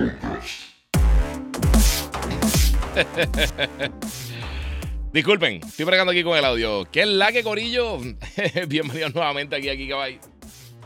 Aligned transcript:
Disculpen, 5.12 5.60
estoy 5.66 5.84
bregando 5.84 6.12
aquí 6.12 6.22
con 6.22 6.38
el 6.38 6.44
audio. 6.44 6.86
¿Qué 6.90 7.02
es 7.02 7.08
la 7.08 7.32
que 7.32 7.42
corillo? 7.42 7.98
Bienvenidos 8.68 9.14
nuevamente 9.14 9.56
aquí 9.56 9.68
a 9.68 9.76
Gigabyte 9.76 10.24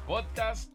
Podcast 0.06 0.73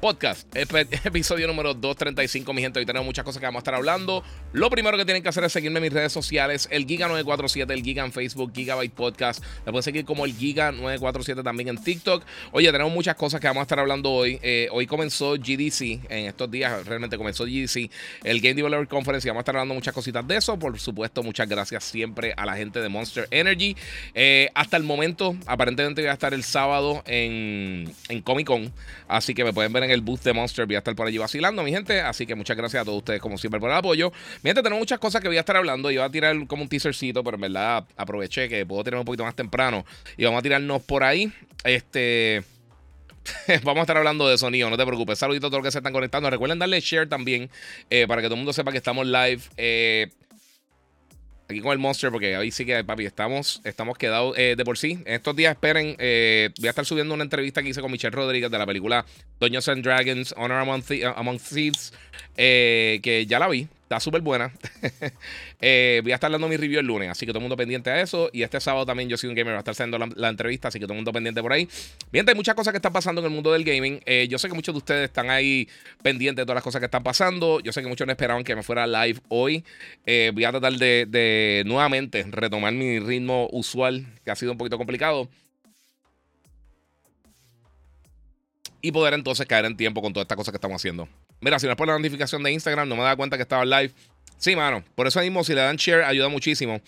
podcast, 0.00 0.48
episodio 1.04 1.46
número 1.46 1.74
235, 1.74 2.52
mi 2.54 2.62
gente. 2.62 2.78
Hoy 2.78 2.86
tenemos 2.86 3.04
muchas 3.04 3.22
cosas 3.22 3.38
que 3.38 3.46
vamos 3.46 3.58
a 3.58 3.62
estar 3.62 3.74
hablando. 3.74 4.24
Lo 4.52 4.70
primero 4.70 4.96
que 4.96 5.04
tienen 5.04 5.22
que 5.22 5.28
hacer 5.28 5.44
es 5.44 5.52
seguirme 5.52 5.78
en 5.78 5.82
mis 5.84 5.92
redes 5.92 6.10
sociales, 6.10 6.68
el 6.70 6.86
Giga947, 6.86 7.70
el 7.70 7.82
Giga 7.82 8.04
en 8.04 8.10
Facebook, 8.10 8.52
Gigabyte 8.54 8.94
Podcast. 8.94 9.44
Me 9.66 9.72
pueden 9.72 9.82
seguir 9.82 10.06
como 10.06 10.24
el 10.24 10.34
Giga947 10.36 11.44
también 11.44 11.68
en 11.68 11.76
TikTok. 11.76 12.24
Oye, 12.52 12.72
tenemos 12.72 12.92
muchas 12.92 13.14
cosas 13.14 13.40
que 13.40 13.46
vamos 13.46 13.60
a 13.60 13.64
estar 13.64 13.78
hablando 13.78 14.10
hoy. 14.10 14.38
Eh, 14.42 14.68
hoy 14.72 14.86
comenzó 14.86 15.34
GDC, 15.34 16.10
en 16.10 16.26
estos 16.26 16.50
días 16.50 16.86
realmente 16.86 17.18
comenzó 17.18 17.44
GDC, 17.44 17.90
el 18.24 18.40
Game 18.40 18.54
Developer 18.54 18.88
Conference, 18.88 19.28
y 19.28 19.30
vamos 19.30 19.40
a 19.40 19.42
estar 19.42 19.56
hablando 19.56 19.74
muchas 19.74 19.92
cositas 19.92 20.26
de 20.26 20.38
eso. 20.38 20.58
Por 20.58 20.78
supuesto, 20.80 21.22
muchas 21.22 21.46
gracias 21.46 21.84
siempre 21.84 22.32
a 22.38 22.46
la 22.46 22.56
gente 22.56 22.80
de 22.80 22.88
Monster 22.88 23.28
Energy. 23.30 23.76
Eh, 24.14 24.48
hasta 24.54 24.78
el 24.78 24.82
momento, 24.82 25.36
aparentemente 25.46 26.00
voy 26.00 26.08
a 26.08 26.14
estar 26.14 26.32
el 26.32 26.42
sábado 26.42 27.02
en, 27.06 27.92
en 28.08 28.22
Comic 28.22 28.46
Con, 28.46 28.72
así 29.06 29.34
que 29.34 29.44
me 29.44 29.52
pueden 29.52 29.72
ver 29.74 29.84
en 29.84 29.89
el 29.92 30.00
booth 30.00 30.22
de 30.22 30.32
Monster. 30.32 30.66
Voy 30.66 30.76
a 30.76 30.78
estar 30.78 30.94
por 30.94 31.06
allí 31.06 31.18
vacilando, 31.18 31.62
mi 31.62 31.70
gente. 31.70 32.00
Así 32.00 32.26
que 32.26 32.34
muchas 32.34 32.56
gracias 32.56 32.82
a 32.82 32.84
todos 32.84 32.98
ustedes, 32.98 33.20
como 33.20 33.38
siempre, 33.38 33.60
por 33.60 33.70
el 33.70 33.76
apoyo. 33.76 34.12
Mi 34.42 34.48
gente, 34.48 34.62
tenemos 34.62 34.80
muchas 34.80 34.98
cosas 34.98 35.20
que 35.20 35.28
voy 35.28 35.36
a 35.36 35.40
estar 35.40 35.56
hablando. 35.56 35.90
Iba 35.90 36.04
a 36.04 36.10
tirar 36.10 36.46
como 36.46 36.62
un 36.62 36.68
teasercito, 36.68 37.24
pero 37.24 37.36
en 37.36 37.40
verdad 37.42 37.84
aproveché 37.96 38.48
que 38.48 38.64
puedo 38.64 38.84
tener 38.84 38.98
un 38.98 39.04
poquito 39.04 39.24
más 39.24 39.34
temprano. 39.34 39.84
Y 40.16 40.24
vamos 40.24 40.38
a 40.38 40.42
tirarnos 40.42 40.82
por 40.82 41.04
ahí. 41.04 41.32
Este. 41.64 42.42
Vamos 43.64 43.80
a 43.80 43.82
estar 43.82 43.98
hablando 43.98 44.26
de 44.28 44.38
sonido, 44.38 44.70
no 44.70 44.78
te 44.78 44.86
preocupes. 44.86 45.18
Saluditos 45.18 45.48
a 45.48 45.50
todos 45.50 45.58
los 45.62 45.68
que 45.68 45.72
se 45.72 45.78
están 45.78 45.92
conectando. 45.92 46.30
Recuerden 46.30 46.58
darle 46.58 46.80
share 46.80 47.06
también 47.06 47.50
eh, 47.90 48.06
para 48.08 48.22
que 48.22 48.28
todo 48.28 48.34
el 48.34 48.38
mundo 48.38 48.52
sepa 48.54 48.72
que 48.72 48.78
estamos 48.78 49.06
live. 49.06 49.40
Eh, 49.58 50.08
aquí 51.50 51.60
con 51.60 51.72
el 51.72 51.78
Monster, 51.78 52.10
porque 52.10 52.36
ahí 52.36 52.50
sí 52.50 52.64
que, 52.64 52.82
papi, 52.84 53.04
estamos, 53.04 53.60
estamos 53.64 53.98
quedados 53.98 54.36
eh, 54.38 54.54
de 54.56 54.64
por 54.64 54.78
sí. 54.78 55.02
Estos 55.04 55.36
días, 55.36 55.52
esperen, 55.52 55.96
eh, 55.98 56.50
voy 56.58 56.68
a 56.68 56.70
estar 56.70 56.84
subiendo 56.84 57.14
una 57.14 57.24
entrevista 57.24 57.62
que 57.62 57.68
hice 57.68 57.80
con 57.80 57.90
Michelle 57.90 58.14
Rodríguez 58.14 58.50
de 58.50 58.58
la 58.58 58.66
película 58.66 59.04
Dungeons 59.38 59.68
and 59.68 59.84
Dragons, 59.84 60.34
Honor 60.36 60.58
Among, 60.58 61.38
Thieves, 61.38 61.92
eh, 62.36 63.00
que 63.02 63.26
ya 63.26 63.38
la 63.38 63.48
vi. 63.48 63.68
Está 63.82 64.00
súper 64.00 64.20
buena. 64.20 64.52
Eh, 65.60 66.00
voy 66.02 66.12
a 66.12 66.14
estar 66.14 66.30
dando 66.30 66.48
mi 66.48 66.56
review 66.56 66.80
el 66.80 66.86
lunes, 66.86 67.10
así 67.10 67.26
que 67.26 67.32
todo 67.32 67.38
el 67.38 67.42
mundo 67.42 67.56
pendiente 67.56 67.90
a 67.90 68.00
eso. 68.00 68.30
Y 68.32 68.42
este 68.42 68.60
sábado 68.60 68.86
también 68.86 69.08
yo 69.08 69.16
soy 69.16 69.28
un 69.28 69.34
gamer, 69.34 69.52
va 69.52 69.58
a 69.58 69.60
estar 69.60 69.72
haciendo 69.72 69.98
la, 69.98 70.28
entrevista, 70.28 70.68
así 70.68 70.78
que 70.78 70.86
todo 70.86 70.94
el 70.94 70.98
mundo 70.98 71.12
pendiente 71.12 71.42
por 71.42 71.52
ahí. 71.52 71.68
Bien, 72.10 72.28
hay 72.28 72.34
muchas 72.34 72.54
cosas 72.54 72.72
que 72.72 72.78
están 72.78 72.92
pasando 72.92 73.20
en 73.20 73.26
el 73.26 73.30
mundo 73.30 73.52
del 73.52 73.64
gaming. 73.64 74.00
Eh, 74.06 74.26
yo 74.30 74.38
sé 74.38 74.48
que 74.48 74.54
muchos 74.54 74.74
de 74.74 74.78
ustedes 74.78 75.04
están 75.04 75.30
ahí 75.30 75.68
pendientes 76.02 76.42
de 76.42 76.46
todas 76.46 76.56
las 76.56 76.64
cosas 76.64 76.80
que 76.80 76.86
están 76.86 77.02
pasando. 77.02 77.60
Yo 77.60 77.72
sé 77.72 77.82
que 77.82 77.88
muchos 77.88 78.06
no 78.06 78.12
esperaban 78.12 78.44
que 78.44 78.54
me 78.54 78.62
fuera 78.62 78.86
live 78.86 79.20
hoy. 79.28 79.64
Eh, 80.06 80.30
voy 80.32 80.44
a 80.44 80.50
tratar 80.50 80.72
de, 80.72 81.06
de 81.08 81.62
nuevamente 81.66 82.24
retomar 82.30 82.72
mi 82.72 82.98
ritmo 82.98 83.48
usual, 83.52 84.06
que 84.24 84.30
ha 84.30 84.36
sido 84.36 84.52
un 84.52 84.58
poquito 84.58 84.78
complicado. 84.78 85.28
y 88.82 88.92
poder 88.92 89.14
entonces 89.14 89.46
caer 89.46 89.64
en 89.64 89.76
tiempo 89.76 90.02
con 90.02 90.12
todas 90.12 90.24
estas 90.24 90.36
cosas 90.36 90.52
que 90.52 90.56
estamos 90.56 90.76
haciendo. 90.76 91.08
Mira, 91.40 91.58
si 91.58 91.66
no 91.66 91.72
es 91.72 91.76
por 91.76 91.88
la 91.88 91.96
notificación 91.96 92.42
de 92.42 92.52
Instagram, 92.52 92.88
no 92.88 92.96
me 92.96 93.02
da 93.02 93.16
cuenta 93.16 93.36
que 93.36 93.42
estaba 93.42 93.64
live. 93.64 93.92
Sí, 94.40 94.56
mano. 94.56 94.82
Por 94.94 95.06
eso 95.06 95.20
mismo, 95.20 95.44
si 95.44 95.54
le 95.54 95.60
dan 95.60 95.76
share, 95.76 96.02
ayuda 96.02 96.28
muchísimo. 96.28 96.80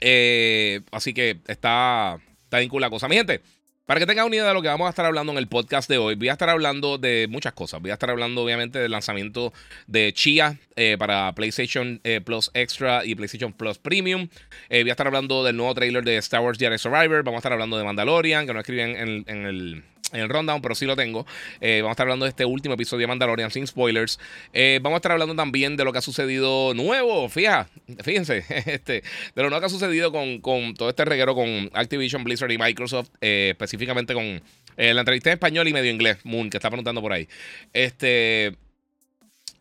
Eh, 0.00 0.80
así 0.90 1.14
que 1.14 1.38
está, 1.46 2.18
está 2.42 2.58
bien 2.58 2.68
la 2.80 2.90
cosa. 2.90 3.06
Mi 3.06 3.14
gente, 3.14 3.40
para 3.86 4.00
que 4.00 4.06
tengan 4.06 4.26
una 4.26 4.34
idea 4.34 4.48
de 4.48 4.54
lo 4.54 4.60
que 4.60 4.66
vamos 4.66 4.88
a 4.88 4.90
estar 4.90 5.06
hablando 5.06 5.30
en 5.30 5.38
el 5.38 5.46
podcast 5.46 5.88
de 5.88 5.98
hoy, 5.98 6.16
voy 6.16 6.28
a 6.28 6.32
estar 6.32 6.48
hablando 6.48 6.98
de 6.98 7.28
muchas 7.30 7.52
cosas. 7.52 7.80
Voy 7.80 7.92
a 7.92 7.94
estar 7.94 8.10
hablando, 8.10 8.42
obviamente, 8.42 8.80
del 8.80 8.90
lanzamiento 8.90 9.52
de 9.86 10.12
Chia 10.12 10.58
eh, 10.74 10.96
para 10.98 11.32
PlayStation 11.32 12.00
eh, 12.02 12.20
Plus 12.20 12.50
Extra 12.54 13.04
y 13.04 13.14
PlayStation 13.14 13.52
Plus 13.52 13.78
Premium. 13.78 14.28
voy 14.68 14.88
a 14.88 14.92
estar 14.92 15.06
hablando 15.06 15.44
del 15.44 15.56
nuevo 15.56 15.72
trailer 15.74 16.02
de 16.02 16.16
Star 16.16 16.40
Wars 16.40 16.58
Jedi 16.58 16.76
Survivor. 16.76 17.22
Vamos 17.22 17.38
a 17.38 17.38
estar 17.38 17.52
hablando 17.52 17.78
de 17.78 17.84
Mandalorian, 17.84 18.48
que 18.48 18.52
no 18.52 18.58
escribí 18.58 18.80
en 18.80 18.96
el 18.96 19.24
en 19.28 19.46
el 19.46 19.84
rundown, 20.12 20.60
pero 20.60 20.74
sí 20.74 20.86
lo 20.86 20.96
tengo. 20.96 21.26
Eh, 21.60 21.80
vamos 21.82 21.90
a 21.90 21.92
estar 21.92 22.04
hablando 22.04 22.24
de 22.24 22.30
este 22.30 22.44
último 22.44 22.74
episodio 22.74 23.02
de 23.02 23.06
Mandalorian 23.08 23.50
sin 23.50 23.66
spoilers. 23.66 24.18
Eh, 24.52 24.80
vamos 24.82 24.96
a 24.96 24.98
estar 24.98 25.12
hablando 25.12 25.34
también 25.34 25.76
de 25.76 25.84
lo 25.84 25.92
que 25.92 25.98
ha 25.98 26.02
sucedido 26.02 26.74
nuevo, 26.74 27.28
fíjate, 27.28 27.70
fíjense, 28.02 28.44
este, 28.66 29.02
de 29.34 29.42
lo 29.42 29.50
nuevo 29.50 29.60
que 29.60 29.66
ha 29.66 29.70
sucedido 29.70 30.12
con, 30.12 30.40
todo 30.74 30.88
este 30.88 31.04
reguero 31.04 31.34
con 31.34 31.70
Activision, 31.74 32.24
Blizzard 32.24 32.50
y 32.50 32.58
Microsoft, 32.58 33.10
eh, 33.20 33.48
específicamente 33.50 34.14
con 34.14 34.42
la 34.76 35.00
entrevista 35.00 35.30
en 35.30 35.34
español 35.34 35.66
y 35.66 35.72
medio 35.72 35.90
inglés, 35.90 36.18
Moon, 36.22 36.50
que 36.50 36.56
está 36.56 36.70
preguntando 36.70 37.00
por 37.02 37.12
ahí. 37.12 37.26
Este. 37.72 38.56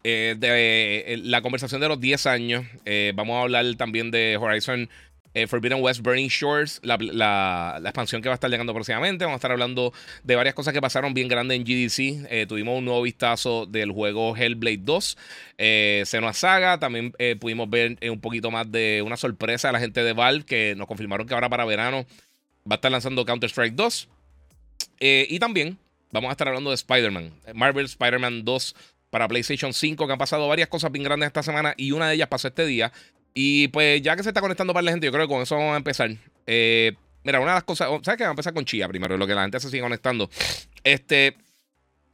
de 0.04 1.20
la 1.24 1.42
conversación 1.42 1.82
de 1.82 1.88
los 1.88 2.00
10 2.00 2.28
años. 2.28 2.66
vamos 3.16 3.38
a 3.38 3.42
hablar 3.42 3.66
también 3.78 4.12
de 4.12 4.38
Horizon 4.38 4.90
eh, 5.38 5.46
Forbidden 5.46 5.84
West 5.84 6.02
Burning 6.02 6.30
Shores, 6.30 6.80
la, 6.82 7.80
expansión 7.84 8.24
que 8.24 8.28
va 8.28 8.34
a 8.34 8.38
estar 8.38 8.50
llegando 8.50 8.74
próximamente. 8.74 9.24
Vamos 9.24 9.36
a 9.36 9.38
estar 9.38 9.52
hablando 9.52 9.94
de 10.24 10.36
varias 10.36 10.56
cosas 10.56 10.74
que 10.74 10.82
pasaron 10.82 11.14
bien 11.14 11.28
grandes 11.28 11.58
en 11.58 11.64
GDC. 11.64 12.28
Eh, 12.32 12.46
tuvimos 12.48 12.80
un 12.80 12.86
nuevo 12.86 13.04
vistazo 13.04 13.68
del 13.68 13.92
juego 13.92 14.36
Hellblade 14.36 14.80
2, 14.82 15.18
eh, 15.60 16.04
Senua 16.08 16.34
Saga. 16.34 16.80
También 16.80 17.14
eh, 17.20 17.36
pudimos 17.40 17.70
ver 17.70 18.00
un 18.10 18.20
poquito 18.20 18.50
más 18.50 18.72
de 18.72 19.04
una 19.06 19.16
sorpresa 19.16 19.70
a 19.70 19.72
la 19.72 19.80
gente 19.80 20.04
de 20.04 20.14
Valve 20.14 20.44
que 20.44 20.74
nos 20.76 20.88
confirmaron 20.88 21.28
que 21.28 21.36
ahora 21.36 21.50
para 21.50 21.66
verano 21.66 22.08
va 22.70 22.74
a 22.74 22.76
estar 22.76 22.92
lanzando 22.92 23.24
Counter-Strike 23.24 23.76
2. 23.76 24.10
y 25.00 25.38
también 25.38 25.78
vamos 26.12 26.30
a 26.30 26.32
estar 26.32 26.48
hablando 26.48 26.72
de 26.72 26.76
Spider-Man, 26.78 27.32
Marvel 27.54 27.86
Spider-Man 27.86 28.44
2 28.44 28.76
para 29.12 29.28
PlayStation 29.28 29.72
5, 29.72 30.08
que 30.08 30.14
han 30.14 30.18
pasado 30.18 30.48
varias 30.48 30.68
cosas 30.68 30.92
bien 30.92 31.04
grandes 31.04 31.28
esta 31.28 31.44
semana 31.44 31.76
y 31.78 31.92
una 31.92 32.10
de 32.10 32.16
ellas 32.16 32.28
pasó 32.28 32.48
este 32.48 32.66
día. 32.66 32.92
Y 33.40 33.68
pues 33.68 34.02
ya 34.02 34.16
que 34.16 34.24
se 34.24 34.30
está 34.30 34.42
conectando 34.42 34.74
para 34.74 34.84
la 34.84 34.90
gente, 34.90 35.06
yo 35.06 35.12
creo 35.12 35.28
que 35.28 35.32
con 35.32 35.44
eso 35.44 35.56
vamos 35.56 35.76
a 35.76 35.78
empezar. 35.78 36.10
Eh, 36.48 36.94
mira, 37.24 37.40
una 37.40 37.52
de 37.52 37.58
las 37.58 37.66
cosas, 37.66 37.88
¿sabes 38.02 38.18
qué? 38.18 38.24
Vamos 38.24 38.30
a 38.30 38.32
empezar 38.32 38.54
con 38.56 38.66
Chia 38.66 38.88
primero, 38.88 39.16
lo 39.16 39.28
que 39.28 39.36
la 39.36 39.44
gente 39.44 39.60
se 39.60 39.70
sigue 39.70 39.84
conectando. 39.84 40.28
Este, 40.84 41.38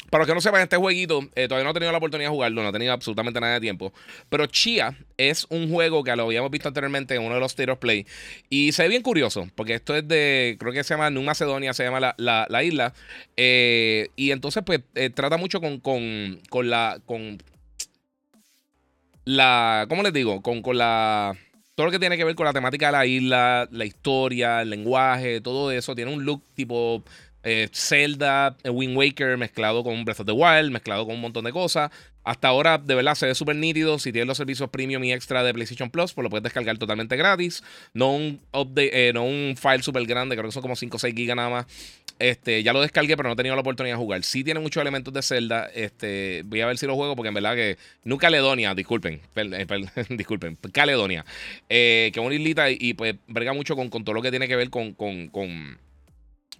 para 0.09 0.23
los 0.23 0.27
que 0.27 0.33
no 0.33 0.41
sepan, 0.41 0.63
este 0.63 0.75
jueguito 0.75 1.21
eh, 1.35 1.47
todavía 1.47 1.63
no 1.63 1.69
he 1.69 1.73
tenido 1.75 1.93
la 1.93 1.99
oportunidad 1.99 2.29
de 2.29 2.35
jugarlo, 2.35 2.61
no 2.61 2.67
he 2.67 2.71
tenido 2.73 2.91
absolutamente 2.91 3.39
nada 3.39 3.53
de 3.53 3.61
tiempo. 3.61 3.93
Pero 4.27 4.47
Chia 4.47 4.97
es 5.15 5.47
un 5.49 5.71
juego 5.71 6.03
que 6.03 6.13
lo 6.13 6.23
habíamos 6.23 6.51
visto 6.51 6.67
anteriormente 6.67 7.15
en 7.15 7.21
uno 7.21 7.35
de 7.35 7.39
los 7.39 7.53
State 7.53 7.71
of 7.71 7.79
Play. 7.79 8.05
Y 8.49 8.73
se 8.73 8.83
ve 8.83 8.89
bien 8.89 9.01
curioso, 9.01 9.47
porque 9.55 9.75
esto 9.75 9.95
es 9.95 10.05
de, 10.05 10.57
creo 10.59 10.73
que 10.73 10.83
se 10.83 10.93
llama 10.93 11.09
New 11.09 11.23
Macedonia, 11.23 11.73
se 11.73 11.85
llama 11.85 12.15
la, 12.17 12.63
isla. 12.65 12.93
Eh, 13.37 14.09
y 14.17 14.31
entonces, 14.31 14.61
pues, 14.65 14.81
trata 15.15 15.37
mucho 15.37 15.61
con, 15.61 15.79
con, 15.79 16.41
con 16.49 16.69
la. 16.69 16.99
Con, 17.05 17.37
la, 19.25 19.85
¿cómo 19.89 20.03
les 20.03 20.13
digo? 20.13 20.41
Con, 20.41 20.61
con 20.61 20.77
la, 20.77 21.35
todo 21.75 21.87
lo 21.87 21.91
que 21.91 21.99
tiene 21.99 22.17
que 22.17 22.23
ver 22.23 22.35
con 22.35 22.45
la 22.45 22.53
temática 22.53 22.87
de 22.87 22.91
la 22.91 23.05
isla, 23.05 23.67
la 23.71 23.85
historia, 23.85 24.61
el 24.61 24.69
lenguaje, 24.69 25.41
todo 25.41 25.71
eso, 25.71 25.95
tiene 25.95 26.13
un 26.13 26.23
look 26.23 26.43
tipo 26.53 27.03
eh, 27.43 27.69
Zelda, 27.73 28.55
eh, 28.63 28.69
Wind 28.69 28.95
Waker 28.95 29.37
mezclado 29.37 29.83
con 29.83 30.05
Breath 30.05 30.21
of 30.21 30.25
the 30.25 30.31
Wild, 30.31 30.71
mezclado 30.71 31.05
con 31.05 31.15
un 31.15 31.21
montón 31.21 31.45
de 31.45 31.51
cosas. 31.51 31.91
Hasta 32.23 32.47
ahora, 32.47 32.77
de 32.77 32.95
verdad, 32.95 33.15
se 33.15 33.25
ve 33.25 33.35
súper 33.35 33.55
nítido. 33.55 33.99
Si 33.99 34.11
tienes 34.11 34.27
los 34.27 34.37
servicios 34.37 34.69
premium 34.69 35.03
y 35.03 35.11
extra 35.11 35.43
de 35.43 35.53
PlayStation 35.53 35.89
Plus, 35.89 36.13
pues 36.13 36.23
lo 36.23 36.29
puedes 36.29 36.43
descargar 36.43 36.77
totalmente 36.77 37.17
gratis. 37.17 37.63
No 37.93 38.13
un, 38.13 38.39
update, 38.53 39.09
eh, 39.09 39.13
no 39.13 39.23
un 39.23 39.55
file 39.57 39.83
súper 39.83 40.05
grande, 40.05 40.35
creo 40.35 40.47
que 40.47 40.53
son 40.53 40.61
como 40.61 40.75
5 40.75 40.95
o 40.95 40.99
6 40.99 41.13
gigas 41.13 41.35
nada 41.35 41.49
más. 41.49 41.65
Este, 42.19 42.63
ya 42.63 42.71
lo 42.71 42.81
descargué, 42.81 43.17
pero 43.17 43.27
no 43.27 43.33
he 43.33 43.35
tenido 43.35 43.55
la 43.55 43.61
oportunidad 43.61 43.95
de 43.95 44.01
jugar. 44.01 44.23
Sí 44.23 44.43
tiene 44.43 44.59
muchos 44.59 44.79
elementos 44.79 45.13
de 45.13 45.21
Zelda. 45.21 45.69
Este, 45.73 46.43
voy 46.45 46.61
a 46.61 46.67
ver 46.67 46.77
si 46.77 46.85
lo 46.85 46.95
juego, 46.95 47.15
porque 47.15 47.29
en 47.29 47.33
verdad 47.33 47.55
que. 47.55 47.77
No 48.03 48.17
Caledonia, 48.17 48.73
disculpen. 48.73 49.19
disculpen. 50.09 50.57
Caledonia. 50.71 51.25
que 51.67 52.11
es 52.13 52.17
una 52.17 52.35
islita 52.35 52.69
y, 52.69 52.93
pues 52.93 53.15
brega 53.27 53.53
mucho 53.53 53.75
con, 53.75 53.89
con, 53.89 54.05
todo 54.05 54.13
lo 54.13 54.21
que 54.21 54.29
tiene 54.29 54.47
que 54.47 54.55
ver 54.55 54.69
con, 54.69 54.93
con, 54.93 55.27
con 55.27 55.77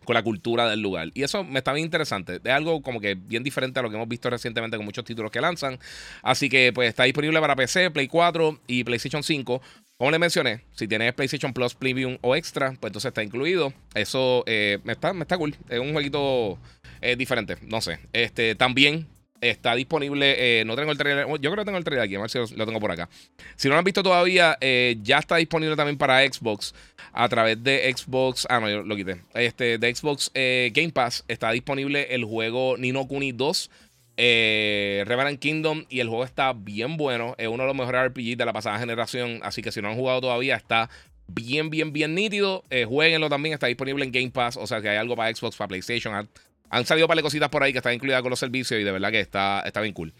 con 0.04 0.14
la 0.16 0.24
cultura 0.24 0.70
del 0.70 0.82
lugar. 0.82 1.10
Y 1.14 1.24
eso 1.24 1.44
me 1.44 1.60
está 1.60 1.74
bien 1.74 1.86
interesante. 1.86 2.40
Es 2.44 2.52
algo 2.52 2.82
como 2.82 3.00
que 3.00 3.16
bien 3.16 3.44
diferente 3.44 3.80
a 3.80 3.84
lo 3.84 3.90
que 3.90 3.96
hemos 3.96 4.08
visto 4.08 4.30
recientemente 4.30 4.78
con 4.78 4.86
muchos 4.86 5.06
títulos 5.06 5.32
que 5.32 5.42
lanzan. 5.42 5.80
Así 6.22 6.50
que 6.50 6.72
pues 6.74 6.90
está 6.90 7.04
disponible 7.04 7.40
para 7.40 7.56
PC, 7.56 7.92
Play 7.92 8.08
4 8.08 8.60
y 8.68 8.84
PlayStation 8.84 9.24
5. 9.24 9.62
Como 9.98 10.12
les 10.12 10.20
mencioné, 10.20 10.62
si 10.74 10.88
tienes 10.88 11.14
PlayStation 11.14 11.54
Plus 11.54 11.76
Premium 11.76 12.18
o 12.22 12.36
Extra, 12.36 12.72
pues 12.80 12.90
entonces 12.90 13.10
está 13.10 13.24
incluido. 13.24 13.74
Eso 13.94 14.44
eh, 14.48 14.80
me, 14.84 14.94
está, 14.94 15.14
me 15.14 15.22
está 15.22 15.38
cool. 15.38 15.56
Es 15.70 15.80
un 15.80 15.94
jueguito 15.94 16.58
eh, 17.02 17.16
diferente. 17.16 17.58
No 17.62 17.80
sé. 17.80 18.00
Este, 18.12 18.56
también 18.56 19.08
está 19.50 19.76
disponible. 19.76 20.36
Eh, 20.60 20.66
no 20.66 20.76
tengo 20.76 20.92
el 20.92 20.98
trailer. 20.98 21.28
Yo 21.28 21.52
creo 21.52 21.58
que 21.58 21.66
tengo 21.66 21.78
el 21.78 21.84
trailer 21.84 22.06
aquí. 22.06 22.16
A 22.16 22.28
si 22.28 22.56
lo 22.56 22.66
tengo 22.66 22.80
por 22.80 22.92
acá. 22.92 23.10
Si 23.56 23.68
no 23.68 23.76
lo 23.76 23.80
han 23.80 23.86
visto 23.86 24.04
todavía, 24.04 24.58
eh, 24.62 24.98
ya 25.02 25.20
está 25.20 25.38
disponible 25.38 25.76
también 25.76 25.98
para 25.98 26.22
Xbox. 26.22 26.74
A 27.12 27.28
través 27.30 27.64
de 27.64 27.94
Xbox. 27.96 28.48
Ah, 28.50 28.60
no, 28.60 28.70
yo 28.70 28.84
lo 28.84 28.96
quité. 28.96 29.22
Este, 29.34 29.78
de 29.78 29.96
Xbox 29.96 30.32
Game 30.34 30.92
Pass 30.92 31.24
está 31.28 31.52
disponible 31.52 32.14
el 32.16 32.26
juego 32.26 32.76
Nino 32.78 33.08
Kuni 33.08 33.32
2. 33.32 33.70
Revenant 34.16 35.40
Kingdom. 35.40 35.86
Y 35.90 36.00
el 36.00 36.08
juego 36.08 36.24
está 36.24 36.54
bien 36.54 36.98
bueno. 36.98 37.36
Es 37.38 37.48
uno 37.48 37.64
de 37.64 37.68
los 37.68 37.76
mejores 37.76 38.10
RPGs 38.10 38.38
de 38.38 38.46
la 38.46 38.54
pasada 38.54 38.80
generación. 38.80 39.40
Así 39.44 39.62
que 39.62 39.72
si 39.72 39.82
no 39.82 39.90
han 39.90 39.96
jugado 39.96 40.22
todavía, 40.22 40.56
está 40.56 40.90
bien, 41.28 41.70
bien, 41.70 41.94
bien 41.94 42.16
nítido. 42.16 42.64
Eh, 42.70 42.86
jueguenlo 42.86 43.30
también, 43.30 43.54
está 43.54 43.68
disponible 43.68 44.04
en 44.04 44.12
Game 44.12 44.32
Pass. 44.32 44.58
O 44.58 44.68
sea 44.68 44.82
que 44.82 44.90
hay 44.90 44.98
algo 44.98 45.16
para 45.16 45.34
Xbox, 45.34 45.56
para 45.56 45.70
PlayStation. 45.70 46.30
Han, 46.74 46.86
salido 46.86 47.08
para 47.08 47.22
cositas 47.22 47.50
por 47.50 47.64
ahí 47.64 47.72
que 47.72 47.80
están 47.80 47.94
incluidas 47.94 48.22
con 48.22 48.30
los 48.30 48.40
servicios 48.40 48.80
y 48.80 48.84
de 48.84 48.92
verdad 48.92 49.12
que 49.12 49.20
está, 49.20 49.62
está 49.66 49.82
bien 49.82 49.94
cool. 49.94 50.14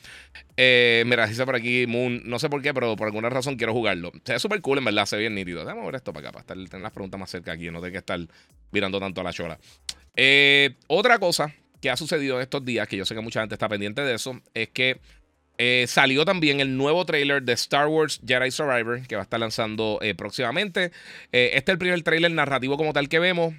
Eh, 0.56 1.04
mira, 1.06 1.28
dice 1.28 1.46
por 1.46 1.56
aquí 1.56 1.86
Moon, 1.88 2.22
no 2.26 2.40
sé 2.40 2.50
por 2.50 2.62
qué, 2.62 2.74
pero 2.74 2.96
por 2.96 3.08
alguna 3.08 3.30
razón 3.30 3.56
quiero 3.56 3.74
jugarlo. 3.74 4.12
Se 4.24 4.34
ve 4.34 4.40
súper 4.40 4.62
cool, 4.62 4.78
en 4.78 4.86
verdad, 4.86 5.06
se 5.06 5.16
ve 5.16 5.22
bien 5.22 5.36
nítido. 5.36 5.66
Déjame 5.66 5.86
ver 5.86 5.96
esto 5.96 6.14
para 6.14 6.30
acá, 6.30 6.32
para 6.32 6.42
estar, 6.42 6.70
tener 6.70 6.84
las 6.84 6.92
preguntas 6.92 7.20
más 7.20 7.30
cerca 7.30 7.52
aquí, 7.52 7.70
no 7.72 7.82
tengo 7.82 7.92
que 7.92 7.98
estar 7.98 8.20
mirando 8.72 9.00
tanto 9.00 9.22
a 9.22 9.24
la 9.24 9.34
chola. 9.34 9.60
Eh, 10.16 10.76
otra 10.88 11.20
cosa 11.20 11.54
que 11.82 11.90
ha 11.90 11.98
sucedido 11.98 12.36
en 12.38 12.44
estos 12.44 12.64
días, 12.64 12.88
que 12.88 12.98
yo 12.98 13.06
sé 13.06 13.16
que 13.16 13.22
mucha 13.22 13.42
gente 13.42 13.56
está 13.56 13.68
pendiente 13.68 14.02
de 14.02 14.14
eso, 14.14 14.40
es 14.54 14.70
que 14.70 15.00
eh, 15.58 15.86
salió 15.88 16.26
también 16.26 16.60
el 16.60 16.78
nuevo 16.78 17.06
trailer 17.06 17.44
de 17.44 17.54
Star 17.54 17.88
Wars 17.88 18.22
Jedi 18.26 18.52
Survivor, 18.52 19.06
que 19.08 19.16
va 19.16 19.22
a 19.22 19.24
estar 19.24 19.40
lanzando 19.40 20.00
eh, 20.02 20.16
próximamente. 20.16 20.92
Este 21.32 21.58
es 21.58 21.70
el 21.70 21.78
primer 21.78 22.02
trailer 22.04 22.32
narrativo 22.32 22.78
como 22.78 22.94
tal 22.94 23.10
que 23.10 23.20
vemos. 23.20 23.54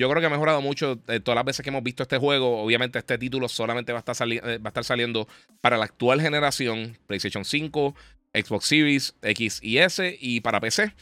Yo 0.00 0.08
creo 0.08 0.20
que 0.20 0.26
ha 0.26 0.30
mejorado 0.30 0.62
mucho 0.62 0.96
todas 0.96 1.36
las 1.36 1.44
veces 1.44 1.62
que 1.62 1.68
hemos 1.68 1.82
visto 1.82 2.02
este 2.02 2.16
juego. 2.16 2.62
Obviamente 2.62 2.98
este 2.98 3.18
título 3.18 3.48
solamente 3.48 3.92
va 3.92 3.98
a, 3.98 4.10
estar 4.10 4.26
va 4.26 4.60
a 4.64 4.68
estar 4.68 4.84
saliendo 4.84 5.28
para 5.60 5.76
la 5.76 5.84
actual 5.84 6.22
generación, 6.22 6.96
PlayStation 7.06 7.44
5, 7.44 7.94
Xbox 8.32 8.64
Series, 8.64 9.14
X 9.20 9.60
y 9.62 9.76
S 9.76 10.16
y 10.18 10.40
para 10.40 10.58
PC. 10.58 10.92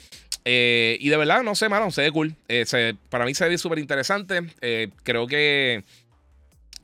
y 0.45 1.09
de 1.09 1.17
verdad, 1.17 1.45
no 1.45 1.55
sé, 1.55 1.69
mano, 1.69 1.93
se 1.93 2.03
ve 2.03 2.11
cool. 2.11 2.35
para 3.09 3.25
mí 3.25 3.35
se 3.35 3.49
ve 3.49 3.57
súper 3.57 3.79
interesante. 3.79 4.43
creo 5.05 5.29
que 5.29 5.85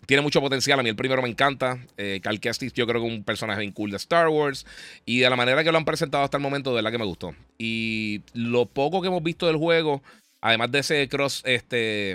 tiene 0.06 0.22
mucho 0.22 0.40
potencial. 0.40 0.78
A 0.78 0.82
mí 0.82 0.88
el 0.88 0.96
primero 0.96 1.22
me 1.22 1.28
encanta. 1.28 1.78
Eh, 1.96 2.20
Kestis, 2.40 2.72
yo 2.72 2.86
creo 2.86 3.00
que 3.00 3.08
es 3.08 3.14
un 3.14 3.24
personaje 3.24 3.60
bien 3.60 3.72
cool 3.72 3.90
de 3.90 3.96
Star 3.96 4.28
Wars. 4.28 4.66
Y 5.04 5.20
de 5.20 5.30
la 5.30 5.36
manera 5.36 5.64
que 5.64 5.72
lo 5.72 5.78
han 5.78 5.84
presentado 5.84 6.24
hasta 6.24 6.36
el 6.36 6.42
momento, 6.42 6.70
de 6.70 6.76
verdad 6.76 6.92
que 6.92 6.98
me 6.98 7.04
gustó. 7.04 7.34
Y 7.58 8.22
lo 8.34 8.66
poco 8.66 9.00
que 9.00 9.08
hemos 9.08 9.22
visto 9.22 9.46
del 9.46 9.56
juego, 9.56 10.02
además 10.44 10.70
de 10.70 10.78
ese 10.80 11.08
cross, 11.08 11.42
este. 11.44 12.12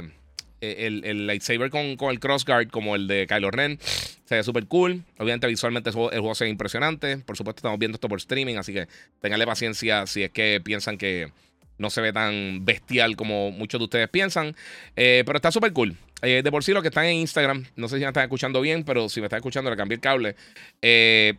Eh, 0.62 1.02
el, 1.04 1.26
lightsaber 1.26 1.70
con, 1.70 1.96
con, 1.96 2.12
el 2.12 2.20
crossguard, 2.20 2.70
como 2.70 2.96
el 2.98 3.08
de 3.08 3.28
Kylo 3.28 3.50
Ren, 3.50 3.80
se 3.82 4.36
ve 4.36 4.44
súper 4.44 4.68
cool. 4.68 5.04
Obviamente, 5.18 5.48
visualmente 5.48 5.90
el 5.90 5.96
juego, 5.96 6.36
se 6.36 6.44
ve 6.44 6.50
impresionante. 6.50 7.18
Por 7.18 7.38
supuesto, 7.38 7.60
estamos 7.60 7.80
viendo 7.80 7.96
esto 7.96 8.10
por 8.10 8.18
streaming, 8.18 8.56
así 8.58 8.74
que 8.74 8.88
tenganle 9.22 9.46
paciencia 9.46 10.06
si 10.06 10.24
es 10.24 10.32
que 10.32 10.62
piensan 10.64 10.98
que 10.98 11.32
no 11.78 11.90
se 11.90 12.02
ve 12.02 12.12
tan 12.12 12.66
bestial 12.66 13.16
como 13.16 13.52
muchos 13.52 13.80
de 13.80 13.86
ustedes 13.86 14.10
piensan. 14.10 14.56
Eh, 14.96 15.24
pero 15.26 15.38
está 15.38 15.50
súper 15.52 15.72
cool. 15.72 15.96
Eh, 16.22 16.42
de 16.44 16.52
por 16.52 16.64
sí, 16.64 16.74
los 16.74 16.82
que 16.82 16.90
están 16.90 17.06
en 17.06 17.16
Instagram, 17.16 17.66
no 17.78 17.88
sé 17.88 17.96
si 17.96 18.02
me 18.02 18.08
están 18.08 18.24
escuchando 18.24 18.60
bien, 18.60 18.84
pero 18.84 19.08
si 19.08 19.22
me 19.22 19.28
están 19.28 19.38
escuchando, 19.38 19.72
le 19.72 19.78
cambié 19.78 19.96
el 19.96 20.02
cable. 20.02 20.36
Eh, 20.82 21.36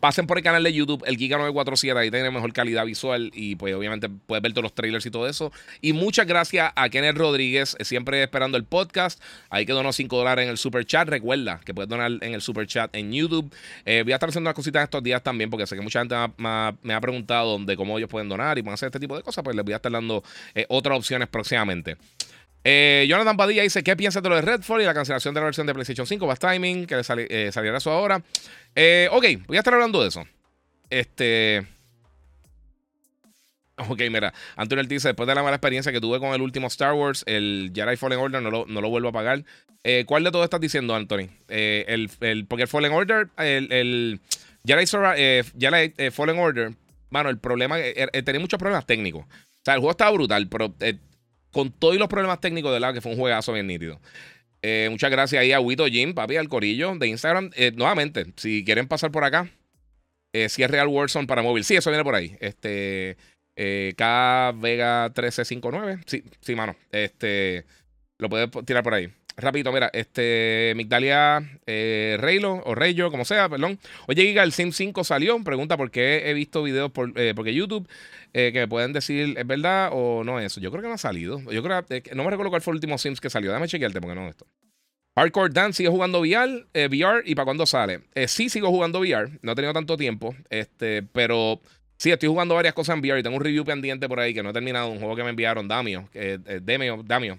pasen 0.00 0.26
por 0.26 0.38
el 0.38 0.44
canal 0.44 0.62
de 0.62 0.72
YouTube, 0.72 1.02
el 1.06 1.16
Giga 1.16 1.36
947, 1.38 1.98
ahí 1.98 2.10
tiene 2.10 2.30
mejor 2.30 2.52
calidad 2.52 2.84
visual 2.86 3.30
y 3.34 3.56
pues 3.56 3.74
obviamente 3.74 4.08
puedes 4.08 4.42
ver 4.42 4.52
todos 4.52 4.64
los 4.64 4.74
trailers 4.74 5.04
y 5.06 5.10
todo 5.10 5.28
eso. 5.28 5.52
Y 5.80 5.92
muchas 5.92 6.26
gracias 6.26 6.72
a 6.74 6.88
Kenneth 6.88 7.16
Rodríguez, 7.16 7.76
eh, 7.78 7.84
siempre 7.84 8.22
esperando 8.22 8.56
el 8.56 8.64
podcast. 8.64 9.22
Ahí 9.50 9.66
que 9.66 9.72
donó 9.72 9.92
5 9.92 10.16
dólares 10.16 10.44
en 10.44 10.50
el 10.50 10.58
super 10.58 10.84
chat. 10.84 11.08
Recuerda 11.08 11.60
que 11.64 11.74
puedes 11.74 11.88
donar 11.88 12.12
en 12.20 12.34
el 12.34 12.40
super 12.40 12.66
chat 12.66 12.94
en 12.94 13.12
YouTube. 13.12 13.52
voy 13.84 14.12
a 14.12 14.16
estar 14.16 14.28
haciendo 14.28 14.48
unas 14.48 14.54
cositas 14.54 14.84
estos 14.84 15.02
días 15.02 15.22
también 15.22 15.50
porque 15.50 15.66
sé 15.66 15.76
que 15.76 15.82
mucha 15.82 16.00
gente 16.00 16.14
me 16.36 16.94
ha, 16.94 17.00
preguntado 17.00 17.58
de 17.58 17.76
cómo 17.76 17.98
ellos 17.98 18.08
pueden 18.08 18.28
donar 18.28 18.58
y 18.58 18.62
pueden 18.62 18.74
hacer 18.74 18.86
este 18.88 19.00
tipo 19.00 19.16
de 19.16 19.22
cosas. 19.22 19.44
Pues 19.44 19.56
les 19.56 19.64
voy 19.64 19.74
a 19.74 19.76
estar 19.76 19.92
dando 19.92 20.22
otras 20.68 20.98
opciones 20.98 21.28
próximamente. 21.28 21.96
Eh, 22.64 23.04
Jonathan 23.08 23.36
Padilla 23.36 23.62
dice: 23.62 23.82
¿Qué 23.84 23.94
piensas 23.94 24.22
de 24.22 24.30
lo 24.30 24.36
de 24.36 24.42
Redfall 24.42 24.80
y 24.80 24.86
la 24.86 24.94
cancelación 24.94 25.34
de 25.34 25.40
la 25.40 25.44
versión 25.44 25.66
de 25.66 25.74
PlayStation 25.74 26.06
5? 26.06 26.26
Best 26.26 26.42
timing, 26.42 26.86
que 26.86 26.96
le 26.96 27.02
eh, 27.28 27.52
saliera 27.52 27.76
eso 27.76 27.90
ahora. 27.90 28.22
Eh, 28.74 29.08
ok, 29.12 29.24
voy 29.46 29.56
a 29.58 29.60
estar 29.60 29.74
hablando 29.74 30.00
de 30.02 30.08
eso. 30.08 30.24
Este. 30.88 31.66
Ok, 33.76 34.00
mira, 34.10 34.32
Antonio 34.56 34.84
dice, 34.84 35.08
después 35.08 35.26
de 35.26 35.34
la 35.34 35.42
mala 35.42 35.56
experiencia 35.56 35.92
que 35.92 36.00
tuve 36.00 36.20
con 36.20 36.32
el 36.32 36.40
último 36.40 36.68
Star 36.68 36.94
Wars, 36.94 37.24
el 37.26 37.72
Jedi 37.74 37.96
Fallen 37.96 38.20
Order 38.20 38.40
no 38.40 38.50
lo, 38.50 38.66
no 38.66 38.80
lo 38.80 38.88
vuelvo 38.88 39.08
a 39.08 39.12
pagar. 39.12 39.44
Eh, 39.82 40.04
¿Cuál 40.06 40.24
de 40.24 40.30
todo 40.30 40.44
estás 40.44 40.60
diciendo, 40.60 40.94
Anthony? 40.94 41.28
el, 41.48 42.08
el, 42.20 42.46
porque 42.46 42.62
el 42.62 42.68
Fallen 42.68 42.92
Order, 42.92 43.28
el, 43.36 43.70
el 43.72 44.20
Jedi 44.64 44.86
Fallen 46.12 46.38
Order, 46.38 46.72
mano, 47.10 47.30
el 47.30 47.38
problema, 47.38 47.76
tenía 48.24 48.40
muchos 48.40 48.58
problemas 48.58 48.86
técnicos. 48.86 49.24
O 49.24 49.64
sea, 49.64 49.74
el 49.74 49.80
juego 49.80 49.90
estaba 49.90 50.12
brutal, 50.12 50.48
pero 50.48 50.72
con 51.54 51.70
todos 51.70 51.96
los 51.96 52.08
problemas 52.08 52.40
técnicos 52.40 52.72
de 52.74 52.80
la 52.80 52.92
que 52.92 53.00
fue 53.00 53.12
un 53.12 53.18
juegazo 53.18 53.52
bien 53.52 53.68
nítido. 53.68 54.00
Eh, 54.60 54.88
muchas 54.90 55.10
gracias 55.10 55.40
ahí 55.40 55.52
a 55.52 55.60
Wito 55.60 55.86
Jim, 55.86 56.14
papi, 56.14 56.36
al 56.36 56.48
corillo 56.48 56.94
de 56.96 57.06
Instagram. 57.06 57.50
Eh, 57.54 57.72
nuevamente, 57.74 58.26
si 58.36 58.64
quieren 58.64 58.88
pasar 58.88 59.12
por 59.12 59.22
acá, 59.22 59.48
eh, 60.32 60.48
si 60.48 60.62
es 60.62 60.70
Real 60.70 60.88
Warzone 60.88 61.26
para 61.26 61.42
móvil. 61.42 61.64
Sí, 61.64 61.76
eso 61.76 61.90
viene 61.90 62.02
por 62.02 62.14
ahí. 62.14 62.36
Este, 62.40 63.16
K 63.96 64.52
Vega 64.56 65.04
1359. 65.08 66.00
Sí, 66.06 66.24
sí, 66.40 66.54
mano. 66.54 66.74
Este, 66.90 67.64
lo 68.18 68.28
puedes 68.28 68.50
tirar 68.66 68.82
por 68.82 68.94
ahí. 68.94 69.12
Rapidito, 69.36 69.72
mira, 69.72 69.90
este 69.92 70.74
Migdalia 70.76 71.42
eh, 71.66 72.16
Reylo 72.20 72.62
o 72.64 72.74
Reyo, 72.76 73.10
como 73.10 73.24
sea, 73.24 73.48
perdón. 73.48 73.80
Oye, 74.06 74.22
Giga, 74.22 74.44
el 74.44 74.52
Sim 74.52 74.70
5 74.70 75.02
salió. 75.02 75.42
Pregunta 75.42 75.76
por 75.76 75.90
qué 75.90 76.30
he 76.30 76.34
visto 76.34 76.62
videos 76.62 76.92
por 76.92 77.18
eh, 77.18 77.32
porque 77.34 77.52
YouTube 77.52 77.88
eh, 78.32 78.50
que 78.52 78.60
me 78.60 78.68
pueden 78.68 78.92
decir 78.92 79.34
es 79.36 79.46
verdad 79.46 79.90
o 79.92 80.22
no 80.22 80.38
es 80.38 80.46
eso. 80.46 80.60
Yo 80.60 80.70
creo 80.70 80.82
que 80.82 80.88
no 80.88 80.94
ha 80.94 80.98
salido. 80.98 81.40
Yo 81.50 81.62
creo 81.64 81.84
que 81.84 82.14
no 82.14 82.22
me 82.22 82.30
recuerdo 82.30 82.50
cuál 82.50 82.62
fue 82.62 82.72
el 82.72 82.76
último 82.76 82.96
Sims 82.96 83.20
que 83.20 83.28
salió. 83.28 83.50
Déjame 83.50 83.66
chequearte 83.66 84.00
porque 84.00 84.14
no 84.14 84.28
esto. 84.28 84.46
Hardcore 85.16 85.52
Dance 85.52 85.78
sigue 85.78 85.88
jugando 85.88 86.20
VR, 86.20 86.66
VR 86.72 87.22
y 87.24 87.34
para 87.34 87.44
cuándo 87.44 87.66
sale. 87.66 88.02
sí 88.28 88.48
sigo 88.48 88.68
jugando 88.68 89.00
VR. 89.00 89.38
No 89.42 89.52
he 89.52 89.54
tenido 89.56 89.72
tanto 89.72 89.96
tiempo. 89.96 90.36
Este, 90.48 91.02
pero 91.02 91.60
sí, 91.96 92.12
estoy 92.12 92.28
jugando 92.28 92.54
varias 92.54 92.74
cosas 92.74 92.96
en 92.96 93.00
VR 93.00 93.18
y 93.18 93.22
tengo 93.24 93.36
un 93.36 93.42
review 93.42 93.64
pendiente 93.64 94.08
por 94.08 94.20
ahí 94.20 94.32
que 94.32 94.44
no 94.44 94.50
he 94.50 94.52
terminado. 94.52 94.88
Un 94.90 94.98
juego 94.98 95.16
que 95.16 95.24
me 95.24 95.30
enviaron, 95.30 95.66
Damio. 95.66 96.08
Demio, 96.62 97.02
Damio 97.04 97.38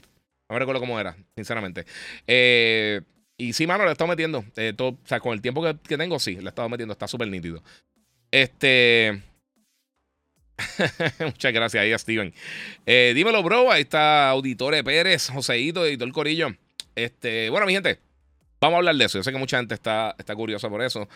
no 0.50 0.54
me 0.54 0.60
recuerdo 0.60 0.80
cómo 0.80 1.00
era, 1.00 1.16
sinceramente. 1.36 1.86
Eh, 2.28 3.02
y 3.38 3.54
sí, 3.54 3.66
mano, 3.66 3.84
le 3.84 3.90
he 3.90 3.94
estado 3.94 4.08
metiendo. 4.08 4.46
Eh, 4.56 4.74
todo, 4.76 4.90
o 4.90 5.00
sea, 5.06 5.20
con 5.20 5.34
el 5.34 5.42
tiempo 5.42 5.64
que, 5.64 5.98
tengo, 5.98 6.20
sí, 6.20 6.36
le 6.36 6.46
he 6.46 6.50
estado 6.50 6.70
metiendo. 6.70 6.94
Está 6.94 7.08
súper 7.08 7.28
nítido. 7.28 7.64
Este. 8.32 9.22
Muchas 11.20 11.52
gracias 11.52 11.82
ahí 11.82 11.98
Steven. 11.98 12.34
Eh, 12.86 13.14
dímelo, 13.16 13.42
bro. 13.42 13.72
Ahí 13.72 13.82
está 13.82 14.30
Auditore 14.30 14.84
Pérez, 14.84 15.30
Joseito, 15.30 15.86
editor 15.86 16.12
Corillo. 16.12 16.50
Este, 16.94 17.50
bueno, 17.50 17.66
mi 17.66 17.74
gente, 17.74 18.00
vamos 18.62 18.76
a 18.76 18.78
hablar 18.78 18.96
de 18.96 19.06
eso. 19.06 19.18
Yo 19.18 19.24
sé 19.24 19.32
que 19.32 19.38
mucha 19.38 19.58
gente 19.58 19.74
está, 19.74 20.16
está 20.18 20.36
curiosa 20.36 20.70
por 20.70 20.82
eso. 20.82 21.10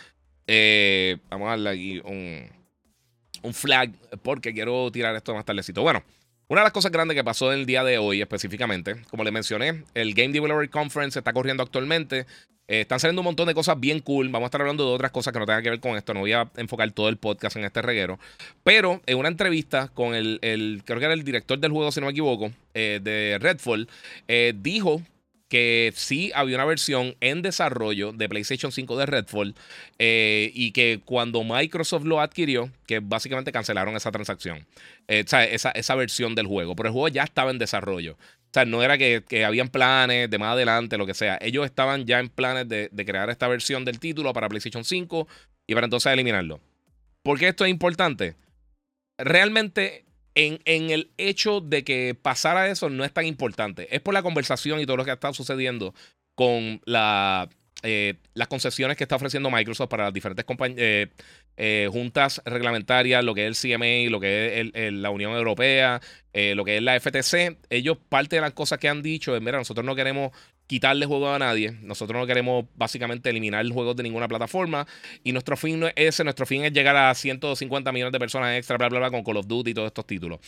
vamos 1.30 1.48
a 1.48 1.51
darle 1.51 1.70
aquí 1.70 2.01
un, 2.03 2.50
un 3.44 3.53
flag 3.53 3.94
porque 4.24 4.53
quiero 4.53 4.92
tirar 4.92 5.15
esto 5.15 5.36
más 5.36 5.46
tardecito. 5.46 5.84
Bueno. 5.84 6.03
Una 6.50 6.62
de 6.62 6.65
las 6.65 6.74
cosas 6.74 6.91
grandes 6.91 7.15
que 7.15 7.24
pasó 7.24 7.53
en 7.53 7.60
el 7.60 7.65
día 7.68 7.84
de 7.84 8.00
hoy 8.00 8.22
específicamente, 8.22 8.96
como 9.12 9.24
le 9.24 9.29
mencioné, 9.29 9.84
el 9.94 10.15
Game 10.15 10.34
Developer 10.34 10.68
Conference 10.72 11.20
está 11.20 11.32
corriendo 11.32 11.62
actualmente. 11.62 12.25
Eh, 12.68 12.82
están 12.82 13.00
saliendo 13.00 13.22
un 13.22 13.25
montón 13.25 13.46
de 13.46 13.53
cosas 13.53 13.79
bien 13.79 14.00
cool. 14.00 14.29
Vamos 14.29 14.46
a 14.46 14.48
estar 14.48 14.62
hablando 14.62 14.84
de 14.84 14.96
otras 14.96 15.12
cosas 15.12 15.32
que 15.32 15.38
no 15.38 15.46
tengan 15.46 15.62
que 15.62 15.70
ver 15.70 15.79
con 15.79 15.96
esto. 15.96 16.12
No 16.15 16.22
voy 16.22 16.34
a 16.34 16.50
enfocar 16.58 16.89
todo 16.89 17.08
el 17.08 17.18
podcast 17.18 17.56
en 17.56 17.65
este 17.65 17.84
reguero. 17.84 18.18
Pero 18.63 19.00
en 19.06 19.20
una 19.20 19.27
entrevista 19.27 19.89
con 19.89 20.15
el, 20.15 20.39
creo 20.86 20.98
que 20.98 21.06
era 21.06 21.13
el 21.13 21.24
director 21.24 21.60
del 21.60 21.72
juego, 21.72 21.91
si 21.91 22.00
no 22.00 22.08
me 22.08 22.13
equivoco, 22.13 22.51
eh, 22.74 23.00
de 23.00 23.38
Redfall, 23.39 23.88
eh, 24.27 24.53
dijo 24.58 25.03
que 25.50 25.91
sí 25.96 26.32
había 26.36 26.56
una 26.56 26.65
versión 26.65 27.15
en 27.20 27.41
desarrollo 27.41 28.13
de 28.13 28.29
PlayStation 28.29 28.72
5 28.72 28.98
de 28.98 29.06
Redfall 29.08 29.56
eh, 29.98 30.51
y 30.53 30.72
que 30.72 31.01
cuando 31.03 31.44
Microsoft 31.44 32.06
lo 32.06 32.22
adquirió, 32.22 32.72
que 32.86 33.00
básicamente 33.00 33.51
cancelaron 33.51 33.96
esa 33.96 34.12
transacción, 34.12 34.65
eh, 35.08 35.24
o 35.25 35.29
sea, 35.29 35.44
esa, 35.44 35.72
esa, 35.72 35.96
versión 35.96 36.36
del 36.36 36.46
juego, 36.46 36.75
pero 36.75 36.89
el 36.89 36.94
juego 36.94 37.08
ya 37.08 37.24
estaba 37.24 37.51
en 37.51 37.58
desarrollo. 37.58 38.13
O 38.13 38.53
sea, 38.53 38.65
no 38.65 38.82
era 38.82 38.98
que, 38.98 39.24
habían 39.46 39.70
planes 39.70 40.29
de 40.29 40.38
más 40.38 40.53
adelante, 40.53 40.98
lo 40.98 41.06
que 41.06 41.13
sea. 41.13 41.38
Ellos 41.41 41.65
estaban 41.65 42.06
ya 42.06 42.20
en 42.20 42.29
planes 42.29 42.68
de, 42.68 42.89
de 42.91 43.06
crear 43.06 43.29
esta 43.29 43.48
versión 43.48 43.86
del 43.86 44.00
título 44.00 44.34
para 44.34 44.50
PlayStation 44.50 44.84
5 44.84 45.27
y 45.68 45.74
para 45.74 45.86
entonces 45.86 46.12
eliminarlo. 46.12 46.60
¿Por 47.22 47.38
qué 47.38 47.50
esto 47.50 47.65
es 47.65 47.72
importante? 47.72 48.36
Realmente 49.18 50.06
en, 50.39 50.89
el 50.89 51.12
hecho 51.17 51.60
de 51.60 51.84
que 51.84 52.15
pasara 52.19 52.69
eso 52.69 52.89
no 52.89 53.03
es 53.03 53.12
tan 53.12 53.25
importante. 53.25 53.93
Es 53.93 54.01
por 54.01 54.13
la 54.13 54.24
conversación 54.24 54.79
y 54.79 54.86
todo 54.86 54.98
lo 54.98 55.05
que 55.05 55.12
ha 55.12 55.15
estado 55.15 55.34
sucediendo 55.34 55.93
con 56.36 56.81
la, 56.86 57.50
eh, 57.84 58.15
las 58.34 58.48
concesiones 58.48 58.96
que 58.96 59.03
está 59.03 59.17
ofreciendo 59.17 59.51
Microsoft 59.51 59.89
para 59.89 60.05
las 60.05 60.13
diferentes 60.13 60.46
eh, 60.77 61.08
eh, 61.58 61.89
juntas 61.91 62.41
reglamentarias, 62.46 63.24
lo 63.24 63.36
que 63.36 63.48
es 63.48 63.65
el 63.65 63.77
CMA, 63.77 64.10
lo 64.10 64.19
que 64.19 64.72
es 64.74 64.93
la 64.93 65.10
Unión 65.10 65.34
Europea, 65.34 66.00
lo 66.34 66.63
que 66.63 66.77
es 66.77 66.84
la 66.84 66.98
FTC. 66.98 67.58
Ellos, 67.69 67.98
parte 68.08 68.38
de 68.38 68.41
las 68.41 68.53
cosas 68.53 68.79
que 68.79 68.88
han 68.88 69.01
dicho 69.01 69.36
es, 69.36 69.41
mira, 69.41 69.58
nosotros 69.58 69.86
no 69.86 69.96
queremos 69.96 70.31
quitarle 70.70 71.08
juego 71.08 71.34
a 71.34 71.40
nadie. 71.40 71.72
Nosotros 71.82 72.22
no 72.22 72.28
queremos 72.28 72.66
básicamente 72.76 73.32
eliminar 73.32 73.66
el 73.66 73.74
juego 73.74 73.96
de 73.96 74.04
ninguna 74.04 74.28
plataforma. 74.28 74.86
Y 75.24 75.32
nuestro 75.32 75.58
fin 75.58 75.80
no 75.80 75.88
es 75.88 75.94
ese, 75.96 76.24
nuestro 76.24 76.46
fin 76.46 76.64
es 76.64 76.72
llegar 76.72 76.96
a 76.96 77.14
150 77.16 77.92
millones 77.92 78.14
de 78.14 78.20
personas 78.20 78.56
extra, 78.56 78.78
bla, 78.78 78.88
bla, 78.88 79.00
bla, 79.00 79.10
con 79.10 79.24
Call 79.24 79.38
of 79.38 79.48
Duty 79.48 79.72
y 79.72 79.74
todos 79.74 79.88
estos 79.88 80.06
títulos. 80.06 80.40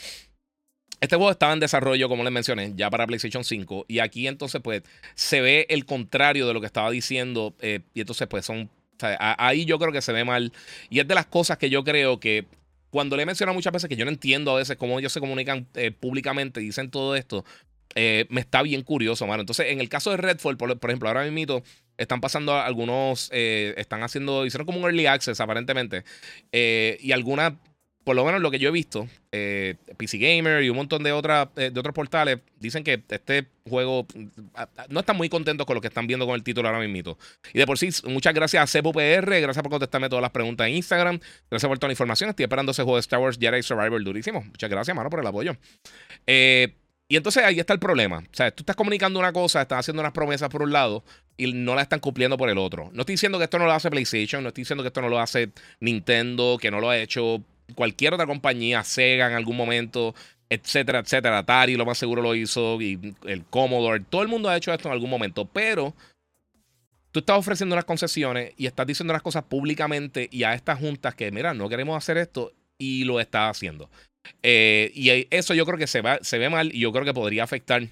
Este 1.00 1.16
juego 1.16 1.32
estaba 1.32 1.54
en 1.54 1.60
desarrollo, 1.60 2.08
como 2.08 2.24
les 2.24 2.32
mencioné, 2.32 2.72
ya 2.76 2.92
para 2.92 3.08
PlayStation 3.08 3.44
5. 3.44 3.86
Y 3.88 3.98
aquí 3.98 4.28
entonces, 4.28 4.62
pues, 4.62 4.84
se 5.16 5.42
ve 5.42 5.66
el 5.70 5.86
contrario 5.86 6.48
de 6.48 6.54
lo 6.54 6.62
que 6.62 6.68
estaba 6.68 6.92
diciendo. 6.92 7.56
Eh, 7.60 7.80
y 7.96 8.02
entonces, 8.02 8.28
pues, 8.28 8.46
son. 8.46 8.70
ahí 9.18 9.66
yo 9.66 9.80
creo 9.80 9.92
que 9.92 10.04
se 10.04 10.14
ve 10.14 10.24
mal. 10.24 10.54
Y 10.92 11.00
es 11.00 11.08
de 11.08 11.16
las 11.16 11.26
cosas 11.26 11.58
que 11.58 11.72
yo 11.72 11.84
creo 11.84 12.20
que. 12.20 12.46
Cuando 12.92 13.16
le 13.16 13.24
he 13.24 13.26
mencionado 13.26 13.56
muchas 13.56 13.72
veces 13.72 13.90
que 13.90 13.96
yo 13.96 14.04
no 14.04 14.12
entiendo 14.12 14.52
a 14.52 14.58
veces 14.58 14.76
cómo 14.76 15.00
ellos 15.00 15.14
se 15.14 15.22
comunican 15.22 15.66
eh, 15.76 15.92
públicamente 15.92 16.60
dicen 16.60 16.92
todo 16.92 17.16
esto, 17.16 17.46
eh, 17.96 18.26
me 18.30 18.42
está 18.42 18.62
bien 18.62 18.82
curioso, 18.84 19.28
mano. 19.28 19.42
Entonces, 19.42 19.68
en 19.70 19.80
el 19.80 19.90
caso 19.90 20.12
de 20.12 20.18
Redfall, 20.18 20.58
por, 20.58 20.72
ejemplo, 20.72 21.10
ahora 21.10 21.30
mismo 21.30 21.64
están 21.98 22.22
pasando 22.22 22.56
algunos, 22.56 23.30
están 23.32 24.04
haciendo, 24.04 24.46
hicieron 24.46 24.66
como 24.66 24.80
un 24.80 24.86
early 24.86 25.06
access 25.06 25.40
aparentemente, 25.40 26.04
y 26.52 27.12
algunas 27.12 27.54
por 28.04 28.16
lo 28.16 28.26
menos 28.26 28.42
lo 28.42 28.50
que 28.50 28.58
yo 28.58 28.70
he 28.70 28.72
visto, 28.72 29.08
eh, 29.32 29.76
PC 29.98 30.18
Gamer 30.18 30.64
y 30.64 30.70
un 30.70 30.76
montón 30.76 31.04
de, 31.04 31.12
otras 31.12 31.50
eh, 31.56 31.70
de 31.72 31.80
otros 31.80 31.94
portales 31.94 32.40
dicen 32.60 32.84
que 32.84 33.04
este 33.10 33.48
juego 33.70 34.08
no 34.90 35.00
están 35.00 35.18
muy 35.18 35.30
contentos 35.30 35.68
con 35.68 35.76
lo 35.76 35.82
que 35.82 35.88
están 35.88 36.08
viendo 36.08 36.26
con 36.26 36.36
el 36.36 36.44
título 36.44 36.68
ahora 36.68 36.80
mismo. 36.80 37.18
Y 37.54 37.60
de 37.60 37.66
por 37.68 37.78
sí, 37.78 37.90
muchas 38.06 38.34
gracias 38.34 38.76
a 38.76 38.80
CPUPR, 38.80 39.40
gracias 39.42 39.62
por 39.62 39.70
contestarme 39.70 40.10
todas 40.10 40.22
las 40.22 40.32
preguntas 40.32 40.68
en 40.68 40.76
Instagram, 40.76 41.20
gracias 41.50 41.68
por 41.68 41.78
toda 41.78 41.90
la 41.90 41.94
información. 41.94 42.30
Estoy 42.30 42.44
esperando 42.44 42.72
ese 42.72 42.84
juego 42.84 42.98
de 42.98 43.02
Star 43.02 43.20
Wars 43.20 43.38
Jedi 43.40 43.62
Survivor 43.62 44.04
durísimo. 44.04 44.42
Muchas 44.42 44.70
gracias, 44.70 44.96
mano, 44.96 45.10
por 45.10 45.20
el 45.20 45.28
apoyo. 45.28 45.56
Eh, 46.26 46.74
y 47.12 47.18
entonces 47.18 47.44
ahí 47.44 47.60
está 47.60 47.74
el 47.74 47.80
problema. 47.80 48.20
O 48.20 48.34
sea, 48.34 48.52
tú 48.52 48.62
estás 48.62 48.78
comunicando 48.78 49.20
una 49.20 49.34
cosa, 49.34 49.62
estás 49.62 49.80
haciendo 49.80 50.00
unas 50.00 50.14
promesas 50.14 50.48
por 50.48 50.62
un 50.62 50.72
lado 50.72 51.04
y 51.36 51.52
no 51.52 51.76
la 51.76 51.82
están 51.82 52.00
cumpliendo 52.00 52.38
por 52.38 52.50
el 52.50 52.58
otro. 52.58 52.90
No 52.94 53.02
estoy 53.02 53.16
diciendo 53.16 53.38
que 53.38 53.44
esto 53.44 53.60
no 53.60 53.66
lo 53.66 53.74
hace 53.74 53.90
PlayStation, 53.92 54.42
no 54.42 54.48
estoy 54.48 54.62
diciendo 54.62 54.82
que 54.82 54.88
esto 54.88 55.02
no 55.02 55.10
lo 55.10 55.20
hace 55.20 55.52
Nintendo, 55.82 56.58
que 56.58 56.72
no 56.72 56.80
lo 56.80 56.90
ha 56.90 56.98
hecho 56.98 57.44
cualquier 57.76 58.14
otra 58.14 58.26
compañía, 58.26 58.82
Sega 58.86 59.28
en 59.28 59.34
algún 59.34 59.58
momento, 59.58 60.16
etcétera, 60.50 61.00
etcétera. 61.00 61.40
Atari 61.40 61.76
lo 61.76 61.86
más 61.86 61.98
seguro 61.98 62.22
lo 62.22 62.34
hizo 62.34 62.82
y 62.82 63.14
el 63.26 63.44
Commodore. 63.44 64.06
Todo 64.10 64.22
el 64.22 64.30
mundo 64.30 64.48
ha 64.48 64.56
hecho 64.56 64.72
esto 64.72 64.88
en 64.88 64.94
algún 64.94 65.10
momento, 65.10 65.44
pero 65.44 65.94
tú 67.12 67.20
estás 67.20 67.38
ofreciendo 67.38 67.76
unas 67.76 67.84
concesiones 67.84 68.54
y 68.56 68.68
estás 68.68 68.88
diciendo 68.88 69.12
las 69.12 69.22
cosas 69.22 69.44
públicamente 69.44 70.30
y 70.32 70.44
a 70.44 70.54
estas 70.54 70.80
juntas 70.80 71.14
que, 71.14 71.30
mira, 71.30 71.54
no 71.54 71.68
queremos 71.68 71.98
hacer 71.98 72.16
esto 72.16 72.54
y 72.78 73.04
lo 73.04 73.20
estás 73.20 73.58
haciendo. 73.58 73.90
Eh, 74.44 74.92
y 74.94 75.28
eso 75.36 75.54
yo 75.54 75.66
creo 75.66 75.78
que 75.78 75.88
se, 75.88 76.02
va, 76.02 76.20
ve 76.32 76.50
mal 76.50 76.74
y 76.74 76.80
yo 76.80 76.92
creo 76.92 77.06
que 77.06 77.14
podría 77.14 77.44
afectar 77.44 77.88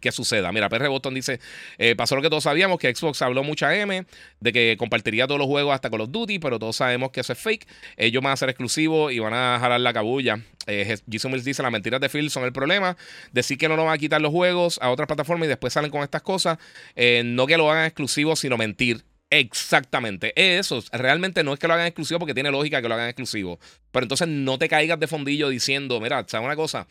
que 0.00 0.12
suceda. 0.12 0.50
Mira, 0.52 0.68
PR 0.68 0.88
Boston 0.88 1.14
dice: 1.14 1.40
eh, 1.78 1.94
Pasó 1.94 2.16
lo 2.16 2.22
que 2.22 2.30
todos 2.30 2.44
sabíamos, 2.44 2.78
que 2.78 2.94
Xbox 2.94 3.22
habló 3.22 3.44
mucha 3.44 3.74
M, 3.76 4.04
de 4.40 4.52
que 4.52 4.76
compartiría 4.78 5.26
todos 5.26 5.38
los 5.38 5.46
juegos 5.46 5.74
hasta 5.74 5.90
Call 5.90 6.02
of 6.02 6.10
Duty, 6.10 6.38
pero 6.38 6.58
todos 6.58 6.76
sabemos 6.76 7.10
que 7.10 7.20
eso 7.20 7.32
es 7.32 7.38
fake. 7.38 7.66
Ellos 7.96 8.22
van 8.22 8.32
a 8.32 8.36
ser 8.36 8.48
exclusivos 8.48 9.12
y 9.12 9.18
van 9.18 9.34
a 9.34 9.58
jalar 9.60 9.80
la 9.80 9.92
cabulla. 9.92 10.40
Eh, 10.66 10.96
Jason 11.10 11.30
Mills 11.30 11.44
dice: 11.44 11.62
Las 11.62 11.72
mentiras 11.72 12.00
de 12.00 12.08
Phil 12.08 12.30
son 12.30 12.44
el 12.44 12.52
problema. 12.52 12.96
Decir 13.32 13.58
que 13.58 13.68
no 13.68 13.76
nos 13.76 13.86
van 13.86 13.94
a 13.94 13.98
quitar 13.98 14.20
los 14.20 14.32
juegos 14.32 14.78
a 14.82 14.90
otras 14.90 15.06
plataformas 15.06 15.46
y 15.46 15.48
después 15.48 15.72
salen 15.72 15.90
con 15.90 16.02
estas 16.02 16.22
cosas. 16.22 16.58
Eh, 16.96 17.22
no 17.24 17.46
que 17.46 17.56
lo 17.56 17.70
hagan 17.70 17.86
exclusivo, 17.86 18.36
sino 18.36 18.56
mentir. 18.56 19.04
Exactamente. 19.30 20.32
Eso 20.34 20.82
realmente 20.92 21.44
no 21.44 21.52
es 21.52 21.58
que 21.60 21.68
lo 21.68 21.74
hagan 21.74 21.86
exclusivo 21.86 22.18
porque 22.18 22.34
tiene 22.34 22.50
lógica 22.50 22.82
que 22.82 22.88
lo 22.88 22.94
hagan 22.94 23.08
exclusivo. 23.08 23.60
Pero 23.92 24.04
entonces 24.04 24.26
no 24.26 24.58
te 24.58 24.68
caigas 24.68 24.98
de 24.98 25.06
fondillo 25.06 25.48
diciendo, 25.48 26.00
mira, 26.00 26.24
¿sabes 26.26 26.44
una 26.44 26.56
cosa? 26.56 26.88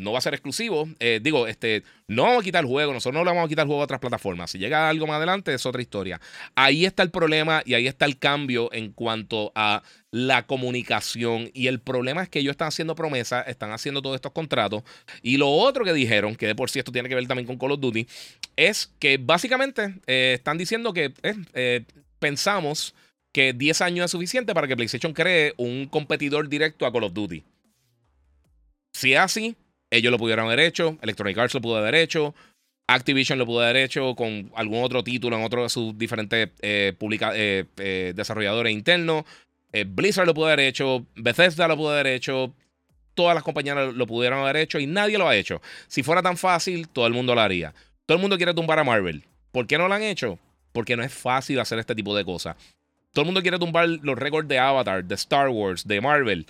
No 0.00 0.12
va 0.12 0.18
a 0.18 0.22
ser 0.22 0.34
exclusivo. 0.34 0.88
Eh, 0.98 1.20
digo, 1.22 1.46
este, 1.46 1.84
no 2.08 2.24
vamos 2.24 2.40
a 2.40 2.44
quitar 2.44 2.64
el 2.64 2.68
juego, 2.68 2.92
nosotros 2.92 3.18
no 3.18 3.24
le 3.24 3.30
vamos 3.30 3.46
a 3.46 3.48
quitar 3.48 3.64
el 3.64 3.68
juego 3.68 3.82
a 3.82 3.84
otras 3.84 4.00
plataformas. 4.00 4.50
Si 4.50 4.58
llega 4.58 4.88
algo 4.88 5.06
más 5.06 5.18
adelante, 5.18 5.54
es 5.54 5.64
otra 5.66 5.82
historia. 5.82 6.20
Ahí 6.54 6.84
está 6.84 7.02
el 7.02 7.10
problema 7.10 7.62
y 7.64 7.74
ahí 7.74 7.86
está 7.86 8.06
el 8.06 8.18
cambio 8.18 8.72
en 8.72 8.92
cuanto 8.92 9.52
a 9.54 9.82
la 10.10 10.46
comunicación. 10.46 11.50
Y 11.54 11.66
el 11.66 11.80
problema 11.80 12.22
es 12.22 12.28
que 12.28 12.40
ellos 12.40 12.52
están 12.52 12.68
haciendo 12.68 12.94
promesas, 12.94 13.46
están 13.46 13.72
haciendo 13.72 14.02
todos 14.02 14.16
estos 14.16 14.32
contratos. 14.32 14.82
Y 15.22 15.36
lo 15.36 15.50
otro 15.50 15.84
que 15.84 15.92
dijeron, 15.92 16.34
que 16.34 16.46
de 16.46 16.54
por 16.54 16.70
sí 16.70 16.78
esto 16.78 16.92
tiene 16.92 17.08
que 17.08 17.14
ver 17.14 17.26
también 17.26 17.46
con 17.46 17.58
Call 17.58 17.72
of 17.72 17.80
Duty, 17.80 18.06
es 18.56 18.92
que 18.98 19.18
básicamente 19.18 19.94
eh, 20.06 20.32
están 20.34 20.58
diciendo 20.58 20.92
que 20.92 21.12
eh, 21.22 21.84
pensamos 22.18 22.94
que 23.32 23.52
10 23.52 23.80
años 23.82 24.06
es 24.06 24.10
suficiente 24.10 24.54
para 24.54 24.66
que 24.66 24.76
PlayStation 24.76 25.12
cree 25.12 25.54
un 25.56 25.86
competidor 25.86 26.48
directo 26.48 26.86
a 26.86 26.92
Call 26.92 27.04
of 27.04 27.12
Duty. 27.12 27.44
Si 28.92 29.12
es 29.12 29.20
así, 29.20 29.56
ellos 29.90 30.10
lo 30.10 30.18
pudieron 30.18 30.46
haber 30.46 30.60
hecho, 30.60 30.96
Electronic 31.02 31.36
Arts 31.36 31.54
lo 31.54 31.60
pudo 31.60 31.76
haber 31.76 31.94
hecho, 31.96 32.34
Activision 32.86 33.38
lo 33.38 33.46
pudo 33.46 33.60
haber 33.60 33.76
hecho 33.76 34.14
con 34.16 34.50
algún 34.54 34.82
otro 34.82 35.04
título 35.04 35.36
en 35.36 35.44
otro 35.44 35.62
de 35.62 35.68
sus 35.68 35.96
diferentes 35.96 36.50
eh, 36.60 36.94
eh, 36.98 37.64
eh, 37.78 38.12
desarrolladores 38.14 38.72
internos. 38.72 39.24
Blizzard 39.86 40.26
lo 40.26 40.34
pudo 40.34 40.46
haber 40.46 40.60
hecho, 40.60 41.06
Bethesda 41.14 41.68
lo 41.68 41.76
pudo 41.76 41.90
haber 41.90 42.08
hecho, 42.08 42.52
todas 43.14 43.36
las 43.36 43.44
compañías 43.44 43.94
lo, 43.94 44.06
pudieron 44.08 44.40
haber 44.40 44.56
hecho 44.56 44.80
y 44.80 44.86
nadie 44.86 45.16
lo 45.16 45.28
ha 45.28 45.36
hecho. 45.36 45.62
Si 45.86 46.02
fuera 46.02 46.22
tan 46.22 46.36
fácil, 46.36 46.88
todo 46.88 47.06
el 47.06 47.12
mundo 47.12 47.36
lo 47.36 47.40
haría. 47.40 47.72
Todo 48.04 48.16
el 48.16 48.22
mundo 48.22 48.36
quiere 48.36 48.52
tumbar 48.52 48.80
a 48.80 48.84
Marvel. 48.84 49.24
¿Por 49.52 49.68
qué 49.68 49.78
no 49.78 49.86
lo 49.86 49.94
han 49.94 50.02
hecho? 50.02 50.40
Porque 50.72 50.96
no 50.96 51.04
es 51.04 51.14
fácil 51.14 51.60
hacer 51.60 51.78
este 51.78 51.94
tipo 51.94 52.16
de 52.16 52.24
cosas. 52.24 52.56
Todo 53.12 53.22
el 53.22 53.26
mundo 53.26 53.42
quiere 53.42 53.60
tumbar 53.60 53.88
los 53.88 54.18
récords 54.18 54.48
de 54.48 54.58
Avatar, 54.58 55.04
de 55.04 55.14
Star 55.14 55.50
Wars, 55.50 55.86
de 55.86 56.00
Marvel. 56.00 56.46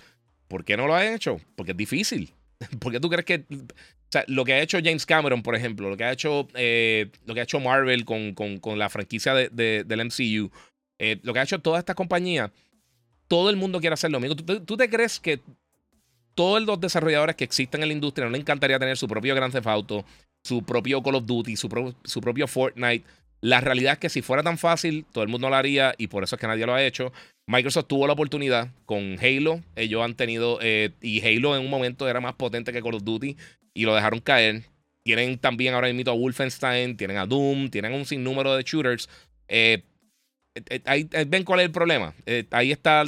¿Por 0.47 0.65
qué 0.65 0.75
no 0.75 0.87
lo 0.87 0.95
han 0.95 1.13
hecho? 1.13 1.39
Porque 1.55 1.73
es 1.73 1.77
difícil. 1.77 2.33
¿Por 2.79 2.91
qué 2.91 2.99
tú 2.99 3.09
crees 3.09 3.25
que... 3.25 3.45
O 3.49 4.11
sea, 4.11 4.25
lo 4.27 4.43
que 4.43 4.53
ha 4.53 4.61
hecho 4.61 4.77
James 4.83 5.05
Cameron, 5.05 5.41
por 5.41 5.55
ejemplo, 5.55 5.89
lo 5.89 5.95
que 5.95 6.03
ha 6.03 6.11
hecho, 6.11 6.47
eh, 6.55 7.09
lo 7.25 7.33
que 7.33 7.39
ha 7.39 7.43
hecho 7.43 7.59
Marvel 7.59 8.03
con, 8.03 8.33
con, 8.33 8.77
la 8.77 8.89
franquicia 8.89 9.33
de, 9.33 9.83
del 9.85 10.05
MCU, 10.05 10.51
eh, 10.99 11.19
lo 11.23 11.33
que 11.33 11.39
ha 11.39 11.43
hecho 11.43 11.59
toda 11.59 11.79
esta 11.79 11.95
compañía, 11.95 12.51
todo 13.29 13.49
el 13.49 13.55
mundo 13.55 13.79
quiere 13.79 13.93
hacer 13.93 14.11
lo 14.11 14.19
mismo. 14.19 14.35
¿Tú, 14.35 14.75
te 14.75 14.89
crees 14.89 15.19
que 15.21 15.39
todos 16.35 16.61
los 16.61 16.79
desarrolladores 16.81 17.37
que 17.37 17.45
existen 17.45 17.81
en 17.81 17.87
la 17.87 17.93
industria 17.93 18.25
no 18.25 18.31
le 18.31 18.37
encantaría 18.39 18.77
tener 18.77 18.97
su 18.97 19.07
propio 19.07 19.33
Grand 19.33 19.53
Theft 19.53 19.67
Auto, 19.67 20.05
su 20.43 20.63
propio 20.63 21.01
Call 21.01 21.15
of 21.15 21.25
Duty, 21.25 21.55
su, 21.55 21.95
su 22.03 22.19
propio 22.19 22.47
Fortnite? 22.47 23.05
La 23.39 23.61
realidad 23.61 23.93
es 23.93 23.99
que 23.99 24.09
si 24.09 24.21
fuera 24.21 24.43
tan 24.43 24.57
fácil, 24.57 25.05
todo 25.11 25.23
el 25.23 25.29
mundo 25.29 25.49
lo 25.49 25.55
haría 25.55 25.95
y 25.97 26.07
por 26.07 26.23
eso 26.23 26.35
es 26.35 26.41
que 26.41 26.47
nadie 26.47 26.65
lo 26.65 26.73
ha 26.73 26.83
hecho. 26.83 27.13
Microsoft 27.51 27.87
tuvo 27.87 28.07
la 28.07 28.13
oportunidad 28.13 28.69
con 28.85 29.17
Halo. 29.19 29.61
Ellos 29.75 30.01
han 30.01 30.15
tenido, 30.15 30.57
eh, 30.61 30.91
y 31.01 31.19
Halo 31.21 31.55
en 31.57 31.63
un 31.63 31.69
momento 31.69 32.07
era 32.07 32.21
más 32.21 32.33
potente 32.35 32.71
que 32.71 32.81
Call 32.81 32.95
of 32.95 33.03
Duty 33.03 33.35
y 33.73 33.83
lo 33.83 33.93
dejaron 33.93 34.21
caer. 34.21 34.63
Tienen 35.03 35.37
también 35.37 35.73
ahora 35.73 35.91
mismo 35.91 36.11
a 36.11 36.15
Wolfenstein, 36.15 36.95
tienen 36.95 37.17
a 37.17 37.25
Doom, 37.25 37.69
tienen 37.69 37.91
un 37.91 38.05
sinnúmero 38.05 38.55
de 38.55 38.63
shooters. 38.63 39.09
Eh, 39.49 39.83
eh, 40.55 40.81
ahí 40.85 41.09
ven 41.27 41.43
cuál 41.43 41.59
es 41.59 41.65
el 41.65 41.71
problema. 41.71 42.13
ahí 42.51 42.71
está. 42.71 43.03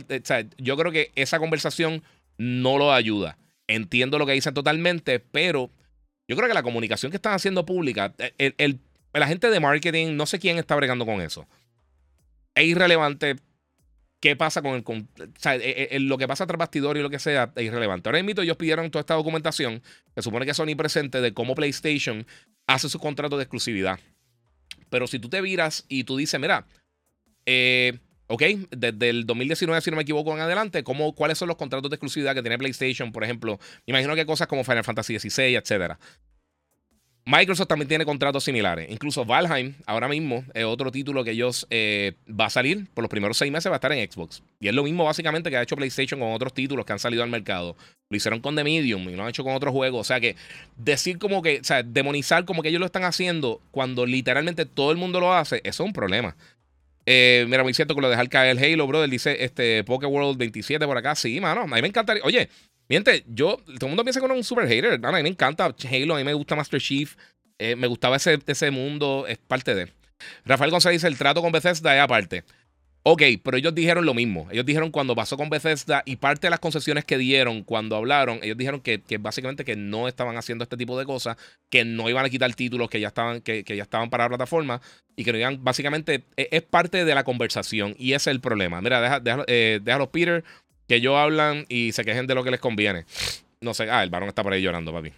yo 0.58 0.76
creo 0.76 0.92
que 0.92 1.12
esa 1.16 1.40
conversación 1.40 2.04
no 2.38 2.78
lo 2.78 2.92
ayuda. 2.92 3.38
Entiendo 3.68 4.20
lo 4.20 4.26
que 4.26 4.34
dicen 4.34 4.54
totalmente, 4.54 5.20
pero 5.20 5.72
yo 6.28 6.36
creo 6.36 6.50
que 6.50 6.54
la 6.54 6.64
comunicación 6.64 7.12
que 7.12 7.18
están 7.18 7.34
haciendo 7.34 7.66
pública, 7.66 8.14
el, 8.38 8.56
el 8.58 8.80
la 9.14 9.28
gente 9.28 9.50
de 9.50 9.60
marketing, 9.62 10.18
no 10.18 10.26
sé 10.26 10.38
quién 10.38 10.58
está 10.58 10.76
bregando 10.76 11.06
con 11.06 11.22
eso. 11.22 11.48
Es 12.56 12.66
irrelevante 12.66 13.38
qué 14.24 14.38
pasa 14.38 14.62
con 14.62 14.75
el. 14.75 14.84
o 14.88 15.06
sea, 15.38 15.58
e, 15.58 15.89
e, 15.92 16.00
lo 16.00 16.18
que 16.18 16.30
pasa 16.30 16.48
tras 16.48 16.58
bastidor 16.58 16.96
y 16.96 17.01
lo 17.01 17.10
que 17.10 17.20
sea 17.20 17.51
es 17.58 17.65
irrelevante. 17.65 18.08
Ahora 18.08 18.24
mismo 18.24 18.42
ellos 18.42 18.56
pidieron 18.56 18.89
toda 18.89 19.01
esta 19.01 19.15
documentación, 19.15 19.84
que 20.15 20.22
supone 20.22 20.46
que 20.46 20.53
son 20.53 20.74
presente 20.77 21.20
de 21.20 21.34
cómo 21.34 21.56
PlayStation 21.56 22.25
hace 22.65 22.88
su 22.88 23.00
contrato 23.00 23.36
de 23.36 23.44
exclusividad. 23.44 24.00
Pero 24.89 25.08
si 25.08 25.20
tú 25.20 25.27
te 25.27 25.42
viras 25.42 25.84
y 25.89 26.06
tú 26.06 26.15
dices, 26.15 26.39
mira, 26.39 26.65
eh, 27.46 28.00
ok, 28.27 28.44
desde 28.72 29.10
el 29.10 29.25
2019, 29.25 29.82
si 29.82 29.92
no 29.92 29.98
me 29.98 30.03
equivoco, 30.03 30.34
en 30.34 30.39
adelante, 30.39 30.86
¿cómo, 30.86 31.13
¿cuáles 31.15 31.38
son 31.38 31.50
los 31.50 31.58
contratos 31.58 31.89
de 31.89 31.96
exclusividad 31.96 32.34
que 32.34 32.42
tiene 32.42 32.58
PlayStation, 32.58 33.12
por 33.12 33.25
ejemplo? 33.25 33.60
Imagino 33.88 34.15
que 34.15 34.25
cosas 34.25 34.48
como 34.48 34.63
Final 34.63 34.86
Fantasy 34.86 35.20
XVI, 35.20 35.58
etcétera. 35.58 36.00
Microsoft 37.25 37.68
también 37.68 37.88
tiene 37.88 38.03
contratos 38.03 38.44
similares. 38.44 38.89
Incluso 38.89 39.24
Valheim, 39.24 39.75
ahora 39.86 40.10
mismo, 40.10 40.44
es 40.53 40.65
otro 40.65 40.92
título 40.92 41.24
que 41.24 41.32
ellos 41.32 41.65
eh, 41.70 42.13
va 42.30 42.48
a 42.48 42.50
salir 42.50 42.88
por 42.94 43.01
los 43.01 43.10
primeros 43.10 43.38
seis 43.38 43.50
meses, 43.50 43.72
va 43.72 43.75
a 43.75 43.77
estar 43.77 43.94
en 43.94 44.12
Xbox. 44.12 44.44
Y 44.60 44.68
es 44.68 44.74
lo 44.74 44.84
mismo 44.84 45.06
básicamente 45.06 45.50
que 45.50 45.56
ha 45.56 45.62
hecho 45.62 45.77
PlayStation 45.77 46.20
con 46.20 46.34
otros 46.34 46.53
títulos 46.53 46.86
que 46.86 46.92
han 46.92 47.00
salido 47.00 47.24
al 47.24 47.30
mercado. 47.30 47.77
Lo 48.10 48.18
hicieron 48.18 48.42
con 48.42 48.58
The 48.58 48.65
Medium 48.65 49.08
y 49.10 49.15
lo 49.15 49.24
han 49.24 49.30
hecho 49.30 49.46
con 49.46 49.56
otros 49.56 49.72
juegos. 49.72 50.01
O 50.01 50.03
sea 50.03 50.20
que 50.20 50.36
decir 50.75 51.18
como 51.18 51.42
que, 51.42 51.60
o 51.62 51.63
sea, 51.63 51.82
demonizar 51.82 52.44
como 52.44 52.62
que 52.62 52.70
ellos 52.70 52.82
lo 52.82 52.88
están 52.88 53.06
haciendo 53.06 53.62
cuando 53.72 54.06
literalmente 54.06 54.65
todo 54.65 54.92
el 54.92 54.98
mundo 54.98 55.22
lo 55.22 55.34
hace, 55.34 55.62
eso 55.63 55.84
es 55.84 55.88
un 55.88 55.94
problema. 55.94 56.36
Eh, 57.05 57.45
mira, 57.48 57.63
muy 57.63 57.74
cierto 57.74 57.95
que 57.95 58.01
lo 58.01 58.10
dejar 58.10 58.29
caer 58.29 58.57
el 58.57 58.63
Halo, 58.63 58.88
brother. 58.88 59.10
Dice 59.10 59.43
este 59.43 59.83
World 59.88 60.38
27 60.38 60.86
por 60.86 60.98
acá. 60.98 61.15
Sí, 61.15 61.39
mano. 61.39 61.62
A 61.62 61.67
mí 61.67 61.81
me 61.81 61.88
encantaría. 61.88 62.24
Oye, 62.24 62.50
Miente, 62.89 63.24
yo, 63.27 63.57
todo 63.57 63.86
el 63.86 63.88
mundo 63.88 64.03
piensa 64.03 64.19
que 64.19 64.25
uno 64.25 64.36
es 64.36 64.39
un 64.39 64.43
super 64.43 64.67
hater. 64.67 65.00
A 65.03 65.12
mí 65.12 65.24
me 65.24 65.29
encanta 65.29 65.65
Halo, 65.65 66.15
a 66.15 66.17
mí 66.17 66.24
me 66.24 66.33
gusta 66.33 66.55
Master 66.55 66.81
Chief. 66.81 67.15
Eh, 67.57 67.75
me 67.75 67.88
gustaba 67.88 68.17
ese, 68.17 68.39
ese 68.45 68.72
mundo, 68.72 69.25
es 69.27 69.38
parte 69.38 69.74
de. 69.74 69.91
Rafael 70.45 70.72
González 70.72 71.01
dice: 71.01 71.07
el 71.07 71.17
trato 71.17 71.41
con 71.41 71.51
Bethesda 71.51 71.95
es 71.95 72.01
aparte. 72.01 72.43
Ok, 73.05 73.22
pero 73.43 73.57
ellos 73.57 73.75
dijeron 73.75 74.05
lo 74.05 74.13
mismo. 74.13 74.48
Ellos 74.50 74.65
dijeron 74.65 74.89
cuando 74.89 75.13
pasó 75.13 75.36
con 75.36 75.50
Bethesda 75.50 76.03
y 76.05 76.15
parte 76.15 76.48
de 76.48 76.51
las 76.51 76.60
concesiones 76.60 77.03
que 77.03 77.17
dieron 77.17 77.63
cuando 77.63 77.98
hablaron, 77.98 78.39
ellos 78.41 78.57
dijeron 78.57 78.79
que, 78.79 79.01
básicamente 79.19 79.65
que 79.65 79.75
no 79.75 80.07
estaban 80.07 80.38
haciendo 80.38 80.63
este 80.63 80.77
tipo 80.77 80.98
de 80.98 81.05
cosas, 81.05 81.36
que 81.69 81.83
no 81.83 82.10
iban 82.10 82.25
a 82.25 82.29
quitar 82.29 82.53
títulos 82.53 82.89
que 82.89 83.01
ya 83.01 83.10
estaban, 83.10 83.41
que, 83.41 83.63
ya 83.67 83.83
estaban 83.83 84.10
para 84.10 84.24
la 84.24 84.29
plataforma 84.29 84.81
y 85.17 85.25
que 85.25 85.33
no 85.33 85.38
iban, 85.38 85.62
básicamente, 85.62 86.24
e, 86.38 86.48
es, 86.51 86.62
parte 86.62 87.03
de 87.03 87.13
la 87.13 87.25
conversación 87.25 87.93
y 88.00 88.13
ese 88.13 88.29
es 88.29 88.36
el 88.36 88.39
problema. 88.39 88.81
Mira, 88.81 89.01
deja, 89.19 89.43
eh, 89.48 89.81
déjalo, 89.83 90.10
Peter, 90.10 90.45
que 90.88 90.95
ellos 90.95 91.17
hablan 91.17 91.65
y 91.67 91.91
se 91.91 92.05
quejen 92.05 92.25
de 92.25 92.36
lo 92.36 92.43
que 92.45 92.51
les 92.51 92.62
conviene. 92.62 93.03
No 93.60 93.74
sé, 93.74 93.89
ah, 93.89 94.03
el 94.03 94.12
varón 94.12 94.29
está 94.29 94.43
por 94.43 94.53
ahí 94.53 94.62
llorando, 94.62 94.93
papi. 94.93 95.12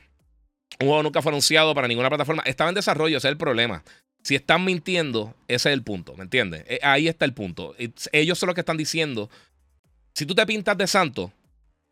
Un 0.79 0.87
juego 0.87 1.03
nunca 1.03 1.21
fue 1.21 1.31
anunciado 1.31 1.75
para 1.75 1.87
ninguna 1.87 2.09
plataforma. 2.09 2.41
Estaba 2.45 2.69
en 2.69 2.75
desarrollo, 2.75 3.17
ese 3.17 3.27
es 3.27 3.31
el 3.31 3.37
problema. 3.37 3.83
Si 4.25 4.33
están 4.33 4.65
mintiendo, 4.65 5.35
ese 5.47 5.69
es 5.69 5.73
el 5.73 5.83
punto, 5.83 6.15
¿me 6.17 6.23
entiendes? 6.23 6.63
Eh, 6.67 6.79
ahí 6.81 7.07
está 7.07 7.25
el 7.25 7.35
punto. 7.35 7.75
Ellos 8.11 8.39
son 8.39 8.47
los 8.47 8.55
que 8.55 8.61
están 8.61 8.75
diciendo, 8.75 9.29
si 10.15 10.25
tú 10.25 10.33
te 10.33 10.43
pintas 10.47 10.75
de 10.75 10.87
santo, 10.87 11.31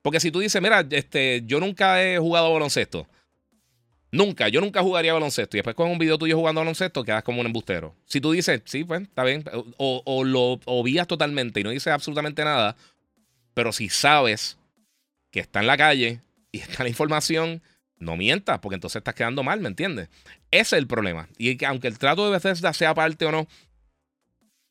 porque 0.02 0.20
si 0.20 0.32
tú 0.32 0.40
dices, 0.40 0.60
mira, 0.60 0.84
este, 0.90 1.44
yo 1.46 1.60
nunca 1.60 2.04
he 2.04 2.18
jugado 2.18 2.52
baloncesto. 2.52 3.08
Nunca, 4.12 4.50
yo 4.50 4.62
nunca 4.62 4.82
jugaría 4.82 5.13
baloncesto. 5.13 5.56
Y 5.56 5.60
después 5.60 5.75
con 5.75 5.92
un 5.92 6.00
video 6.00 6.18
tuyo 6.18 6.36
jugando 6.36 6.62
baloncesto, 6.62 7.04
quedas 7.04 7.22
como 7.22 7.40
un 7.40 7.46
embustero. 7.46 7.94
Si 8.08 8.20
tú 8.20 8.32
dices, 8.32 8.63
sí, 8.66 8.84
pues, 8.84 9.04
está 9.04 9.24
bien. 9.24 9.44
O, 9.78 10.24
lo 10.24 10.60
obvias 10.66 11.06
totalmente 11.06 11.60
y 11.60 11.63
no 11.63 11.70
dices 11.70 11.94
absolutamente 11.94 12.44
nada. 12.44 12.75
Pero 13.54 13.72
si 13.72 13.90
sabes 13.90 14.58
que 15.30 15.40
está 15.40 15.60
en 15.60 15.68
la 15.68 15.78
calle 15.78 16.20
y 16.52 16.62
está 16.62 16.82
la 16.82 16.90
información, 16.90 17.62
no 18.00 18.18
mientas, 18.18 18.58
porque 18.58 18.74
entonces 18.74 19.02
estás 19.02 19.13
quedando 19.13 19.44
mal, 19.44 19.60
¿me 19.60 19.68
entiendes? 19.68 20.10
Ese 20.53 20.75
es 20.75 20.81
el 20.81 20.88
problema. 20.88 21.27
Y 21.39 21.57
que 21.57 21.65
aunque 21.65 21.88
el 21.88 21.98
trato 21.98 22.25
de 22.25 22.31
Bethesda 22.31 22.74
sea 22.74 22.93
parte 22.93 23.25
o 23.25 23.31
no, 23.31 23.48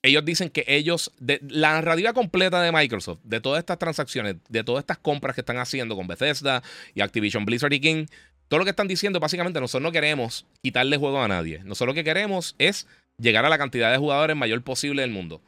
ellos 0.01 0.25
dicen 0.25 0.49
que 0.49 0.65
ellos, 0.69 1.11
de, 1.19 1.41
la 1.43 1.73
narrativa 1.73 2.13
completa 2.13 2.63
de 2.63 2.71
Microsoft, 2.71 3.19
de 3.25 3.41
todas 3.41 3.59
estas 3.59 3.81
transacciones, 3.81 4.37
de 4.49 4.63
todas 4.63 4.83
estas 4.83 4.99
compras 4.99 5.35
que 5.35 5.41
están 5.41 5.59
haciendo 5.59 5.97
con 5.97 6.07
Bethesda 6.07 6.63
y 6.95 7.01
Activision 7.01 7.45
Blizzard 7.45 7.73
y 7.73 7.81
King, 7.81 8.07
todo 8.47 8.59
lo 8.59 8.65
que 8.65 8.71
están 8.71 8.87
diciendo, 8.87 9.19
básicamente, 9.19 9.61
nosotros 9.61 9.83
no 9.83 9.91
queremos 9.91 10.47
quitarle 10.63 10.99
juego 10.99 11.21
a 11.21 11.27
nadie. 11.27 11.65
Nosotros 11.65 11.89
lo 11.89 11.95
que 11.95 12.05
queremos 12.05 12.55
es 12.59 12.87
llegar 13.19 13.45
a 13.45 13.49
la 13.49 13.59
cantidad 13.59 13.91
de 13.91 13.99
jugadores 13.99 14.37
mayor 14.37 14.63
posible 14.63 15.03
del 15.03 15.11
mundo. 15.11 15.43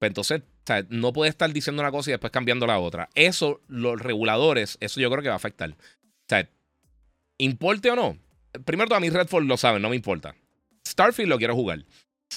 Pues 0.00 0.10
entonces, 0.10 0.42
no 0.88 1.12
puede 1.12 1.30
estar 1.30 1.52
diciendo 1.52 1.80
una 1.80 1.92
cosa 1.92 2.10
y 2.10 2.12
después 2.12 2.32
cambiando 2.32 2.66
la 2.66 2.80
otra. 2.80 3.08
Eso, 3.14 3.60
los 3.68 4.00
reguladores, 4.00 4.78
eso 4.80 5.00
yo 5.00 5.10
creo 5.10 5.22
que 5.22 5.28
va 5.28 5.34
a 5.34 5.36
afectar. 5.36 5.76
¿Importe 7.38 7.90
o 7.90 7.96
no? 7.96 8.18
Primero, 8.64 8.94
a 8.94 9.00
mí 9.00 9.10
Redfall 9.10 9.46
lo 9.46 9.56
saben, 9.56 9.82
no 9.82 9.90
me 9.90 9.96
importa. 9.96 10.34
Starfield 10.86 11.28
lo 11.28 11.38
quiero 11.38 11.54
jugar. 11.54 11.84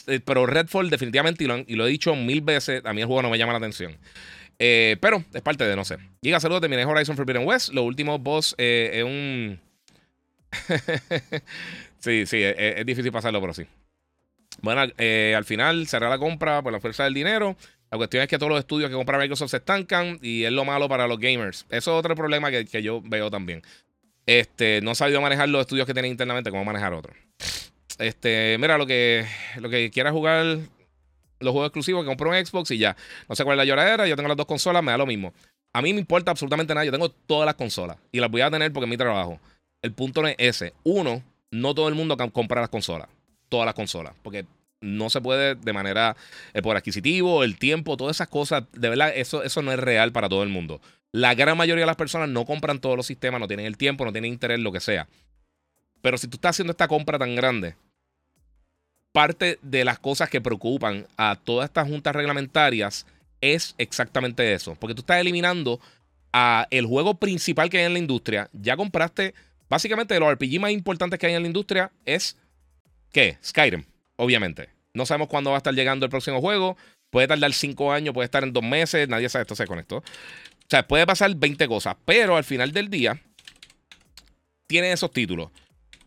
Eh, 0.08 0.20
pero 0.24 0.46
Redfall 0.46 0.90
definitivamente, 0.90 1.44
y 1.44 1.76
lo, 1.76 1.88
he 1.88 1.90
dicho 1.90 2.16
mil 2.16 2.42
veces, 2.42 2.84
a 2.86 2.94
mí 2.94 3.02
el 3.02 3.08
juego 3.08 3.22
no 3.22 3.30
me 3.30 3.38
llama 3.38 3.54
la 3.54 3.60
atención. 3.60 3.98
Eh, 4.60 4.98
pero 5.02 5.24
es 5.34 5.42
parte 5.42 5.66
de, 5.66 5.76
no 5.76 5.86
sé. 5.86 5.98
Giga, 6.22 6.40
saludos, 6.40 6.62
terminé 6.62 6.86
Horizon 6.86 7.16
Forbidden 7.16 7.46
West. 7.46 7.74
Lo 7.74 7.84
último 7.84 8.20
boss 8.20 8.56
eh, 8.58 8.92
es 8.94 9.04
un... 9.04 9.60
sí, 12.00 12.26
sí, 12.26 12.42
es, 12.42 12.86
difícil 12.86 13.12
pasarlo, 13.12 13.42
pero 13.42 13.54
sí. 13.54 13.66
Bueno, 14.62 14.82
al 14.82 15.46
final 15.46 15.88
cerrar 15.88 16.12
la 16.12 16.20
compra 16.20 16.62
por 16.62 16.72
la 16.72 16.80
fuerza 16.80 17.04
del 17.04 17.14
dinero. 17.14 17.58
La 17.92 17.98
cuestión 17.98 18.24
es 18.24 18.30
que 18.30 18.38
todos 18.38 18.52
los 18.52 18.60
estudios 18.60 18.90
que 18.90 18.96
compra 18.96 19.18
Microsoft 19.18 19.52
se 19.52 19.58
estancan 19.58 20.20
y 20.22 20.44
es 20.44 20.52
lo 20.52 20.64
malo 20.64 20.88
para 20.88 21.08
los 21.08 21.20
gamers. 21.20 21.66
Eso 21.70 21.92
es 21.92 22.00
otro 22.00 22.16
problema 22.16 22.52
que, 22.52 22.66
que 22.66 22.84
yo 22.84 23.02
veo 23.02 23.30
también. 23.32 23.64
Este, 24.26 24.82
no 24.82 24.92
ha 24.92 24.96
sabido 24.96 25.22
manejar 25.22 25.50
los 25.50 25.62
estudios 25.62 25.86
que 25.86 25.94
tiene 25.94 26.08
internamente, 26.08 26.50
como 26.50 26.64
manejar 26.64 26.94
otros. 26.94 27.16
Este, 28.00 28.58
mira, 28.60 28.78
lo 28.78 28.88
que, 28.88 29.26
lo 29.60 29.70
que 29.70 29.92
quiera 29.92 30.12
jugar 30.12 30.60
los 31.44 31.52
juegos 31.52 31.68
exclusivos, 31.68 32.04
que 32.04 32.08
compro 32.08 32.30
un 32.30 32.46
Xbox 32.46 32.72
y 32.72 32.78
ya. 32.78 32.96
No 33.30 33.36
sé 33.36 33.44
cuál 33.44 33.56
es 33.56 33.58
la 33.60 33.66
lloradera, 33.66 34.08
yo 34.08 34.16
tengo 34.16 34.30
las 34.30 34.38
dos 34.38 34.46
consolas, 34.46 34.82
me 34.82 34.92
da 34.92 34.98
lo 34.98 35.06
mismo. 35.06 35.34
A 35.74 35.82
mí 35.82 35.94
me 35.94 36.00
importa 36.00 36.32
absolutamente 36.32 36.74
nada, 36.74 36.86
yo 36.86 36.92
tengo 36.92 37.10
todas 37.10 37.46
las 37.46 37.56
consolas 37.56 37.98
y 38.12 38.20
las 38.20 38.30
voy 38.30 38.42
a 38.42 38.52
tener 38.52 38.72
porque 38.72 38.86
es 38.86 38.90
mi 38.90 38.98
trabajo. 38.98 39.40
El 39.82 39.92
punto 39.92 40.22
no 40.22 40.28
es 40.28 40.36
ese. 40.38 40.74
Uno, 40.84 41.22
no 41.52 41.76
todo 41.76 41.90
el 41.90 41.96
mundo 41.96 42.16
compra 42.32 42.62
las 42.62 42.70
consolas, 42.70 43.10
todas 43.50 43.66
las 43.66 43.76
consolas, 43.76 44.14
porque 44.24 44.46
no 44.84 45.10
se 45.10 45.22
puede 45.22 45.56
de 45.56 45.74
manera 45.74 46.16
eh, 46.54 46.62
por 46.62 46.78
adquisitivo, 46.78 47.44
el 47.44 47.58
tiempo, 47.58 47.98
todas 47.98 48.18
esas 48.18 48.28
cosas, 48.28 48.64
de 48.74 48.90
verdad, 48.90 49.12
eso, 49.16 49.44
eso 49.44 49.62
no 49.62 49.72
es 49.72 49.80
real 49.80 50.12
para 50.12 50.30
todo 50.30 50.44
el 50.44 50.50
mundo. 50.50 50.82
La 51.12 51.36
gran 51.36 51.58
mayoría 51.58 51.84
de 51.84 51.88
las 51.88 51.96
personas 51.96 52.30
no 52.30 52.46
compran 52.46 52.80
todos 52.80 52.98
los 52.98 53.06
sistemas, 53.06 53.40
no 53.40 53.48
tienen 53.48 53.66
el 53.66 53.78
tiempo, 53.78 54.06
no 54.06 54.12
tienen 54.12 54.34
interés, 54.34 54.60
lo 54.60 54.72
que 54.72 54.80
sea. 54.80 55.08
Pero 56.02 56.18
si 56.18 56.28
tú 56.28 56.38
estás 56.38 56.52
haciendo 56.52 56.72
esta 56.72 56.88
compra 56.88 57.18
tan 57.18 57.36
grande, 57.36 57.76
parte 59.14 59.60
de 59.62 59.86
las 59.86 60.00
cosas 60.00 60.30
que 60.30 60.42
preocupan 60.42 61.08
a 61.16 61.38
todas 61.42 61.70
estas 61.70 61.88
juntas 61.88 62.16
reglamentarias 62.16 63.06
es 63.40 63.76
exactamente 63.78 64.54
eso. 64.54 64.76
Porque 64.76 64.96
tú 64.96 65.02
estás 65.02 65.22
eliminando 65.22 65.80
a 66.34 66.68
el 66.72 66.86
juego 66.86 67.14
principal 67.14 67.70
que 67.70 67.78
hay 67.78 67.86
en 67.86 67.94
la 67.94 68.00
industria. 68.00 68.50
Ya 68.52 68.76
compraste, 68.76 69.34
básicamente, 69.70 70.16
de 70.16 70.20
los 70.20 70.34
RPG 70.34 70.60
más 70.60 70.72
importantes 70.72 71.20
que 71.20 71.28
hay 71.28 71.36
en 71.36 71.44
la 71.44 71.48
industria 71.48 71.92
es, 72.06 72.38
¿qué? 73.12 73.38
Skyrim, 73.46 73.86
obviamente. 74.16 74.70
No 74.94 75.06
sabemos 75.06 75.28
cuándo 75.28 75.50
va 75.50 75.58
a 75.58 75.60
estar 75.60 75.74
llegando 75.74 76.06
el 76.06 76.10
próximo 76.10 76.40
juego. 76.40 76.78
Puede 77.10 77.28
tardar 77.28 77.54
cinco 77.54 77.92
años, 77.92 78.14
puede 78.14 78.26
estar 78.26 78.44
en 78.44 78.54
dos 78.54 78.64
meses. 78.64 79.08
Nadie 79.10 79.30
sabe 79.30 79.44
esto 79.44 79.56
se 79.56 79.68
conectó. 79.68 79.98
O 79.98 80.04
sea, 80.70 80.88
puede 80.88 81.06
pasar 81.06 81.34
20 81.36 81.68
cosas, 81.68 81.96
pero 82.06 82.38
al 82.38 82.44
final 82.44 82.72
del 82.72 82.90
día 82.90 83.22
tiene 84.68 84.92
esos 84.92 85.12
títulos. 85.12 85.50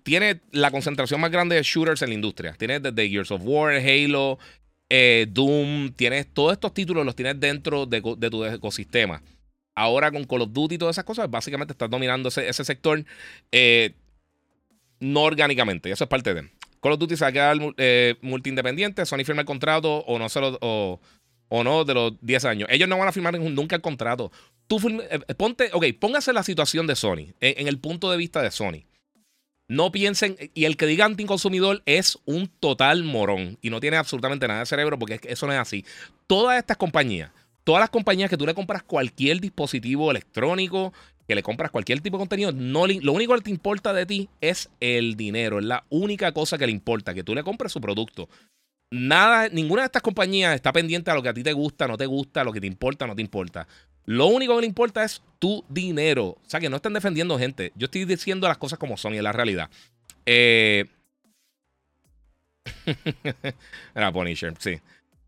Tiene 0.03 0.41
la 0.53 0.71
concentración 0.71 1.21
más 1.21 1.31
grande 1.31 1.57
de 1.57 1.63
shooters 1.63 2.03
en 2.03 2.11
la 2.11 2.15
industria. 2.15 2.55
Tiene 2.57 2.81
desde 2.81 3.09
Gears 3.09 3.31
of 3.33 3.43
War, 3.45 3.75
Halo, 3.75 4.39
eh, 4.89 5.27
Doom. 5.29 5.93
Tienes 5.93 6.33
todos 6.33 6.53
estos 6.53 6.73
títulos, 6.73 7.05
los 7.05 7.17
tienes 7.17 7.39
dentro 7.41 7.87
de, 7.87 8.01
tu 8.01 8.45
ecosistema. 8.45 9.23
Ahora 9.75 10.11
con 10.11 10.25
Call 10.25 10.43
of 10.43 10.53
Duty 10.53 10.77
y 10.77 10.79
todas 10.79 10.95
esas 10.95 11.05
cosas, 11.05 11.29
básicamente 11.29 11.73
estás 11.73 11.91
dominando 11.91 12.29
ese, 12.29 12.53
sector 12.53 13.05
eh, 13.53 13.95
no 15.01 15.23
orgánicamente. 15.23 15.89
Y 15.89 15.93
eso 15.93 16.05
es 16.05 16.11
parte 16.11 16.35
de. 16.35 16.56
Call 16.81 16.93
of 16.93 16.99
Duty 16.99 17.17
se 17.17 17.25
va 17.25 17.29
a 17.29 17.33
quedar 17.33 17.57
eh, 17.77 18.17
multi-independiente. 18.23 19.05
Sony 19.07 19.25
firma 19.25 19.43
el 19.43 19.47
contrato 19.47 19.99
o 19.99 20.19
no 20.19 20.29
se 20.29 20.41
lo. 20.41 20.59
O, 21.49 21.63
no 21.63 21.85
de 21.85 21.95
los 21.95 22.15
10 22.23 22.45
años. 22.45 22.69
Ellos 22.73 22.89
no 22.89 22.99
van 22.99 23.07
a 23.07 23.13
firmar 23.13 23.39
nunca 23.39 23.77
el 23.77 23.83
contrato. 23.83 24.33
Tú 24.67 24.81
eh, 24.89 25.21
ponte, 25.37 25.71
ok, 25.73 25.85
póngase 25.99 26.33
la 26.33 26.43
situación 26.43 26.89
de 26.89 26.97
Sony, 26.97 27.35
en, 27.41 27.69
el 27.69 27.79
punto 27.79 28.11
de 28.11 28.17
vista 28.17 28.43
de 28.43 28.51
Sony. 28.51 28.85
No 29.69 29.93
piensen, 29.93 30.37
y 30.55 30.65
el 30.65 30.77
que 30.77 30.87
diga 30.87 31.05
anticonsumidor 31.05 31.83
es 31.87 32.19
un 32.25 32.49
total 32.49 33.05
morón 33.05 33.59
y 33.63 33.71
no 33.71 33.79
tiene 33.79 33.97
absolutamente 33.97 34.49
nada 34.49 34.61
de 34.61 34.67
cerebro 34.67 34.99
porque 34.99 35.21
eso 35.23 35.47
no 35.47 35.53
es 35.53 35.59
así. 35.61 35.85
Todas 36.27 36.59
estas 36.59 36.77
compañías, 36.77 37.31
todas 37.63 37.81
las 37.81 37.91
compañías 37.91 38.29
que 38.29 38.37
tú 38.37 38.47
le 38.47 38.55
compras 38.55 38.83
cualquier 38.83 39.41
dispositivo 39.41 40.11
electrónico, 40.11 40.93
que 41.27 41.35
le 41.35 41.43
compras 41.43 41.71
cualquier 41.71 42.01
tipo 42.01 42.17
de 42.17 42.21
contenido, 42.21 42.53
lo 42.53 43.13
único 43.13 43.35
que 43.35 43.41
te 43.41 43.51
importa 43.51 43.93
de 43.93 44.07
ti 44.07 44.29
es 44.41 44.71
el 44.81 45.17
dinero. 45.17 45.59
Es 45.59 45.65
la 45.65 45.85
única 45.91 46.33
cosa 46.33 46.59
que 46.59 46.67
le 46.67 46.73
importa, 46.73 47.15
que 47.15 47.25
tú 47.25 47.35
le 47.35 47.43
compres 47.43 47.73
su 47.73 47.81
producto 47.81 48.29
nada, 48.91 49.49
ninguna 49.49 49.83
de 49.83 49.87
estas 49.87 50.03
compañías 50.03 50.55
está 50.55 50.73
pendiente 50.73 51.11
a 51.11 51.15
lo 51.15 51.23
que 51.23 51.29
a 51.29 51.35
ti 51.35 51.43
te 51.43 51.53
gusta, 51.53 51.89
no 51.89 51.97
te 51.97 52.07
gusta, 52.07 52.45
lo 52.45 52.53
que 52.53 52.61
te 52.61 52.67
importa, 52.67 53.07
no 53.07 53.15
te 53.15 53.23
importa. 53.23 53.67
Lo 54.05 54.27
único 54.27 54.55
que 54.55 54.61
le 54.61 54.67
importa 54.67 55.05
es 55.05 55.23
tu 55.39 55.65
dinero. 55.69 56.27
O 56.27 56.41
sea, 56.47 56.61
que 56.61 56.71
no 56.71 56.77
estén 56.77 56.93
defendiendo 56.93 57.39
gente. 57.39 57.73
Yo 57.75 57.87
estoy 57.87 58.05
diciendo 58.05 58.47
las 58.47 58.59
cosas 58.59 58.79
como 58.79 58.97
son 58.97 59.15
y 59.15 59.17
es 59.17 59.23
la 59.23 59.33
realidad. 59.33 59.69
Eh... 60.25 60.85
Mira, 63.95 64.13
Punisher, 64.13 64.55
sí. 64.59 64.79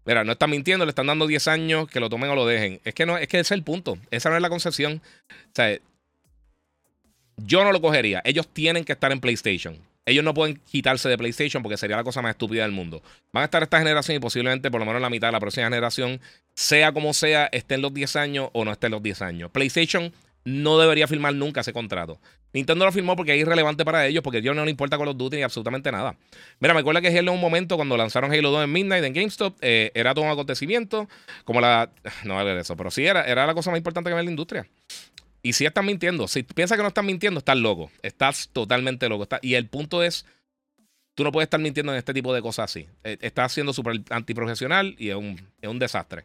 Mira, 0.09 0.25
no 0.25 0.33
están 0.33 0.49
mintiendo, 0.49 0.87
le 0.87 0.89
están 0.89 1.07
dando 1.07 1.27
10 1.27 1.49
años, 1.49 1.87
que 1.87 2.01
lo 2.01 2.09
tomen 2.09 2.31
o 2.31 2.35
lo 2.35 2.47
dejen. 2.47 2.81
Es 2.83 2.95
que 2.95 3.05
no, 3.05 3.19
es 3.19 3.29
que 3.29 3.41
ese 3.41 3.53
es 3.53 3.59
el 3.59 3.63
punto. 3.63 3.99
Esa 4.11 4.31
no 4.31 4.37
es 4.37 4.41
la 4.41 4.49
concepción. 4.49 5.03
O 5.31 5.51
sea, 5.53 5.79
yo 7.37 7.63
no 7.63 7.73
lo 7.73 7.83
cogería. 7.83 8.23
Ellos 8.25 8.49
tienen 8.49 8.87
que 8.87 8.93
estar 8.93 9.13
en 9.13 9.21
PlayStation. 9.21 9.79
Ellos 10.07 10.25
no 10.25 10.33
pueden 10.33 10.63
quitarse 10.65 11.11
de 11.11 11.19
PlayStation 11.19 11.63
porque 11.63 11.77
sería 11.77 11.99
la 11.99 12.05
cosa 12.05 12.23
más 12.23 12.31
estúpida 12.31 12.63
del 12.63 12.73
mundo. 12.73 13.03
Van 13.35 13.43
a 13.43 13.45
estar 13.45 13.63
esta 13.63 13.79
generación 13.79 14.17
y 14.17 14.19
posiblemente 14.19 14.71
por 14.71 14.81
lo 14.81 14.87
menos 14.87 15.03
la 15.03 15.11
mitad 15.11 15.29
de 15.29 15.33
la 15.33 15.41
próxima 15.41 15.67
generación, 15.67 16.23
sea 16.55 16.91
como 16.93 17.13
sea, 17.13 17.51
esté 17.53 17.75
en 17.75 17.83
los 17.83 17.93
10 17.93 18.17
años 18.17 18.49
o 18.55 18.65
no 18.65 18.73
esté 18.73 18.87
en 18.87 18.93
los 18.93 19.03
10 19.03 19.21
años. 19.21 19.51
PlayStation 19.51 20.11
no 20.43 20.79
debería 20.79 21.07
firmar 21.07 21.35
nunca 21.35 21.61
ese 21.61 21.75
contrato. 21.75 22.19
Nintendo 22.53 22.85
lo 22.85 22.93
firmó 22.93 23.15
porque 23.15 23.35
es 23.35 23.41
irrelevante 23.41 23.85
para 23.85 24.07
ellos, 24.07 24.23
porque 24.23 24.39
a 24.39 24.41
ellos 24.41 24.57
no 24.57 24.65
les 24.65 24.71
importa 24.71 24.97
Call 24.97 25.09
of 25.09 25.17
Duty 25.17 25.37
ni 25.37 25.43
absolutamente 25.43 25.93
nada. 25.93 26.17
Mira, 26.61 26.75
me 26.75 26.81
acuerdo 26.81 27.01
que 27.03 27.09
en 27.09 27.29
un 27.29 27.41
momento, 27.41 27.77
cuando 27.77 27.97
lanzaron 27.97 28.33
Halo 28.33 28.51
2 28.51 28.65
en 28.65 28.73
Midnight 28.73 29.05
en 29.05 29.13
GameStop, 29.13 29.57
eh, 29.61 29.93
era 29.95 30.15
todo 30.15 30.25
un 30.25 30.31
acontecimiento, 30.31 31.09
como 31.45 31.61
la... 31.61 31.91
No 32.25 32.37
vale 32.37 32.59
eso, 32.59 32.77
pero 32.77 32.91
sí 32.91 33.05
era, 33.07 33.25
era 33.25 33.47
la 33.47 33.55
cosa 33.55 33.71
más 33.71 33.79
importante 33.79 34.09
que 34.09 34.13
había 34.13 34.21
en 34.21 34.27
la 34.27 34.33
industria. 34.33 34.67
Y 35.43 35.53
si 35.53 35.67
están 35.67 35.87
mintiendo, 35.87 36.27
si 36.29 36.43
piensas 36.43 36.77
que 36.77 36.83
no 36.83 36.89
están 36.89 37.07
mintiendo, 37.07 37.39
estás 37.39 37.57
loco. 37.57 37.91
Estás 38.03 38.49
totalmente 38.53 39.09
loco. 39.09 39.27
y 39.43 39.55
el 39.55 39.67
punto 39.67 40.03
es, 40.03 40.27
tú 41.15 41.25
no 41.25 41.33
puedes 41.33 41.47
estar 41.47 41.61
mintiendo 41.61 41.93
en 41.93 41.99
este 41.99 42.13
tipo 42.13 42.35
de 42.35 42.43
cosas 42.43 42.71
así. 42.71 42.87
Eh, 43.05 43.19
estás 43.21 43.53
siendo 43.53 43.73
súper 43.73 44.01
antiprofesional 44.11 44.95
y 44.99 45.11
es 45.11 45.17
un, 45.17 45.41
es 45.61 45.69
un 45.69 45.79
desastre. 45.79 46.25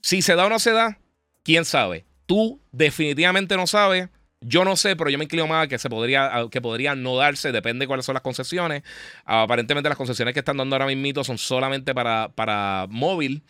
Si 0.00 0.22
se 0.22 0.34
da 0.34 0.46
o 0.46 0.48
no 0.48 0.58
se 0.58 0.72
da, 0.72 0.98
quién 1.42 1.64
sabe. 1.64 2.04
Tú 2.26 2.60
definitivamente 2.72 3.56
no 3.56 3.66
sabes. 3.66 4.08
Yo 4.46 4.64
no 4.64 4.76
sé, 4.76 4.94
pero 4.94 5.08
yo 5.08 5.16
me 5.16 5.24
inclino 5.24 5.46
más 5.46 5.64
a 5.64 5.68
que 5.68 5.78
se 5.78 5.88
podría, 5.88 6.48
que 6.50 6.60
podría 6.60 6.94
no 6.94 7.16
darse, 7.16 7.50
depende 7.50 7.84
de 7.84 7.86
cuáles 7.86 8.04
son 8.04 8.12
las 8.12 8.22
concesiones. 8.22 8.82
aparentemente 9.24 9.88
las 9.88 9.96
concesiones 9.96 10.34
que 10.34 10.40
están 10.40 10.58
dando 10.58 10.76
ahora 10.76 10.86
mismo 10.86 11.24
son 11.24 11.38
solamente 11.38 11.94
para, 11.94 12.28
para 12.34 12.86
móvil. 12.90 13.42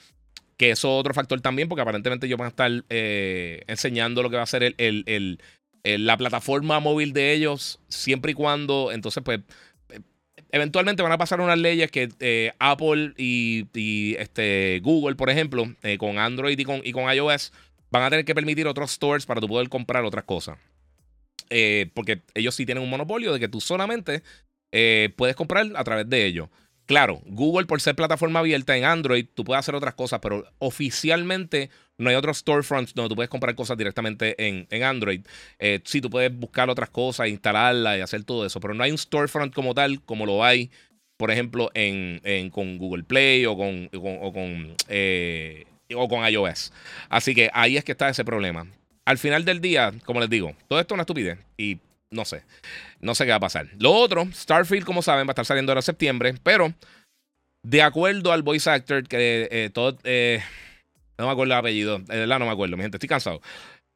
que 0.56 0.70
eso 0.70 0.88
es 0.88 1.00
otro 1.00 1.12
factor 1.14 1.40
también, 1.40 1.68
porque 1.68 1.82
aparentemente 1.82 2.26
ellos 2.26 2.38
van 2.38 2.46
a 2.46 2.50
estar 2.50 2.70
enseñando 2.88 4.22
lo 4.22 4.30
que 4.30 4.36
va 4.36 4.42
a 4.42 4.46
ser 4.46 4.74
el, 4.78 5.38
la 5.82 6.16
plataforma 6.16 6.78
móvil 6.78 7.12
de 7.12 7.32
ellos, 7.32 7.80
siempre 7.88 8.32
y 8.32 8.34
cuando, 8.34 8.92
entonces, 8.92 9.22
pues, 9.24 9.40
eventualmente 10.52 11.02
van 11.02 11.12
a 11.12 11.18
pasar 11.18 11.40
unas 11.40 11.58
leyes 11.58 11.90
que 11.90 12.52
Apple 12.60 13.14
y, 13.16 14.14
este, 14.16 14.80
Google, 14.84 15.16
por 15.16 15.28
ejemplo, 15.28 15.64
con 15.98 16.18
Android 16.18 16.56
y 16.56 16.64
con, 16.64 16.80
y 16.84 16.92
con 16.92 17.12
iOS, 17.12 17.52
van 17.90 18.04
a 18.04 18.10
tener 18.10 18.24
que 18.24 18.34
permitir 18.34 18.68
otros 18.68 18.92
stores 18.92 19.26
para 19.26 19.40
tú 19.40 19.48
poder 19.48 19.68
comprar 19.68 20.04
otras 20.04 20.24
cosas. 20.24 20.56
Eh, 21.50 21.90
porque 21.94 22.22
ellos 22.34 22.54
sí 22.54 22.66
tienen 22.66 22.82
un 22.82 22.90
monopolio 22.90 23.32
de 23.32 23.40
que 23.40 23.48
tú 23.48 23.60
solamente 23.60 24.22
eh, 24.72 25.12
puedes 25.16 25.36
comprar 25.36 25.66
a 25.76 25.84
través 25.84 26.08
de 26.08 26.26
ellos. 26.26 26.48
Claro, 26.86 27.22
Google 27.24 27.66
por 27.66 27.80
ser 27.80 27.94
plataforma 27.94 28.40
abierta 28.40 28.76
en 28.76 28.84
Android, 28.84 29.26
tú 29.32 29.42
puedes 29.44 29.60
hacer 29.60 29.74
otras 29.74 29.94
cosas, 29.94 30.20
pero 30.20 30.44
oficialmente 30.58 31.70
no 31.96 32.10
hay 32.10 32.16
otros 32.16 32.38
storefronts 32.38 32.92
donde 32.92 33.08
tú 33.08 33.14
puedes 33.14 33.30
comprar 33.30 33.54
cosas 33.54 33.78
directamente 33.78 34.34
en, 34.38 34.82
Android. 34.82 35.22
Eh, 35.58 35.80
sí, 35.84 36.02
tú 36.02 36.10
puedes 36.10 36.36
buscar 36.36 36.68
otras 36.68 36.90
cosas, 36.90 37.28
instalarlas 37.28 37.98
y 37.98 38.00
hacer 38.02 38.24
todo 38.24 38.44
eso, 38.44 38.60
pero 38.60 38.74
no 38.74 38.82
hay 38.82 38.90
un 38.90 38.98
storefront 38.98 39.54
como 39.54 39.74
tal, 39.74 40.02
como 40.02 40.26
lo 40.26 40.44
hay, 40.44 40.70
por 41.16 41.30
ejemplo, 41.30 41.70
en, 41.72 42.20
con 42.50 42.76
Google 42.76 43.04
Play 43.04 43.46
o 43.46 43.56
con, 43.56 43.88
o 43.94 44.32
con 44.32 44.76
o 45.94 46.08
con 46.08 46.28
iOS. 46.28 46.72
Así 47.08 47.34
que 47.34 47.50
ahí 47.54 47.76
es 47.76 47.84
que 47.84 47.92
está 47.92 48.08
ese 48.08 48.24
problema. 48.24 48.66
Al 49.06 49.18
final 49.18 49.44
del 49.44 49.60
día, 49.60 49.92
como 50.04 50.20
les 50.20 50.30
digo, 50.30 50.54
todo 50.68 50.80
esto 50.80 50.94
es 50.94 50.96
una 50.96 51.02
estupidez 51.02 51.38
y 51.56 51.78
no 52.10 52.24
sé. 52.24 52.42
No 53.00 53.14
sé 53.14 53.24
qué 53.24 53.30
va 53.30 53.36
a 53.36 53.40
pasar. 53.40 53.68
Lo 53.78 53.92
otro, 53.92 54.26
Starfield, 54.32 54.86
como 54.86 55.02
saben, 55.02 55.26
va 55.26 55.30
a 55.30 55.32
estar 55.32 55.44
saliendo 55.44 55.72
ahora 55.72 55.80
en 55.80 55.84
septiembre, 55.84 56.34
pero 56.42 56.72
de 57.62 57.82
acuerdo 57.82 58.32
al 58.32 58.42
voice 58.42 58.70
actor, 58.70 59.06
que 59.06 59.48
eh, 59.50 59.70
todo. 59.72 59.98
Eh, 60.04 60.40
no 61.18 61.26
me 61.26 61.32
acuerdo 61.32 61.52
el 61.52 61.58
apellido, 61.58 61.98
de 61.98 62.18
verdad 62.20 62.38
no 62.38 62.46
me 62.46 62.52
acuerdo, 62.52 62.76
mi 62.76 62.82
gente, 62.82 62.96
estoy 62.96 63.08
cansado. 63.08 63.40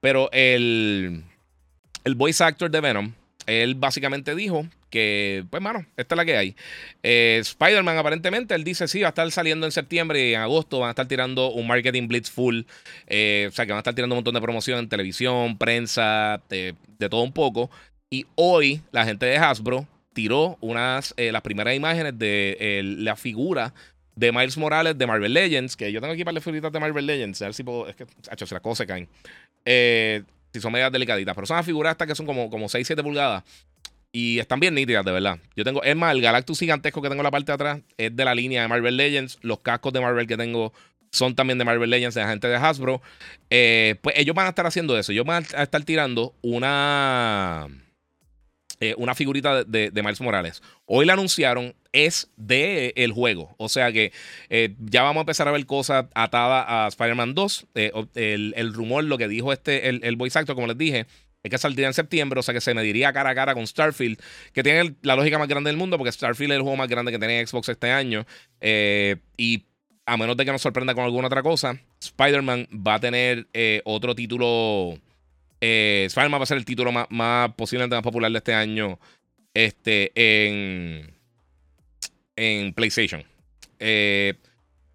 Pero 0.01 0.31
el, 0.33 1.25
el 2.05 2.14
voice 2.14 2.44
actor 2.44 2.71
de 2.71 2.81
Venom, 2.81 3.12
él 3.48 3.74
básicamente 3.74 4.34
dijo 4.34 4.66
que, 4.90 5.44
pues, 5.50 5.62
mano, 5.62 5.87
esta 5.96 6.14
es 6.14 6.16
la 6.16 6.24
que 6.24 6.37
hay. 6.37 6.56
Eh, 7.02 7.38
Spider-Man, 7.40 7.96
aparentemente, 7.96 8.54
él 8.54 8.62
dice, 8.62 8.87
sí, 8.88 9.00
va 9.00 9.08
a 9.08 9.11
estar 9.11 9.30
saliendo 9.30 9.66
en 9.66 9.72
septiembre 9.72 10.28
y 10.28 10.34
en 10.34 10.40
agosto 10.40 10.78
van 10.80 10.88
a 10.88 10.90
estar 10.90 11.08
tirando 11.08 11.50
un 11.50 11.66
marketing 11.66 12.08
blitz 12.08 12.30
full. 12.30 12.62
Eh, 13.06 13.46
o 13.48 13.52
sea, 13.52 13.64
que 13.64 13.72
van 13.72 13.78
a 13.78 13.80
estar 13.80 13.94
tirando 13.94 14.14
un 14.14 14.18
montón 14.18 14.34
de 14.34 14.40
promoción 14.40 14.78
en 14.78 14.88
televisión, 14.88 15.56
prensa, 15.56 16.42
de, 16.50 16.74
todo 17.08 17.22
un 17.22 17.32
poco. 17.32 17.70
Y 18.11 18.26
hoy, 18.34 18.82
la 18.92 19.04
gente 19.04 19.26
de 19.26 19.38
Hasbro 19.38 19.87
tiró 20.12 20.58
unas, 20.61 21.14
eh, 21.16 21.32
las 21.32 21.42
primeras 21.42 21.74
imágenes 21.74 22.18
de 22.18 22.82
la 22.98 23.16
figura 23.16 23.72
de 24.14 24.32
Miles 24.32 24.58
Morales 24.58 24.98
de 24.98 25.06
Marvel 25.06 25.32
Legends, 25.32 25.76
que 25.76 25.90
yo 25.92 26.00
tengo 26.00 26.12
aquí 26.12 26.24
para 26.24 26.34
las 26.34 26.44
figuritas 26.44 26.72
de 26.72 26.80
Marvel 26.80 27.06
Legends, 27.06 27.40
a 27.40 27.46
ver 27.46 27.54
si 27.54 27.62
puedo, 27.62 27.88
es 27.88 27.96
que, 27.96 28.06
caen. 28.87 29.08
Si 30.59 30.62
son 30.62 30.73
medias 30.73 30.92
delicaditas, 30.92 31.35
pero 31.35 31.47
son 31.47 31.57
las 31.57 31.66
figuras 31.66 31.92
estas 31.92 32.07
que 32.07 32.14
son 32.14 32.27
como, 32.27 32.51
como 32.51 32.66
6-7 32.66 33.03
pulgadas. 33.03 33.44
Y 34.11 34.38
están 34.38 34.59
bien 34.59 34.75
nítidas, 34.75 35.05
de 35.05 35.12
verdad. 35.12 35.38
Yo 35.55 35.64
tengo, 35.64 35.83
es 35.83 35.94
más, 35.94 36.14
el 36.14 36.23
Galactus 36.23 36.59
gigantesco 36.59 37.03
que 37.03 37.09
tengo 37.09 37.21
en 37.21 37.25
la 37.25 37.31
parte 37.31 37.53
de 37.53 37.55
atrás 37.55 37.81
es 37.99 38.14
de 38.14 38.25
la 38.25 38.35
línea 38.35 38.62
de 38.62 38.68
Marvel 38.68 38.97
Legends. 38.97 39.38
Los 39.42 39.61
cascos 39.61 39.92
de 39.92 40.01
Marvel 40.01 40.27
que 40.27 40.37
tengo 40.37 40.73
son 41.11 41.35
también 41.35 41.59
de 41.59 41.64
Marvel 41.64 41.90
Legends, 41.90 42.14
de 42.14 42.23
la 42.23 42.29
gente 42.29 42.49
de 42.49 42.57
Hasbro. 42.57 43.03
Eh, 43.51 43.97
pues 44.01 44.16
ellos 44.18 44.35
van 44.35 44.47
a 44.47 44.51
estar 44.51 44.66
haciendo 44.66 44.99
eso. 44.99 45.12
Ellos 45.12 45.27
van 45.27 45.44
a 45.55 45.62
estar 45.62 45.83
tirando 45.85 46.35
una. 46.42 47.68
Eh, 48.81 48.95
una 48.97 49.14
figurita 49.14 49.64
de, 49.64 49.91
Miles 49.95 50.21
Morales. 50.21 50.62
Hoy 50.87 51.05
la 51.07 51.14
anunciaron, 51.14 51.75
es 51.93 52.31
de 52.37 52.93
el 52.97 53.12
juego. 53.12 53.55
O 53.57 53.69
sea 53.69 53.93
que 53.93 54.12
eh, 54.51 54.75
ya 54.79 55.03
vamos 55.03 55.21
a 55.21 55.23
empezar 55.23 55.49
a 55.49 55.53
ver 55.53 55.67
cosas 55.67 56.07
atadas 56.14 56.64
a 56.69 56.87
Spider-Man 56.88 57.35
2. 57.35 57.67
El, 57.75 58.75
rumor, 58.75 59.05
lo 59.05 59.19
que 59.19 59.29
dijo 59.29 59.53
este, 59.53 59.88
el, 59.88 60.01
el 60.05 60.17
voice 60.17 60.38
actor, 60.38 60.55
como 60.55 60.69
les 60.69 60.79
dije, 60.79 61.07
es 61.43 61.51
que 61.51 61.59
saldría 61.59 61.87
en 61.87 61.95
septiembre, 61.95 62.41
o 62.41 62.43
sea 62.43 62.55
que 62.55 62.61
se 62.61 62.75
mediría 62.75 63.12
cara 63.12 63.31
a 63.31 63.35
cara 63.35 63.55
con 63.55 63.67
Starfield, 63.67 64.19
que 64.53 64.62
tiene 64.62 64.95
la 65.03 65.17
lógica 65.17 65.38
más 65.38 65.49
grande 65.49 65.71
del 65.71 65.77
mundo, 65.77 65.97
porque 65.97 66.12
Starfield 66.12 66.53
es 66.53 66.57
el 66.57 66.62
juego 66.62 66.77
más 66.77 66.88
grande 66.88 67.12
que 67.12 67.19
tiene 67.19 67.47
Xbox 67.47 67.69
este 67.69 67.91
año. 67.91 68.27
Eh, 68.61 69.17
y 69.37 69.64
a 70.07 70.17
menos 70.17 70.37
de 70.37 70.45
que 70.45 70.53
nos 70.53 70.62
sorprenda 70.62 70.95
con 70.95 71.05
alguna 71.05 71.29
otra 71.29 71.43
cosa, 71.43 71.79
Spider-Man 72.01 72.69
va 72.75 72.95
a 72.95 73.01
tener 73.01 73.47
eh, 73.53 73.83
otro 73.85 74.14
título. 74.14 74.99
Eh, 75.61 76.09
va 76.16 76.37
a 76.37 76.47
ser 76.47 76.59
el 76.59 76.64
título 76.64 76.92
más, 76.92 77.51
posiblemente 77.57 77.97
más 77.97 78.03
popular 78.03 78.31
de 78.31 78.38
este 78.38 78.55
año 78.55 78.99
este, 79.55 80.12
en, 80.14 81.12
en 82.37 82.73
PlayStation. 82.73 83.25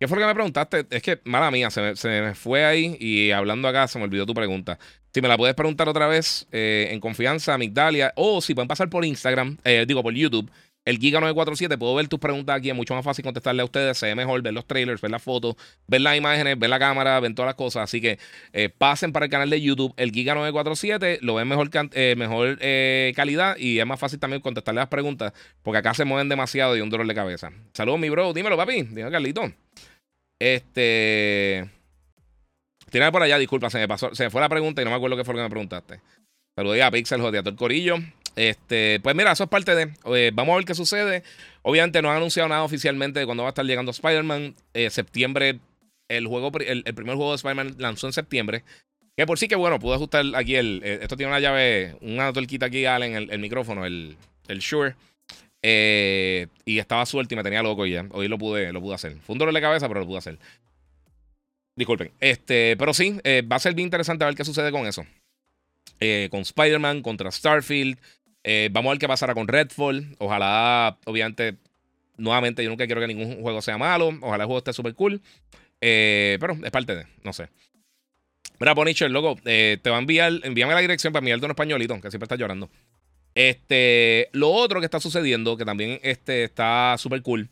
¿Qué 0.04 0.08
fue 0.10 0.18
lo 0.18 0.24
que 0.24 0.28
me 0.28 0.34
preguntaste? 0.34 0.86
Es 0.90 1.02
que, 1.02 1.22
mala 1.24 1.50
mía, 1.50 1.70
se 1.70 1.96
se 1.96 2.10
me 2.10 2.36
fue 2.36 2.66
ahí 2.66 2.98
y 3.00 3.32
hablando 3.32 3.70
acá 3.70 3.88
se 3.88 3.98
me 4.00 4.04
olvidó 4.04 4.26
tu 4.26 4.34
pregunta. 4.34 4.78
Si 5.14 5.22
me 5.22 5.30
la 5.30 5.38
puedes 5.38 5.56
preguntar 5.56 5.88
otra 5.88 6.08
vez 6.08 6.46
eh, 6.52 6.90
en 6.92 7.00
confianza, 7.00 7.58
Migdalia, 7.58 8.12
o 8.18 8.42
si 8.42 8.54
pueden 8.54 8.68
pasar 8.68 8.90
por 8.90 9.06
Instagram, 9.06 9.58
eh, 9.64 9.86
digo 9.88 10.04
por 10.04 10.14
YouTube, 10.14 10.52
el 10.86 11.00
Giga947, 11.00 11.78
puedo 11.78 11.96
ver 11.96 12.08
tus 12.08 12.20
preguntas 12.20 12.58
aquí, 12.58 12.70
es 12.70 12.76
mucho 12.76 12.94
más 12.94 13.06
fácil 13.06 13.24
contestarle 13.24 13.62
a 13.62 13.66
ustedes, 13.66 13.98
se 13.98 14.08
ve 14.08 14.16
mejor 14.16 14.42
ver 14.42 14.54
los 14.54 14.66
trailers, 14.66 15.02
ver 15.02 15.12
las 15.12 15.24
fotos, 15.24 15.56
ver 15.88 16.02
las 16.02 16.18
imágenes, 16.18 16.60
ver 16.60 16.70
la 16.70 16.80
cámara, 16.80 17.20
ver 17.20 17.34
todas 17.34 17.48
las 17.48 17.56
cosas. 17.56 17.84
Así 17.84 18.02
que 18.02 18.20
eh, 18.52 18.70
pasen 18.70 19.14
para 19.14 19.26
el 19.26 19.32
canal 19.32 19.50
de 19.50 19.62
YouTube, 19.62 19.94
el 19.98 20.12
Giga947, 20.12 21.20
lo 21.22 21.36
ven 21.36 21.48
mejor, 21.48 21.70
mejor 22.18 22.60
calidad 23.16 23.58
y 23.58 23.80
es 23.80 23.86
más 23.86 24.00
fácil 24.00 24.20
también 24.20 24.42
contestarle 24.42 24.82
las 24.82 24.90
preguntas, 24.90 25.34
porque 25.62 25.78
acá 25.78 25.94
se 25.94 26.06
mueven 26.06 26.30
demasiado 26.30 26.76
y 26.76 26.82
un 26.82 26.90
dolor 26.90 27.08
de 27.08 27.16
cabeza. 27.16 27.52
Saludos, 27.74 28.00
mi 28.00 28.10
bro, 28.10 28.34
dímelo, 28.34 28.58
papi, 28.58 28.84
dímelo, 28.84 29.12
Carlito. 29.12 29.52
Este. 30.40 31.70
Tírame 32.92 33.12
por 33.12 33.24
allá, 33.24 33.38
disculpa, 33.38 33.70
se 33.70 33.80
me 33.80 33.88
pasó, 33.88 34.14
se 34.14 34.26
me 34.26 34.30
fue 34.30 34.42
la 34.42 34.50
pregunta 34.50 34.82
y 34.82 34.86
no 34.86 34.92
me 34.92 34.98
acuerdo 34.98 35.16
qué 35.16 35.24
fue 35.24 35.34
lo 35.34 35.40
que 35.40 35.44
me 35.44 35.50
preguntaste. 35.50 36.02
Saludé 36.56 36.84
a 36.84 36.92
Pixel, 36.92 37.22
Jodeator 37.22 37.56
Corillo. 37.56 37.96
Este, 38.36 39.00
pues 39.02 39.16
mira, 39.16 39.32
eso 39.32 39.44
es 39.44 39.50
parte 39.50 39.76
de. 39.76 39.94
Eh, 40.06 40.32
vamos 40.34 40.54
a 40.54 40.56
ver 40.58 40.66
qué 40.66 40.76
sucede. 40.76 41.24
Obviamente 41.62 42.02
no 42.02 42.10
han 42.10 42.18
anunciado 42.18 42.50
nada 42.50 42.64
oficialmente 42.64 43.20
de 43.20 43.26
cuándo 43.26 43.44
va 43.44 43.50
a 43.50 43.52
estar 43.52 43.66
llegando 43.66 43.92
Spider-Man. 43.92 44.56
Eh, 44.74 44.90
septiembre, 44.90 45.60
el 46.08 46.28
juego, 46.28 46.52
el, 46.60 46.84
primer 46.84 47.16
juego 47.16 47.32
de 47.32 47.36
Spider-Man 47.36 47.76
lanzó 47.78 48.08
en 48.08 48.14
septiembre. 48.14 48.64
Que 49.16 49.28
por 49.28 49.38
sí 49.38 49.48
que 49.48 49.56
bueno, 49.56 49.80
pude 49.80 49.96
ajustar 49.96 50.26
aquí 50.36 50.56
el. 50.56 50.82
Eh, 50.84 51.00
esto 51.02 51.16
tiene 51.16 51.32
una 51.32 51.40
llave, 51.40 51.96
una 52.02 52.34
tuerquita 52.34 52.66
aquí, 52.66 52.86
Allen, 52.86 53.30
el, 53.30 53.40
micrófono, 53.40 53.86
el, 53.86 54.18
el 54.48 54.60
Shure. 54.60 54.96
y 55.62 56.80
estaba 56.80 57.06
suelto 57.06 57.36
y 57.36 57.38
me 57.38 57.44
tenía 57.44 57.62
loco 57.62 57.86
ya. 57.86 58.06
Hoy 58.12 58.28
lo 58.28 58.38
pude, 58.38 58.74
lo 58.74 58.82
pude 58.82 58.96
hacer. 58.96 59.16
Fue 59.26 59.34
un 59.34 59.40
dolor 59.40 59.54
de 59.54 59.62
cabeza, 59.62 59.88
pero 59.88 60.00
lo 60.00 60.08
pude 60.08 60.18
hacer. 60.18 60.40
Disculpen. 61.76 62.12
Este, 62.20 62.76
pero 62.78 62.94
sí, 62.94 63.20
eh, 63.24 63.42
va 63.42 63.56
a 63.56 63.60
ser 63.60 63.74
bien 63.74 63.88
interesante 63.88 64.26
ver 64.26 64.36
qué 64.36 64.46
sucede 64.46 64.72
con 64.72 64.86
eso. 64.86 65.06
Eh, 66.00 66.28
con 66.30 66.42
Spider-Man 66.42 67.02
contra 67.02 67.32
Starfield. 67.32 67.98
Eh, 68.44 68.70
vamos 68.72 68.90
a 68.90 68.94
ver 68.94 69.00
qué 69.00 69.08
pasará 69.08 69.34
con 69.34 69.48
Redfall. 69.48 70.16
Ojalá, 70.20 70.98
obviamente, 71.06 71.58
nuevamente, 72.18 72.64
yo 72.64 72.70
nunca 72.70 72.86
quiero 72.86 73.02
que 73.02 73.08
ningún 73.08 73.42
juego 73.42 73.62
sea 73.62 73.78
malo. 73.78 74.12
Ojalá 74.22 74.44
el 74.44 74.48
juego 74.48 74.60
esté 74.60 74.74
súper 74.74 74.94
cool. 74.96 75.22
pero 75.80 76.58
es 76.64 76.72
parte 76.72 76.96
de, 76.96 77.08
no 77.24 77.34
sé. 77.34 77.50
Mira, 78.60 78.76
Ponicher, 78.76 79.10
loco, 79.12 79.38
te 79.44 79.90
va 79.90 79.98
a 79.98 80.00
enviar, 80.00 80.32
envíame 80.44 80.74
la 80.74 80.80
dirección 80.80 81.12
para 81.12 81.22
enviarte 81.22 81.46
un 81.46 81.52
españolito, 81.52 82.00
que 82.00 82.10
siempre 82.10 82.26
está 82.26 82.36
llorando. 82.36 82.70
Este, 83.36 84.30
lo 84.32 84.52
otro 84.52 84.80
que 84.80 84.86
está 84.86 85.00
sucediendo, 85.00 85.58
que 85.58 85.66
también 85.66 86.00
este, 86.04 86.44
está 86.44 86.96
súper 86.98 87.22
cool, 87.24 87.50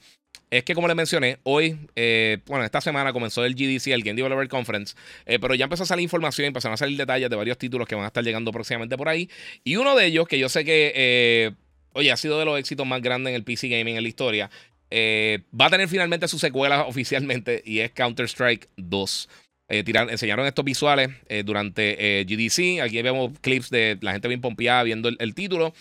es 0.51 0.65
que, 0.65 0.75
como 0.75 0.87
les 0.89 0.97
mencioné, 0.97 1.37
hoy, 1.43 1.79
eh, 1.95 2.39
bueno, 2.45 2.65
esta 2.65 2.81
semana 2.81 3.13
comenzó 3.13 3.45
el 3.45 3.55
GDC, 3.55 3.87
el 3.87 4.03
Game 4.03 4.17
Developer 4.17 4.49
Conference, 4.49 4.95
eh, 5.25 5.39
pero 5.39 5.55
ya 5.55 5.63
empezó 5.63 5.83
a 5.83 5.85
salir 5.85 6.03
información, 6.03 6.45
empezaron 6.45 6.73
a 6.73 6.77
salir 6.77 6.97
detalles 6.97 7.29
de 7.29 7.35
varios 7.37 7.57
títulos 7.57 7.87
que 7.87 7.95
van 7.95 8.03
a 8.03 8.07
estar 8.07 8.21
llegando 8.21 8.51
próximamente 8.51 8.97
por 8.97 9.07
ahí. 9.07 9.29
Y 9.63 9.77
uno 9.77 9.95
de 9.95 10.05
ellos, 10.07 10.27
que 10.27 10.37
yo 10.37 10.49
sé 10.49 10.65
que, 10.65 10.91
eh, 10.93 12.11
ha 12.11 12.17
sido 12.17 12.37
de 12.37 12.43
los 12.43 12.59
éxitos 12.59 12.85
más 12.85 13.01
grandes 13.01 13.31
en 13.31 13.35
el 13.35 13.45
PC 13.45 13.69
Gaming 13.69 13.95
en 13.95 14.03
la 14.03 14.09
historia, 14.09 14.49
va 14.93 15.65
a 15.67 15.69
tener 15.69 15.87
finalmente 15.87 16.27
su 16.27 16.37
secuela 16.37 16.81
oficialmente 16.85 17.63
y 17.65 17.79
es 17.79 17.91
Counter-Strike 17.91 18.67
2. 18.75 19.29
enseñaron 19.69 20.45
estos 20.47 20.65
visuales 20.65 21.11
durante 21.45 22.25
GDC. 22.27 22.81
Aquí 22.81 23.01
vemos 23.01 23.31
clips 23.39 23.69
de 23.69 23.97
la 24.01 24.11
gente 24.11 24.27
bien 24.27 24.41
pompeada 24.41 24.83
viendo 24.83 25.07
el 25.07 25.33
título. 25.33 25.73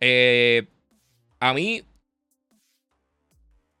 a 0.00 1.54
mí 1.54 1.84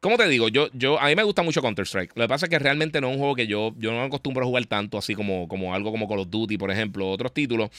¿Cómo 0.06 0.18
te 0.18 0.28
digo? 0.28 0.48
Yo, 0.48 0.68
yo, 0.72 1.00
a 1.00 1.08
mí 1.08 1.16
me 1.16 1.24
gusta 1.24 1.42
mucho 1.42 1.60
Counter-Strike. 1.60 2.12
Lo 2.14 2.22
que 2.22 2.28
pasa 2.28 2.46
es 2.46 2.50
que 2.50 2.60
realmente 2.60 3.00
no 3.00 3.08
es 3.08 3.14
un 3.14 3.18
juego 3.18 3.34
que 3.34 3.48
yo, 3.48 3.74
yo 3.76 3.90
no 3.90 3.98
me 3.98 4.04
acostumbro 4.04 4.44
a 4.44 4.46
jugar 4.46 4.64
tanto, 4.66 4.98
así 4.98 5.16
como, 5.16 5.48
como 5.48 5.74
algo 5.74 5.90
como 5.90 6.06
Call 6.06 6.20
of 6.20 6.30
Duty, 6.30 6.58
por 6.58 6.70
ejemplo, 6.70 7.10
otros 7.10 7.34
títulos. 7.34 7.70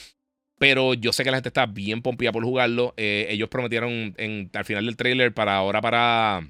Pero 0.58 0.92
yo 0.92 1.10
sé 1.14 1.24
que 1.24 1.30
la 1.30 1.38
gente 1.38 1.48
está 1.48 1.64
bien 1.64 2.02
pompía 2.02 2.30
por 2.30 2.44
jugarlo. 2.44 2.92
Eh, 2.98 3.28
ellos 3.30 3.48
prometieron 3.48 4.14
al 4.52 4.64
final 4.66 4.84
del 4.84 4.96
trailer 4.98 5.32
para 5.32 5.56
ahora, 5.56 5.80
para 5.80 6.46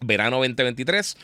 verano 0.00 0.38
2023. 0.38 1.18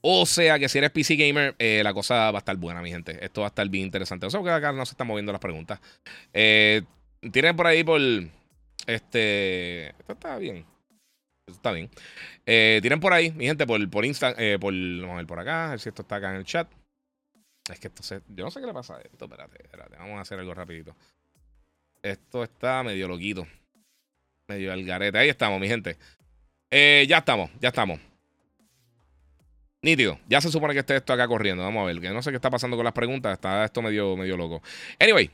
O 0.00 0.24
sea 0.24 0.58
que 0.58 0.70
si 0.70 0.78
eres 0.78 0.90
PC 0.92 1.16
gamer, 1.16 1.54
eh, 1.58 1.82
la 1.84 1.92
cosa 1.92 2.30
va 2.30 2.38
a 2.38 2.40
estar 2.40 2.56
buena, 2.56 2.80
mi 2.80 2.90
gente. 2.90 3.22
Esto 3.22 3.42
va 3.42 3.48
a 3.48 3.50
estar 3.50 3.68
bien 3.68 3.84
interesante. 3.84 4.24
O 4.24 4.30
sea 4.30 4.42
que 4.42 4.48
acá 4.48 4.72
no 4.72 4.86
se 4.86 4.92
están 4.92 5.08
moviendo 5.08 5.32
las 5.32 5.42
preguntas. 5.42 5.78
Eh, 6.32 6.80
por 7.54 7.66
ahí 7.66 7.84
por. 7.84 8.00
Este. 8.86 9.88
Esto 9.88 10.14
está 10.14 10.38
bien. 10.38 10.64
Está 11.46 11.70
bien. 11.70 11.88
Eh, 12.44 12.80
tienen 12.82 12.98
por 12.98 13.12
ahí, 13.12 13.30
mi 13.32 13.46
gente, 13.46 13.66
por, 13.66 13.88
por 13.88 14.04
Insta, 14.04 14.34
eh, 14.36 14.58
por, 14.58 14.72
vamos 14.74 15.14
a 15.14 15.16
ver 15.18 15.26
por 15.26 15.38
acá, 15.38 15.68
a 15.68 15.70
ver 15.70 15.80
si 15.80 15.88
esto 15.88 16.02
está 16.02 16.16
acá 16.16 16.30
en 16.30 16.36
el 16.36 16.44
chat. 16.44 16.68
Es 17.70 17.78
que 17.78 17.88
esto 17.88 18.02
se, 18.02 18.20
yo 18.28 18.44
no 18.44 18.50
sé 18.50 18.60
qué 18.60 18.66
le 18.66 18.72
pasa 18.72 18.96
a 18.96 19.00
esto. 19.00 19.24
Espérate, 19.24 19.62
espérate. 19.62 19.96
Vamos 19.96 20.18
a 20.18 20.20
hacer 20.22 20.38
algo 20.38 20.54
rapidito. 20.54 20.94
Esto 22.02 22.44
está 22.44 22.82
medio 22.82 23.08
loquito. 23.08 23.46
Medio 24.48 24.72
al 24.72 24.84
garete. 24.84 25.18
Ahí 25.18 25.28
estamos, 25.28 25.60
mi 25.60 25.68
gente. 25.68 25.96
Eh, 26.70 27.06
ya 27.08 27.18
estamos, 27.18 27.50
ya 27.60 27.68
estamos. 27.68 28.00
Nítido. 29.82 30.18
Ya 30.28 30.40
se 30.40 30.50
supone 30.50 30.74
que 30.74 30.80
esté 30.80 30.96
esto 30.96 31.12
acá 31.12 31.26
corriendo. 31.26 31.64
Vamos 31.64 31.82
a 31.82 31.86
ver. 31.86 32.00
Que 32.00 32.10
no 32.10 32.22
sé 32.22 32.30
qué 32.30 32.36
está 32.36 32.50
pasando 32.50 32.76
con 32.76 32.84
las 32.84 32.94
preguntas. 32.94 33.32
Está 33.32 33.64
esto 33.64 33.82
medio, 33.82 34.16
medio 34.16 34.36
loco. 34.36 34.62
Anyway. 35.00 35.30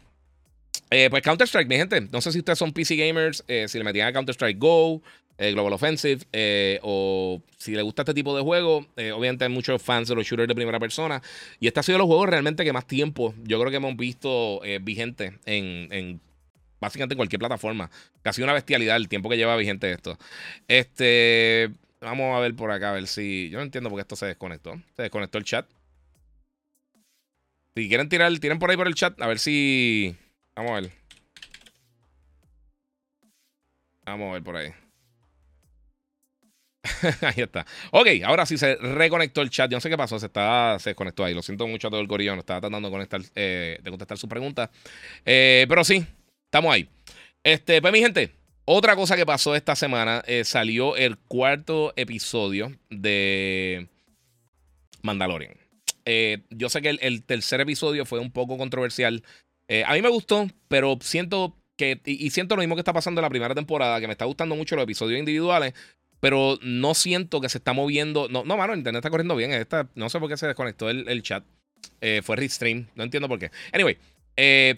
Eh, 0.93 1.09
pues 1.11 1.23
Counter-Strike, 1.23 1.69
mi 1.69 1.77
gente. 1.77 2.01
No 2.13 2.21
sé 2.21 2.33
si 2.33 2.39
ustedes 2.39 2.59
son 2.59 2.73
PC 2.73 2.97
gamers. 2.97 3.45
Eh, 3.49 3.67
si 3.69 3.79
le 3.79 3.85
metían 3.85 4.09
a 4.09 4.13
Counter-Strike 4.13 4.59
Go. 4.59 5.03
Global 5.51 5.73
Offensive, 5.73 6.23
eh, 6.33 6.79
o 6.83 7.43
si 7.57 7.75
le 7.75 7.83
gusta 7.83 8.03
este 8.03 8.15
tipo 8.15 8.37
de 8.37 8.43
juego, 8.43 8.87
eh, 8.97 9.13
obviamente 9.13 9.45
hay 9.45 9.51
muchos 9.51 9.83
fans 9.83 10.09
de 10.09 10.15
los 10.15 10.27
shooters 10.27 10.49
de 10.49 10.55
primera 10.55 10.79
persona. 10.79 11.23
Y 11.59 11.67
este 11.67 11.81
ha 11.81 11.83
sido 11.83 11.99
los 11.99 12.07
juegos 12.07 12.29
realmente 12.29 12.65
que 12.65 12.73
más 12.73 12.87
tiempo 12.87 13.35
yo 13.43 13.59
creo 13.59 13.71
que 13.71 13.79
hemos 13.79 13.97
visto 13.97 14.63
eh, 14.65 14.79
vigente 14.81 15.39
en, 15.45 16.21
básicamente 16.81 17.17
cualquier 17.17 17.41
plataforma. 17.41 17.91
Casi 18.23 18.43
una 18.43 18.53
bestialidad 18.53 18.97
el 18.97 19.09
tiempo 19.09 19.29
que 19.29 19.37
lleva 19.37 19.57
vigente 19.57 19.91
esto. 19.91 20.19
Este, 20.69 21.71
vamos 22.01 22.37
a 22.37 22.41
ver 22.41 22.55
por 22.55 22.71
acá, 22.71 22.91
a 22.91 22.95
ver 22.95 23.07
si. 23.07 23.49
Yo 23.51 23.59
no 23.59 23.65
entiendo 23.65 23.91
por 23.91 23.99
qué 23.99 24.03
esto 24.03 24.17
se 24.17 24.27
desconectó. 24.27 24.81
Se 24.97 25.03
desconectó 25.03 25.39
el 25.39 25.45
chat. 25.45 25.67
Si 27.75 27.89
quieren 27.89 28.09
tirar, 28.09 28.39
tiren 28.39 28.59
por 28.59 28.71
ahí 28.71 28.77
por 28.77 28.87
el 28.87 28.95
chat, 28.95 29.21
a 29.21 29.27
ver 29.27 29.39
si. 29.39 30.15
Vamos 30.55 30.71
a 30.71 30.81
ver. 30.81 30.93
Vamos 34.05 34.31
a 34.31 34.33
ver 34.35 34.43
por 34.43 34.57
ahí. 34.57 34.73
ahí 37.23 37.43
está. 37.43 37.65
Ok, 37.93 38.09
ahora 38.25 38.45
sí 38.47 38.59
se 38.59 38.77
reconectó 38.77 39.41
el 39.43 39.51
chat. 39.51 39.71
Yo 39.71 39.77
no 39.77 39.81
sé 39.81 39.89
qué 39.89 39.97
pasó, 39.97 40.19
se, 40.19 40.27
está, 40.27 40.77
desconectó 40.85 41.25
ahí. 41.25 41.35
Lo 41.35 41.43
siento 41.43 41.67
mucho 41.67 41.89
a 41.89 41.91
todo 41.91 42.01
el 42.01 42.09
corillón. 42.09 42.39
Estaba 42.39 42.61
tratando 42.61 42.91
eh, 43.35 43.79
de 43.81 43.91
contestar 43.91 44.19
su 44.19 44.29
pregunta. 44.29 44.71
Eh, 45.25 45.67
pero 45.69 45.85
sí, 45.85 46.05
estamos 46.45 46.73
ahí. 46.73 46.89
Este, 47.45 47.81
pues 47.81 47.93
mi 47.93 48.01
gente, 48.01 48.31
otra 48.65 48.97
cosa 48.97 49.17
que 49.17 49.27
pasó 49.27 49.55
esta 49.55 49.77
semana, 49.77 50.23
eh, 50.27 50.45
salió 50.45 50.97
el 50.97 51.19
cuarto 51.19 51.93
episodio 51.97 52.73
de 52.91 53.89
Mandalorian. 55.03 55.55
yo 56.51 56.69
sé 56.69 56.83
que 56.83 56.91
el, 56.91 57.23
tercer 57.25 57.61
episodio 57.61 58.07
fue 58.07 58.19
un 58.19 58.33
poco 58.33 58.59
controversial. 58.59 59.23
A 59.87 59.95
mí 59.95 60.03
me 60.03 60.09
gustó, 60.09 60.49
pero 60.69 60.99
siento 61.01 61.57
que, 61.77 62.01
y, 62.05 62.31
siento 62.31 62.57
lo 62.57 62.63
mismo 62.63 62.75
que 62.75 62.81
está 62.81 62.93
pasando 62.93 63.21
en 63.21 63.23
la 63.23 63.31
primera 63.31 63.55
temporada, 63.55 64.01
que 64.01 64.07
me 64.07 64.13
está 64.13 64.25
gustando 64.25 64.57
mucho 64.57 64.77
los 64.77 64.85
episodios 64.85 65.19
individuales, 65.19 65.75
pero 66.23 66.57
no 66.63 66.95
siento 66.95 67.41
que 67.41 67.49
se 67.49 67.59
está 67.59 67.73
moviendo. 67.73 68.29
No, 68.29 68.45
no 68.45 68.57
mano, 68.57 68.75
el 68.75 68.79
internet 68.79 69.01
está 69.01 69.11
corriendo 69.11 69.35
bien. 69.35 69.53
Esta, 69.53 69.89
no 69.97 70.09
sé 70.09 70.21
por 70.21 70.29
qué 70.29 70.37
se 70.37 70.47
desconectó 70.47 70.89
el, 70.89 71.23
chat. 71.25 71.45
Eh, 72.01 72.21
fue 72.23 72.37
restream. 72.37 72.87
No 72.95 73.03
entiendo 73.03 73.29
por 73.29 73.41
qué. 73.41 73.51
Anyway, 73.73 73.99
eh, 74.37 74.77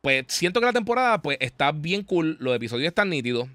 pues 0.00 0.24
siento 0.26 0.58
que 0.58 0.66
la 0.66 0.72
temporada 0.72 1.22
pues 1.22 1.38
está 1.40 1.70
bien 1.70 2.02
cool. 2.02 2.36
Los 2.40 2.56
episodios 2.56 2.88
están 2.88 3.10
nítidos. 3.10 3.48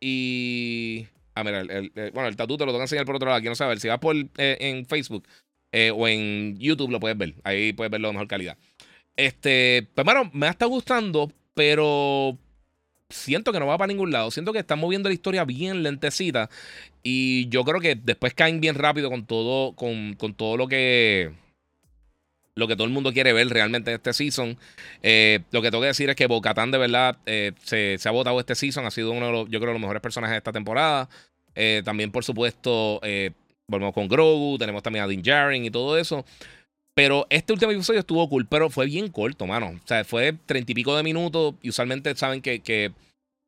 Y. 0.00 1.06
Ah, 1.34 1.44
mira, 1.44 1.60
el, 1.60 1.90
bueno, 2.12 2.28
el 2.28 2.36
tatu 2.36 2.58
te 2.58 2.66
lo 2.66 2.72
tengo 2.72 2.80
que 2.80 2.84
enseñar 2.84 3.06
por 3.06 3.16
otro 3.16 3.28
lado. 3.28 3.38
Aquí 3.38 3.48
no 3.48 3.54
saber. 3.54 3.80
Si 3.80 3.88
vas 3.88 3.98
por 3.98 4.14
eh, 4.14 4.58
en 4.60 4.84
Facebook 4.84 5.26
o 5.94 6.08
en 6.08 6.58
YouTube 6.58 6.90
lo 6.90 7.00
puedes 7.00 7.16
ver. 7.16 7.36
Ahí 7.42 7.72
puedes 7.72 7.90
verlo 7.90 8.08
de 8.08 8.12
mejor 8.12 8.28
calidad. 8.28 8.58
Este, 9.16 9.88
pues, 9.94 10.04
bueno, 10.04 10.30
me 10.32 10.48
estado 10.48 10.70
gustando, 10.70 11.32
pero 11.54 12.38
siento 13.08 13.52
que 13.52 13.60
no 13.60 13.66
va 13.66 13.78
para 13.78 13.88
ningún 13.88 14.12
lado. 14.12 14.30
Siento 14.30 14.52
que 14.52 14.58
están 14.60 14.78
moviendo 14.78 15.08
la 15.08 15.14
historia 15.14 15.44
bien 15.44 15.82
lentecita. 15.82 16.50
Y 17.02 17.48
yo 17.48 17.64
creo 17.64 17.80
que 17.80 17.94
después 17.94 18.34
caen 18.34 18.60
bien 18.60 18.74
rápido 18.74 19.10
con 19.10 19.26
todo, 19.26 19.74
con, 19.74 20.14
con 20.14 20.34
todo 20.34 20.56
lo 20.56 20.68
que. 20.68 21.32
Lo 22.54 22.66
que 22.66 22.74
todo 22.74 22.86
el 22.86 22.92
mundo 22.92 23.12
quiere 23.12 23.34
ver 23.34 23.48
realmente 23.48 23.90
en 23.90 23.96
este 23.96 24.14
season. 24.14 24.56
Eh, 25.02 25.40
lo 25.50 25.60
que 25.60 25.70
tengo 25.70 25.82
que 25.82 25.88
decir 25.88 26.08
es 26.08 26.16
que 26.16 26.26
Bocatán 26.26 26.70
de 26.70 26.78
verdad 26.78 27.18
eh, 27.26 27.52
se, 27.62 27.98
ha 28.02 28.10
votado 28.10 28.40
este 28.40 28.54
season. 28.54 28.86
Ha 28.86 28.90
sido 28.90 29.10
uno 29.12 29.26
de 29.26 29.32
los, 29.32 29.50
yo 29.50 29.60
creo, 29.60 29.72
los 29.72 29.80
mejores 29.80 30.00
personajes 30.00 30.32
de 30.32 30.38
esta 30.38 30.52
temporada. 30.52 31.06
Eh, 31.54 31.82
también, 31.84 32.10
por 32.10 32.24
supuesto, 32.24 32.98
volvemos 33.68 33.92
con 33.92 34.08
Grogu. 34.08 34.56
Tenemos 34.56 34.82
también 34.82 35.04
a 35.04 35.08
Din 35.08 35.22
Djarin 35.22 35.66
y 35.66 35.70
todo 35.70 35.98
eso. 35.98 36.24
Pero 36.96 37.26
este 37.28 37.52
último 37.52 37.72
episodio 37.72 38.00
estuvo 38.00 38.26
cool, 38.26 38.46
pero 38.46 38.70
fue 38.70 38.86
bien 38.86 39.10
corto, 39.10 39.46
mano. 39.46 39.78
O 39.84 39.86
sea, 39.86 40.02
fue 40.02 40.32
treinta 40.46 40.72
y 40.72 40.74
pico 40.74 40.96
de 40.96 41.02
minutos. 41.02 41.54
Y 41.60 41.68
usualmente 41.68 42.14
saben 42.16 42.40
que, 42.40 42.60
que, 42.60 42.90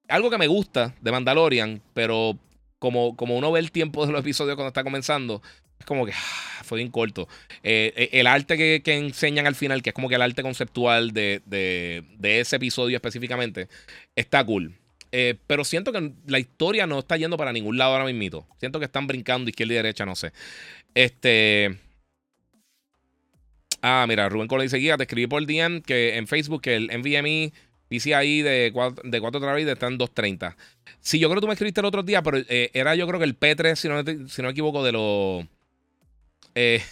Algo 0.06 0.28
que 0.28 0.36
me 0.36 0.48
gusta 0.48 0.94
de 1.00 1.10
Mandalorian, 1.10 1.80
pero 1.94 2.38
como, 2.78 3.16
como 3.16 3.38
uno 3.38 3.50
ve 3.50 3.60
el 3.60 3.72
tiempo 3.72 4.04
de 4.04 4.12
los 4.12 4.20
episodios 4.20 4.54
cuando 4.54 4.68
está 4.68 4.84
comenzando, 4.84 5.40
es 5.80 5.86
como 5.86 6.04
que 6.04 6.12
ah, 6.12 6.62
fue 6.62 6.76
bien 6.76 6.90
corto. 6.90 7.26
Eh, 7.62 7.94
eh, 7.96 8.10
el 8.12 8.26
arte 8.26 8.82
que, 8.82 8.94
enseñan 8.98 9.46
al 9.46 9.54
final, 9.54 9.80
que 9.80 9.90
es 9.90 9.94
como 9.94 10.10
que 10.10 10.16
el 10.16 10.22
arte 10.22 10.42
conceptual 10.42 11.12
de, 11.12 11.40
de, 11.46 12.40
ese 12.40 12.56
episodio 12.56 12.96
específicamente, 12.96 13.68
está 14.14 14.44
cool. 14.44 14.74
Eh, 15.10 15.36
pero 15.46 15.64
siento 15.64 15.90
que 15.90 16.12
la 16.26 16.38
historia 16.38 16.86
no 16.86 16.98
está 16.98 17.16
yendo 17.16 17.38
para 17.38 17.54
ningún 17.54 17.78
lado 17.78 17.92
ahora 17.92 18.12
mismo. 18.12 18.46
Siento 18.60 18.78
que 18.78 18.84
están 18.84 19.06
brincando 19.06 19.48
izquierda 19.48 19.72
y 19.72 19.76
derecha, 19.76 20.04
no 20.04 20.16
sé. 20.16 20.32
Este. 20.94 21.87
Ah, 23.82 24.04
mira, 24.08 24.28
Rubén 24.28 24.48
Colo 24.48 24.62
dice, 24.62 24.78
guía, 24.78 24.96
te 24.96 25.04
escribí 25.04 25.26
por 25.26 25.44
DM 25.46 25.82
que 25.82 26.16
en 26.16 26.26
Facebook 26.26 26.62
que 26.62 26.76
el 26.76 26.86
NVMe 26.88 27.52
PCI 27.88 28.42
de 28.42 28.70
4, 28.72 29.02
de 29.08 29.20
4 29.20 29.40
terabytes 29.40 29.72
está 29.72 29.86
en 29.86 29.98
230. 29.98 30.56
Sí, 31.00 31.18
yo 31.18 31.28
creo 31.28 31.36
que 31.36 31.40
tú 31.42 31.46
me 31.46 31.54
escribiste 31.54 31.80
el 31.80 31.86
otro 31.86 32.02
día, 32.02 32.22
pero 32.22 32.38
eh, 32.48 32.70
era 32.74 32.94
yo 32.94 33.06
creo 33.06 33.18
que 33.18 33.24
el 33.24 33.38
P3, 33.38 33.74
si 33.76 33.88
no, 33.88 34.28
si 34.28 34.42
no 34.42 34.48
me 34.48 34.52
equivoco, 34.52 34.84
de 34.84 34.92
los... 34.92 35.46
Eh, 36.54 36.82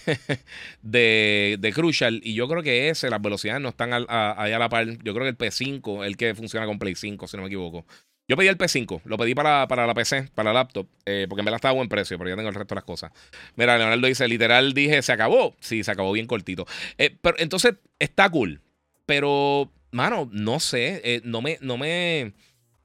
de, 0.83 1.57
de, 1.59 1.73
Crucial. 1.73 2.21
Y 2.23 2.35
yo 2.35 2.47
creo 2.47 2.63
que 2.63 2.89
ese, 2.89 3.11
las 3.11 3.21
velocidades 3.21 3.61
no 3.61 3.71
están 3.71 3.93
ahí 3.93 4.53
a, 4.53 4.59
la 4.59 4.69
par. 4.69 4.87
Yo 5.03 5.13
creo 5.13 5.25
que 5.25 5.31
el 5.31 5.39
P5 5.39 6.05
el 6.05 6.17
que 6.17 6.35
funciona 6.35 6.67
con 6.67 6.79
Play 6.79 6.95
5, 6.95 7.27
si 7.27 7.37
no 7.37 7.43
me 7.43 7.49
equivoco. 7.49 7.85
Yo 8.29 8.37
pedí 8.37 8.49
el 8.49 8.59
P5, 8.59 9.03
lo 9.05 9.17
pedí 9.17 9.35
para, 9.35 9.69
para 9.69 9.87
la 9.87 9.95
PC, 9.95 10.31
para 10.35 10.53
la 10.53 10.61
laptop, 10.61 10.89
eh, 11.05 11.27
porque 11.29 11.45
me 11.45 11.51
la 11.51 11.57
estaba 11.57 11.71
a 11.71 11.75
buen 11.75 11.89
precio, 11.89 12.19
pero 12.19 12.29
ya 12.29 12.37
tengo 12.37 12.49
el 12.49 12.55
resto 12.57 12.75
de 12.75 12.77
las 12.77 12.85
cosas. 12.85 13.13
Mira, 13.55 13.79
Leonardo 13.79 14.07
dice, 14.07 14.27
literal 14.27 14.73
dije, 14.73 15.01
se 15.03 15.13
acabó. 15.13 15.55
Sí, 15.61 15.85
se 15.85 15.93
acabó 15.93 16.11
bien 16.11 16.27
cortito. 16.27 16.67
Eh, 16.99 17.17
pero 17.21 17.37
entonces, 17.39 17.75
está 18.01 18.29
cool. 18.29 18.61
Pero, 19.07 19.71
mano, 19.93 20.29
no 20.33 20.59
sé, 20.59 21.01
eh, 21.05 21.21
no 21.25 21.41
me, 21.41 21.59
no 21.61 21.79
me... 21.79 22.33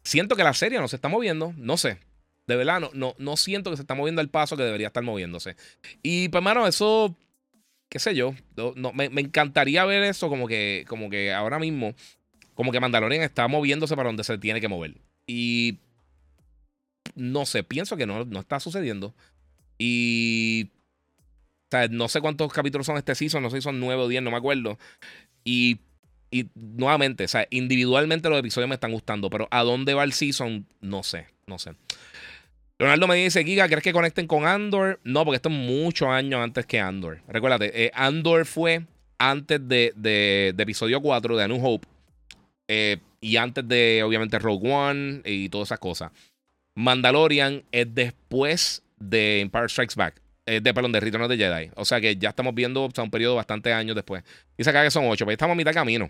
Siento 0.03 0.35
que 0.35 0.43
la 0.43 0.53
serie 0.53 0.79
no 0.79 0.87
se 0.87 0.95
está 0.95 1.09
moviendo, 1.09 1.53
no 1.57 1.77
sé. 1.77 1.97
De 2.45 2.55
verdad, 2.55 2.79
no, 2.79 2.91
no, 2.93 3.15
no 3.17 3.35
siento 3.35 3.71
que 3.71 3.77
se 3.77 3.83
está 3.83 3.95
moviendo 3.95 4.21
el 4.21 4.29
paso 4.29 4.57
que 4.57 4.63
debería 4.63 4.87
estar 4.87 5.03
moviéndose. 5.03 5.55
Y 6.03 6.29
pues, 6.29 6.43
mano, 6.43 6.67
eso, 6.67 7.15
qué 7.89 7.97
sé 7.97 8.13
yo, 8.13 8.35
no, 8.75 8.93
me, 8.93 9.09
me, 9.09 9.21
encantaría 9.21 9.85
ver 9.85 10.03
eso 10.03 10.29
como 10.29 10.47
que, 10.47 10.85
como 10.87 11.09
que 11.09 11.33
ahora 11.33 11.57
mismo, 11.57 11.95
como 12.53 12.71
que 12.71 12.79
Mandalorian 12.79 13.23
está 13.23 13.47
moviéndose 13.47 13.95
para 13.95 14.09
donde 14.09 14.23
se 14.23 14.37
tiene 14.37 14.61
que 14.61 14.67
mover. 14.67 14.95
Y 15.31 15.77
no 17.15 17.45
sé, 17.45 17.63
pienso 17.63 17.95
que 17.95 18.05
no, 18.05 18.25
no 18.25 18.41
está 18.41 18.59
sucediendo. 18.59 19.15
Y 19.77 20.65
o 20.65 21.71
sea, 21.71 21.87
no 21.87 22.09
sé 22.09 22.19
cuántos 22.19 22.51
capítulos 22.51 22.85
son 22.85 22.97
este 22.97 23.15
season, 23.15 23.41
no 23.41 23.49
sé 23.49 23.57
si 23.57 23.61
son 23.61 23.79
nueve 23.79 24.01
o 24.01 24.09
diez, 24.09 24.21
no 24.21 24.29
me 24.29 24.35
acuerdo. 24.35 24.77
Y, 25.45 25.79
y 26.31 26.49
nuevamente, 26.53 27.23
o 27.23 27.27
sea, 27.29 27.47
individualmente 27.49 28.27
los 28.27 28.39
episodios 28.39 28.67
me 28.67 28.75
están 28.75 28.91
gustando, 28.91 29.29
pero 29.29 29.47
a 29.51 29.63
dónde 29.63 29.93
va 29.93 30.03
el 30.03 30.11
season, 30.11 30.67
no 30.81 31.01
sé, 31.01 31.27
no 31.47 31.57
sé. 31.57 31.75
Leonardo 32.77 33.07
me 33.07 33.15
dice, 33.15 33.45
Giga, 33.45 33.69
¿crees 33.69 33.83
que 33.83 33.93
conecten 33.93 34.27
con 34.27 34.45
Andor? 34.45 34.99
No, 35.05 35.23
porque 35.23 35.37
esto 35.37 35.47
es 35.47 35.55
muchos 35.55 36.09
años 36.09 36.41
antes 36.43 36.65
que 36.65 36.81
Andor. 36.81 37.21
Recuérdate, 37.29 37.85
eh, 37.85 37.91
Andor 37.93 38.45
fue 38.45 38.85
antes 39.17 39.65
de, 39.65 39.93
de, 39.95 40.51
de, 40.53 40.63
episodio 40.63 40.99
4 41.01 41.37
de 41.37 41.43
A 41.45 41.47
New 41.47 41.65
Hope. 41.65 41.87
Eh, 42.67 42.97
y 43.21 43.37
antes 43.37 43.67
de, 43.67 44.01
obviamente, 44.03 44.39
Rogue 44.39 44.69
One 44.69 45.21
y 45.23 45.47
todas 45.49 45.69
esas 45.69 45.79
cosas. 45.79 46.11
Mandalorian 46.73 47.63
es 47.71 47.93
después 47.93 48.83
de 48.97 49.41
Empire 49.41 49.69
Strikes 49.69 49.95
Back. 49.95 50.21
Eh, 50.47 50.59
de, 50.59 50.73
perdón, 50.73 50.91
de 50.91 50.99
Return 50.99 51.23
of 51.23 51.29
the 51.29 51.37
Jedi. 51.37 51.69
O 51.75 51.85
sea 51.85 52.01
que 52.01 52.15
ya 52.17 52.29
estamos 52.29 52.55
viendo 52.55 52.83
un 52.83 53.11
periodo 53.11 53.35
bastante 53.35 53.71
años 53.71 53.95
después. 53.95 54.23
Dice 54.57 54.71
acá 54.71 54.83
que 54.83 54.91
son 54.91 55.05
ocho, 55.05 55.25
pero 55.25 55.33
estamos 55.33 55.53
a 55.53 55.55
mitad 55.55 55.71
de 55.71 55.75
camino. 55.75 56.09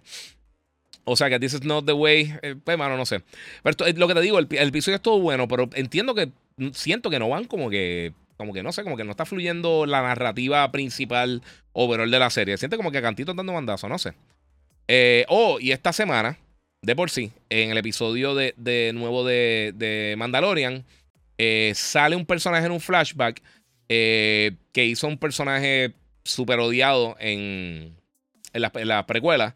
O 1.04 1.16
sea 1.16 1.30
que 1.30 1.40
this 1.40 1.54
is 1.54 1.64
not 1.64 1.86
the 1.86 1.94
way. 1.94 2.34
Eh, 2.42 2.56
pues, 2.64 2.78
mano, 2.78 2.96
no 2.96 3.06
sé. 3.06 3.22
Pero 3.62 3.86
eh, 3.86 3.94
lo 3.94 4.08
que 4.08 4.14
te 4.14 4.22
digo, 4.22 4.40
el, 4.40 4.48
episodio 4.50 4.96
es 4.96 5.02
todo 5.02 5.20
bueno, 5.20 5.48
pero 5.48 5.70
entiendo 5.74 6.16
que. 6.16 6.32
Siento 6.74 7.10
que 7.10 7.20
no 7.20 7.28
van 7.28 7.46
como 7.46 7.70
que. 7.70 8.14
Como 8.38 8.54
que 8.54 8.64
no 8.64 8.72
sé, 8.72 8.84
como 8.84 8.98
que 8.98 9.04
no 9.04 9.12
está 9.12 9.26
fluyendo 9.26 9.86
la 9.86 10.02
narrativa 10.02 10.72
principal 10.72 11.42
overall 11.74 12.10
de 12.10 12.20
la 12.20 12.30
serie. 12.30 12.58
Siente 12.58 12.78
como 12.78 12.92
que 12.92 13.02
Cantito 13.02 13.34
dando 13.34 13.54
mandazo, 13.54 13.90
no 13.90 14.00
sé. 14.00 14.14
oh, 15.28 15.60
y 15.60 15.72
esta 15.72 15.94
semana 15.94 16.38
de 16.82 16.96
por 16.96 17.12
sí, 17.12 17.32
en 17.50 17.72
el 17.72 17.78
episodio 17.78 18.34
de, 18.34 18.92
nuevo 18.94 19.24
de, 19.24 20.16
Mandalorian, 20.18 20.84
eh, 21.38 21.74
sale 21.76 22.16
un 22.16 22.26
personaje 22.26 22.66
en 22.66 22.72
un 22.72 22.80
flashback 22.80 23.42
eh, 23.88 24.54
que 24.74 24.86
hizo 24.86 25.08
un 25.08 25.18
personaje 25.18 25.94
súper 26.24 26.60
odiado 26.60 27.16
en, 27.20 27.96
en, 28.54 28.62
la, 28.62 28.72
en 28.74 29.06
precuela. 29.06 29.56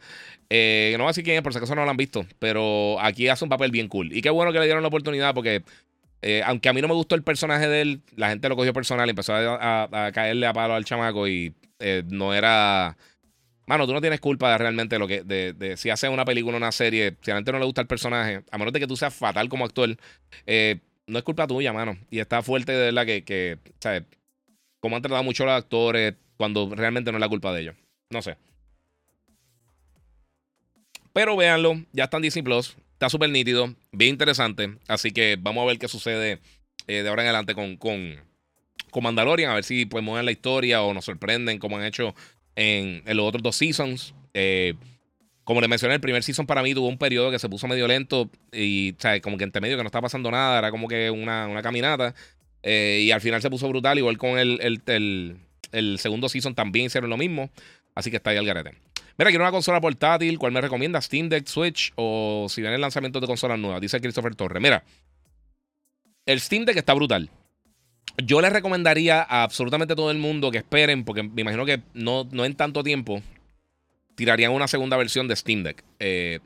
Eh, 0.52 0.94
no 0.98 1.04
voy 1.04 1.10
a 1.10 1.12
decir 1.12 1.24
quién 1.24 1.38
es, 1.38 1.42
por 1.42 1.52
si 1.52 1.58
acaso 1.58 1.74
no 1.74 1.84
lo 1.84 1.90
han 1.90 1.98
visto, 1.98 2.28
pero 2.38 3.00
aquí 3.02 3.28
hace 3.28 3.44
un 3.44 3.50
papel 3.50 3.72
bien 3.72 3.88
cool. 3.88 4.14
Y 4.14 4.22
qué 4.22 4.30
bueno 4.30 4.54
que 4.54 4.60
le 4.60 4.66
dieron 4.66 4.84
la 4.84 4.90
oportunidad 4.90 5.34
porque, 5.34 5.64
aunque 6.46 6.70
a 6.70 6.74
mí 6.74 6.82
no 6.82 6.88
me 6.88 6.94
gustó 6.94 7.16
el 7.16 7.24
personaje 7.24 7.68
de 7.68 7.82
él, 7.82 8.02
la 8.16 8.30
gente 8.30 8.50
lo 8.50 8.56
cogió 8.56 8.72
personal 8.72 9.08
y 9.08 9.12
empezó 9.12 9.34
a, 9.34 10.12
caerle 10.14 10.46
a 10.46 10.54
palo 10.54 10.76
al 10.76 10.86
chamaco 10.86 11.28
y 11.28 11.56
no 12.06 12.36
era 12.36 12.98
mano, 13.66 13.88
tú 13.88 13.94
no 13.94 14.02
tienes 14.02 14.20
culpa 14.20 14.52
de 14.52 14.58
realmente 14.58 15.00
lo 15.00 15.08
que, 15.08 15.24
de, 15.24 15.78
si 15.78 15.90
haces 15.90 16.10
una 16.10 16.26
película 16.26 16.56
o 16.56 16.58
una 16.58 16.72
serie, 16.72 17.16
si 17.22 17.32
a 17.32 17.34
la 17.34 17.40
gente 17.40 17.52
no 17.52 17.60
le 17.60 17.66
gusta 17.66 17.82
el 17.82 17.88
personaje, 17.88 18.44
a 18.52 18.58
menos 18.58 18.74
de 18.74 18.80
que 18.80 18.88
tú 18.88 18.96
seas 18.96 19.14
fatal 19.14 19.50
como 19.50 19.66
actor, 19.66 19.98
eh, 20.46 20.80
no 21.08 21.18
es 21.18 21.24
culpa 21.24 21.48
tuya, 21.48 21.74
mano. 21.74 21.98
Y 22.10 22.20
está 22.20 22.42
fuerte 22.42 22.72
de 22.72 22.86
verdad 22.86 23.06
que, 23.06 23.24
que 23.24 23.60
¿sabes? 23.80 24.04
Como 24.80 24.96
han 24.96 25.02
tratado 25.02 25.24
mucho 25.24 25.46
los 25.46 25.54
actores 25.54 26.16
cuando 26.38 26.74
realmente 26.76 27.12
no 27.12 27.18
es 27.18 27.22
la 27.22 27.30
culpa 27.30 27.54
de 27.54 27.62
ellos. 27.62 27.76
No 28.10 28.22
sé. 28.22 28.38
Pero 31.14 31.38
véanlo, 31.38 31.82
ya 31.94 32.06
está 32.06 32.18
en 32.18 32.24
Disney 32.24 32.44
Plus. 32.44 32.76
Está 32.94 33.10
súper 33.10 33.30
nítido, 33.30 33.74
bien 33.92 34.12
interesante. 34.12 34.78
Así 34.88 35.12
que 35.12 35.38
vamos 35.40 35.64
a 35.64 35.68
ver 35.68 35.80
qué 35.80 35.88
sucede 35.88 36.40
eh, 36.88 37.04
de 37.04 37.10
ahora 37.10 37.24
en 37.24 37.30
adelante 37.30 37.56
con, 37.56 37.78
con, 37.78 38.16
con, 38.92 39.04
Mandalorian. 39.04 39.52
A 39.52 39.56
ver 39.56 39.64
si 39.64 39.86
pues 39.86 40.04
mueven 40.04 40.26
la 40.26 40.32
historia 40.32 40.82
o 40.82 40.94
nos 40.94 41.06
sorprenden 41.06 41.58
como 41.58 41.78
han 41.78 41.86
hecho 41.86 42.14
en, 42.56 43.04
los 43.06 43.26
otros 43.26 43.44
dos 43.44 43.56
seasons. 43.56 44.14
Eh, 44.34 44.76
como 45.44 45.62
le 45.62 45.68
mencioné, 45.68 45.96
el 45.96 46.02
primer 46.02 46.24
season 46.24 46.48
para 46.48 46.64
mí 46.64 46.74
tuvo 46.74 46.88
un 46.88 46.98
periodo 46.98 47.30
que 47.30 47.40
se 47.40 47.48
puso 47.48 47.68
medio 47.68 47.88
lento 47.88 48.30
y, 48.52 48.94
o 48.94 49.22
como 49.22 49.38
que 49.38 49.44
entre 49.44 49.62
medio 49.62 49.78
que 49.78 49.84
no 49.84 49.88
estaba 49.88 50.04
pasando 50.04 50.32
nada, 50.32 50.58
era 50.58 50.72
como 50.72 50.88
que 50.88 51.12
una, 51.12 51.48
una 51.48 51.62
caminata. 51.62 52.16
Eh, 52.64 53.04
y 53.04 53.12
al 53.12 53.22
final 53.22 53.42
se 53.44 53.50
puso 53.52 53.70
brutal, 53.70 53.98
igual 54.00 54.18
con 54.18 54.40
el, 54.40 54.60
el, 54.88 55.38
el, 55.72 56.00
segundo 56.00 56.30
season 56.30 56.56
también 56.56 56.88
hicieron 56.88 57.12
lo 57.12 57.18
mismo. 57.18 57.52
Así 57.94 58.10
que 58.10 58.18
está 58.18 58.32
ahí 58.32 58.38
el 58.38 58.46
garete. 58.46 58.72
Mira, 59.18 59.30
quiero 59.30 59.44
una 59.44 59.52
consola 59.52 59.80
portátil. 59.80 60.40
¿Cuál 60.40 60.52
me 60.52 60.62
recomienda? 60.62 61.00
Steam 61.00 61.30
Deck, 61.30 61.46
Switch 61.46 61.94
o 61.96 62.48
si 62.50 62.62
viene 62.62 62.76
el 62.76 62.82
lanzamiento 62.82 63.20
de 63.20 63.28
consolas 63.28 63.60
nuevas. 63.60 63.80
Dice 63.80 64.02
Christopher 64.02 64.36
Torres. 64.36 64.62
Mira, 64.62 64.84
el 66.26 66.40
Steam 66.42 66.66
Deck 66.66 66.78
está 66.78 66.94
brutal. 66.96 67.30
Yo 68.24 68.42
les 68.42 68.52
recomendaría 68.52 69.22
a 69.22 69.44
absolutamente 69.44 69.96
todo 69.96 70.12
el 70.12 70.18
mundo 70.18 70.52
que 70.52 70.60
esperen, 70.60 71.04
porque 71.04 71.24
me 71.24 71.42
imagino 71.42 71.66
que 71.66 71.82
no, 71.94 72.28
no 72.32 72.46
en 72.46 72.56
tanto 72.56 72.84
tiempo 72.84 73.22
tirarían 74.16 74.52
una 74.52 74.68
segunda 74.68 74.98
versión 74.98 75.28
de 75.28 75.36
Steam 75.36 75.64
Deck. 75.64 75.84
Eh, 76.00 76.40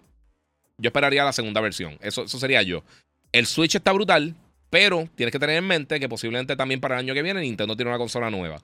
yo 0.77 0.87
esperaría 0.87 1.23
la 1.23 1.33
segunda 1.33 1.61
versión. 1.61 1.97
Eso, 2.01 2.23
eso 2.23 2.39
sería 2.39 2.61
yo. 2.63 2.83
El 3.31 3.45
Switch 3.45 3.75
está 3.75 3.91
brutal, 3.91 4.35
pero 4.69 5.07
tienes 5.15 5.31
que 5.31 5.39
tener 5.39 5.57
en 5.57 5.67
mente 5.67 5.99
que 5.99 6.09
posiblemente 6.09 6.55
también 6.55 6.79
para 6.79 6.95
el 6.95 6.99
año 6.99 7.13
que 7.13 7.21
viene 7.21 7.41
Nintendo 7.41 7.75
tiene 7.75 7.91
una 7.91 7.99
consola 7.99 8.31
nueva. 8.31 8.61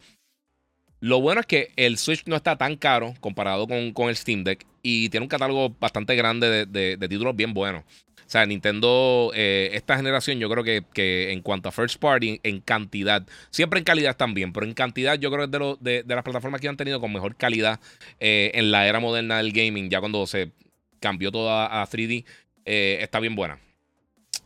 Lo 0.99 1.21
bueno 1.21 1.41
es 1.41 1.47
que 1.47 1.71
el 1.75 1.97
Switch 1.97 2.23
no 2.25 2.35
está 2.35 2.57
tan 2.57 2.77
caro 2.77 3.13
comparado 3.19 3.67
con, 3.67 4.09
el 4.09 4.15
Steam 4.15 4.43
Deck 4.43 4.65
y 4.81 5.09
tiene 5.09 5.23
un 5.23 5.29
catálogo 5.29 5.75
bastante 5.79 6.15
grande 6.15 6.65
de, 6.65 6.97
títulos 7.07 7.35
bien 7.35 7.53
buenos. 7.53 7.83
O 8.25 8.29
sea, 8.29 8.45
Nintendo, 8.45 9.31
eh, 9.35 9.69
esta 9.73 9.97
generación, 9.97 10.39
yo 10.39 10.49
creo 10.49 10.63
que, 10.63 11.31
en 11.31 11.41
cuanto 11.41 11.69
a 11.69 11.71
first 11.71 11.99
party, 11.99 12.39
en 12.41 12.59
cantidad, 12.59 13.23
siempre 13.51 13.77
en 13.79 13.83
calidad 13.83 14.17
también, 14.17 14.51
pero 14.51 14.65
en 14.65 14.73
cantidad, 14.73 15.19
yo 15.19 15.29
creo 15.29 15.47
que 15.47 15.57
es 15.57 15.79
de, 15.79 16.03
de, 16.03 16.15
las 16.15 16.23
plataformas 16.23 16.59
que 16.59 16.67
han 16.67 16.77
tenido 16.77 16.99
con 16.99 17.13
mejor 17.13 17.35
calidad 17.35 17.79
eh, 18.19 18.51
en 18.55 18.71
la 18.71 18.87
era 18.87 18.99
moderna 18.99 19.37
del 19.37 19.51
gaming, 19.51 19.91
ya 19.91 19.99
cuando 19.99 20.25
se 20.25 20.51
cambió 20.99 21.31
todo 21.31 21.51
a, 21.51 21.87
3D, 21.87 22.25
eh, 22.65 22.97
está 23.01 23.19
bien 23.19 23.35
buena. 23.35 23.59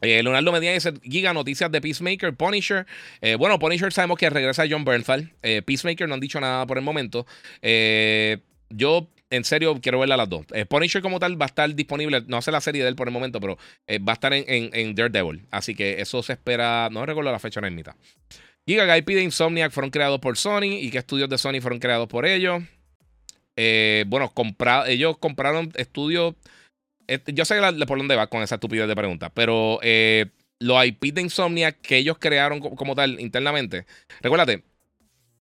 Eh, 0.02 0.24
Leonardo 0.24 0.52
Medina 0.52 0.74
dice: 0.74 0.94
Giga, 1.04 1.34
noticias 1.34 1.72
de 1.72 1.82
Peacemaker, 1.82 2.34
Punisher. 2.34 2.86
Eh, 3.22 3.36
bueno, 3.36 3.60
Punisher 3.60 3.92
sabemos 3.92 4.18
que 4.18 4.30
regresa 4.30 4.66
John 4.70 4.86
Bernthal. 4.86 5.32
Eh, 5.42 5.62
Peacemaker 5.62 6.08
no 6.08 6.16
han 6.16 6.20
dicho 6.20 6.40
nada 6.40 6.66
por 6.66 6.78
el 6.78 6.84
momento. 6.84 7.26
yo, 8.70 9.10
en 9.32 9.44
serio, 9.44 9.80
quiero 9.82 10.00
verla 10.00 10.16
a 10.16 10.18
las 10.18 10.30
dos. 10.30 10.46
Punisher, 10.70 11.02
como 11.02 11.20
tal, 11.20 11.40
va 11.40 11.46
a 11.46 11.48
estar 11.48 11.74
disponible. 11.74 12.24
No 12.28 12.42
sé 12.42 12.52
la 12.52 12.62
serie 12.62 12.84
de 12.84 12.90
él 12.90 12.96
por 12.96 13.08
el 13.08 13.14
momento, 13.14 13.40
pero 13.40 13.58
va 14.08 14.14
a 14.14 14.14
estar 14.14 14.34
en, 14.34 14.46
en, 14.48 14.96
Daredevil. 14.96 15.46
Así 15.52 15.76
que 15.76 16.02
eso 16.02 16.24
se 16.24 16.34
espera. 16.34 16.90
No 16.92 17.06
recuerdo 17.06 17.32
la 17.32 17.40
fecha, 17.40 17.60
es 17.66 17.72
mitad. 17.72 17.96
Giga, 18.66 18.98
IP 18.98 19.08
de 19.08 19.24
Insomniac 19.24 19.72
fueron 19.72 19.90
creados 19.90 20.20
por 20.20 20.38
Sony. 20.38 20.78
¿Y 20.80 20.92
qué 20.92 21.00
estudios 21.00 21.30
de 21.30 21.38
Sony 21.38 21.62
fueron 21.62 21.80
creados 21.80 22.08
por 22.08 22.26
ellos? 22.26 22.64
bueno, 24.08 24.32
ellos 24.88 25.18
compraron 25.18 25.74
estudios 25.76 26.34
yo 27.28 27.46
sé 27.46 27.60
por 27.88 27.98
dónde 27.98 28.16
va 28.16 28.28
con 28.28 28.42
esa 28.42 28.56
estupidez 28.56 28.88
de 28.88 28.96
pregunta, 28.96 29.30
pero 29.30 29.80
eh, 29.82 30.28
los 30.60 30.86
IP 30.86 31.14
de 31.14 31.22
Insomnia 31.22 31.72
que 31.72 31.98
ellos 31.98 32.18
crearon 32.20 32.60
como 32.60 32.96
tal 32.96 33.20
internamente, 33.20 33.86
recuérdate, 34.22 34.64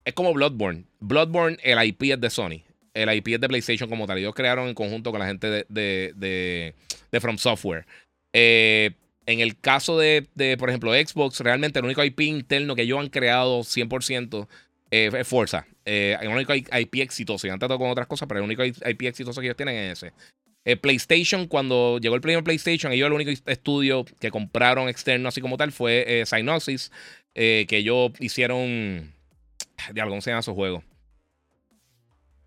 es 0.05 0.14
como 0.14 0.33
Bloodborne. 0.33 0.85
Bloodborne, 1.00 1.59
el 1.62 1.83
IP 1.83 2.02
es 2.12 2.20
de 2.20 2.31
Sony. 2.31 2.62
El 2.94 3.12
IP 3.12 3.29
es 3.29 3.40
de 3.40 3.48
PlayStation 3.48 3.90
como 3.90 4.07
tal. 4.07 4.18
Ellos 4.18 4.35
crearon 4.35 4.68
en 4.68 4.74
conjunto 4.74 5.11
con 5.11 5.20
la 5.20 5.26
gente 5.26 5.66
de, 5.68 6.74
From 7.20 7.38
Software. 7.38 7.87
Eh, 8.33 8.92
en 9.26 9.40
el 9.40 9.59
caso 9.59 9.98
de, 9.98 10.29
por 10.59 10.68
ejemplo, 10.68 10.92
Xbox, 10.92 11.40
realmente 11.40 11.81
el 11.81 11.85
único 11.85 12.05
IP 12.05 12.20
interno 12.20 12.76
que 12.76 12.83
ellos 12.83 13.00
han 13.00 13.09
creado 13.09 13.61
100% 13.61 14.46
eh, 14.92 15.11
es 15.12 15.26
Forza. 15.26 15.66
el 15.85 16.29
único 16.29 16.55
IP 16.55 16.94
exitoso. 17.00 17.46
Y 17.46 17.50
han 17.50 17.59
tratado 17.59 17.81
con 17.81 17.90
otras 17.90 18.07
cosas, 18.07 18.29
pero 18.29 18.38
el 18.38 18.44
único 18.44 18.64
IP 18.64 19.02
exitoso 19.02 19.40
que 19.40 19.48
ellos 19.48 19.57
tienen 19.57 19.74
es 19.76 20.05
ese. 20.05 20.12
Eh, 20.66 20.76
PlayStation, 20.76 21.46
cuando 21.46 21.98
llegó 21.98 22.16
el 22.16 22.20
primer 22.20 22.42
PlayStation, 22.42 22.92
ellos 22.92 23.07
el 23.07 23.12
único 23.12 23.31
estudio 23.31 24.05
que 24.18 24.33
compraron 24.33 24.88
externo 24.88 25.29
así 25.29 25.40
como 25.40 25.57
tal 25.57 25.70
fue 25.70 26.05
eh, 26.09 26.24
eh, 27.35 27.66
que 27.68 27.76
ellos 27.76 28.11
hicieron... 28.18 29.14
Diablo, 29.94 30.11
¿cómo 30.11 30.20
se 30.20 30.31
llama 30.31 30.40
esos 30.40 30.57
juegos? 30.57 30.83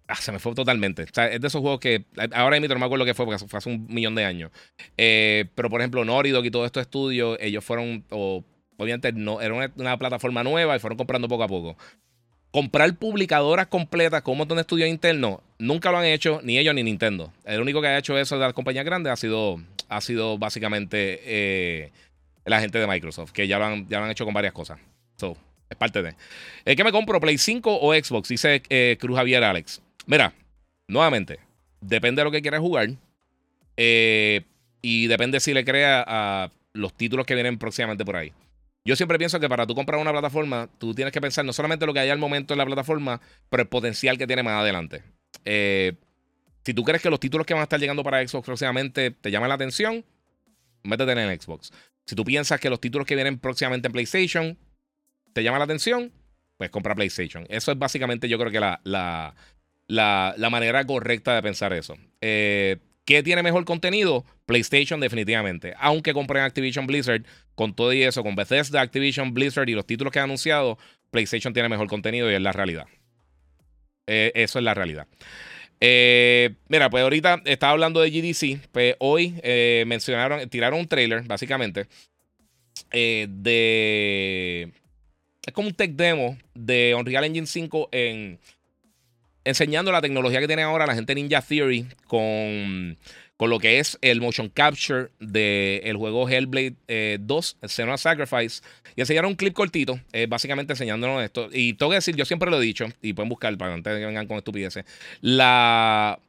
Ah, 0.10 0.17
se 0.17 0.34
me 0.34 0.39
fue 0.39 0.53
totalmente. 0.53 1.03
O 1.03 1.08
sea, 1.13 1.27
es 1.27 1.39
de 1.39 1.47
esos 1.47 1.62
juegos 1.62 1.79
que 1.79 2.03
ahora 2.34 2.60
mismo 2.60 2.73
no 2.73 2.82
me 2.82 2.88
acuerdo 2.88 3.05
qué 3.05 3.13
fue 3.13 3.25
porque 3.25 3.39
fue 3.47 3.58
hace 3.58 3.69
un 3.69 3.88
millón 3.88 4.15
de 4.15 4.25
años. 4.25 4.51
pero 4.97 5.69
por 5.69 5.79
ejemplo, 5.79 6.03
Noridog 6.03 6.43
y 6.43 6.51
todos 6.51 6.65
estos 6.65 6.82
estudios, 6.82 7.38
ellos 7.39 7.63
fueron, 7.63 8.03
o, 8.10 8.43
obviamente 8.75 9.13
no, 9.13 9.39
era 9.39 9.53
una, 9.53 9.97
plataforma 9.97 10.43
nueva 10.43 10.75
y 10.75 10.79
fueron 10.79 10.97
comprando 10.97 11.29
poco 11.29 11.43
a 11.43 11.47
poco 11.47 11.77
comprar 12.51 12.95
publicadoras 12.95 13.67
completas 13.67 14.21
con 14.21 14.33
un 14.33 14.39
montón 14.39 14.57
de 14.57 14.62
estudios 14.62 14.89
internos, 14.89 15.39
nunca 15.57 15.91
lo 15.91 15.97
han 15.97 16.05
hecho 16.05 16.41
ni 16.43 16.57
ellos 16.57 16.73
ni 16.73 16.83
Nintendo. 16.83 17.31
El 17.45 17.62
único 17.62 17.81
que 17.81 17.88
ha 17.88 17.97
hecho 17.97 18.17
eso 18.17 18.35
de 18.35 18.45
las 18.45 18.53
compañías 18.53 18.85
grandes 18.85 19.13
ha 19.13 19.15
sido, 19.15 19.62
ha 19.88 20.01
sido 20.01 20.38
básicamente 20.38 21.21
eh, 21.23 21.91
la 22.45 22.59
gente 22.59 22.79
de 22.79 22.88
Microsoft, 22.88 23.31
que 23.31 23.47
ya 23.47 23.59
lo 23.59 23.65
han, 23.65 23.88
ya 23.88 24.03
han 24.03 24.09
hecho 24.09 24.25
con 24.25 24.33
varias 24.33 24.53
cosas. 24.53 24.79
So, 25.17 25.38
es 25.69 25.77
parte 25.77 26.01
de. 26.01 26.15
¿El 26.65 26.75
que 26.75 26.83
me 26.83 26.91
compro? 26.91 27.19
¿Play 27.19 27.38
5 27.38 27.79
o 27.81 27.93
Xbox? 27.93 28.29
Dice 28.29 28.63
eh, 28.69 28.97
Cruz 28.99 29.17
Javier 29.17 29.43
Alex. 29.43 29.81
Mira, 30.07 30.33
nuevamente, 30.88 31.39
depende 31.81 32.21
de 32.21 32.25
lo 32.25 32.31
que 32.31 32.41
quieras 32.41 32.62
jugar. 32.62 32.89
Eh, 33.77 34.41
y 34.81 35.07
depende 35.07 35.39
si 35.39 35.53
le 35.53 35.63
crea 35.63 36.03
a 36.05 36.51
los 36.73 36.93
títulos 36.93 37.25
que 37.25 37.35
vienen 37.35 37.57
próximamente 37.57 38.05
por 38.05 38.15
ahí. 38.15 38.33
Yo 38.89 38.95
siempre 38.95 39.19
pienso 39.19 39.39
que 39.39 39.47
para 39.47 39.67
tú 39.67 39.75
comprar 39.75 40.02
una 40.02 40.10
plataforma, 40.10 40.67
tú 40.80 40.95
tienes 40.95 41.13
que 41.13 41.21
pensar 41.21 41.45
no 41.45 41.54
solamente 41.54 41.86
lo 41.86 41.93
que 41.93 41.99
hay 41.99 42.10
al 42.10 42.17
momento 42.17 42.56
en 42.56 42.58
la 42.58 42.65
plataforma, 42.65 43.21
pero 43.47 43.62
el 43.62 43.69
potencial 43.69 44.17
que 44.17 44.25
tiene 44.25 44.41
más 44.41 44.60
adelante. 44.60 45.04
Eh, 45.45 45.93
si 46.65 46.73
tú 46.73 46.84
crees 46.84 46.99
que 46.99 47.12
los 47.12 47.19
títulos 47.19 47.45
que 47.45 47.54
van 47.54 47.62
a 47.62 47.65
estar 47.65 47.80
llegando 47.80 48.02
para 48.02 48.28
Xbox 48.28 48.47
próximamente 48.47 49.12
te 49.12 49.30
llaman 49.30 49.49
la 49.49 49.54
atención, 49.54 50.04
métete 50.82 51.12
en 51.12 51.19
el 51.19 51.39
Xbox. 51.39 51.71
Si 52.08 52.15
tú 52.15 52.25
piensas 52.25 52.60
que 52.60 52.71
los 52.71 52.82
títulos 52.82 53.06
que 53.06 53.13
vienen 53.13 53.38
próximamente 53.38 53.89
en 53.89 53.91
PlayStation 53.91 54.58
te 55.34 55.43
llaman 55.43 55.60
la 55.60 55.65
atención, 55.65 56.12
pues 56.58 56.71
compra 56.71 56.95
PlayStation. 56.95 57.45
Eso 57.47 57.71
es 57.71 57.78
básicamente 57.78 58.28
yo 58.28 58.39
creo 58.39 58.52
que 58.52 58.60
la, 58.60 58.82
la, 58.86 59.36
la, 59.86 60.49
manera 60.49 60.84
correcta 60.88 61.36
de 61.36 61.43
pensar 61.43 61.73
eso. 61.73 61.95
Eh, 62.21 62.78
¿Qué 63.06 63.21
tiene 63.21 63.43
mejor 63.43 63.65
contenido? 63.65 64.25
PlayStation 64.49 64.99
definitivamente. 64.99 65.75
Aunque 65.77 66.12
compren 66.12 66.43
Activision 66.43 66.88
Blizzard, 66.88 67.21
con 67.53 67.75
todo 67.75 67.93
y 67.93 68.01
eso, 68.01 68.23
con 68.23 68.35
Bethesda, 68.35 68.81
Activision 68.81 69.31
Blizzard 69.31 69.69
y 69.69 69.73
los 69.73 69.85
títulos 69.85 70.12
que 70.12 70.17
han 70.17 70.23
anunciado, 70.23 70.79
PlayStation 71.12 71.53
tiene 71.53 71.69
mejor 71.69 71.88
contenido 71.88 72.31
y 72.31 72.33
es 72.33 72.41
la 72.41 72.51
realidad. 72.51 72.88
Eh, 74.07 74.31
eso 74.33 74.57
es 74.57 74.65
la 74.65 74.73
realidad. 74.73 75.05
Eh, 75.79 76.55
mira, 76.67 76.89
pues 76.89 77.03
ahorita 77.03 77.43
estaba 77.45 77.73
hablando 77.73 78.01
de 78.01 78.09
GDC. 78.09 78.69
Pues 78.71 78.95
hoy 78.97 79.35
eh, 79.43 79.83
mencionaron, 79.85 80.49
tiraron 80.49 80.79
un 80.79 80.88
trailer, 80.88 81.21
básicamente, 81.25 81.85
de. 82.91 84.71
Es 85.45 85.53
como 85.53 85.67
un 85.67 85.75
tech 85.75 85.91
demo 85.91 86.39
de 86.55 86.95
Unreal 86.97 87.25
Engine 87.25 87.45
5 87.45 87.89
en 87.91 88.39
enseñando 89.43 89.91
la 89.91 90.01
tecnología 90.01 90.39
que 90.39 90.47
tiene 90.47 90.63
ahora 90.63 90.88
la 90.88 90.95
gente 90.95 91.13
Ninja 91.13 91.41
Theory 91.41 91.85
con, 92.07 92.97
con 93.39 93.49
lo 93.49 93.58
que 93.58 93.80
es 93.80 93.97
el 94.02 94.19
motion 94.19 94.49
capture 94.49 95.12
del 95.21 95.95
juego 95.95 96.28
Hellblade 96.28 97.19
2, 97.21 97.58
eh, 97.62 97.67
Senua 97.69 97.97
Sacrifice. 97.97 98.62
Y 98.98 99.00
enseñaron 99.00 99.29
un 99.29 99.35
clip 99.37 99.54
cortito, 99.54 99.98
eh, 100.12 100.27
básicamente 100.27 100.73
enseñándonos 100.73 101.23
esto. 101.23 101.48
Y 101.54 101.71
tengo 101.75 101.92
que 101.92 101.96
decir, 101.96 102.17
yo 102.17 102.25
siempre 102.25 102.52
lo 102.52 102.62
he 102.62 102.65
dicho, 102.65 102.87
y 103.02 103.13
pueden 103.13 103.29
buscar 103.29 103.58
para 103.58 103.81
que 103.81 103.81
no 104.02 104.08
vengan 104.08 104.27
con 104.27 104.35
estupideces. 104.35 104.83
La. 105.21 106.19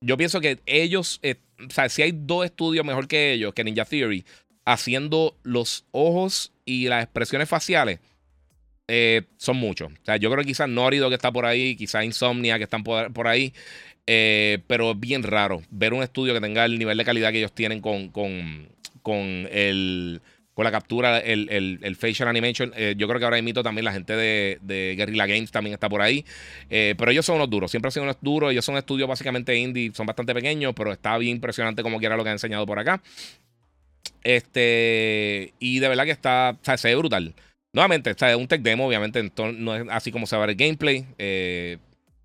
Yo 0.00 0.16
pienso 0.16 0.40
que 0.40 0.58
ellos, 0.64 1.20
eh, 1.22 1.34
o 1.58 1.70
sea, 1.70 1.90
si 1.90 2.00
hay 2.00 2.12
dos 2.14 2.46
estudios 2.46 2.86
mejor 2.86 3.06
que 3.06 3.34
ellos, 3.34 3.52
que 3.52 3.62
Ninja 3.62 3.84
Theory, 3.84 4.24
haciendo 4.64 5.36
los 5.42 5.84
ojos 5.90 6.54
y 6.64 6.88
las 6.88 7.04
expresiones 7.04 7.50
faciales 7.50 8.00
son 9.36 9.56
muchos. 9.58 9.92
O 9.92 10.04
sea, 10.04 10.16
yo 10.16 10.30
creo 10.30 10.42
que 10.42 10.48
quizás 10.48 10.70
Norido 10.70 11.10
que 11.10 11.16
está 11.16 11.30
por 11.32 11.44
ahí, 11.44 11.76
quizás 11.76 12.04
Insomnia 12.04 12.56
que 12.56 12.64
están 12.64 12.82
por, 12.82 13.28
ahí. 13.28 13.52
Eh, 14.06 14.58
pero 14.66 14.92
es 14.92 15.00
bien 15.00 15.22
raro 15.24 15.62
ver 15.70 15.92
un 15.92 16.02
estudio 16.02 16.32
que 16.32 16.40
tenga 16.40 16.64
el 16.64 16.78
nivel 16.78 16.96
de 16.96 17.04
calidad 17.04 17.32
que 17.32 17.38
ellos 17.38 17.52
tienen 17.52 17.80
con, 17.80 18.08
con, 18.10 18.68
con 19.02 19.48
el 19.50 20.20
con 20.56 20.64
la 20.64 20.72
captura, 20.72 21.18
el, 21.18 21.50
el, 21.82 21.96
facial 21.96 22.30
animation. 22.30 22.72
Eh, 22.76 22.94
yo 22.96 23.06
creo 23.06 23.18
que 23.18 23.26
ahora 23.26 23.36
imito 23.36 23.62
también 23.62 23.84
la 23.84 23.92
gente 23.92 24.16
de, 24.16 24.94
Guerrilla 24.96 25.26
Games 25.26 25.50
también 25.50 25.74
está 25.74 25.90
por 25.90 26.00
ahí. 26.00 26.24
Eh, 26.70 26.94
pero 26.96 27.10
ellos 27.10 27.26
son 27.26 27.36
unos 27.36 27.50
duros, 27.50 27.70
siempre 27.70 27.88
han 27.88 27.92
sido 27.92 28.04
unos 28.04 28.16
duros. 28.22 28.52
Ellos 28.52 28.64
son 28.64 28.78
estudios 28.78 29.06
básicamente 29.06 29.54
indie, 29.54 29.92
son 29.92 30.06
bastante 30.06 30.32
pequeños, 30.32 30.72
pero 30.74 30.92
está 30.92 31.18
bien 31.18 31.36
impresionante 31.36 31.82
como 31.82 31.98
quiera 31.98 32.16
lo 32.16 32.22
que 32.22 32.30
han 32.30 32.36
enseñado 32.36 32.64
por 32.64 32.78
acá. 32.78 33.02
Este, 34.24 35.52
y 35.58 35.78
de 35.78 35.88
verdad 35.90 36.06
que 36.06 36.12
está, 36.12 36.56
o 36.58 36.64
sea, 36.64 36.78
se 36.78 36.88
ve 36.88 36.96
brutal. 36.96 37.34
Nuevamente, 37.74 38.08
está 38.08 38.30
es 38.30 38.36
un 38.38 38.48
tech 38.48 38.62
demo, 38.62 38.86
obviamente 38.86 39.30
no 39.58 39.76
es 39.76 39.84
así 39.90 40.10
como 40.10 40.26
se 40.26 40.36
va 40.36 40.44
a 40.44 40.46
ver 40.46 40.54
el 40.54 40.56
gameplay, 40.56 41.04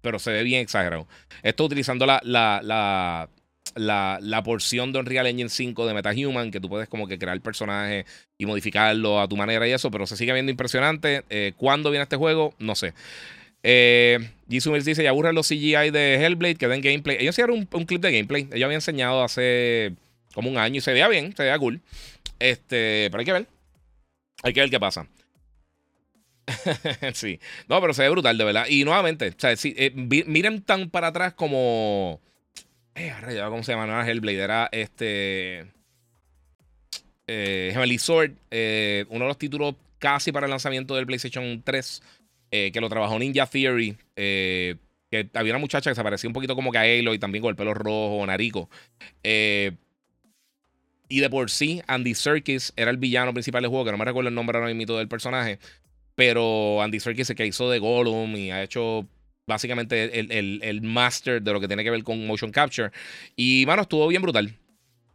pero 0.02 0.20
se 0.20 0.32
ve 0.32 0.44
bien 0.44 0.62
exagerado. 0.62 1.08
Esto 1.44 1.66
utilizando 1.66 2.06
la, 2.06 2.22
la, 2.24 2.62
la 2.64 3.30
la, 3.76 4.42
porción 4.44 4.92
de 4.92 5.00
Unreal 5.00 5.28
Engine 5.28 5.50
5 5.50 5.86
de 5.86 5.94
MetaHuman, 5.94 6.52
que 6.52 6.60
tú 6.60 6.70
puedes 6.70 6.90
como 6.90 7.08
que 7.08 7.18
crear 7.18 7.36
el 7.36 7.42
personaje 7.42 8.06
y 8.38 8.46
modificarlo 8.46 9.22
a 9.22 9.28
tu 9.28 9.38
manera 9.38 9.68
y 9.68 9.72
eso, 9.72 9.92
pero 9.92 10.06
se 10.08 10.18
sigue 10.18 10.34
viendo 10.34 10.52
impresionante. 10.52 11.24
Eh, 11.30 11.54
¿Cuándo 11.58 11.90
viene 11.90 12.04
este 12.04 12.18
juego? 12.18 12.54
No 12.60 12.76
sé. 12.76 12.94
Eh, 13.64 14.20
Jisoo 14.50 14.74
dice, 14.74 15.04
ya 15.04 15.12
aburren 15.12 15.36
los 15.36 15.48
CGI 15.48 15.92
de 15.92 16.16
Hellblade 16.16 16.56
que 16.56 16.68
den 16.68 16.82
gameplay. 16.82 17.18
Ellos 17.20 17.36
hicieron 17.36 17.60
un, 17.60 17.68
un, 17.72 17.86
clip 17.86 18.02
de 18.02 18.12
gameplay. 18.12 18.44
Ellos 18.52 18.66
habían 18.66 18.74
enseñado 18.74 19.24
hace 19.24 19.94
como 20.34 20.50
un 20.50 20.58
año 20.58 20.78
y 20.78 20.82
se 20.82 20.92
veía 20.94 21.08
bien, 21.08 21.36
se 21.36 21.44
veía 21.44 21.60
cool. 21.60 21.80
Este, 22.40 23.08
pero 23.12 23.20
hay 23.20 23.26
que 23.26 23.34
ver. 23.34 23.46
Hay 24.44 24.54
que 24.54 24.62
ver 24.62 24.70
qué 24.70 24.80
pasa. 24.80 25.08
sí. 27.14 27.40
No, 27.68 27.80
pero 27.82 27.94
se 27.94 28.04
ve 28.04 28.10
brutal, 28.10 28.38
de 28.38 28.44
verdad. 28.44 28.66
Y 28.70 28.84
nuevamente, 28.84 29.30
o 29.30 29.34
sea, 29.38 29.54
eh, 29.64 29.92
miren 29.96 30.62
tan 30.62 30.90
para 30.90 31.08
atrás 31.08 31.34
como 31.34 32.22
eh, 32.96 33.14
¿Cómo 33.48 33.64
se 33.64 33.72
llama? 33.72 33.88
No 33.88 33.94
era 33.94 34.08
Hellblade, 34.10 34.40
era 34.40 34.70
este. 34.72 35.66
Eh, 37.28 37.98
Sword, 38.00 38.34
eh, 38.50 39.06
uno 39.10 39.26
de 39.26 39.30
los 39.30 39.38
títulos 39.38 39.76
casi 40.00 40.32
para 40.32 40.48
el 40.48 40.50
lanzamiento 40.50 40.96
del 40.96 41.06
PlayStation 41.06 41.62
3, 41.64 42.02
eh, 42.52 42.72
que 42.74 42.82
lo 42.82 42.90
trabajó 42.90 43.18
Ninja 43.18 43.46
Theory. 43.46 43.98
que 44.16 45.30
había 45.34 45.54
una 45.54 45.60
muchacha 45.60 45.92
que 45.92 45.96
se 45.96 46.04
parecía 46.04 46.30
un 46.30 46.34
poquito 46.34 46.56
como 46.56 46.72
que 46.72 46.78
a 46.78 47.20
también 47.20 47.42
con 47.42 47.50
el 47.50 47.56
pelo 47.56 47.74
rojo, 47.74 48.26
narico. 48.26 48.70
y 49.24 51.20
de 51.20 51.30
por 51.30 51.50
sí, 51.50 51.82
Andy 51.88 52.16
Serkis 52.16 52.74
era 52.76 52.92
el 52.92 52.98
villano 52.98 53.34
principal 53.34 53.62
del 53.62 53.70
juego, 53.70 53.86
que 53.86 53.92
no 53.92 53.98
me 53.98 54.06
recuerdo 54.06 54.30
el 54.30 54.36
nombre 54.36 54.58
ahora 54.58 54.74
mismo 54.74 54.98
del 54.98 55.08
personaje. 55.08 55.60
Pero 56.22 56.84
Andy 56.84 57.00
Serkis 57.00 57.26
se 57.26 57.34
que 57.34 57.48
hizo 57.48 57.68
de 57.72 57.80
Gollum 57.80 58.36
y 58.36 58.52
ha 58.52 58.62
hecho 58.62 59.08
básicamente 59.48 60.20
el, 60.20 60.82
master 60.84 61.42
de 61.42 61.52
lo 61.52 61.60
que 61.60 61.68
tiene 61.68 61.84
que 61.84 61.90
ver 61.90 62.04
con 62.04 62.28
motion 62.28 62.52
capture. 62.52 62.92
Y, 63.36 63.64
mano, 63.66 63.82
estuvo 63.82 64.08
bien 64.08 64.22
brutal. 64.22 64.54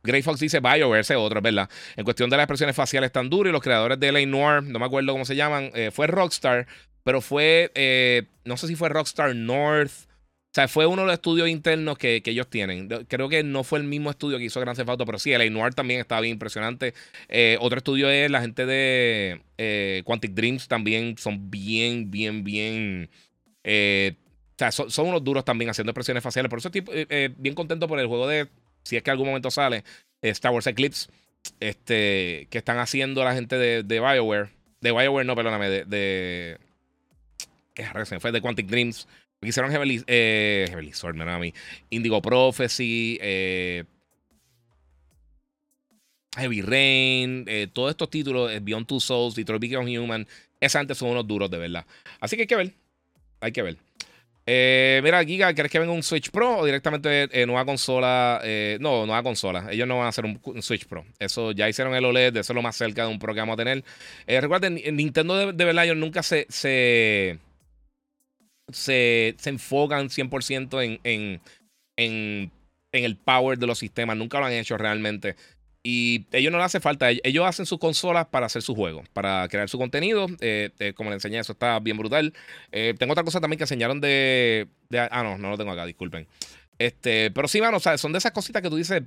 Grey 0.03 0.23
Fox 0.23 0.41
dice 0.41 0.59
BioWare, 0.59 1.03
ese 1.03 1.15
otro, 1.15 1.41
¿verdad? 1.41 1.71
En 1.95 2.03
cuestión 2.03 2.29
de 2.29 2.37
las 2.37 2.43
expresiones 2.43 2.75
faciales 2.75 3.13
tan 3.13 3.31
duras 3.31 3.51
y 3.51 3.53
los 3.53 3.63
creadores 3.63 4.01
de 4.01 4.11
LA 4.11 4.27
Noir, 4.27 4.65
no 4.65 4.81
me 4.81 4.85
acuerdo 4.85 5.13
cómo 5.13 5.25
se 5.25 5.37
llaman, 5.37 5.71
eh, 5.75 5.93
fue 5.93 6.09
Rockstar, 6.09 6.67
pero 7.05 7.21
fue, 7.21 7.71
eh, 7.77 8.25
no 8.45 8.57
sé 8.57 8.67
si 8.67 8.75
fue 8.75 8.89
Rockstar 8.89 9.37
North. 9.37 10.09
O 10.57 10.59
sea, 10.59 10.69
fue 10.69 10.87
uno 10.87 11.03
de 11.03 11.07
los 11.07 11.15
estudios 11.15 11.49
internos 11.49 11.99
que, 11.99 12.23
ellos 12.25 12.49
tienen. 12.49 12.89
Creo 13.09 13.29
que 13.29 13.43
no 13.43 13.63
fue 13.63 13.79
el 13.79 13.85
mismo 13.85 14.09
estudio 14.11 14.39
que 14.39 14.45
hizo 14.45 14.59
Grand 14.61 14.77
Theft 14.77 14.89
Auto, 14.89 15.05
pero 15.05 15.19
sí, 15.19 15.31
LA 15.31 15.51
Noir 15.51 15.75
también 15.75 16.01
estaba 16.01 16.23
bien 16.23 16.33
impresionante. 16.33 16.95
Eh, 17.29 17.59
otro 17.61 17.79
estudio 17.79 18.09
es 18.09 18.31
la 18.31 18.41
gente 18.41 18.65
de 18.65 20.03
Quantic 20.05 20.33
Dreams, 20.33 20.67
también 20.67 21.19
son 21.19 21.51
bien, 21.51 22.11
bien, 22.11 22.43
bien 22.43 23.11
o 24.57 24.59
sea, 24.59 24.73
son, 24.73 25.09
unos 25.09 25.23
duros 25.23 25.45
también 25.45 25.69
haciendo 25.69 25.91
expresiones 25.91 26.23
faciales. 26.23 26.49
Por 26.49 26.61
eso 26.61 26.69
estoy 26.69 26.83
eh, 26.89 27.07
eh, 27.11 27.31
bien 27.37 27.55
contento 27.55 27.87
por 27.87 28.01
el 28.01 28.07
juego 28.07 28.27
de, 28.27 28.49
si 28.85 28.97
es 28.97 29.03
que 29.03 29.11
algún 29.11 29.27
momento 29.27 29.51
sale, 29.51 29.85
eh, 30.23 30.31
Star 30.31 30.51
Wars 30.51 30.67
Eclipse, 30.67 31.11
este, 31.61 32.49
que 32.49 32.57
están 32.57 32.79
haciendo 32.79 33.23
la 33.23 33.35
gente 33.35 33.59
de, 33.59 33.83
BioWare. 33.83 34.49
De 34.81 34.93
BioWare, 34.93 35.27
no, 35.27 35.37
perdóname, 35.37 35.69
de. 35.69 35.85
de 35.85 36.59
se 38.07 38.19
fue 38.19 38.33
de 38.33 38.41
Quantic 38.41 38.67
Dreams. 38.67 39.07
Hicieron 39.43 39.71
Heavily, 39.71 40.03
eh, 40.07 40.67
Heavily 40.69 40.93
Sword, 40.93 41.21
a 41.21 41.39
mí. 41.39 41.53
Indigo 41.91 42.21
Prophecy, 42.23 43.19
Heavy 46.37 46.63
Rain, 46.63 47.47
todos 47.73 47.91
estos 47.91 48.11
títulos, 48.11 48.51
Beyond 48.63 48.87
Two 48.87 49.01
Souls, 49.01 49.35
Detroit 49.35 49.61
Become 49.61 49.99
Human. 49.99 50.27
Esas 50.61 50.81
antes 50.81 50.99
son 50.99 51.11
unos 51.11 51.27
duros, 51.27 51.51
de 51.51 51.59
verdad. 51.59 51.87
Así 52.21 52.37
que 52.37 52.43
hay 52.43 52.47
que 52.49 52.57
ver. 52.57 52.75
Hay 53.41 53.53
que 53.53 53.63
ver. 53.63 53.77
Eh, 54.49 55.01
mira, 55.03 55.25
Giga, 55.25 55.53
¿crees 55.53 55.73
que 55.73 55.81
venga 55.81 55.93
un 55.93 56.05
Switch 56.05 56.31
Pro 56.31 56.59
o 56.59 56.65
directamente 56.65 57.29
eh, 57.33 57.47
nueva 57.47 57.65
consola? 57.65 58.41
Eh, 58.45 58.79
no, 58.81 59.05
nueva 59.05 59.23
consola. 59.25 59.67
Ellos 59.73 59.89
no 59.89 59.97
van 59.97 60.07
a 60.07 60.11
hacer 60.11 60.25
un, 60.25 60.63
Switch 60.63 60.87
Pro. 60.87 61.05
Eso 61.19 61.51
ya 61.51 61.69
hicieron 61.69 61.95
el 61.97 62.05
OLED, 62.05 62.37
eso 62.37 62.53
es 62.53 62.55
lo 62.55 62.63
más 62.63 62.77
cerca 62.77 63.03
de 63.03 63.09
un 63.09 63.19
Pro 63.19 63.35
que 63.35 63.41
vamos 63.41 63.55
a 63.55 63.57
tener. 63.57 63.85
Eh, 64.27 64.41
recuerden, 64.41 64.81
Nintendo 64.93 65.37
de, 65.37 65.53
de, 65.53 65.65
verdad, 65.65 65.85
ellos 65.85 65.97
nunca 65.97 66.23
se, 66.23 66.47
se, 68.73 69.37
enfocan 69.45 70.09
100% 70.09 70.85
en, 70.85 71.01
en, 71.05 71.41
en, 71.97 72.51
en 72.93 73.05
el 73.05 73.17
power 73.17 73.59
de 73.59 73.67
los 73.67 73.79
sistemas. 73.79 74.17
Nunca 74.17 74.41
lo 74.41 74.47
han 74.47 74.53
hecho 74.53 74.77
realmente. 74.77 75.37
Y 75.89 76.27
ellos 76.33 76.51
no 76.51 76.59
le 76.59 76.65
hace 76.65 76.81
falta. 76.81 77.11
Ellos 77.11 77.47
hacen 77.47 77.65
sus 77.65 77.79
consolas 77.79 78.27
para 78.27 78.47
hacer 78.47 78.61
sus 78.61 78.75
juegos, 78.75 79.09
para 79.11 79.47
crear 79.47 79.69
su 79.69 79.79
contenido. 79.79 80.27
Eh, 80.41 80.71
eh, 80.81 80.93
como 80.95 81.11
le 81.11 81.15
enseñé, 81.15 81.39
eso 81.39 81.53
está 81.53 81.79
bien 81.79 81.97
brutal. 81.97 82.35
Eh, 82.73 82.95
tengo 82.99 83.13
otra 83.13 83.23
cosa 83.23 83.41
también 83.41 83.57
que 83.57 83.65
enseñaron 83.65 84.01
de, 84.01 84.67
Ah, 85.13 85.23
no, 85.23 85.39
no 85.39 85.51
lo 85.51 85.57
tengo 85.57 85.71
acá, 85.71 85.87
disculpen. 85.87 86.27
Este, 86.77 87.31
pero 87.31 87.47
sí, 87.47 87.61
mano, 87.61 87.77
o 87.77 87.81
sea, 87.81 87.99
son 87.99 88.11
de 88.11 88.19
esas 88.19 88.33
cositas 88.33 88.63
que 88.63 88.69
tú 88.69 88.75
dices. 88.75 89.01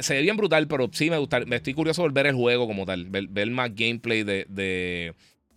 se 0.00 0.14
ve 0.14 0.22
bien 0.22 0.38
brutal, 0.38 0.68
pero 0.68 0.88
sí 0.90 1.10
me 1.10 1.18
gusta. 1.18 1.40
Me 1.40 1.56
estoy 1.56 1.74
curioso 1.74 2.02
de 2.04 2.08
ver 2.08 2.28
el 2.28 2.34
juego 2.34 2.66
como 2.66 2.86
tal. 2.86 3.04
Ver, 3.10 3.50
más 3.50 3.74
gameplay 3.74 4.22
de, 4.22 5.14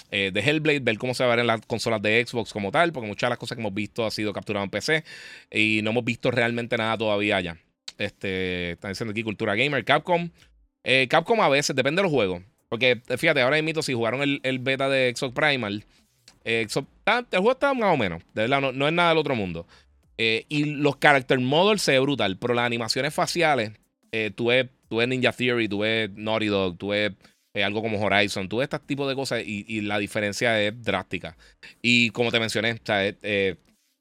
de, 0.09 0.39
Hellblade, 0.39 0.79
ver 0.79 0.97
cómo 0.97 1.13
se 1.13 1.23
va 1.23 1.33
a 1.33 1.35
ver 1.35 1.41
en 1.41 1.47
las 1.47 1.61
consolas 1.65 2.01
de 2.01 2.25
Xbox 2.25 2.53
como 2.53 2.71
tal, 2.71 2.93
porque 2.93 3.07
muchas 3.07 3.27
de 3.27 3.31
las 3.31 3.39
cosas 3.39 3.55
que 3.55 3.61
hemos 3.61 3.73
visto 3.73 4.05
ha 4.05 4.11
sido 4.11 4.33
capturado 4.33 4.63
en 4.63 4.69
PC 4.69 5.03
y 5.51 5.81
no 5.83 5.91
hemos 5.91 6.05
visto 6.05 6.31
realmente 6.31 6.77
nada 6.77 6.97
todavía 6.97 7.37
allá. 7.37 7.57
Este, 7.97 8.71
están 8.71 8.91
diciendo 8.91 9.11
aquí 9.11 9.23
Cultura 9.23 9.55
Gamer, 9.55 9.83
Capcom. 9.83 10.29
Eh, 10.83 11.07
Capcom 11.09 11.41
a 11.41 11.49
veces, 11.49 11.75
depende 11.75 11.99
de 11.99 12.03
los 12.03 12.11
juegos. 12.11 12.41
Porque 12.69 13.01
fíjate, 13.17 13.41
ahora 13.41 13.61
mismo 13.61 13.81
si 13.81 13.93
jugaron 13.93 14.21
el, 14.21 14.59
beta 14.59 14.89
de 14.89 15.09
Exo 15.09 15.33
Primal, 15.33 15.85
eh, 16.43 16.67
el 16.69 17.29
juego 17.31 17.51
está 17.51 17.73
más 17.73 17.93
o 17.93 17.97
menos. 17.97 18.21
De 18.33 18.47
verdad, 18.47 18.73
no, 18.73 18.87
es 18.87 18.93
nada 18.93 19.09
del 19.09 19.17
otro 19.17 19.35
mundo. 19.35 19.65
Eh, 20.17 20.45
y 20.49 20.65
los 20.65 20.97
character 20.99 21.39
models 21.39 21.81
se 21.81 21.93
ve 21.93 21.99
brutal, 21.99 22.37
pero 22.37 22.53
las 22.53 22.65
animaciones 22.65 23.13
faciales, 23.13 23.71
tú, 24.35 24.47
ves, 24.47 24.67
tú 24.89 24.97
ves 24.97 25.07
Ninja 25.07 25.31
Theory, 25.31 25.69
tú 25.69 25.79
ves 25.79 26.09
Naughty 26.15 26.47
Dog, 26.47 26.77
tú 26.77 26.89
ves 26.89 27.13
algo 27.53 27.81
como 27.81 27.99
Horizon, 27.99 28.47
ves 28.49 28.63
este 28.63 28.79
tipo 28.79 29.07
de 29.07 29.15
cosas 29.15 29.41
y, 29.45 29.81
la 29.81 29.97
diferencia 29.97 30.61
es 30.61 30.79
drástica. 30.83 31.35
Y 31.81 32.11
como 32.11 32.31
te 32.31 32.39
mencioné, 32.39 32.79
sea, 32.83 33.11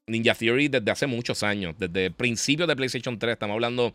Ninja 0.07 0.33
Theory 0.33 0.69
desde 0.69 0.89
hace 0.89 1.05
muchos 1.05 1.43
años, 1.43 1.75
desde 1.77 2.11
principios 2.11 2.67
de 2.67 2.75
PlayStation 2.75 3.19
3. 3.19 3.33
Estamos 3.33 3.55
hablando 3.55 3.93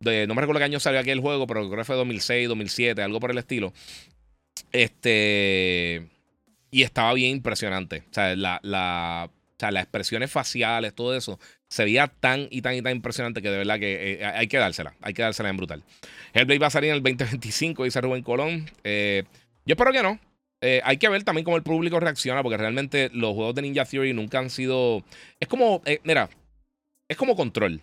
de, 0.00 0.26
no 0.26 0.34
me 0.34 0.40
recuerdo 0.40 0.58
qué 0.58 0.64
año 0.64 0.80
salió 0.80 1.00
aquel 1.00 1.20
juego, 1.20 1.46
pero 1.46 1.66
creo 1.68 1.78
que 1.78 1.84
fue 1.84 1.96
2006, 1.96 2.48
2007, 2.48 3.02
algo 3.02 3.20
por 3.20 3.30
el 3.30 3.38
estilo. 3.38 3.72
Este. 4.72 6.08
Y 6.70 6.82
estaba 6.82 7.14
bien 7.14 7.36
impresionante. 7.36 8.04
O 8.10 8.14
sea, 8.14 8.34
la, 8.34 8.58
la, 8.62 9.30
o 9.30 9.54
sea, 9.58 9.70
las 9.70 9.84
expresiones 9.84 10.30
faciales, 10.30 10.94
todo 10.94 11.14
eso, 11.14 11.38
se 11.72 11.84
veía 11.84 12.06
tan 12.06 12.48
y 12.50 12.60
tan 12.60 12.74
y 12.74 12.82
tan 12.82 12.92
impresionante 12.92 13.40
que 13.40 13.48
de 13.48 13.56
verdad 13.56 13.78
que 13.78 14.12
eh, 14.12 14.26
hay 14.26 14.46
que 14.46 14.58
dársela. 14.58 14.94
Hay 15.00 15.14
que 15.14 15.22
dársela 15.22 15.48
en 15.48 15.56
brutal. 15.56 15.82
Hellblade 16.34 16.58
va 16.58 16.66
a 16.66 16.70
salir 16.70 16.90
en 16.90 16.96
el 16.96 17.02
2025, 17.02 17.84
dice 17.84 17.98
Rubén 18.02 18.22
Colón. 18.22 18.70
Eh, 18.84 19.22
yo 19.64 19.72
espero 19.72 19.90
que 19.90 20.02
no. 20.02 20.18
Eh, 20.60 20.82
hay 20.84 20.98
que 20.98 21.08
ver 21.08 21.24
también 21.24 21.46
cómo 21.46 21.56
el 21.56 21.62
público 21.62 21.98
reacciona, 21.98 22.42
porque 22.42 22.58
realmente 22.58 23.08
los 23.14 23.32
juegos 23.32 23.54
de 23.54 23.62
Ninja 23.62 23.86
Theory 23.86 24.12
nunca 24.12 24.38
han 24.38 24.50
sido. 24.50 25.02
Es 25.40 25.48
como. 25.48 25.80
Mira, 26.04 26.28
es 27.08 27.16
como 27.16 27.36
control. 27.36 27.80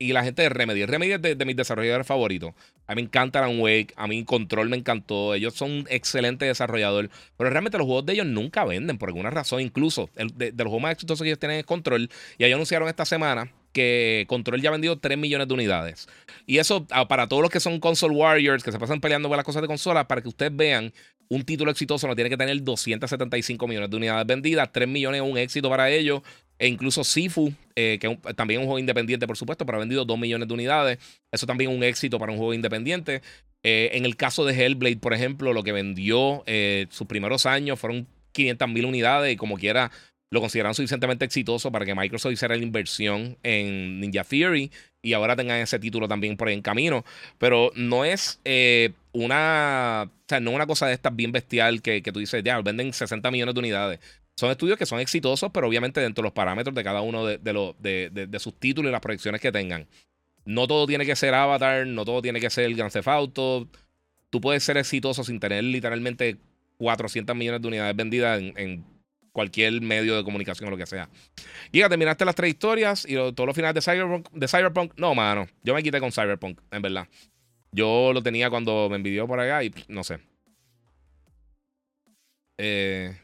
Y 0.00 0.12
la 0.12 0.22
gente 0.22 0.42
de 0.42 0.48
Remedy. 0.48 0.86
Remedy 0.86 1.12
es 1.12 1.22
de, 1.22 1.44
mis 1.44 1.56
desarrolladores 1.56 2.06
favoritos. 2.06 2.54
A 2.86 2.94
mí 2.94 3.02
me 3.02 3.06
encanta 3.06 3.40
Alan 3.40 3.58
Wake. 3.58 3.94
A 3.96 4.06
mí 4.06 4.24
Control 4.24 4.68
me 4.68 4.76
encantó. 4.76 5.34
Ellos 5.34 5.54
son 5.54 5.72
un 5.72 5.86
excelente 5.90 6.44
desarrollador. 6.44 7.10
Pero 7.36 7.50
realmente 7.50 7.78
los 7.78 7.86
juegos 7.86 8.06
de 8.06 8.12
ellos 8.12 8.26
nunca 8.26 8.64
venden 8.64 8.96
por 8.96 9.08
alguna 9.08 9.30
razón. 9.30 9.60
Incluso 9.60 10.08
el, 10.14 10.28
de, 10.38 10.52
los 10.52 10.66
juegos 10.66 10.82
más 10.82 10.92
exitosos 10.92 11.24
que 11.24 11.30
ellos 11.30 11.40
tienen 11.40 11.58
es 11.58 11.66
Control. 11.66 12.08
Y 12.38 12.44
ellos 12.44 12.54
anunciaron 12.54 12.88
esta 12.88 13.04
semana 13.04 13.52
que 13.72 14.24
Control 14.28 14.62
ya 14.62 14.68
ha 14.68 14.72
vendido 14.72 15.00
3 15.00 15.18
millones 15.18 15.48
de 15.48 15.54
unidades. 15.54 16.08
Y 16.46 16.58
eso 16.58 16.86
ah, 16.90 17.08
para 17.08 17.26
todos 17.26 17.42
los 17.42 17.50
que 17.50 17.58
son 17.58 17.80
console 17.80 18.14
warriors, 18.14 18.62
que 18.62 18.70
se 18.70 18.78
pasan 18.78 19.00
peleando 19.00 19.28
por 19.28 19.36
las 19.36 19.44
cosas 19.44 19.62
de 19.62 19.68
consola, 19.68 20.06
para 20.06 20.22
que 20.22 20.28
ustedes 20.28 20.54
vean 20.54 20.92
un 21.28 21.44
título 21.44 21.70
exitoso 21.70 22.06
no 22.06 22.14
tiene 22.14 22.30
que 22.30 22.36
tener 22.36 22.62
275 22.62 23.68
millones 23.68 23.90
de 23.90 23.96
unidades 23.96 24.26
vendidas. 24.26 24.70
3 24.72 24.88
millones 24.88 25.22
es 25.22 25.28
un 25.28 25.36
éxito 25.36 25.68
para 25.68 25.90
ellos. 25.90 26.22
E 26.58 26.66
incluso 26.66 27.04
Sifu, 27.04 27.52
eh, 27.76 27.98
que 28.00 28.16
también 28.34 28.60
es 28.60 28.64
un 28.64 28.66
juego 28.66 28.78
independiente, 28.78 29.26
por 29.26 29.36
supuesto, 29.36 29.64
pero 29.64 29.76
ha 29.76 29.80
vendido 29.80 30.04
2 30.04 30.18
millones 30.18 30.48
de 30.48 30.54
unidades. 30.54 30.98
Eso 31.30 31.46
también 31.46 31.70
es 31.70 31.76
un 31.76 31.84
éxito 31.84 32.18
para 32.18 32.32
un 32.32 32.38
juego 32.38 32.54
independiente. 32.54 33.22
Eh, 33.62 33.90
en 33.92 34.04
el 34.04 34.16
caso 34.16 34.44
de 34.44 34.54
Hellblade, 34.54 34.98
por 34.98 35.14
ejemplo, 35.14 35.52
lo 35.52 35.62
que 35.62 35.72
vendió 35.72 36.42
eh, 36.46 36.86
sus 36.90 37.06
primeros 37.06 37.46
años 37.46 37.78
fueron 37.78 38.06
500 38.32 38.68
mil 38.68 38.84
unidades 38.86 39.32
y 39.32 39.36
como 39.36 39.56
quiera 39.56 39.90
lo 40.30 40.40
consideraron 40.40 40.74
suficientemente 40.74 41.24
exitoso 41.24 41.72
para 41.72 41.86
que 41.86 41.94
Microsoft 41.94 42.32
hiciera 42.32 42.54
la 42.54 42.62
inversión 42.62 43.38
en 43.42 44.00
Ninja 44.00 44.24
Theory 44.24 44.70
y 45.00 45.12
ahora 45.14 45.36
tengan 45.36 45.58
ese 45.60 45.78
título 45.78 46.06
también 46.06 46.36
por 46.36 46.48
ahí 46.48 46.54
en 46.54 46.62
camino. 46.62 47.04
Pero 47.38 47.70
no 47.74 48.04
es 48.04 48.40
eh, 48.44 48.92
una, 49.12 50.04
o 50.06 50.24
sea, 50.28 50.40
no 50.40 50.50
una 50.50 50.66
cosa 50.66 50.86
de 50.86 50.92
estas 50.94 51.16
bien 51.16 51.32
bestial 51.32 51.80
que, 51.80 52.02
que 52.02 52.12
tú 52.12 52.20
dices, 52.20 52.42
ya, 52.44 52.60
venden 52.60 52.92
60 52.92 53.30
millones 53.30 53.54
de 53.54 53.58
unidades. 53.58 54.00
Son 54.38 54.52
estudios 54.52 54.78
que 54.78 54.86
son 54.86 55.00
exitosos, 55.00 55.50
pero 55.52 55.66
obviamente 55.66 56.00
dentro 56.00 56.22
de 56.22 56.26
los 56.26 56.32
parámetros 56.32 56.72
de 56.72 56.84
cada 56.84 57.00
uno 57.00 57.26
de, 57.26 57.38
de, 57.38 58.10
de, 58.10 58.38
sus 58.38 58.54
títulos 58.54 58.88
y 58.88 58.92
las 58.92 59.00
proyecciones 59.00 59.40
que 59.40 59.50
tengan. 59.50 59.88
No 60.44 60.68
todo 60.68 60.86
tiene 60.86 61.04
que 61.04 61.16
ser 61.16 61.34
Avatar, 61.34 61.88
no 61.88 62.04
todo 62.04 62.22
tiene 62.22 62.38
que 62.38 62.48
ser 62.48 62.72
Grand 62.74 62.92
Theft 62.92 63.08
Auto. 63.08 63.68
Tú 64.30 64.40
puedes 64.40 64.62
ser 64.62 64.76
exitoso 64.76 65.24
sin 65.24 65.40
tener 65.40 65.64
literalmente 65.64 66.36
400 66.76 67.34
millones 67.34 67.62
de 67.62 67.66
unidades 67.66 67.96
vendidas 67.96 68.40
en 68.40 68.84
cualquier 69.32 69.80
medio 69.80 70.16
de 70.16 70.22
comunicación 70.22 70.68
o 70.68 70.70
lo 70.70 70.76
que 70.76 70.86
sea. 70.86 71.08
Y 71.72 71.80
terminaste 71.80 72.24
las 72.24 72.36
tres 72.36 72.50
historias 72.50 73.04
y 73.08 73.14
todos 73.14 73.44
los 73.44 73.56
finales 73.56 73.74
de 73.74 73.82
Cyberpunk, 73.82 74.30
de 74.30 74.46
Cyberpunk. 74.46 74.92
No, 74.96 75.16
mano. 75.16 75.48
Yo 75.64 75.74
me 75.74 75.82
quité 75.82 75.98
con 75.98 76.12
Cyberpunk, 76.12 76.60
en 76.70 76.80
verdad. 76.80 77.08
Yo 77.72 78.12
lo 78.12 78.22
tenía 78.22 78.50
cuando 78.50 78.88
me 78.88 78.94
envidió 78.94 79.26
por 79.26 79.40
allá 79.40 79.64
y 79.64 79.74
no 79.88 80.04
sé. 80.04 80.20
Eh, 82.56 83.16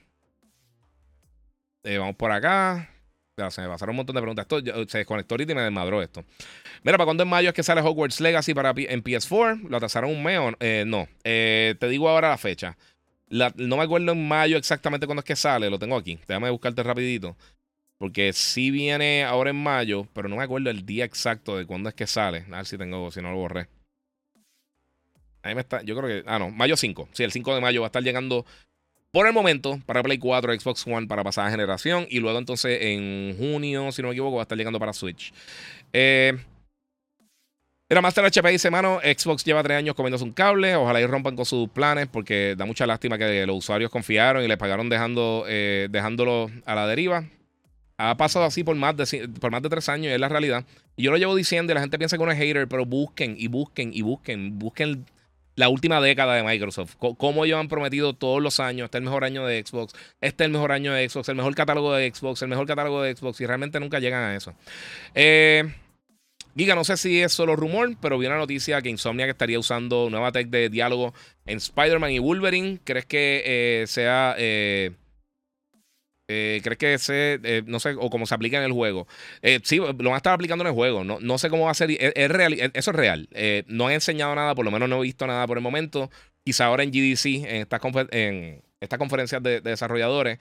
eh, 1.84 1.98
vamos 1.98 2.16
por 2.16 2.32
acá. 2.32 2.90
Se 3.36 3.60
me 3.62 3.68
pasaron 3.68 3.94
un 3.94 3.96
montón 3.96 4.14
de 4.14 4.20
preguntas. 4.20 4.46
Esto 4.48 4.88
se 4.88 4.98
desconectó 4.98 5.34
ahorita 5.34 5.52
y 5.52 5.54
me 5.56 5.62
desmadró 5.62 6.00
esto. 6.02 6.24
Mira, 6.82 6.96
¿para 6.96 7.04
cuándo 7.04 7.24
en 7.24 7.28
mayo 7.28 7.48
es 7.48 7.54
que 7.54 7.64
sale 7.64 7.80
Hogwarts 7.80 8.20
Legacy 8.20 8.54
para 8.54 8.70
en 8.70 9.02
PS4? 9.02 9.68
¿Lo 9.68 9.76
atrasaron 9.76 10.10
un 10.10 10.22
mes? 10.22 10.40
Eh, 10.60 10.84
no. 10.86 11.08
te 11.22 11.88
digo 11.88 12.08
ahora 12.08 12.28
la 12.28 12.38
fecha 12.38 12.76
no 13.28 13.76
me 13.76 13.82
acuerdo 13.82 14.12
en 14.12 14.28
mayo 14.28 14.56
exactamente 14.56 15.06
cuándo 15.06 15.20
es 15.20 15.24
que 15.24 15.36
sale, 15.36 15.70
lo 15.70 15.78
tengo 15.78 15.96
aquí. 15.96 16.18
Déjame 16.26 16.50
buscarte 16.50 16.82
rapidito. 16.82 17.36
Porque 17.98 18.32
sí 18.32 18.70
viene 18.70 19.24
ahora 19.24 19.50
en 19.50 19.56
mayo, 19.56 20.06
pero 20.12 20.28
no 20.28 20.36
me 20.36 20.42
acuerdo 20.42 20.70
el 20.70 20.84
día 20.84 21.04
exacto 21.04 21.56
de 21.56 21.66
cuándo 21.66 21.88
es 21.88 21.94
que 21.94 22.06
sale. 22.06 22.44
A 22.50 22.56
ver 22.56 22.66
si 22.66 22.76
tengo, 22.76 23.10
si 23.10 23.22
no 23.22 23.30
lo 23.30 23.38
borré. 23.38 23.68
Ahí 25.42 25.54
me 25.54 25.60
está, 25.60 25.82
yo 25.82 25.96
creo 25.96 26.08
que, 26.08 26.28
ah 26.28 26.38
no, 26.38 26.50
mayo 26.50 26.76
5. 26.76 27.08
Sí, 27.12 27.22
el 27.22 27.32
5 27.32 27.54
de 27.54 27.60
mayo 27.60 27.80
va 27.80 27.86
a 27.86 27.88
estar 27.88 28.02
llegando 28.02 28.46
por 29.14 29.28
el 29.28 29.32
momento 29.32 29.80
para 29.86 30.02
Play 30.02 30.18
4, 30.18 30.58
Xbox 30.58 30.84
One 30.88 31.06
para 31.06 31.22
pasada 31.22 31.48
generación. 31.48 32.04
Y 32.10 32.18
luego 32.18 32.36
entonces 32.36 32.78
en 32.82 33.36
junio, 33.38 33.92
si 33.92 34.02
no 34.02 34.08
me 34.08 34.14
equivoco, 34.14 34.34
va 34.36 34.42
a 34.42 34.44
estar 34.44 34.58
llegando 34.58 34.80
para 34.80 34.92
Switch. 34.92 35.32
Eh, 35.92 36.36
Mira, 37.88 38.00
Master 38.00 38.24
HP 38.24 38.50
dice, 38.50 38.70
mano, 38.72 38.98
Xbox 39.04 39.44
lleva 39.44 39.62
tres 39.62 39.78
años 39.78 39.94
comiéndose 39.94 40.24
un 40.24 40.32
cable. 40.32 40.74
Ojalá 40.74 41.00
y 41.00 41.06
rompan 41.06 41.36
con 41.36 41.44
sus 41.44 41.68
planes 41.68 42.08
porque 42.08 42.56
da 42.58 42.64
mucha 42.64 42.86
lástima 42.86 43.16
que 43.16 43.46
los 43.46 43.56
usuarios 43.58 43.88
confiaron 43.88 44.42
y 44.42 44.48
les 44.48 44.56
pagaron 44.56 44.88
dejando, 44.88 45.44
eh, 45.46 45.86
dejándolo 45.90 46.50
a 46.64 46.74
la 46.74 46.88
deriva. 46.88 47.24
Ha 47.96 48.16
pasado 48.16 48.46
así 48.46 48.64
por 48.64 48.74
más, 48.74 48.96
de, 48.96 49.28
por 49.40 49.52
más 49.52 49.62
de 49.62 49.68
tres 49.68 49.88
años 49.88 50.06
y 50.06 50.14
es 50.14 50.18
la 50.18 50.28
realidad. 50.28 50.64
Y 50.96 51.04
yo 51.04 51.12
lo 51.12 51.18
llevo 51.18 51.36
diciendo 51.36 51.72
y 51.72 51.74
la 51.74 51.82
gente 51.82 51.98
piensa 51.98 52.16
que 52.16 52.22
uno 52.24 52.32
es 52.32 52.38
hater, 52.38 52.66
pero 52.66 52.84
busquen 52.84 53.36
y 53.38 53.46
busquen 53.46 53.92
y 53.94 54.02
busquen. 54.02 54.58
Busquen 54.58 55.04
la 55.56 55.68
última 55.68 56.00
década 56.00 56.34
de 56.34 56.42
Microsoft. 56.42 56.96
cómo 56.98 57.44
ellos 57.44 57.58
han 57.58 57.68
prometido 57.68 58.14
todos 58.14 58.42
los 58.42 58.60
años. 58.60 58.86
Este 58.86 58.98
es 58.98 59.00
el 59.00 59.04
mejor 59.04 59.24
año 59.24 59.46
de 59.46 59.62
Xbox. 59.64 59.92
Este 60.20 60.44
es 60.44 60.46
el 60.46 60.52
mejor 60.52 60.72
año 60.72 60.92
de 60.92 61.08
Xbox. 61.08 61.28
El 61.28 61.36
mejor 61.36 61.54
catálogo 61.54 61.92
de 61.92 62.12
Xbox. 62.12 62.42
El 62.42 62.48
mejor 62.48 62.66
catálogo 62.66 63.02
de 63.02 63.14
Xbox. 63.14 63.40
Y 63.40 63.46
realmente 63.46 63.80
nunca 63.80 64.00
llegan 64.00 64.22
a 64.22 64.36
eso. 64.36 64.54
Eh... 65.14 65.72
Giga, 66.56 66.76
no 66.76 66.84
sé 66.84 66.96
si 66.96 67.20
es 67.20 67.32
solo 67.32 67.56
rumor, 67.56 67.96
pero 68.00 68.16
vi 68.16 68.26
una 68.26 68.36
noticia 68.36 68.80
que 68.80 68.88
Insomniac 68.88 69.28
estaría 69.28 69.58
usando 69.58 70.08
nueva 70.08 70.30
tech 70.30 70.46
de 70.46 70.68
diálogo 70.68 71.12
en 71.46 71.56
Spider-Man 71.56 72.12
y 72.12 72.20
Wolverine. 72.20 72.78
¿Crees 72.84 73.06
que 73.06 73.42
eh, 73.44 73.86
sea... 73.88 74.36
Eh, 74.38 74.92
eh, 76.28 76.60
¿Crees 76.62 76.78
que 76.78 76.98
se, 76.98 77.62
no 77.66 77.80
sé, 77.80 77.94
o 77.98 78.08
cómo 78.10 78.26
se 78.26 78.34
aplica 78.34 78.58
en 78.58 78.64
el 78.64 78.72
juego? 78.72 79.06
sí, 79.62 79.76
lo 79.76 79.92
van 79.92 80.14
a 80.14 80.16
estar 80.16 80.32
aplicando 80.32 80.62
en 80.62 80.68
el 80.68 80.74
juego. 80.74 81.04
No, 81.04 81.18
no 81.20 81.38
sé 81.38 81.50
cómo 81.50 81.64
va 81.64 81.70
a 81.70 81.74
ser. 81.74 81.90
Es, 81.90 82.30
real, 82.30 82.54
eso 82.54 82.90
es 82.90 82.96
real. 82.96 83.28
no 83.66 83.86
han 83.86 83.92
enseñado 83.94 84.34
nada, 84.34 84.54
por 84.54 84.64
lo 84.64 84.70
menos 84.70 84.88
no 84.88 84.98
he 84.98 85.02
visto 85.02 85.26
nada 85.26 85.46
por 85.46 85.58
el 85.58 85.62
momento. 85.62 86.10
Quizá 86.44 86.66
ahora 86.66 86.82
en 86.82 86.90
GDC, 86.90 87.26
en 87.26 87.56
estas 87.62 87.80
en 88.10 88.62
esta 88.80 88.98
conferencias 88.98 89.42
de, 89.42 89.60
desarrolladores, 89.60 90.38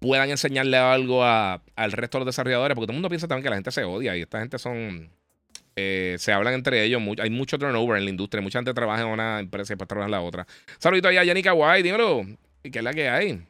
puedan 0.00 0.30
enseñarle 0.30 0.76
algo 0.76 1.24
al 1.24 1.92
resto 1.92 2.18
de 2.18 2.24
los 2.24 2.34
desarrolladores, 2.34 2.74
porque 2.74 2.86
todo 2.86 2.92
el 2.92 2.96
mundo 2.96 3.08
piensa 3.08 3.28
también 3.28 3.44
que 3.44 3.50
la 3.50 3.56
gente 3.56 3.70
se 3.70 3.84
odia 3.84 4.16
y 4.16 4.22
esta 4.22 4.40
gente 4.40 4.58
son 4.58 5.10
eh, 5.76 6.16
se 6.18 6.32
hablan 6.32 6.54
entre 6.54 6.84
ellos. 6.84 7.00
hay 7.18 7.30
mucho 7.30 7.58
turnover 7.58 7.98
en 7.98 8.04
la 8.04 8.10
industria. 8.10 8.42
Mucha 8.42 8.58
gente 8.58 8.74
trabaja 8.74 9.02
en 9.02 9.08
una 9.08 9.40
empresa 9.40 9.72
y 9.72 9.74
después 9.74 9.88
trabaja 9.88 10.06
en 10.06 10.12
la 10.12 10.20
otra. 10.20 10.46
Saludito 10.78 11.08
allá 11.08 11.20
a 11.20 11.24
Yannick 11.24 11.44
Kawai, 11.44 11.82
dímelo. 11.82 12.26
¿Y 12.62 12.70
qué 12.70 12.78
es 12.78 12.84
la 12.84 12.92
que 12.92 13.08
hay? 13.08 13.42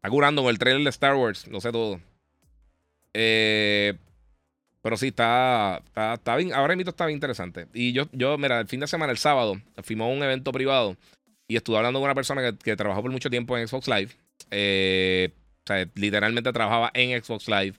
Está 0.00 0.08
curando 0.08 0.42
con 0.42 0.50
el 0.50 0.58
trailer 0.58 0.82
de 0.82 0.88
Star 0.88 1.14
Wars. 1.14 1.46
Lo 1.48 1.60
sé 1.60 1.70
todo. 1.70 2.00
Eh, 3.12 3.94
pero 4.80 4.96
sí, 4.96 5.08
está, 5.08 5.82
está, 6.14 6.36
bien. 6.36 6.54
Ahora 6.54 6.74
mismo 6.74 6.88
está 6.88 7.04
bien 7.04 7.18
interesante. 7.18 7.66
Y 7.74 7.92
yo, 7.92 8.08
yo, 8.12 8.38
mira, 8.38 8.60
el 8.60 8.66
fin 8.66 8.80
de 8.80 8.86
semana, 8.86 9.12
el 9.12 9.18
sábado, 9.18 9.60
fuimos 9.82 10.10
un 10.10 10.22
evento 10.22 10.52
privado 10.52 10.96
y 11.46 11.56
estuve 11.56 11.76
hablando 11.76 11.98
con 11.98 12.06
una 12.06 12.14
persona 12.14 12.56
que, 12.56 12.76
trabajó 12.76 13.02
por 13.02 13.10
mucho 13.10 13.28
tiempo 13.28 13.58
en 13.58 13.68
Xbox 13.68 13.88
Live. 13.88 14.12
Eh, 14.50 15.34
o 15.64 15.66
sea, 15.66 15.86
literalmente 15.94 16.50
trabajaba 16.50 16.90
en 16.94 17.22
Xbox 17.22 17.46
Live. 17.46 17.74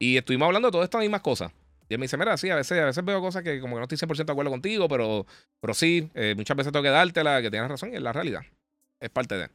Y 0.00 0.16
estuvimos 0.16 0.46
hablando 0.46 0.68
de 0.68 0.72
todas 0.72 0.86
estas 0.86 1.02
mismas 1.02 1.20
cosas. 1.20 1.52
Y 1.88 1.94
él 1.94 2.00
me 2.00 2.04
dice, 2.04 2.16
mira, 2.16 2.36
sí, 2.36 2.50
a 2.50 2.56
veces, 2.56 2.80
a 2.80 2.86
veces 2.86 3.04
veo 3.04 3.20
cosas 3.20 3.44
que 3.44 3.60
como 3.60 3.76
que 3.76 3.78
no 3.78 3.84
estoy 3.84 3.98
100% 3.98 4.24
de 4.24 4.32
acuerdo 4.32 4.50
contigo, 4.50 4.88
pero, 4.88 5.24
pero 5.60 5.72
sí, 5.72 6.10
eh, 6.14 6.34
muchas 6.36 6.56
veces 6.56 6.72
tengo 6.72 6.82
que 6.82 6.90
dártela, 6.90 7.40
que 7.42 7.50
tienes 7.50 7.68
razón, 7.68 7.92
y 7.92 7.96
es 7.96 8.02
la 8.02 8.12
realidad. 8.12 8.42
Es 9.00 9.08
parte 9.08 9.34
de. 9.38 9.48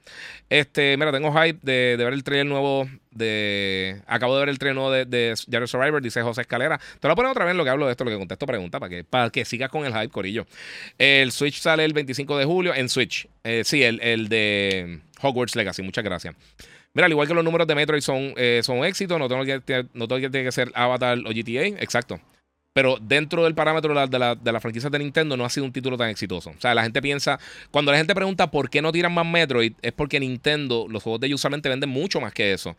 Este, 0.49 0.97
mira, 0.97 1.11
tengo 1.11 1.31
hype 1.31 1.59
de, 1.61 1.95
ver 1.97 2.13
el 2.13 2.23
trailer 2.23 2.47
nuevo 2.47 2.89
de. 3.11 4.01
Acabo 4.07 4.33
de 4.33 4.39
ver 4.39 4.49
el 4.49 4.57
trailer 4.57 4.75
nuevo 4.75 4.91
de, 4.91 5.05
de 5.05 5.67
Survivor, 5.67 6.01
dice 6.01 6.23
José 6.23 6.41
Escalera. 6.41 6.79
Te 6.99 7.07
lo 7.07 7.09
voy 7.09 7.11
a 7.11 7.15
poner 7.15 7.31
otra 7.31 7.45
vez 7.45 7.55
lo 7.55 7.63
que 7.63 7.69
hablo 7.69 7.85
de 7.85 7.91
esto, 7.91 8.03
lo 8.03 8.09
que 8.09 8.17
contesto 8.17 8.47
pregunta, 8.47 8.79
para 8.79 8.89
que, 8.89 9.03
para 9.03 9.29
que 9.29 9.45
sigas 9.45 9.69
con 9.69 9.85
el 9.85 9.93
hype, 9.93 10.09
Corillo. 10.09 10.47
El 10.97 11.31
Switch 11.31 11.59
sale 11.59 11.85
el 11.85 11.93
25 11.93 12.39
de 12.39 12.45
julio 12.45 12.73
en 12.73 12.89
Switch. 12.89 13.27
Eh, 13.43 13.61
sí, 13.63 13.83
el, 13.83 14.01
el 14.01 14.29
de 14.29 15.01
Hogwarts 15.21 15.55
Legacy. 15.55 15.83
Muchas 15.83 16.03
gracias. 16.03 16.35
Mira, 16.95 17.05
al 17.05 17.11
igual 17.11 17.27
que 17.27 17.35
los 17.35 17.43
números 17.43 17.67
de 17.67 17.75
Metroid 17.75 18.01
son, 18.01 18.33
eh, 18.37 18.61
son 18.63 18.83
éxitos, 18.83 19.19
no 19.19 19.27
todo, 19.27 19.43
que, 19.43 19.85
no 19.93 20.07
todo 20.07 20.19
que 20.19 20.29
tiene 20.29 20.45
que 20.45 20.51
ser 20.51 20.71
Avatar 20.73 21.19
o 21.19 21.29
GTA, 21.29 21.67
exacto. 21.83 22.19
Pero 22.75 22.97
dentro 22.99 23.45
del 23.45 23.55
parámetro 23.55 23.93
de 23.93 24.19
la, 24.19 24.35
de, 24.35 24.51
la, 24.51 24.59
franquicia 24.59 24.89
de 24.89 24.99
Nintendo 24.99 25.37
no 25.37 25.45
ha 25.45 25.49
sido 25.49 25.65
un 25.65 25.71
título 25.71 25.95
tan 25.95 26.09
exitoso. 26.09 26.49
O 26.49 26.59
sea, 26.59 26.75
la 26.75 26.83
gente 26.83 27.01
piensa, 27.01 27.39
cuando 27.71 27.93
la 27.93 27.97
gente 27.97 28.13
pregunta 28.13 28.51
por 28.51 28.69
qué 28.69 28.81
no 28.81 28.91
tiran 28.91 29.13
más 29.13 29.25
Metroid, 29.25 29.71
es 29.81 29.93
porque 29.93 30.19
Nintendo, 30.19 30.85
los 30.89 31.01
juegos 31.01 31.21
de 31.21 31.27
ellos 31.27 31.39
usualmente 31.39 31.69
venden 31.69 31.89
mucho 31.89 32.19
más 32.19 32.33
que 32.33 32.51
eso. 32.51 32.75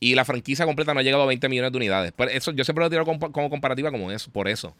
Y 0.00 0.16
la 0.16 0.24
franquicia 0.24 0.64
completa 0.64 0.92
no 0.94 0.98
ha 0.98 1.04
llegado 1.04 1.22
a 1.22 1.26
20 1.26 1.48
millones 1.48 1.70
de 1.70 1.76
unidades. 1.76 2.12
Pero 2.16 2.28
eso, 2.32 2.50
yo 2.50 2.64
siempre 2.64 2.82
lo 2.82 2.90
tiro 2.90 3.04
como, 3.04 3.20
como 3.30 3.48
comparativa 3.48 3.92
como 3.92 4.10
eso, 4.10 4.32
por 4.32 4.48
eso. 4.48 4.74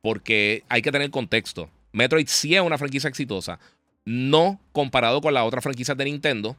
Porque 0.00 0.62
hay 0.68 0.80
que 0.80 0.92
tener 0.92 1.10
contexto. 1.10 1.68
Metroid 1.90 2.28
sí 2.28 2.54
es 2.54 2.60
una 2.60 2.78
franquicia 2.78 3.08
exitosa. 3.08 3.58
No 4.04 4.60
comparado 4.70 5.22
con 5.22 5.34
las 5.34 5.42
otras 5.42 5.64
franquicias 5.64 5.96
de 5.96 6.04
Nintendo, 6.04 6.56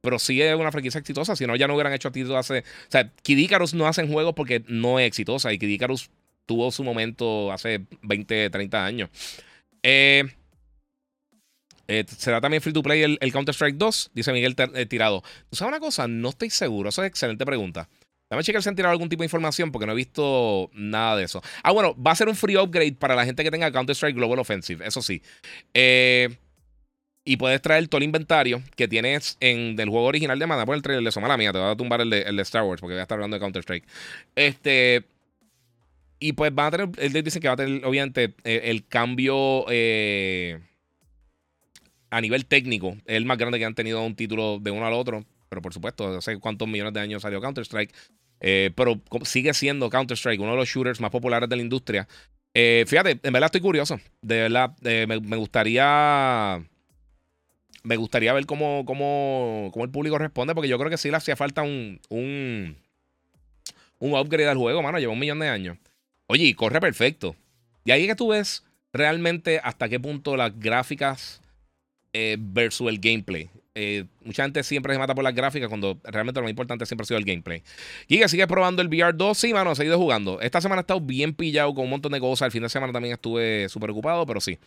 pero 0.00 0.20
sí 0.20 0.40
es 0.40 0.54
una 0.54 0.70
franquicia 0.70 1.00
exitosa. 1.00 1.34
Si 1.34 1.44
no, 1.44 1.56
ya 1.56 1.66
no 1.66 1.74
hubieran 1.74 1.92
hecho 1.92 2.12
títulos 2.12 2.38
hace. 2.38 2.60
O 2.60 2.90
sea, 2.90 3.10
Kid 3.22 3.38
Icarus 3.38 3.74
no 3.74 3.88
hacen 3.88 4.12
juegos 4.12 4.34
porque 4.34 4.62
no 4.68 5.00
es 5.00 5.08
exitosa. 5.08 5.52
Y 5.52 5.58
Kid 5.58 5.70
Icarus 5.70 6.08
tuvo 6.46 6.70
su 6.70 6.84
momento 6.84 7.52
hace 7.52 7.86
20, 8.02 8.50
30 8.50 8.84
años. 8.84 9.10
Eh, 9.82 10.24
eh, 11.86 12.04
¿Será 12.08 12.40
también 12.40 12.62
free 12.62 12.72
to 12.72 12.82
play 12.82 13.02
el, 13.02 13.32
Counter-Strike 13.32 13.76
2? 13.76 14.10
Dice 14.14 14.32
Miguel 14.32 14.54
eh, 14.74 14.86
Tirado. 14.86 15.22
¿Tú 15.50 15.56
sabes 15.56 15.70
una 15.70 15.80
cosa? 15.80 16.08
No 16.08 16.30
estoy 16.30 16.50
seguro. 16.50 16.88
Eso 16.88 17.02
es 17.02 17.08
excelente 17.08 17.44
pregunta. 17.44 17.88
Dame 18.30 18.42
checar 18.42 18.62
si 18.62 18.68
han 18.68 18.74
tirado 18.74 18.92
algún 18.92 19.08
tipo 19.08 19.22
de 19.22 19.26
información 19.26 19.70
porque 19.70 19.86
no 19.86 19.92
he 19.92 19.96
visto 19.96 20.70
nada 20.72 21.16
de 21.16 21.24
eso. 21.24 21.42
Ah, 21.62 21.72
bueno, 21.72 21.94
va 22.00 22.12
a 22.12 22.16
ser 22.16 22.28
un 22.28 22.34
free 22.34 22.56
upgrade 22.56 22.94
para 22.94 23.14
la 23.14 23.24
gente 23.24 23.44
que 23.44 23.50
tenga 23.50 23.70
Counter-Strike 23.70 24.16
Global 24.16 24.38
Offensive. 24.38 24.86
Eso 24.86 25.02
sí. 25.02 25.22
Eh, 25.74 26.34
y 27.24 27.36
puedes 27.36 27.60
traer 27.60 27.86
todo 27.88 27.98
el 27.98 28.04
inventario 28.04 28.62
que 28.76 28.88
tienes 28.88 29.36
en 29.40 29.76
del 29.76 29.88
juego 29.88 30.06
original 30.06 30.38
de 30.38 30.46
Mana. 30.46 30.66
Por 30.66 30.74
el 30.74 30.82
trailer 30.82 31.04
de 31.04 31.12
Somala 31.12 31.36
mía, 31.36 31.52
te 31.52 31.58
voy 31.58 31.70
a 31.70 31.76
tumbar 31.76 32.00
el 32.00 32.10
de, 32.10 32.22
el 32.22 32.36
de, 32.36 32.42
Star 32.42 32.64
Wars 32.64 32.80
porque 32.80 32.94
voy 32.94 33.00
a 33.00 33.02
estar 33.02 33.16
hablando 33.16 33.36
de 33.36 33.40
Counter-Strike. 33.40 33.84
Este. 34.34 35.04
Y 36.18 36.32
pues 36.32 36.54
van 36.54 36.66
a 36.66 36.70
tener. 36.70 36.88
Él 36.98 37.24
dice 37.24 37.40
que 37.40 37.48
va 37.48 37.54
a 37.54 37.56
tener, 37.56 37.84
obviamente, 37.84 38.34
eh, 38.44 38.62
el, 38.64 38.86
cambio. 38.86 39.64
Eh, 39.68 40.60
a 42.10 42.20
nivel 42.20 42.46
técnico. 42.46 42.96
Es 43.06 43.16
el 43.16 43.24
más 43.24 43.38
grande 43.38 43.58
que 43.58 43.64
han 43.64 43.74
tenido 43.74 44.02
un 44.02 44.14
título 44.14 44.58
de 44.60 44.70
uno 44.70 44.86
al 44.86 44.92
otro. 44.92 45.24
Pero 45.48 45.62
por 45.62 45.74
supuesto, 45.74 46.08
no 46.10 46.20
sé 46.20 46.38
cuántos 46.38 46.68
millones 46.68 46.92
de 46.94 47.00
años 47.00 47.22
salió 47.22 47.40
Counter-Strike. 47.40 47.92
Eh, 48.40 48.70
pero 48.74 49.00
sigue 49.24 49.54
siendo 49.54 49.90
Counter-Strike 49.90 50.40
uno 50.40 50.52
de 50.52 50.56
los 50.56 50.68
shooters 50.68 51.00
más 51.00 51.10
populares 51.10 51.48
de 51.48 51.56
la 51.56 51.62
industria. 51.62 52.06
fíjate, 52.54 53.18
en 53.22 53.32
verdad 53.32 53.46
estoy 53.46 53.60
curioso. 53.60 53.98
De 54.22 54.42
verdad, 54.42 54.76
me 54.82 55.36
gustaría 55.36 56.64
me 57.84 57.96
gustaría 57.96 58.32
ver 58.32 58.46
cómo, 58.46 58.84
cómo, 58.86 59.70
cómo, 59.72 59.84
el 59.84 59.90
público 59.90 60.18
responde, 60.18 60.54
porque 60.54 60.68
yo 60.68 60.78
creo 60.78 60.90
que 60.90 60.96
sí 60.96 61.10
le 61.10 61.18
hacía 61.18 61.36
falta 61.36 61.62
un, 61.62 62.00
un, 62.08 62.76
un 63.98 64.14
upgrade 64.14 64.48
al 64.48 64.56
juego, 64.56 64.82
mano. 64.82 64.98
Lleva 64.98 65.12
un 65.12 65.18
millón 65.18 65.38
de 65.38 65.48
años. 65.48 65.78
Oye, 66.26 66.44
y 66.44 66.54
corre 66.54 66.80
perfecto. 66.80 67.36
Y 67.84 67.90
ahí 67.90 68.02
es 68.02 68.08
que 68.08 68.16
tú 68.16 68.28
ves 68.28 68.64
realmente 68.92 69.60
hasta 69.62 69.88
qué 69.88 70.00
punto 70.00 70.36
las 70.36 70.58
gráficas 70.58 71.42
eh, 72.12 72.36
versus 72.38 72.88
el 72.88 72.98
gameplay. 72.98 73.50
Eh, 73.76 74.04
mucha 74.22 74.44
gente 74.44 74.62
siempre 74.62 74.92
se 74.92 75.00
mata 75.00 75.16
por 75.16 75.24
las 75.24 75.34
gráficas 75.34 75.68
cuando 75.68 75.98
realmente 76.04 76.38
lo 76.38 76.44
más 76.44 76.50
importante 76.50 76.86
siempre 76.86 77.02
ha 77.02 77.06
sido 77.06 77.18
el 77.18 77.24
gameplay. 77.24 77.64
Giga, 78.08 78.28
¿sigues 78.28 78.46
probando 78.46 78.82
el 78.82 78.86
VR 78.86 79.12
2? 79.12 79.36
Sí, 79.36 79.52
mano, 79.52 79.72
he 79.72 79.74
seguido 79.74 79.98
jugando. 79.98 80.40
Esta 80.40 80.60
semana 80.60 80.78
he 80.78 80.82
estado 80.82 81.00
bien 81.00 81.34
pillado 81.34 81.74
con 81.74 81.82
un 81.82 81.90
montón 81.90 82.12
de 82.12 82.20
cosas. 82.20 82.46
El 82.46 82.52
fin 82.52 82.62
de 82.62 82.68
semana 82.68 82.92
también 82.92 83.14
estuve 83.14 83.68
súper 83.68 83.90
ocupado, 83.90 84.26
pero 84.26 84.40
sí. 84.40 84.60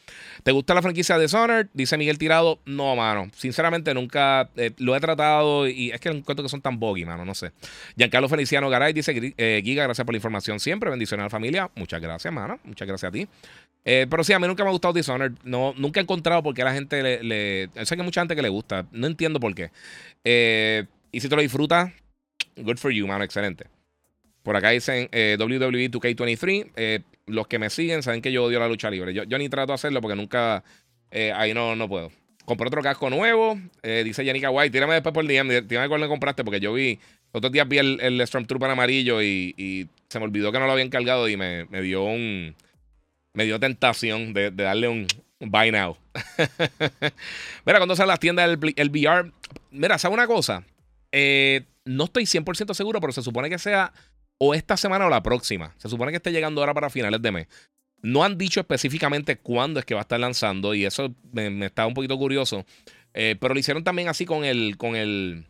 ¿Te 0.44 0.52
gusta 0.52 0.74
la 0.74 0.82
franquicia 0.82 1.18
Dishonored? 1.18 1.68
Dice 1.74 1.98
Miguel 1.98 2.18
Tirado. 2.18 2.60
No, 2.66 2.98
mano. 2.98 3.30
Sinceramente, 3.34 3.94
nunca 3.94 4.50
eh, 4.58 4.74
lo 4.78 4.94
he 4.94 5.00
tratado 5.00 5.70
y 5.70 5.92
es 5.92 6.02
que 6.02 6.10
encuentro 6.10 6.44
que 6.44 6.50
son 6.50 6.62
tan 6.62 6.78
boggy, 6.78 7.06
mano. 7.06 7.24
No 7.24 7.34
sé. 7.34 7.54
Giancarlo 7.96 8.28
Feliciano 8.28 8.70
Garay 8.70 8.92
dice: 8.92 9.34
eh, 9.38 9.62
Giga, 9.64 9.84
gracias 9.84 10.04
por 10.04 10.16
la 10.16 10.18
información 10.18 10.60
siempre. 10.60 10.90
Bendiciones 10.90 11.22
a 11.22 11.26
la 11.28 11.30
familia. 11.30 11.72
Muchas 11.76 12.02
gracias, 12.02 12.34
mano. 12.34 12.60
Muchas 12.66 12.86
gracias 12.86 13.08
a 13.08 13.14
ti. 13.14 13.26
Eh, 13.90 14.06
pero 14.10 14.22
sí, 14.22 14.34
a 14.34 14.40
mí 14.40 14.46
nunca 14.46 14.66
me 14.66 14.70
ha 14.70 14.74
gustado 14.74 14.94
Dishonored. 14.94 15.32
No, 15.46 15.74
nunca 15.78 16.02
he 16.02 16.04
encontrado 16.04 16.44
por 16.44 16.54
qué 16.54 16.62
la 16.62 16.74
gente 16.74 17.24
le. 17.24 17.70
Sé 17.86 17.96
que 17.96 18.02
hay 18.02 18.06
mucha 18.06 18.20
gente 18.20 18.36
que 18.36 18.42
le 18.42 18.50
gusta. 18.50 18.86
No 18.92 19.08
entiendo 19.08 19.40
por 19.40 19.56
qué. 19.56 19.72
Eh, 20.26 20.84
y 21.10 21.22
si 21.22 21.30
te 21.30 21.36
lo 21.38 21.42
disfrutas, 21.42 21.94
good 22.58 22.76
for 22.76 22.92
you, 22.92 23.08
mano. 23.08 23.24
Excelente. 23.24 23.68
Por 24.44 24.58
acá 24.58 24.72
dicen 24.72 25.08
eh, 25.14 25.38
WWE 25.40 25.90
2K23. 25.90 27.04
los 27.28 27.48
que 27.48 27.60
me 27.60 27.70
siguen 27.70 28.04
saben 28.04 28.22
que 28.22 28.30
yo 28.30 28.44
odio 28.44 28.60
la 28.60 28.68
lucha 28.68 28.92
libre. 28.92 29.14
Yo, 29.14 29.38
ni 29.38 29.48
trato 29.48 29.68
de 29.68 29.76
hacerlo 29.76 30.02
porque 30.02 30.18
nunca. 30.18 30.66
ahí 31.36 31.54
no, 31.54 31.78
no 31.78 31.88
puedo. 31.88 32.12
Compré 32.44 32.68
otro 32.68 32.82
casco 32.82 33.10
nuevo. 33.10 33.58
dice 34.04 34.26
Yanika 34.26 34.50
White. 34.50 34.72
Tírame 34.72 34.96
después 34.96 35.14
por 35.14 35.26
DM. 35.26 35.66
Tírame 35.66 35.88
cuál 35.88 36.02
le 36.02 36.10
compraste 36.10 36.44
porque 36.44 36.60
yo 36.60 36.74
vi. 36.74 37.00
Otros 37.32 37.54
días 37.54 37.66
vi 37.70 37.78
el, 37.78 38.02
el 38.02 38.28
Stormtrooper 38.28 38.70
amarillo 38.70 39.22
y, 39.22 39.88
se 40.10 40.20
me 40.20 40.26
olvidó 40.26 40.52
que 40.52 40.60
no 40.60 40.66
lo 40.66 40.74
había 40.74 40.84
encargado 40.84 41.30
y 41.30 41.38
me, 41.38 41.66
me 41.66 41.82
dio 41.82 42.04
un 42.04 42.54
me 43.38 43.46
dio 43.46 43.60
tentación 43.60 44.34
de, 44.34 44.50
darle 44.50 44.88
un, 44.88 45.06
buy 45.40 45.72
now. 45.72 45.96
mira, 47.66 47.78
cuando 47.78 47.96
sale 47.96 48.08
las 48.08 48.20
tiendas 48.20 48.50
del 48.50 48.74
el 48.76 48.90
VR, 48.90 49.32
mira, 49.70 50.00
¿sabe 50.00 50.16
una 50.16 50.26
cosa? 50.26 50.64
Eh, 51.12 51.62
no 51.86 52.06
estoy 52.06 52.24
100% 52.24 52.74
seguro, 52.74 53.00
pero 53.00 53.14
se 53.14 53.22
supone 53.22 53.48
que 53.48 53.60
sea 53.60 53.94
o 54.40 54.56
esta 54.56 54.76
semana 54.76 55.06
o 55.06 55.10
la 55.10 55.22
próxima. 55.22 55.76
Se 55.78 55.88
supone 55.88 56.12
que 56.12 56.18
esté 56.18 56.32
llegando 56.32 56.62
ahora 56.62 56.74
para 56.74 56.90
finales 56.90 57.22
de 57.22 57.32
mes. 57.32 57.48
No 58.02 58.24
han 58.24 58.40
dicho 58.40 58.60
específicamente 58.60 59.38
cuándo 59.38 59.80
es 59.80 59.86
que 59.86 59.94
va 59.94 60.02
a 60.02 60.08
estar 60.10 60.20
lanzando 60.20 60.74
y 60.74 60.86
eso 60.86 61.14
me, 61.32 61.64
está 61.64 61.86
un 61.86 61.94
poquito 61.94 62.18
curioso. 62.18 62.66
Eh, 63.14 63.36
pero 63.40 63.54
lo 63.54 63.60
hicieron 63.60 63.84
también 63.84 64.08
así 64.08 64.26
con 64.26 64.46
el, 64.46 64.78
con 64.78 64.96
el, 64.96 65.46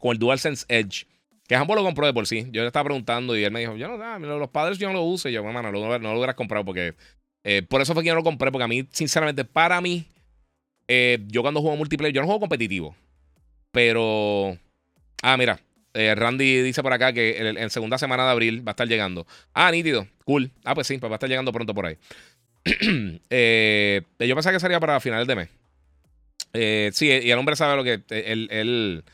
con 0.00 0.10
el 0.10 0.18
DualSense 0.18 0.66
Edge. 0.68 1.06
Que 1.46 1.54
ambos 1.54 1.76
lo 1.76 1.84
compró 1.84 2.06
de 2.06 2.12
por 2.12 2.26
sí. 2.26 2.46
Yo 2.50 2.62
le 2.62 2.66
estaba 2.66 2.84
preguntando 2.84 3.36
y 3.36 3.44
él 3.44 3.52
me 3.52 3.60
dijo, 3.60 3.76
yo 3.76 3.88
no, 3.88 4.02
ah, 4.02 4.18
los 4.18 4.50
padres 4.50 4.78
yo 4.78 4.88
no 4.88 4.94
lo 4.94 5.02
uso. 5.02 5.28
Y 5.28 5.32
yo, 5.32 5.42
bueno, 5.42 5.62
no, 5.62 5.70
no, 5.70 5.98
lo 5.98 6.18
hubieras 6.18 6.34
comprado 6.34 6.64
porque... 6.64 6.94
Eh, 7.44 7.62
por 7.62 7.80
eso 7.80 7.94
fue 7.94 8.02
que 8.02 8.08
yo 8.08 8.14
no 8.14 8.20
lo 8.20 8.24
compré, 8.24 8.50
porque 8.50 8.64
a 8.64 8.68
mí, 8.68 8.88
sinceramente, 8.90 9.44
para 9.44 9.80
mí, 9.80 10.04
eh, 10.88 11.18
yo 11.28 11.42
cuando 11.42 11.60
juego 11.60 11.76
multiplayer, 11.76 12.12
yo 12.12 12.20
no 12.20 12.26
juego 12.26 12.40
competitivo. 12.40 12.96
Pero... 13.70 14.58
Ah, 15.22 15.36
mira. 15.36 15.60
Eh, 15.94 16.14
Randy 16.14 16.62
dice 16.62 16.82
por 16.82 16.92
acá 16.92 17.12
que 17.12 17.38
en, 17.38 17.70
segunda 17.70 17.96
semana 17.96 18.24
de 18.24 18.30
abril 18.32 18.66
va 18.66 18.72
a 18.72 18.74
estar 18.74 18.88
llegando. 18.88 19.26
Ah, 19.54 19.70
nítido. 19.70 20.08
Cool. 20.24 20.50
Ah, 20.64 20.74
pues 20.74 20.88
sí, 20.88 20.98
pues 20.98 21.08
va 21.08 21.14
a 21.14 21.18
estar 21.18 21.30
llegando 21.30 21.52
pronto 21.52 21.72
por 21.72 21.86
ahí. 21.86 21.96
yo 22.64 24.34
pensaba 24.34 24.52
que 24.52 24.60
sería 24.60 24.80
para 24.80 24.98
finales 24.98 25.28
de 25.28 25.36
mes. 25.36 25.48
sí, 26.96 27.06
y 27.06 27.30
el 27.30 27.38
hombre 27.38 27.54
sabe 27.54 27.76
lo 27.76 27.84
que... 27.84 28.02
él 28.10 29.04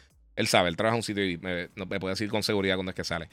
sabe, 0.47 0.68
él 0.68 0.76
trabaja 0.76 0.95
en 0.95 0.99
un 0.99 1.03
sitio 1.03 1.28
y 1.28 1.37
me, 1.39 1.68
puede 1.68 2.12
decir 2.12 2.28
con 2.28 2.43
seguridad 2.43 2.76
cuándo 2.76 2.91
es 2.91 2.97
que 2.97 3.05
sale. 3.05 3.28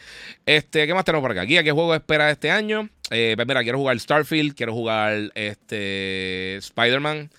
Este, 0.45 0.85
¿qué 0.85 0.93
más 0.93 1.05
tenemos 1.05 1.21
por 1.21 1.31
acá? 1.31 1.43
Guía, 1.43 1.63
¿qué 1.63 1.71
juego 1.71 1.95
espera 1.95 2.29
este 2.29 2.51
año? 2.51 2.89
Eh, 3.09 3.33
pues 3.35 3.47
mira, 3.47 3.63
quiero 3.63 3.77
jugar 3.77 3.99
Starfield, 3.99 4.55
quiero 4.55 4.73
jugar 4.73 5.31
este, 5.35 6.57
Spider-Man, 6.57 7.29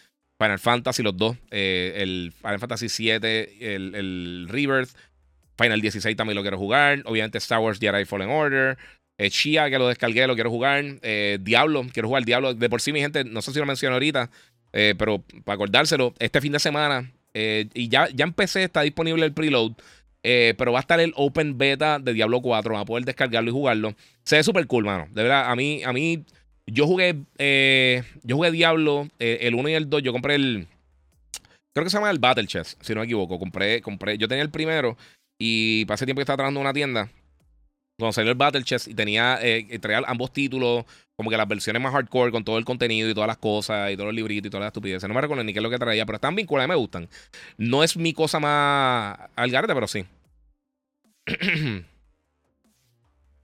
Final 0.40 0.58
Fantasy, 0.58 1.02
los 1.02 1.16
dos. 1.16 1.36
Eh, 1.50 1.94
el 1.96 2.32
Final 2.40 2.58
Fantasy 2.58 2.88
7, 2.88 3.74
el, 3.74 3.94
el, 3.94 4.46
Rebirth, 4.48 4.90
Final 5.61 5.80
16 5.82 6.16
también 6.16 6.36
lo 6.36 6.42
quiero 6.42 6.56
jugar. 6.56 7.02
Obviamente 7.04 7.38
Star 7.38 7.58
Wars 7.58 7.78
Jedi 7.78 8.06
Fallen 8.06 8.30
Order. 8.30 8.78
Eh, 9.18 9.28
Chia, 9.28 9.68
que 9.68 9.78
lo 9.78 9.88
descargué, 9.88 10.26
lo 10.26 10.34
quiero 10.34 10.48
jugar. 10.48 10.82
Eh, 11.02 11.38
Diablo, 11.42 11.84
quiero 11.92 12.08
jugar 12.08 12.24
Diablo. 12.24 12.54
De 12.54 12.70
por 12.70 12.80
sí, 12.80 12.90
mi 12.90 13.00
gente, 13.00 13.24
no 13.24 13.42
sé 13.42 13.52
si 13.52 13.58
lo 13.58 13.66
menciono 13.66 13.96
ahorita, 13.96 14.30
pero 14.72 15.22
para 15.44 15.56
acordárselo, 15.56 16.14
este 16.18 16.40
fin 16.40 16.52
de 16.52 16.58
semana 16.58 17.12
eh, 17.35 17.68
y 17.74 17.89
ya, 17.89 18.09
ya 18.14 18.24
empecé, 18.24 18.64
está 18.64 18.83
disponible 18.83 19.24
el 19.24 19.33
preload. 19.33 19.72
Eh, 20.22 20.55
pero 20.59 20.72
va 20.72 20.81
a 20.81 20.83
estar 20.83 21.01
el 21.01 21.14
open 21.16 21.57
beta 21.57 21.99
de 21.99 22.12
Diablo 22.12 22.43
4. 22.43 22.74
Va 22.74 22.81
a 22.81 22.85
poder 22.85 23.05
descargarlo 23.05 23.51
y 23.51 23.53
jugarlo. 23.53 23.95
Se 24.24 24.37
ve 24.37 24.43
súper 24.43 24.66
cool, 24.66 24.85
mano. 24.85 25.09
De 25.12 25.22
verdad, 25.22 25.51
a 25.51 25.57
mí, 25.57 25.83
a 25.83 25.93
mí 25.93 26.24
yo 26.66 26.87
jugué, 26.87 27.16
eh, 27.39 28.03
yo 28.22 28.37
jugué 28.37 28.51
Diablo, 28.51 29.09
el 29.18 29.55
1 29.55 29.68
y 29.68 29.74
el 29.74 29.89
2. 29.89 30.03
Yo 30.03 30.12
compré 30.12 30.35
el. 30.35 30.66
Creo 31.72 31.85
que 31.85 31.91
se 31.91 31.97
llama 31.97 32.11
el 32.11 32.18
Battle 32.18 32.47
Chess, 32.47 32.76
si 32.81 32.95
no 32.95 33.01
me 33.01 33.07
equivoco. 33.07 33.39
Compré, 33.39 33.81
compré. 33.81 34.18
Yo 34.18 34.28
tenía 34.28 34.43
el 34.43 34.51
primero 34.51 34.97
y 35.39 35.85
pasé 35.87 36.05
tiempo 36.05 36.18
que 36.18 36.24
estaba 36.24 36.37
trabajando 36.37 36.61
en 36.61 36.66
una 36.66 36.74
tienda. 36.74 37.11
Cuando 38.01 38.12
salió 38.12 38.32
el 38.32 38.36
Battle 38.36 38.64
Chess 38.64 38.88
y 38.88 38.94
tenía, 38.94 39.38
traía 39.80 40.03
ambos 40.07 40.32
títulos 40.32 40.84
como 41.20 41.28
que 41.28 41.36
las 41.36 41.46
versiones 41.46 41.82
más 41.82 41.92
hardcore 41.92 42.32
con 42.32 42.44
todo 42.44 42.57
el 42.57 42.64
contenido 42.64 43.07
y 43.07 43.12
todas 43.12 43.28
las 43.28 43.36
cosas 43.36 43.90
y 43.90 43.94
todos 43.94 44.07
los 44.07 44.14
libritos 44.14 44.46
y 44.46 44.51
todas 44.51 44.62
las 44.62 44.68
estupideces. 44.68 45.07
No 45.07 45.14
me 45.14 45.20
recuerdo 45.20 45.44
ni 45.44 45.53
qué 45.53 45.59
es 45.59 45.62
lo 45.62 45.68
que 45.68 45.78
traía, 45.78 46.07
pero 46.07 46.16
están 46.16 46.34
vinculadas 46.34 46.66
y 46.66 46.70
me 46.70 46.76
gustan. 46.76 47.11
No 47.59 47.84
es 47.84 47.94
mi 47.98 48.14
cosa 48.14 48.40
más 48.40 49.18
al 49.36 49.51
garete, 49.51 49.74
pero 49.74 49.86
sí. 49.86 50.07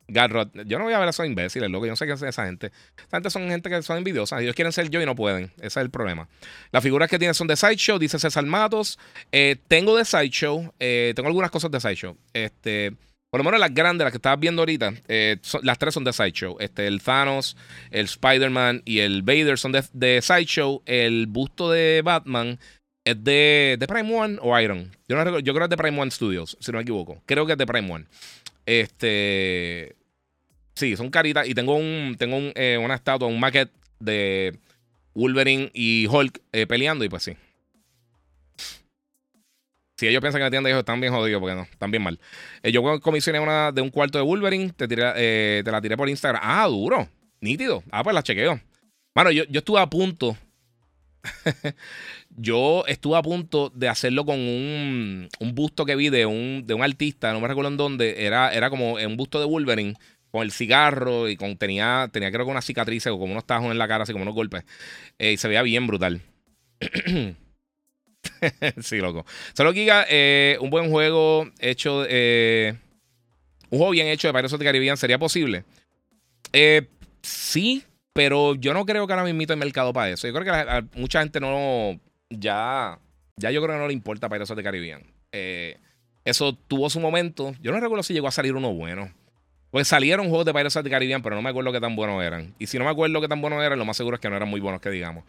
Garrod, 0.09 0.49
yo 0.65 0.79
no 0.79 0.85
voy 0.85 0.95
a 0.95 0.99
ver 0.99 1.09
a 1.09 1.11
esos 1.11 1.27
imbéciles, 1.27 1.71
loco. 1.71 1.85
Yo 1.85 1.93
no 1.93 1.97
sé 1.97 2.07
qué 2.07 2.13
es 2.13 2.23
esa 2.23 2.47
gente. 2.47 2.73
Esa 2.97 3.17
gente 3.19 3.29
son 3.29 3.47
gente 3.49 3.69
que 3.69 3.83
son 3.83 3.99
envidiosas. 3.99 4.41
Ellos 4.41 4.55
quieren 4.55 4.73
ser 4.73 4.89
yo 4.89 5.03
y 5.03 5.05
no 5.05 5.15
pueden. 5.15 5.53
Ese 5.57 5.67
es 5.67 5.77
el 5.77 5.91
problema. 5.91 6.29
Las 6.73 6.83
figuras 6.83 7.11
que 7.11 7.19
tienen 7.19 7.35
son 7.35 7.47
de 7.47 7.57
Sideshow, 7.57 7.99
dice 7.99 8.19
César 8.19 8.47
Matos. 8.47 8.99
Eh, 9.33 9.57
tengo 9.69 9.97
de 9.97 10.07
Sideshow. 10.07 10.73
Eh, 10.79 11.13
tengo 11.15 11.27
algunas 11.27 11.51
cosas 11.51 11.71
de 11.71 11.81
Sideshow. 11.81 12.17
Este. 12.33 12.95
Por 13.37 13.45
lo 13.45 13.51
menos 13.51 13.61
las 13.61 13.75
grandes, 13.75 14.03
las 14.03 14.13
que 14.13 14.17
estabas 14.17 14.41
viendo 14.41 14.63
ahorita, 14.63 14.95
eh, 15.09 15.37
las 15.63 15.77
tres 15.77 15.93
son 15.93 16.05
de 16.05 16.15
Sideshow. 16.15 16.57
Este, 16.59 16.87
el 16.87 17.03
Thanos, 17.03 17.55
el 17.91 18.07
Spider-Man 18.07 18.81
y 18.87 19.01
el 19.01 19.21
Vader 19.21 19.59
son 19.59 19.73
de, 19.73 20.23
Sideshow. 20.23 20.83
El 20.87 21.27
busto 21.27 21.71
de 21.71 22.01
Batman 22.03 22.59
es 23.05 23.23
de, 23.23 23.77
de 23.79 23.87
Prime 23.87 24.11
One 24.11 24.39
o 24.41 24.59
Iron. 24.59 24.91
Yo, 25.07 25.23
no, 25.23 25.39
yo 25.41 25.53
creo 25.53 25.69
que 25.69 25.75
es 25.75 25.77
de 25.79 25.83
Prime 25.83 26.01
One 26.01 26.11
Studios, 26.11 26.57
si 26.61 26.73
no 26.73 26.79
me 26.79 26.83
equivoco. 26.83 27.23
Creo 27.27 27.45
que 27.45 27.53
es 27.53 27.59
de 27.59 27.67
Prime 27.67 27.93
One. 27.93 28.07
Este. 28.65 29.97
Sí, 30.73 30.97
son 30.97 31.11
caritas. 31.11 31.47
Y 31.47 31.53
tengo 31.53 31.77
un. 31.77 32.17
Tengo 32.19 32.39
eh, 32.55 32.79
una 32.83 32.95
estatua, 32.95 33.29
un 33.29 33.39
maquete 33.39 33.71
de 34.01 34.57
Wolverine 35.13 35.71
y 35.75 36.07
Hulk 36.07 36.41
eh, 36.53 36.67
peleando. 36.67 37.05
Y 37.05 37.11
pues 37.11 37.25
sí. 37.25 37.37
Si 39.97 40.07
ellos 40.07 40.21
piensan 40.21 40.41
que 40.41 40.45
la 40.45 40.51
tienda 40.51 40.69
ellos 40.69 40.81
están 40.81 41.01
bien 41.01 41.13
jodidos, 41.13 41.41
porque 41.41 41.55
no, 41.55 41.63
están 41.63 41.91
bien 41.91 42.03
mal. 42.03 42.21
Eh, 42.63 42.71
yo 42.71 43.01
comisioné 43.01 43.41
una 43.41 43.73
de 43.73 43.81
un 43.81 43.91
cuarto 43.91 44.19
de 44.19 44.25
Wolverine, 44.25 44.73
te, 44.73 44.87
eh, 44.91 45.63
te 45.65 45.71
la 45.73 45.81
tiré 45.81 45.97
por 45.97 46.09
Instagram. 46.09 46.43
Ah, 46.45 46.67
duro, 46.67 47.09
nítido. 47.41 47.83
Ah, 47.91 48.05
pues 48.05 48.15
la 48.15 48.23
chequeo. 48.23 48.61
Bueno, 49.15 49.31
yo, 49.31 49.45
yo 49.45 49.61
estuve 49.61 49.81
a 49.81 49.87
punto. 49.89 50.37
yo 52.37 52.85
estuve 52.87 53.17
a 53.17 53.23
punto 53.23 53.71
de 53.75 53.89
hacerlo 53.89 54.27
con 54.27 54.39
un, 54.39 55.29
un 55.41 55.55
busto 55.55 55.87
que 55.87 55.97
vi 55.97 56.11
de 56.11 56.27
un, 56.27 56.65
de 56.67 56.75
un 56.75 56.83
artista, 56.83 57.33
no 57.33 57.41
me 57.41 57.49
recuerdo 57.49 57.71
en 57.71 57.79
dónde. 57.79 58.27
Era, 58.27 58.53
era 58.53 58.69
como 58.69 58.95
un 58.95 59.17
busto 59.17 59.41
de 59.41 59.47
Wolverine 59.47 59.95
con 60.31 60.43
el 60.43 60.53
cigarro 60.53 61.31
y 61.31 61.37
con, 61.37 61.57
tenía, 61.57 62.11
tenía 62.13 62.31
creo 62.31 62.45
que 62.45 62.51
una 62.51 62.61
cicatriz 62.61 63.07
o 63.07 63.19
como 63.19 63.33
unos 63.33 63.47
tajos 63.47 63.71
en 63.71 63.79
la 63.79 63.89
cara, 63.89 64.05
así 64.05 64.13
como 64.13 64.25
unos 64.25 64.35
golpes. 64.35 64.65
Eh, 65.19 65.33
y 65.33 65.37
se 65.39 65.49
veía 65.49 65.63
bien 65.63 65.87
brutal. 65.87 66.21
sí, 68.81 68.99
loco. 68.99 69.25
Solo 69.55 69.73
Giga, 69.73 70.07
eh, 70.09 70.59
un 70.61 70.71
buen 70.71 70.91
juego 70.91 71.49
hecho. 71.59 72.05
Eh, 72.09 72.75
un 73.71 73.79
juego 73.79 73.91
bien 73.91 74.07
hecho 74.09 74.29
de 74.29 74.33
Pirates 74.33 74.53
of 74.53 74.59
the 74.59 74.65
Caribbean 74.65 74.97
sería 74.97 75.19
posible. 75.19 75.65
Eh, 76.53 76.89
sí, 77.23 77.85
pero 78.13 78.55
yo 78.55 78.73
no 78.73 78.87
creo 78.87 79.07
que 79.07 79.13
ahora 79.13 79.25
mismo 79.25 79.43
hay 79.49 79.57
mercado 79.57 79.93
para 79.93 80.11
eso. 80.11 80.27
Yo 80.27 80.35
creo 80.35 80.45
que 80.45 80.99
mucha 80.99 81.21
gente 81.21 81.41
no. 81.41 81.99
Ya. 82.31 82.99
Ya 83.37 83.51
yo 83.51 83.63
creo 83.63 83.75
que 83.75 83.81
no 83.81 83.89
le 83.89 83.93
importa 83.93 84.29
Pirates 84.29 84.51
of 84.51 84.57
the 84.57 84.63
Caribbean. 84.63 85.03
eso 86.25 86.55
tuvo 86.69 86.89
su 86.89 87.01
momento. 87.01 87.55
Yo 87.61 87.73
no 87.73 87.81
recuerdo 87.81 88.03
si 88.03 88.15
llegó 88.15 88.29
a 88.29 88.33
salir 88.33 88.55
uno 88.55 88.73
bueno. 88.73 89.13
Pues 89.71 89.89
salieron 89.89 90.29
juegos 90.29 90.47
de 90.47 90.53
Pirates 90.53 90.77
of 90.77 90.85
the 90.85 90.91
Caribbean, 90.91 91.23
pero 91.23 91.37
no 91.37 91.43
me 91.43 91.51
acuerdo 91.51 91.71
qué 91.73 91.81
tan 91.81 91.97
buenos 91.97 92.23
eran. 92.23 92.55
Y 92.59 92.69
si 92.69 92.79
no 92.79 92.85
me 92.85 92.91
acuerdo 92.91 93.21
qué 93.21 93.29
tan 93.29 93.43
buenos 93.43 93.63
eran, 93.63 93.79
lo 93.79 93.85
más 93.85 93.97
seguro 93.97 94.15
es 94.15 94.21
que 94.21 94.31
no 94.31 94.37
eran 94.37 94.49
muy 94.49 94.61
buenos, 94.61 94.81
que 94.81 94.91
digamos. 94.91 95.25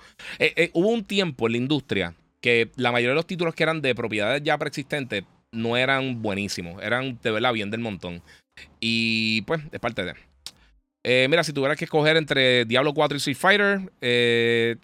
hubo 0.74 0.88
un 0.90 1.04
tiempo 1.04 1.48
en 1.48 1.52
la 1.52 1.58
industria 1.58 2.14
que 2.42 2.72
la 2.76 2.92
mayoría 2.92 3.12
de 3.12 3.16
los 3.16 3.28
títulos 3.28 3.56
que 3.56 3.64
eran 3.64 3.82
de 3.82 3.96
propiedades 3.96 4.44
ya 4.44 4.58
preexistentes 4.58 5.24
no 5.52 5.78
eran 5.78 6.22
buenísimos, 6.22 6.82
eran 6.84 7.20
de 7.22 7.32
verdad 7.32 7.54
bien 7.54 7.72
del 7.72 7.80
montón. 7.82 8.22
Y 8.80 9.42
pues, 9.44 9.62
es 9.72 9.80
parte 9.80 10.04
de. 10.04 10.14
Eh, 11.04 11.28
mira, 11.30 11.44
si 11.44 11.54
tuvieras 11.54 11.78
que 11.78 11.86
escoger 11.86 12.18
entre 12.18 12.66
Diablo 12.66 12.94
4 12.94 13.16
y 13.16 13.20
Street 13.20 13.38
Fighter, 13.38 13.92
eh, 14.02 14.76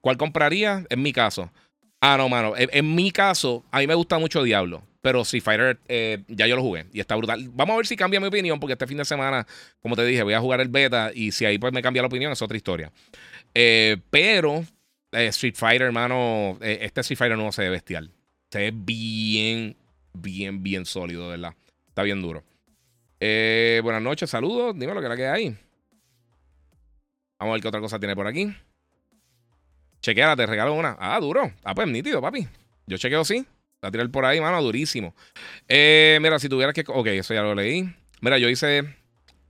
¿cuál 0.00 0.16
compraría? 0.16 0.84
En 0.88 1.02
mi 1.02 1.12
caso. 1.12 1.52
Ah, 2.00 2.16
no, 2.16 2.28
mano. 2.28 2.54
En, 2.56 2.94
mi 2.94 3.10
caso, 3.10 3.64
a 3.70 3.78
mí 3.78 3.86
me 3.86 3.94
gusta 3.94 4.18
mucho 4.18 4.42
Diablo. 4.42 4.82
Pero 5.02 5.22
Street 5.22 5.42
Fighter 5.42 5.78
eh, 5.88 6.24
ya 6.28 6.46
yo 6.46 6.56
lo 6.56 6.62
jugué 6.62 6.86
y 6.92 7.00
está 7.00 7.14
brutal. 7.16 7.48
Vamos 7.52 7.74
a 7.74 7.76
ver 7.78 7.86
si 7.86 7.96
cambia 7.96 8.20
mi 8.20 8.26
opinión, 8.26 8.60
porque 8.60 8.72
este 8.72 8.86
fin 8.86 8.98
de 8.98 9.04
semana, 9.04 9.46
como 9.80 9.96
te 9.96 10.04
dije, 10.04 10.22
voy 10.22 10.34
a 10.34 10.40
jugar 10.40 10.60
el 10.60 10.68
beta 10.68 11.10
y 11.14 11.32
si 11.32 11.46
ahí 11.46 11.58
pues 11.58 11.72
me 11.72 11.80
cambia 11.80 12.02
la 12.02 12.08
opinión, 12.08 12.32
es 12.32 12.42
otra 12.42 12.56
historia. 12.56 12.92
pero 14.10 14.64
eh, 15.12 15.26
Street 15.26 15.54
Fighter, 15.56 15.82
hermano, 15.82 16.58
eh, 16.60 16.78
este 16.82 17.00
Street 17.00 17.18
Fighter 17.18 17.38
no 17.38 17.50
se 17.52 17.62
ve 17.62 17.70
bestial. 17.70 18.10
Se 18.50 18.58
ve 18.58 18.72
bien, 18.74 19.76
bien, 20.12 20.62
bien 20.62 20.86
sólido, 20.86 21.28
¿verdad? 21.28 21.54
Está 21.88 22.02
bien 22.02 22.22
duro. 22.22 22.42
Eh, 23.18 23.80
buenas 23.82 24.02
noches, 24.02 24.30
saludos. 24.30 24.78
Dime 24.78 24.94
lo 24.94 25.00
que 25.00 25.08
la 25.08 25.16
que 25.16 25.26
hay. 25.26 25.56
Vamos 27.38 27.52
a 27.52 27.54
ver 27.54 27.62
qué 27.62 27.68
otra 27.68 27.80
cosa 27.80 27.98
tiene 27.98 28.14
por 28.14 28.26
aquí. 28.26 28.54
Chequeala, 30.00 30.36
te 30.36 30.46
regalo 30.46 30.74
una. 30.74 30.96
Ah, 30.98 31.18
duro. 31.20 31.52
Ah, 31.64 31.74
pues 31.74 31.88
nítido, 31.88 32.20
papi. 32.20 32.46
Yo 32.86 32.96
chequeo 32.96 33.24
sí. 33.24 33.44
La 33.82 33.90
tirar 33.90 34.10
por 34.10 34.24
ahí, 34.24 34.40
mano, 34.40 34.62
durísimo. 34.62 35.14
Mira, 35.68 36.38
si 36.38 36.48
tuvieras 36.48 36.74
que. 36.74 36.84
Ok, 36.86 37.06
eso 37.08 37.34
ya 37.34 37.42
lo 37.42 37.54
leí. 37.54 37.94
Mira, 38.20 38.38
yo 38.38 38.48
hice. 38.48 38.82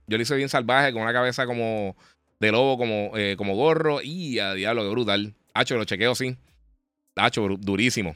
Yo 0.07 0.17
lo 0.17 0.23
hice 0.23 0.35
bien 0.35 0.49
salvaje, 0.49 0.91
con 0.93 1.01
una 1.01 1.13
cabeza 1.13 1.45
como 1.45 1.95
de 2.39 2.51
lobo, 2.51 2.77
como, 2.77 3.11
como 3.37 3.55
gorro. 3.55 4.01
Y 4.01 4.39
a 4.39 4.53
diablo, 4.53 4.83
qué 4.83 4.89
brutal. 4.89 5.35
Hacho, 5.53 5.77
lo 5.77 5.85
chequeo 5.85 6.15
sí. 6.15 6.35
Hacho, 7.15 7.47
durísimo. 7.59 8.15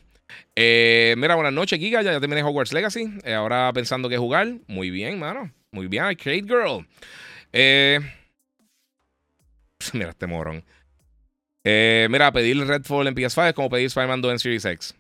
Eh, 0.55 1.15
mira, 1.17 1.35
buenas 1.35 1.53
noches, 1.53 1.79
Giga. 1.79 2.01
Ya, 2.01 2.19
terminé 2.19 2.43
Hogwarts 2.43 2.73
Legacy. 2.73 3.19
ahora 3.35 3.71
pensando 3.73 4.09
que 4.09 4.17
jugar. 4.17 4.47
Muy 4.67 4.89
bien, 4.89 5.19
mano. 5.19 5.51
Muy 5.71 5.87
bien, 5.87 6.03
Arcade 6.03 6.43
Girl. 6.43 6.87
mira, 9.93 10.09
este 10.09 10.27
morón. 10.27 10.63
mira, 11.63 12.31
pedir 12.31 12.57
Redfall 12.57 13.07
en 13.07 13.15
PS5 13.15 13.49
es 13.49 13.53
como 13.53 13.69
pedir 13.69 13.87
Spider-Man 13.87 14.21
2 14.21 14.31
en 14.31 14.39
Series 14.39 14.65
X. 14.65 14.95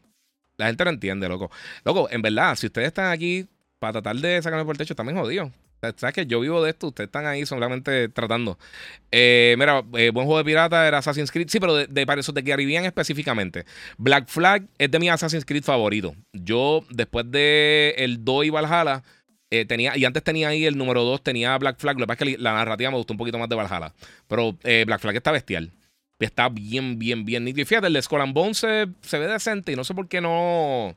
La 0.57 0.67
gente 0.67 0.83
no 0.85 0.91
entiende, 0.91 1.27
loco. 1.27 1.51
Loco, 1.83 2.09
en 2.09 2.21
verdad, 2.21 2.55
si 2.55 2.67
ustedes 2.67 2.87
están 2.87 3.11
aquí 3.11 3.47
para 3.79 3.93
tratar 3.93 4.15
de 4.15 4.41
sacarme 4.41 4.65
por 4.65 4.75
el 4.75 4.77
techo, 4.77 4.95
también 4.95 5.17
jodidos. 5.17 5.51
Sabes 5.95 6.13
que 6.13 6.25
yo 6.25 6.39
vivo 6.39 6.63
de 6.63 6.71
esto, 6.71 6.87
ustedes 6.87 7.07
están 7.07 7.25
ahí 7.25 7.45
solamente 7.45 8.09
tratando. 8.09 8.57
Eh, 9.11 9.55
mira, 9.57 9.83
eh, 9.97 10.11
buen 10.11 10.25
juego 10.25 10.37
de 10.37 10.45
pirata 10.45 10.87
era 10.87 10.99
Assassin's 10.99 11.31
Creed. 11.31 11.47
Sí, 11.49 11.59
pero 11.59 11.75
de, 11.75 11.87
de 11.87 12.05
para 12.05 12.21
eso 12.21 12.31
de 12.31 12.43
Caribbean 12.43 12.85
específicamente. 12.85 13.65
Black 13.97 14.27
Flag 14.27 14.65
es 14.77 14.91
de 14.91 14.99
mi 14.99 15.09
Assassin's 15.09 15.45
Creed 15.45 15.63
favorito. 15.63 16.15
Yo, 16.33 16.85
después 16.89 17.29
de 17.29 17.95
el 17.97 18.23
2 18.23 18.45
y 18.45 18.49
Valhalla, 18.49 19.03
eh, 19.49 19.65
tenía, 19.65 19.97
y 19.97 20.05
antes 20.05 20.23
tenía 20.23 20.49
ahí 20.49 20.65
el 20.65 20.77
número 20.77 21.03
2, 21.03 21.23
tenía 21.23 21.57
Black 21.57 21.77
Flag. 21.79 21.97
Lo 21.99 22.05
que 22.05 22.07
pasa 22.07 22.25
es 22.25 22.35
que 22.35 22.41
la 22.41 22.53
narrativa 22.53 22.91
me 22.91 22.97
gustó 22.97 23.13
un 23.13 23.17
poquito 23.17 23.37
más 23.37 23.49
de 23.49 23.55
Valhalla. 23.55 23.93
Pero 24.27 24.57
Black 24.63 25.01
Flag 25.01 25.15
está 25.15 25.31
bestial. 25.31 25.71
Está 26.19 26.47
bien, 26.49 26.97
bien, 26.97 27.25
bien 27.25 27.43
nítido. 27.43 27.63
Y 27.63 27.65
fíjate, 27.65 27.87
el 27.87 27.93
de 27.93 28.01
Skull 28.01 28.21
and 28.21 28.33
Bones 28.33 28.57
se, 28.57 28.87
se, 29.01 29.19
ve 29.19 29.27
decente 29.27 29.71
y 29.71 29.75
no 29.75 29.83
sé 29.83 29.93
por 29.93 30.07
qué 30.07 30.21
no. 30.21 30.95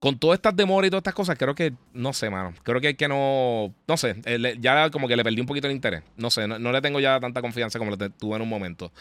Con 0.00 0.16
todas 0.18 0.36
estas 0.36 0.54
demoras 0.54 0.86
y 0.86 0.90
todas 0.90 1.00
estas 1.00 1.14
cosas, 1.14 1.36
creo 1.36 1.54
que. 1.54 1.72
No 1.92 2.12
sé, 2.12 2.30
mano. 2.30 2.54
Creo 2.62 2.80
que 2.80 2.96
que 2.96 3.08
no. 3.08 3.74
No 3.86 3.96
sé. 3.96 4.16
ya 4.60 4.90
como 4.90 5.08
que 5.08 5.16
le 5.16 5.24
perdí 5.24 5.40
un 5.40 5.46
poquito 5.46 5.66
el 5.66 5.72
interés. 5.72 6.02
No 6.16 6.30
sé. 6.30 6.46
No, 6.46 6.72
le 6.72 6.80
tengo 6.80 7.00
ya 7.00 7.18
tanta 7.18 7.40
confianza 7.40 7.78
como 7.78 7.90
lo 7.90 7.96
tuve 8.10 8.36
en 8.36 8.42
un 8.42 8.48
momento. 8.48 8.92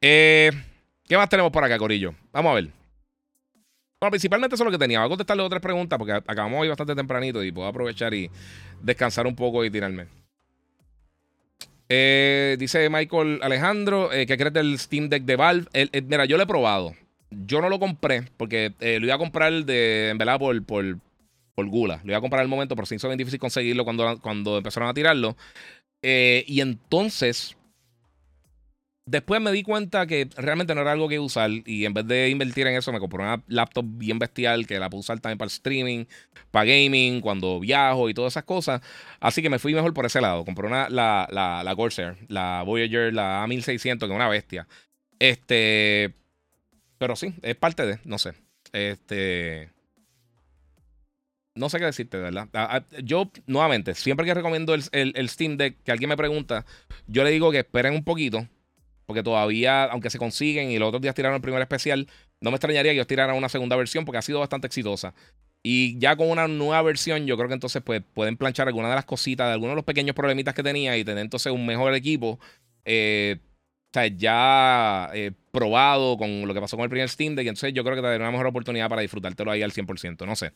Eh, 0.00 0.50
¿Qué 1.06 1.16
más 1.16 1.28
tenemos 1.28 1.52
por 1.52 1.62
acá, 1.62 1.78
Corillo? 1.78 2.14
Vamos 2.32 2.50
a 2.50 2.54
ver. 2.54 2.68
Bueno, 4.00 4.10
principalmente 4.10 4.56
eso 4.56 4.64
es 4.64 4.66
lo 4.66 4.72
que 4.72 4.78
tenía. 4.78 4.98
Voy 4.98 5.06
a 5.06 5.08
contestarle 5.10 5.44
otras 5.44 5.62
preguntas 5.62 5.96
porque 5.96 6.12
acabamos 6.12 6.60
hoy 6.60 6.68
bastante 6.68 6.96
tempranito 6.96 7.44
y 7.44 7.52
puedo 7.52 7.68
aprovechar 7.68 8.12
y 8.12 8.28
descansar 8.80 9.28
un 9.28 9.36
poco 9.36 9.64
y 9.64 9.70
tirarme. 9.70 10.06
Eh, 11.88 12.56
dice 12.58 12.88
Michael 12.90 13.38
Alejandro, 13.42 14.12
eh, 14.12 14.26
¿qué 14.26 14.36
crees 14.36 14.52
del 14.54 14.76
Steam 14.78 15.08
Deck 15.08 15.22
de 15.24 15.36
Valve? 15.36 15.66
mira, 16.08 16.24
yo 16.24 16.36
lo 16.36 16.42
he 16.42 16.46
probado. 16.46 16.94
Yo 17.46 17.60
no 17.60 17.68
lo 17.68 17.78
compré 17.78 18.24
porque 18.36 18.74
eh, 18.80 18.98
lo 19.00 19.06
iba 19.06 19.14
a 19.14 19.18
comprar 19.18 19.64
de, 19.64 20.10
en 20.10 20.18
verdad 20.18 20.38
por, 20.38 20.62
por, 20.64 20.98
por 21.54 21.66
gula. 21.66 22.00
Lo 22.04 22.10
iba 22.10 22.18
a 22.18 22.20
comprar 22.20 22.42
al 22.42 22.48
momento, 22.48 22.76
pero 22.76 22.86
se 22.86 22.96
hizo 22.96 23.08
bien 23.08 23.18
difícil 23.18 23.40
conseguirlo 23.40 23.84
cuando, 23.84 24.18
cuando 24.20 24.58
empezaron 24.58 24.88
a 24.88 24.94
tirarlo. 24.94 25.36
y 26.02 26.60
entonces 26.60 27.56
Después 29.04 29.40
me 29.40 29.50
di 29.50 29.64
cuenta 29.64 30.06
que 30.06 30.28
realmente 30.36 30.76
no 30.76 30.82
era 30.82 30.92
algo 30.92 31.08
que 31.08 31.18
usar 31.18 31.50
y 31.50 31.84
en 31.84 31.92
vez 31.92 32.06
de 32.06 32.30
invertir 32.30 32.68
en 32.68 32.76
eso 32.76 32.92
me 32.92 33.00
compré 33.00 33.18
una 33.20 33.42
laptop 33.48 33.84
bien 33.84 34.20
bestial 34.20 34.64
que 34.64 34.78
la 34.78 34.88
puedo 34.88 35.00
usar 35.00 35.18
también 35.18 35.38
para 35.38 35.46
el 35.48 35.52
streaming, 35.52 36.04
para 36.52 36.66
gaming, 36.66 37.20
cuando 37.20 37.58
viajo 37.58 38.08
y 38.08 38.14
todas 38.14 38.34
esas 38.34 38.44
cosas. 38.44 38.80
Así 39.18 39.42
que 39.42 39.50
me 39.50 39.58
fui 39.58 39.74
mejor 39.74 39.92
por 39.92 40.06
ese 40.06 40.20
lado. 40.20 40.44
Compré 40.44 40.68
una, 40.68 40.88
la, 40.88 41.26
la, 41.32 41.64
la 41.64 41.74
Corsair, 41.74 42.16
la 42.28 42.62
Voyager, 42.64 43.12
la 43.12 43.44
A1600, 43.44 43.98
que 43.98 44.04
es 44.04 44.10
una 44.12 44.28
bestia. 44.28 44.68
Este, 45.18 46.14
pero 47.02 47.16
sí, 47.16 47.34
es 47.42 47.56
parte 47.56 47.84
de, 47.84 47.98
no 48.04 48.16
sé. 48.16 48.32
Este, 48.72 49.72
no 51.56 51.68
sé 51.68 51.80
qué 51.80 51.86
decirte, 51.86 52.16
¿verdad? 52.16 52.86
Yo, 53.02 53.28
nuevamente, 53.48 53.96
siempre 53.96 54.24
que 54.24 54.34
recomiendo 54.34 54.72
el, 54.72 54.84
el 54.92 55.28
Steam 55.28 55.56
Deck, 55.56 55.82
que 55.82 55.90
alguien 55.90 56.08
me 56.08 56.16
pregunta, 56.16 56.64
yo 57.08 57.24
le 57.24 57.30
digo 57.30 57.50
que 57.50 57.58
esperen 57.58 57.94
un 57.94 58.04
poquito 58.04 58.46
porque 59.04 59.24
todavía, 59.24 59.86
aunque 59.86 60.10
se 60.10 60.18
consiguen 60.20 60.70
y 60.70 60.78
los 60.78 60.90
otros 60.90 61.02
días 61.02 61.16
tiraron 61.16 61.34
el 61.34 61.42
primer 61.42 61.60
especial, 61.60 62.06
no 62.40 62.52
me 62.52 62.54
extrañaría 62.54 62.92
que 62.92 62.98
ellos 62.98 63.08
tiraran 63.08 63.34
una 63.34 63.48
segunda 63.48 63.74
versión 63.74 64.04
porque 64.04 64.18
ha 64.18 64.22
sido 64.22 64.38
bastante 64.38 64.68
exitosa. 64.68 65.12
Y 65.64 65.98
ya 65.98 66.14
con 66.14 66.30
una 66.30 66.46
nueva 66.46 66.82
versión, 66.82 67.26
yo 67.26 67.36
creo 67.36 67.48
que 67.48 67.54
entonces 67.54 67.82
pues, 67.82 68.04
pueden 68.14 68.36
planchar 68.36 68.68
algunas 68.68 68.92
de 68.92 68.94
las 68.94 69.06
cositas, 69.06 69.48
de 69.48 69.54
algunos 69.54 69.72
de 69.72 69.76
los 69.78 69.84
pequeños 69.84 70.14
problemitas 70.14 70.54
que 70.54 70.62
tenía 70.62 70.96
y 70.96 71.04
tener 71.04 71.24
entonces 71.24 71.52
un 71.52 71.66
mejor 71.66 71.94
equipo. 71.94 72.38
Eh, 72.84 73.38
sea, 73.92 74.06
ya 74.06 75.10
eh, 75.14 75.32
probado 75.50 76.16
con 76.16 76.46
lo 76.46 76.54
que 76.54 76.60
pasó 76.60 76.76
con 76.76 76.84
el 76.84 76.90
primer 76.90 77.08
Steam 77.08 77.34
Deck. 77.34 77.46
Entonces 77.46 77.74
yo 77.74 77.84
creo 77.84 77.96
que 77.96 78.02
te 78.02 78.08
dará 78.08 78.24
una 78.24 78.30
mejor 78.30 78.46
oportunidad 78.46 78.88
para 78.88 79.02
disfrutártelo 79.02 79.50
ahí 79.50 79.62
al 79.62 79.72
100%. 79.72 80.26
No 80.26 80.36
sé. 80.36 80.52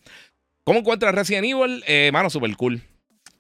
¿Cómo 0.65 0.81
encuentras 0.81 1.15
Resident 1.15 1.47
Evil? 1.47 1.85
Eh, 1.87 2.11
mano, 2.13 2.31
super 2.31 2.55
cool 2.57 2.83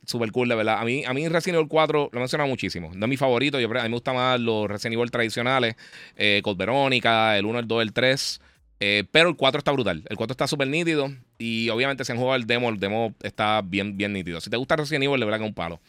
super 0.07 0.31
cool, 0.33 0.49
de 0.49 0.55
verdad. 0.55 0.79
A 0.81 0.85
mí, 0.85 1.05
a 1.05 1.13
mí 1.13 1.29
Resident 1.29 1.57
Evil 1.57 1.69
4 1.69 2.11
lo 2.13 2.21
menciona 2.21 2.47
muchísimo. 2.47 2.91
No 2.95 3.07
es 3.07 3.11
mi 3.11 3.17
favorito. 3.17 3.61
Yo, 3.61 3.69
a 3.69 3.83
mí 3.83 3.89
me 3.89 3.95
gustan 3.95 4.15
más 4.15 4.41
los 4.41 4.69
Resident 4.69 4.95
Evil 4.95 5.11
tradicionales. 5.11 5.77
Eh, 6.17 6.41
Code 6.43 6.57
Verónica, 6.57 7.37
el 7.37 7.45
1, 7.45 7.59
el 7.59 7.69
2, 7.69 7.83
el 7.83 7.93
3. 7.93 8.41
Eh, 8.79 9.05
pero 9.11 9.29
el 9.29 9.37
4 9.37 9.59
está 9.59 9.73
brutal. 9.73 10.03
El 10.09 10.17
4 10.17 10.33
está 10.33 10.47
súper 10.47 10.69
nítido. 10.69 11.11
Y 11.39 11.69
obviamente, 11.69 12.05
si 12.05 12.13
han 12.13 12.19
jugado 12.19 12.37
el 12.37 12.47
demo, 12.47 12.69
el 12.71 12.79
demo 12.79 13.15
está 13.23 13.61
bien, 13.63 13.97
bien 13.97 14.13
nítido. 14.13 14.41
Si 14.41 14.49
te 14.49 14.57
gusta 14.57 14.77
Resident 14.77 15.05
Evil, 15.05 15.21
le 15.21 15.27
verdad 15.27 15.41
que 15.41 15.47
un 15.47 15.55
palo. 15.55 15.81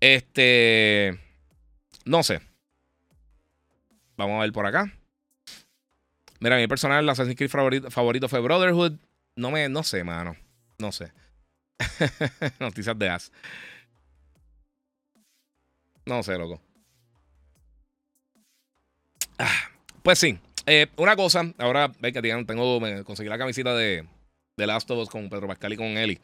Este. 0.00 1.18
No 2.04 2.22
sé. 2.22 2.40
Vamos 4.16 4.38
a 4.38 4.42
ver 4.42 4.52
por 4.52 4.66
acá. 4.66 4.92
Mira, 6.40 6.56
mi 6.56 6.66
personal, 6.66 7.02
el 7.02 7.08
Assassin's 7.08 7.36
Creed 7.36 7.50
favorito, 7.50 7.90
favorito 7.90 8.28
fue 8.28 8.40
Brotherhood. 8.40 8.98
No 9.36 9.50
me, 9.50 9.68
no 9.68 9.82
sé, 9.82 10.04
mano. 10.04 10.36
No 10.78 10.92
sé. 10.92 11.12
Noticias 12.60 12.98
de 12.98 13.08
As. 13.08 13.32
No 16.06 16.22
sé, 16.22 16.36
loco. 16.36 16.60
Ah, 19.38 19.70
pues 20.02 20.18
sí. 20.18 20.38
Eh, 20.66 20.86
una 20.96 21.16
cosa, 21.16 21.52
ahora 21.58 21.90
ve 22.00 22.12
que 22.12 22.22
tengo, 22.22 22.80
me 22.80 23.04
conseguí 23.04 23.28
la 23.28 23.38
camiseta 23.38 23.74
de, 23.74 24.06
de 24.56 24.66
Last 24.66 24.90
of 24.90 24.98
Us 24.98 25.08
con 25.08 25.28
Pedro 25.28 25.48
Pascal 25.48 25.72
y 25.72 25.76
con 25.76 25.86
Eli. 25.86 26.20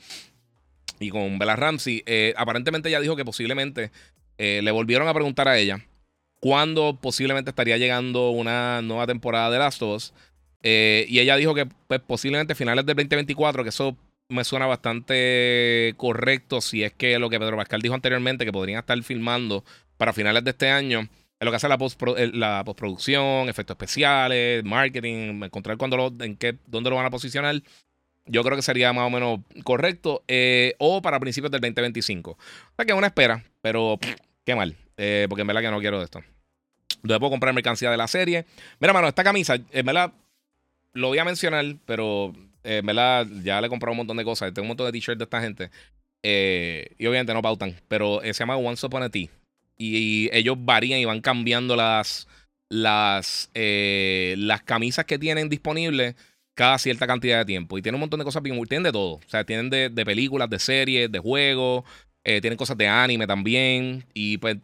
Y 0.99 1.11
con 1.11 1.38
Bella 1.38 1.57
Ramsey. 1.57 2.03
Eh, 2.07 2.34
aparentemente 2.36 2.88
ella 2.88 3.01
dijo 3.01 3.16
que 3.16 3.24
posiblemente 3.24 3.91
eh, 4.38 4.61
le 4.62 4.70
volvieron 4.70 5.09
a 5.09 5.14
preguntar 5.14 5.49
a 5.49 5.59
ella 5.59 5.84
cuándo 6.41 6.99
posiblemente 7.01 7.51
estaría 7.51 7.76
llegando 7.76 8.30
una 8.30 8.82
nueva 8.82 9.07
temporada 9.07 9.51
de 9.51 9.59
Last 9.59 9.82
of 9.82 9.97
Us. 9.97 10.14
y 10.62 11.18
ella 11.18 11.36
dijo 11.36 11.55
que 11.55 11.66
pues, 11.86 12.01
posiblemente 12.01 12.55
finales 12.55 12.84
del 12.86 12.97
2024, 12.97 13.62
que 13.62 13.68
eso 13.68 13.97
me 14.28 14.45
suena 14.45 14.66
bastante 14.66 15.95
correcto 15.97 16.61
si 16.61 16.84
es 16.84 16.93
que 16.93 17.18
lo 17.18 17.28
que 17.28 17.38
Pedro 17.38 17.57
Pascal 17.57 17.82
dijo 17.82 17.95
anteriormente, 17.95 18.45
que 18.45 18.53
podrían 18.53 18.78
estar 18.78 19.01
filmando 19.03 19.64
para 19.97 20.12
finales 20.12 20.45
de 20.45 20.51
este 20.51 20.70
año, 20.70 21.09
es 21.41 21.45
lo 21.45 21.51
que 21.51 21.57
hace 21.57 21.68
la, 21.68 21.78
la 22.32 22.64
postproducción, 22.64 23.49
efectos 23.49 23.74
especiales, 23.74 24.62
marketing, 24.62 25.43
encontrar 25.43 25.78
cuándo 25.78 25.97
lo, 25.97 26.12
en 26.24 26.36
qué, 26.36 26.57
dónde 26.66 26.91
lo 26.91 26.97
van 26.97 27.07
a 27.07 27.11
posicionar. 27.11 27.62
Yo 28.26 28.45
creo 28.45 28.57
que 28.57 28.62
sería 28.62 28.93
más 28.93 29.07
o 29.07 29.11
menos 29.11 29.41
correcto. 29.64 30.22
Eh, 30.28 30.74
o 30.78 31.01
para 31.01 31.18
principios 31.18 31.51
del 31.51 31.62
2025. 31.62 32.32
O 32.32 32.36
sea 32.76 32.84
que 32.84 32.93
es 32.93 32.99
una 32.99 33.07
espera, 33.07 33.43
pero 33.62 33.99
qué 34.45 34.55
mal. 34.55 34.76
Eh, 35.03 35.25
porque 35.31 35.41
en 35.41 35.47
verdad 35.47 35.63
que 35.63 35.71
no 35.71 35.81
quiero 35.81 36.03
esto. 36.03 36.23
Yo 37.03 37.19
puedo 37.19 37.31
comprar 37.31 37.55
mercancía 37.55 37.91
de 37.91 37.97
la 37.97 38.07
serie. 38.07 38.45
Mira, 38.81 38.93
mano, 38.93 39.09
esta 39.09 39.25
camisa, 39.25 39.57
en 39.73 39.87
verdad, 39.87 40.13
lo 40.93 41.09
voy 41.09 41.19
a 41.19 41.25
mencionar, 41.25 41.65
pero 41.87 42.35
eh, 42.65 42.83
¿verdad? 42.85 43.27
Ya 43.43 43.63
le 43.63 43.69
he 43.69 43.71
comprado 43.71 43.93
un 43.93 43.97
montón 43.97 44.19
de 44.19 44.25
cosas. 44.25 44.53
Tengo 44.53 44.65
un 44.65 44.69
montón 44.69 44.85
de 44.85 44.93
t-shirts 44.93 45.17
de 45.17 45.25
esta 45.25 45.41
gente. 45.41 45.71
Eh, 46.23 46.95
y 46.99 47.07
obviamente 47.07 47.33
no 47.33 47.41
pautan. 47.41 47.75
Pero 47.89 48.21
se 48.23 48.35
llama 48.35 48.59
Once 48.59 48.85
Upon 48.85 49.03
a 49.03 49.09
Tea. 49.09 49.29
Y, 49.79 50.29
ellos 50.35 50.59
varían 50.59 51.01
y 51.01 51.07
van 51.07 51.23
cambiando 51.23 51.77
las, 51.77 52.29
las, 52.69 53.51
las 53.55 54.63
camisas 54.65 55.07
que 55.07 55.19
tienen 55.19 55.49
disponibles 55.49 56.15
cada 56.55 56.77
cierta 56.77 57.07
cantidad 57.07 57.39
de 57.39 57.47
tiempo. 57.47 57.79
Y 57.79 57.83
tienen 57.83 57.95
un 57.95 58.01
montón 58.01 58.19
de 58.19 58.25
cosas 58.27 58.43
bien. 58.43 58.63
Tienen 58.67 58.83
de 58.83 58.93
todo. 58.93 59.15
O 59.15 59.29
sea, 59.29 59.45
tienen 59.45 59.71
de, 59.71 60.05
películas, 60.05 60.51
de 60.51 60.59
series, 60.59 61.11
de 61.11 61.19
juegos. 61.19 61.85
Tienen 62.23 62.57
cosas 62.57 62.77
de 62.77 62.87
anime 62.87 63.27
también. 63.27 64.05
Y 64.14 64.39
pues 64.39 64.57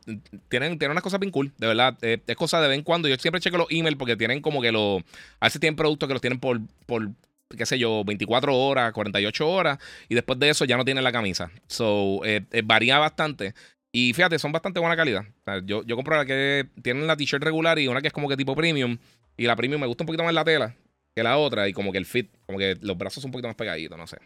tienen, 0.48 0.78
tienen 0.78 0.92
unas 0.92 1.02
cosas 1.02 1.20
bien 1.20 1.30
cool, 1.30 1.52
de 1.58 1.66
verdad. 1.66 1.96
es 2.02 2.36
cosa 2.36 2.60
de 2.60 2.68
vez 2.68 2.78
en 2.78 2.84
cuando. 2.84 3.08
Yo 3.08 3.16
siempre 3.16 3.40
checo 3.40 3.56
los 3.56 3.68
emails 3.70 3.96
porque 3.96 4.16
tienen 4.16 4.40
como 4.40 4.60
que 4.60 4.72
los. 4.72 5.02
A 5.40 5.46
veces 5.46 5.60
tienen 5.60 5.76
productos 5.76 6.06
que 6.06 6.14
los 6.14 6.20
tienen 6.20 6.38
por, 6.38 6.60
por 6.86 7.10
qué 7.54 7.66
sé 7.66 7.78
yo, 7.78 8.04
24 8.04 8.56
horas, 8.56 8.92
48 8.92 9.48
horas, 9.48 9.78
y 10.08 10.14
después 10.14 10.38
de 10.38 10.50
eso 10.50 10.64
ya 10.64 10.76
no 10.76 10.84
tienen 10.84 11.04
la 11.04 11.12
camisa. 11.12 11.50
So, 11.66 12.24
eh, 12.24 12.44
eh, 12.50 12.62
varía 12.64 12.98
bastante. 12.98 13.54
Y 13.92 14.12
fíjate, 14.12 14.38
son 14.38 14.52
bastante 14.52 14.80
buena 14.80 14.96
calidad. 14.96 15.24
yo, 15.64 15.82
yo 15.84 15.96
compro 15.96 16.16
la 16.16 16.26
que 16.26 16.66
tienen 16.82 17.06
la 17.06 17.16
t-shirt 17.16 17.42
regular 17.42 17.78
y 17.78 17.88
una 17.88 18.02
que 18.02 18.08
es 18.08 18.12
como 18.12 18.28
que 18.28 18.36
tipo 18.36 18.54
premium. 18.54 18.98
Y 19.36 19.46
la 19.46 19.56
premium 19.56 19.80
me 19.80 19.86
gusta 19.86 20.02
un 20.02 20.06
poquito 20.06 20.24
más 20.24 20.34
la 20.34 20.44
tela. 20.44 20.74
que 21.14 21.22
la 21.22 21.38
otra 21.38 21.66
y 21.68 21.72
como 21.72 21.92
que 21.92 21.98
el 21.98 22.04
fit, 22.04 22.30
como 22.44 22.58
que 22.58 22.76
los 22.82 22.98
brazos 22.98 23.22
son 23.22 23.28
un 23.28 23.32
poquito 23.32 23.48
más 23.48 23.56
pegaditos, 23.56 23.96
no 23.96 24.06
sé. 24.06 24.18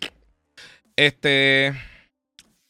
Este. 0.97 1.72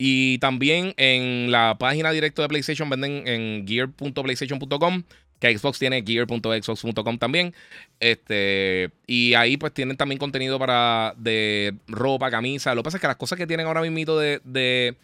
Y 0.03 0.39
también 0.39 0.95
en 0.97 1.51
la 1.51 1.77
página 1.79 2.11
directa 2.11 2.41
de 2.41 2.49
PlayStation 2.49 2.89
venden 2.89 3.29
en 3.29 3.67
gear.playstation.com, 3.67 5.03
que 5.39 5.59
Xbox 5.59 5.79
tiene 5.79 6.03
gear.xbox.com 6.03 7.19
también. 7.19 7.55
Este, 8.01 8.93
y 9.07 9.35
ahí 9.35 9.59
pues 9.59 9.75
tienen 9.75 9.99
también 9.99 10.19
contenido 10.19 10.59
para 10.59 11.13
de 11.19 11.75
ropa, 11.87 12.31
camisa. 12.31 12.75
Lo 12.75 12.81
que 12.81 12.85
pasa 12.87 12.97
es 12.97 13.03
que 13.03 13.09
las 13.09 13.17
cosas 13.17 13.37
que 13.37 13.47
tienen 13.47 13.67
ahora 13.67 13.83
mismo 13.83 14.17
de, 14.17 14.41
de 14.43 14.97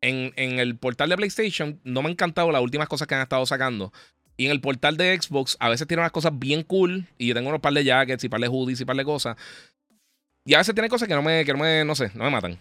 en, 0.00 0.32
en, 0.36 0.60
el 0.60 0.76
portal 0.76 1.08
de 1.08 1.16
PlayStation 1.16 1.80
no 1.82 2.02
me 2.02 2.06
han 2.06 2.12
encantado 2.12 2.52
las 2.52 2.62
últimas 2.62 2.86
cosas 2.86 3.08
que 3.08 3.16
han 3.16 3.22
estado 3.22 3.44
sacando. 3.46 3.92
Y 4.36 4.44
en 4.46 4.52
el 4.52 4.60
portal 4.60 4.96
de 4.96 5.20
Xbox 5.20 5.56
a 5.58 5.70
veces 5.70 5.88
tiene 5.88 6.02
unas 6.02 6.12
cosas 6.12 6.38
bien 6.38 6.62
cool. 6.62 7.04
Y 7.18 7.26
yo 7.26 7.34
tengo 7.34 7.48
unos 7.48 7.60
par 7.60 7.72
de 7.72 7.82
jackets 7.82 8.22
y 8.22 8.28
par 8.28 8.40
de 8.40 8.46
hoodies 8.46 8.80
y 8.80 8.84
par 8.84 8.94
de 8.94 9.04
cosas. 9.04 9.36
Y 10.44 10.54
a 10.54 10.58
veces 10.58 10.72
tiene 10.72 10.88
cosas 10.88 11.08
que 11.08 11.14
no 11.14 11.22
me, 11.22 11.44
que 11.44 11.52
no 11.52 11.58
me, 11.58 11.84
no 11.84 11.96
sé, 11.96 12.12
no 12.14 12.22
me 12.22 12.30
matan. 12.30 12.60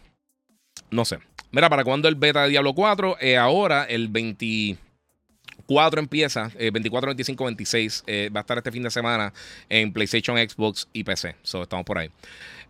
No 0.91 1.05
sé. 1.05 1.19
Mira, 1.51 1.69
¿para 1.69 1.83
cuándo 1.83 2.07
el 2.07 2.15
beta 2.15 2.43
de 2.43 2.49
Diablo 2.49 2.73
4? 2.73 3.17
Eh, 3.21 3.37
ahora, 3.37 3.85
el 3.85 4.09
24 4.09 5.99
empieza, 5.99 6.51
24, 6.57 7.09
25, 7.09 7.45
26. 7.45 8.03
va 8.35 8.39
a 8.39 8.41
estar 8.41 8.57
este 8.57 8.71
fin 8.71 8.83
de 8.83 8.91
semana 8.91 9.33
en 9.69 9.93
PlayStation, 9.93 10.37
Xbox 10.37 10.87
y 10.93 11.03
PC. 11.03 11.35
So, 11.43 11.63
estamos 11.63 11.85
por 11.85 11.97
ahí. 11.97 12.09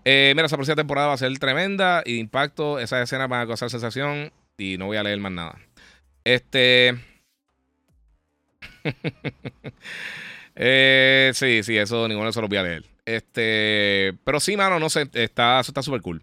Eh, 0.07 0.33
mira, 0.35 0.45
esa 0.45 0.55
próxima 0.55 0.75
temporada 0.75 1.07
va 1.07 1.13
a 1.13 1.17
ser 1.17 1.37
tremenda 1.39 2.03
y 2.05 2.13
de 2.13 2.19
impacto. 2.19 2.79
Esa 2.79 3.01
escena 3.01 3.25
va 3.25 3.41
a 3.41 3.47
causar 3.47 3.71
sensación 3.71 4.31
y 4.55 4.77
no 4.77 4.85
voy 4.85 4.97
a 4.97 5.03
leer 5.03 5.19
más 5.19 5.31
nada. 5.31 5.57
Este. 6.23 6.95
eh, 10.55 11.31
sí, 11.33 11.63
sí, 11.63 11.75
eso 11.75 12.07
ninguno 12.07 12.25
de 12.25 12.29
esos 12.29 12.41
lo 12.41 12.47
voy 12.47 12.57
a 12.59 12.63
leer. 12.63 12.85
Este, 13.03 14.13
pero 14.23 14.39
sí, 14.39 14.55
mano, 14.55 14.79
no 14.79 14.89
sé, 14.91 15.09
está 15.13 15.59
está 15.59 15.81
súper 15.81 16.01
cool. 16.01 16.21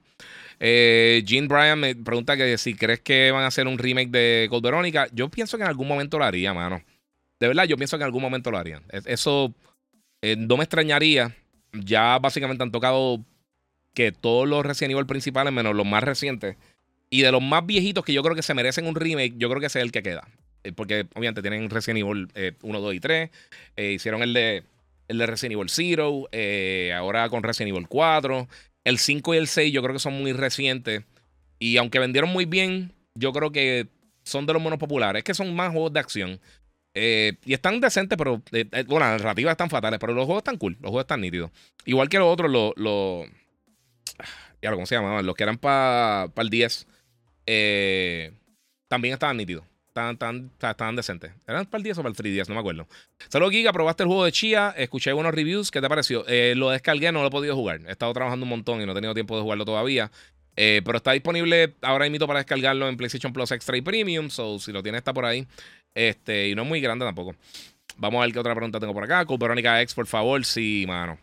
Eh, 0.64 1.24
Jean 1.26 1.48
Bryan 1.48 1.80
me 1.80 1.96
pregunta 1.96 2.36
que 2.36 2.56
si 2.56 2.74
crees 2.74 3.00
que 3.00 3.32
van 3.32 3.42
a 3.42 3.48
hacer 3.48 3.66
un 3.66 3.78
remake 3.78 4.10
de 4.10 4.46
Gold 4.48 4.62
Veronica. 4.62 5.08
Yo 5.12 5.28
pienso 5.28 5.56
que 5.56 5.64
en 5.64 5.68
algún 5.68 5.88
momento 5.88 6.20
lo 6.20 6.24
haría, 6.24 6.54
mano. 6.54 6.80
De 7.40 7.48
verdad, 7.48 7.64
yo 7.64 7.76
pienso 7.76 7.98
que 7.98 8.04
en 8.04 8.06
algún 8.06 8.22
momento 8.22 8.52
lo 8.52 8.58
harían. 8.58 8.84
Eso 8.92 9.52
eh, 10.22 10.36
no 10.38 10.56
me 10.56 10.62
extrañaría. 10.62 11.34
Ya 11.72 12.16
básicamente 12.20 12.62
han 12.62 12.70
tocado 12.70 13.24
que 13.92 14.12
todos 14.12 14.48
los 14.48 14.64
Resident 14.64 14.92
Evil 14.92 15.06
principales, 15.06 15.52
menos 15.52 15.74
los 15.74 15.84
más 15.84 16.04
recientes, 16.04 16.56
y 17.10 17.22
de 17.22 17.32
los 17.32 17.42
más 17.42 17.66
viejitos 17.66 18.04
que 18.04 18.12
yo 18.12 18.22
creo 18.22 18.36
que 18.36 18.42
se 18.42 18.54
merecen 18.54 18.86
un 18.86 18.94
remake, 18.94 19.34
yo 19.38 19.48
creo 19.48 19.58
que 19.60 19.66
es 19.66 19.74
el 19.74 19.90
que 19.90 20.04
queda. 20.04 20.28
Eh, 20.62 20.70
porque 20.70 21.06
obviamente 21.16 21.42
tienen 21.42 21.68
Resident 21.70 22.06
Evil 22.06 22.28
1, 22.62 22.80
2 22.80 22.94
y 22.94 23.00
3. 23.00 23.30
hicieron 23.76 24.22
el 24.22 24.32
de 24.32 24.62
el 25.08 25.18
de 25.18 25.26
Resident 25.26 25.52
Evil 25.54 25.68
Zero, 25.68 26.28
eh, 26.32 26.92
ahora 26.96 27.28
con 27.28 27.42
Resident 27.42 27.74
Evil 27.74 27.88
4. 27.88 28.48
El 28.84 28.98
5 28.98 29.34
y 29.34 29.36
el 29.38 29.46
6 29.46 29.72
yo 29.72 29.82
creo 29.82 29.94
que 29.94 30.00
son 30.00 30.14
muy 30.14 30.32
recientes. 30.32 31.04
Y 31.58 31.76
aunque 31.76 31.98
vendieron 31.98 32.30
muy 32.30 32.44
bien, 32.44 32.92
yo 33.14 33.32
creo 33.32 33.52
que 33.52 33.88
son 34.24 34.46
de 34.46 34.52
los 34.52 34.62
menos 34.62 34.78
populares. 34.78 35.20
Es 35.20 35.24
que 35.24 35.34
son 35.34 35.54
más 35.54 35.72
juegos 35.72 35.92
de 35.92 36.00
acción. 36.00 36.40
Eh, 36.94 37.34
y 37.44 37.54
están 37.54 37.80
decentes, 37.80 38.18
pero 38.18 38.42
eh, 38.52 38.66
bueno, 38.86 39.06
las 39.06 39.22
narrativas 39.22 39.52
están 39.52 39.70
fatales, 39.70 39.98
pero 39.98 40.12
los 40.12 40.26
juegos 40.26 40.42
están 40.42 40.58
cool, 40.58 40.74
los 40.80 40.90
juegos 40.90 41.04
están 41.04 41.20
nítidos. 41.20 41.50
Igual 41.84 42.08
que 42.08 42.18
los 42.18 42.28
otros, 42.28 42.50
los... 42.50 43.26
¿cómo 44.62 44.86
se 44.86 44.94
llamaban? 44.94 45.24
Los 45.24 45.34
que 45.34 45.42
eran 45.42 45.58
para 45.58 46.30
el 46.36 46.50
10, 46.50 46.86
también 48.88 49.14
estaban 49.14 49.36
nítidos. 49.36 49.64
Estaban, 49.94 50.96
decentes. 50.96 51.32
¿Eran 51.46 51.66
para 51.66 51.78
el 51.78 51.84
10 51.84 51.98
o 51.98 52.02
para 52.02 52.10
el 52.10 52.16
3 52.16 52.32
10? 52.32 52.48
No 52.48 52.54
me 52.54 52.60
acuerdo. 52.60 52.88
Saludos, 53.28 53.52
Giga. 53.52 53.72
Probaste 53.72 54.04
el 54.04 54.06
juego 54.06 54.24
de 54.24 54.32
Chia. 54.32 54.70
Escuché 54.70 55.12
buenos 55.12 55.34
reviews. 55.34 55.70
¿Qué 55.70 55.82
te 55.82 55.88
pareció? 55.88 56.24
Eh, 56.26 56.54
lo 56.56 56.70
descargué, 56.70 57.12
no 57.12 57.20
lo 57.20 57.28
he 57.28 57.30
podido 57.30 57.54
jugar. 57.54 57.80
He 57.86 57.90
estado 57.90 58.10
trabajando 58.14 58.44
un 58.44 58.50
montón 58.50 58.80
y 58.80 58.86
no 58.86 58.92
he 58.92 58.94
tenido 58.94 59.12
tiempo 59.12 59.36
de 59.36 59.42
jugarlo 59.42 59.66
todavía. 59.66 60.10
Eh, 60.56 60.80
pero 60.84 60.96
está 60.96 61.12
disponible 61.12 61.74
ahora 61.82 62.08
mismo 62.08 62.26
para 62.26 62.38
descargarlo 62.38 62.88
en 62.88 62.96
PlayStation 62.96 63.34
Plus 63.34 63.50
Extra 63.50 63.76
y 63.76 63.82
Premium. 63.82 64.30
So, 64.30 64.58
si 64.58 64.72
lo 64.72 64.82
tienes, 64.82 65.00
está 65.00 65.12
por 65.12 65.26
ahí. 65.26 65.46
Este, 65.94 66.48
y 66.48 66.54
no 66.54 66.62
es 66.62 66.68
muy 66.68 66.80
grande 66.80 67.04
tampoco. 67.04 67.34
Vamos 67.98 68.20
a 68.20 68.24
ver 68.24 68.32
qué 68.32 68.38
otra 68.38 68.54
pregunta 68.54 68.80
tengo 68.80 68.94
por 68.94 69.04
acá. 69.04 69.26
Con 69.26 69.38
Verónica 69.38 69.82
X, 69.82 69.94
por 69.94 70.06
favor. 70.06 70.42
Sí, 70.46 70.84
mano. 70.88 71.18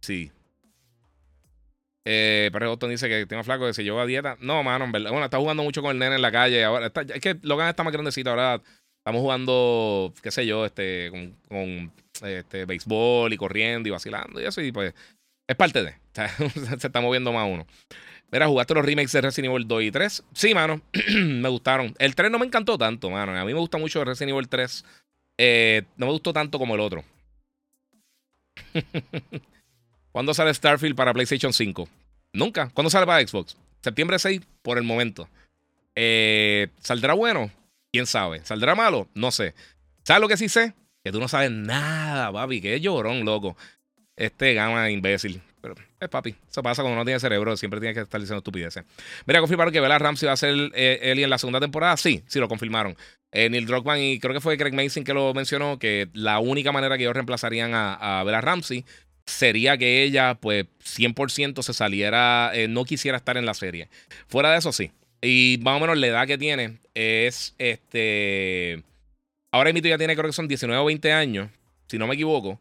Sí. 0.00 0.30
Eh, 2.08 2.50
pero 2.52 2.70
Boston 2.70 2.90
dice 2.90 3.08
que 3.08 3.26
tiene 3.26 3.42
flaco, 3.42 3.66
que 3.66 3.74
se 3.74 3.82
lleva 3.82 4.02
a 4.02 4.06
dieta. 4.06 4.36
No, 4.40 4.62
mano, 4.62 4.84
en 4.84 4.92
verdad. 4.92 5.10
Bueno, 5.10 5.24
está 5.24 5.38
jugando 5.38 5.64
mucho 5.64 5.82
con 5.82 5.90
el 5.90 5.98
nene 5.98 6.14
en 6.14 6.22
la 6.22 6.30
calle. 6.30 6.62
Ahora 6.62 6.86
es 6.86 7.20
que 7.20 7.36
Logan 7.42 7.68
está 7.68 7.82
más 7.82 7.92
grandecito. 7.92 8.30
Ahora 8.30 8.62
estamos 8.98 9.20
jugando, 9.20 10.14
qué 10.22 10.30
sé 10.30 10.46
yo, 10.46 10.64
este, 10.64 11.10
con, 11.48 11.92
este, 12.22 12.64
béisbol 12.64 13.32
y 13.32 13.36
corriendo 13.36 13.88
y 13.88 13.92
vacilando 13.92 14.40
y 14.40 14.44
eso. 14.44 14.62
Y 14.62 14.70
pues 14.70 14.94
es 15.48 15.56
parte 15.56 15.82
de. 15.82 15.94
se 16.78 16.86
está 16.86 17.00
moviendo 17.00 17.32
más 17.32 17.48
uno. 17.50 17.66
Mira, 18.30 18.46
¿jugaste 18.46 18.74
los 18.74 18.84
remakes 18.84 19.10
de 19.10 19.20
Resident 19.22 19.52
Evil 19.52 19.66
2 19.66 19.82
y 19.82 19.90
3? 19.90 20.24
Sí, 20.32 20.54
mano. 20.54 20.80
me 21.12 21.48
gustaron. 21.48 21.92
El 21.98 22.14
3 22.14 22.30
no 22.30 22.38
me 22.38 22.46
encantó 22.46 22.78
tanto, 22.78 23.10
mano. 23.10 23.36
A 23.36 23.44
mí 23.44 23.52
me 23.52 23.58
gusta 23.58 23.78
mucho 23.78 24.04
Resident 24.04 24.30
Evil 24.30 24.48
3. 24.48 24.84
Eh, 25.38 25.82
no 25.96 26.06
me 26.06 26.12
gustó 26.12 26.32
tanto 26.32 26.60
como 26.60 26.76
el 26.76 26.80
otro. 26.80 27.02
¿Cuándo 30.16 30.32
sale 30.32 30.54
Starfield 30.54 30.96
para 30.96 31.12
PlayStation 31.12 31.52
5? 31.52 31.86
Nunca. 32.32 32.70
¿Cuándo 32.72 32.88
sale 32.88 33.04
para 33.04 33.20
Xbox? 33.20 33.54
Septiembre 33.82 34.18
6, 34.18 34.40
por 34.62 34.78
el 34.78 34.84
momento. 34.84 35.28
Eh, 35.94 36.68
¿Saldrá 36.80 37.12
bueno? 37.12 37.50
¿Quién 37.92 38.06
sabe? 38.06 38.40
¿Saldrá 38.42 38.74
malo? 38.74 39.08
No 39.12 39.30
sé. 39.30 39.52
¿Sabes 40.04 40.22
lo 40.22 40.28
que 40.28 40.38
sí 40.38 40.48
sé? 40.48 40.72
Que 41.04 41.12
tú 41.12 41.20
no 41.20 41.28
sabes 41.28 41.50
nada, 41.50 42.32
papi. 42.32 42.62
Es 42.64 42.80
llorón, 42.80 43.26
loco. 43.26 43.58
Este 44.16 44.54
gama 44.54 44.90
imbécil. 44.90 45.42
Pero 45.60 45.74
es 46.00 46.08
papi. 46.08 46.34
Eso 46.48 46.62
pasa 46.62 46.80
cuando 46.80 46.98
no 46.98 47.04
tiene 47.04 47.20
cerebro. 47.20 47.54
Siempre 47.54 47.78
tiene 47.78 47.92
que 47.92 48.00
estar 48.00 48.18
diciendo 48.18 48.38
estupideces. 48.38 48.84
Mira, 49.26 49.40
confirmaron 49.40 49.70
que 49.70 49.80
Bella 49.80 49.98
Ramsey 49.98 50.28
va 50.28 50.32
a 50.32 50.38
ser 50.38 50.54
eh, 50.74 50.98
Ellie 51.02 51.24
en 51.24 51.30
la 51.30 51.36
segunda 51.36 51.60
temporada. 51.60 51.94
Sí, 51.98 52.22
sí 52.26 52.38
lo 52.38 52.48
confirmaron. 52.48 52.96
Eh, 53.32 53.50
Neil 53.50 53.66
Druckmann 53.66 54.00
y 54.00 54.18
creo 54.18 54.32
que 54.32 54.40
fue 54.40 54.56
Craig 54.56 54.72
Mason 54.72 55.04
que 55.04 55.12
lo 55.12 55.34
mencionó. 55.34 55.78
Que 55.78 56.08
la 56.14 56.38
única 56.38 56.72
manera 56.72 56.96
que 56.96 57.02
ellos 57.02 57.12
reemplazarían 57.12 57.74
a, 57.74 58.20
a 58.20 58.24
Bella 58.24 58.40
Ramsey 58.40 58.86
sería 59.26 59.76
que 59.76 60.02
ella, 60.02 60.36
pues, 60.40 60.66
100% 60.82 61.62
se 61.62 61.74
saliera, 61.74 62.52
eh, 62.54 62.68
no 62.68 62.84
quisiera 62.84 63.18
estar 63.18 63.36
en 63.36 63.46
la 63.46 63.54
serie. 63.54 63.88
Fuera 64.28 64.52
de 64.52 64.58
eso, 64.58 64.72
sí. 64.72 64.92
Y 65.20 65.58
más 65.62 65.76
o 65.76 65.80
menos 65.80 65.98
la 65.98 66.06
edad 66.06 66.26
que 66.26 66.38
tiene 66.38 66.78
es, 66.94 67.54
este, 67.58 68.82
ahora 69.52 69.72
mismo 69.72 69.88
ya 69.88 69.98
tiene, 69.98 70.14
creo 70.14 70.26
que 70.26 70.32
son 70.32 70.48
19 70.48 70.80
o 70.80 70.84
20 70.84 71.12
años, 71.12 71.50
si 71.88 71.98
no 71.98 72.06
me 72.06 72.14
equivoco. 72.14 72.60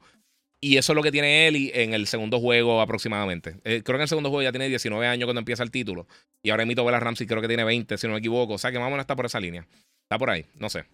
Y 0.59 0.77
eso 0.77 0.93
es 0.93 0.95
lo 0.95 1.03
que 1.03 1.11
tiene 1.11 1.47
Ellie 1.47 1.71
en 1.75 1.93
el 1.93 2.07
segundo 2.07 2.39
juego 2.39 2.81
aproximadamente. 2.81 3.57
Eh, 3.65 3.81
creo 3.83 3.97
que 3.97 3.97
en 3.97 4.01
el 4.01 4.07
segundo 4.07 4.29
juego 4.29 4.41
ya 4.41 4.51
tiene 4.51 4.67
19 4.67 5.05
años 5.05 5.27
cuando 5.27 5.39
empieza 5.39 5.61
el 5.61 5.69
título. 5.69 6.07
Y 6.41 6.49
ahora 6.49 6.65
mismo 6.65 6.83
Bella 6.83 6.99
Ramsey 6.99 7.27
creo 7.27 7.41
que 7.41 7.47
tiene 7.47 7.63
20, 7.63 7.97
si 7.97 8.07
no 8.07 8.13
me 8.13 8.19
equivoco. 8.19 8.53
O 8.53 8.57
sea 8.57 8.71
que 8.71 8.79
más 8.79 8.87
o 8.87 8.89
menos 8.89 9.03
está 9.03 9.15
por 9.15 9.27
esa 9.27 9.39
línea. 9.39 9.67
Está 10.03 10.17
por 10.17 10.31
ahí, 10.31 10.45
no 10.55 10.69
sé. 10.69 10.85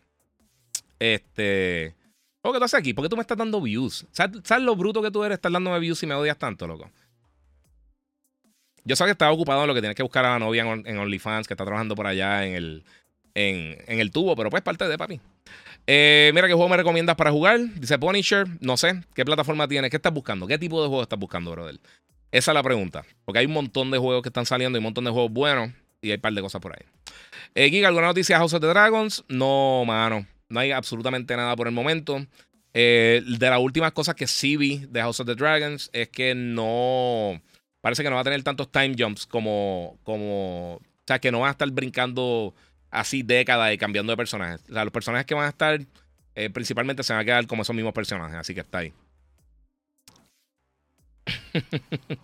Este... 1.00 2.01
¿Qué 2.44 2.58
tú 2.58 2.64
haces 2.64 2.80
aquí? 2.80 2.94
¿Por 2.94 3.06
qué 3.06 3.10
tú 3.10 3.16
me 3.16 3.22
estás 3.22 3.38
dando 3.38 3.62
views? 3.62 4.06
¿Sabes, 4.12 4.42
lo 4.62 4.76
bruto 4.76 5.02
que 5.02 5.12
tú 5.12 5.24
eres 5.24 5.36
estar 5.36 5.52
dándome 5.52 5.80
views 5.80 6.02
y 6.04 6.08
me 6.08 6.16
odias 6.16 6.38
tanto, 6.38 6.68
loco? 6.68 6.90
Yo 8.84 8.96
sé 8.96 9.06
que 9.06 9.12
estaba 9.12 9.32
ocupado 9.32 9.62
en 9.62 9.68
lo 9.68 9.76
que 9.76 9.82
tienes 9.82 9.96
que 9.96 10.02
buscar 10.02 10.26
a 10.26 10.32
la 10.32 10.40
novia 10.40 10.64
en, 10.64 10.98
OnlyFans, 10.98 11.48
que 11.48 11.54
está 11.54 11.66
trabajando 11.66 11.96
por 11.96 12.08
allá 12.08 12.46
en 12.46 12.56
el, 12.56 12.84
en, 13.36 14.00
el 14.00 14.12
tubo, 14.12 14.36
pero 14.36 14.50
pues 14.50 14.64
parte 14.64 14.88
de 14.88 14.98
papi. 14.98 15.20
Eh, 15.86 16.32
mira, 16.34 16.48
¿qué 16.48 16.54
juego 16.54 16.68
me 16.68 16.78
recomiendas 16.78 17.16
para 17.16 17.32
jugar? 17.32 17.60
Dice 17.76 18.00
Punisher. 18.00 18.48
No 18.60 18.76
sé. 18.76 19.04
¿Qué 19.14 19.24
plataforma 19.24 19.68
tienes? 19.68 19.92
¿Qué 19.92 19.98
estás 19.98 20.14
buscando? 20.14 20.48
¿Qué 20.48 20.58
tipo 20.58 20.82
de 20.82 20.88
juego 20.88 21.04
estás 21.04 21.20
buscando, 21.20 21.52
brother? 21.52 21.80
Esa 22.32 22.52
es 22.52 22.56
la 22.56 22.64
pregunta. 22.64 23.04
Porque 23.24 23.40
hay 23.40 23.46
un 23.46 23.54
montón 23.54 23.92
de 23.92 24.00
juegos 24.00 24.24
que 24.24 24.30
están 24.30 24.46
saliendo 24.46 24.78
y 24.78 24.80
un 24.80 24.86
montón 24.86 25.04
de 25.04 25.12
juegos 25.12 25.32
buenos. 25.32 25.72
Y 26.02 26.10
hay 26.10 26.16
un 26.16 26.22
par 26.22 26.34
de 26.34 26.42
cosas 26.42 26.62
por 26.62 26.74
ahí. 26.74 26.86
Eh, 27.54 27.70
Giga, 27.70 27.88
¿alguna 27.88 28.08
noticia 28.08 28.36
de 28.36 28.40
House 28.40 28.54
of 28.54 28.62
the 28.62 28.68
Dragons? 28.68 29.24
No, 29.28 29.84
mano. 29.86 30.26
No 30.52 30.60
hay 30.60 30.72
absolutamente 30.72 31.36
nada 31.36 31.56
por 31.56 31.68
el 31.68 31.74
momento. 31.74 32.26
Eh, 32.74 33.22
de 33.26 33.50
las 33.50 33.60
últimas 33.60 33.92
cosas 33.92 34.16
que 34.16 34.28
sí 34.28 34.56
vi 34.56 34.86
de 34.90 35.02
House 35.02 35.20
of 35.20 35.28
the 35.28 35.36
Dragons 35.36 35.90
es 35.94 36.10
que 36.10 36.36
no. 36.36 37.42
Parece 37.82 38.04
que 38.04 38.10
no 38.10 38.16
va 38.16 38.22
a 38.22 38.26
tener 38.26 38.44
tantos 38.44 38.72
time 38.72 38.96
jumps 38.98 39.26
como. 39.26 39.98
como 40.04 40.76
o 40.76 40.82
sea, 41.08 41.20
que 41.20 41.32
no 41.32 41.40
va 41.40 41.48
a 41.48 41.52
estar 41.52 41.70
brincando 41.72 42.54
así 42.92 43.24
décadas 43.24 43.74
y 43.74 43.78
cambiando 43.78 44.12
de 44.12 44.18
personajes. 44.18 44.62
O 44.70 44.74
sea, 44.74 44.84
los 44.84 44.94
personajes 44.94 45.26
que 45.26 45.34
van 45.34 45.46
a 45.46 45.50
estar 45.50 45.80
eh, 46.36 46.50
principalmente 46.50 47.04
se 47.04 47.14
van 47.14 47.22
a 47.22 47.26
quedar 47.26 47.48
como 47.48 47.64
esos 47.64 47.76
mismos 47.76 47.94
personajes. 47.94 48.36
Así 48.36 48.54
que 48.54 48.62
está 48.62 48.80
ahí. 48.80 48.94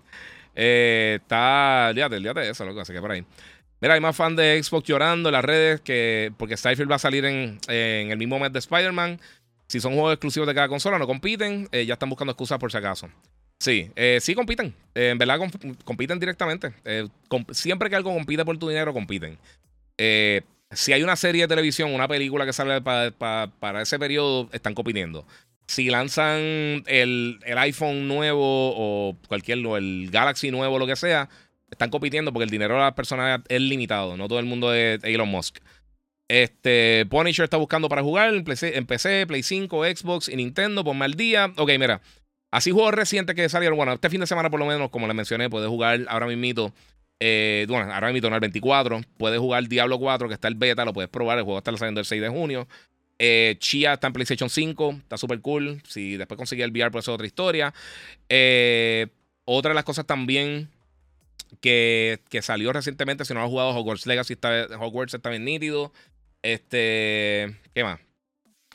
eh, 0.55 1.19
está. 1.21 1.89
Olvídate, 1.89 2.41
de 2.41 2.49
eso, 2.49 2.65
loco. 2.65 2.81
Así 2.81 2.93
que 2.93 3.01
por 3.01 3.11
ahí. 3.11 3.25
Mira, 3.79 3.93
hay 3.93 3.99
más 3.99 4.15
fan 4.15 4.35
de 4.35 4.61
Xbox 4.61 4.87
llorando 4.87 5.29
en 5.29 5.33
las 5.33 5.45
redes 5.45 5.81
que 5.81 6.31
porque 6.37 6.57
Starfield 6.57 6.89
va 6.89 6.95
a 6.95 6.99
salir 6.99 7.25
en, 7.25 7.59
el 7.67 8.17
mismo 8.17 8.39
mes 8.39 8.51
de 8.51 8.59
Spider-Man. 8.59 9.19
Si 9.67 9.79
son 9.79 9.93
juegos 9.93 10.13
exclusivos 10.13 10.47
de 10.47 10.55
cada 10.55 10.67
consola, 10.67 10.97
no 10.97 11.05
compiten. 11.05 11.67
Eh, 11.71 11.85
ya 11.85 11.93
están 11.93 12.09
buscando 12.09 12.31
excusas 12.31 12.57
por 12.57 12.71
si 12.71 12.77
acaso. 12.77 13.09
Sí, 13.59 13.91
eh, 13.95 14.19
sí 14.21 14.33
compiten. 14.33 14.73
Eh, 14.95 15.09
en 15.09 15.17
verdad 15.17 15.39
compiten 15.83 16.19
directamente. 16.19 16.73
siempre 17.51 17.89
que 17.89 17.95
algo 17.95 18.13
compite 18.13 18.45
por 18.45 18.57
tu 18.57 18.69
dinero, 18.69 18.93
compiten. 18.93 19.37
si 20.71 20.93
hay 20.93 21.03
una 21.03 21.15
serie 21.15 21.43
de 21.43 21.47
televisión, 21.47 21.93
una 21.93 22.07
película 22.07 22.45
que 22.45 22.53
sale 22.53 22.81
para 22.81 23.81
ese 23.81 23.99
periodo, 23.99 24.49
están 24.53 24.73
compitiendo. 24.73 25.25
si 25.67 25.89
lanzan 25.89 26.39
el, 26.87 27.39
iPhone 27.57 28.07
nuevo 28.07 28.73
o 28.75 29.17
cualquier, 29.27 29.59
el 29.59 30.09
Galaxy 30.11 30.49
nuevo, 30.49 30.79
lo 30.79 30.87
que 30.87 30.95
sea, 30.95 31.29
están 31.69 31.89
compitiendo 31.89 32.31
porque 32.31 32.45
el 32.45 32.49
dinero 32.49 32.75
de 32.75 32.81
las 32.81 32.93
personas 32.93 33.41
es 33.47 33.61
limitado. 33.61 34.17
No 34.17 34.27
todo 34.27 34.39
el 34.39 34.45
mundo 34.45 34.73
es 34.73 35.03
Elon 35.03 35.29
Musk. 35.29 35.57
Este, 36.29 37.05
Punisher 37.09 37.45
está 37.45 37.57
buscando 37.57 37.87
para 37.87 38.03
jugar 38.03 38.33
en 38.33 38.43
PC, 38.85 39.27
Play 39.27 39.43
5, 39.43 39.85
Xbox 39.85 40.29
y 40.29 40.35
Nintendo. 40.35 40.83
Ponme 40.83 41.05
al 41.05 41.13
día. 41.13 41.51
Ok, 41.57 41.71
mira. 41.79 42.01
Así 42.51 42.71
juegos 42.71 42.93
recientes 42.93 43.35
que 43.35 43.47
salieron. 43.49 43.77
Bueno, 43.77 43.93
este 43.93 44.09
fin 44.09 44.19
de 44.19 44.27
semana, 44.27 44.49
por 44.49 44.59
lo 44.59 44.65
menos, 44.65 44.89
como 44.89 45.07
les 45.07 45.15
mencioné, 45.15 45.49
puedes 45.49 45.69
jugar 45.69 46.05
ahora 46.07 46.27
mismo. 46.27 46.73
Eh, 47.19 47.65
bueno, 47.67 47.91
ahora 47.91 48.11
mismo 48.11 48.27
en 48.27 48.33
el 48.33 48.39
24. 48.39 49.01
Puedes 49.17 49.39
jugar 49.39 49.67
Diablo 49.67 49.99
4, 49.99 50.27
que 50.27 50.33
está 50.33 50.47
el 50.47 50.55
beta, 50.55 50.85
lo 50.85 50.93
puedes 50.93 51.09
probar. 51.09 51.37
El 51.37 51.43
juego 51.43 51.57
está 51.57 51.75
saliendo 51.77 51.99
el 51.99 52.05
6 52.05 52.21
de 52.21 52.29
junio. 52.29 52.67
Eh, 53.19 53.55
Chia 53.59 53.93
está 53.93 54.07
en 54.07 54.13
PlayStation 54.13 54.49
5, 54.49 54.95
está 54.99 55.17
súper 55.17 55.41
cool. 55.41 55.81
Si 55.87 56.17
después 56.17 56.37
conseguí 56.37 56.61
el 56.61 56.71
VR, 56.71 56.91
pues 56.91 57.05
es 57.05 57.09
otra 57.09 57.25
historia. 57.25 57.73
Eh, 58.29 59.07
otra 59.45 59.69
de 59.69 59.75
las 59.75 59.83
cosas 59.83 60.05
también 60.05 60.69
que, 61.61 62.19
que, 62.29 62.41
salió 62.41 62.73
recientemente, 62.73 63.25
si 63.25 63.33
no 63.33 63.41
has 63.41 63.49
jugado 63.49 63.69
Hogwarts 63.71 64.05
Legacy, 64.05 64.33
está, 64.33 64.67
Hogwarts 64.79 65.13
está 65.13 65.29
bien 65.29 65.45
nítido. 65.45 65.91
Este, 66.41 67.55
¿qué 67.73 67.83
más? 67.83 67.99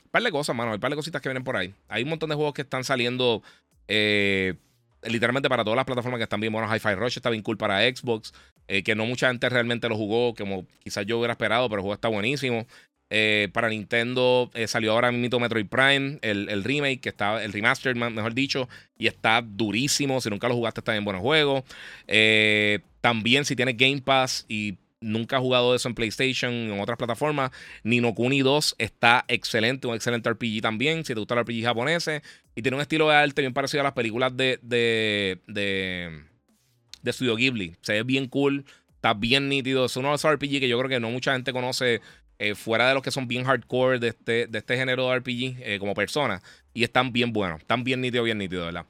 Un 0.03 0.11
par 0.11 0.23
de 0.23 0.31
cosas, 0.31 0.55
mano. 0.55 0.71
Hay 0.71 0.75
un 0.75 0.81
par 0.81 0.91
de 0.91 0.95
cositas 0.95 1.21
que 1.21 1.29
vienen 1.29 1.43
por 1.43 1.57
ahí. 1.57 1.73
Hay 1.87 2.03
un 2.03 2.09
montón 2.09 2.29
de 2.29 2.35
juegos 2.35 2.53
que 2.53 2.61
están 2.61 2.83
saliendo 2.83 3.41
eh, 3.87 4.55
literalmente 5.03 5.49
para 5.49 5.63
todas 5.63 5.77
las 5.77 5.85
plataformas 5.85 6.19
que 6.19 6.23
están 6.23 6.39
bien 6.39 6.53
buenos. 6.53 6.73
Hi-Fi 6.73 6.95
Rush 6.95 7.17
está 7.17 7.29
bien 7.29 7.43
cool 7.43 7.57
para 7.57 7.81
Xbox, 7.81 8.33
que 8.67 8.95
no 8.95 9.05
mucha 9.05 9.27
gente 9.27 9.49
realmente 9.49 9.89
lo 9.89 9.95
jugó, 9.95 10.33
como 10.35 10.65
quizás 10.83 11.05
yo 11.05 11.17
hubiera 11.17 11.33
esperado, 11.33 11.67
pero 11.69 11.79
el 11.79 11.83
juego 11.83 11.95
está 11.95 12.07
buenísimo. 12.07 12.65
Eh, 13.09 13.49
para 13.53 13.69
Nintendo 13.69 14.49
eh, 14.55 14.67
salió 14.67 14.91
ahora 14.91 15.11
mismo 15.11 15.39
Metroid 15.39 15.67
Prime, 15.67 16.17
el, 16.21 16.63
remake, 16.63 16.99
que 16.99 17.09
está, 17.09 17.43
el 17.43 17.53
remaster, 17.53 17.95
mejor 17.95 18.33
dicho, 18.33 18.67
y 18.97 19.07
está 19.07 19.41
durísimo. 19.41 20.19
Si 20.19 20.29
nunca 20.29 20.47
lo 20.47 20.55
jugaste, 20.55 20.81
está 20.81 20.95
en 20.95 21.05
buenos 21.05 21.21
juegos. 21.21 21.63
Eh, 22.07 22.79
también, 23.01 23.45
si 23.45 23.55
tienes 23.55 23.77
Game 23.77 24.01
Pass 24.01 24.45
y 24.47 24.77
nunca 25.03 25.35
has 25.35 25.41
jugado 25.41 25.75
eso 25.75 25.87
en 25.87 25.95
PlayStation, 25.95 26.51
en 26.51 26.79
otras 26.79 26.97
plataformas, 26.97 27.51
Nino 27.83 28.15
Kuni 28.15 28.41
2 28.41 28.75
está 28.79 29.25
excelente, 29.27 29.85
un 29.85 29.95
excelente 29.95 30.29
RPG 30.31 30.61
también. 30.61 31.05
Si 31.05 31.13
te 31.13 31.19
gusta 31.19 31.35
el 31.35 31.41
RPG 31.41 31.63
japoneses, 31.63 32.21
y 32.55 32.61
tiene 32.61 32.75
un 32.75 32.81
estilo 32.81 33.09
de 33.09 33.15
arte 33.15 33.41
bien 33.41 33.53
parecido 33.53 33.81
a 33.81 33.83
las 33.83 33.93
películas 33.93 34.35
de, 34.35 34.59
de, 34.61 35.39
de, 35.47 37.13
Studio 37.13 37.35
Ghibli. 37.35 37.75
Se 37.81 37.93
ve 37.93 38.03
bien 38.03 38.27
cool, 38.27 38.65
está 38.95 39.13
bien 39.13 39.49
nítido. 39.49 39.85
Es 39.85 39.97
uno 39.97 40.09
de 40.09 40.15
esos 40.15 40.33
RPG 40.33 40.59
que 40.59 40.69
yo 40.69 40.77
creo 40.79 40.89
que 40.89 40.99
no 40.99 41.09
mucha 41.09 41.33
gente 41.33 41.51
conoce 41.51 42.01
eh, 42.43 42.55
fuera 42.55 42.89
de 42.89 42.93
los 42.93 43.01
que 43.01 43.11
son 43.11 43.27
bien 43.27 43.45
hardcore 43.45 43.99
de 43.99 44.09
este, 44.09 44.47
de 44.47 44.57
este 44.57 44.75
género 44.75 45.09
de 45.09 45.19
RPG 45.19 45.61
eh, 45.61 45.77
como 45.79 45.93
personas. 45.93 46.41
Y 46.73 46.83
están 46.83 47.13
bien 47.13 47.31
buenos, 47.31 47.61
están 47.61 47.85
bien 47.85 48.01
nítidos, 48.01 48.25
bien 48.25 48.37
nítidos, 48.37 48.65
¿verdad? 48.65 48.85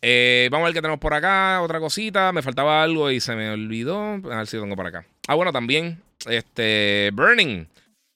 Eh, 0.00 0.48
vamos 0.50 0.64
a 0.64 0.68
ver 0.68 0.74
qué 0.74 0.80
tenemos 0.80 0.98
por 0.98 1.12
acá. 1.12 1.60
Otra 1.60 1.78
cosita. 1.78 2.32
Me 2.32 2.40
faltaba 2.40 2.82
algo 2.82 3.10
y 3.10 3.20
se 3.20 3.36
me 3.36 3.50
olvidó. 3.50 3.98
A 4.00 4.38
ver 4.38 4.46
si 4.46 4.56
lo 4.56 4.62
tengo 4.62 4.76
por 4.76 4.86
acá. 4.86 5.04
Ah, 5.28 5.34
bueno, 5.34 5.52
también. 5.52 6.00
Este. 6.26 7.10
Burning. 7.12 7.66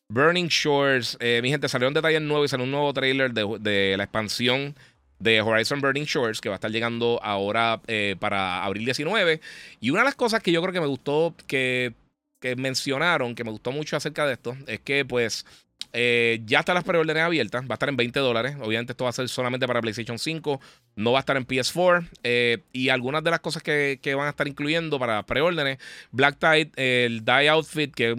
Burning 0.09 0.47
Shores. 0.47 1.19
mi 1.21 1.51
gente, 1.51 1.69
salió 1.69 1.87
un 1.89 1.95
detalle 1.95 2.19
nuevo 2.21 2.45
y 2.45 2.49
salió 2.49 2.65
un 2.65 2.71
nuevo 2.71 2.93
trailer 2.95 3.33
de, 3.33 3.59
de, 3.61 3.97
la 3.97 4.05
expansión 4.05 4.75
de 5.19 5.41
Horizon 5.43 5.81
Burning 5.81 6.05
Shores 6.05 6.41
que 6.41 6.49
va 6.49 6.55
a 6.55 6.57
estar 6.57 6.71
llegando 6.71 7.21
ahora 7.23 7.81
para 8.19 8.65
abril 8.65 8.87
19. 8.87 9.41
Y 9.81 9.91
una 9.91 10.01
de 10.01 10.07
las 10.07 10.15
cosas 10.15 10.43
que 10.43 10.53
yo 10.53 10.63
creo 10.63 10.73
que 10.73 10.81
me 10.81 10.87
gustó 10.87 11.35
que 11.47 11.93
que 12.41 12.57
mencionaron, 12.57 13.35
que 13.35 13.45
me 13.45 13.51
gustó 13.51 13.73
mucho 13.73 13.97
acerca 13.97 14.27
de 14.27 14.33
esto, 14.35 14.57
es 14.67 14.81
que 14.81 15.05
pues 15.05 15.45
eh, 15.93 16.41
ya 16.45 16.61
están 16.61 16.77
las 16.77 16.85
preórdenes 16.85 17.23
abiertas, 17.23 17.65
va 17.65 17.71
a 17.71 17.75
estar 17.75 17.89
en 17.89 17.97
20 17.97 18.21
dólares. 18.21 18.57
Obviamente 18.61 18.93
esto 18.93 19.05
va 19.05 19.11
a 19.11 19.13
ser 19.13 19.29
solamente 19.29 19.67
para 19.67 19.81
PlayStation 19.81 20.19
5, 20.19 20.61
no 20.97 21.13
va 21.13 21.19
a 21.19 21.21
estar 21.21 21.37
en 21.37 21.47
PS4. 21.47 22.09
Eh, 22.23 22.59
y 22.73 22.91
algunas 22.91 23.25
de 23.25 23.31
las 23.31 23.41
cosas 23.41 23.63
que, 23.63 23.99
van 24.17 24.27
a 24.27 24.31
estar 24.31 24.47
incluyendo 24.47 24.99
para 24.99 25.25
preórdenes, 25.25 25.79
Black 26.13 26.39
Tide, 26.39 26.71
el 26.77 27.25
Die 27.25 27.49
Outfit, 27.49 27.95
que 27.95 28.13
es 28.13 28.17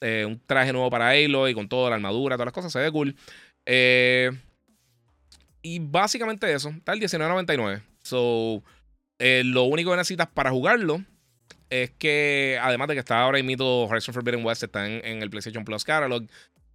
eh, 0.00 0.24
un, 0.26 0.40
traje 0.46 0.72
nuevo 0.72 0.90
para 0.90 1.10
Halo 1.10 1.48
y 1.48 1.54
con 1.54 1.68
toda 1.68 1.90
la 1.90 1.96
armadura, 1.96 2.36
todas 2.36 2.46
las 2.46 2.54
cosas, 2.54 2.72
se 2.72 2.80
ve 2.80 2.90
cool. 2.90 3.14
y 5.62 5.78
básicamente 5.78 6.52
eso, 6.52 6.70
está 6.70 6.92
el 6.92 7.00
19.99. 7.00 7.82
So, 8.02 8.62
lo 9.18 9.62
único 9.62 9.92
que 9.92 9.96
necesitas 9.96 10.28
para 10.28 10.50
jugarlo 10.50 11.02
es 11.70 11.90
que, 11.90 12.58
además 12.60 12.88
de 12.88 12.94
que 12.94 13.00
está 13.00 13.20
ahora 13.20 13.42
mismo 13.42 13.84
Horizon 13.84 14.14
Forbidden 14.14 14.44
West, 14.44 14.62
está 14.62 14.86
en, 14.86 15.22
el 15.22 15.30
PlayStation 15.30 15.64
Plus 15.64 15.84
Catalog, 15.84 16.24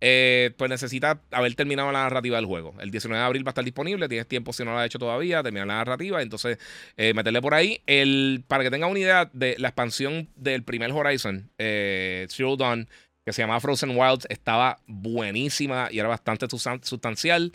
eh, 0.02 0.52
pues 0.58 0.70
necesita 0.70 1.22
haber 1.32 1.56
terminado 1.56 1.92
la 1.92 2.04
narrativa 2.04 2.38
del 2.38 2.46
juego. 2.46 2.74
El 2.80 2.90
19 2.90 3.20
de 3.20 3.26
abril 3.26 3.46
va 3.46 3.50
a 3.50 3.52
estar 3.52 3.66
disponible, 3.66 4.08
tienes 4.08 4.28
tiempo 4.28 4.54
si 4.54 4.64
no 4.64 4.72
lo 4.72 4.80
has 4.80 4.86
hecho 4.86 5.00
todavía, 5.00 5.44
terminar 5.44 5.68
la 5.68 5.78
narrativa, 5.78 6.22
entonces 6.22 6.58
eh, 6.96 7.14
meterle 7.14 7.42
por 7.42 7.54
ahí. 7.54 7.82
El, 7.86 8.44
para 8.48 8.64
que 8.64 8.72
tengan 8.72 8.90
una 8.90 9.00
idea 9.00 9.30
de 9.34 9.56
la 9.60 9.70
expansión 9.70 10.30
del 10.36 10.64
primer 10.64 10.92
Horizon, 10.92 11.50
eh, 11.58 12.28
Zero 12.30 12.56
Dawn, 12.56 12.88
que 13.26 13.34
se 13.34 13.42
llamaba 13.42 13.60
Frozen 13.60 13.96
Wilds, 13.96 14.26
estaba 14.30 14.80
buenísima 14.88 15.90
y 15.92 16.00
era 16.00 16.08
bastante 16.08 16.48
sustancial. 16.50 17.52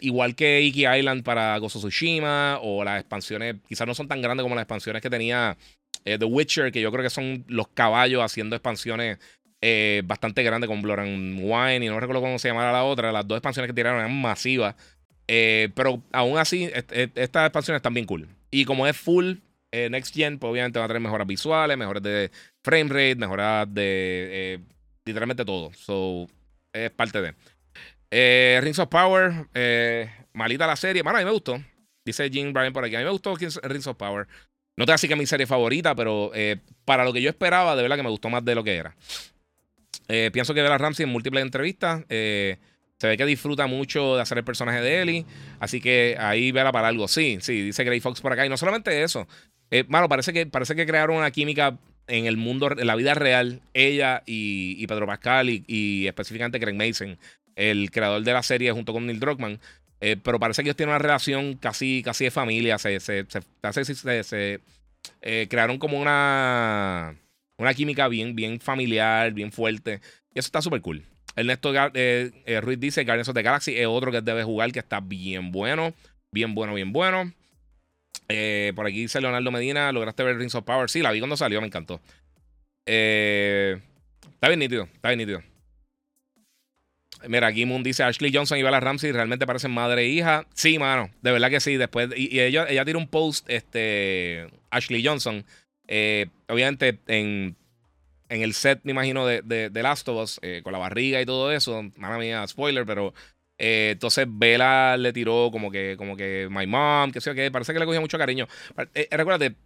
igual 0.00 0.34
que 0.34 0.60
Iki 0.62 0.86
Island 0.86 1.22
para 1.22 1.56
Gozo 1.58 1.78
Tsushima, 1.78 2.58
o 2.60 2.82
las 2.84 3.00
expansiones, 3.00 3.56
quizás 3.68 3.86
no 3.86 3.94
son 3.94 4.08
tan 4.08 4.20
grandes 4.20 4.42
como 4.42 4.56
las 4.56 4.62
expansiones 4.62 5.00
que 5.00 5.08
tenía 5.08 5.56
eh, 6.04 6.18
The 6.18 6.24
Witcher, 6.24 6.70
que 6.70 6.80
yo 6.80 6.92
creo 6.92 7.02
que 7.02 7.10
son 7.10 7.44
los 7.48 7.68
caballos 7.68 8.22
haciendo 8.22 8.56
expansiones 8.56 9.18
eh, 9.60 10.02
bastante 10.04 10.42
grandes 10.42 10.68
con 10.68 10.82
Blood 10.82 11.00
and 11.00 11.40
Wine, 11.40 11.84
y 11.84 11.88
no 11.88 11.98
recuerdo 11.98 12.20
cómo 12.20 12.38
se 12.38 12.48
llamaba 12.48 12.72
la 12.72 12.84
otra. 12.84 13.12
Las 13.12 13.26
dos 13.26 13.38
expansiones 13.38 13.68
que 13.68 13.74
tiraron 13.74 14.00
eran 14.00 14.20
masivas. 14.20 14.74
Eh, 15.26 15.70
pero 15.74 16.02
aún 16.12 16.36
así, 16.36 16.70
estas 16.74 17.46
expansiones 17.46 17.78
están 17.78 17.94
bien 17.94 18.06
cool. 18.06 18.28
Y 18.50 18.66
como 18.66 18.86
es 18.86 18.96
full 18.96 19.36
Next 19.72 20.14
Gen, 20.14 20.38
pues 20.38 20.50
obviamente 20.50 20.78
va 20.78 20.84
a 20.84 20.88
tener 20.88 21.00
mejoras 21.00 21.26
visuales, 21.26 21.76
mejoras 21.76 22.02
de 22.02 22.30
frame 22.62 22.90
rate, 22.90 23.16
mejoras 23.16 23.66
de 23.72 24.60
literalmente 25.04 25.44
todo. 25.44 25.72
So, 25.72 26.28
es 26.72 26.90
parte 26.90 27.20
de. 27.22 28.60
Rings 28.60 28.78
of 28.78 28.88
Power, 28.88 29.48
malita 30.34 30.66
la 30.66 30.76
serie. 30.76 31.02
Bueno, 31.02 31.18
a 31.18 31.22
mí 31.22 31.24
me 31.24 31.32
gustó. 31.32 31.58
Dice 32.04 32.28
Jim 32.30 32.52
Bryan 32.52 32.72
por 32.72 32.84
aquí. 32.84 32.94
A 32.94 32.98
mí 32.98 33.04
me 33.04 33.10
gustó 33.10 33.34
Rings 33.34 33.86
of 33.86 33.96
Power. 33.96 34.28
No 34.76 34.84
te 34.84 34.90
voy 34.90 34.92
a 34.92 34.94
decir 34.94 35.08
que 35.08 35.16
mi 35.16 35.26
serie 35.26 35.46
favorita, 35.46 35.94
pero 35.94 36.32
eh, 36.34 36.56
para 36.84 37.04
lo 37.04 37.12
que 37.12 37.22
yo 37.22 37.30
esperaba, 37.30 37.76
de 37.76 37.82
verdad 37.82 37.96
que 37.96 38.02
me 38.02 38.10
gustó 38.10 38.28
más 38.28 38.44
de 38.44 38.54
lo 38.54 38.64
que 38.64 38.74
era. 38.74 38.96
Eh, 40.08 40.30
pienso 40.32 40.52
que 40.52 40.62
Bella 40.62 40.78
Ramsey 40.78 41.04
en 41.04 41.10
múltiples 41.10 41.42
entrevistas 41.42 42.04
eh, 42.08 42.58
se 42.98 43.06
ve 43.06 43.16
que 43.16 43.24
disfruta 43.24 43.66
mucho 43.66 44.16
de 44.16 44.22
hacer 44.22 44.38
el 44.38 44.44
personaje 44.44 44.80
de 44.80 45.02
Ellie. 45.02 45.26
Así 45.60 45.80
que 45.80 46.16
ahí 46.18 46.52
vela 46.52 46.72
para 46.72 46.88
algo. 46.88 47.08
Sí, 47.08 47.38
sí, 47.40 47.62
dice 47.62 47.84
Gray 47.84 48.00
Fox 48.00 48.20
por 48.20 48.32
acá. 48.32 48.44
Y 48.44 48.48
no 48.48 48.56
solamente 48.56 49.02
eso. 49.02 49.26
Bueno, 49.88 50.08
parece 50.08 50.32
que, 50.32 50.46
parece 50.46 50.76
que 50.76 50.86
crearon 50.86 51.16
una 51.16 51.30
química 51.30 51.76
en 52.06 52.26
el 52.26 52.36
mundo, 52.36 52.70
en 52.76 52.86
la 52.86 52.96
vida 52.96 53.14
real, 53.14 53.60
ella 53.72 54.22
y, 54.26 54.86
Pedro 54.86 55.06
Pascal 55.06 55.48
y, 55.50 56.06
específicamente 56.06 56.60
Craig 56.60 56.74
Mason, 56.74 57.18
el 57.56 57.90
creador 57.90 58.22
de 58.22 58.32
la 58.32 58.42
serie 58.42 58.72
junto 58.72 58.92
con 58.92 59.06
Neil 59.06 59.20
Druckmann. 59.20 59.60
Eh, 60.06 60.18
pero 60.22 60.38
parece 60.38 60.62
que 60.62 60.68
ellos 60.68 60.76
tienen 60.76 60.90
una 60.90 60.98
relación 60.98 61.54
casi, 61.54 62.02
casi 62.02 62.24
de 62.24 62.30
familia. 62.30 62.76
Se, 62.76 63.00
se, 63.00 63.24
se, 63.24 64.60
eh, 65.22 65.46
crearon 65.48 65.78
como 65.78 65.98
una, 65.98 67.16
una 67.56 67.72
química 67.72 68.06
bien, 68.08 68.36
bien 68.36 68.60
familiar, 68.60 69.32
bien 69.32 69.50
fuerte. 69.50 70.02
Y 70.34 70.40
eso 70.40 70.48
está 70.48 70.60
súper 70.60 70.82
cool. 70.82 71.02
Ernesto 71.36 71.72
eh, 71.94 72.60
Ruiz 72.60 72.78
dice 72.78 73.04
Guardians 73.04 73.30
of 73.30 73.34
the 73.34 73.42
Galaxy 73.42 73.78
es 73.78 73.86
otro 73.86 74.12
que 74.12 74.20
debe 74.20 74.44
jugar 74.44 74.72
que 74.72 74.80
está 74.80 75.00
bien 75.00 75.50
bueno. 75.50 75.94
Bien 76.30 76.54
bueno, 76.54 76.74
bien 76.74 76.92
bueno. 76.92 77.32
por 78.76 78.86
aquí 78.86 79.00
dice 79.00 79.22
Leonardo 79.22 79.50
Medina, 79.50 79.90
¿lograste 79.90 80.22
ver 80.22 80.36
Rings 80.36 80.54
of 80.54 80.64
Power? 80.64 80.90
Sí, 80.90 81.00
la 81.00 81.12
vi 81.12 81.20
cuando 81.20 81.38
salió, 81.38 81.62
me 81.62 81.66
encantó. 81.66 81.98
está 82.84 84.48
bien 84.48 84.58
nítido, 84.58 84.84
está 84.84 85.08
bien 85.08 85.20
nítido. 85.20 85.53
Mira, 87.28 87.48
aquí 87.48 87.66
Moon 87.66 87.82
dice 87.82 88.02
Ashley 88.02 88.32
Johnson 88.34 88.58
y 88.58 88.62
Bella 88.62 88.80
Ramsey 88.80 89.12
realmente 89.12 89.46
parecen 89.46 89.70
madre 89.70 90.02
e 90.02 90.08
hija. 90.08 90.46
Sí, 90.54 90.78
mano, 90.78 91.10
de 91.22 91.32
verdad 91.32 91.50
que 91.50 91.60
sí. 91.60 91.76
Después, 91.76 92.10
y, 92.16 92.40
ella, 92.40 92.66
ella 92.68 92.84
tira 92.84 92.98
un 92.98 93.08
post, 93.08 93.48
este, 93.48 94.46
Ashley 94.70 95.04
Johnson, 95.04 95.44
eh, 95.88 96.26
obviamente 96.48 97.00
en, 97.06 97.56
en 98.28 98.42
el 98.42 98.54
set, 98.54 98.80
me 98.84 98.92
imagino, 98.92 99.26
de, 99.26 99.42
de, 99.42 99.82
Last 99.82 100.08
of 100.08 100.22
Us, 100.22 100.40
eh, 100.42 100.60
con 100.62 100.72
la 100.72 100.78
barriga 100.78 101.20
y 101.20 101.26
todo 101.26 101.52
eso. 101.52 101.82
Mala 101.96 102.18
mía, 102.18 102.46
spoiler, 102.46 102.84
pero 102.86 103.14
eh, 103.58 103.90
entonces 103.92 104.26
Bella 104.28 104.96
le 104.96 105.12
tiró 105.12 105.50
como 105.52 105.70
que, 105.70 105.94
como 105.96 106.16
que 106.16 106.48
my 106.50 106.66
mom, 106.66 107.12
que 107.12 107.20
sé 107.20 107.34
que 107.34 107.50
parece 107.50 107.72
que 107.72 107.78
le 107.78 107.86
cogía 107.86 108.00
mucho 108.00 108.18
cariño. 108.18 108.48
recuérdate, 109.10 109.56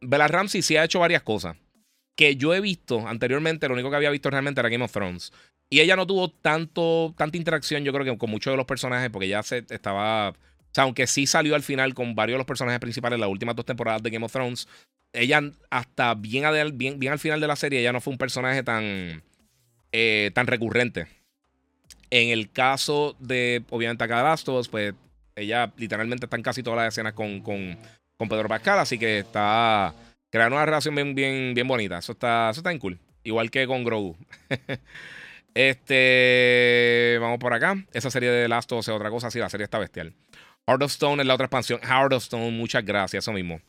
Bella 0.00 0.28
Ramsey 0.28 0.62
sí 0.62 0.76
ha 0.76 0.84
hecho 0.84 1.00
varias 1.00 1.22
cosas 1.22 1.56
que 2.16 2.36
yo 2.36 2.54
he 2.54 2.60
visto 2.60 3.06
anteriormente. 3.06 3.68
Lo 3.68 3.74
único 3.74 3.90
que 3.90 3.96
había 3.96 4.10
visto 4.10 4.30
realmente 4.30 4.60
era 4.60 4.68
Game 4.68 4.84
of 4.84 4.92
Thrones. 4.92 5.32
Y 5.70 5.80
ella 5.80 5.94
no 5.94 6.06
tuvo 6.06 6.30
tanto, 6.30 7.14
tanta 7.16 7.36
interacción, 7.36 7.84
yo 7.84 7.92
creo 7.92 8.04
que 8.04 8.18
con 8.18 8.28
muchos 8.28 8.52
de 8.52 8.56
los 8.56 8.66
personajes, 8.66 9.08
porque 9.10 9.28
ya 9.28 9.42
se 9.42 9.64
estaba. 9.70 10.30
O 10.30 10.72
sea, 10.72 10.84
aunque 10.84 11.06
sí 11.06 11.26
salió 11.26 11.54
al 11.54 11.62
final 11.62 11.94
con 11.94 12.14
varios 12.14 12.34
de 12.34 12.38
los 12.38 12.46
personajes 12.46 12.80
principales 12.80 13.16
en 13.16 13.20
las 13.20 13.30
últimas 13.30 13.54
dos 13.54 13.64
temporadas 13.64 14.02
de 14.02 14.10
Game 14.10 14.24
of 14.24 14.32
Thrones, 14.32 14.68
ella 15.12 15.40
hasta 15.70 16.14
bien, 16.14 16.44
al 16.44 17.18
final 17.18 17.40
de 17.40 17.46
la 17.46 17.56
serie, 17.56 17.80
ella 17.80 17.92
no 17.92 18.00
fue 18.00 18.12
un 18.12 18.18
personaje 18.18 18.62
tan, 18.62 19.22
eh, 19.92 20.30
tan 20.34 20.46
recurrente. 20.46 21.06
En 22.10 22.30
el 22.30 22.50
caso 22.50 23.16
de, 23.20 23.62
obviamente, 23.70 24.02
acá 24.02 24.36
de 24.36 24.62
pues 24.70 24.94
Ella 25.36 25.72
literalmente 25.76 26.26
está 26.26 26.36
en 26.36 26.42
casi 26.42 26.62
todas 26.62 26.78
las 26.78 26.92
escenas 26.92 27.12
con, 27.12 27.40
con, 27.40 27.78
con 28.16 28.28
Pedro 28.28 28.48
Pascal, 28.48 28.80
así 28.80 28.98
que 28.98 29.20
está 29.20 29.94
creando 30.30 30.56
una 30.56 30.66
relación 30.66 30.94
bien, 30.94 31.14
bien, 31.14 31.54
bien 31.54 31.68
bonita. 31.68 31.98
Eso 31.98 32.12
está, 32.12 32.50
eso 32.50 32.60
está 32.60 32.70
bien 32.70 32.80
cool. 32.80 32.98
Igual 33.22 33.50
que 33.50 33.66
con 33.66 33.84
Grogu. 33.84 34.16
este. 35.54 37.18
Vamos 37.20 37.38
por 37.38 37.52
acá. 37.52 37.84
Esa 37.92 38.10
serie 38.10 38.30
de 38.30 38.48
Last 38.48 38.72
of 38.72 38.80
Us 38.80 38.88
otra 38.88 39.10
cosa. 39.10 39.30
Sí, 39.30 39.38
la 39.38 39.50
serie 39.50 39.64
está 39.64 39.78
bestial. 39.78 40.14
Heart 40.66 40.82
of 40.82 40.90
Stone 40.92 41.22
es 41.22 41.26
la 41.26 41.34
otra 41.34 41.46
expansión. 41.46 41.80
Heart 41.82 42.12
of 42.12 42.22
Stone, 42.22 42.50
muchas 42.52 42.84
gracias. 42.84 43.24
Eso 43.24 43.32
mismo. 43.32 43.60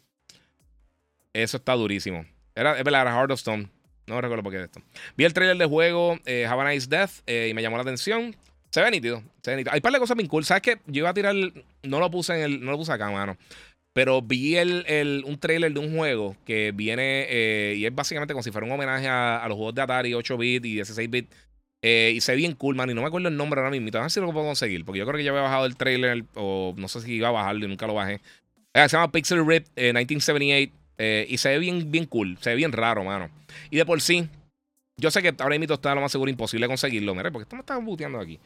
Eso 1.33 1.57
está 1.57 1.73
durísimo. 1.73 2.25
Era, 2.55 2.77
es 2.77 2.83
verdad, 2.83 3.01
era 3.01 3.13
Heart 3.13 3.31
of 3.31 3.39
Stone. 3.39 3.69
No 4.07 4.19
recuerdo 4.19 4.43
por 4.43 4.51
qué 4.51 4.59
es 4.59 4.65
esto. 4.65 4.81
Vi 5.15 5.25
el 5.25 5.33
trailer 5.33 5.57
de 5.57 5.65
juego 5.65 6.19
eh, 6.25 6.45
Have 6.45 6.79
Death 6.87 7.11
eh, 7.27 7.47
y 7.49 7.53
me 7.53 7.61
llamó 7.61 7.77
la 7.77 7.83
atención. 7.83 8.35
Se 8.69 8.81
ve 8.81 8.91
nítido. 8.91 9.21
Se 9.41 9.51
ve 9.51 9.57
nítido. 9.57 9.73
Hay 9.73 9.79
un 9.79 9.81
par 9.81 9.93
de 9.93 9.99
cosas 9.99 10.17
bien 10.17 10.27
cool. 10.27 10.45
¿Sabes 10.45 10.61
qué? 10.61 10.79
Yo 10.87 10.99
iba 10.99 11.09
a 11.09 11.13
tirar. 11.13 11.35
No 11.83 11.99
lo 11.99 12.11
puse 12.11 12.33
en 12.33 12.41
el. 12.41 12.63
No 12.63 12.71
lo 12.71 12.77
puse 12.77 12.91
acá, 12.91 13.09
mano. 13.09 13.37
Pero 13.93 14.21
vi 14.21 14.55
el, 14.55 15.23
un 15.25 15.37
trailer 15.37 15.73
de 15.73 15.79
un 15.79 15.95
juego 15.95 16.37
que 16.45 16.71
viene 16.73 17.25
eh, 17.29 17.75
y 17.77 17.85
es 17.85 17.93
básicamente 17.93 18.33
como 18.33 18.43
si 18.43 18.51
fuera 18.51 18.65
un 18.65 18.71
homenaje 18.71 19.07
a, 19.07 19.45
los 19.49 19.57
juegos 19.57 19.75
de 19.75 19.81
Atari 19.81 20.11
8-bit 20.13 20.65
y 20.65 20.77
16-bit. 20.77 21.29
Eh, 21.83 22.13
y 22.15 22.21
se 22.21 22.31
ve 22.31 22.37
bien 22.37 22.53
cool, 22.53 22.75
man. 22.75 22.89
Y 22.89 22.93
no 22.93 23.01
me 23.01 23.07
acuerdo 23.07 23.27
el 23.27 23.35
nombre 23.35 23.59
ahora 23.59 23.71
mismo. 23.71 23.89
A 23.97 24.01
ver 24.01 24.11
si 24.11 24.21
lo 24.21 24.31
puedo 24.31 24.45
conseguir. 24.45 24.85
Porque 24.85 24.99
yo 24.99 25.05
creo 25.05 25.17
que 25.17 25.23
ya 25.23 25.31
había 25.31 25.41
bajado 25.41 25.65
el 25.65 25.75
trailer. 25.75 26.23
O 26.35 26.73
no 26.77 26.87
sé 26.87 27.01
si 27.01 27.13
iba 27.15 27.27
a 27.27 27.31
bajarlo 27.31 27.65
y 27.65 27.67
nunca 27.67 27.85
lo 27.85 27.93
bajé. 27.93 28.21
Eh, 28.73 28.87
se 28.87 28.95
llama 28.95 29.11
Pixel 29.11 29.45
Rip 29.45 29.67
1978. 29.75 30.73
y 31.27 31.37
se 31.37 31.49
ve 31.49 31.59
bien, 31.59 31.91
bien 31.91 32.05
cool. 32.05 32.37
Se 32.39 32.51
ve 32.51 32.55
bien 32.55 32.71
raro, 32.71 33.03
mano. 33.03 33.29
Y 33.69 33.77
de 33.77 33.85
por 33.85 33.99
sí, 33.99 34.29
yo 34.95 35.11
sé 35.11 35.21
que 35.21 35.33
ahora 35.39 35.57
mismo 35.57 35.73
está 35.73 35.93
lo 35.95 35.99
más 35.99 36.13
seguro 36.13 36.31
imposible 36.31 36.65
conseguirlo. 36.67 37.13
Mire, 37.13 37.29
porque 37.31 37.43
esto 37.43 37.57
me 37.57 37.61
está 37.61 37.75
buteando 37.77 38.19
aquí. 38.19 38.39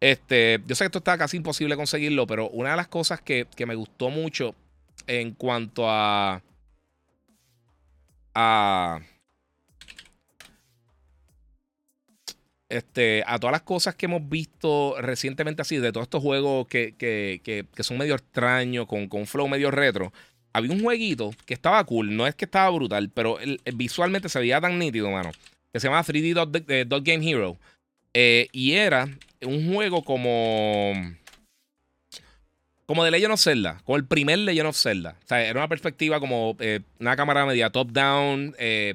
Este, 0.00 0.60
yo 0.66 0.74
sé 0.74 0.84
que 0.84 0.86
esto 0.86 0.98
está 0.98 1.18
casi 1.18 1.36
imposible 1.36 1.76
conseguirlo, 1.76 2.26
pero 2.26 2.48
una 2.50 2.70
de 2.70 2.76
las 2.76 2.88
cosas 2.88 3.20
que, 3.20 3.46
que 3.54 3.66
me 3.66 3.74
gustó 3.76 4.10
mucho 4.10 4.54
en 5.08 5.32
cuanto 5.32 5.88
a. 5.88 6.42
a. 8.34 9.00
Este, 12.68 13.24
a 13.26 13.38
todas 13.38 13.52
las 13.52 13.62
cosas 13.62 13.94
que 13.94 14.04
hemos 14.04 14.28
visto 14.28 14.94
recientemente 15.00 15.62
así, 15.62 15.78
de 15.78 15.90
todos 15.90 16.04
estos 16.04 16.22
juegos 16.22 16.66
que, 16.68 16.94
que, 16.98 17.40
que, 17.42 17.82
son 17.82 17.96
medio 17.96 18.14
extraños, 18.14 18.86
con, 18.86 19.08
con 19.08 19.26
flow 19.26 19.48
medio 19.48 19.70
retro, 19.70 20.12
había 20.52 20.72
un 20.72 20.82
jueguito 20.82 21.30
que 21.46 21.54
estaba 21.54 21.82
cool, 21.84 22.14
no 22.14 22.26
es 22.26 22.34
que 22.34 22.44
estaba 22.44 22.68
brutal, 22.68 23.10
pero 23.10 23.38
visualmente 23.74 24.28
se 24.28 24.38
veía 24.38 24.60
tan 24.60 24.78
nítido, 24.78 25.10
mano, 25.10 25.30
que 25.72 25.80
se 25.80 25.88
llama 25.88 26.04
3D 26.04 26.34
Dot, 26.34 26.64
eh, 26.68 26.86
Game 27.02 27.26
Hero. 27.26 27.56
Eh, 28.12 28.48
y 28.52 28.72
era 28.72 29.08
un 29.42 29.72
juego 29.72 30.04
como 30.04 30.92
como 32.88 33.04
de 33.04 33.10
Legend 33.10 33.34
of 33.34 33.40
Zelda, 33.42 33.82
como 33.84 33.96
el 33.96 34.06
primer 34.06 34.38
Legend 34.38 34.68
of 34.70 34.76
Zelda. 34.76 35.18
O 35.22 35.28
sea, 35.28 35.44
era 35.44 35.60
una 35.60 35.68
perspectiva 35.68 36.20
como 36.20 36.56
eh, 36.58 36.80
una 36.98 37.16
cámara 37.16 37.44
media 37.44 37.68
top-down. 37.68 38.54
Eh, 38.58 38.94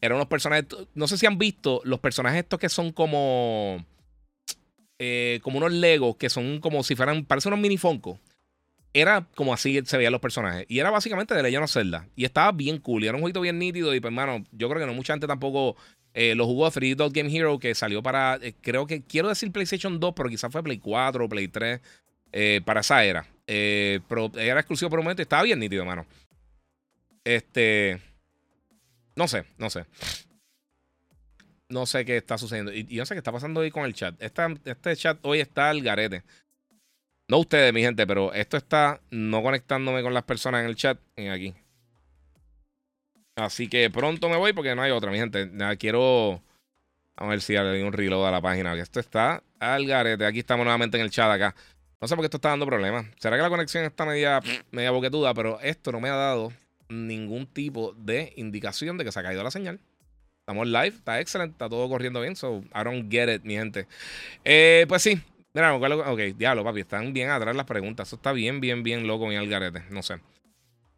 eran 0.00 0.16
unos 0.16 0.28
personajes. 0.28 0.64
No 0.94 1.06
sé 1.06 1.18
si 1.18 1.26
han 1.26 1.36
visto 1.36 1.82
los 1.84 2.00
personajes 2.00 2.40
estos 2.40 2.58
que 2.58 2.70
son 2.70 2.90
como. 2.90 3.84
Eh, 4.98 5.40
como 5.42 5.58
unos 5.58 5.72
Legos 5.72 6.16
que 6.16 6.30
son 6.30 6.58
como 6.58 6.82
si 6.82 6.96
fueran. 6.96 7.26
Parecen 7.26 7.52
unos 7.52 7.60
mini 7.60 7.76
Funko. 7.76 8.18
Era 8.94 9.26
como 9.34 9.52
así 9.52 9.78
se 9.84 9.98
veían 9.98 10.12
los 10.12 10.22
personajes. 10.22 10.64
Y 10.70 10.78
era 10.78 10.90
básicamente 10.90 11.34
de 11.34 11.42
Legend 11.42 11.64
of 11.64 11.70
Zelda. 11.70 12.08
Y 12.16 12.24
estaba 12.24 12.50
bien 12.50 12.78
cool. 12.78 13.04
Y 13.04 13.08
era 13.08 13.16
un 13.16 13.20
jueguito 13.20 13.42
bien 13.42 13.58
nítido. 13.58 13.94
Y 13.94 14.00
pues, 14.00 14.10
hermano, 14.10 14.42
yo 14.52 14.70
creo 14.70 14.80
que 14.80 14.86
no 14.86 14.94
mucha 14.94 15.12
gente 15.12 15.26
tampoco 15.26 15.76
lo 16.14 16.46
jugó 16.46 16.70
3D 16.70 16.94
Dot 16.94 17.12
Game 17.12 17.36
Hero, 17.36 17.58
que 17.58 17.74
salió 17.74 18.02
para. 18.02 18.40
creo 18.62 18.86
que 18.86 19.02
quiero 19.02 19.28
decir 19.28 19.52
PlayStation 19.52 20.00
2, 20.00 20.14
pero 20.16 20.30
quizás 20.30 20.50
fue 20.50 20.62
Play 20.62 20.78
4 20.78 21.26
o 21.26 21.28
Play 21.28 21.48
3. 21.48 21.80
Para 22.64 22.80
esa 22.80 23.04
era. 23.04 23.26
Eh, 23.46 24.00
pero 24.08 24.30
era 24.36 24.60
exclusivo 24.60 24.90
por 24.90 24.98
un 24.98 25.04
momento 25.04 25.22
y 25.22 25.24
estaba 25.24 25.42
bien 25.42 25.58
nítido, 25.58 25.84
mano. 25.84 26.06
Este. 27.22 28.00
No 29.16 29.28
sé, 29.28 29.44
no 29.58 29.70
sé. 29.70 29.86
No 31.68 31.86
sé 31.86 32.04
qué 32.04 32.16
está 32.16 32.38
sucediendo. 32.38 32.72
Y, 32.72 32.86
yo 32.86 33.02
no 33.02 33.06
sé 33.06 33.14
qué 33.14 33.18
está 33.18 33.32
pasando 33.32 33.60
hoy 33.60 33.70
con 33.70 33.84
el 33.84 33.94
chat. 33.94 34.14
este 34.20 34.96
chat 34.96 35.18
hoy 35.22 35.40
está 35.40 35.70
al 35.70 35.82
garete. 35.82 36.22
No 37.28 37.38
ustedes, 37.38 37.72
mi 37.72 37.80
gente, 37.80 38.06
pero 38.06 38.34
esto 38.34 38.56
está 38.56 39.00
no 39.10 39.42
conectándome 39.42 40.02
con 40.02 40.12
las 40.12 40.24
personas 40.24 40.62
en 40.62 40.66
el 40.66 40.76
chat 40.76 40.98
en 41.16 41.30
aquí. 41.30 41.54
Así 43.36 43.68
que 43.68 43.90
pronto 43.90 44.28
me 44.28 44.36
voy 44.36 44.52
porque 44.52 44.74
no 44.74 44.82
hay 44.82 44.90
otra, 44.92 45.10
mi 45.10 45.18
gente. 45.18 45.50
quiero. 45.78 46.42
Vamos 47.16 47.30
a 47.30 47.34
ver 47.34 47.40
si 47.40 47.56
hay 47.56 47.82
un 47.82 47.92
reload 47.92 48.26
a 48.26 48.30
la 48.30 48.40
página. 48.40 48.74
Esto 48.74 49.00
está 49.00 49.42
al 49.58 49.86
garete. 49.86 50.26
Aquí 50.26 50.40
estamos 50.40 50.64
nuevamente 50.64 50.98
en 50.98 51.04
el 51.04 51.10
chat 51.10 51.30
acá. 51.30 51.54
No 52.04 52.08
sé 52.08 52.16
por 52.16 52.22
qué 52.22 52.26
esto 52.26 52.36
está 52.36 52.50
dando 52.50 52.66
problemas. 52.66 53.06
¿Será 53.18 53.36
que 53.36 53.42
la 53.42 53.48
conexión 53.48 53.82
está 53.82 54.04
media, 54.04 54.42
media 54.70 54.90
boquetuda? 54.90 55.32
Pero 55.32 55.58
esto 55.62 55.90
no 55.90 56.02
me 56.02 56.10
ha 56.10 56.14
dado 56.14 56.52
ningún 56.90 57.46
tipo 57.46 57.94
de 57.96 58.34
indicación 58.36 58.98
de 58.98 59.06
que 59.06 59.10
se 59.10 59.20
ha 59.20 59.22
caído 59.22 59.42
la 59.42 59.50
señal. 59.50 59.80
Estamos 60.40 60.66
live, 60.66 60.88
está 60.88 61.18
excelente, 61.18 61.52
está 61.52 61.70
todo 61.70 61.88
corriendo 61.88 62.20
bien. 62.20 62.36
So, 62.36 62.62
I 62.74 62.84
don't 62.84 63.10
get 63.10 63.34
it, 63.34 63.42
mi 63.44 63.54
gente. 63.54 63.86
Eh, 64.44 64.84
pues 64.86 65.00
sí. 65.00 65.18
Mira, 65.54 65.74
ok, 65.74 66.20
diablo, 66.36 66.62
papi, 66.62 66.80
están 66.80 67.14
bien 67.14 67.30
atrás 67.30 67.56
las 67.56 67.64
preguntas. 67.64 68.06
Eso 68.08 68.16
está 68.16 68.32
bien, 68.32 68.60
bien, 68.60 68.82
bien 68.82 69.06
loco, 69.06 69.26
mi 69.26 69.36
algarete. 69.36 69.84
No 69.88 70.02
sé. 70.02 70.16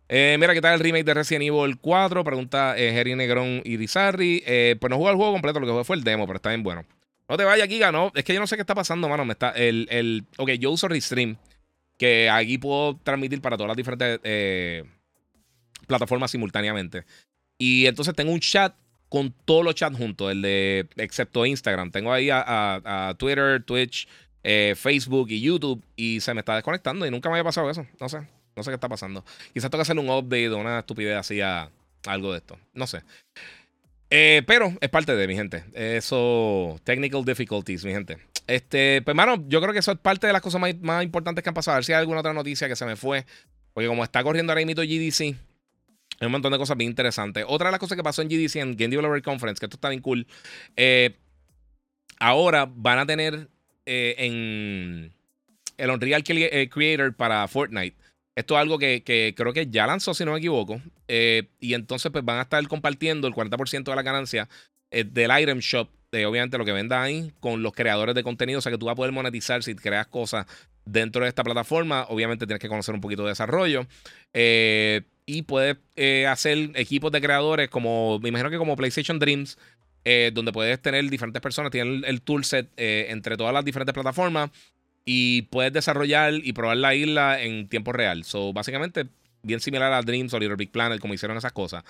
Eh, 0.08 0.36
mira, 0.40 0.54
¿qué 0.54 0.60
tal 0.60 0.74
el 0.74 0.80
remake 0.80 1.04
de 1.04 1.14
Resident 1.14 1.44
Evil 1.44 1.78
4? 1.80 2.24
Pregunta 2.24 2.74
eh, 2.76 3.14
Negrón 3.14 3.62
y 3.64 3.76
Rizarri. 3.76 4.42
Eh, 4.44 4.74
pues 4.80 4.90
no 4.90 4.96
jugó 4.96 5.10
el 5.10 5.16
juego 5.16 5.30
completo, 5.30 5.60
lo 5.60 5.68
que 5.68 5.72
fue 5.72 5.84
fue 5.84 5.96
el 5.98 6.02
demo, 6.02 6.26
pero 6.26 6.38
está 6.38 6.48
bien 6.48 6.64
bueno. 6.64 6.84
No 7.28 7.36
te 7.36 7.44
vayas, 7.44 7.68
Giga, 7.68 7.90
no. 7.90 8.12
Es 8.14 8.24
que 8.24 8.34
yo 8.34 8.40
no 8.40 8.46
sé 8.46 8.56
qué 8.56 8.62
está 8.62 8.74
pasando, 8.74 9.08
mano. 9.08 9.24
Me 9.24 9.32
está, 9.32 9.50
el, 9.50 9.88
el, 9.90 10.24
ok, 10.36 10.50
yo 10.52 10.70
uso 10.70 10.88
Restream, 10.88 11.36
que 11.98 12.30
aquí 12.30 12.58
puedo 12.58 12.96
transmitir 13.02 13.40
para 13.40 13.56
todas 13.56 13.68
las 13.68 13.76
diferentes 13.76 14.20
eh, 14.22 14.84
plataformas 15.86 16.30
simultáneamente. 16.30 17.04
Y 17.58 17.86
entonces 17.86 18.14
tengo 18.14 18.32
un 18.32 18.40
chat 18.40 18.74
con 19.08 19.32
todos 19.44 19.64
los 19.64 19.74
chats 19.74 19.96
juntos, 19.96 20.30
el 20.30 20.42
de, 20.42 20.88
excepto 20.96 21.46
Instagram. 21.46 21.90
Tengo 21.90 22.12
ahí 22.12 22.28
a, 22.30 23.14
Twitter, 23.18 23.62
Twitch, 23.64 24.08
eh, 24.42 24.74
Facebook 24.76 25.30
y 25.30 25.40
YouTube, 25.40 25.82
y 25.96 26.20
se 26.20 26.34
me 26.34 26.40
está 26.40 26.54
desconectando 26.54 27.06
y 27.06 27.10
nunca 27.10 27.28
me 27.28 27.34
había 27.34 27.44
pasado 27.44 27.70
eso. 27.70 27.86
No 28.00 28.08
sé, 28.08 28.18
no 28.54 28.62
sé 28.62 28.70
qué 28.70 28.74
está 28.74 28.88
pasando. 28.88 29.24
Quizás 29.52 29.70
que 29.70 29.80
hacer 29.80 29.98
un 29.98 30.10
update 30.10 30.50
o 30.50 30.58
una 30.58 30.80
estupidez 30.80 31.16
así 31.16 31.40
a 31.40 31.70
algo 32.06 32.32
de 32.32 32.38
esto. 32.38 32.58
No 32.74 32.86
sé. 32.86 33.02
Eh, 34.10 34.42
pero 34.46 34.72
es 34.80 34.88
parte 34.88 35.14
de 35.14 35.26
mi 35.26 35.34
gente. 35.34 35.64
Eso, 35.74 36.80
technical 36.84 37.24
difficulties, 37.24 37.84
mi 37.84 37.92
gente. 37.92 38.18
Este, 38.46 39.02
pues, 39.02 39.16
mano, 39.16 39.44
yo 39.48 39.60
creo 39.60 39.72
que 39.72 39.80
eso 39.80 39.92
es 39.92 39.98
parte 39.98 40.26
de 40.26 40.32
las 40.32 40.42
cosas 40.42 40.60
más, 40.80 41.04
importantes 41.04 41.42
que 41.42 41.48
han 41.48 41.54
pasado. 41.54 41.74
A 41.74 41.78
ver 41.78 41.84
si 41.84 41.92
hay 41.92 42.00
alguna 42.00 42.20
otra 42.20 42.32
noticia 42.32 42.68
que 42.68 42.76
se 42.76 42.86
me 42.86 42.96
fue. 42.96 43.26
Porque 43.72 43.88
como 43.88 44.04
está 44.04 44.22
corriendo 44.22 44.52
ahora 44.52 44.64
mismo 44.64 44.82
GDC, 44.82 45.20
hay 46.20 46.26
un 46.26 46.32
montón 46.32 46.52
de 46.52 46.58
cosas 46.58 46.76
bien 46.76 46.90
interesantes. 46.90 47.44
Otra 47.46 47.68
de 47.68 47.72
las 47.72 47.80
cosas 47.80 47.96
que 47.96 48.02
pasó 48.02 48.22
en 48.22 48.28
GDC, 48.28 48.56
en 48.56 48.76
Game 48.76 48.90
Developer 48.90 49.22
Conference, 49.22 49.60
que 49.60 49.66
esto 49.66 49.76
está 49.76 49.90
bien 49.90 50.00
cool. 50.00 50.26
Eh, 50.76 51.14
ahora 52.18 52.66
van 52.72 53.00
a 53.00 53.06
tener 53.06 53.48
eh, 53.84 54.14
en 54.18 55.12
el 55.76 55.90
Unreal 55.90 56.24
Creator 56.24 57.14
para 57.14 57.46
Fortnite 57.48 58.05
esto 58.36 58.54
es 58.54 58.60
algo 58.60 58.78
que, 58.78 59.34
creo 59.34 59.52
que 59.54 59.66
ya 59.68 59.86
lanzó, 59.86 60.12
si 60.12 60.24
no 60.26 60.32
me 60.32 60.38
equivoco. 60.38 60.80
Eh, 61.08 61.48
y 61.58 61.72
entonces, 61.72 62.12
pues 62.12 62.22
van 62.22 62.38
a 62.38 62.42
estar 62.42 62.68
compartiendo 62.68 63.26
el 63.26 63.34
40% 63.34 63.84
de 63.84 63.96
la 63.96 64.02
ganancia 64.02 64.46
eh, 64.90 65.04
del 65.04 65.30
item 65.40 65.58
shop, 65.58 65.88
de 66.12 66.26
obviamente 66.26 66.58
lo 66.58 66.66
que 66.66 66.72
venda 66.72 67.02
ahí, 67.02 67.32
con 67.40 67.62
los 67.62 67.72
creadores 67.72 68.14
de 68.14 68.22
contenido. 68.22 68.58
O 68.58 68.62
sea 68.62 68.70
que 68.70 68.76
tú 68.76 68.86
vas 68.86 68.92
a 68.92 68.96
poder 68.96 69.12
monetizar 69.12 69.62
si 69.62 69.74
creas 69.74 70.06
cosas 70.08 70.46
dentro 70.84 71.22
de 71.22 71.30
esta 71.30 71.42
plataforma. 71.44 72.04
Obviamente 72.10 72.46
tienes 72.46 72.60
que 72.60 72.68
conocer 72.68 72.94
un 72.94 73.00
poquito 73.00 73.22
de 73.22 73.30
desarrollo. 73.30 73.86
Eh, 74.34 75.00
y 75.24 75.42
puedes 75.42 75.78
hacer 76.28 76.72
equipos 76.74 77.10
de 77.10 77.22
creadores 77.22 77.70
como, 77.70 78.18
me 78.20 78.28
imagino 78.28 78.50
que 78.50 78.58
como 78.58 78.76
PlayStation 78.76 79.18
Dreams. 79.18 79.56
donde 80.34 80.52
puedes 80.52 80.80
tener 80.80 81.08
diferentes 81.08 81.42
personas, 81.42 81.72
tienen 81.72 81.94
el, 81.94 82.04
el 82.04 82.20
toolset 82.20 82.68
entre 82.76 83.36
todas 83.36 83.52
las 83.52 83.64
diferentes 83.64 83.92
plataformas 83.92 84.50
y 85.08 85.42
puedes 85.42 85.72
desarrollar 85.72 86.34
y 86.34 86.52
probar 86.52 86.76
la 86.76 86.94
isla 86.94 87.40
en 87.40 87.68
tiempo 87.68 87.92
real. 87.92 88.24
So, 88.24 88.52
básicamente, 88.52 89.06
bien 89.42 89.60
similar 89.60 89.92
a 89.92 90.02
Dreams 90.02 90.34
o 90.34 90.38
Little 90.40 90.56
Big 90.56 90.72
Planet, 90.72 91.00
como 91.00 91.14
hicieron 91.14 91.38
esas 91.38 91.52
cosas. 91.52 91.84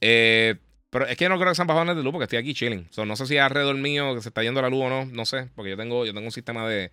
Eh, 0.00 0.54
pero 0.88 1.06
es 1.06 1.16
que 1.16 1.28
no 1.28 1.36
creo 1.36 1.50
que 1.50 1.56
sean 1.56 1.66
bajones 1.66 1.96
de 1.96 2.04
luz 2.04 2.12
porque 2.12 2.24
estoy 2.24 2.38
aquí 2.38 2.54
chilling. 2.54 2.86
So, 2.90 3.04
no 3.04 3.16
sé 3.16 3.26
si 3.26 3.36
es 3.36 3.42
alrededor 3.42 3.76
mío 3.76 4.14
que 4.14 4.22
se 4.22 4.28
está 4.28 4.44
yendo 4.44 4.62
la 4.62 4.70
luz 4.70 4.84
o 4.84 4.88
no. 4.88 5.04
No 5.04 5.26
sé, 5.26 5.48
porque 5.56 5.70
yo 5.70 5.76
tengo, 5.76 6.06
yo 6.06 6.14
tengo 6.14 6.26
un 6.26 6.32
sistema 6.32 6.68
de, 6.68 6.92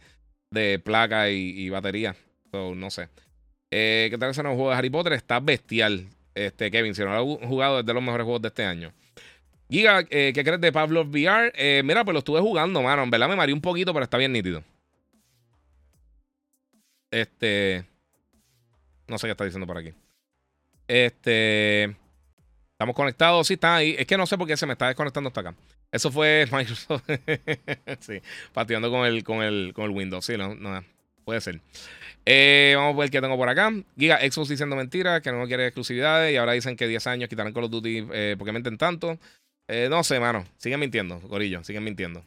de 0.49 0.79
placa 0.79 1.29
y, 1.29 1.69
batería. 1.69 2.15
So, 2.51 2.73
no 2.73 2.89
sé. 2.89 3.09
Eh, 3.69 4.07
¿Qué 4.09 4.17
tal 4.17 4.31
ese 4.31 4.41
nuevo 4.41 4.57
juego 4.57 4.71
de 4.71 4.77
Harry 4.77 4.89
Potter? 4.89 5.13
Está 5.13 5.39
bestial. 5.39 6.07
Este, 6.33 6.71
Kevin, 6.71 6.95
si 6.95 7.03
no 7.03 7.13
lo 7.13 7.39
ha 7.43 7.47
jugado, 7.47 7.81
es 7.81 7.85
de 7.85 7.93
los 7.93 8.01
mejores 8.01 8.25
juegos 8.25 8.41
de 8.41 8.47
este 8.47 8.65
año. 8.65 8.91
Giga, 9.69 10.07
eh, 10.09 10.31
¿qué 10.33 10.43
crees 10.43 10.59
de 10.59 10.71
Pavlov 10.71 11.07
VR? 11.07 11.83
Mira, 11.83 12.03
pues 12.03 12.13
lo 12.13 12.19
estuve 12.19 12.39
jugando, 12.39 12.81
mano. 12.81 13.03
En 13.03 13.11
verdad 13.11 13.29
me 13.29 13.35
mareé 13.35 13.53
un 13.53 13.61
poquito, 13.61 13.93
pero 13.93 14.03
está 14.03 14.17
bien 14.17 14.33
nítido. 14.33 14.63
Este. 17.11 17.85
No 19.07 19.17
sé 19.17 19.27
qué 19.27 19.31
está 19.31 19.43
diciendo 19.45 19.67
por 19.67 19.77
aquí. 19.77 19.93
Este. 20.87 21.95
Estamos 22.71 22.95
conectados. 22.95 23.45
Sí, 23.45 23.53
está 23.53 23.75
ahí. 23.75 23.95
Es 23.99 24.07
que 24.07 24.17
no 24.17 24.25
sé 24.25 24.37
por 24.37 24.47
qué 24.47 24.57
se 24.57 24.65
me 24.65 24.73
está 24.73 24.87
desconectando 24.87 25.27
hasta 25.27 25.41
acá. 25.41 25.55
Eso 25.91 26.11
fue 26.11 26.47
Microsoft. 26.51 27.03
sí, 27.99 28.21
pateando 28.53 28.89
con 28.89 29.05
el, 29.05 29.23
con 29.23 29.43
el, 29.43 29.73
con 29.75 29.85
el 29.85 29.91
Windows. 29.91 30.25
Sí, 30.25 30.37
no, 30.37 30.55
no 30.55 30.83
puede 31.23 31.41
ser. 31.41 31.61
Eh, 32.25 32.73
vamos 32.75 32.95
a 32.95 32.99
ver 32.99 33.09
qué 33.09 33.21
tengo 33.21 33.37
por 33.37 33.49
acá. 33.49 33.71
Giga, 33.97 34.19
Xbox 34.19 34.49
diciendo 34.49 34.75
mentiras, 34.75 35.21
que 35.21 35.31
no 35.31 35.45
quiere 35.47 35.67
exclusividades 35.67 36.33
y 36.33 36.37
ahora 36.37 36.53
dicen 36.53 36.75
que 36.75 36.87
10 36.87 37.07
años 37.07 37.29
quitarán 37.29 37.53
Call 37.53 37.65
of 37.65 37.71
Duty 37.71 38.07
eh, 38.13 38.35
porque 38.37 38.51
menten 38.51 38.77
tanto. 38.77 39.17
Eh, 39.67 39.87
no 39.89 40.03
sé, 40.03 40.19
mano. 40.19 40.45
Siguen 40.57 40.79
mintiendo, 40.79 41.19
Gorillo, 41.21 41.63
siguen 41.63 41.83
mintiendo. 41.83 42.23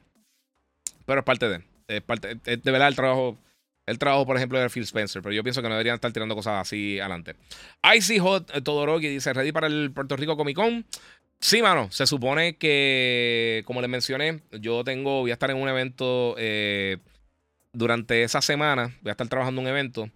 Pero 1.05 1.21
es 1.21 1.25
parte 1.25 1.49
de. 1.49 1.63
Es 1.87 2.03
parte, 2.03 2.35
de 2.37 2.71
verdad 2.71 2.89
el 2.89 2.97
trabajo. 2.97 3.39
El 3.87 3.99
trabajo, 3.99 4.25
por 4.25 4.37
ejemplo, 4.37 4.59
de 4.59 4.71
Phil 4.71 4.85
Spencer, 4.85 5.21
pero 5.23 5.35
yo 5.35 5.43
pienso 5.43 5.61
que 5.61 5.69
no 5.69 5.75
deberían 5.75 5.97
estar 5.97 6.13
tirando 6.13 6.35
cosas 6.35 6.61
así 6.61 6.99
adelante. 7.01 7.37
Icy 7.95 8.19
Hot 8.19 8.63
Todoroki 8.63 9.09
dice: 9.09 9.33
Ready 9.33 9.53
para 9.53 9.67
el 9.67 9.93
Puerto 9.93 10.17
Rico 10.17 10.37
Comic 10.37 10.57
Con. 10.57 10.87
Sí, 11.41 11.61
mano. 11.61 11.91
Se 11.91 12.07
supone 12.07 12.57
que, 12.57 13.63
como 13.67 13.83
les 13.83 13.91
mencioné, 13.91 14.41
yo 14.53 14.83
tengo, 14.85 15.21
voy 15.21 15.31
a 15.31 15.35
estar 15.35 15.51
en 15.51 15.59
un 15.59 15.69
evento 15.69 16.35
eh, 16.39 16.99
durante 17.75 18.23
esa 18.23 18.41
semana. 18.41 18.97
Voy 19.03 19.11
a 19.11 19.13
estar 19.13 19.29
trabajando 19.29 19.61
un 19.61 19.69
evento. 19.69 20.09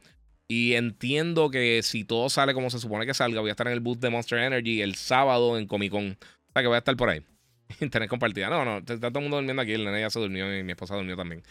Y 0.49 0.73
entiendo 0.75 1.51
que 1.51 1.83
si 1.83 2.05
todo 2.05 2.31
sale 2.31 2.55
como 2.55 2.71
se 2.71 2.79
supone 2.79 3.05
que 3.05 3.13
salga, 3.13 3.43
voy 3.43 3.51
a 3.51 3.53
estar 3.53 3.67
en 3.67 3.75
el 3.75 3.81
booth 3.81 3.99
de 3.99 4.09
Monster 4.09 4.39
Energy 4.39 4.81
el 4.81 4.95
sábado 4.95 5.59
en 5.59 5.67
Comic 5.67 5.93
Con. 5.93 6.13
O 6.13 6.53
sea 6.55 6.63
que 6.63 6.69
voy 6.69 6.77
a 6.77 6.79
estar 6.79 6.97
por 6.97 7.11
ahí. 7.11 7.23
Internet 7.81 8.09
compartida. 8.09 8.49
No, 8.49 8.65
no, 8.65 8.79
está 8.79 8.97
todo 8.99 9.19
el 9.19 9.23
mundo 9.23 9.37
durmiendo 9.37 9.63
aquí. 9.63 9.73
El 9.73 9.85
nene 9.85 10.01
ya 10.01 10.11
se 10.11 10.19
durmió 10.19 10.57
y 10.57 10.63
mi 10.63 10.73
esposa 10.73 10.97
durmió 10.97 11.17
también. 11.17 11.43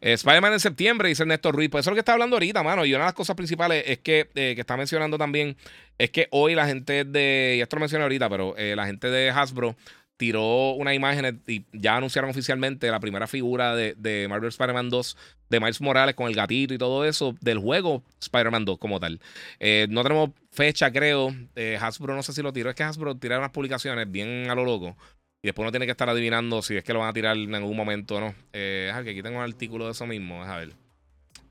Eh, 0.00 0.12
Spider-Man 0.12 0.54
en 0.54 0.60
septiembre, 0.60 1.08
dice 1.08 1.24
Néstor 1.24 1.54
Ruiz. 1.54 1.70
Pues 1.70 1.82
eso 1.82 1.90
es 1.90 1.92
lo 1.92 1.96
que 1.96 2.00
está 2.00 2.12
hablando 2.12 2.36
ahorita, 2.36 2.62
mano. 2.62 2.84
Y 2.84 2.94
una 2.94 3.04
de 3.04 3.08
las 3.08 3.14
cosas 3.14 3.36
principales 3.36 3.84
es 3.86 3.98
que, 3.98 4.28
eh, 4.34 4.54
que 4.54 4.60
está 4.60 4.76
mencionando 4.76 5.18
también, 5.18 5.56
es 5.98 6.10
que 6.10 6.28
hoy 6.30 6.54
la 6.54 6.66
gente 6.66 7.04
de, 7.04 7.54
y 7.58 7.60
esto 7.60 7.76
lo 7.76 7.80
mencioné 7.80 8.02
ahorita, 8.02 8.28
pero 8.28 8.56
eh, 8.56 8.74
la 8.76 8.86
gente 8.86 9.08
de 9.08 9.30
Hasbro 9.30 9.76
tiró 10.16 10.72
una 10.72 10.94
imagen 10.94 11.42
y 11.48 11.64
ya 11.72 11.96
anunciaron 11.96 12.30
oficialmente 12.30 12.88
la 12.90 13.00
primera 13.00 13.26
figura 13.26 13.74
de, 13.74 13.94
de 13.96 14.28
Marvel 14.28 14.50
Spider-Man 14.50 14.88
2 14.88 15.16
de 15.48 15.58
Miles 15.58 15.80
Morales 15.80 16.14
con 16.14 16.28
el 16.28 16.34
gatito 16.36 16.74
y 16.74 16.78
todo 16.78 17.04
eso 17.04 17.34
del 17.40 17.58
juego 17.58 18.04
Spider-Man 18.20 18.64
2 18.64 18.78
como 18.78 19.00
tal. 19.00 19.20
no 19.88 20.02
tenemos 20.02 20.30
fecha, 20.50 20.92
creo. 20.92 21.34
Hasbro 21.80 22.14
no 22.14 22.22
sé 22.22 22.32
si 22.32 22.42
lo 22.42 22.52
tiró. 22.52 22.70
Es 22.70 22.76
que 22.76 22.84
Hasbro 22.84 23.16
tira 23.16 23.38
unas 23.38 23.50
publicaciones 23.50 24.08
bien 24.10 24.48
a 24.48 24.54
lo 24.54 24.64
loco. 24.64 24.96
Y 25.42 25.48
después 25.48 25.64
uno 25.64 25.72
tiene 25.72 25.86
que 25.86 25.92
estar 25.92 26.08
adivinando 26.08 26.62
si 26.62 26.76
es 26.76 26.84
que 26.84 26.92
lo 26.92 27.00
van 27.00 27.08
a 27.08 27.12
tirar 27.12 27.36
en 27.36 27.52
algún 27.54 27.76
momento 27.76 28.16
o 28.16 28.20
no. 28.20 28.34
Eh, 28.52 28.92
que 29.02 29.10
aquí 29.10 29.22
tengo 29.22 29.38
un 29.38 29.44
artículo 29.44 29.86
de 29.86 29.90
eso 29.90 30.06
mismo, 30.06 30.42
a 30.42 30.56
ver. 30.56 30.72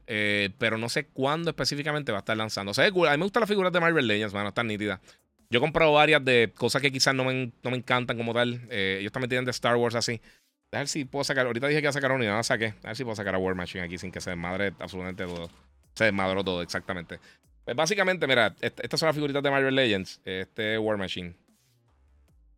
Eh, 0.07 0.49
pero 0.57 0.77
no 0.77 0.88
sé 0.88 1.07
cuándo 1.07 1.49
específicamente 1.49 2.11
va 2.13 2.19
a 2.19 2.22
estar 2.22 2.38
lanzando. 2.38 2.72
O 2.72 2.73
sea, 2.73 2.85
a 2.85 2.91
mí 2.91 3.01
me 3.01 3.23
gustan 3.23 3.41
las 3.41 3.49
figuras 3.49 3.73
de 3.73 3.81
Marvel 3.81 4.07
Legends, 4.07 4.34
van 4.34 4.45
a 4.45 4.49
estar 4.49 4.65
nítidas. 4.65 5.01
Yo 5.49 5.57
he 5.57 5.61
comprado 5.61 5.91
varias 5.91 6.23
de 6.23 6.53
cosas 6.55 6.81
que 6.81 6.89
quizás 6.89 7.13
no 7.13 7.26
me, 7.26 7.51
no 7.61 7.72
me 7.72 7.77
encantan 7.77 8.15
como 8.15 8.34
tal. 8.34 8.61
Eh, 8.69 8.99
ellos 9.01 9.11
también 9.11 9.30
tienen 9.30 9.45
de 9.45 9.51
Star 9.51 9.76
Wars 9.76 9.95
así. 9.95 10.22
A 10.72 10.77
ver 10.77 10.88
si 10.88 11.03
puedo 11.03 11.26
sacar. 11.26 11.45
Ahorita 11.45 11.68
dije 11.68 11.81
que 11.81 11.85
iba 11.85 11.89
a 11.89 11.93
sacar 11.93 12.13
una 12.13 12.23
y 12.23 12.27
no 12.27 12.35
la 12.35 12.43
saqué. 12.43 12.73
A 12.84 12.88
ver 12.88 12.95
si 12.95 13.03
puedo 13.03 13.18
sacar 13.18 13.35
a 13.35 13.38
War 13.38 13.55
Machine 13.55 13.84
aquí 13.84 13.97
sin 13.97 14.09
que 14.09 14.22
se 14.22 14.30
desmadre 14.30 14.73
absolutamente 14.80 15.26
todo. 15.26 15.49
Se 15.95 16.05
desmadró 16.05 16.41
todo, 16.45 16.61
exactamente. 16.61 17.19
Pues 17.65 17.76
básicamente, 17.76 18.26
mira, 18.26 18.55
estas 18.61 18.97
son 18.97 19.07
las 19.07 19.15
figuritas 19.15 19.43
de 19.43 19.51
Marvel 19.51 19.76
Legends. 19.76 20.22
Este 20.23 20.77
War 20.77 20.97
Machine. 20.97 21.35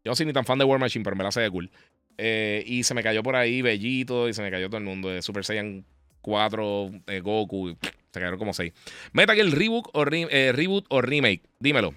Yo 0.04 0.12
no 0.12 0.16
soy 0.16 0.26
ni 0.26 0.34
tan 0.34 0.46
fan 0.46 0.60
de 0.60 0.66
War 0.66 0.80
Machine, 0.80 1.04
pero 1.04 1.16
me 1.16 1.24
la 1.24 1.32
sé 1.32 1.42
de 1.42 1.50
cool. 1.50 1.70
Eh, 2.18 2.64
y 2.68 2.84
se 2.84 2.94
me 2.94 3.04
cayó 3.04 3.24
por 3.24 3.36
ahí 3.36 3.62
Bellito 3.62 4.30
y 4.30 4.34
se 4.34 4.42
me 4.42 4.52
cayó 4.52 4.68
todo 4.68 4.78
el 4.78 4.84
mundo 4.84 5.10
de 5.10 5.22
Super 5.22 5.46
Saiyan 5.46 5.86
4, 6.22 6.92
eh, 7.08 7.20
Goku. 7.22 7.78
se 7.82 8.20
cayeron 8.20 8.38
como 8.38 8.54
6. 8.54 8.74
Meta 9.14 9.34
que 9.34 9.42
el 9.42 9.52
reboot 9.52 9.88
o, 9.94 10.06
eh, 10.12 10.52
reboot 10.54 10.86
o 10.90 11.02
remake. 11.02 11.42
Dímelo. 11.60 11.94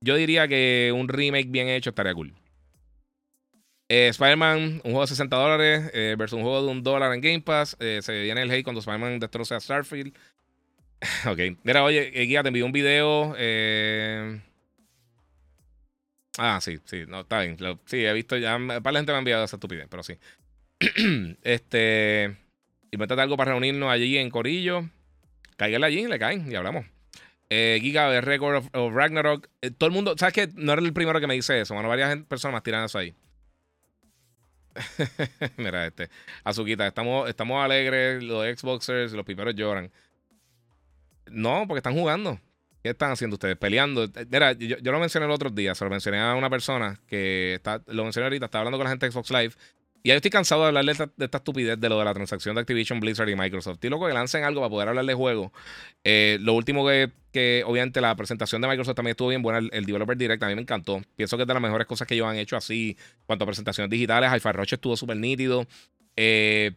yo 0.00 0.16
diría 0.16 0.48
que 0.48 0.92
un 0.94 1.08
remake 1.08 1.48
bien 1.48 1.68
hecho 1.68 1.90
estaría 1.90 2.14
cool. 2.14 2.34
Spider-Man, 3.88 4.80
un 4.84 4.92
juego 4.92 5.02
de 5.02 5.06
60 5.08 5.36
dólares 5.36 5.92
versus 6.16 6.38
un 6.38 6.42
juego 6.42 6.64
de 6.64 6.70
un 6.70 6.82
dólar 6.82 7.12
en 7.12 7.20
Game 7.20 7.42
Pass. 7.42 7.76
se 7.78 8.22
viene 8.22 8.40
el 8.40 8.50
hate 8.50 8.64
cuando 8.64 8.80
Spider-Man 8.80 9.18
destroza 9.18 9.56
a 9.56 9.60
Starfield. 9.60 10.14
ok. 11.26 11.38
Mira, 11.62 11.84
oye, 11.84 12.10
Guía, 12.10 12.42
te 12.42 12.48
envié 12.48 12.62
un 12.62 12.72
video. 12.72 13.34
Eh. 13.36 14.40
Ah, 16.38 16.60
sí, 16.60 16.78
sí, 16.84 17.04
no, 17.06 17.20
está 17.20 17.40
bien. 17.40 17.56
sí, 17.84 18.04
he 18.04 18.12
visto 18.12 18.36
ya. 18.36 18.58
Para 18.58 18.92
la 18.92 18.98
gente 19.00 19.12
me 19.12 19.16
ha 19.16 19.18
enviado 19.18 19.44
esa 19.44 19.56
estupidez, 19.56 19.86
pero 19.90 20.02
sí. 20.02 20.18
este. 21.42 22.36
Inventate 22.90 23.22
algo 23.22 23.36
para 23.36 23.52
reunirnos 23.52 23.90
allí 23.90 24.18
en 24.18 24.30
Corillo. 24.30 24.88
Cáigale 25.56 25.86
allí, 25.86 26.06
le 26.06 26.18
caen 26.18 26.50
y 26.50 26.54
hablamos. 26.54 26.86
Eh, 27.50 27.78
Giga 27.82 28.10
de 28.10 28.20
Record 28.20 28.64
of, 28.72 28.94
Ragnarok. 28.94 29.48
Eh, 29.60 29.70
todo 29.70 29.88
el 29.88 29.94
mundo. 29.94 30.14
¿Sabes 30.16 30.34
qué? 30.34 30.48
No 30.54 30.72
eres 30.72 30.84
el 30.84 30.92
primero 30.92 31.20
que 31.20 31.26
me 31.26 31.34
dice 31.34 31.60
eso. 31.60 31.74
Bueno, 31.74 31.88
varias 31.88 32.16
personas 32.24 32.54
más 32.54 32.62
tiran 32.62 32.84
eso 32.84 32.98
ahí. 32.98 33.14
Mira, 35.58 35.86
este. 35.86 36.08
Azuquita, 36.44 36.86
estamos, 36.86 37.28
estamos 37.28 37.62
alegres. 37.62 38.22
Los 38.22 38.44
Xboxers, 38.58 39.12
los 39.12 39.26
piperos 39.26 39.54
lloran. 39.54 39.90
No, 41.30 41.66
porque 41.66 41.78
están 41.78 41.94
jugando. 41.94 42.40
¿Qué 42.82 42.90
están 42.90 43.12
haciendo 43.12 43.34
ustedes? 43.34 43.56
Peleando. 43.56 44.08
Yo, 44.58 44.92
lo 44.92 44.98
mencioné 44.98 45.26
el 45.26 45.32
otro 45.32 45.50
día, 45.50 45.74
se 45.74 45.84
lo 45.84 45.90
mencioné 45.90 46.20
a 46.20 46.34
una 46.34 46.50
persona 46.50 47.00
que 47.06 47.54
está, 47.54 47.80
lo 47.86 48.02
mencioné 48.02 48.24
ahorita, 48.24 48.46
estaba 48.46 48.62
hablando 48.62 48.78
con 48.78 48.84
la 48.84 48.90
gente 48.90 49.06
de 49.06 49.12
Xbox 49.12 49.30
Live. 49.30 49.52
Y 50.02 50.08
yo 50.08 50.16
estoy 50.16 50.32
cansado 50.32 50.62
de 50.62 50.68
hablar 50.68 50.84
de 50.84 50.90
esta, 50.90 51.38
estupidez 51.38 51.78
de 51.78 51.88
lo 51.88 51.96
de 52.00 52.04
la 52.04 52.12
transacción 52.12 52.56
de 52.56 52.62
Activision, 52.62 52.98
Blizzard 52.98 53.28
y 53.28 53.36
Microsoft. 53.36 53.74
Estoy 53.74 53.90
loco 53.90 54.08
que 54.08 54.12
lancen 54.12 54.42
algo 54.42 54.60
para 54.60 54.70
poder 54.70 54.88
hablar 54.88 55.04
de 55.04 55.14
juego. 55.14 55.52
Eh, 56.02 56.38
lo 56.40 56.54
último 56.54 56.84
que, 56.84 57.12
que, 57.30 57.62
obviamente, 57.64 58.00
la 58.00 58.16
presentación 58.16 58.60
de 58.62 58.66
Microsoft 58.66 58.96
también 58.96 59.12
estuvo 59.12 59.28
bien 59.28 59.42
buena. 59.42 59.60
El, 59.70 59.84
Developer 59.84 60.16
Direct 60.16 60.42
a 60.42 60.48
mí 60.48 60.56
me 60.56 60.62
encantó. 60.62 61.00
Pienso 61.14 61.36
que 61.36 61.44
es 61.44 61.46
de 61.46 61.54
las 61.54 61.62
mejores 61.62 61.86
cosas 61.86 62.08
que 62.08 62.14
ellos 62.14 62.26
han 62.26 62.34
hecho 62.34 62.56
así. 62.56 62.96
Cuanto 63.26 63.44
a 63.44 63.46
presentaciones 63.46 63.90
digitales, 63.90 64.28
Hi-Fi 64.34 64.50
Rush 64.50 64.74
estuvo 64.74 64.96
súper 64.96 65.18
nítido. 65.18 65.68
Eh, 66.16 66.72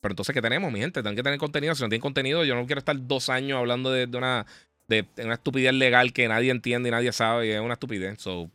pero 0.00 0.12
entonces, 0.12 0.32
¿qué 0.32 0.40
tenemos, 0.40 0.70
mi 0.70 0.78
gente? 0.78 1.02
Tienen 1.02 1.16
que 1.16 1.22
tener 1.24 1.40
contenido. 1.40 1.74
Si 1.74 1.82
no 1.82 1.88
tienen 1.88 2.00
contenido, 2.00 2.44
yo 2.44 2.54
no 2.54 2.64
quiero 2.66 2.78
estar 2.78 2.96
dos 2.96 3.28
años 3.28 3.58
hablando 3.58 3.90
de, 3.90 4.06
de 4.06 4.18
una 4.18 4.46
de, 4.88 5.06
una 5.18 5.34
estupidez 5.34 5.72
legal 5.72 6.12
que 6.12 6.28
nadie 6.28 6.50
entiende 6.50 6.88
y 6.88 6.92
nadie 6.92 7.12
sabe 7.12 7.48
y 7.48 7.50
es 7.50 7.60
una 7.60 7.74
estupidez. 7.74 8.20
So, 8.20 8.50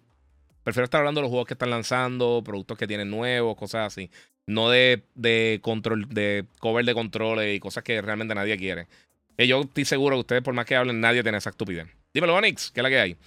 prefiero 0.63 0.85
estar 0.85 0.99
hablando 0.99 1.19
de 1.19 1.23
los 1.23 1.29
juegos 1.29 1.47
que 1.47 1.53
están 1.53 1.69
lanzando, 1.69 2.41
productos 2.43 2.77
que 2.77 2.87
tienen 2.87 3.09
nuevos, 3.09 3.55
cosas 3.55 3.93
así. 3.93 4.09
No 4.45 4.69
de, 4.69 5.03
de 5.15 5.59
control, 5.61 6.07
de 6.09 6.45
cover 6.59 6.85
de 6.85 6.93
controles 6.93 7.55
y 7.55 7.59
cosas 7.59 7.83
que 7.83 8.01
realmente 8.01 8.33
nadie 8.35 8.57
quiere. 8.57 8.87
Yo 9.37 9.61
estoy 9.61 9.85
seguro 9.85 10.15
que 10.15 10.21
ustedes, 10.21 10.41
por 10.41 10.53
más 10.53 10.65
que 10.65 10.75
hablen, 10.75 10.99
nadie 10.99 11.21
tiene 11.21 11.37
esa 11.37 11.51
estupidez. 11.51 11.87
Dímelo, 12.13 12.35
Onyx, 12.35 12.71
¿qué 12.71 12.79
es 12.79 12.83
la 12.83 12.89
que 12.89 12.99
hay? 12.99 13.17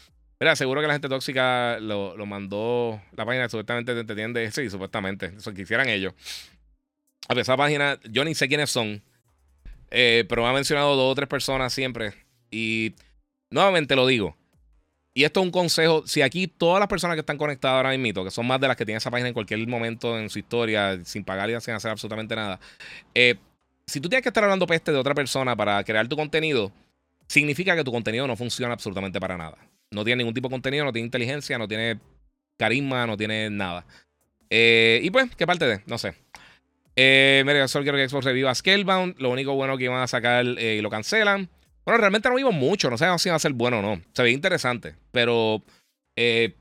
Mira, 0.40 0.56
seguro 0.56 0.80
que 0.80 0.86
la 0.86 0.94
gente 0.94 1.08
tóxica 1.08 1.78
lo, 1.80 2.16
mandó 2.26 3.00
la 3.14 3.26
página 3.26 3.48
supuestamente 3.48 3.92
te 3.92 4.12
entiende. 4.12 4.50
Sí, 4.50 4.70
supuestamente. 4.70 5.32
Eso 5.36 5.52
quisieran 5.52 5.88
ellos. 5.88 6.14
A 7.28 7.34
ver, 7.34 7.42
esa 7.42 7.56
página, 7.56 8.00
yo 8.10 8.24
ni 8.24 8.34
sé 8.34 8.48
quiénes 8.48 8.70
son. 8.70 9.02
Eh, 9.90 10.24
pero 10.28 10.42
me 10.42 10.48
ha 10.48 10.52
mencionado 10.52 10.96
dos 10.96 11.12
o 11.12 11.14
tres 11.14 11.28
personas 11.28 11.72
siempre 11.72 12.14
y 12.50 12.94
nuevamente 13.50 13.96
lo 13.96 14.06
digo. 14.06 14.36
Y 15.12 15.24
esto 15.24 15.40
es 15.40 15.46
un 15.46 15.50
consejo. 15.50 16.06
Si 16.06 16.22
aquí 16.22 16.46
todas 16.46 16.78
las 16.78 16.88
personas 16.88 17.16
que 17.16 17.20
están 17.20 17.36
conectadas 17.36 17.76
ahora 17.76 17.96
mismo, 17.96 18.24
que 18.24 18.30
son 18.30 18.46
más 18.46 18.60
de 18.60 18.68
las 18.68 18.76
que 18.76 18.84
tienen 18.84 18.98
esa 18.98 19.10
página 19.10 19.28
en 19.28 19.34
cualquier 19.34 19.66
momento 19.66 20.18
en 20.18 20.30
su 20.30 20.38
historia, 20.38 20.98
sin 21.04 21.24
pagar 21.24 21.50
y 21.50 21.60
sin 21.60 21.74
hacer 21.74 21.90
absolutamente 21.90 22.36
nada, 22.36 22.60
eh, 23.14 23.34
si 23.86 24.00
tú 24.00 24.08
tienes 24.08 24.22
que 24.22 24.28
estar 24.28 24.44
hablando 24.44 24.66
peste 24.66 24.92
de 24.92 24.98
otra 24.98 25.14
persona 25.14 25.56
para 25.56 25.82
crear 25.82 26.06
tu 26.06 26.16
contenido, 26.16 26.70
significa 27.26 27.74
que 27.74 27.82
tu 27.82 27.90
contenido 27.90 28.26
no 28.26 28.36
funciona 28.36 28.72
absolutamente 28.72 29.18
para 29.18 29.36
nada. 29.36 29.58
No 29.90 30.04
tiene 30.04 30.18
ningún 30.18 30.34
tipo 30.34 30.48
de 30.48 30.52
contenido, 30.52 30.84
no 30.84 30.92
tiene 30.92 31.06
inteligencia, 31.06 31.58
no 31.58 31.66
tiene 31.66 31.98
carisma, 32.56 33.06
no 33.06 33.16
tiene 33.16 33.50
nada. 33.50 33.84
Eh, 34.48 35.00
y 35.02 35.10
pues, 35.10 35.34
¿qué 35.34 35.46
parte 35.46 35.66
de? 35.66 35.82
No 35.86 35.98
sé. 35.98 36.14
Eh, 36.94 37.42
mira, 37.44 37.66
solo 37.66 37.82
quiero 37.82 37.98
que 37.98 38.08
Xbox 38.08 38.24
reviva 38.24 38.54
Scalebound. 38.54 39.18
Lo 39.18 39.30
único 39.30 39.54
bueno 39.54 39.76
que 39.76 39.84
iban 39.84 40.00
a 40.00 40.06
sacar 40.06 40.44
y 40.44 40.80
lo 40.80 40.88
cancelan. 40.88 41.48
Bueno, 41.90 42.02
realmente 42.02 42.28
no 42.28 42.36
vimos 42.36 42.54
mucho, 42.54 42.88
no 42.88 42.96
sabemos 42.96 43.20
si 43.20 43.30
va 43.30 43.34
a 43.34 43.40
ser 43.40 43.52
bueno 43.52 43.80
o 43.80 43.82
no. 43.82 44.00
Se 44.12 44.22
ve 44.22 44.30
interesante, 44.30 44.94
pero 45.10 45.60
eh, 46.14 46.54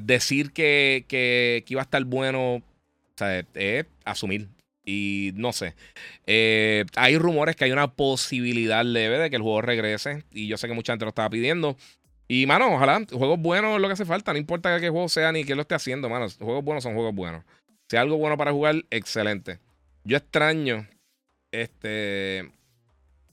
decir 0.00 0.54
que, 0.54 1.04
que, 1.06 1.62
iba 1.68 1.82
a 1.82 1.84
estar 1.84 2.02
bueno, 2.04 2.54
o 2.54 2.62
sea, 3.14 3.44
es 3.52 3.84
asumir. 4.06 4.48
Y 4.82 5.32
no 5.34 5.52
sé. 5.52 5.74
Eh, 6.26 6.86
hay 6.96 7.18
rumores 7.18 7.56
que 7.56 7.66
hay 7.66 7.72
una 7.72 7.92
posibilidad 7.92 8.82
leve 8.86 9.18
de 9.18 9.28
que 9.28 9.36
el 9.36 9.42
juego 9.42 9.60
regrese. 9.60 10.24
Y 10.32 10.46
yo 10.46 10.56
sé 10.56 10.66
que 10.66 10.72
mucha 10.72 10.94
gente 10.94 11.04
lo 11.04 11.10
estaba 11.10 11.28
pidiendo. 11.28 11.76
Y, 12.26 12.46
mano, 12.46 12.74
ojalá, 12.74 13.04
juegos 13.12 13.38
buenos 13.40 13.74
es 13.74 13.82
lo 13.82 13.88
que 13.88 13.92
hace 13.92 14.06
falta. 14.06 14.32
No 14.32 14.38
importa 14.38 14.80
qué 14.80 14.88
juego 14.88 15.10
sea 15.10 15.30
ni 15.30 15.44
qué 15.44 15.54
lo 15.54 15.60
esté 15.60 15.74
haciendo, 15.74 16.08
mano. 16.08 16.26
Juegos 16.40 16.64
buenos 16.64 16.82
son 16.82 16.94
juegos 16.94 17.14
buenos. 17.14 17.44
Si 17.90 17.96
hay 17.96 18.00
algo 18.00 18.16
bueno 18.16 18.38
para 18.38 18.50
jugar, 18.52 18.76
excelente. 18.88 19.58
Yo 20.04 20.16
extraño 20.16 20.88
este 21.52 22.50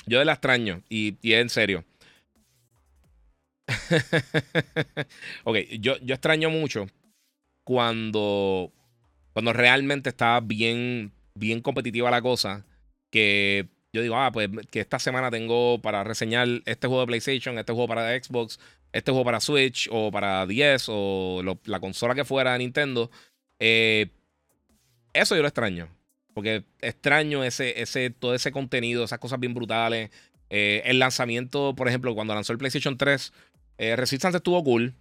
yo 0.05 0.23
la 0.23 0.33
extraño 0.33 0.81
y, 0.89 1.17
y 1.21 1.33
en 1.33 1.49
serio. 1.49 1.85
ok, 5.43 5.57
yo, 5.79 5.97
yo 5.99 6.13
extraño 6.13 6.49
mucho 6.49 6.87
cuando, 7.63 8.71
cuando 9.33 9.53
realmente 9.53 10.09
está 10.09 10.39
bien, 10.39 11.13
bien 11.35 11.61
competitiva 11.61 12.11
la 12.11 12.21
cosa. 12.21 12.65
Que 13.09 13.67
yo 13.93 14.01
digo, 14.01 14.15
ah, 14.15 14.31
pues 14.31 14.49
que 14.69 14.79
esta 14.79 14.99
semana 14.99 15.31
tengo 15.31 15.81
para 15.81 16.03
reseñar 16.03 16.47
este 16.65 16.87
juego 16.87 17.01
de 17.01 17.07
PlayStation, 17.07 17.57
este 17.57 17.73
juego 17.73 17.87
para 17.87 18.21
Xbox, 18.21 18.59
este 18.93 19.11
juego 19.11 19.25
para 19.25 19.41
Switch 19.41 19.89
o 19.91 20.11
para 20.11 20.45
10 20.45 20.85
o 20.89 21.57
la 21.65 21.79
consola 21.79 22.15
que 22.15 22.25
fuera 22.25 22.53
de 22.53 22.59
Nintendo. 22.59 23.11
Eh, 23.59 24.07
eso 25.13 25.35
yo 25.35 25.41
lo 25.41 25.47
extraño. 25.47 25.89
Porque 26.33 26.63
extraño 26.81 27.43
ese, 27.43 27.81
ese, 27.81 28.09
todo 28.09 28.33
ese 28.33 28.51
contenido, 28.51 29.03
esas 29.03 29.19
cosas 29.19 29.39
bien 29.39 29.53
brutales. 29.53 30.09
el 30.49 30.99
lanzamiento, 30.99 31.75
por 31.75 31.87
ejemplo, 31.87 32.15
cuando 32.15 32.33
lanzó 32.33 32.53
el 32.53 32.59
PlayStation 32.59 32.97
3, 32.97 33.33
Resistance 33.95 34.37
estuvo 34.37 34.63
cool. 34.63 34.93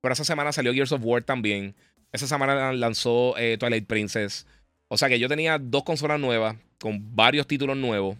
Pero 0.00 0.12
esa 0.12 0.24
semana 0.24 0.52
salió 0.52 0.72
Gears 0.72 0.92
of 0.92 1.02
War 1.04 1.22
también. 1.22 1.74
Esa 2.12 2.26
semana 2.26 2.72
lanzó 2.72 3.34
Twilight 3.58 3.86
Princess. 3.86 4.46
O 4.88 4.96
sea 4.96 5.08
que 5.08 5.18
yo 5.18 5.28
tenía 5.28 5.58
dos 5.58 5.84
consolas 5.84 6.20
nuevas 6.20 6.56
con 6.78 7.16
varios 7.16 7.46
títulos 7.46 7.76
nuevos. 7.76 8.16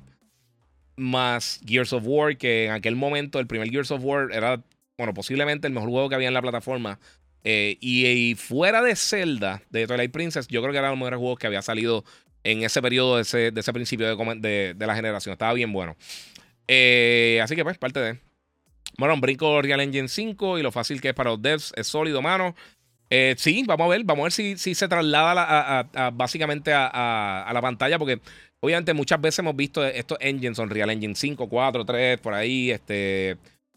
Más 0.97 1.61
Gears 1.67 1.93
of 1.93 2.05
War, 2.07 2.37
que 2.37 2.67
en 2.67 2.73
aquel 2.73 2.97
momento 2.97 3.39
el 3.39 3.47
primer 3.47 3.69
Gears 3.69 3.91
of 3.91 4.03
War 4.03 4.31
era, 4.33 4.63
bueno, 4.97 5.13
posiblemente 5.13 5.67
el 5.67 5.73
mejor 5.73 5.91
juego 5.91 6.09
que 6.09 6.15
había 6.15 6.29
en 6.29 6.35
la 6.35 6.43
plataforma. 6.43 6.99
Eh, 7.43 7.77
y, 7.81 8.35
fuera 8.37 8.81
de 8.81 8.97
Zelda, 8.97 9.63
de 9.69 9.87
Twilight 9.87 10.13
Princess, 10.13 10.49
yo 10.49 10.63
creo 10.63 10.73
que 10.73 10.79
era 10.79 10.89
uno 10.89 10.93
de 10.93 10.97
los 10.97 11.01
mejores 11.01 11.19
juegos 11.19 11.39
que 11.39 11.47
había 11.47 11.63
salido 11.63 12.05
en 12.45 12.62
ese 12.62 12.81
periodo, 12.83 13.16
de 13.16 13.23
ese, 13.23 13.53
ese 13.55 13.73
principio 13.73 14.07
de, 14.07 14.75
de, 14.75 14.87
la 14.87 14.95
generación. 14.95 15.33
Estaba 15.33 15.55
bien 15.55 15.73
bueno. 15.73 15.97
Eh, 16.69 17.41
así 17.43 17.57
que 17.57 17.65
pues, 17.65 17.79
parte 17.79 18.01
de... 18.01 18.19
Bueno, 18.97 19.16
brinco 19.16 19.61
Real 19.61 19.81
Engine 19.81 20.07
5 20.07 20.59
y 20.59 20.62
lo 20.62 20.71
fácil 20.71 21.01
que 21.01 21.09
es 21.09 21.15
para 21.15 21.31
los 21.31 21.43
devs 21.43 21.73
es 21.75 21.87
sólido, 21.89 22.23
mano. 22.23 22.55
Eh, 23.11 23.35
sí, 23.39 23.65
vamos 23.66 23.87
a 23.87 23.89
ver, 23.89 24.05
vamos 24.05 24.23
a 24.23 24.25
ver 24.25 24.33
si, 24.33 24.57
si 24.57 24.75
se 24.75 24.87
traslada 24.87 25.89
a, 25.95 26.11
básicamente 26.11 26.73
a, 26.73 27.51
la 27.53 27.61
pantalla, 27.61 27.99
porque 27.99 28.21
obviamente 28.61 28.95
muchas 28.95 29.21
veces 29.21 29.41
hemos 29.41 29.57
visto 29.57 29.85
estos 29.85 30.19
engines, 30.21 30.57
son 30.57 30.71
Real 30.71 30.91
Engine 30.91 31.15
5, 31.15 31.49
4, 31.49 31.85
3, 31.85 32.21
por 32.21 32.35
ahí, 32.35 32.71
este, 32.71 33.31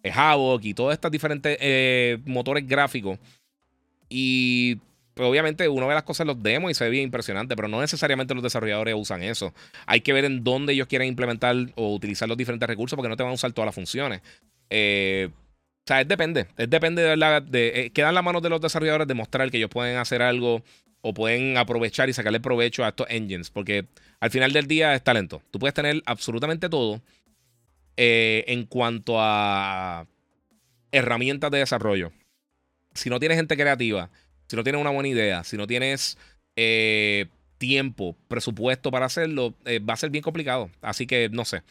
eh, 0.04 0.12
Havoc 0.14 0.64
y 0.64 0.74
todos 0.74 0.94
estos 0.94 1.10
diferentes 1.10 1.58
motores 2.26 2.68
gráficos. 2.68 3.18
Y 4.10 4.78
pues, 5.18 5.28
obviamente 5.28 5.68
uno 5.68 5.88
ve 5.88 5.94
las 5.94 6.04
cosas 6.04 6.22
en 6.22 6.28
los 6.28 6.42
demos 6.42 6.72
y 6.72 6.74
se 6.74 6.84
ve 6.86 6.92
bien 6.92 7.04
impresionante, 7.04 7.56
pero 7.56 7.68
no 7.68 7.82
necesariamente 7.82 8.34
los 8.34 8.44
desarrolladores 8.44 8.96
usan 8.96 9.24
eso. 9.24 9.54
Hay 9.86 10.02
que 10.02 10.14
ver 10.14 10.26
en 10.26 10.44
dónde 10.44 10.74
ellos 10.74 10.88
quieren 10.88 11.08
implementar 11.08 11.56
o 11.76 11.94
utilizar 11.94 12.30
los 12.30 12.38
diferentes 12.38 12.68
recursos 12.68 12.96
porque 12.96 13.10
no 13.10 13.18
te 13.18 13.24
van 13.24 13.32
a 13.32 13.36
usar 13.36 13.52
todas 13.52 13.66
las 13.66 13.76
funciones. 13.76 14.22
Eh, 14.70 15.30
o 15.32 15.88
sea, 15.88 16.02
es 16.02 16.08
depende. 16.08 16.48
Es 16.58 16.70
depende 16.70 17.02
de 17.02 17.18
la. 17.18 17.42
De, 17.42 17.82
eh, 17.82 17.90
queda 17.92 18.10
en 18.10 18.16
las 18.16 18.24
manos 18.24 18.42
de 18.42 18.50
los 18.50 18.62
desarrolladores 18.62 19.08
demostrar 19.08 19.50
que 19.50 19.58
ellos 19.58 19.70
pueden 19.70 19.98
hacer 19.98 20.22
algo 20.22 20.62
o 21.02 21.14
pueden 21.14 21.58
aprovechar 21.58 22.10
y 22.10 22.14
sacarle 22.14 22.40
provecho 22.40 22.84
a 22.84 22.90
estos 22.90 23.08
engines. 23.10 23.50
Porque 23.50 23.86
al 24.20 24.30
final 24.30 24.52
del 24.54 24.68
día 24.68 24.94
es 24.94 25.04
talento. 25.04 25.42
Tú 25.50 25.60
puedes 25.60 25.74
tener 25.74 26.04
absolutamente 26.06 26.70
todo 26.70 27.02
eh, 27.96 28.44
en 28.48 28.66
cuanto 28.66 29.16
a 29.18 30.06
herramientas 30.92 31.52
de 31.52 31.60
desarrollo. 31.60 32.12
Si 32.94 33.10
no 33.10 33.20
tienes 33.20 33.38
gente 33.38 33.56
creativa, 33.56 34.10
si 34.48 34.56
no 34.56 34.64
tienes 34.64 34.82
una 34.82 34.90
buena 34.92 35.10
idea, 35.10 35.44
si 35.44 35.58
no 35.58 35.68
tienes 35.68 36.18
eh, 36.56 37.28
tiempo, 37.58 38.16
presupuesto 38.28 38.92
para 38.92 39.06
hacerlo, 39.06 39.56
va 39.88 39.94
a 39.94 39.98
ser 39.98 40.10
bien 40.10 40.24
complicado. 40.24 40.70
Así 40.82 41.08
que 41.08 41.30
no 41.30 41.46
sé. 41.46 41.64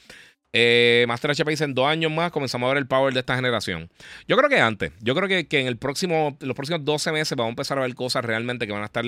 Eh, 0.58 1.04
Master 1.06 1.32
HP 1.32 1.50
dice 1.50 1.64
en 1.64 1.74
dos 1.74 1.86
años 1.86 2.10
más 2.10 2.32
comenzamos 2.32 2.66
a 2.66 2.72
ver 2.72 2.78
el 2.78 2.86
power 2.86 3.12
de 3.12 3.20
esta 3.20 3.36
generación. 3.36 3.90
Yo 4.26 4.38
creo 4.38 4.48
que 4.48 4.58
antes. 4.58 4.90
Yo 5.00 5.14
creo 5.14 5.28
que, 5.28 5.60
en 5.60 5.66
el 5.66 5.76
próximo, 5.76 6.36
los 6.40 6.56
próximos 6.56 6.82
12 6.82 7.12
meses 7.12 7.36
vamos 7.36 7.50
a 7.50 7.52
empezar 7.52 7.78
a 7.78 7.82
ver 7.82 7.94
cosas 7.94 8.24
realmente 8.24 8.66
que 8.66 8.72
van 8.72 8.82
a 8.82 8.86
estar. 8.86 9.04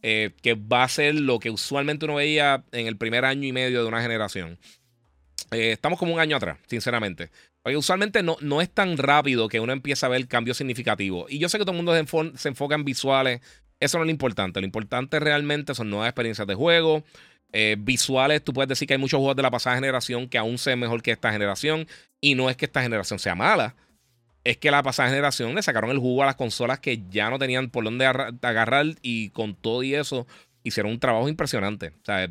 Eh, 0.00 0.30
que 0.42 0.54
va 0.54 0.84
a 0.84 0.88
ser 0.88 1.16
lo 1.16 1.40
que 1.40 1.50
usualmente 1.50 2.06
uno 2.06 2.14
veía 2.14 2.64
en 2.72 2.86
el 2.86 2.96
primer 2.96 3.26
año 3.26 3.46
y 3.46 3.52
medio 3.52 3.82
de 3.82 3.88
una 3.88 4.00
generación. 4.00 4.58
Eh, 5.50 5.72
estamos 5.72 5.98
como 5.98 6.14
un 6.14 6.20
año 6.20 6.36
atrás, 6.36 6.56
sinceramente. 6.68 7.30
Usualmente 7.76 8.22
no, 8.22 8.36
no 8.40 8.60
es 8.60 8.70
tan 8.70 8.96
rápido 8.96 9.48
que 9.48 9.60
uno 9.60 9.72
empieza 9.72 10.06
a 10.06 10.08
ver 10.08 10.26
cambios 10.28 10.56
significativos. 10.56 11.30
Y 11.30 11.38
yo 11.38 11.48
sé 11.48 11.58
que 11.58 11.64
todo 11.64 11.72
el 11.72 11.82
mundo 11.82 11.92
se, 12.36 12.48
enfoca 12.48 12.74
en 12.74 12.84
visuales. 12.84 13.40
Eso 13.80 13.98
no 13.98 14.04
es 14.04 14.06
lo 14.06 14.10
importante. 14.10 14.60
Lo 14.60 14.66
importante 14.66 15.20
realmente 15.20 15.74
son 15.74 15.90
nuevas 15.90 16.08
experiencias 16.08 16.46
de 16.46 16.54
juego. 16.54 17.04
Eh, 17.52 17.76
visuales, 17.78 18.44
tú 18.44 18.52
puedes 18.52 18.68
decir 18.68 18.86
que 18.86 18.94
hay 18.94 19.00
muchos 19.00 19.18
juegos 19.18 19.36
de 19.36 19.42
la 19.42 19.50
pasada 19.50 19.76
generación 19.76 20.28
que 20.28 20.36
aún 20.38 20.58
se 20.58 20.76
mejor 20.76 21.02
que 21.02 21.12
esta 21.12 21.32
generación. 21.32 21.86
Y 22.20 22.34
no 22.34 22.50
es 22.50 22.56
que 22.56 22.66
esta 22.66 22.82
generación 22.82 23.18
sea 23.18 23.34
mala. 23.34 23.74
Es 24.44 24.56
que 24.56 24.70
la 24.70 24.82
pasada 24.82 25.08
generación 25.08 25.54
le 25.54 25.62
sacaron 25.62 25.90
el 25.90 25.98
jugo 25.98 26.22
a 26.22 26.26
las 26.26 26.36
consolas 26.36 26.80
que 26.80 27.02
ya 27.10 27.30
no 27.30 27.38
tenían 27.38 27.70
por 27.70 27.84
dónde 27.84 28.06
agarrar. 28.06 28.86
Y 29.02 29.30
con 29.30 29.54
todo 29.54 29.82
y 29.82 29.94
eso 29.94 30.26
hicieron 30.62 30.92
un 30.92 31.00
trabajo 31.00 31.28
impresionante. 31.28 31.88
O 31.88 32.04
sea, 32.04 32.28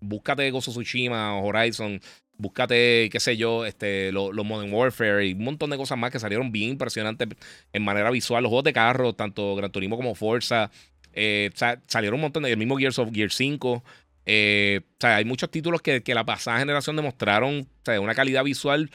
búscate 0.00 0.50
Gozo 0.50 0.70
Tsushima 0.70 1.36
o 1.36 1.46
Horizon. 1.46 2.00
Búscate, 2.38 3.08
qué 3.10 3.18
sé 3.18 3.36
yo, 3.36 3.66
este, 3.66 4.12
los 4.12 4.32
Modern 4.46 4.72
Warfare 4.72 5.26
y 5.26 5.32
un 5.32 5.44
montón 5.44 5.70
de 5.70 5.76
cosas 5.76 5.98
más 5.98 6.12
que 6.12 6.20
salieron 6.20 6.52
bien 6.52 6.70
impresionantes 6.70 7.28
en 7.72 7.82
manera 7.82 8.10
visual. 8.10 8.42
Los 8.44 8.50
juegos 8.50 8.64
de 8.64 8.72
carro, 8.72 9.12
tanto 9.12 9.56
Gran 9.56 9.72
Turismo 9.72 9.96
como 9.96 10.14
Forza. 10.14 10.70
Eh, 11.12 11.50
salieron 11.88 12.16
un 12.16 12.22
montón 12.22 12.44
de. 12.44 12.52
El 12.52 12.56
mismo 12.56 12.76
Gears 12.76 12.98
of 13.00 13.10
Gear 13.12 13.32
5. 13.32 13.82
Eh, 14.24 14.80
o 14.82 14.96
sea, 15.00 15.16
hay 15.16 15.24
muchos 15.24 15.50
títulos 15.50 15.82
que, 15.82 16.02
la 16.06 16.24
pasada 16.24 16.60
generación 16.60 16.94
demostraron 16.94 17.66
una 18.00 18.14
calidad 18.14 18.44
visual, 18.44 18.90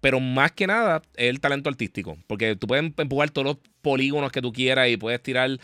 pero 0.00 0.20
más 0.20 0.52
que 0.52 0.66
nada 0.66 1.02
es 1.16 1.28
el 1.28 1.40
talento 1.40 1.68
artístico. 1.68 2.16
Porque 2.26 2.56
tú 2.56 2.66
puedes 2.66 2.92
empujar 2.96 3.30
todos 3.30 3.46
los 3.46 3.56
polígonos 3.82 4.32
que 4.32 4.40
tú 4.40 4.52
quieras 4.52 4.88
y 4.88 4.96
puedes 4.96 5.22
tirar 5.22 5.58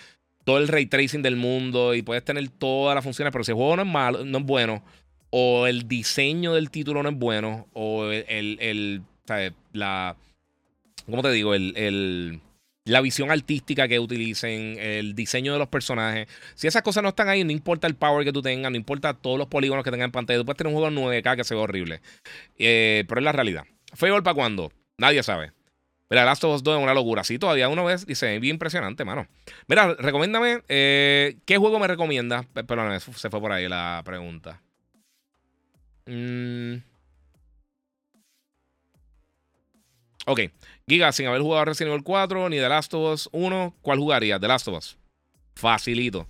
todo 0.44 0.59
el 0.59 0.68
ray 0.68 0.86
tracing 0.86 1.22
del 1.22 1.36
mundo 1.36 1.94
y 1.94 2.02
puedes 2.02 2.24
tener 2.24 2.48
todas 2.50 2.94
las 2.94 3.04
funciones, 3.04 3.32
pero 3.32 3.44
si 3.44 3.52
el 3.52 3.56
juego 3.56 3.76
no 3.76 3.82
es 3.82 3.88
malo, 3.88 4.24
no 4.24 4.38
es 4.38 4.44
bueno, 4.44 4.84
o 5.32 5.66
el 5.66 5.88
diseño 5.88 6.54
del 6.54 6.70
título 6.70 7.02
no 7.02 7.09
es 7.09 7.16
bueno, 7.16 7.66
o 7.72 8.06
el, 8.06 8.59
el, 8.60 9.02
la. 9.72 10.16
¿Cómo 11.06 11.22
te 11.22 11.32
digo? 11.32 11.54
el 11.54 12.40
la 12.84 13.00
visión 13.00 13.30
artística 13.30 13.86
que 13.86 13.98
utilicen, 13.98 14.76
el 14.78 15.14
diseño 15.14 15.52
de 15.52 15.59
los 15.59 15.68
personajes. 15.68 16.28
Si 16.54 16.66
esas 16.66 16.82
cosas 16.82 17.02
no 17.02 17.10
están 17.10 17.28
ahí, 17.28 17.44
no 17.44 17.52
importa 17.52 17.86
el 17.86 17.94
power 17.94 18.24
que 18.24 18.32
tú 18.32 18.42
tengas, 18.42 18.70
no 18.70 18.76
importa 18.76 19.14
todos 19.14 19.38
los 19.38 19.46
polígonos 19.46 19.84
que 19.84 19.90
tengas 19.90 20.06
en 20.06 20.12
pantalla, 20.12 20.38
tú 20.40 20.44
puedes 20.44 20.59
tener 20.59 20.72
un 20.72 20.80
juego 20.80 20.94
9K 20.94 21.36
que 21.36 21.44
se 21.44 21.54
ve 21.54 21.60
horrible. 21.60 22.00
Eh, 22.59 23.04
pero 23.09 23.20
es 23.20 23.24
la 23.24 23.32
realidad. 23.32 23.64
¿Fue 23.94 24.10
para 24.22 24.34
cuándo? 24.34 24.72
Nadie 24.98 25.22
sabe. 25.22 25.52
Mira, 26.10 26.24
Last 26.24 26.44
of 26.44 26.56
Us 26.56 26.62
2 26.62 26.78
es 26.78 26.82
una 26.82 26.94
locura. 26.94 27.24
Sí, 27.24 27.38
todavía 27.38 27.68
uno 27.68 27.84
ve 27.84 27.96
dice, 28.06 28.38
bien 28.38 28.56
impresionante, 28.56 29.04
mano. 29.04 29.28
Mira, 29.66 29.94
recomiéndame, 29.94 30.62
eh, 30.68 31.36
¿qué 31.46 31.56
juego 31.56 31.78
me 31.78 31.86
recomienda? 31.86 32.44
Perdón, 32.52 33.00
se 33.00 33.30
fue 33.30 33.40
por 33.40 33.52
ahí 33.52 33.68
la 33.68 34.02
pregunta. 34.04 34.60
Mmm... 36.07 36.93
Ok. 40.27 40.41
Giga, 40.87 41.12
sin 41.12 41.27
haber 41.27 41.43
jugado 41.43 41.65
Resident 41.65 41.93
Evil 41.93 42.05
4 42.05 42.49
ni 42.49 42.57
The 42.57 42.69
Last 42.69 42.95
of 42.95 43.12
Us 43.12 43.29
1, 43.33 43.77
¿cuál 43.83 43.99
jugaría? 43.99 44.39
The 44.39 44.49
Last 44.49 44.69
of 44.69 44.79
Us. 44.79 44.97
Facilito. 45.55 46.29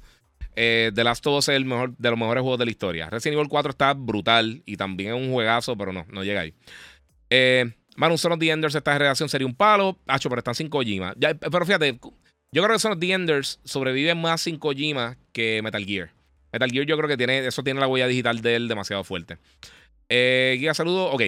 Eh, 0.55 0.90
The 0.94 1.05
Last 1.05 1.27
of 1.27 1.39
Us 1.39 1.49
es 1.49 1.57
el 1.57 1.65
mejor 1.65 1.97
de 1.97 2.11
los 2.11 2.19
mejores 2.19 2.43
juegos 2.43 2.59
de 2.59 2.65
la 2.66 2.70
historia. 2.70 3.11
Resident 3.11 3.39
Evil 3.39 3.49
4 3.49 3.70
está 3.70 3.94
brutal 3.94 4.62
y 4.66 4.77
también 4.77 5.15
es 5.15 5.20
un 5.20 5.32
juegazo, 5.32 5.77
pero 5.77 5.93
no, 5.93 6.07
no 6.11 6.24
llega 6.24 6.40
ahí. 6.40 6.55
Eh, 7.31 7.73
Manu, 7.97 8.16
Son 8.16 8.39
the 8.39 8.51
Enders, 8.51 8.74
esta 8.74 8.93
generación 8.93 9.28
sería 9.28 9.47
un 9.47 9.55
palo. 9.55 9.99
Hacho, 10.07 10.28
pero 10.28 10.40
están 10.40 10.55
sin 10.55 10.69
Kojima. 10.69 11.15
pero 11.19 11.66
fíjate, 11.66 11.99
yo 12.53 12.62
creo 12.62 12.74
que 12.74 12.78
Son 12.78 12.93
of 12.93 12.99
the 12.99 13.12
Enders 13.12 13.61
sobrevive 13.65 14.15
más 14.15 14.43
sin 14.43 14.59
Kojima 14.59 15.16
que 15.32 15.61
Metal 15.62 15.85
Gear. 15.85 16.11
Metal 16.52 16.70
Gear 16.70 16.86
yo 16.86 16.96
creo 16.96 17.08
que 17.08 17.16
tiene, 17.16 17.46
eso 17.46 17.62
tiene 17.62 17.80
la 17.80 17.88
huella 17.88 18.06
digital 18.06 18.42
de 18.42 18.56
él 18.56 18.68
demasiado 18.68 19.04
fuerte. 19.04 19.38
Eh, 20.08 20.56
Giga, 20.58 20.74
saludo. 20.74 21.10
Ok. 21.10 21.22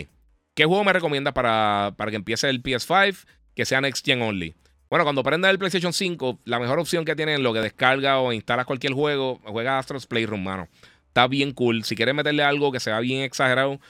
¿Qué 0.54 0.64
juego 0.64 0.84
me 0.84 0.92
recomiendas 0.92 1.34
para, 1.34 1.94
para 1.96 2.10
que 2.10 2.16
empiece 2.16 2.48
el 2.48 2.62
PS5 2.62 3.24
que 3.54 3.64
sea 3.64 3.80
Next 3.80 4.04
Gen 4.04 4.22
Only? 4.22 4.54
Bueno, 4.88 5.04
cuando 5.04 5.24
prenda 5.24 5.50
el 5.50 5.58
PlayStation 5.58 5.92
5, 5.92 6.40
la 6.44 6.60
mejor 6.60 6.78
opción 6.78 7.04
que 7.04 7.16
tienen 7.16 7.42
lo 7.42 7.52
que 7.52 7.60
descarga 7.60 8.20
o 8.20 8.32
instalas 8.32 8.66
cualquier 8.66 8.92
juego, 8.92 9.40
juega 9.44 9.78
Astro's 9.78 10.06
Playroom, 10.06 10.44
mano. 10.44 10.68
Está 11.08 11.26
bien 11.26 11.52
cool. 11.52 11.84
Si 11.84 11.96
quieres 11.96 12.14
meterle 12.14 12.44
algo 12.44 12.70
que 12.70 12.78
sea 12.78 13.00
bien 13.00 13.22
exagerado, 13.22 13.80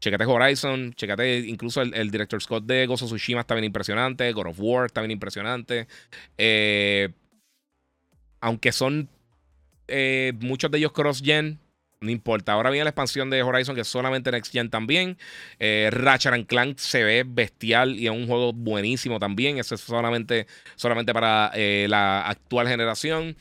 Checate 0.00 0.24
Horizon, 0.26 0.94
checate 0.94 1.38
incluso 1.40 1.82
el, 1.82 2.10
director 2.10 2.40
Scott 2.40 2.64
de 2.64 2.86
Gozo 2.86 3.06
Tsushima 3.06 3.40
está 3.40 3.54
bien 3.54 3.64
impresionante, 3.64 4.32
God 4.32 4.46
of 4.46 4.56
War 4.60 4.86
está 4.86 5.00
bien 5.00 5.10
impresionante. 5.10 5.88
Eh, 6.36 7.08
aunque 8.40 8.70
son 8.70 9.08
eh, 9.88 10.32
muchos 10.40 10.70
de 10.70 10.78
ellos 10.78 10.92
cross-gen, 10.92 11.58
no 12.00 12.10
importa. 12.10 12.52
Ahora 12.52 12.70
viene 12.70 12.84
la 12.84 12.90
expansión 12.90 13.30
de 13.30 13.42
Horizon, 13.42 13.74
que 13.74 13.80
es 13.80 13.88
solamente 13.88 14.30
Next 14.30 14.52
Gen 14.52 14.70
también. 14.70 15.18
Eh, 15.58 15.88
Ratchet 15.90 16.32
and 16.32 16.46
Clank 16.46 16.78
se 16.78 17.02
ve 17.02 17.24
bestial 17.26 17.98
y 17.98 18.06
es 18.06 18.12
un 18.12 18.26
juego 18.26 18.52
buenísimo 18.52 19.18
también. 19.18 19.58
Eso 19.58 19.74
es 19.74 19.80
solamente, 19.80 20.46
solamente 20.76 21.12
para 21.12 21.50
eh, 21.54 21.86
la 21.88 22.28
actual 22.28 22.68
generación. 22.68 23.36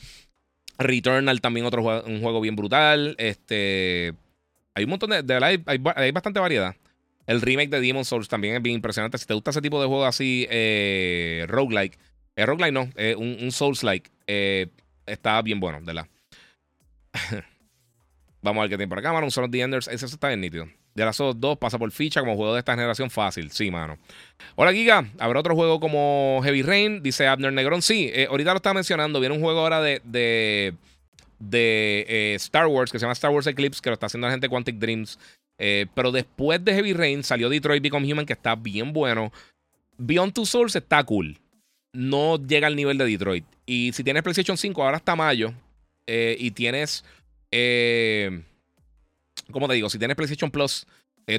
Returnal 0.80 1.41
también 1.41 1.65
otro 1.65 1.84
juego, 1.84 2.07
un 2.07 2.22
juego 2.22 2.41
bien 2.41 2.56
brutal. 2.56 3.15
Este, 3.19 4.14
hay 4.74 4.84
un 4.84 4.90
montón 4.90 5.11
de... 5.11 5.40
hay, 5.44 5.64
hay, 5.95 6.11
bastante 6.11 6.40
variedad. 6.40 6.76
El 7.28 7.41
remake 7.41 7.69
de 7.69 7.82
Demon 7.82 8.06
Souls 8.06 8.30
también 8.30 8.56
es 8.56 8.61
bien 8.61 8.76
impresionante. 8.76 9.18
Si 9.18 9.26
te 9.26 9.34
gusta 9.34 9.52
ese 9.52 9.61
tipo 9.61 9.82
de 9.82 9.88
juego 9.88 10.06
así, 10.06 10.48
eh, 10.49 11.45
roguelike. 11.48 11.98
Roguelike 12.36 12.74
no, 12.74 12.90
un, 13.18 13.38
un 13.41 13.52
Souls-like. 13.52 14.10
está 15.07 15.41
bien 15.41 15.60
bueno, 15.60 15.80
de 15.80 15.86
verdad. 15.88 16.07
Vamos 18.41 18.61
a 18.61 18.64
ver 18.64 18.69
qué 18.69 18.77
tiene 18.77 18.89
por 18.89 18.99
acá, 18.99 19.11
mano. 19.11 19.26
Un 19.26 19.31
solo 19.31 19.49
The 19.49 19.61
Enders. 19.61 19.88
Ese 19.88 20.06
está 20.06 20.27
bien 20.30 20.41
nítido. 20.41 20.68
De 20.94 21.06
las 21.06 21.18
dos 21.18 21.57
pasa 21.57 21.77
por 21.77 21.91
ficha 21.91 22.22
como 22.22 22.35
juego 22.35 22.53
de 22.53 22.60
esta 22.60 22.73
generación 22.73 23.10
fácil. 23.10 23.52
Sí, 23.52 23.69
mano. 23.69 23.98
Hola, 24.56 24.73
Giga. 24.73 25.06
¿Habrá 25.19 25.39
otro 25.39 25.56
juego 25.56 25.80
como 25.80 26.39
Heavy 26.44 26.61
Rain? 26.61 27.03
Dice 27.03 27.27
Abner 27.27 27.52
Negrón. 27.53 27.81
Sí, 27.81 28.10
eh, 28.14 28.27
ahorita 28.30 28.52
lo 28.53 28.57
estaba 28.57 28.76
mencionando. 28.76 29.19
Viene 29.19 29.35
un 29.35 29.41
juego 29.41 29.60
ahora 29.60 29.81
de, 29.81 30.02
de, 30.03 30.76
eh, 32.07 32.34
Star 32.35 32.68
Wars 32.68 32.91
que 32.91 32.99
se 32.99 33.03
llama 33.03 33.14
Star 33.14 33.31
Wars 33.31 33.48
Eclipse, 33.48 33.81
que 33.81 33.89
lo 33.89 33.94
está 33.94 34.06
haciendo 34.06 34.27
la 34.27 34.31
gente 34.31 34.49
Quantic 34.49 34.77
Dreams. 34.77 35.19
Eh, 35.60 35.88
pero 35.94 36.11
después 36.11 36.64
de 36.64 36.73
Heavy 36.73 36.94
Rain 36.94 37.23
salió 37.23 37.49
Detroit 37.49 37.84
Become 37.84 38.11
Human, 38.11 38.26
que 38.26 38.34
está 38.34 38.56
bien 38.56 38.94
bueno. 38.94 39.31
Beyond 39.98 40.34
Two 40.34 40.45
Souls 40.45 40.76
está 40.76 41.03
cool. 41.03 41.38
No 41.94 42.38
llega 42.38 42.68
al 42.68 42.76
nivel 42.76 42.98
de 42.98 43.06
Detroit. 43.06 43.45
Y 43.65 43.91
si 43.94 44.03
tienes 44.03 44.23
PlayStation 44.23 44.57
5, 44.57 44.84
ahora 44.84 44.98
está 44.98 45.15
mayo. 45.15 45.53
Eh, 46.08 46.36
y 46.40 46.52
tienes. 46.52 47.04
Eh, 47.52 48.42
¿Cómo 49.52 49.68
te 49.68 49.76
digo? 49.76 49.90
Si 49.90 50.00
tienes 50.00 50.16
PlayStation 50.16 50.52
Plus, 50.52 50.88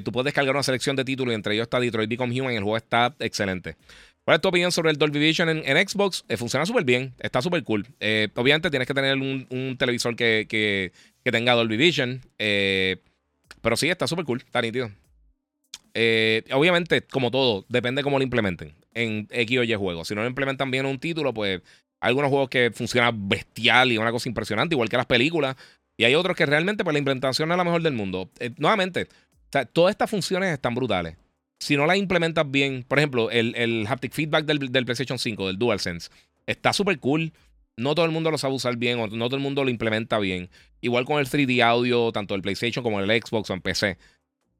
tú 0.03 0.11
puedes 0.11 0.25
descargar 0.25 0.55
una 0.55 0.63
selección 0.63 0.95
de 0.95 1.03
títulos. 1.03 1.33
Y 1.33 1.35
entre 1.35 1.53
ellos 1.53 1.63
está 1.63 1.79
Detroit 1.79 2.09
Become 2.09 2.39
Human. 2.39 2.53
El 2.53 2.63
juego 2.63 2.77
está 2.77 3.15
excelente. 3.19 3.75
¿Cuál 4.23 4.35
es 4.35 4.41
tu 4.41 4.47
opinión 4.47 4.71
sobre 4.71 4.91
el 4.91 4.97
Dolby 4.97 5.19
Vision 5.19 5.49
en, 5.49 5.87
Xbox? 5.87 6.23
funciona 6.37 6.65
súper 6.65 6.85
bien. 6.85 7.13
Está 7.19 7.41
súper 7.41 7.63
cool. 7.63 7.85
obviamente 8.35 8.69
tienes 8.69 8.87
que 8.87 8.93
tener 8.93 9.15
un, 9.17 9.75
televisor 9.77 10.15
que, 10.15 10.45
que, 10.47 10.91
tenga 11.31 11.53
Dolby 11.53 11.77
Vision. 11.77 12.21
Eh, 12.37 12.97
pero 13.61 13.77
sí, 13.77 13.89
está 13.89 14.07
súper 14.07 14.25
cool, 14.25 14.41
está 14.45 14.61
nítido. 14.61 14.91
Eh, 15.93 16.43
obviamente, 16.51 17.01
como 17.01 17.31
todo, 17.31 17.65
depende 17.67 18.03
cómo 18.03 18.17
lo 18.17 18.23
implementen 18.23 18.73
en 18.93 19.27
X 19.31 19.57
o 19.59 19.63
Y 19.63 19.73
juegos. 19.73 20.07
Si 20.07 20.15
no 20.15 20.21
lo 20.21 20.27
implementan 20.27 20.71
bien 20.71 20.85
en 20.85 20.91
un 20.91 20.99
título, 20.99 21.33
pues 21.33 21.61
hay 21.99 22.09
algunos 22.09 22.29
juegos 22.29 22.49
que 22.49 22.71
funcionan 22.71 23.27
bestial 23.27 23.91
y 23.91 23.97
una 23.97 24.11
cosa 24.11 24.29
impresionante, 24.29 24.75
igual 24.75 24.89
que 24.89 24.97
las 24.97 25.05
películas. 25.05 25.55
Y 25.97 26.05
hay 26.05 26.15
otros 26.15 26.35
que 26.35 26.45
realmente, 26.45 26.83
pues 26.83 26.93
la 26.93 26.99
implementación 26.99 27.51
es 27.51 27.57
la 27.57 27.63
mejor 27.63 27.81
del 27.81 27.93
mundo. 27.93 28.29
Eh, 28.39 28.51
nuevamente, 28.57 29.07
todas 29.73 29.91
estas 29.91 30.09
funciones 30.09 30.53
están 30.53 30.75
brutales. 30.75 31.17
Si 31.59 31.75
no 31.75 31.85
las 31.85 31.97
implementas 31.97 32.49
bien, 32.49 32.85
por 32.87 32.99
ejemplo, 32.99 33.29
el, 33.31 33.85
haptic 33.87 34.13
feedback 34.13 34.45
del, 34.45 34.71
del 34.71 34.85
PlayStation 34.85 35.19
5, 35.19 35.47
del 35.47 35.57
DualSense, 35.57 36.09
está 36.45 36.71
súper 36.71 36.99
cool 36.99 37.33
no 37.79 37.95
todo 37.95 38.05
el 38.05 38.11
mundo 38.11 38.29
lo 38.29 38.37
sabe 38.37 38.53
usar 38.53 38.75
bien 38.75 38.99
o 38.99 39.07
no 39.07 39.25
todo 39.25 39.37
el 39.37 39.41
mundo 39.41 39.63
lo 39.63 39.69
implementa 39.69 40.19
bien. 40.19 40.49
Igual 40.81 41.05
con 41.05 41.19
el 41.19 41.27
3D 41.27 41.63
audio, 41.63 42.11
tanto 42.11 42.35
el 42.35 42.41
PlayStation 42.41 42.83
como 42.83 42.99
el 42.99 43.21
Xbox 43.21 43.49
o 43.49 43.53
en 43.53 43.61
PC. 43.61 43.97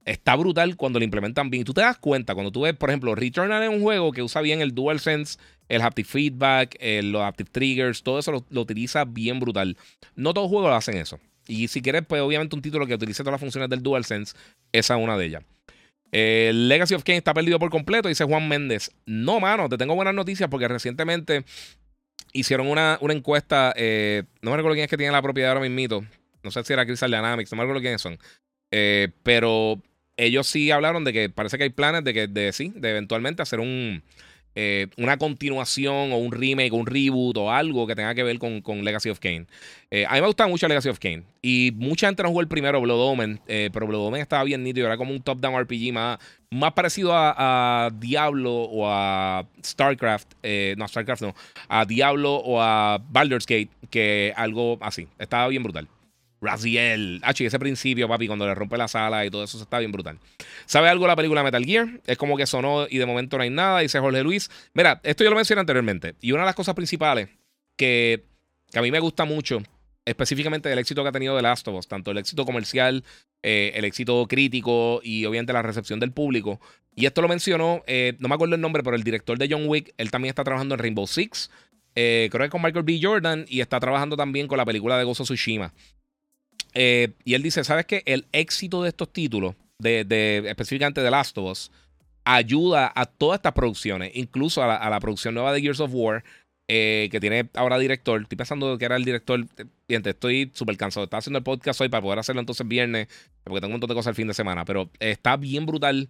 Está 0.05 0.35
brutal 0.35 0.75
cuando 0.75 0.99
lo 0.99 1.05
implementan 1.05 1.49
bien. 1.49 1.61
Y 1.61 1.63
tú 1.65 1.73
te 1.73 1.81
das 1.81 1.97
cuenta 1.97 2.33
cuando 2.33 2.51
tú 2.51 2.61
ves, 2.61 2.75
por 2.75 2.89
ejemplo, 2.89 3.13
Returnal 3.15 3.61
es 3.61 3.69
un 3.69 3.81
juego 3.81 4.11
que 4.11 4.23
usa 4.23 4.41
bien 4.41 4.61
el 4.61 4.73
DualSense, 4.73 5.37
el 5.69 5.81
haptic 5.81 6.05
feedback, 6.05 6.77
los 7.03 7.21
haptic 7.21 7.49
triggers, 7.51 8.03
todo 8.03 8.19
eso 8.19 8.45
lo, 8.49 8.61
utiliza 8.61 9.05
bien 9.05 9.39
brutal. 9.39 9.77
No 10.15 10.33
todos 10.33 10.45
los 10.45 10.51
juegos 10.51 10.77
hacen 10.77 10.97
eso. 10.97 11.19
Y 11.47 11.67
si 11.67 11.81
quieres, 11.81 12.03
pues 12.07 12.21
obviamente 12.21 12.55
un 12.55 12.61
título 12.61 12.85
que 12.85 12.95
utilice 12.95 13.23
todas 13.23 13.33
las 13.33 13.41
funciones 13.41 13.69
del 13.69 13.81
DualSense, 13.81 14.35
esa 14.71 14.97
es 14.97 15.03
una 15.03 15.17
de 15.17 15.25
ellas. 15.25 15.43
Legacy 16.11 16.95
of 16.95 17.03
Kane 17.03 17.17
está 17.17 17.33
perdido 17.33 17.59
por 17.59 17.69
completo, 17.69 18.09
dice 18.09 18.23
Juan 18.25 18.47
Méndez. 18.47 18.91
No, 19.05 19.39
mano, 19.39 19.69
te 19.69 19.77
tengo 19.77 19.95
buenas 19.95 20.13
noticias 20.13 20.49
porque 20.49 20.67
recientemente 20.67 21.45
hicieron 22.33 22.67
una, 22.67 22.97
una 23.01 23.13
encuesta. 23.13 23.73
Eh, 23.75 24.23
no 24.41 24.51
me 24.51 24.57
recuerdo 24.57 24.75
quién 24.75 24.85
es 24.85 24.89
que 24.89 24.97
tiene 24.97 25.11
la 25.11 25.21
propiedad 25.21 25.51
ahora 25.51 25.67
mismo. 25.67 26.05
No 26.43 26.51
sé 26.51 26.63
si 26.63 26.73
era 26.73 26.85
Crystal 26.85 27.11
Dynamics, 27.11 27.51
no 27.51 27.57
me 27.57 27.63
recuerdo 27.63 27.81
quiénes 27.81 28.01
son. 28.01 28.17
Eh, 28.71 29.09
pero 29.23 29.81
ellos 30.17 30.47
sí 30.47 30.71
hablaron 30.71 31.03
de 31.03 31.13
que 31.13 31.29
parece 31.29 31.57
que 31.57 31.63
hay 31.63 31.69
planes 31.69 32.03
de 32.03 32.13
que 32.13 32.27
de 32.27 32.53
sí, 32.53 32.71
de 32.75 32.91
eventualmente 32.91 33.41
hacer 33.41 33.59
un, 33.59 34.03
eh, 34.55 34.87
una 34.97 35.17
continuación 35.17 36.11
o 36.11 36.17
un 36.17 36.31
remake 36.31 36.71
o 36.73 36.75
un 36.75 36.85
reboot 36.85 37.37
o 37.37 37.51
algo 37.51 37.85
que 37.87 37.95
tenga 37.95 38.13
que 38.15 38.23
ver 38.23 38.39
con, 38.39 38.83
Legacy 38.83 39.09
of 39.09 39.19
Kane. 39.19 39.45
Eh, 39.91 40.05
a 40.07 40.13
mí 40.15 40.21
me 40.21 40.27
gusta 40.27 40.47
mucho 40.47 40.67
Legacy 40.67 40.89
of 40.89 40.99
Kane. 40.99 41.23
Y 41.41 41.71
mucha 41.75 42.07
gente 42.07 42.23
no 42.23 42.29
jugó 42.29 42.41
el 42.41 42.47
primero, 42.47 42.81
Blood 42.81 42.99
Omen, 42.99 43.39
eh, 43.47 43.69
pero 43.71 43.87
Blood 43.87 44.07
Omen 44.07 44.21
estaba 44.21 44.43
bien 44.43 44.63
nítido. 44.63 44.87
Era 44.87 44.97
como 44.97 45.11
un 45.11 45.21
top-down 45.21 45.59
RPG 45.61 45.93
más, 45.93 46.17
más 46.49 46.73
parecido 46.73 47.11
a, 47.13 47.89
Diablo 47.99 48.53
o 48.53 48.87
a 48.89 49.45
StarCraft. 49.63 50.33
no, 50.77 50.87
StarCraft 50.87 51.21
no. 51.21 51.35
A 51.67 51.85
Diablo 51.85 52.35
o 52.35 52.61
a 52.61 52.99
Baldur's 53.09 53.45
Gate 53.45 53.69
que 53.89 54.33
algo 54.35 54.77
así. 54.81 55.07
Estaba 55.19 55.47
bien 55.47 55.63
brutal. 55.63 55.87
Raziel. 56.41 57.19
H, 57.23 57.45
ese 57.45 57.59
principio, 57.59 58.07
papi, 58.07 58.27
cuando 58.27 58.47
le 58.47 58.55
rompe 58.55 58.77
la 58.77 58.87
sala 58.87 59.25
y 59.25 59.29
todo 59.29 59.43
eso, 59.43 59.61
está 59.61 59.79
bien 59.79 59.91
brutal. 59.91 60.19
¿Sabe 60.65 60.89
algo 60.89 61.05
de 61.05 61.09
la 61.09 61.15
película 61.15 61.43
Metal 61.43 61.63
Gear? 61.63 62.01
Es 62.07 62.17
como 62.17 62.37
que 62.37 62.45
sonó 62.45 62.87
y 62.89 62.97
de 62.97 63.05
momento 63.05 63.37
no 63.37 63.43
hay 63.43 63.49
nada, 63.49 63.79
dice 63.79 63.99
Jorge 63.99 64.23
Luis. 64.23 64.49
Mira, 64.73 64.99
esto 65.03 65.23
yo 65.23 65.29
lo 65.29 65.35
mencioné 65.35 65.61
anteriormente. 65.61 66.15
Y 66.21 66.31
una 66.31 66.41
de 66.41 66.47
las 66.47 66.55
cosas 66.55 66.75
principales 66.75 67.29
que, 67.75 68.25
a 68.73 68.81
mí 68.81 68.91
me 68.91 68.99
gusta 68.99 69.25
mucho, 69.25 69.61
específicamente 70.05 70.69
del 70.69 70.79
éxito 70.79 71.03
que 71.03 71.09
ha 71.09 71.13
tenido 71.13 71.35
The 71.35 71.41
Last 71.41 71.67
of 71.67 71.75
Us, 71.75 71.87
tanto 71.87 72.11
el 72.11 72.17
éxito 72.17 72.45
comercial, 72.45 73.03
eh, 73.43 73.71
el 73.75 73.85
éxito 73.85 74.27
crítico 74.27 75.01
y 75.03 75.25
obviamente 75.25 75.53
la 75.53 75.61
recepción 75.61 75.99
del 75.99 76.11
público. 76.11 76.59
Y 76.95 77.05
esto 77.05 77.21
lo 77.21 77.27
mencionó, 77.27 77.83
eh, 77.87 78.15
no 78.19 78.27
me 78.27 78.35
acuerdo 78.35 78.55
el 78.55 78.61
nombre, 78.61 78.83
pero 78.83 78.95
el 78.95 79.03
director 79.03 79.37
de 79.37 79.47
John 79.49 79.63
Wick, 79.67 79.93
él 79.97 80.11
también 80.11 80.29
está 80.29 80.43
trabajando 80.43 80.75
en 80.75 80.79
Rainbow 80.79 81.07
Six. 81.07 81.49
Eh, 81.95 82.29
creo 82.31 82.45
que 82.45 82.49
con 82.49 82.61
Michael 82.61 82.83
B. 82.83 82.99
Jordan 83.01 83.45
y 83.47 83.61
está 83.61 83.79
trabajando 83.79 84.15
también 84.15 84.47
con 84.47 84.57
la 84.57 84.65
película 84.65 84.97
de 84.97 85.03
Gozo 85.03 85.23
Tsushima. 85.23 85.73
Eh, 86.73 87.13
y 87.23 87.33
él 87.33 87.43
dice, 87.43 87.63
¿sabes 87.63 87.85
qué? 87.85 88.03
El 88.05 88.27
éxito 88.31 88.83
de 88.83 88.89
estos 88.89 89.11
títulos, 89.11 89.55
de, 89.79 90.43
específicamente 90.47 91.01
de 91.01 91.11
Last 91.11 91.37
of 91.37 91.51
Us, 91.51 91.71
ayuda 92.25 92.91
a 92.95 93.05
todas 93.05 93.39
estas 93.39 93.53
producciones, 93.53 94.11
incluso 94.13 94.63
a 94.63 94.89
la, 94.89 94.99
producción 94.99 95.33
nueva 95.33 95.53
de 95.53 95.61
Gears 95.61 95.79
of 95.79 95.91
War, 95.93 96.23
eh, 96.67 97.09
que 97.11 97.19
tiene 97.19 97.49
ahora 97.55 97.79
director. 97.79 98.21
Estoy 98.21 98.37
pensando 98.37 98.77
que 98.77 98.85
era 98.85 98.95
el 98.95 99.03
director. 99.03 99.43
Fíjate, 99.87 100.11
estoy 100.11 100.51
súper 100.53 100.77
cansado. 100.77 101.05
Estaba 101.05 101.19
haciendo 101.19 101.39
el 101.39 101.43
podcast 101.43 101.81
hoy 101.81 101.89
para 101.89 102.03
poder 102.03 102.19
hacerlo 102.19 102.41
entonces 102.41 102.67
viernes, 102.67 103.07
porque 103.43 103.61
tengo 103.61 103.69
un 103.69 103.73
montón 103.73 103.89
de 103.89 103.95
cosas 103.95 104.11
el 104.11 104.15
fin 104.15 104.27
de 104.27 104.35
semana. 104.35 104.65
Pero 104.65 104.91
está 104.99 105.35
bien 105.37 105.65
brutal. 105.65 106.09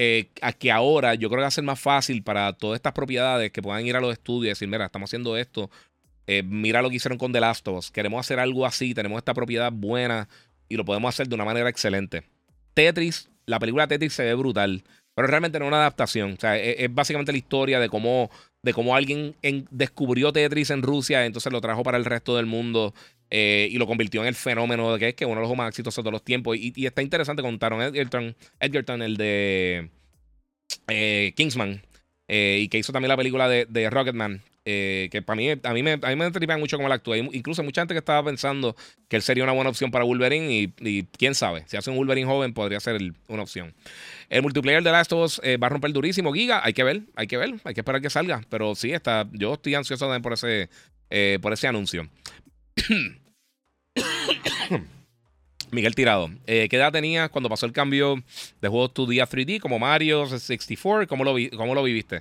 Eh, 0.00 0.30
a 0.42 0.52
que 0.52 0.70
ahora 0.70 1.14
yo 1.16 1.28
creo 1.28 1.38
que 1.38 1.42
va 1.42 1.48
a 1.48 1.50
ser 1.50 1.64
más 1.64 1.80
fácil 1.80 2.22
para 2.22 2.52
todas 2.52 2.76
estas 2.76 2.92
propiedades 2.92 3.50
que 3.50 3.60
puedan 3.60 3.84
ir 3.84 3.96
a 3.96 4.00
los 4.00 4.12
estudios 4.12 4.44
y 4.44 4.48
decir, 4.50 4.68
mira, 4.68 4.84
estamos 4.84 5.10
haciendo 5.10 5.36
esto, 5.36 5.70
eh, 6.30 6.42
mira 6.42 6.82
lo 6.82 6.90
que 6.90 6.96
hicieron 6.96 7.16
con 7.16 7.32
The 7.32 7.40
Last 7.40 7.66
of 7.68 7.78
Us. 7.78 7.90
Queremos 7.90 8.20
hacer 8.20 8.38
algo 8.38 8.66
así, 8.66 8.92
tenemos 8.92 9.16
esta 9.16 9.32
propiedad 9.32 9.72
buena 9.72 10.28
y 10.68 10.76
lo 10.76 10.84
podemos 10.84 11.08
hacer 11.08 11.26
de 11.26 11.34
una 11.34 11.46
manera 11.46 11.70
excelente. 11.70 12.22
Tetris, 12.74 13.30
la 13.46 13.58
película 13.58 13.88
Tetris 13.88 14.12
se 14.12 14.24
ve 14.24 14.34
brutal, 14.34 14.84
pero 15.14 15.26
realmente 15.26 15.58
no 15.58 15.64
es 15.64 15.68
una 15.68 15.78
adaptación. 15.78 16.32
O 16.32 16.36
sea, 16.38 16.58
es, 16.58 16.94
básicamente 16.94 17.32
la 17.32 17.38
historia 17.38 17.80
de 17.80 17.88
cómo, 17.88 18.30
de 18.62 18.74
cómo 18.74 18.94
alguien 18.94 19.36
descubrió 19.70 20.30
Tetris 20.30 20.68
en 20.68 20.82
Rusia, 20.82 21.24
entonces 21.24 21.50
lo 21.50 21.62
trajo 21.62 21.82
para 21.82 21.96
el 21.96 22.04
resto 22.04 22.36
del 22.36 22.44
mundo 22.44 22.92
eh, 23.30 23.66
y 23.70 23.78
lo 23.78 23.86
convirtió 23.86 24.20
en 24.20 24.26
el 24.26 24.34
fenómeno 24.34 24.92
de 24.92 24.98
que 24.98 25.08
es 25.08 25.14
que 25.14 25.24
uno 25.24 25.40
de 25.40 25.48
los 25.48 25.56
más 25.56 25.70
exitosos 25.70 26.04
de 26.04 26.10
los 26.10 26.22
tiempos. 26.22 26.58
Y, 26.58 26.84
está 26.84 27.00
interesante, 27.00 27.40
contaron 27.40 27.80
Edgerton, 27.80 28.36
Edgerton 28.60 29.00
el 29.00 29.16
de 29.16 29.88
eh, 30.88 31.32
Kingsman, 31.34 31.80
y 32.28 32.68
que 32.68 32.76
hizo 32.76 32.92
también 32.92 33.08
la 33.08 33.16
película 33.16 33.48
de 33.48 33.88
Rocketman, 33.88 34.42
eh, 34.70 35.08
que 35.10 35.22
para 35.22 35.38
mí, 35.38 35.48
a 35.50 35.72
mí 35.72 35.82
me, 35.82 35.92
a 35.92 36.14
mí 36.14 36.14
me 36.14 36.56
mucho 36.58 36.76
cómo 36.76 36.88
él 36.88 36.92
actúa. 36.92 37.16
Incluso 37.16 37.62
mucha 37.62 37.80
gente 37.80 37.94
que 37.94 38.00
estaba 38.00 38.22
pensando 38.22 38.76
que 39.08 39.16
él 39.16 39.22
sería 39.22 39.42
una 39.42 39.54
buena 39.54 39.70
opción 39.70 39.90
para 39.90 40.04
Wolverine 40.04 40.70
y, 40.78 41.04
quién 41.16 41.34
sabe, 41.34 41.64
si 41.68 41.78
hace 41.78 41.88
un 41.88 41.96
Wolverine 41.96 42.26
joven 42.26 42.52
podría 42.52 42.78
ser 42.78 43.00
una 43.28 43.44
opción. 43.44 43.72
El 44.28 44.42
multiplayer 44.42 44.82
de 44.82 44.92
Last 44.92 45.10
of 45.14 45.24
Us 45.24 45.40
eh, 45.42 45.56
va 45.56 45.68
a 45.68 45.70
romper 45.70 45.90
durísimo. 45.92 46.34
Giga, 46.34 46.60
hay 46.62 46.74
que 46.74 46.84
ver, 46.84 47.00
hay 47.16 47.26
que 47.26 47.38
ver, 47.38 47.54
hay 47.64 47.72
que 47.72 47.80
esperar 47.80 48.02
que 48.02 48.10
salga. 48.10 48.42
Pero 48.50 48.74
sí, 48.74 48.92
está, 48.92 49.26
yo 49.32 49.54
estoy 49.54 49.74
ansioso 49.74 50.04
también 50.04 50.20
por 50.20 50.34
ese, 50.34 50.68
eh, 51.08 51.38
por 51.40 51.54
ese 51.54 51.66
anuncio. 51.66 52.06
Miguel 55.70 55.94
Tirado, 55.94 56.30
¿qué 56.46 56.68
edad 56.70 56.92
tenías 56.92 57.30
cuando 57.30 57.48
pasó 57.48 57.64
el 57.64 57.72
cambio 57.72 58.22
de 58.60 58.68
juegos 58.68 58.92
2D 58.92 59.22
a 59.22 59.26
3D 59.26 59.60
como 59.60 59.78
Mario 59.78 60.26
64? 60.26 61.08
¿Cómo 61.08 61.24
lo, 61.24 61.36
cómo 61.56 61.74
lo 61.74 61.82
viviste? 61.82 62.20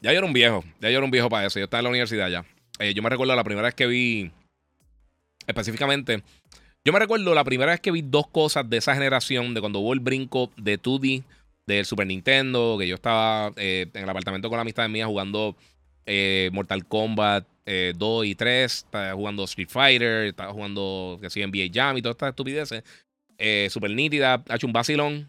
Ya 0.00 0.12
yo 0.12 0.18
era 0.18 0.26
un 0.26 0.32
viejo, 0.32 0.64
ya 0.80 0.90
yo 0.90 0.98
era 0.98 1.04
un 1.04 1.10
viejo 1.10 1.28
para 1.28 1.46
eso. 1.46 1.58
Yo 1.58 1.64
estaba 1.64 1.80
en 1.80 1.84
la 1.84 1.90
universidad 1.90 2.28
ya. 2.28 2.44
Eh, 2.78 2.94
yo 2.94 3.02
me 3.02 3.08
recuerdo 3.08 3.34
la 3.34 3.44
primera 3.44 3.66
vez 3.66 3.74
que 3.74 3.86
vi, 3.86 4.30
específicamente, 5.46 6.22
yo 6.84 6.92
me 6.92 7.00
recuerdo 7.00 7.34
la 7.34 7.44
primera 7.44 7.72
vez 7.72 7.80
que 7.80 7.90
vi 7.90 8.02
dos 8.02 8.28
cosas 8.28 8.68
de 8.70 8.76
esa 8.76 8.94
generación, 8.94 9.52
de 9.54 9.60
cuando 9.60 9.80
hubo 9.80 9.92
el 9.92 10.00
brinco 10.00 10.50
de 10.56 10.80
2D 10.80 11.24
del 11.66 11.84
Super 11.84 12.06
Nintendo, 12.06 12.76
que 12.78 12.86
yo 12.86 12.94
estaba 12.94 13.52
eh, 13.56 13.86
en 13.92 14.04
el 14.04 14.08
apartamento 14.08 14.48
con 14.48 14.56
la 14.56 14.62
amistad 14.62 14.88
mía 14.88 15.06
jugando 15.06 15.56
eh, 16.06 16.48
Mortal 16.52 16.86
Kombat 16.86 17.46
2 17.96 18.24
y 18.24 18.34
3, 18.34 18.72
estaba 18.72 19.12
jugando 19.12 19.44
Street 19.44 19.68
Fighter, 19.68 20.28
estaba 20.28 20.52
jugando, 20.54 21.18
que 21.20 21.28
sí, 21.28 21.44
NBA 21.44 21.68
Jam 21.70 21.98
y 21.98 22.02
todas 22.02 22.14
estas 22.14 22.30
estupideces. 22.30 22.82
super 23.70 23.90
nítida, 23.90 24.42
ha 24.48 24.54
hecho 24.54 24.66
un 24.66 24.72
vacilón. 24.72 25.28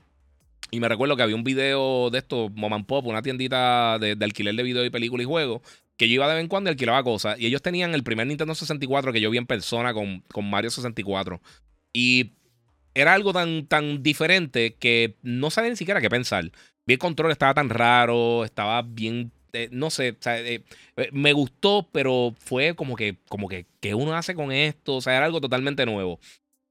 Y 0.72 0.80
me 0.80 0.88
recuerdo 0.88 1.16
que 1.16 1.24
había 1.24 1.36
un 1.36 1.44
video 1.44 2.10
de 2.10 2.20
esto, 2.20 2.50
Mom 2.50 2.86
Pop, 2.86 3.06
una 3.08 3.22
tiendita 3.22 3.98
de, 4.00 4.18
alquiler 4.22 4.56
de 4.56 4.64
video 4.64 4.86
y 4.86 4.90
películas 4.90 5.24
y 5.24 5.28
juegos, 5.28 5.62
que 5.98 6.08
yo 6.08 6.16
iba 6.16 6.28
de 6.28 6.36
vez 6.36 6.42
en 6.42 6.48
cuando 6.48 6.70
y 6.70 6.72
alquilaba 6.72 7.04
cosas. 7.04 7.40
Y 7.40 7.48
ellos 7.48 7.62
tenían 7.62 7.94
el 7.94 8.04
primer 8.04 8.28
Nintendo 8.28 8.54
64 8.54 9.12
que 9.12 9.22
yo 9.22 9.30
vi 9.30 9.38
en 9.38 9.48
persona 9.48 9.94
con, 9.94 10.22
con 10.32 10.50
Mario 10.50 10.70
64. 10.70 11.42
Y 11.92 12.34
era 12.94 13.14
algo 13.14 13.34
tan, 13.34 13.66
tan 13.66 14.04
diferente 14.04 14.76
que 14.76 15.16
no 15.22 15.50
sabía 15.50 15.72
ni 15.72 15.76
siquiera 15.76 16.02
qué 16.02 16.10
pensar. 16.10 16.52
Vi 16.86 16.94
el 16.94 17.00
control, 17.00 17.32
estaba 17.32 17.54
tan 17.54 17.70
raro, 17.70 18.46
estaba 18.46 18.82
bien 18.82 19.32
eh, 19.54 19.70
no 19.72 19.90
sé, 19.90 20.18
eh, 20.26 20.64
eh, 20.98 21.10
me 21.12 21.34
gustó, 21.34 21.88
pero 21.92 22.36
fue 22.40 22.76
como 22.76 22.96
que, 22.96 23.18
como 23.30 23.48
que, 23.48 23.66
¿qué 23.80 23.96
uno 23.96 24.16
hace 24.16 24.36
con 24.36 24.52
esto? 24.52 24.98
O 24.98 25.02
sea, 25.02 25.18
era 25.18 25.26
algo 25.26 25.42
totalmente 25.42 25.86
nuevo. 25.86 26.20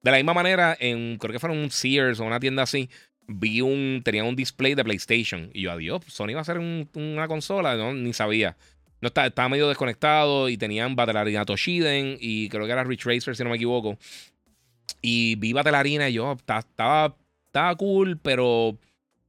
De 0.02 0.12
la 0.12 0.18
misma 0.18 0.34
manera, 0.34 0.76
en, 0.78 1.18
creo 1.18 1.32
que 1.32 1.40
fueron 1.40 1.58
un 1.58 1.70
Sears 1.70 2.20
o 2.20 2.24
una 2.24 2.38
tienda 2.40 2.62
así, 2.62 2.88
vi 3.28 3.60
un, 3.60 4.02
tenía 4.04 4.24
un 4.24 4.34
display 4.34 4.74
de 4.74 4.82
PlayStation. 4.82 5.50
Y 5.52 5.62
yo, 5.62 5.72
adiós, 5.72 6.02
Sony 6.08 6.32
va 6.32 6.38
a 6.38 6.40
hacer 6.40 6.58
una 6.58 7.28
consola, 7.28 7.76
no, 7.76 7.94
ni 7.94 8.12
sabía. 8.12 8.56
No 9.00 9.08
estaba, 9.08 9.28
estaba 9.28 9.48
medio 9.48 9.68
desconectado 9.68 10.48
y 10.48 10.56
tenían 10.56 10.96
Battle 10.96 11.18
Arena 11.18 11.44
Toshiden 11.44 12.16
y 12.20 12.48
creo 12.48 12.66
que 12.66 12.72
era 12.72 12.82
Rich 12.82 13.04
Racer, 13.04 13.36
si 13.36 13.44
no 13.44 13.50
me 13.50 13.56
equivoco. 13.56 13.96
Y 15.00 15.36
vi 15.36 15.52
Battle 15.52 15.76
Arena 15.76 16.08
y 16.08 16.14
yo 16.14 16.32
estaba, 16.32 17.14
estaba 17.46 17.76
cool, 17.76 18.18
pero 18.20 18.76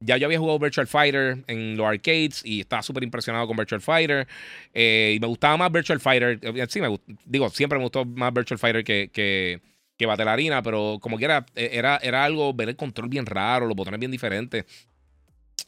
ya 0.00 0.16
yo 0.16 0.26
había 0.26 0.38
jugado 0.38 0.58
Virtual 0.58 0.86
Fighter 0.86 1.44
en 1.46 1.76
los 1.76 1.86
arcades 1.86 2.42
y 2.44 2.60
estaba 2.60 2.82
súper 2.82 3.04
impresionado 3.04 3.46
con 3.46 3.56
Virtual 3.56 3.80
Fighter. 3.80 4.26
Eh, 4.72 5.14
y 5.16 5.20
me 5.20 5.26
gustaba 5.26 5.56
más 5.58 5.70
Virtual 5.70 6.00
Fighter. 6.00 6.38
Eh, 6.42 6.66
sí, 6.68 6.80
me 6.80 6.98
digo, 7.26 7.50
siempre 7.50 7.78
me 7.78 7.84
gustó 7.84 8.04
más 8.04 8.32
Virtual 8.32 8.58
Fighter 8.58 8.82
que, 8.82 9.10
que, 9.12 9.60
que 10.00 10.06
Battle 10.06 10.30
Arena, 10.30 10.62
pero 10.62 10.98
como 11.00 11.18
que 11.18 11.24
era, 11.26 11.46
eh, 11.54 11.70
era, 11.72 11.98
era 12.02 12.24
algo, 12.24 12.52
ver 12.54 12.70
el 12.70 12.76
control 12.76 13.08
bien 13.08 13.26
raro, 13.26 13.66
los 13.66 13.76
botones 13.76 14.00
bien 14.00 14.10
diferentes. 14.10 14.64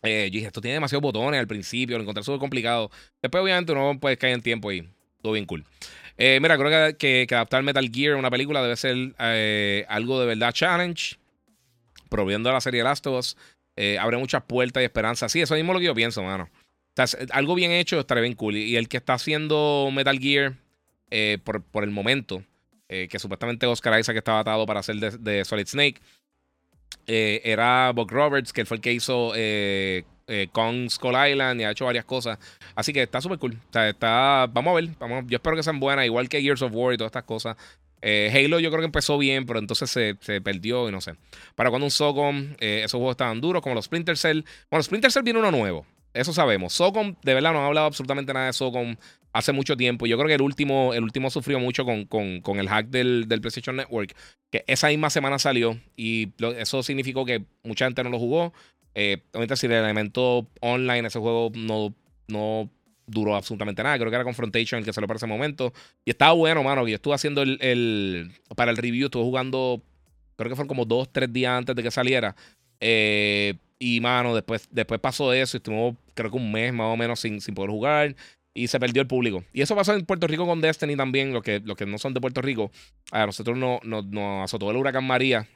yo 0.03 0.11
dije, 0.11 0.47
esto 0.47 0.61
tiene 0.61 0.75
demasiados 0.75 1.03
botones 1.03 1.39
al 1.39 1.47
principio, 1.47 1.97
lo 1.97 2.03
encontré 2.03 2.25
súper 2.25 2.41
complicado. 2.41 2.91
Después, 3.21 3.43
obviamente, 3.43 3.73
uno 3.73 3.99
puede 4.01 4.17
caer 4.17 4.35
en 4.35 4.43
tiempo 4.43 4.73
y 4.73 4.89
todo 5.23 5.33
bien 5.35 5.47
cool. 5.47 5.65
mira, 6.19 6.59
creo 6.59 6.97
que, 6.97 7.27
que, 7.27 7.35
adaptar 7.35 7.63
Metal 7.63 7.89
Gear 7.93 8.15
a 8.15 8.17
una 8.17 8.31
película 8.31 8.63
debe 8.63 8.77
ser 8.77 9.15
algo 9.89 10.21
de 10.21 10.27
verdad 10.27 10.53
challenge. 10.53 11.17
Proviendo 12.09 12.51
a 12.51 12.53
la 12.53 12.61
serie 12.61 12.83
Last 12.83 13.07
of 13.07 13.19
Us 13.19 13.37
eh, 13.77 13.99
abre 13.99 14.19
muchas 14.19 14.43
puertas 14.43 14.83
y 14.83 14.85
esperanzas. 14.85 15.33
Sí, 15.33 15.41
eso 15.41 15.55
mismo 15.55 15.73
es 15.73 15.75
lo 15.75 15.81
que 15.81 15.87
yo 15.87 15.95
pienso, 15.95 16.23
mano. 16.23 16.49
Algo 17.31 17.55
bien 17.55 17.71
hecho 17.71 17.99
estaría 17.99 18.23
bien 18.23 18.35
cool. 18.35 18.57
Y 18.57 18.77
el 18.77 18.89
que 18.89 18.99
está 18.99 19.15
haciendo 19.15 19.89
Metal 19.93 20.19
Gear 20.19 20.55
eh, 21.11 21.39
por, 21.43 21.63
por, 21.63 21.85
el 21.85 21.91
momento, 21.91 22.43
eh, 22.93 23.09
que 23.09 23.19
supuestamente 23.19 23.67
Oscar 23.67 23.99
Isaac 23.99 24.17
estaba 24.17 24.41
atado 24.41 24.67
para 24.67 24.81
hacer 24.81 24.97
de, 24.97 25.45
Solid 25.45 25.67
Snake, 25.67 26.01
era 27.07 27.91
Buck 27.93 28.13
Roberts, 28.13 28.53
que 28.53 28.65
fue 28.65 28.77
el 28.77 28.81
que 28.81 28.93
hizo 28.93 29.33
Kong 30.53 30.89
Skull 30.89 31.15
Island 31.31 31.61
y 31.61 31.65
ha 31.65 31.71
hecho 31.71 31.87
varias 31.87 32.05
cosas. 32.05 32.39
Así 32.75 32.93
que 32.93 33.03
está 33.03 33.21
súper 33.21 33.39
cool. 33.39 33.59
Está. 33.75 34.47
Vamos 34.53 34.73
a 34.73 34.75
ver. 34.75 34.89
Vamos, 34.99 35.25
yo 35.27 35.37
espero 35.37 35.57
que 35.57 35.63
sean 35.63 35.81
buenas, 35.81 36.07
igual 36.07 36.29
que 36.29 36.41
Gears 36.41 36.63
of 36.63 36.73
War 36.73 36.95
y 36.95 36.97
todas 36.97 37.09
estas 37.09 37.25
cosas. 37.25 37.57
Eh, 38.03 38.33
Halo 38.35 38.59
yo 38.59 38.69
creo 38.71 38.81
que 38.81 38.87
empezó 38.87 39.17
bien, 39.17 39.47
pero 39.47 39.61
entonces 39.61 39.89
se, 39.89 40.41
perdió 40.41 40.89
y 40.89 40.93
no 40.93 41.01
sé. 41.01 41.15
Para 41.55 41.71
cuando 41.71 41.87
un 41.87 41.91
Socom, 41.91 42.55
eh, 42.59 42.83
esos 42.85 42.99
juegos 42.99 43.13
estaban 43.13 43.41
duros, 43.41 43.63
como 43.63 43.77
los 43.77 43.85
Splinter 43.85 44.19
Cell. 44.19 44.43
Bueno, 44.71 44.83
Splinter 44.83 45.13
Cell 45.13 45.23
viene 45.23 45.39
uno 45.39 45.53
nuevo, 45.53 45.87
eso 46.13 46.33
sabemos. 46.33 46.73
Socom, 46.73 47.15
de 47.23 47.35
verdad, 47.35 47.53
no 47.53 47.61
ha 47.61 47.67
hablado 47.67 47.87
absolutamente 47.87 48.35
nada 48.35 48.47
de 48.47 48.53
Socom 48.53 48.97
hace 49.33 49.53
mucho 49.53 49.77
tiempo. 49.77 50.07
Yo 50.07 50.17
creo 50.17 50.29
que 50.29 50.35
el 50.35 50.43
último, 50.43 50.95
el 50.95 51.03
último 51.03 51.31
sufrió 51.31 51.59
mucho 51.59 51.85
con, 51.85 52.05
con, 52.07 52.59
el 52.59 52.69
hack 52.69 52.89
del, 52.89 53.27
del, 53.29 53.41
PlayStation 53.41 53.77
Network, 53.77 54.15
que 54.51 54.65
esa 54.67 54.89
misma 54.89 55.11
semana 55.11 55.39
salió 55.39 55.79
y 55.97 56.33
eso 56.59 56.83
significó 56.83 57.25
que 57.25 57.45
mucha 57.63 57.87
gente 57.87 58.05
no 58.05 58.11
lo 58.11 58.19
jugó. 58.19 58.53
Eh, 58.95 59.23
si 59.55 59.67
el 59.67 59.73
elemento 59.73 60.47
online, 60.61 61.09
ese 61.09 61.19
juego 61.19 61.51
no, 61.55 61.95
no 62.29 62.71
duró 63.07 63.35
absolutamente 63.35 63.83
nada. 63.83 63.99
Creo 63.99 64.11
que 64.11 64.17
era 64.17 64.25
Confrontation 64.25 64.79
el 64.79 64.85
que 64.85 64.93
se 64.93 65.01
lo 65.01 65.13
ese 65.13 65.27
momento. 65.27 65.73
Y 66.05 66.11
estaba 66.11 66.33
bueno, 66.33 66.63
mano. 66.63 66.87
Yo 66.87 66.95
estuve 66.95 67.15
haciendo 67.15 67.43
el, 67.43 68.33
Para 68.55 68.71
el 68.71 68.77
review, 68.77 69.07
estuve 69.07 69.23
jugando. 69.23 69.83
Creo 70.37 70.49
que 70.49 70.57
fueron 70.57 70.69
como 70.69 70.85
dos, 70.85 71.11
tres 71.13 71.33
días 71.33 71.53
antes 71.53 71.75
de 71.77 71.83
que 71.83 71.91
saliera. 71.91 72.35
Eh, 72.81 73.55
y, 73.79 74.01
mano, 74.01 74.35
después, 74.35 74.69
después 74.71 75.01
pasó 75.01 75.33
eso. 75.33 75.57
Y 75.57 75.59
estuvimos, 75.59 75.97
creo 76.15 76.31
que 76.31 76.37
un 76.37 76.51
mes 76.53 76.73
más 76.73 76.93
o 76.93 76.97
menos 76.97 77.21
sin, 77.21 77.41
sin 77.41 77.55
poder 77.55 77.71
jugar. 77.71 78.17
Y 78.55 78.69
se 78.69 78.79
perdió 78.79 79.01
el 79.01 79.09
público. 79.09 79.45
Y 79.53 79.63
eso 79.63 79.75
pasó 79.75 79.95
en 79.95 80.05
Puerto 80.05 80.27
Rico 80.27 80.47
con 80.47 80.61
Destiny 80.61 80.97
también. 80.97 81.33
Los 81.33 81.43
que, 81.43 81.61
los 81.61 81.77
que 81.77 81.87
no 81.87 81.99
son 81.99 82.13
de 82.13 82.21
Puerto 82.21 82.43
Rico. 82.43 82.71
A 83.11 83.25
nosotros 83.25 83.57
nos 83.57 83.83
no, 83.83 84.43
azotó 84.43 84.71
el 84.71 84.77
huracán 84.77 85.05
María 85.05 85.49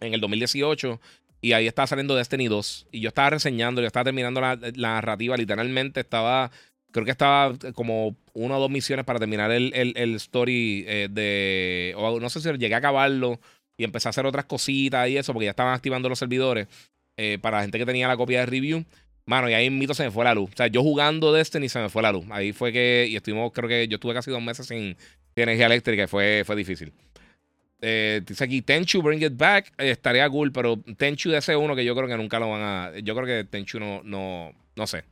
en 0.00 0.14
el 0.14 0.20
2018. 0.20 1.00
Y 1.40 1.52
ahí 1.52 1.66
estaba 1.66 1.88
saliendo 1.88 2.14
Destiny 2.14 2.46
2. 2.46 2.86
Y 2.92 3.00
yo 3.00 3.08
estaba 3.08 3.30
reseñando, 3.30 3.80
yo 3.80 3.88
estaba 3.88 4.04
terminando 4.04 4.40
la, 4.40 4.56
narrativa. 4.76 5.36
Literalmente 5.36 6.00
estaba 6.00 6.50
Creo 6.92 7.06
que 7.06 7.10
estaba 7.10 7.54
como 7.74 8.16
una 8.34 8.58
o 8.58 8.60
dos 8.60 8.70
misiones 8.70 9.06
para 9.06 9.18
terminar 9.18 9.50
el, 9.50 9.72
el, 9.74 10.14
story 10.16 10.84
eh, 10.86 11.08
de. 11.10 11.94
O 11.96 12.20
no 12.20 12.28
sé 12.28 12.40
si 12.40 12.50
llegué 12.58 12.74
a 12.74 12.78
acabarlo 12.78 13.40
y 13.78 13.84
empecé 13.84 14.08
a 14.08 14.10
hacer 14.10 14.26
otras 14.26 14.44
cositas 14.44 15.08
y 15.08 15.16
eso, 15.16 15.32
porque 15.32 15.46
ya 15.46 15.50
estaban 15.50 15.74
activando 15.74 16.08
los 16.08 16.18
servidores 16.18 16.68
eh, 17.16 17.38
para 17.40 17.58
la 17.58 17.62
gente 17.62 17.78
que 17.78 17.86
tenía 17.86 18.08
la 18.08 18.16
copia 18.16 18.40
de 18.40 18.46
review. 18.46 18.84
Mano, 19.26 19.48
y 19.48 19.54
ahí 19.54 19.70
mito 19.70 19.94
se 19.94 20.04
me 20.04 20.10
fue 20.10 20.24
la 20.24 20.34
luz. 20.34 20.50
O 20.52 20.56
sea, 20.56 20.66
yo 20.66 20.82
jugando 20.82 21.32
Destiny 21.32 21.68
se 21.68 21.78
me 21.78 21.88
fue 21.88 22.02
la 22.02 22.12
luz. 22.12 22.24
Ahí 22.30 22.52
fue 22.52 22.72
que. 22.72 23.06
Y 23.08 23.16
estuvimos, 23.16 23.52
creo 23.52 23.68
que 23.68 23.86
yo 23.88 23.96
estuve 23.96 24.14
casi 24.14 24.30
dos 24.30 24.42
meses 24.42 24.66
sin, 24.66 24.96
energía 25.36 25.66
eléctrica 25.66 26.04
y 26.04 26.06
fue, 26.06 26.42
fue 26.44 26.56
difícil. 26.56 26.92
Eh, 27.80 28.20
dice 28.26 28.44
aquí, 28.44 28.62
Tenchu, 28.62 29.02
bring 29.02 29.22
it 29.22 29.36
back. 29.36 29.72
estaría 29.78 30.28
cool, 30.28 30.52
pero 30.52 30.78
Tenchu 30.96 31.30
de 31.30 31.38
ese 31.38 31.56
uno 31.56 31.74
que 31.74 31.84
yo 31.84 31.94
creo 31.94 32.08
que 32.08 32.16
nunca 32.16 32.38
lo 32.38 32.50
van 32.50 32.62
a. 32.62 32.98
Yo 32.98 33.14
creo 33.14 33.26
que 33.26 33.48
Tenchu 33.48 33.78
no, 33.78 34.02
no, 34.04 34.52
no 34.76 34.86
sé. 34.86 35.04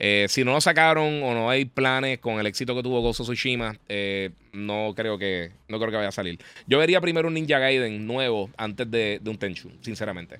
Eh, 0.00 0.26
si 0.28 0.44
no 0.44 0.52
lo 0.52 0.60
sacaron 0.60 1.24
o 1.24 1.34
no 1.34 1.50
hay 1.50 1.64
planes 1.64 2.20
con 2.20 2.38
el 2.38 2.46
éxito 2.46 2.76
que 2.76 2.84
tuvo 2.84 3.00
Gozo 3.00 3.24
Tsushima, 3.24 3.76
eh, 3.88 4.30
no, 4.52 4.92
creo 4.94 5.18
que, 5.18 5.50
no 5.66 5.78
creo 5.78 5.90
que 5.90 5.96
vaya 5.96 6.10
a 6.10 6.12
salir. 6.12 6.38
Yo 6.68 6.78
vería 6.78 7.00
primero 7.00 7.26
un 7.26 7.34
Ninja 7.34 7.58
Gaiden 7.58 8.06
nuevo 8.06 8.48
antes 8.56 8.88
de, 8.88 9.20
un 9.26 9.36
Tenchu, 9.36 9.72
sinceramente. 9.80 10.38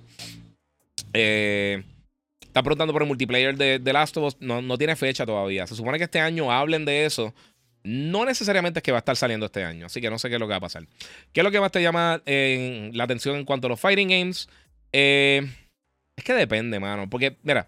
Eh, 1.13 1.83
está 2.49 2.63
preguntando 2.63 2.93
por 2.93 3.03
el 3.03 3.09
multiplayer 3.09 3.57
de, 3.57 3.79
The 3.79 3.93
Last 3.93 4.17
of 4.17 4.25
Us. 4.25 4.37
No, 4.41 4.61
no 4.61 4.77
tiene 4.77 4.97
fecha 4.97 5.25
todavía. 5.25 5.67
Se 5.67 5.75
supone 5.75 5.99
que 5.99 6.05
este 6.05 6.21
año 6.21 6.51
hablen 6.51 6.85
de 6.85 7.05
eso. 7.05 7.35
No 7.85 8.25
necesariamente 8.25 8.81
es 8.81 8.83
que 8.83 8.91
va 8.93 8.99
a 8.99 9.01
estar 9.01 9.17
saliendo 9.17 9.47
este 9.47 9.65
año, 9.65 9.87
así 9.87 10.01
que 10.01 10.11
no 10.11 10.19
sé 10.19 10.29
qué 10.29 10.35
es 10.35 10.41
lo 10.41 10.47
que 10.47 10.53
va 10.53 10.57
a 10.57 10.61
pasar. 10.61 10.85
¿Qué 11.33 11.41
es 11.41 11.45
lo 11.45 11.51
que 11.51 11.61
más 11.61 11.71
te 11.71 11.81
llama 11.81 12.21
la 12.27 13.05
atención 13.05 13.37
en 13.37 13.45
cuanto 13.45 13.69
a 13.69 13.71
los 13.71 13.81
fighting 13.81 14.09
games? 14.09 14.49
es 14.93 16.25
que 16.25 16.35
depende, 16.35 16.81
mano. 16.81 17.09
Porque, 17.09 17.37
mira, 17.43 17.67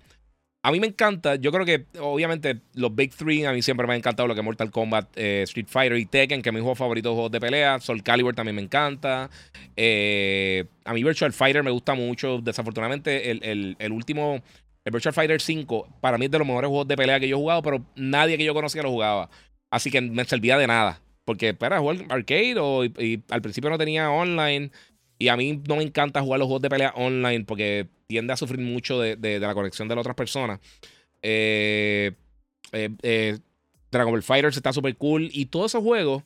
a 0.62 0.72
mí 0.72 0.78
me 0.78 0.88
encanta, 0.88 1.36
yo 1.36 1.52
creo 1.52 1.64
que 1.64 1.86
obviamente 1.98 2.60
los 2.74 2.94
Big 2.94 3.14
Three 3.14 3.46
a 3.46 3.52
mí 3.52 3.62
siempre 3.62 3.86
me 3.86 3.94
han 3.94 3.98
encantado 3.98 4.26
lo 4.28 4.34
que 4.34 4.42
Mortal 4.42 4.70
Kombat, 4.70 5.08
eh, 5.16 5.42
Street 5.44 5.68
Fighter 5.68 5.96
y 5.96 6.04
Tekken, 6.04 6.42
que 6.42 6.50
es 6.50 6.52
mi 6.52 6.60
juego 6.60 6.74
favorito 6.74 7.08
de 7.08 7.14
juegos 7.14 7.32
de 7.32 7.40
pelea. 7.40 7.80
Soul 7.80 8.02
Calibur 8.02 8.34
también 8.34 8.56
me 8.56 8.62
encanta. 8.62 9.30
Eh, 9.74 10.66
a 10.84 10.92
mí 10.92 11.02
Virtual 11.02 11.32
Fighter 11.32 11.62
me 11.62 11.70
gusta 11.70 11.94
mucho. 11.94 12.40
Desafortunadamente, 12.42 13.30
el, 13.30 13.92
último, 13.92 14.42
Virtual 14.90 15.14
Fighter 15.14 15.40
5, 15.40 15.88
para 16.00 16.18
mí 16.18 16.26
es 16.26 16.30
de 16.30 16.38
los 16.38 16.46
mejores 16.46 16.68
juegos 16.68 16.88
de 16.88 16.96
pelea 16.96 17.20
que 17.20 17.28
yo 17.28 17.36
he 17.36 17.40
jugado, 17.40 17.62
pero 17.62 17.84
nadie 17.96 18.36
que 18.36 18.44
yo 18.44 18.54
conocía 18.54 18.82
lo 18.82 18.90
jugaba. 18.90 19.30
Así 19.70 19.90
que 19.90 20.00
me 20.00 20.24
servía 20.24 20.58
de 20.58 20.66
nada. 20.66 21.00
Porque 21.24 21.54
para 21.54 21.78
jugar 21.78 21.98
arcade 22.08 22.56
o, 22.58 22.84
y 22.84 23.22
al 23.30 23.42
principio 23.42 23.70
no 23.70 23.78
tenía 23.78 24.10
online. 24.10 24.70
Y 25.18 25.28
a 25.28 25.36
mí 25.36 25.62
no 25.68 25.76
me 25.76 25.82
encanta 25.82 26.22
jugar 26.22 26.40
los 26.40 26.46
juegos 26.46 26.62
de 26.62 26.70
pelea 26.70 26.92
online 26.96 27.44
porque 27.44 27.86
tiende 28.06 28.32
a 28.32 28.36
sufrir 28.36 28.60
mucho 28.60 28.98
de, 28.98 29.38
la 29.38 29.54
conexión 29.54 29.86
de 29.86 29.94
las 29.94 30.02
otras 30.02 30.16
personas. 30.16 30.60
Eh, 31.22 32.12
eh, 32.72 32.90
eh, 33.02 33.38
Dragon 33.90 34.12
Ball 34.12 34.22
Fighters 34.22 34.56
está 34.56 34.72
súper 34.72 34.96
cool. 34.96 35.28
Y 35.32 35.46
todos 35.46 35.72
esos 35.72 35.82
juegos, 35.82 36.22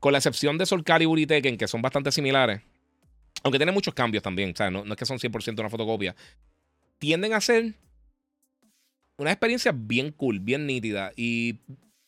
con 0.00 0.12
la 0.12 0.18
excepción 0.18 0.58
de 0.58 0.66
Soul 0.66 0.84
Calibur 0.84 1.18
y 1.18 1.26
Tekken, 1.26 1.56
que 1.56 1.66
son 1.66 1.82
bastante 1.82 2.12
similares, 2.12 2.60
aunque 3.42 3.58
tienen 3.58 3.74
muchos 3.74 3.94
cambios 3.94 4.22
también, 4.22 4.52
o 4.52 4.56
sea, 4.56 4.70
no, 4.70 4.84
es 4.84 4.96
que 4.96 5.06
son 5.06 5.18
100% 5.18 5.60
una 5.60 5.68
fotocopia, 5.68 6.14
tienden 7.04 7.34
a 7.34 7.40
ser 7.42 7.74
una 9.18 9.30
experiencia 9.30 9.72
bien 9.74 10.10
cool, 10.10 10.40
bien 10.40 10.66
nítida. 10.66 11.12
Y 11.16 11.58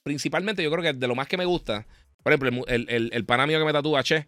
principalmente 0.02 0.62
yo 0.62 0.70
creo 0.70 0.82
que 0.82 0.94
de 0.94 1.06
lo 1.06 1.14
más 1.14 1.28
que 1.28 1.36
me 1.36 1.44
gusta, 1.44 1.86
por 2.22 2.32
ejemplo, 2.32 2.64
el, 2.66 2.86
el, 2.88 3.10
el 3.12 3.24
pana 3.26 3.46
mío 3.46 3.58
que 3.58 3.66
me 3.66 3.74
tatúa, 3.74 4.02
Che, 4.02 4.26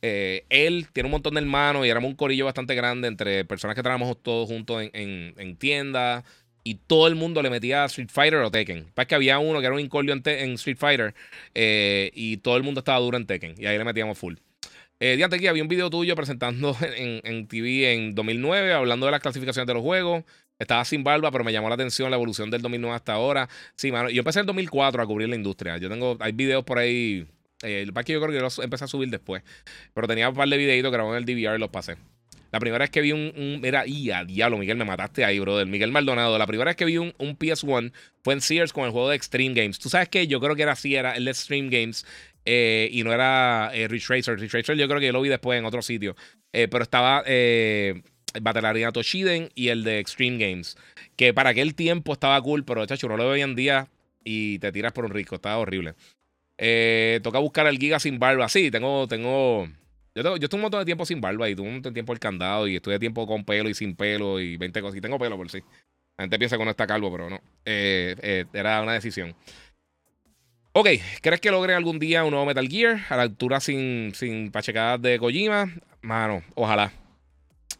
eh, 0.00 0.46
él 0.48 0.86
tiene 0.94 1.08
un 1.08 1.12
montón 1.12 1.34
de 1.34 1.40
hermanos 1.40 1.84
y 1.84 1.90
éramos 1.90 2.08
un 2.08 2.16
corillo 2.16 2.46
bastante 2.46 2.74
grande 2.74 3.08
entre 3.08 3.44
personas 3.44 3.76
que 3.76 3.82
trabajamos 3.82 4.22
todos 4.22 4.48
juntos 4.48 4.88
en, 4.92 5.34
en. 5.36 6.22
Y 6.64 6.74
todo 6.86 7.06
el 7.08 7.14
mundo 7.14 7.42
le 7.42 7.50
metía 7.50 7.82
a 7.82 7.86
Street 7.86 8.08
Fighter 8.10 8.40
o 8.40 8.50
Tekken. 8.50 8.86
Para 8.94 9.06
que 9.06 9.14
había 9.14 9.38
uno 9.38 9.60
que 9.60 9.66
era 9.66 9.74
un 9.74 9.80
incordio 9.80 10.14
en, 10.14 10.52
Street 10.54 10.78
Fighter. 10.78 11.14
Eh, 11.54 12.10
y 12.14 12.38
todo 12.38 12.56
el 12.56 12.62
mundo 12.62 12.80
estaba 12.80 12.98
duro 12.98 13.18
en 13.18 13.26
Tekken. 13.26 13.54
Y 13.58 13.66
ahí 13.66 13.76
le 13.76 13.84
metíamos 13.84 14.18
full. 14.18 14.34
Eh, 14.98 15.22
aquí 15.22 15.46
había 15.46 15.62
un 15.62 15.68
video 15.68 15.90
tuyo 15.90 16.14
presentando 16.14 16.76
en, 16.96 17.20
en, 17.24 17.46
TV 17.46 17.92
en 17.92 18.14
2009, 18.14 18.72
hablando 18.72 19.06
de 19.06 19.12
las 19.12 19.20
clasificaciones 19.20 19.66
de 19.66 19.74
los 19.74 19.82
juegos. 19.82 20.24
Estaba 20.58 20.84
sin 20.86 21.04
barba, 21.04 21.30
pero 21.30 21.44
me 21.44 21.52
llamó 21.52 21.68
la 21.68 21.74
atención 21.74 22.10
la 22.10 22.16
evolución 22.16 22.50
del 22.50 22.62
2009 22.62 22.96
hasta 22.96 23.12
ahora. 23.12 23.48
Sí, 23.74 23.92
mano. 23.92 24.08
Yo 24.08 24.20
empecé 24.20 24.40
en 24.40 24.46
2004 24.46 25.02
a 25.02 25.06
cubrir 25.06 25.28
la 25.28 25.36
industria. 25.36 25.76
Yo 25.76 25.90
tengo, 25.90 26.16
hay 26.18 26.32
videos 26.32 26.64
por 26.64 26.78
ahí 26.78 27.26
eh, 27.62 27.82
el 27.82 27.92
que 28.04 28.12
yo 28.12 28.20
creo 28.20 28.32
que 28.32 28.40
los 28.40 28.58
empecé 28.58 28.84
a 28.84 28.88
subir 28.88 29.10
después. 29.10 29.42
Pero 29.92 30.06
tenía 30.06 30.28
un 30.30 30.34
par 30.34 30.48
de 30.48 30.56
videitos 30.56 30.90
grabado 30.90 31.14
en 31.14 31.22
el 31.22 31.26
DVR 31.26 31.56
y 31.56 31.58
los 31.58 31.68
pasé. 31.68 31.96
La 32.52 32.60
primera 32.60 32.84
vez 32.84 32.90
que 32.90 33.02
vi 33.02 33.12
un. 33.12 33.32
un 33.36 33.60
era, 33.64 33.86
y 33.86 34.10
a 34.10 34.24
diablo, 34.24 34.56
Miguel, 34.56 34.78
me 34.78 34.86
mataste 34.86 35.26
ahí, 35.26 35.38
brother. 35.38 35.66
Miguel 35.66 35.92
Maldonado. 35.92 36.38
La 36.38 36.46
primera 36.46 36.70
vez 36.70 36.76
que 36.76 36.86
vi 36.86 36.96
un, 36.96 37.12
un 37.18 37.38
PS1 37.38 37.92
fue 38.22 38.32
en 38.34 38.40
Sears 38.40 38.72
con 38.72 38.84
el 38.84 38.92
juego 38.92 39.10
de 39.10 39.16
Extreme 39.16 39.54
Games. 39.54 39.78
Tú 39.78 39.90
sabes 39.90 40.08
que 40.08 40.26
yo 40.26 40.40
creo 40.40 40.56
que 40.56 40.62
era 40.62 40.72
así, 40.72 40.94
era 40.94 41.16
el 41.16 41.28
Extreme 41.28 41.68
Games. 41.68 42.06
Eh, 42.46 42.88
y 42.92 43.02
no 43.02 43.12
era 43.12 43.70
eh, 43.74 43.88
Retracer. 43.88 44.38
Retracer 44.38 44.76
yo 44.76 44.88
creo 44.88 45.00
que 45.00 45.06
yo 45.06 45.12
lo 45.12 45.20
vi 45.20 45.28
después 45.28 45.58
en 45.58 45.64
otro 45.64 45.82
sitio. 45.82 46.16
Eh, 46.52 46.68
pero 46.68 46.84
estaba 46.84 47.22
eh, 47.26 48.02
Battle 48.40 48.66
Arena 48.66 48.92
Toshiden 48.92 49.50
y 49.54 49.68
el 49.68 49.84
de 49.84 49.98
Extreme 49.98 50.38
Games. 50.38 50.76
Que 51.16 51.34
para 51.34 51.50
aquel 51.50 51.74
tiempo 51.74 52.12
estaba 52.12 52.40
cool, 52.40 52.64
pero 52.64 52.86
chacho, 52.86 53.08
no 53.08 53.16
lo 53.16 53.24
veo 53.24 53.32
hoy 53.32 53.42
en 53.42 53.54
día 53.56 53.88
y 54.24 54.58
te 54.58 54.72
tiras 54.72 54.92
por 54.92 55.04
un 55.04 55.10
rico. 55.10 55.34
Estaba 55.34 55.58
horrible. 55.58 55.94
Eh, 56.58 57.20
toca 57.22 57.38
buscar 57.38 57.66
al 57.66 57.78
Giga 57.78 58.00
sin 58.00 58.18
barba. 58.18 58.48
Sí, 58.48 58.70
tengo, 58.70 59.06
tengo. 59.06 59.66
Yo, 60.14 60.22
tengo, 60.22 60.36
yo 60.36 60.44
estuve 60.44 60.58
un 60.58 60.62
montón 60.62 60.80
de 60.80 60.86
tiempo 60.86 61.04
sin 61.04 61.20
barba 61.20 61.48
y 61.48 61.54
tuve 61.54 61.66
un 61.68 61.74
montón 61.74 61.92
de 61.92 61.96
tiempo 61.96 62.12
el 62.12 62.18
candado 62.18 62.66
y 62.66 62.76
estuve 62.76 62.98
tiempo 62.98 63.26
con 63.26 63.44
pelo 63.44 63.68
y 63.68 63.74
sin 63.74 63.94
pelo 63.96 64.40
y 64.40 64.56
20 64.56 64.80
cosas. 64.80 64.96
Y 64.96 65.00
tengo 65.00 65.18
pelo 65.18 65.36
por 65.36 65.50
sí. 65.50 65.60
La 66.16 66.22
gente 66.22 66.38
piensa 66.38 66.56
que 66.56 66.64
no 66.64 66.70
está 66.70 66.86
calvo, 66.86 67.12
pero 67.12 67.28
no. 67.28 67.40
Eh, 67.64 68.16
eh, 68.22 68.44
era 68.54 68.80
una 68.82 68.94
decisión. 68.94 69.34
Ok, 70.78 70.88
¿crees 71.22 71.40
que 71.40 71.50
logre 71.50 71.72
algún 71.72 71.98
día 71.98 72.22
un 72.22 72.32
nuevo 72.32 72.44
Metal 72.44 72.68
Gear 72.68 73.00
a 73.08 73.16
la 73.16 73.22
altura 73.22 73.60
sin, 73.60 74.14
sin 74.14 74.50
pachecadas 74.50 75.00
de 75.00 75.18
Kojima? 75.18 75.72
Mano, 76.02 76.42
ojalá. 76.54 76.92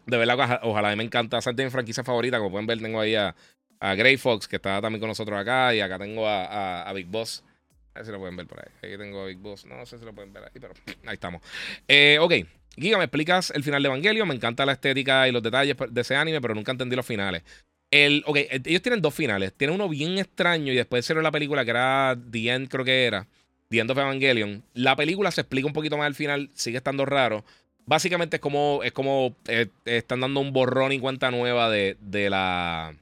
De 0.06 0.16
verdad, 0.16 0.60
ojalá. 0.62 0.97
me 0.97 1.05
encanta. 1.05 1.36
Esa 1.36 1.51
es 1.51 1.56
mi 1.59 1.68
franquicia 1.68 2.02
favorita. 2.02 2.39
Como 2.39 2.52
pueden 2.52 2.66
ver, 2.66 2.81
tengo 2.81 2.98
ahí 2.98 3.14
a, 3.14 3.36
a 3.81 3.94
Grey 3.97 4.16
Fox, 4.16 4.48
que 4.48 4.56
está 4.56 4.81
también 4.81 4.98
con 4.98 5.09
nosotros 5.09 5.39
acá. 5.39 5.74
Y 5.74 5.81
acá 5.81 5.98
tengo 5.98 6.27
a, 6.27 6.90
Big 6.94 7.05
Boss. 7.05 7.44
A 7.93 7.98
ver 7.98 8.06
si 8.06 8.12
lo 8.12 8.18
pueden 8.18 8.35
ver 8.35 8.47
por 8.47 8.60
ahí. 8.60 8.73
Aquí 8.78 8.97
tengo 8.97 9.24
a 9.24 9.27
Big 9.27 9.40
Boss. 9.40 9.66
No, 9.66 9.85
sé 9.85 9.98
si 9.98 10.05
lo 10.06 10.14
pueden 10.14 10.32
ver 10.32 10.44
ahí, 10.44 10.59
pero 10.59 10.73
ahí 11.05 11.14
estamos. 11.14 11.43
Eh, 11.86 12.16
ok. 12.18 12.32
Giga, 12.78 12.97
¿me 12.97 13.05
explicas 13.05 13.51
el 13.51 13.62
final 13.62 13.82
de 13.82 13.89
Evangelion? 13.89 14.27
Me 14.27 14.35
encanta 14.35 14.64
la 14.64 14.73
estética 14.73 15.28
y 15.28 15.32
los 15.32 15.43
detalles 15.43 15.77
de 15.90 16.01
ese 16.01 16.16
anime, 16.16 16.40
pero 16.40 16.55
nunca 16.55 16.73
entendí 16.73 16.97
los 16.97 17.05
finales. 17.05 17.43
El, 17.91 18.25
ok, 18.27 18.37
eh, 18.37 18.61
ellos 18.65 18.83
tienen 18.83 19.03
dos 19.03 19.15
finales. 19.15 19.53
Tienen 19.57 19.75
uno 19.75 19.89
bien 19.89 20.19
extraño 20.19 20.73
y 20.73 20.77
después 20.77 21.05
hicieron 21.05 21.25
la 21.25 21.31
película 21.31 21.65
que 21.65 21.71
era 21.71 22.17
The 22.31 22.51
End, 22.51 22.69
creo 22.69 22.85
que 22.85 23.05
era. 23.05 23.27
The 23.69 23.79
End 23.79 23.91
of 23.91 23.99
Evangelion. 23.99 24.63
La 24.75 24.97
película 24.97 25.31
se 25.31 25.41
explica 25.43 25.67
un 25.67 25.73
poquito 25.73 25.97
más 25.97 26.07
al 26.07 26.15
final, 26.15 26.51
sigue 26.55 26.79
estando 26.79 27.05
raro. 27.05 27.45
Básicamente 27.85 28.37
es 28.37 28.41
como, 28.41 28.81
es 28.83 28.93
como 28.93 29.37
eh, 29.47 29.69
están 29.85 30.21
dando 30.21 30.41
un 30.41 30.53
borrón 30.53 30.93
y 30.93 30.99
cuenta 30.99 31.31
nueva 31.31 31.71
de, 31.71 31.97
de 32.01 32.31
la. 32.31 32.95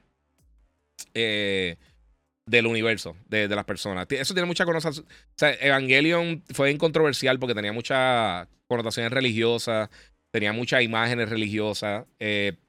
Eh, 1.13 1.77
del 2.45 2.67
universo, 2.67 3.15
de, 3.27 3.47
de, 3.47 3.55
las 3.55 3.65
personas. 3.65 4.05
Eso 4.11 4.35
tiene 4.35 4.45
mucha 4.45 4.65
connotación. 4.65 5.03
O 5.07 5.33
sea, 5.35 5.53
Evangelion 5.53 6.43
fue 6.53 6.69
incontroversial 6.69 7.39
porque 7.39 7.55
tenía 7.55 7.73
muchas 7.73 8.47
connotaciones 8.67 9.11
religiosas, 9.11 9.89
tenía 10.29 10.53
muchas 10.53 10.83
imágenes 10.83 11.29
religiosas, 11.29 12.05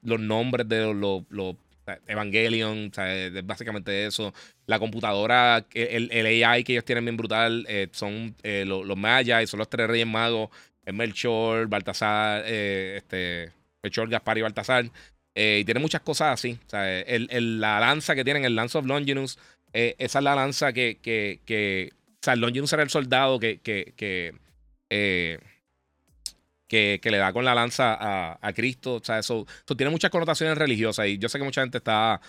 los 0.01 0.19
nombres 0.19 0.67
de 0.67 0.91
los, 0.93 1.23
los 1.29 1.55
Evangelion, 2.07 2.91
básicamente 3.43 4.05
eso. 4.05 4.33
La 4.65 4.79
computadora, 4.79 5.65
el, 5.73 6.09
el, 6.11 6.43
AI 6.43 6.63
que 6.63 6.73
ellos 6.73 6.85
tienen 6.85 7.05
bien 7.05 7.17
brutal, 7.17 7.65
eh, 7.69 7.87
son 7.91 8.35
eh, 8.43 8.65
los, 8.65 8.85
los 8.85 8.97
Mayas, 8.97 9.49
son 9.49 9.59
los 9.59 9.69
tres 9.69 9.87
reyes 9.87 10.07
magos, 10.07 10.49
Melchor, 10.85 11.67
Baltasar, 11.67 12.43
eh, 12.45 12.95
este, 12.97 13.51
Melchor, 13.83 14.09
Gaspar 14.09 14.37
y 14.37 14.41
Baltasar. 14.41 14.85
y 15.35 15.63
tiene 15.63 15.79
muchas 15.79 16.01
cosas 16.01 16.33
así. 16.33 16.59
el, 16.73 17.59
la 17.59 17.79
lanza 17.79 18.15
que 18.15 18.23
tienen, 18.23 18.45
el 18.45 18.55
Lance 18.55 18.77
of 18.77 18.85
Longinus, 18.85 19.37
esa 19.73 20.19
es 20.19 20.23
la 20.23 20.35
lanza 20.35 20.73
que, 20.73 20.99
que, 21.01 21.41
que 21.45 21.91
o 21.93 22.19
sea, 22.21 22.35
Longinus 22.35 22.73
era 22.73 22.83
el 22.83 22.89
soldado 22.89 23.39
que, 23.39 23.59
que, 23.59 23.93
que 23.95 24.33
que, 26.67 26.99
le 27.03 27.17
da 27.17 27.33
con 27.33 27.45
la 27.45 27.55
lanza 27.55 27.97
a, 28.41 28.53
Cristo. 28.53 28.95
O 28.95 29.03
sea, 29.03 29.19
eso, 29.19 29.45
tiene 29.75 29.89
muchas 29.89 30.11
connotaciones 30.11 30.57
religiosas 30.57 31.07
y 31.07 31.17
yo 31.17 31.29
sé 31.29 31.37
que 31.37 31.43
mucha 31.43 31.61
gente 31.61 31.77
está... 31.79 32.21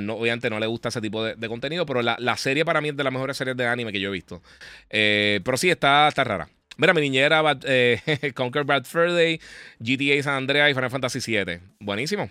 no, 0.00 0.14
obviamente 0.14 0.50
no 0.50 0.58
le 0.60 0.66
gusta 0.66 0.88
ese 0.88 1.00
tipo 1.00 1.24
de, 1.24 1.48
contenido, 1.48 1.86
pero 1.86 2.02
la, 2.02 2.36
serie 2.36 2.64
para 2.64 2.80
mí 2.80 2.90
es 2.90 2.96
de 2.96 3.04
las 3.04 3.12
mejores 3.12 3.36
series 3.36 3.56
de 3.56 3.66
anime 3.66 3.92
que 3.92 4.00
yo 4.00 4.08
he 4.08 4.12
visto. 4.12 4.42
Eh, 4.90 5.40
pero 5.44 5.56
sí, 5.56 5.70
está, 5.70 6.08
está 6.08 6.24
rara. 6.24 6.48
Mira, 6.78 6.92
mi 6.92 7.00
niñera 7.00 7.42
eh, 7.64 8.32
Conquer 8.34 8.64
Bad 8.64 8.84
Fur 8.84 9.12
Day, 9.12 9.40
GTA 9.78 10.22
San 10.22 10.34
Andreas 10.34 10.70
y 10.70 10.74
Final 10.74 10.90
Fantasy 10.90 11.20
VII. 11.20 11.60
Buenísimo. 11.80 12.30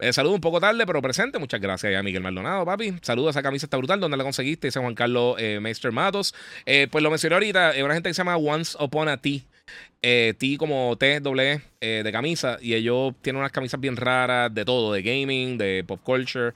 Eh, 0.00 0.12
saludo 0.12 0.34
un 0.34 0.40
poco 0.40 0.58
tarde, 0.58 0.86
pero 0.86 1.02
presente. 1.02 1.38
Muchas 1.38 1.60
gracias 1.60 1.94
a 1.94 2.02
Miguel 2.02 2.22
Maldonado, 2.22 2.64
papi. 2.64 2.94
Saludos, 3.02 3.30
esa 3.30 3.42
camisa 3.42 3.66
está 3.66 3.76
brutal. 3.76 4.00
¿Dónde 4.00 4.16
la 4.16 4.24
conseguiste? 4.24 4.68
Dice 4.68 4.80
Juan 4.80 4.94
Carlos 4.94 5.36
eh, 5.38 5.60
Meister 5.60 5.92
Matos. 5.92 6.34
pues 6.64 7.02
lo 7.02 7.10
mencioné 7.10 7.34
ahorita. 7.34 7.72
Es 7.72 7.82
una 7.82 7.94
gente 7.94 8.08
que 8.08 8.14
se 8.14 8.20
llama 8.20 8.36
Once 8.36 8.76
Upon 8.80 9.08
a 9.08 9.18
T. 9.18 9.44
Eh, 10.02 10.34
T 10.38 10.58
como 10.58 10.96
T, 10.98 11.20
doble 11.20 11.62
e, 11.80 12.02
de 12.02 12.12
camisa. 12.12 12.58
Y 12.60 12.74
ellos 12.74 13.14
tienen 13.22 13.40
unas 13.40 13.52
camisas 13.52 13.80
bien 13.80 13.96
raras 13.96 14.54
de 14.54 14.64
todo, 14.64 14.92
de 14.92 15.02
gaming, 15.02 15.56
de 15.56 15.82
pop 15.86 16.00
culture. 16.02 16.52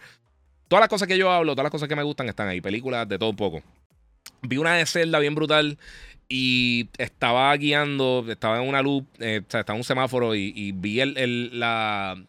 Todas 0.69 0.83
las 0.83 0.89
cosas 0.89 1.09
que 1.09 1.17
yo 1.17 1.31
hablo, 1.31 1.53
todas 1.53 1.65
las 1.65 1.73
cosas 1.73 1.89
que 1.89 1.97
me 1.97 2.03
gustan 2.03 2.29
están 2.29 2.49
ahí. 2.49 2.61
Películas 2.61 3.09
de 3.09 3.19
todo 3.19 3.31
un 3.31 3.37
poco. 3.37 3.63
Vi 4.43 4.59
una 4.59 4.75
de 4.75 4.85
Zelda 4.85 5.19
bien 5.19 5.35
brutal 5.35 5.79
y 6.29 6.91
estaba 6.99 7.57
guiando, 7.57 8.27
estaba 8.29 8.63
en 8.63 8.69
una 8.69 8.83
luz, 8.83 9.05
eh, 9.19 9.41
o 9.47 9.51
sea, 9.51 9.61
estaba 9.61 9.77
en 9.77 9.81
un 9.81 9.85
semáforo 9.85 10.35
y, 10.35 10.73
vi 10.73 11.01
el, 11.01 11.59
la. 11.59 12.23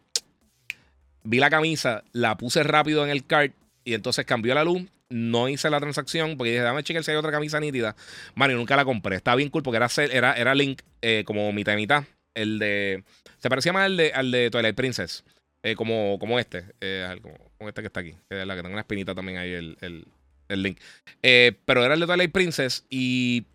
Vi 1.24 1.40
la 1.40 1.50
camisa, 1.50 2.04
la 2.14 2.38
puse 2.38 2.64
rápido 2.64 3.04
en 3.04 3.12
el 3.12 3.26
cart 3.26 3.54
y 3.84 3.94
entonces 3.94 4.26
cambió 4.26 4.56
la 4.56 4.64
luz 4.64 4.84
no 5.10 5.50
hice 5.50 5.70
la 5.70 5.80
transacción 5.80 6.38
porque 6.38 6.52
dije, 6.52 6.64
dame 6.64 6.84
chequear 6.84 7.04
si 7.04 7.12
hay 7.12 7.18
otra 7.18 7.32
camisa 7.32 7.60
nítida. 7.60 7.96
Mario, 8.36 8.58
nunca 8.58 8.76
la 8.76 8.86
compré. 8.86 9.16
Estaba 9.16 9.36
bien 9.36 9.50
cool 9.50 9.64
porque 9.64 9.78
era, 9.78 9.88
era, 10.12 10.34
era 10.34 10.56
Link 10.56 10.82
eh, 11.02 11.24
como 11.26 11.52
mitad 11.52 11.74
y 11.74 11.78
mitad. 11.78 12.04
El 12.36 12.60
de. 12.60 13.04
Se 13.40 13.50
parecía 13.50 13.74
más 13.74 13.86
al 13.86 13.98
de, 13.98 14.12
al 14.14 14.32
de 14.32 14.50
Twilight 14.50 14.76
Princess. 14.76 15.24
Eh, 15.64 15.76
como, 15.76 16.18
como 16.20 16.40
este. 16.40 16.66
Eh, 16.80 17.20
como, 17.22 17.70
este 17.70 17.82
que 17.82 17.88
está 17.88 18.00
aquí. 18.00 18.16
Que 18.30 18.42
es 18.42 18.48
la 18.48 18.56
que 18.56 18.62
tengo 18.62 18.74
una 18.74 18.82
espinita 18.82 19.16
también 19.16 19.40
ahí, 19.40 19.52
el, 19.52 19.78
el, 19.82 20.06
el 20.48 20.64
Link. 20.64 20.80
pero 21.22 21.84
era 21.84 21.96
el 21.96 22.00
de 22.00 22.06
Twilight 22.06 22.32
Princess 22.32 22.86
y 22.90 23.46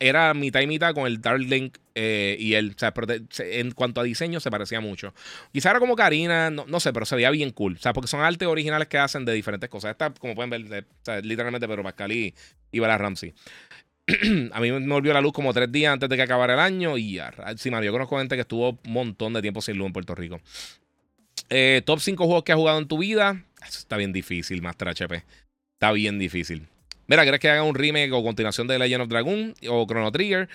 era 0.00 0.34
mitad 0.34 0.60
y 0.60 0.66
mitad 0.66 0.94
con 0.94 1.06
el 1.06 1.20
Dark 1.20 1.40
Link 1.40 1.78
eh, 1.94 2.36
y 2.38 2.54
él. 2.54 2.74
O 2.74 2.78
sea, 2.78 2.92
en 3.38 3.70
cuanto 3.72 4.00
a 4.00 4.04
diseño 4.04 4.40
se 4.40 4.50
parecía 4.50 4.80
mucho. 4.80 5.14
Quizá 5.52 5.70
era 5.70 5.80
como 5.80 5.96
Karina, 5.96 6.50
no, 6.50 6.80
sé, 6.80 6.92
pero 6.92 7.06
se 7.06 7.16
veía 7.16 7.30
bien 7.30 7.50
cool. 7.50 7.74
O 7.74 7.78
sea, 7.78 7.92
porque 7.92 8.08
son 8.08 8.20
artes 8.20 8.46
originales 8.48 8.88
que 8.88 8.98
hacen 8.98 9.24
de 9.24 9.32
diferentes 9.32 9.70
cosas. 9.70 9.92
Esta, 9.92 10.12
como 10.12 10.34
pueden 10.34 10.50
ver, 10.50 10.86
literalmente 11.22 11.68
Pedro 11.68 11.82
Pascal 11.82 12.12
y, 12.12 12.34
y 12.72 12.80
Ramsey. 12.80 13.34
a 14.52 14.60
mí 14.60 14.70
me 14.70 14.86
volvió 14.86 15.14
la 15.14 15.20
luz 15.20 15.32
como 15.32 15.54
tres 15.54 15.72
días 15.72 15.92
antes 15.92 16.08
de 16.08 16.16
que 16.16 16.22
acabara 16.22 16.54
el 16.54 16.60
año. 16.60 16.98
Y 16.98 17.14
ya, 17.14 17.32
sí, 17.56 17.70
yo 17.70 17.92
conozco 17.92 18.18
gente 18.18 18.34
que 18.34 18.42
estuvo 18.42 18.70
un 18.84 18.92
montón 18.92 19.32
de 19.32 19.42
tiempo 19.42 19.62
sin 19.62 19.78
luz 19.78 19.86
en 19.86 19.92
Puerto 19.92 20.14
Rico. 20.14 20.40
Eh, 21.50 21.82
top 21.84 22.00
5 22.00 22.24
juegos 22.24 22.44
que 22.44 22.52
has 22.52 22.58
jugado 22.58 22.78
en 22.78 22.88
tu 22.88 22.98
vida. 22.98 23.44
Eso 23.66 23.78
está 23.78 23.96
bien 23.96 24.12
difícil, 24.12 24.60
Master 24.60 24.88
HP. 24.88 25.24
Está 25.74 25.92
bien 25.92 26.18
difícil. 26.18 26.68
Mira, 27.06 27.24
¿crees 27.24 27.40
que 27.40 27.50
haga 27.50 27.62
un 27.62 27.74
remake 27.74 28.12
o 28.12 28.22
continuación 28.22 28.66
de 28.66 28.78
Legend 28.78 29.02
of 29.02 29.08
Dragon 29.08 29.54
o 29.68 29.86
Chrono 29.86 30.12
Trigger? 30.12 30.48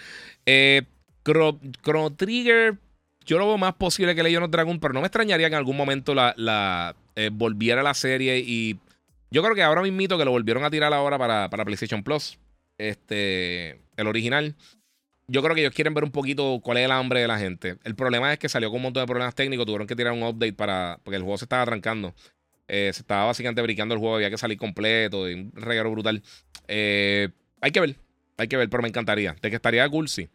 Eh, 0.46 0.84
Chrono 1.24 2.16
Trigger, 2.16 2.78
yo 3.26 3.38
lo 3.38 3.48
veo 3.48 3.58
más 3.58 3.76
posible 3.76 4.16
que 4.16 4.24
Legend 4.24 4.46
of 4.46 4.52
Dragon, 4.52 4.80
pero 4.80 4.94
no 4.94 5.02
me 5.02 5.08
extrañaría 5.08 5.50
que 5.50 5.56
en 5.56 5.60
algún 5.60 5.78
momento 5.78 6.16
la, 6.16 6.96
eh, 7.16 7.30
volviera 7.32 7.84
la 7.84 7.94
serie 7.94 8.40
y 8.40 8.80
yo 9.32 9.44
creo 9.44 9.54
que 9.54 9.64
ahora 9.64 9.82
mismito 9.82 10.18
que 10.18 10.26
lo 10.26 10.32
volvieron 10.32 10.64
a 10.64 10.72
tirar 10.72 10.92
ahora 10.94 11.18
para, 11.20 11.50
para 11.50 11.66
PlayStation 11.66 12.04
Plus, 12.04 12.40
este, 12.78 13.80
el 13.96 14.08
original. 14.08 14.56
Yo 15.28 15.44
creo 15.44 15.54
que 15.54 15.62
ellos 15.62 15.76
quieren 15.76 15.94
ver 15.94 16.04
un 16.04 16.12
poquito 16.12 16.60
cuál 16.64 16.78
es 16.78 16.86
el 16.86 16.92
hambre 16.92 17.22
de 17.22 17.28
la 17.28 17.38
gente. 17.38 17.78
El 17.84 17.94
problema 17.94 18.34
es 18.34 18.40
que 18.40 18.50
salió 18.50 18.70
con 18.70 18.78
un 18.78 18.84
montón 18.84 19.04
de 19.04 19.08
problemas 19.08 19.36
técnicos, 19.36 19.68
tuvieron 19.68 19.86
que 19.86 19.96
tirar 19.96 20.14
un 20.14 20.24
update 20.24 20.54
para 20.54 21.00
porque 21.04 21.18
el 21.18 21.22
juego 21.22 21.38
se 21.38 21.46
estaba 21.46 21.62
arrancando. 21.62 22.16
Eh, 22.70 22.92
se 22.94 23.02
estaba 23.02 23.26
básicamente 23.26 23.62
brincando 23.62 23.94
el 23.94 24.00
juego, 24.00 24.16
había 24.16 24.30
que 24.30 24.38
salir 24.38 24.58
completo, 24.58 25.24
un 25.24 25.52
regalo 25.56 25.92
brutal. 25.92 26.22
Eh, 26.68 27.30
hay 27.62 27.72
que 27.72 27.80
ver, 27.80 27.96
hay 28.38 28.48
que 28.48 28.56
ver, 28.56 28.70
pero 28.70 28.82
me 28.84 28.90
encantaría. 28.90 29.36
De 29.42 29.50
que 29.50 29.56
estaría 29.56 29.88
cool, 29.90 30.08
sí. 30.08 30.30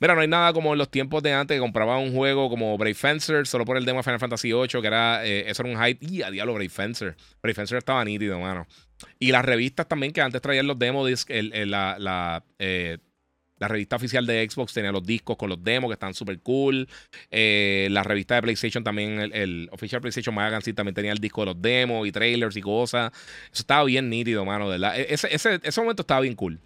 Mira, 0.00 0.14
no 0.14 0.22
hay 0.22 0.28
nada 0.28 0.52
como 0.52 0.72
en 0.72 0.78
los 0.78 0.90
tiempos 0.90 1.22
de 1.22 1.32
antes 1.32 1.54
que 1.54 1.60
compraba 1.60 1.98
un 1.98 2.12
juego 2.12 2.48
como 2.50 2.76
Brave 2.76 2.94
Fencer 2.94 3.46
solo 3.46 3.64
por 3.64 3.76
el 3.76 3.84
demo 3.84 4.00
de 4.00 4.02
Final 4.02 4.18
Fantasy 4.18 4.52
VIII, 4.52 4.80
que 4.80 4.86
era, 4.86 5.24
eh, 5.24 5.48
eso 5.48 5.62
era 5.62 5.72
un 5.72 5.84
hype. 5.84 6.04
Y 6.04 6.22
a 6.22 6.30
diablo, 6.30 6.54
Brave 6.54 6.68
Fencer. 6.68 7.16
Brave 7.42 7.54
Fencer 7.54 7.78
estaba 7.78 8.04
nítido, 8.04 8.40
mano. 8.40 8.66
Y 9.18 9.30
las 9.30 9.44
revistas 9.44 9.86
también 9.86 10.12
que 10.12 10.20
antes 10.20 10.40
traían 10.40 10.66
los 10.66 10.78
demos, 10.78 11.08
el, 11.28 11.70
la 11.70 12.42
la 13.58 13.68
revista 13.68 13.96
oficial 13.96 14.26
de 14.26 14.48
Xbox 14.48 14.72
tenía 14.72 14.90
los 14.90 15.04
discos 15.04 15.36
con 15.36 15.48
los 15.48 15.62
demos 15.62 15.88
que 15.88 15.94
están 15.94 16.14
súper 16.14 16.40
cool. 16.40 16.88
Eh, 17.30 17.88
la 17.90 18.02
revista 18.02 18.34
de 18.34 18.42
PlayStation 18.42 18.82
también, 18.82 19.20
el, 19.20 19.32
el 19.32 19.68
Official 19.72 20.00
PlayStation 20.00 20.34
Magazine 20.34 20.74
también 20.74 20.94
tenía 20.94 21.12
el 21.12 21.18
disco 21.18 21.42
de 21.42 21.46
los 21.46 21.62
demos 21.62 22.06
y 22.06 22.12
trailers 22.12 22.56
y 22.56 22.60
cosas. 22.60 23.12
Eso 23.52 23.62
estaba 23.62 23.84
bien 23.84 24.10
nítido, 24.10 24.44
mano. 24.44 24.68
¿verdad? 24.68 24.98
E, 24.98 25.06
ese, 25.14 25.32
ese, 25.32 25.60
ese 25.62 25.80
momento 25.80 26.02
estaba 26.02 26.20
bien 26.20 26.34
cool. 26.34 26.58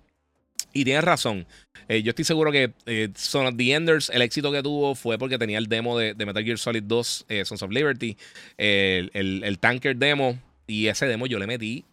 Y 0.72 0.84
tienes 0.84 1.04
razón. 1.04 1.46
Eh, 1.88 2.02
yo 2.02 2.10
estoy 2.10 2.24
seguro 2.24 2.52
que 2.52 2.72
eh, 2.86 3.08
Son 3.14 3.46
of 3.46 3.56
the 3.56 3.72
Enders, 3.72 4.10
el 4.10 4.22
éxito 4.22 4.52
que 4.52 4.62
tuvo 4.62 4.94
fue 4.94 5.18
porque 5.18 5.38
tenía 5.38 5.58
el 5.58 5.66
demo 5.66 5.98
de, 5.98 6.14
Metal 6.14 6.44
Gear 6.44 6.58
Solid 6.58 6.82
2, 6.82 7.26
Sons 7.44 7.62
of 7.62 7.70
Liberty, 7.70 8.16
el, 8.56 9.10
el, 9.14 9.58
Tanker 9.58 9.96
demo. 9.96 10.38
Y 10.66 10.88
ese 10.88 11.06
demo 11.06 11.26
yo 11.26 11.38
le 11.38 11.46
metí. 11.46 11.84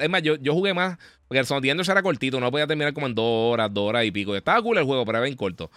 Es 0.00 0.08
más, 0.08 0.22
yo, 0.22 0.36
yo 0.36 0.54
jugué 0.54 0.74
más 0.74 0.98
porque 1.28 1.40
el 1.40 1.80
era 1.80 2.02
cortito, 2.02 2.40
no 2.40 2.50
podía 2.50 2.66
terminar 2.66 2.94
como 2.94 3.06
en 3.06 3.14
dos 3.14 3.52
horas, 3.52 3.72
dos 3.72 3.90
horas 3.90 4.06
y 4.06 4.10
pico. 4.10 4.34
Estaba 4.34 4.62
cool 4.62 4.78
el 4.78 4.84
juego, 4.84 5.04
pero 5.04 5.18
era 5.18 5.24
bien 5.24 5.36
corto. 5.36 5.70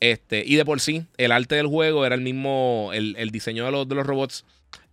Este, 0.00 0.42
y 0.46 0.56
de 0.56 0.64
por 0.64 0.80
sí, 0.80 1.04
el 1.18 1.30
arte 1.30 1.56
del 1.56 1.66
juego 1.66 2.06
era 2.06 2.14
el 2.14 2.22
mismo, 2.22 2.90
el, 2.94 3.30
diseño 3.30 3.66
de 3.66 3.70
los, 3.70 3.86
de 3.86 3.94
los 3.94 4.06
robots, 4.06 4.46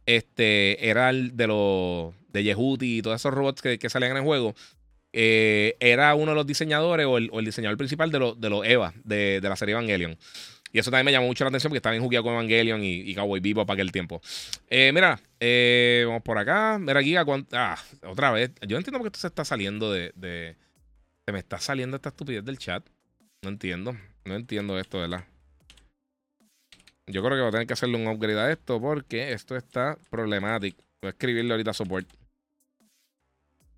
este, 0.05 0.89
era 0.89 1.09
el 1.09 1.37
de 1.37 1.47
los, 1.47 2.13
de 2.27 2.43
Yehuti 2.43 2.97
y 2.97 3.01
todos 3.01 3.21
esos 3.21 3.33
robots 3.33 3.61
que, 3.61 3.79
que 3.79 3.89
salían 3.89 4.11
en 4.11 4.17
el 4.17 4.23
juego. 4.23 4.53
Eh, 5.13 5.77
era 5.79 6.13
uno 6.15 6.31
de 6.31 6.35
los 6.35 6.47
diseñadores 6.47 7.05
o 7.05 7.17
el, 7.17 7.45
diseñador 7.45 7.77
principal 7.77 8.11
de, 8.11 8.19
los 8.19 8.39
de 8.39 8.49
EVA, 8.65 8.93
de, 9.05 9.39
de 9.41 9.49
la 9.49 9.55
serie 9.55 9.73
Evangelion. 9.73 10.17
Y 10.73 10.79
eso 10.79 10.89
también 10.89 11.05
me 11.05 11.11
llamó 11.11 11.27
mucho 11.27 11.43
la 11.43 11.49
atención 11.49 11.69
porque 11.69 11.77
estaba 11.77 11.91
bien 11.91 12.03
jugueado 12.03 12.23
con 12.23 12.33
Evangelion 12.33 12.83
y, 12.83 13.01
y 13.01 13.13
Cowboy 13.15 13.39
Vivo 13.41 13.65
para 13.65 13.75
aquel 13.75 13.91
tiempo. 13.91 14.21
Eh, 14.69 14.91
mira, 14.93 15.19
eh, 15.39 16.03
vamos 16.07 16.23
por 16.23 16.37
acá. 16.37 16.77
Mira, 16.79 17.01
Giga, 17.01 17.25
ah, 17.53 17.77
otra 18.03 18.31
vez. 18.31 18.51
Yo 18.61 18.75
no 18.75 18.77
entiendo 18.77 18.99
por 18.99 19.03
qué 19.03 19.07
esto 19.07 19.19
se 19.19 19.27
está 19.27 19.43
saliendo 19.43 19.91
de, 19.91 20.13
de, 20.15 20.55
Se 21.25 21.33
me 21.33 21.39
está 21.39 21.59
saliendo 21.59 21.97
esta 21.97 22.09
estupidez 22.09 22.45
del 22.45 22.57
chat. 22.57 22.85
No 23.41 23.49
entiendo. 23.49 23.97
No 24.23 24.35
entiendo 24.35 24.79
esto, 24.79 24.99
¿verdad? 24.99 25.25
Yo 27.07 27.21
creo 27.21 27.35
que 27.35 27.41
voy 27.41 27.49
a 27.49 27.51
tener 27.51 27.67
que 27.67 27.73
hacerle 27.73 27.97
un 27.97 28.07
upgrade 28.07 28.39
a 28.39 28.51
esto 28.51 28.79
porque 28.79 29.33
esto 29.33 29.57
está 29.57 29.97
problemático. 30.09 30.81
Voy 31.01 31.07
a 31.07 31.11
escribirle 31.11 31.51
ahorita 31.51 31.71
a 31.71 31.73
support. 31.73 32.07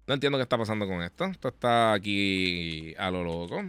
No 0.06 0.14
entiendo 0.14 0.38
qué 0.38 0.44
está 0.44 0.58
pasando 0.58 0.86
con 0.86 1.02
esto. 1.02 1.26
Esto 1.26 1.48
está 1.48 1.94
aquí 1.94 2.94
a 2.98 3.10
lo 3.10 3.24
loco. 3.24 3.64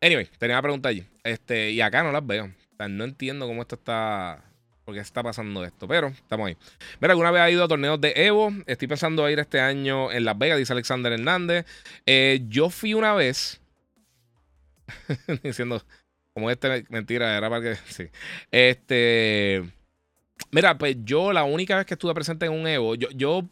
Anyway, 0.00 0.28
tenía 0.38 0.56
una 0.56 0.62
pregunta 0.62 0.88
allí. 0.88 1.04
Este, 1.24 1.70
y 1.70 1.80
acá 1.80 2.02
no 2.02 2.12
las 2.12 2.26
veo. 2.26 2.52
No 2.88 3.04
entiendo 3.04 3.46
cómo 3.46 3.62
esto 3.62 3.74
está. 3.74 4.44
¿Por 4.84 4.94
qué 4.94 5.00
está 5.00 5.22
pasando 5.22 5.64
esto? 5.64 5.86
Pero 5.86 6.08
estamos 6.08 6.46
ahí. 6.46 6.56
Mira, 7.00 7.12
alguna 7.12 7.30
vez 7.30 7.42
ha 7.42 7.50
ido 7.50 7.64
a 7.64 7.68
torneos 7.68 8.00
de 8.00 8.12
Evo. 8.14 8.52
Estoy 8.66 8.88
pensando 8.88 9.24
a 9.24 9.30
ir 9.30 9.38
este 9.38 9.60
año 9.60 10.10
en 10.12 10.24
Las 10.24 10.38
Vegas, 10.38 10.58
dice 10.58 10.72
Alexander 10.72 11.12
Hernández. 11.12 11.66
Eh, 12.06 12.40
yo 12.48 12.70
fui 12.70 12.94
una 12.94 13.12
vez. 13.14 13.60
diciendo, 15.42 15.82
como 16.32 16.50
este, 16.50 16.86
mentira, 16.88 17.36
era 17.36 17.50
para 17.50 17.62
que. 17.62 17.76
Sí. 17.88 18.04
Este. 18.50 19.64
Mira, 20.52 20.78
pues 20.78 20.96
yo 21.04 21.32
la 21.32 21.44
única 21.44 21.76
vez 21.76 21.84
que 21.84 21.94
estuve 21.94 22.14
presente 22.14 22.46
en 22.46 22.52
un 22.52 22.66
Evo, 22.66 22.94
yo, 22.94 23.08
yo 23.10 23.44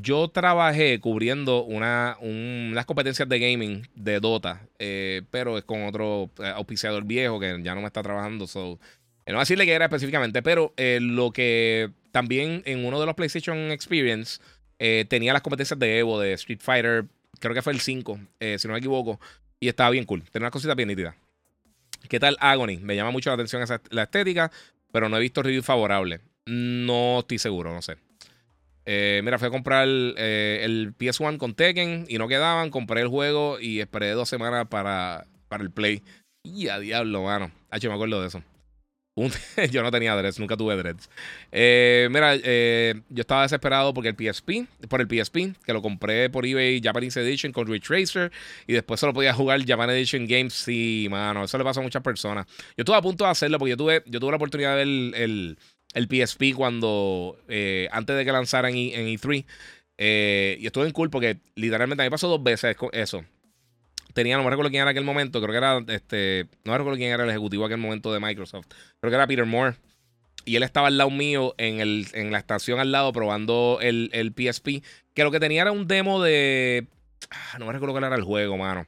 yo 0.00 0.28
trabajé 0.28 0.98
cubriendo 1.00 1.62
una, 1.62 2.16
unas 2.20 2.84
competencias 2.84 3.28
de 3.28 3.38
gaming 3.38 3.88
de 3.94 4.18
Dota, 4.18 4.66
eh, 4.78 5.22
pero 5.30 5.56
es 5.56 5.64
con 5.64 5.84
otro 5.84 6.30
eh, 6.42 6.48
auspiciador 6.48 7.04
viejo 7.04 7.38
que 7.38 7.60
ya 7.62 7.74
no 7.74 7.80
me 7.80 7.86
está 7.86 8.02
trabajando. 8.02 8.46
So, 8.46 8.80
eh, 9.24 9.30
no 9.30 9.34
voy 9.34 9.38
a 9.38 9.40
decirle 9.40 9.66
que 9.66 9.72
era 9.72 9.84
específicamente, 9.84 10.42
pero 10.42 10.72
lo 10.76 11.30
que 11.30 11.90
también 12.10 12.62
en 12.66 12.84
uno 12.84 12.98
de 12.98 13.06
los 13.06 13.14
PlayStation 13.14 13.70
Experience 13.70 14.40
tenía 15.08 15.32
las 15.32 15.42
competencias 15.42 15.78
de 15.78 15.98
Evo, 16.00 16.20
de 16.20 16.32
Street 16.34 16.60
Fighter, 16.60 17.06
creo 17.38 17.54
que 17.54 17.62
fue 17.62 17.72
el 17.72 17.80
5, 17.80 18.18
si 18.58 18.68
no 18.68 18.72
me 18.72 18.78
equivoco, 18.78 19.20
y 19.60 19.68
estaba 19.68 19.90
bien 19.90 20.04
cool. 20.04 20.22
Tenía 20.24 20.44
unas 20.44 20.52
cositas 20.52 20.76
bien 20.76 20.88
nítidas. 20.88 21.14
¿Qué 22.08 22.20
tal 22.20 22.36
Agony? 22.40 22.78
Me 22.78 22.96
llama 22.96 23.12
mucho 23.12 23.30
la 23.30 23.34
atención 23.34 23.62
esa, 23.62 23.80
la 23.90 24.02
estética, 24.02 24.50
pero 24.92 25.08
no 25.08 25.16
he 25.16 25.20
visto 25.20 25.42
reviews 25.42 25.64
favorables. 25.64 26.20
No 26.46 27.20
estoy 27.20 27.38
seguro, 27.38 27.72
no 27.72 27.80
sé. 27.80 27.96
Eh, 28.86 29.20
mira, 29.24 29.38
fui 29.38 29.48
a 29.48 29.50
comprar 29.50 29.86
eh, 29.88 30.60
el 30.62 30.94
PS1 30.96 31.38
con 31.38 31.54
Tekken 31.54 32.06
y 32.08 32.18
no 32.18 32.28
quedaban. 32.28 32.70
Compré 32.70 33.00
el 33.00 33.08
juego 33.08 33.58
y 33.60 33.80
esperé 33.80 34.10
dos 34.10 34.28
semanas 34.28 34.66
para, 34.68 35.26
para 35.48 35.62
el 35.62 35.70
Play. 35.70 36.02
Y 36.42 36.68
a 36.68 36.78
diablo, 36.78 37.22
mano. 37.22 37.50
H, 37.70 37.88
me 37.88 37.94
acuerdo 37.94 38.20
de 38.20 38.28
eso. 38.28 38.42
yo 39.70 39.82
no 39.84 39.92
tenía 39.92 40.16
dreads, 40.16 40.40
nunca 40.40 40.56
tuve 40.56 40.76
dreads. 40.76 41.08
Eh, 41.52 42.08
mira, 42.10 42.34
yo 42.34 43.20
estaba 43.20 43.42
desesperado 43.42 43.94
porque 43.94 44.08
el 44.08 44.16
PSP, 44.16 44.66
por 44.88 45.00
el 45.00 45.06
PSP, 45.06 45.54
que 45.64 45.72
lo 45.72 45.80
compré 45.80 46.28
por 46.30 46.44
eBay 46.44 46.80
Japanese 46.82 47.20
Edition 47.20 47.52
con 47.52 47.68
Ray 47.68 47.78
Tracer 47.78 48.32
y 48.66 48.72
después 48.72 48.98
solo 48.98 49.14
podía 49.14 49.32
jugar 49.32 49.64
Japan 49.64 49.90
Edition 49.90 50.26
Games. 50.26 50.52
Sí, 50.52 51.06
mano, 51.10 51.44
eso 51.44 51.56
le 51.56 51.62
pasó 51.62 51.78
a 51.78 51.84
muchas 51.84 52.02
personas. 52.02 52.46
Yo 52.76 52.82
estuve 52.82 52.96
a 52.96 53.02
punto 53.02 53.22
de 53.22 53.30
hacerlo 53.30 53.58
porque 53.60 53.70
yo 53.70 53.76
tuve, 53.76 54.02
yo 54.06 54.18
tuve 54.18 54.32
la 54.32 54.36
oportunidad 54.36 54.76
de 54.76 54.84
ver 54.84 55.22
el 55.22 55.58
PSP 55.94 56.54
cuando, 56.54 57.38
eh, 57.48 57.88
antes 57.92 58.16
de 58.16 58.24
que 58.24 58.32
lanzaran 58.32 58.74
en 58.74 59.06
E3. 59.06 59.44
Eh, 59.96 60.56
y 60.60 60.66
estuve 60.66 60.86
en 60.86 60.92
cool 60.92 61.10
porque 61.10 61.38
literalmente 61.54 62.02
a 62.02 62.06
mí 62.06 62.10
pasó 62.10 62.28
dos 62.28 62.42
veces 62.42 62.76
eso. 62.92 63.24
Tenía, 64.12 64.36
no 64.36 64.44
me 64.44 64.50
recuerdo 64.50 64.70
quién 64.70 64.82
era 64.82 64.90
en 64.90 64.96
aquel 64.96 65.04
momento, 65.04 65.40
creo 65.40 65.50
que 65.50 65.56
era, 65.56 65.94
este, 65.94 66.46
no 66.64 66.72
me 66.72 66.78
recuerdo 66.78 66.98
quién 66.98 67.12
era 67.12 67.24
el 67.24 67.30
ejecutivo 67.30 67.64
en 67.64 67.72
aquel 67.72 67.80
momento 67.80 68.12
de 68.12 68.20
Microsoft. 68.20 68.66
Creo 69.00 69.10
que 69.10 69.16
era 69.16 69.26
Peter 69.26 69.46
Moore. 69.46 69.76
Y 70.44 70.56
él 70.56 70.62
estaba 70.62 70.88
al 70.88 70.98
lado 70.98 71.10
mío 71.10 71.54
en, 71.56 71.80
el, 71.80 72.06
en 72.12 72.30
la 72.30 72.38
estación 72.38 72.78
al 72.78 72.92
lado 72.92 73.12
probando 73.12 73.78
el, 73.80 74.10
el 74.12 74.32
PSP. 74.32 74.84
Que 75.14 75.24
lo 75.24 75.30
que 75.30 75.40
tenía 75.40 75.62
era 75.62 75.72
un 75.72 75.88
demo 75.88 76.22
de. 76.22 76.86
Ah, 77.30 77.58
no 77.58 77.66
me 77.66 77.72
recuerdo 77.72 77.94
cuál 77.94 78.04
era 78.04 78.16
el 78.16 78.24
juego, 78.24 78.58
mano. 78.58 78.86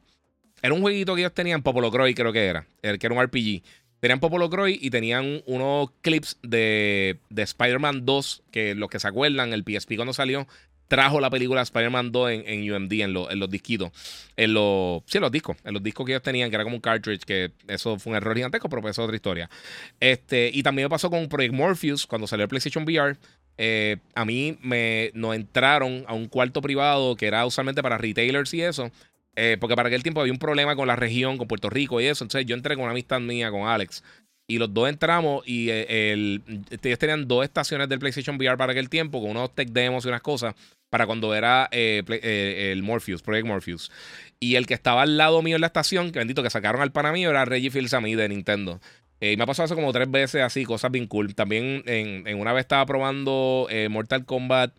Era 0.60 0.74
un 0.74 0.82
jueguito 0.82 1.14
que 1.14 1.22
ellos 1.22 1.32
tenían, 1.32 1.62
Popolo 1.62 1.90
Croy, 1.90 2.14
creo 2.14 2.32
que 2.32 2.44
era. 2.44 2.66
El 2.82 2.98
que 2.98 3.06
era 3.06 3.14
un 3.14 3.22
RPG. 3.22 3.62
Tenían 4.06 4.20
Popolo 4.20 4.48
Croy 4.48 4.78
y 4.80 4.90
tenían 4.90 5.42
unos 5.46 5.90
clips 6.00 6.38
de, 6.40 7.18
de 7.28 7.42
Spider-Man 7.42 8.06
2, 8.06 8.44
que 8.52 8.76
los 8.76 8.88
que 8.88 9.00
se 9.00 9.08
acuerdan, 9.08 9.52
el 9.52 9.64
PSP 9.64 9.96
cuando 9.96 10.12
salió, 10.12 10.46
trajo 10.86 11.18
la 11.18 11.28
película 11.28 11.60
Spider-Man 11.62 12.12
2 12.12 12.30
en, 12.30 12.72
UMD, 12.72 12.92
en, 12.92 13.16
en, 13.16 13.40
los 13.40 13.50
disquitos. 13.50 13.90
En 14.36 14.54
los, 14.54 15.02
sí, 15.06 15.18
en 15.18 15.22
los 15.22 15.32
discos. 15.32 15.56
En 15.64 15.74
los 15.74 15.82
discos 15.82 16.06
que 16.06 16.12
ellos 16.12 16.22
tenían, 16.22 16.50
que 16.50 16.54
era 16.54 16.62
como 16.62 16.76
un 16.76 16.80
cartridge, 16.80 17.24
que 17.24 17.50
eso 17.66 17.98
fue 17.98 18.12
un 18.12 18.16
error 18.18 18.36
gigantesco, 18.36 18.68
pero 18.68 18.80
pues 18.80 18.92
eso 18.92 19.02
es 19.02 19.06
otra 19.06 19.16
historia. 19.16 19.50
Este, 19.98 20.52
y 20.54 20.62
también 20.62 20.86
me 20.86 20.90
pasó 20.90 21.10
con 21.10 21.28
Project 21.28 21.54
Morpheus, 21.54 22.06
cuando 22.06 22.28
salió 22.28 22.44
el 22.44 22.48
PlayStation 22.48 22.84
VR. 22.84 23.16
Eh, 23.58 23.96
a 24.14 24.24
mí 24.24 24.56
me 24.62 25.10
nos 25.14 25.34
entraron 25.34 26.04
a 26.06 26.14
un 26.14 26.28
cuarto 26.28 26.62
privado 26.62 27.16
que 27.16 27.26
era 27.26 27.44
usualmente 27.44 27.82
para 27.82 27.98
retailers 27.98 28.54
y 28.54 28.62
eso. 28.62 28.92
Eh, 29.36 29.58
porque 29.60 29.76
para 29.76 29.88
aquel 29.88 30.02
tiempo 30.02 30.20
había 30.20 30.32
un 30.32 30.38
problema 30.38 30.74
con 30.74 30.88
la 30.88 30.96
región, 30.96 31.36
con 31.36 31.46
Puerto 31.46 31.68
Rico 31.68 32.00
y 32.00 32.06
eso. 32.06 32.24
Entonces 32.24 32.46
yo 32.46 32.56
entré 32.56 32.74
con 32.74 32.84
una 32.84 32.92
amistad 32.92 33.20
mía, 33.20 33.50
con 33.50 33.68
Alex. 33.68 34.02
Y 34.48 34.58
los 34.58 34.72
dos 34.72 34.88
entramos 34.88 35.42
y 35.46 35.70
eh, 35.70 36.12
el, 36.12 36.42
ellos 36.82 36.98
tenían 36.98 37.26
dos 37.26 37.44
estaciones 37.44 37.88
del 37.88 37.98
PlayStation 37.98 38.36
VR 38.36 38.56
para 38.56 38.72
aquel 38.72 38.88
tiempo, 38.88 39.20
con 39.20 39.30
unos 39.30 39.54
tech 39.54 39.68
demos 39.70 40.04
y 40.04 40.08
unas 40.08 40.22
cosas, 40.22 40.54
para 40.88 41.04
cuando 41.04 41.34
era 41.34 41.68
eh, 41.72 42.70
el 42.72 42.82
Morpheus, 42.82 43.22
Project 43.22 43.46
Morpheus. 43.46 43.90
Y 44.38 44.54
el 44.54 44.66
que 44.66 44.74
estaba 44.74 45.02
al 45.02 45.16
lado 45.16 45.42
mío 45.42 45.56
en 45.56 45.60
la 45.60 45.66
estación, 45.66 46.12
que 46.12 46.20
bendito 46.20 46.44
que 46.44 46.50
sacaron 46.50 46.80
al 46.80 46.92
pana 46.92 47.12
mío, 47.12 47.28
era 47.30 47.44
Reggie 47.44 47.70
Fields 47.70 47.92
a 47.92 48.00
mí 48.00 48.14
de 48.14 48.28
Nintendo. 48.28 48.80
y 49.20 49.36
me 49.36 49.42
ha 49.42 49.46
pasado 49.46 49.66
eso 49.66 49.74
como 49.74 49.92
tres 49.92 50.08
veces 50.10 50.42
así, 50.42 50.64
cosas 50.64 50.92
bien 50.92 51.08
cool. 51.08 51.34
También 51.34 51.82
en 51.86 52.40
una 52.40 52.52
vez 52.52 52.60
estaba 52.62 52.86
probando 52.86 53.68
Mortal 53.90 54.24
Kombat. 54.24 54.72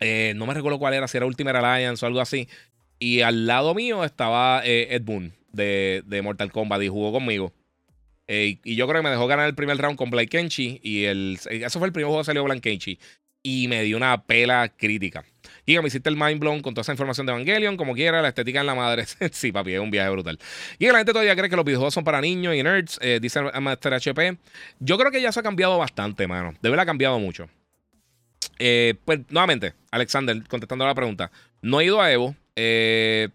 no 0.00 0.46
me 0.46 0.54
recuerdo 0.54 0.78
cuál 0.78 0.94
era, 0.94 1.06
si 1.06 1.18
era 1.18 1.26
Ultimate 1.26 1.58
Alliance 1.58 2.02
o 2.02 2.08
algo 2.08 2.20
así. 2.22 2.48
Y 2.98 3.20
al 3.20 3.46
lado 3.46 3.74
mío 3.74 4.04
estaba 4.04 4.62
eh, 4.64 4.88
Ed 4.90 5.02
Boon 5.02 5.32
de, 5.52 6.20
Mortal 6.22 6.52
Kombat 6.52 6.82
y 6.82 6.88
jugó 6.88 7.12
conmigo. 7.12 7.52
Eh, 8.26 8.58
y 8.64 8.76
yo 8.76 8.86
creo 8.88 9.00
que 9.00 9.04
me 9.04 9.10
dejó 9.10 9.26
ganar 9.26 9.46
el 9.46 9.54
primer 9.54 9.76
round 9.76 9.96
con 9.96 10.10
Blake 10.10 10.28
Kenchi. 10.28 10.80
Y 10.82 11.04
el, 11.04 11.38
eso 11.48 11.78
fue 11.78 11.88
el 11.88 11.92
primer 11.92 12.06
juego 12.06 12.20
que 12.20 12.26
salió 12.26 12.44
Blake 12.44 12.60
Kenchi. 12.60 12.98
Y 13.42 13.68
me 13.68 13.82
dio 13.82 13.96
una 13.96 14.22
pela 14.24 14.70
crítica. 14.70 15.24
Y 15.66 15.78
me 15.78 15.88
hiciste 15.88 16.08
el 16.08 16.16
mind 16.16 16.40
blown 16.40 16.60
con 16.60 16.72
toda 16.72 16.82
esa 16.82 16.92
información 16.92 17.26
de 17.26 17.32
Evangelion, 17.32 17.76
como 17.76 17.94
quiera, 17.94 18.22
la 18.22 18.28
estética 18.28 18.60
en 18.60 18.66
la 18.66 18.74
madre. 18.74 19.04
sí, 19.32 19.52
papi, 19.52 19.74
es 19.74 19.80
un 19.80 19.90
viaje 19.90 20.10
brutal. 20.10 20.38
Y 20.78 20.86
la 20.86 20.98
gente 20.98 21.12
todavía 21.12 21.36
cree 21.36 21.50
que 21.50 21.56
los 21.56 21.64
videojuegos 21.64 21.92
son 21.92 22.04
para 22.04 22.20
niños 22.20 22.54
y 22.54 22.62
nerds, 22.62 22.98
eh, 23.02 23.18
dice 23.20 23.42
Master 23.42 23.94
HP. 23.94 24.38
Yo 24.80 24.96
creo 24.96 25.10
que 25.10 25.20
ya 25.20 25.30
se 25.32 25.40
ha 25.40 25.42
cambiado 25.42 25.76
bastante, 25.76 26.26
mano. 26.26 26.54
Debe 26.62 26.74
haber 26.74 26.86
cambiado 26.86 27.18
mucho. 27.18 27.48
pues 28.56 29.20
nuevamente, 29.28 29.74
Alexander, 29.90 30.42
contestando 30.48 30.86
la 30.86 30.94
pregunta. 30.94 31.30
No 31.60 31.80
he 31.80 31.86
ido 31.86 32.00
a 32.00 32.10
Evo, 32.12 32.34
eh, 32.56 33.28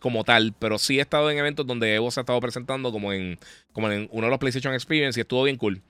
como 0.00 0.24
tal, 0.24 0.54
pero 0.58 0.78
sí 0.78 0.98
he 0.98 1.02
estado 1.02 1.30
en 1.30 1.38
eventos 1.38 1.66
donde 1.66 1.94
Evo 1.94 2.10
se 2.10 2.20
ha 2.20 2.22
estado 2.22 2.40
presentando 2.40 2.92
como 2.92 3.12
en, 3.12 3.38
como 3.72 3.90
en 3.90 4.08
uno 4.12 4.26
de 4.26 4.30
los 4.30 4.38
PlayStation 4.38 4.74
Experience 4.74 5.18
y 5.18 5.22
estuvo 5.22 5.42
bien 5.42 5.56
cool. 5.56 5.82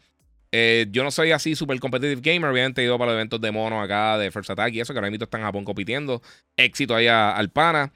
Eh, 0.53 0.87
yo 0.91 1.03
no 1.05 1.11
soy 1.11 1.33
así 1.33 1.55
super 1.55 1.79
competitive 1.81 2.21
gamer, 2.23 2.51
obviamente 2.51 2.81
he 2.81 2.85
ido 2.85 2.99
para 2.99 3.13
los 3.13 3.17
eventos 3.17 3.41
de 3.41 3.51
mono 3.51 3.83
acá, 3.83 4.17
de 4.17 4.31
First 4.31 4.51
Attack 4.51 4.73
y 4.75 4.81
eso, 4.81 4.93
que 4.93 4.99
ahora 4.99 5.11
mismo 5.11 5.25
están 5.25 5.41
en 5.41 5.47
Japón 5.47 5.65
compitiendo. 5.65 6.23
Éxito 6.57 6.95
ahí 6.95 7.09
al 7.09 7.51
pana. 7.51 7.93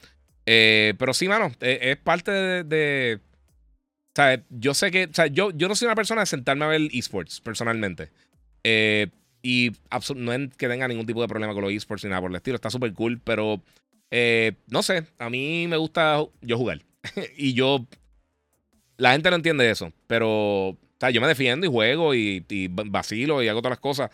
Eh, 0.46 0.94
pero 0.98 1.14
sí, 1.14 1.28
mano, 1.28 1.52
es 1.60 1.96
parte 1.98 2.30
de, 2.64 3.20
o 3.22 4.12
sea, 4.14 4.42
yo 4.50 4.74
sé 4.74 4.90
que, 4.90 5.04
o 5.04 5.14
sea, 5.14 5.28
yo, 5.28 5.50
yo 5.52 5.68
no 5.68 5.74
soy 5.74 5.86
una 5.86 5.94
persona 5.94 6.22
de 6.22 6.26
sentarme 6.26 6.64
a 6.64 6.68
ver 6.68 6.82
esports 6.92 7.40
personalmente. 7.40 8.10
y 9.42 9.72
no 10.16 10.32
es 10.32 10.54
que 10.56 10.68
tenga 10.68 10.88
ningún 10.88 11.06
tipo 11.06 11.22
de 11.22 11.28
problema 11.28 11.54
con 11.54 11.62
los 11.62 11.72
esports 11.72 12.04
ni 12.04 12.10
nada 12.10 12.20
por 12.20 12.30
el 12.30 12.36
estilo, 12.36 12.56
está 12.56 12.68
súper 12.68 12.92
cool, 12.92 13.20
pero 13.24 13.62
eh, 14.10 14.52
no 14.66 14.82
sé, 14.82 15.06
a 15.18 15.30
mí 15.30 15.66
me 15.68 15.76
gusta 15.76 16.24
yo 16.40 16.58
jugar. 16.58 16.82
y 17.36 17.54
yo. 17.54 17.86
La 18.96 19.12
gente 19.12 19.30
no 19.30 19.36
entiende 19.36 19.70
eso, 19.70 19.92
pero. 20.06 20.68
O 20.70 20.76
sea, 21.00 21.10
yo 21.10 21.20
me 21.22 21.28
defiendo 21.28 21.66
y 21.66 21.70
juego 21.70 22.14
y, 22.14 22.44
vacilo 22.68 23.42
y 23.42 23.48
hago 23.48 23.60
todas 23.60 23.72
las 23.72 23.80
cosas. 23.80 24.10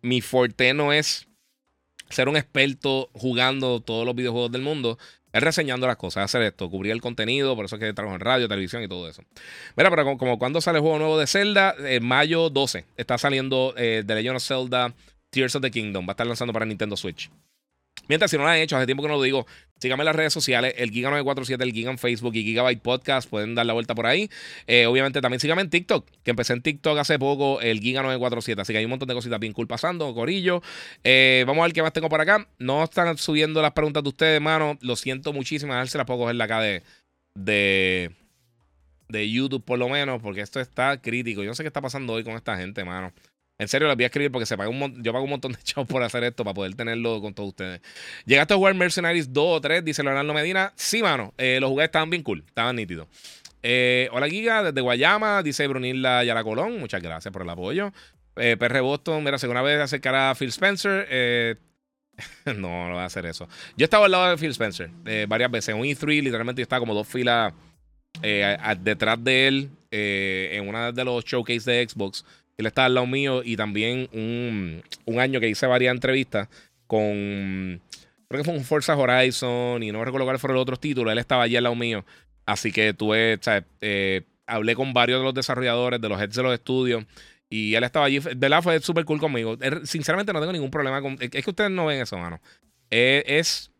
Mi 0.00 0.20
forte 0.20 0.72
no 0.74 0.92
es 0.92 1.26
ser 2.08 2.28
un 2.28 2.36
experto 2.36 3.10
jugando 3.12 3.80
todos 3.80 4.06
los 4.06 4.14
videojuegos 4.14 4.52
del 4.52 4.62
mundo. 4.62 4.96
Es 5.32 5.42
reseñando 5.42 5.88
las 5.88 5.96
cosas, 5.96 6.24
hacer 6.24 6.42
esto, 6.42 6.70
cubrir 6.70 6.92
el 6.92 7.02
contenido, 7.02 7.56
por 7.56 7.64
eso 7.64 7.76
es 7.76 7.80
que 7.80 7.92
trabajo 7.92 8.14
en 8.14 8.20
radio, 8.20 8.48
televisión 8.48 8.82
y 8.84 8.88
todo 8.88 9.08
eso. 9.08 9.22
Mira, 9.76 9.90
pero 9.90 10.16
como, 10.16 10.38
cuando 10.38 10.60
sale 10.60 10.78
el 10.78 10.82
juego 10.82 10.98
nuevo 10.98 11.18
de 11.18 11.26
Zelda, 11.26 11.74
en 11.78 12.06
mayo 12.06 12.48
12 12.48 12.86
está 12.96 13.18
saliendo 13.18 13.74
eh, 13.76 14.04
The 14.06 14.14
Legend 14.14 14.36
of 14.36 14.42
Zelda 14.42 14.94
Tears 15.30 15.56
of 15.56 15.62
the 15.62 15.70
Kingdom. 15.70 16.06
Va 16.06 16.12
a 16.12 16.12
estar 16.12 16.26
lanzando 16.26 16.52
para 16.52 16.64
Nintendo 16.64 16.96
Switch. 16.96 17.28
Mientras, 18.08 18.30
si 18.30 18.36
no 18.36 18.44
lo 18.44 18.48
han 18.48 18.58
hecho, 18.58 18.76
hace 18.76 18.86
tiempo 18.86 19.02
que 19.02 19.08
no 19.08 19.16
lo 19.16 19.22
digo, 19.22 19.46
síganme 19.78 20.02
en 20.02 20.06
las 20.06 20.16
redes 20.16 20.32
sociales, 20.32 20.74
el 20.78 20.90
Giga947, 20.92 21.62
el 21.62 21.72
Giga 21.72 21.90
en 21.90 21.98
Facebook 21.98 22.34
y 22.34 22.42
Gigabyte 22.44 22.80
Podcast, 22.80 23.28
pueden 23.28 23.54
dar 23.54 23.66
la 23.66 23.72
vuelta 23.72 23.94
por 23.94 24.06
ahí. 24.06 24.30
Eh, 24.66 24.86
obviamente 24.86 25.20
también 25.20 25.40
síganme 25.40 25.62
en 25.62 25.70
TikTok, 25.70 26.08
que 26.22 26.30
empecé 26.30 26.52
en 26.52 26.62
TikTok 26.62 26.98
hace 26.98 27.18
poco, 27.18 27.60
el 27.60 27.80
Giga947, 27.80 28.60
así 28.60 28.72
que 28.72 28.78
hay 28.78 28.84
un 28.84 28.90
montón 28.90 29.08
de 29.08 29.14
cositas 29.14 29.40
bien 29.40 29.52
pasando, 29.66 30.14
Corillo. 30.14 30.62
Eh, 31.04 31.44
vamos 31.46 31.62
a 31.62 31.66
ver 31.66 31.72
qué 31.72 31.82
más 31.82 31.92
tengo 31.92 32.08
por 32.08 32.20
acá. 32.20 32.46
No 32.58 32.84
están 32.84 33.16
subiendo 33.18 33.60
las 33.62 33.72
preguntas 33.72 34.02
de 34.02 34.08
ustedes, 34.08 34.36
hermano, 34.36 34.78
lo 34.80 34.96
siento 34.96 35.32
muchísimo, 35.32 35.72
a 35.72 35.78
ver 35.78 35.88
las 35.92 36.06
puedo 36.06 36.20
coger 36.20 36.40
acá 36.40 36.60
de, 36.60 36.82
de, 37.34 38.12
de 39.08 39.30
YouTube 39.30 39.64
por 39.64 39.78
lo 39.78 39.88
menos, 39.88 40.20
porque 40.22 40.40
esto 40.40 40.60
está 40.60 41.00
crítico. 41.00 41.42
Yo 41.42 41.50
no 41.50 41.54
sé 41.54 41.62
qué 41.62 41.68
está 41.68 41.80
pasando 41.80 42.12
hoy 42.12 42.24
con 42.24 42.34
esta 42.34 42.56
gente, 42.56 42.80
hermano. 42.80 43.12
En 43.58 43.68
serio, 43.68 43.88
les 43.88 43.96
voy 43.96 44.04
a 44.04 44.06
escribir 44.06 44.30
porque 44.30 44.44
se 44.44 44.56
paga 44.56 44.68
un 44.68 45.02
yo 45.02 45.12
pago 45.12 45.24
un 45.24 45.30
montón 45.30 45.52
de 45.52 45.58
chavos 45.62 45.88
por 45.88 46.02
hacer 46.02 46.24
esto 46.24 46.44
para 46.44 46.54
poder 46.54 46.74
tenerlo 46.74 47.20
con 47.20 47.32
todos 47.32 47.50
ustedes. 47.50 47.80
¿Llegaste 48.26 48.54
a 48.54 48.56
jugar 48.56 48.74
Mercenaries 48.74 49.32
2 49.32 49.44
o 49.44 49.60
3? 49.60 49.84
Dice 49.84 50.02
Leonardo 50.02 50.34
Medina. 50.34 50.72
Sí, 50.76 51.02
mano. 51.02 51.32
Eh, 51.38 51.58
los 51.60 51.70
jugué 51.70 51.84
estaban 51.84 52.10
bien 52.10 52.22
cool. 52.22 52.44
Estaban 52.46 52.76
nítidos. 52.76 53.08
Eh, 53.62 54.08
hola, 54.12 54.28
Giga, 54.28 54.62
desde 54.62 54.80
Guayama. 54.80 55.42
Dice 55.42 55.66
Brunilda 55.66 56.22
Yara 56.22 56.44
Colón. 56.44 56.78
Muchas 56.78 57.02
gracias 57.02 57.32
por 57.32 57.42
el 57.42 57.48
apoyo. 57.48 57.92
Eh, 58.36 58.56
PR 58.58 58.80
Boston. 58.82 59.24
Mira, 59.24 59.38
segunda 59.38 59.62
vez 59.62 59.80
acercará 59.80 60.30
a 60.30 60.34
Phil 60.34 60.50
Spencer. 60.50 61.06
Eh, 61.08 61.54
no, 62.44 62.88
no 62.88 62.92
voy 62.92 63.00
a 63.00 63.06
hacer 63.06 63.24
eso. 63.24 63.48
Yo 63.76 63.84
estaba 63.84 64.04
al 64.04 64.12
lado 64.12 64.30
de 64.30 64.36
Phil 64.36 64.50
Spencer 64.50 64.90
varias 65.26 65.50
veces. 65.50 65.70
En 65.70 65.80
un 65.80 65.86
E3, 65.86 66.22
literalmente 66.22 66.60
yo 66.60 66.64
estaba 66.64 66.80
como 66.80 66.94
dos 66.94 67.08
filas 67.08 67.54
detrás 68.80 69.22
de 69.22 69.48
él 69.48 69.70
en 69.90 70.68
una 70.68 70.92
de 70.92 71.04
los 71.04 71.24
showcases 71.24 71.64
de 71.64 71.88
Xbox. 71.88 72.22
Él 72.58 72.66
estaba 72.66 72.86
al 72.86 72.94
lado 72.94 73.06
mío 73.06 73.42
y 73.44 73.56
también 73.56 74.08
un, 74.12 74.82
un 75.04 75.20
año 75.20 75.40
que 75.40 75.48
hice 75.48 75.66
varias 75.66 75.94
entrevistas 75.94 76.48
con. 76.86 77.80
Creo 78.28 78.42
que 78.42 78.44
fue 78.44 78.54
un 78.54 78.64
Forza 78.64 78.96
Horizon 78.96 79.82
y 79.82 79.92
no 79.92 80.04
recuerdo 80.04 80.24
cuáles 80.24 80.40
fueron 80.40 80.56
los 80.56 80.62
otros 80.62 80.80
títulos. 80.80 81.12
Él 81.12 81.18
estaba 81.18 81.44
allí 81.44 81.56
al 81.56 81.62
lado 81.62 81.76
mío. 81.76 82.04
Así 82.44 82.72
que 82.72 82.92
tuve, 82.94 83.34
o 83.34 83.42
sea, 83.42 83.64
hablé 84.46 84.74
con 84.74 84.92
varios 84.92 85.20
de 85.20 85.24
los 85.24 85.34
desarrolladores, 85.34 86.00
de 86.00 86.08
los 86.08 86.20
heads 86.20 86.34
de 86.34 86.42
los 86.42 86.54
estudios. 86.54 87.04
Y 87.48 87.74
él 87.74 87.84
estaba 87.84 88.06
allí. 88.06 88.18
De 88.18 88.34
verdad 88.34 88.62
fue 88.62 88.80
súper 88.80 89.04
cool 89.04 89.20
conmigo. 89.20 89.56
Sinceramente 89.84 90.32
no 90.32 90.40
tengo 90.40 90.52
ningún 90.52 90.70
problema 90.70 91.00
con... 91.00 91.16
Es 91.20 91.30
que 91.30 91.50
ustedes 91.50 91.70
no 91.70 91.86
ven 91.86 92.00
eso, 92.00 92.18
mano. 92.18 92.40
Es... 92.90 93.70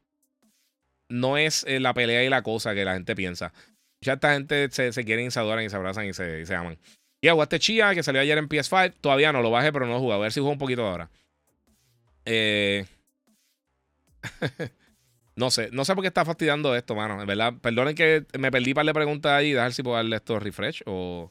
no 1.08 1.36
es 1.36 1.64
eh, 1.66 1.80
la 1.80 1.94
pelea 1.94 2.22
y 2.24 2.28
la 2.28 2.42
cosa 2.42 2.74
que 2.74 2.84
la 2.84 2.94
gente 2.94 3.16
piensa. 3.16 3.52
Ya 4.00 4.14
esta 4.14 4.34
gente 4.34 4.68
se, 4.70 4.92
se 4.92 5.04
quieren 5.04 5.26
y 5.26 5.30
se 5.30 5.40
adoran 5.40 5.64
y 5.64 5.70
se 5.70 5.76
abrazan 5.76 6.06
y 6.06 6.12
se, 6.12 6.42
y 6.42 6.46
se 6.46 6.54
aman. 6.54 6.78
Y 7.20 7.28
aguaste 7.28 7.58
Chia, 7.58 7.94
que 7.94 8.02
salió 8.02 8.20
ayer 8.20 8.38
en 8.38 8.48
PS5. 8.48 8.94
Todavía 9.00 9.32
no 9.32 9.42
lo 9.42 9.50
bajé, 9.50 9.72
pero 9.72 9.86
no 9.86 9.94
lo 9.94 10.00
jugué. 10.00 10.14
A 10.14 10.18
ver 10.18 10.32
si 10.32 10.40
juego 10.40 10.52
un 10.52 10.58
poquito 10.58 10.86
ahora. 10.86 11.10
Eh... 12.24 12.86
no 15.36 15.50
sé, 15.50 15.70
no 15.72 15.84
sé 15.84 15.94
por 15.94 16.02
qué 16.02 16.08
está 16.08 16.24
fastidiando 16.24 16.74
esto, 16.74 16.94
mano. 16.94 17.20
En 17.20 17.26
verdad, 17.26 17.54
perdonen 17.60 17.94
que 17.94 18.26
me 18.38 18.50
perdí 18.50 18.74
para 18.74 18.84
le 18.84 18.94
preguntas 18.94 19.32
ahí. 19.32 19.52
Dejar 19.52 19.72
si 19.72 19.82
puedo 19.82 19.96
darle 19.96 20.16
esto 20.16 20.38
refresh 20.38 20.82
o 20.86 21.30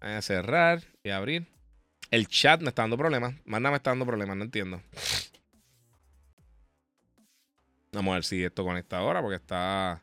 a 0.00 0.20
cerrar 0.20 0.82
y 1.02 1.10
abrir. 1.10 1.46
El 2.10 2.28
chat 2.28 2.60
me 2.60 2.68
está 2.68 2.82
dando 2.82 2.98
problemas. 2.98 3.34
Manda 3.44 3.70
me 3.70 3.76
está 3.76 3.90
dando 3.90 4.06
problemas, 4.06 4.36
no 4.36 4.44
entiendo. 4.44 4.82
Vamos 7.92 8.12
a 8.12 8.14
ver 8.16 8.24
si 8.24 8.42
esto 8.42 8.64
conecta 8.64 8.98
ahora 8.98 9.20
porque 9.20 9.36
está. 9.36 10.02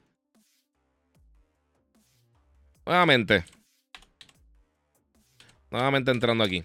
Nuevamente. 2.85 3.45
Nuevamente 5.71 6.11
entrando 6.11 6.43
aquí. 6.43 6.63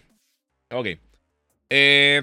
Ok. 0.70 0.89
Eh, 1.70 2.23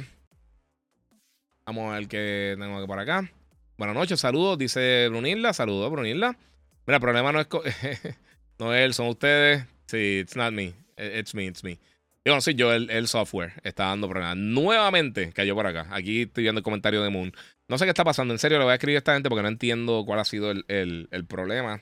vamos 1.65 1.91
a 1.91 1.97
ver 1.97 2.07
qué 2.07 2.55
tengo 2.59 2.77
aquí 2.77 2.87
por 2.87 2.99
acá. 2.99 3.31
Buenas 3.77 3.95
noches, 3.95 4.19
saludos, 4.19 4.57
dice 4.57 5.07
Brunilda. 5.09 5.53
Saludos, 5.53 5.91
Brunilda. 5.91 6.37
Mira, 6.85 6.97
el 6.97 7.01
problema 7.01 7.31
no 7.31 7.39
es, 7.39 7.47
no 8.59 8.73
él, 8.73 8.93
son 8.93 9.07
ustedes. 9.07 9.65
Sí, 9.87 10.19
it's 10.19 10.35
not 10.35 10.51
me. 10.51 10.73
It's 10.97 11.33
me, 11.33 11.45
it's 11.45 11.63
me. 11.63 11.79
Yo 12.25 12.33
no 12.33 12.41
soy 12.41 12.55
yo, 12.55 12.71
el, 12.73 13.07
software 13.07 13.53
está 13.63 13.85
dando 13.87 14.07
problemas. 14.07 14.37
Nuevamente 14.37 15.33
cayó 15.33 15.55
por 15.55 15.67
acá. 15.67 15.87
Aquí 15.91 16.21
estoy 16.21 16.43
viendo 16.43 16.59
el 16.59 16.63
comentario 16.63 17.03
de 17.03 17.09
Moon. 17.09 17.33
No 17.67 17.77
sé 17.77 17.85
qué 17.85 17.89
está 17.89 18.05
pasando. 18.05 18.33
En 18.33 18.39
serio, 18.39 18.59
le 18.59 18.63
voy 18.63 18.71
a 18.71 18.75
escribir 18.75 18.97
a 18.97 18.99
esta 18.99 19.13
gente 19.13 19.29
porque 19.29 19.41
no 19.41 19.49
entiendo 19.49 20.03
cuál 20.05 20.19
ha 20.19 20.25
sido 20.25 20.51
el, 20.51 21.25
problema. 21.27 21.81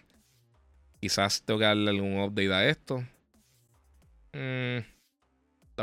Quizás 1.00 1.44
tengo 1.44 1.60
que 1.60 1.66
darle 1.66 1.92
algún 1.92 2.20
update 2.20 2.54
a 2.54 2.70
esto. 2.70 3.04
Mm, 4.34 4.80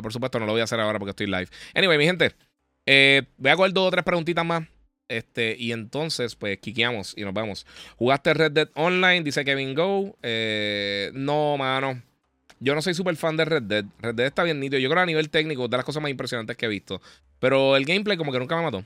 por 0.01 0.13
supuesto, 0.13 0.39
no 0.39 0.47
lo 0.47 0.53
voy 0.53 0.61
a 0.61 0.65
hacer 0.65 0.81
ahora 0.81 0.99
porque 0.99 1.11
estoy 1.11 1.27
live. 1.27 1.49
Anyway, 1.75 1.99
mi 1.99 2.05
gente, 2.05 2.35
eh, 2.87 3.23
voy 3.37 3.51
a 3.51 3.57
coger 3.57 3.73
dos 3.73 3.89
o 3.89 3.91
tres 3.91 4.05
preguntitas 4.05 4.45
más. 4.45 4.65
Este, 5.09 5.57
y 5.59 5.73
entonces, 5.73 6.37
pues, 6.37 6.59
quiqueamos 6.59 7.15
y 7.17 7.23
nos 7.23 7.33
vamos. 7.33 7.67
¿Jugaste 7.97 8.35
Red 8.35 8.53
Dead 8.53 8.69
Online? 8.75 9.23
Dice 9.23 9.45
Kevin 9.45 9.75
Go. 9.75 10.17
Eh, 10.23 11.11
no, 11.15 11.57
mano. 11.57 12.03
Yo 12.61 12.75
no 12.75 12.83
soy 12.83 12.93
súper 12.95 13.17
fan 13.17 13.37
de 13.37 13.45
Red 13.45 13.63
Dead. 13.63 13.85
Red 14.01 14.15
Dead 14.15 14.27
está 14.27 14.43
bien 14.43 14.61
nítido. 14.61 14.81
Yo 14.81 14.89
creo 14.89 14.99
que 14.99 15.03
a 15.03 15.07
nivel 15.07 15.31
técnico 15.31 15.69
de 15.69 15.77
las 15.77 15.87
cosas 15.87 16.03
más 16.03 16.11
impresionantes 16.11 16.57
que 16.57 16.67
he 16.67 16.69
visto. 16.69 17.01
Pero 17.39 17.77
el 17.77 17.85
gameplay 17.85 18.17
como 18.17 18.33
que 18.33 18.39
nunca 18.39 18.57
me 18.57 18.63
mató. 18.63 18.85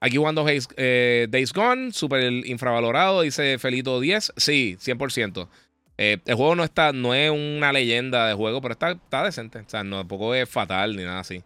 Aquí 0.00 0.16
jugando 0.16 0.44
eh, 0.48 1.26
Days 1.30 1.52
Gone, 1.52 1.92
súper 1.92 2.22
infravalorado, 2.46 3.22
dice 3.22 3.58
Felito 3.58 4.00
10. 4.00 4.32
Sí, 4.36 4.76
100%. 4.80 5.48
Eh, 5.98 6.18
el 6.26 6.34
juego 6.34 6.54
no 6.54 6.64
está, 6.64 6.92
no 6.92 7.14
es 7.14 7.30
una 7.30 7.72
leyenda 7.72 8.26
de 8.28 8.34
juego, 8.34 8.60
pero 8.60 8.72
está, 8.72 8.92
está 8.92 9.24
decente. 9.24 9.60
O 9.60 9.68
sea, 9.68 9.84
no, 9.84 9.98
tampoco 9.98 10.34
es 10.34 10.48
fatal 10.48 10.96
ni 10.96 11.04
nada 11.04 11.20
así. 11.20 11.42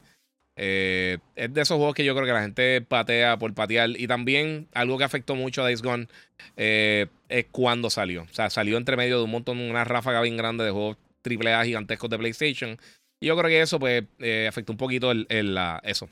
Eh, 0.56 1.18
es 1.36 1.55
de 1.55 1.60
esos 1.62 1.77
juegos 1.77 1.94
que 1.94 2.05
yo 2.05 2.14
creo 2.14 2.27
que 2.27 2.32
la 2.32 2.43
gente 2.43 2.81
patea 2.82 3.39
por 3.39 3.55
patear. 3.55 3.90
Y 3.90 4.06
también 4.06 4.68
algo 4.74 4.98
que 4.98 5.05
afectó 5.05 5.35
mucho 5.35 5.62
a 5.62 5.64
Days 5.64 5.82
Gone 5.82 6.09
es 6.56 7.09
cuando 7.52 7.90
salió. 7.90 8.22
O 8.22 8.35
sea, 8.35 8.51
salió 8.51 8.77
entre 8.77 8.97
medio 8.97 9.18
de 9.18 9.24
un 9.24 9.31
montón, 9.31 9.59
una 9.60 9.85
ráfaga 9.85 10.20
bien 10.20 10.36
grande 10.36 10.64
de 10.64 10.70
juegos 10.70 10.97
AAA 11.24 11.64
gigantescos 11.64 12.10
de 12.10 12.18
PlayStation. 12.18 12.78
Y 13.20 13.27
yo 13.27 13.36
creo 13.36 13.48
que 13.48 13.60
eso, 13.60 13.78
pues, 13.78 14.05
eh, 14.18 14.47
afectó 14.48 14.72
un 14.72 14.78
poquito 14.78 15.10
el, 15.10 15.59
eso. 15.82 16.09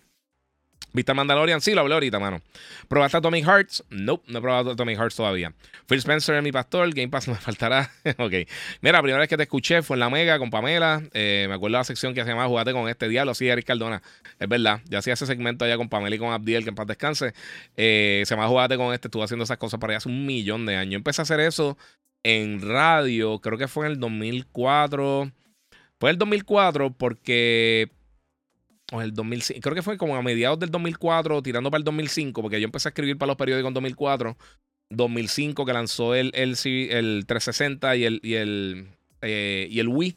¿Viste 0.93 1.13
Mandalorian? 1.13 1.61
Sí, 1.61 1.75
lo 1.75 1.83
hablé 1.83 1.95
ahorita, 1.95 2.19
mano. 2.19 2.41
¿Probaste 2.89 3.19
Atomic 3.19 3.45
Hearts? 3.45 3.85
Nope, 3.91 4.25
no 4.29 4.39
he 4.39 4.43
probado 4.43 4.71
Atomic 4.71 4.97
Hearts 4.99 5.17
todavía. 5.17 5.53
Phil 5.87 5.99
Spencer 5.99 6.37
es 6.37 6.43
mi 6.43 6.51
pastor, 6.51 6.93
Game 6.95 7.09
Pass 7.09 7.29
me 7.29 7.35
faltará. 7.35 7.91
ok. 8.19 8.33
Mira, 8.81 8.99
la 8.99 9.03
primera 9.03 9.19
vez 9.19 9.29
que 9.29 9.37
te 9.37 9.43
escuché 9.43 9.83
fue 9.83 9.97
en 9.97 10.01
La 10.01 10.11
Mega 10.11 10.39
con 10.39 10.51
Pamela. 10.51 11.03
Eh, 11.13 11.47
me 11.49 11.55
acuerdo 11.55 11.77
de 11.77 11.81
la 11.81 11.85
sección 11.85 12.15
que 12.15 12.23
se 12.23 12.29
llamaba 12.31 12.49
Jugate 12.49 12.73
con 12.73 12.89
este 12.89 13.09
diablo. 13.09 13.35
Sí, 13.35 13.49
Eric 13.49 13.67
Cardona. 13.67 14.03
Es 14.39 14.49
verdad. 14.49 14.81
Ya 14.89 14.99
hacía 14.99 15.13
ese 15.13 15.27
segmento 15.27 15.65
allá 15.65 15.77
con 15.77 15.89
Pamela 15.89 16.17
y 16.17 16.19
con 16.19 16.33
Abdiel, 16.33 16.65
que 16.65 16.71
en 16.71 16.75
paz 16.75 16.87
descanse. 16.87 17.35
Eh, 17.77 18.23
se 18.25 18.35
llama 18.35 18.49
Jugate 18.49 18.77
con 18.77 18.95
este. 18.95 19.09
Estuvo 19.09 19.23
haciendo 19.23 19.45
esas 19.45 19.59
cosas 19.59 19.79
para 19.79 19.93
allá 19.93 19.99
hace 19.99 20.09
un 20.09 20.25
millón 20.25 20.65
de 20.67 20.77
años. 20.77 20.97
empecé 20.97 21.21
a 21.21 21.25
hacer 21.25 21.41
eso 21.41 21.77
en 22.23 22.61
radio, 22.61 23.39
creo 23.41 23.59
que 23.59 23.69
fue 23.69 23.87
en 23.87 23.93
el 23.93 24.01
2004. 24.01 25.31
Fue 25.99 26.11
el 26.11 26.19
2004 26.19 26.93
porque... 26.93 27.91
O 28.93 29.03
el 29.03 29.13
2005, 29.13 29.61
creo 29.61 29.75
que 29.75 29.83
fue 29.83 29.99
como 29.99 30.17
a 30.17 30.23
mediados 30.23 30.59
del 30.59 30.71
2004, 30.71 31.43
tirando 31.43 31.71
para 31.71 31.79
el 31.79 31.85
2005, 31.85 32.41
porque 32.41 32.61
yo 32.61 32.65
empecé 32.65 32.89
a 32.89 32.91
escribir 32.91 33.19
para 33.19 33.29
los 33.29 33.37
periódicos 33.37 33.69
en 33.69 33.75
2004. 33.75 34.37
2005 34.91 35.67
que 35.67 35.73
lanzó 35.73 36.15
el, 36.15 36.33
el, 36.35 36.57
el 36.65 37.27
360 37.27 37.97
y 37.97 38.05
el, 38.05 38.21
y 38.23 38.35
el, 38.35 38.89
eh, 39.21 39.69
y 39.71 39.81
el 39.81 39.89
Wii. 39.89 40.17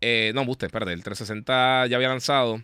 Eh, 0.00 0.32
no, 0.34 0.42
usted, 0.42 0.66
espérate, 0.66 0.92
el 0.92 1.02
360 1.02 1.86
ya 1.86 1.96
había 1.96 2.08
lanzado. 2.08 2.62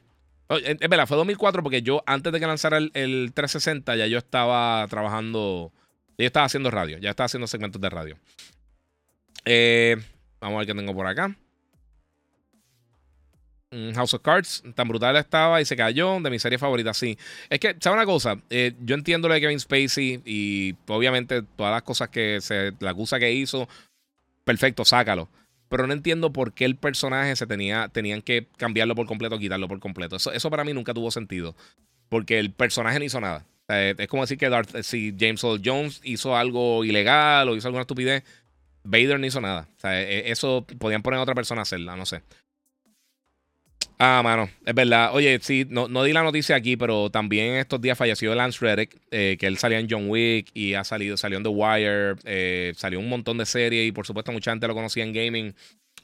Oh, 0.49 0.57
es 0.57 0.79
verdad, 0.79 1.07
fue 1.07 1.17
2004 1.17 1.63
porque 1.63 1.83
yo 1.83 2.03
antes 2.07 2.33
de 2.33 2.39
que 2.39 2.47
lanzara 2.47 2.77
el, 2.77 2.91
el 2.95 3.33
360 3.35 3.97
ya 3.97 4.07
yo 4.07 4.19
estaba 4.19 4.87
trabajando, 4.89 5.73
ya 6.19 6.27
estaba 6.27 6.47
haciendo 6.47 6.71
radio, 6.71 6.99
ya 6.99 7.11
estaba 7.11 7.27
haciendo 7.27 7.47
segmentos 7.47 7.81
de 7.81 7.91
radio. 7.91 8.19
Eh, 9.45 9.97
vamos 10.41 10.57
a 10.57 10.59
ver 10.59 10.67
qué 10.69 10.75
tengo 10.75 10.95
por 10.95 11.07
acá. 11.07 11.37
Mm, 13.73 13.95
House 13.95 14.13
of 14.13 14.21
Cards, 14.21 14.63
tan 14.75 14.87
brutal 14.87 15.17
estaba 15.17 15.61
y 15.61 15.65
se 15.65 15.75
cayó. 15.77 16.21
De 16.21 16.31
mi 16.31 16.39
serie 16.39 16.59
favorita, 16.59 16.93
sí. 16.93 17.19
Es 17.49 17.59
que, 17.59 17.75
¿sabes 17.81 17.97
una 17.97 18.05
cosa? 18.07 18.37
Eh, 18.51 18.75
yo 18.81 18.95
entiendo 18.95 19.29
lo 19.29 19.35
de 19.35 19.41
Kevin 19.41 19.59
Spacey 19.59 20.23
y 20.27 20.75
obviamente 20.87 21.43
todas 21.43 21.73
las 21.73 21.83
cosas 21.83 22.11
que 22.11 22.41
se. 22.41 22.73
La 22.81 22.91
acusa 22.91 23.19
que 23.19 23.33
hizo, 23.33 23.69
perfecto, 24.45 24.85
sácalo. 24.85 25.29
Pero 25.71 25.87
no 25.87 25.95
entiendo 25.95 26.35
por 26.35 26.53
qué 26.53 26.67
el 26.67 26.77
personaje 26.77 27.35
se 27.35 27.47
tenía. 27.47 27.89
Tenían 27.89 28.21
que 28.21 28.47
cambiarlo 28.59 28.95
por 28.95 29.07
completo, 29.07 29.39
quitarlo 29.39 29.69
por 29.69 29.81
completo. 29.81 30.17
Eso, 30.17 30.31
eso 30.33 30.51
para 30.51 30.65
mí 30.65 30.75
nunca 30.75 30.93
tuvo 30.93 31.11
sentido. 31.11 31.57
Porque 32.11 32.39
el 32.39 32.53
personaje 32.53 32.99
no 32.99 33.07
hizo 33.07 33.21
nada. 33.23 33.47
es 33.69 34.07
como 34.09 34.23
decir 34.23 34.37
que 34.37 34.51
si 34.83 35.15
James 35.19 35.43
Earl 35.43 35.63
Jones 35.65 36.03
hizo 36.05 36.37
algo 36.37 36.85
ilegal 36.85 37.49
o 37.49 37.57
hizo 37.57 37.69
alguna 37.69 37.83
estupidez 37.83 38.23
Vader 38.85 39.19
no 39.19 39.27
hizo 39.27 39.41
nada. 39.41 39.69
O 39.77 39.81
sea, 39.81 40.01
e, 40.01 40.31
eso 40.31 40.67
podían 40.79 41.03
poner 41.03 41.19
a 41.19 41.23
otra 41.23 41.35
persona 41.35 41.61
a 41.61 41.63
hacerla, 41.63 41.97
no 41.97 42.07
sé. 42.07 42.23
Ah, 43.99 44.21
mano, 44.25 44.51
es 44.65 44.75
verdad. 44.75 45.15
Oye, 45.15 45.39
sí, 45.41 45.67
no, 45.69 45.87
no 45.87 46.03
di 46.03 46.13
la 46.13 46.23
noticia 46.23 46.57
aquí, 46.57 46.77
pero 46.77 47.11
también 47.11 47.55
estos 47.55 47.81
días 47.81 47.97
falleció 47.97 48.35
Lance 48.35 48.59
Reddick, 48.61 48.97
eh, 49.11 49.37
que 49.39 49.47
él 49.47 49.59
salía 49.59 49.79
en 49.79 49.87
John 49.89 50.09
Wick 50.09 50.51
y 50.55 50.75
ha 50.75 50.83
salido, 50.83 51.17
salió 51.17 51.39
en 51.39 51.45
The 51.45 51.51
Wire, 51.51 52.15
eh, 52.25 52.73
salió 52.77 52.99
un 52.99 53.09
montón 53.09 53.39
de 53.39 53.47
series 53.47 53.87
y 53.87 53.93
por 53.93 54.07
supuesto 54.07 54.33
mucha 54.33 54.51
gente 54.51 54.67
lo 54.67 54.75
conocía 54.75 55.05
en 55.05 55.13
gaming, 55.13 55.55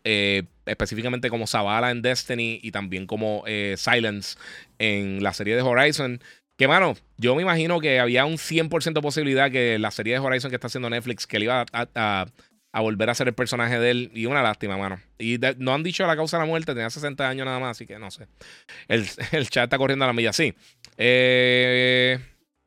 eh, 0.04 0.44
específicamente 0.66 1.28
como 1.28 1.46
Zavala 1.46 1.90
en 1.90 2.02
Destiny 2.02 2.60
y 2.62 2.70
también 2.70 3.06
como 3.06 3.42
Silence 3.76 4.38
en 4.78 5.22
la 5.22 5.32
serie 5.32 5.56
de 5.56 5.62
Horizon. 5.62 6.20
Que, 6.56 6.68
mano, 6.68 6.96
yo 7.16 7.34
me 7.36 7.42
imagino 7.42 7.80
que 7.80 8.00
había 8.00 8.24
un 8.26 8.36
100% 8.36 9.00
posibilidad 9.00 9.50
que 9.50 9.78
la 9.78 9.90
serie 9.90 10.14
de 10.14 10.18
Horizon 10.18 10.50
que 10.50 10.56
está 10.56 10.66
haciendo 10.66 10.90
Netflix, 10.90 11.26
que 11.26 11.38
le 11.38 11.44
iba 11.44 11.64
a 11.72 11.88
a 11.94 12.26
volver 12.72 13.10
a 13.10 13.14
ser 13.14 13.28
el 13.28 13.34
personaje 13.34 13.78
de 13.78 13.90
él. 13.90 14.10
Y 14.14 14.26
una 14.26 14.42
lástima, 14.42 14.76
mano. 14.76 15.00
Y 15.18 15.38
no 15.58 15.74
han 15.74 15.82
dicho 15.82 16.06
la 16.06 16.16
causa 16.16 16.36
de 16.36 16.44
la 16.44 16.48
muerte, 16.48 16.72
tenía 16.74 16.90
60 16.90 17.28
años 17.28 17.44
nada 17.44 17.58
más, 17.58 17.72
así 17.72 17.86
que 17.86 17.98
no 17.98 18.10
sé. 18.10 18.28
El, 18.88 19.48
chat 19.48 19.64
está 19.64 19.78
corriendo 19.78 20.04
a 20.04 20.08
la 20.08 20.14
milla, 20.14 20.32
sí. 20.32 20.54
Eh, 20.96 22.18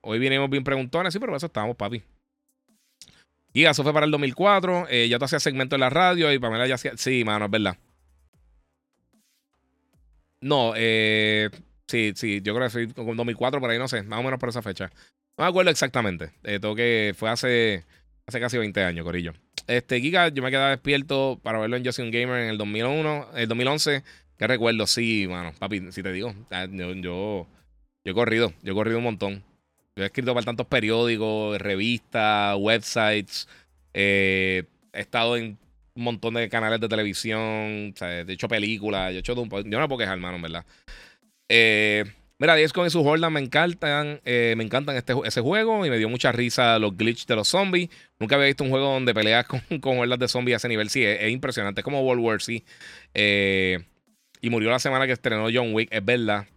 hoy 0.02 0.20
vinimos 0.20 0.50
bien 0.50 0.64
preguntones, 0.64 1.14
sí, 1.14 1.20
pero 1.20 1.36
eso 1.36 1.48
estábamos, 1.48 1.76
papi. 1.76 2.04
Y 3.54 3.66
eso 3.66 3.84
fue 3.84 3.94
para 3.94 4.06
el 4.06 4.12
2004. 4.12 4.88
Eh, 4.90 5.08
ya 5.10 5.20
te 5.20 5.26
hacía 5.26 5.40
segmento 5.40 5.76
en 5.76 5.82
la 5.82 5.90
radio 5.90 6.32
y 6.32 6.40
Pamela 6.40 6.68
ya 6.68 6.76
hacía. 6.76 6.94
Sí, 6.96 7.24
mano, 7.26 7.46
es 7.46 7.52
verdad. 7.52 7.78
No, 10.42 10.74
eh, 10.76 11.50
sí, 11.88 12.14
sí, 12.16 12.42
yo 12.42 12.56
creo 12.56 12.68
que 12.68 12.72
fue 12.72 12.88
con 12.94 13.16
2004, 13.16 13.60
por 13.60 13.70
ahí 13.70 13.78
no 13.78 13.88
sé, 13.88 14.02
más 14.02 14.20
o 14.20 14.24
menos 14.24 14.40
por 14.40 14.50
esa 14.50 14.64
fecha. 14.64 14.90
No 15.38 15.46
me 15.46 15.50
acuerdo 15.50 15.70
exactamente. 15.70 16.32
Eh, 16.44 16.60
tengo 16.60 16.76
que 16.76 17.14
fue 17.16 17.30
hace, 17.30 17.86
hace 18.26 18.40
casi 18.40 18.58
20 18.58 18.84
años, 18.84 19.06
Corillo. 19.06 19.34
Este, 19.68 20.02
Giga, 20.02 20.30
yo 20.30 20.44
me 20.44 20.50
quedaba 20.50 20.72
despierto 20.72 21.40
para 21.42 21.60
verlo 21.60 21.78
en 21.78 21.86
Just 21.86 22.00
Gamer 22.00 22.42
en 22.42 22.50
el 22.50 22.58
2001, 22.58 23.30
el 23.36 23.48
2011. 23.48 24.04
¿Qué 24.38 24.48
recuerdo? 24.48 24.88
Sí, 24.88 25.28
mano, 25.30 25.54
papi, 25.60 25.92
si 25.92 26.02
te 26.02 26.12
digo, 26.12 26.34
yo, 26.72 26.94
yo, 26.96 27.48
he 28.04 28.14
corrido, 28.14 28.54
yo 28.64 28.74
he 28.74 28.76
corrido 28.76 28.98
un 28.98 29.04
montón. 29.04 29.44
Yo 29.96 30.04
he 30.04 30.08
escrito 30.08 30.34
para 30.34 30.46
tantos 30.46 30.66
periódicos, 30.68 31.60
revistas, 31.60 32.58
websites. 32.60 33.48
Eh, 33.94 34.64
he 34.94 35.00
estado 35.00 35.38
en 35.38 35.58
un 35.94 36.04
montón 36.04 36.34
de 36.34 36.50
canales 36.50 36.80
de 36.80 36.88
televisión. 36.88 37.94
He 38.00 38.26
hecho 38.28 38.48
películas. 38.48 39.12
Yo, 39.12 39.18
he 39.18 39.20
hecho 39.20 39.36
yo 39.36 39.46
no 39.46 39.88
puedo 39.88 39.98
quejar, 39.98 40.16
hermano, 40.16 40.38
en 40.38 40.42
verdad. 40.42 40.66
Eh, 41.50 42.06
mira, 42.42 42.56
10 42.56 42.74
con 42.74 42.86
y 42.86 42.90
sus 42.90 43.04
Jordan 43.04 43.32
me 43.32 43.40
encantan. 43.40 44.20
Eh, 44.26 44.56
me 44.58 44.64
encantan 44.64 44.98
este, 44.98 45.14
ese 45.24 45.40
juego. 45.40 45.86
Y 45.86 45.90
me 45.90 45.98
dio 45.98 46.10
mucha 46.10 46.32
risa 46.32 46.78
los 46.80 46.98
glitches 46.98 47.28
de 47.28 47.36
los 47.36 47.48
zombies. 47.48 47.90
Nunca 48.20 48.36
había 48.36 48.48
visto 48.48 48.64
un 48.64 48.72
juego 48.72 48.92
donde 48.92 49.14
peleas 49.14 49.46
con, 49.46 49.62
con 49.80 50.00
hordas 50.00 50.20
de 50.20 50.28
zombies 50.28 50.56
a 50.56 50.58
ese 50.58 50.68
nivel. 50.68 50.90
Sí, 50.90 51.06
es, 51.06 51.32
impresionante. 51.32 51.82
Es 51.82 51.86
como 51.86 52.02
World 52.02 52.24
War 52.24 52.42
C. 52.42 52.64
y 54.42 54.50
murió 54.50 54.70
la 54.70 54.80
semana 54.80 55.08
que 55.08 55.14
estrenó 55.14 55.48
John 55.54 55.74
Wick. 55.74 55.88
Es 55.92 56.04
verdad. 56.04 56.48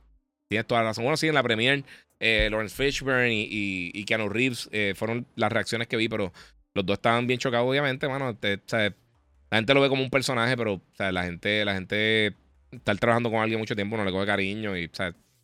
Tienes 0.49 0.67
toda 0.67 0.81
la 0.81 0.89
razón. 0.89 1.05
Bueno, 1.05 1.17
sí, 1.17 1.29
en 1.29 1.35
la 1.35 1.43
premiere 1.43 1.85
eh, 2.21 2.49
Lawrence 2.51 2.75
Fishburne 2.75 3.31
y, 3.31 4.05
Keanu 4.05 4.29
Reeves 4.29 4.69
eh, 4.73 4.95
fueron 4.97 5.27
las 5.37 5.53
reacciones 5.53 5.89
que 5.89 5.97
vi, 5.97 6.09
pero 6.09 6.33
los 6.75 6.87
dos 6.87 6.95
estaban 6.95 7.27
bien 7.27 7.39
chocados, 7.39 7.69
obviamente, 7.69 8.09
mano. 8.09 8.37
la 8.41 9.57
gente 9.57 9.75
lo 9.75 9.81
ve 9.81 9.89
como 9.89 10.03
un 10.03 10.11
personaje, 10.11 10.57
pero 10.57 10.81
la 10.99 11.25
gente, 11.25 11.65
la 11.65 11.75
gente 11.75 12.35
estar 12.71 12.97
trabajando 12.99 13.31
con 13.31 13.41
alguien 13.41 13.61
mucho 13.61 13.77
tiempo 13.77 13.97
no 13.97 14.05
le 14.05 14.11
coge 14.11 14.27
cariño 14.27 14.77
y 14.77 14.89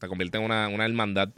se 0.01 0.09
convierte 0.09 0.39
en 0.39 0.45
una, 0.45 0.69
una 0.69 0.85
hermandad. 0.85 1.31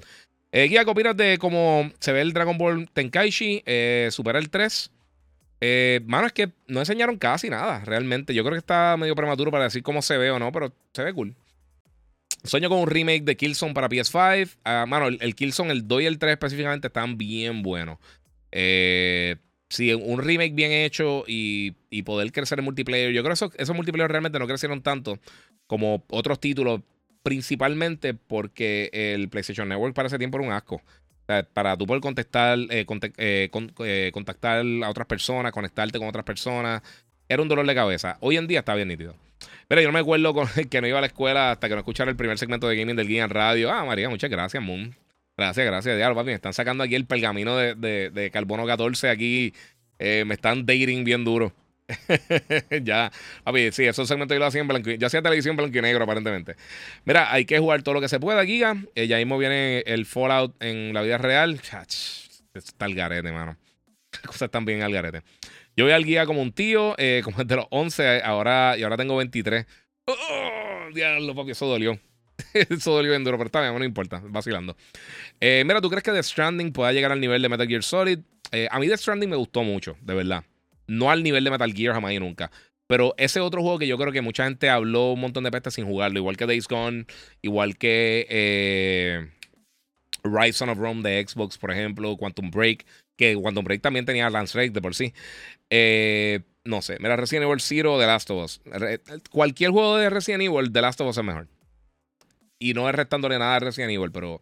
Eh, 0.52 0.68
Guía, 0.68 0.84
¿qué 0.84 0.90
opinas 0.90 1.16
de 1.16 1.38
cómo 1.38 1.90
se 1.98 2.12
ve 2.12 2.20
el 2.20 2.32
Dragon 2.32 2.58
Ball 2.58 2.88
Tenkaichi? 2.92 3.62
Eh, 3.64 4.08
supera 4.10 4.38
el 4.38 4.50
3. 4.50 4.90
mano, 6.06 6.26
es 6.26 6.32
que 6.32 6.52
no 6.66 6.80
enseñaron 6.80 7.16
casi 7.16 7.48
nada, 7.48 7.80
realmente. 7.84 8.34
Yo 8.34 8.42
creo 8.42 8.54
que 8.54 8.58
está 8.58 8.96
medio 8.98 9.14
prematuro 9.14 9.50
para 9.50 9.64
decir 9.64 9.82
cómo 9.82 10.02
se 10.02 10.18
ve 10.18 10.30
o 10.30 10.38
no, 10.38 10.52
pero 10.52 10.74
se 10.92 11.02
ve 11.02 11.12
cool. 11.14 11.34
Sueño 12.44 12.68
con 12.68 12.80
un 12.80 12.88
remake 12.88 13.22
de 13.22 13.36
Killzone 13.36 13.72
para 13.72 13.88
PS5. 13.88 14.56
Ah, 14.64 14.84
mano, 14.88 15.06
el, 15.06 15.34
Killzone, 15.34 15.70
el 15.70 15.86
2 15.86 16.02
y 16.02 16.06
el 16.06 16.18
3 16.18 16.32
específicamente 16.32 16.88
están 16.88 17.16
bien 17.16 17.62
buenos. 17.62 17.98
Eh, 18.50 19.36
sí, 19.68 19.92
un 19.94 20.20
remake 20.20 20.52
bien 20.52 20.72
hecho 20.72 21.24
y, 21.26 21.72
poder 22.04 22.32
crecer 22.32 22.58
en 22.58 22.64
multiplayer. 22.64 23.12
Yo 23.12 23.22
creo 23.22 23.30
que 23.30 23.34
esos, 23.34 23.52
esos 23.56 23.76
multiplayer 23.76 24.10
realmente 24.10 24.38
no 24.40 24.48
crecieron 24.48 24.82
tanto 24.82 25.18
como 25.68 26.04
otros 26.10 26.40
títulos, 26.40 26.80
principalmente 27.22 28.14
porque 28.14 28.90
el 28.92 29.28
PlayStation 29.28 29.68
Network 29.68 29.94
para 29.94 30.08
ese 30.08 30.18
tiempo 30.18 30.38
era 30.38 30.46
un 30.46 30.52
asco. 30.52 30.82
para 31.54 31.76
tú 31.76 31.86
poder 31.86 32.02
contestar, 32.02 32.58
eh, 32.70 32.84
eh, 33.16 34.10
contactar 34.12 34.64
a 34.84 34.90
otras 34.90 35.06
personas, 35.06 35.52
conectarte 35.52 35.98
con 35.98 36.08
otras 36.08 36.24
personas, 36.24 36.82
era 37.28 37.42
un 37.42 37.48
dolor 37.48 37.66
de 37.66 37.74
cabeza. 37.74 38.18
Hoy 38.20 38.36
en 38.36 38.46
día 38.46 38.60
está 38.60 38.74
bien 38.74 38.88
nítido. 38.88 39.14
Pero 39.68 39.80
yo 39.80 39.88
no 39.88 39.92
me 39.92 40.00
acuerdo 40.00 40.34
con, 40.34 40.46
que 40.70 40.80
no 40.80 40.86
iba 40.86 40.98
a 40.98 41.00
la 41.00 41.06
escuela 41.06 41.52
hasta 41.52 41.68
que 41.68 41.74
no 41.74 41.80
escuchara 41.80 42.10
el 42.10 42.16
primer 42.16 42.38
segmento 42.38 42.68
de 42.68 42.76
gaming 42.76 42.96
del 42.96 43.08
Guía 43.08 43.24
en 43.24 43.30
radio. 43.30 43.72
Ah, 43.72 43.84
María, 43.84 44.08
muchas 44.08 44.30
gracias, 44.30 44.62
Moon. 44.62 44.94
Gracias, 45.36 45.64
gracias. 45.64 45.96
Diablo, 45.96 46.14
papi. 46.14 46.26
Me 46.26 46.34
están 46.34 46.52
sacando 46.52 46.84
aquí 46.84 46.94
el 46.94 47.06
pergamino 47.06 47.56
de, 47.56 47.74
de, 48.10 48.30
carbono 48.30 48.66
14. 48.66 49.08
Aquí 49.08 49.54
eh, 49.98 50.24
me 50.26 50.34
están 50.34 50.66
dating 50.66 51.04
bien 51.04 51.24
duro. 51.24 51.54
ya, 52.82 53.12
papi, 53.44 53.72
sí, 53.72 53.84
esos 53.84 54.08
segmentos 54.08 54.34
yo 54.34 54.38
lo 54.38 54.46
hacía 54.46 54.60
en 54.60 54.68
blanco. 54.68 54.90
Yo 54.90 55.06
hacía 55.06 55.22
televisión 55.22 55.56
blanco 55.56 55.76
y 55.76 55.82
negro, 55.82 56.04
aparentemente. 56.04 56.56
Mira, 57.04 57.32
hay 57.32 57.44
que 57.44 57.58
jugar 57.58 57.82
todo 57.82 57.94
lo 57.94 58.00
que 58.00 58.08
se 58.08 58.20
pueda, 58.20 58.44
Giga. 58.44 58.76
Eh, 58.94 59.06
ya 59.06 59.18
mismo 59.18 59.38
viene 59.38 59.80
el 59.86 60.06
Fallout 60.06 60.54
en 60.62 60.94
la 60.94 61.02
vida 61.02 61.18
real. 61.18 61.60
Chach, 61.60 61.94
está 62.54 62.86
el 62.86 62.94
garete, 62.94 63.32
mano. 63.32 63.56
Las 64.12 64.22
cosas 64.22 64.42
están 64.42 64.64
bien 64.64 64.82
al 64.82 64.92
garete. 64.92 65.22
Yo 65.76 65.84
voy 65.84 65.92
al 65.92 66.04
guía 66.04 66.26
como 66.26 66.42
un 66.42 66.52
tío, 66.52 66.94
eh, 66.98 67.22
como 67.24 67.42
de 67.44 67.56
los 67.56 67.66
11, 67.70 68.22
ahora, 68.22 68.76
y 68.76 68.82
ahora 68.82 68.96
tengo 68.96 69.16
23. 69.16 69.66
¡Oh! 70.06 70.88
Diablo, 70.94 71.34
papi, 71.34 71.52
eso 71.52 71.66
dolió. 71.66 71.98
eso 72.54 72.92
dolió 72.92 73.10
bien 73.10 73.24
duro, 73.24 73.38
pero 73.38 73.46
está 73.46 73.60
bien, 73.60 73.78
no 73.78 73.84
importa, 73.84 74.22
vacilando. 74.24 74.76
Eh, 75.40 75.62
mira, 75.66 75.80
¿tú 75.80 75.88
crees 75.88 76.02
que 76.02 76.12
The 76.12 76.22
Stranding 76.22 76.72
pueda 76.72 76.92
llegar 76.92 77.12
al 77.12 77.20
nivel 77.20 77.40
de 77.40 77.48
Metal 77.48 77.66
Gear 77.66 77.82
Solid? 77.82 78.18
Eh, 78.50 78.68
a 78.70 78.78
mí 78.78 78.88
The 78.88 78.96
Stranding 78.96 79.30
me 79.30 79.36
gustó 79.36 79.62
mucho, 79.62 79.96
de 80.02 80.14
verdad. 80.14 80.44
No 80.86 81.10
al 81.10 81.22
nivel 81.22 81.44
de 81.44 81.50
Metal 81.50 81.72
Gear 81.72 81.94
jamás 81.94 82.12
y 82.12 82.18
nunca. 82.18 82.50
Pero 82.86 83.14
ese 83.16 83.40
otro 83.40 83.62
juego 83.62 83.78
que 83.78 83.86
yo 83.86 83.96
creo 83.96 84.12
que 84.12 84.20
mucha 84.20 84.44
gente 84.44 84.68
habló 84.68 85.12
un 85.12 85.20
montón 85.20 85.44
de 85.44 85.50
pestes 85.50 85.74
sin 85.74 85.86
jugarlo, 85.86 86.18
igual 86.18 86.36
que 86.36 86.46
Days 86.46 86.68
Gone, 86.68 87.06
igual 87.40 87.78
que 87.78 88.26
eh, 88.28 89.28
Rise 90.24 90.64
of 90.64 90.78
Rome 90.78 91.02
de 91.02 91.26
Xbox, 91.26 91.58
por 91.58 91.70
ejemplo, 91.70 92.16
Quantum 92.16 92.50
Break, 92.50 92.84
que 93.16 93.34
Quantum 93.34 93.64
Break 93.64 93.80
también 93.80 94.04
tenía 94.04 94.28
Lance 94.30 94.58
Rake 94.58 94.70
de 94.70 94.82
por 94.82 94.94
sí. 94.94 95.14
Eh, 95.70 96.40
no 96.64 96.82
sé, 96.82 96.98
mira, 97.00 97.16
Resident 97.16 97.46
Evil 97.46 97.60
Zero, 97.60 97.98
The 97.98 98.06
Last 98.06 98.30
of 98.30 98.44
Us. 98.44 98.60
Cualquier 99.30 99.70
juego 99.70 99.96
de 99.96 100.10
Resident 100.10 100.42
Evil, 100.42 100.72
The 100.72 100.82
Last 100.82 101.00
of 101.00 101.08
Us 101.08 101.18
es 101.18 101.24
mejor. 101.24 101.48
Y 102.58 102.74
no 102.74 102.88
es 102.88 102.94
restándole 102.94 103.38
nada 103.38 103.56
a 103.56 103.60
Resident 103.60 103.92
Evil, 103.92 104.12
pero 104.12 104.40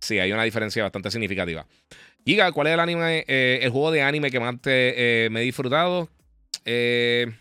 sí, 0.00 0.18
hay 0.18 0.32
una 0.32 0.44
diferencia 0.44 0.82
bastante 0.82 1.10
significativa. 1.10 1.66
Giga, 2.24 2.52
¿cuál 2.52 2.68
es 2.68 2.74
el 2.74 2.80
anime, 2.80 3.24
eh, 3.28 3.60
el 3.62 3.70
juego 3.70 3.90
de 3.90 4.02
anime 4.02 4.30
que 4.30 4.40
más 4.40 4.54
eh, 4.66 5.28
me 5.30 5.40
he 5.40 5.44
disfrutado? 5.44 6.08
Eh, 6.64 7.32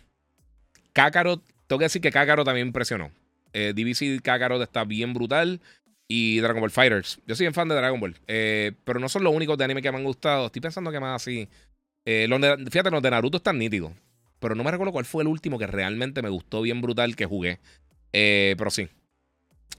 Kakarot, 0.93 1.43
tengo 1.67 1.79
que 1.79 1.85
decir 1.85 2.01
que 2.01 2.11
Kakarot 2.11 2.45
también 2.45 2.67
impresionó. 2.67 3.11
Eh, 3.53 3.73
DBC 3.75 4.21
Kakarot 4.21 4.61
está 4.61 4.85
bien 4.85 5.13
brutal. 5.13 5.61
Y 6.11 6.39
Dragon 6.39 6.59
Ball 6.61 6.71
Fighters. 6.71 7.19
Yo 7.27 7.35
soy 7.35 7.45
un 7.45 7.53
fan 7.53 7.67
de 7.67 7.75
Dragon 7.75 7.99
Ball. 7.99 8.15
pero 8.25 8.99
no 8.99 9.07
son 9.09 9.23
los 9.23 9.31
únicos 9.31 9.59
de 9.59 9.65
anime 9.65 9.83
que 9.83 9.91
me 9.91 9.99
han 9.99 10.03
gustado. 10.03 10.47
Estoy 10.47 10.59
pensando 10.59 10.91
que 10.91 10.99
más 10.99 11.21
así. 11.21 11.47
Fíjate, 12.03 12.89
los 12.89 13.03
de 13.03 13.11
Naruto 13.11 13.37
están 13.37 13.59
nítidos. 13.59 13.91
Pero 14.39 14.55
no 14.55 14.63
me 14.63 14.71
recuerdo 14.71 14.91
cuál 14.91 15.05
fue 15.05 15.21
el 15.21 15.27
último 15.27 15.59
que 15.59 15.67
realmente 15.67 16.23
me 16.23 16.29
gustó 16.29 16.63
bien 16.63 16.81
brutal 16.81 17.15
que 17.15 17.27
jugué. 17.27 17.59
Pero 18.11 18.71
sí. 18.71 18.89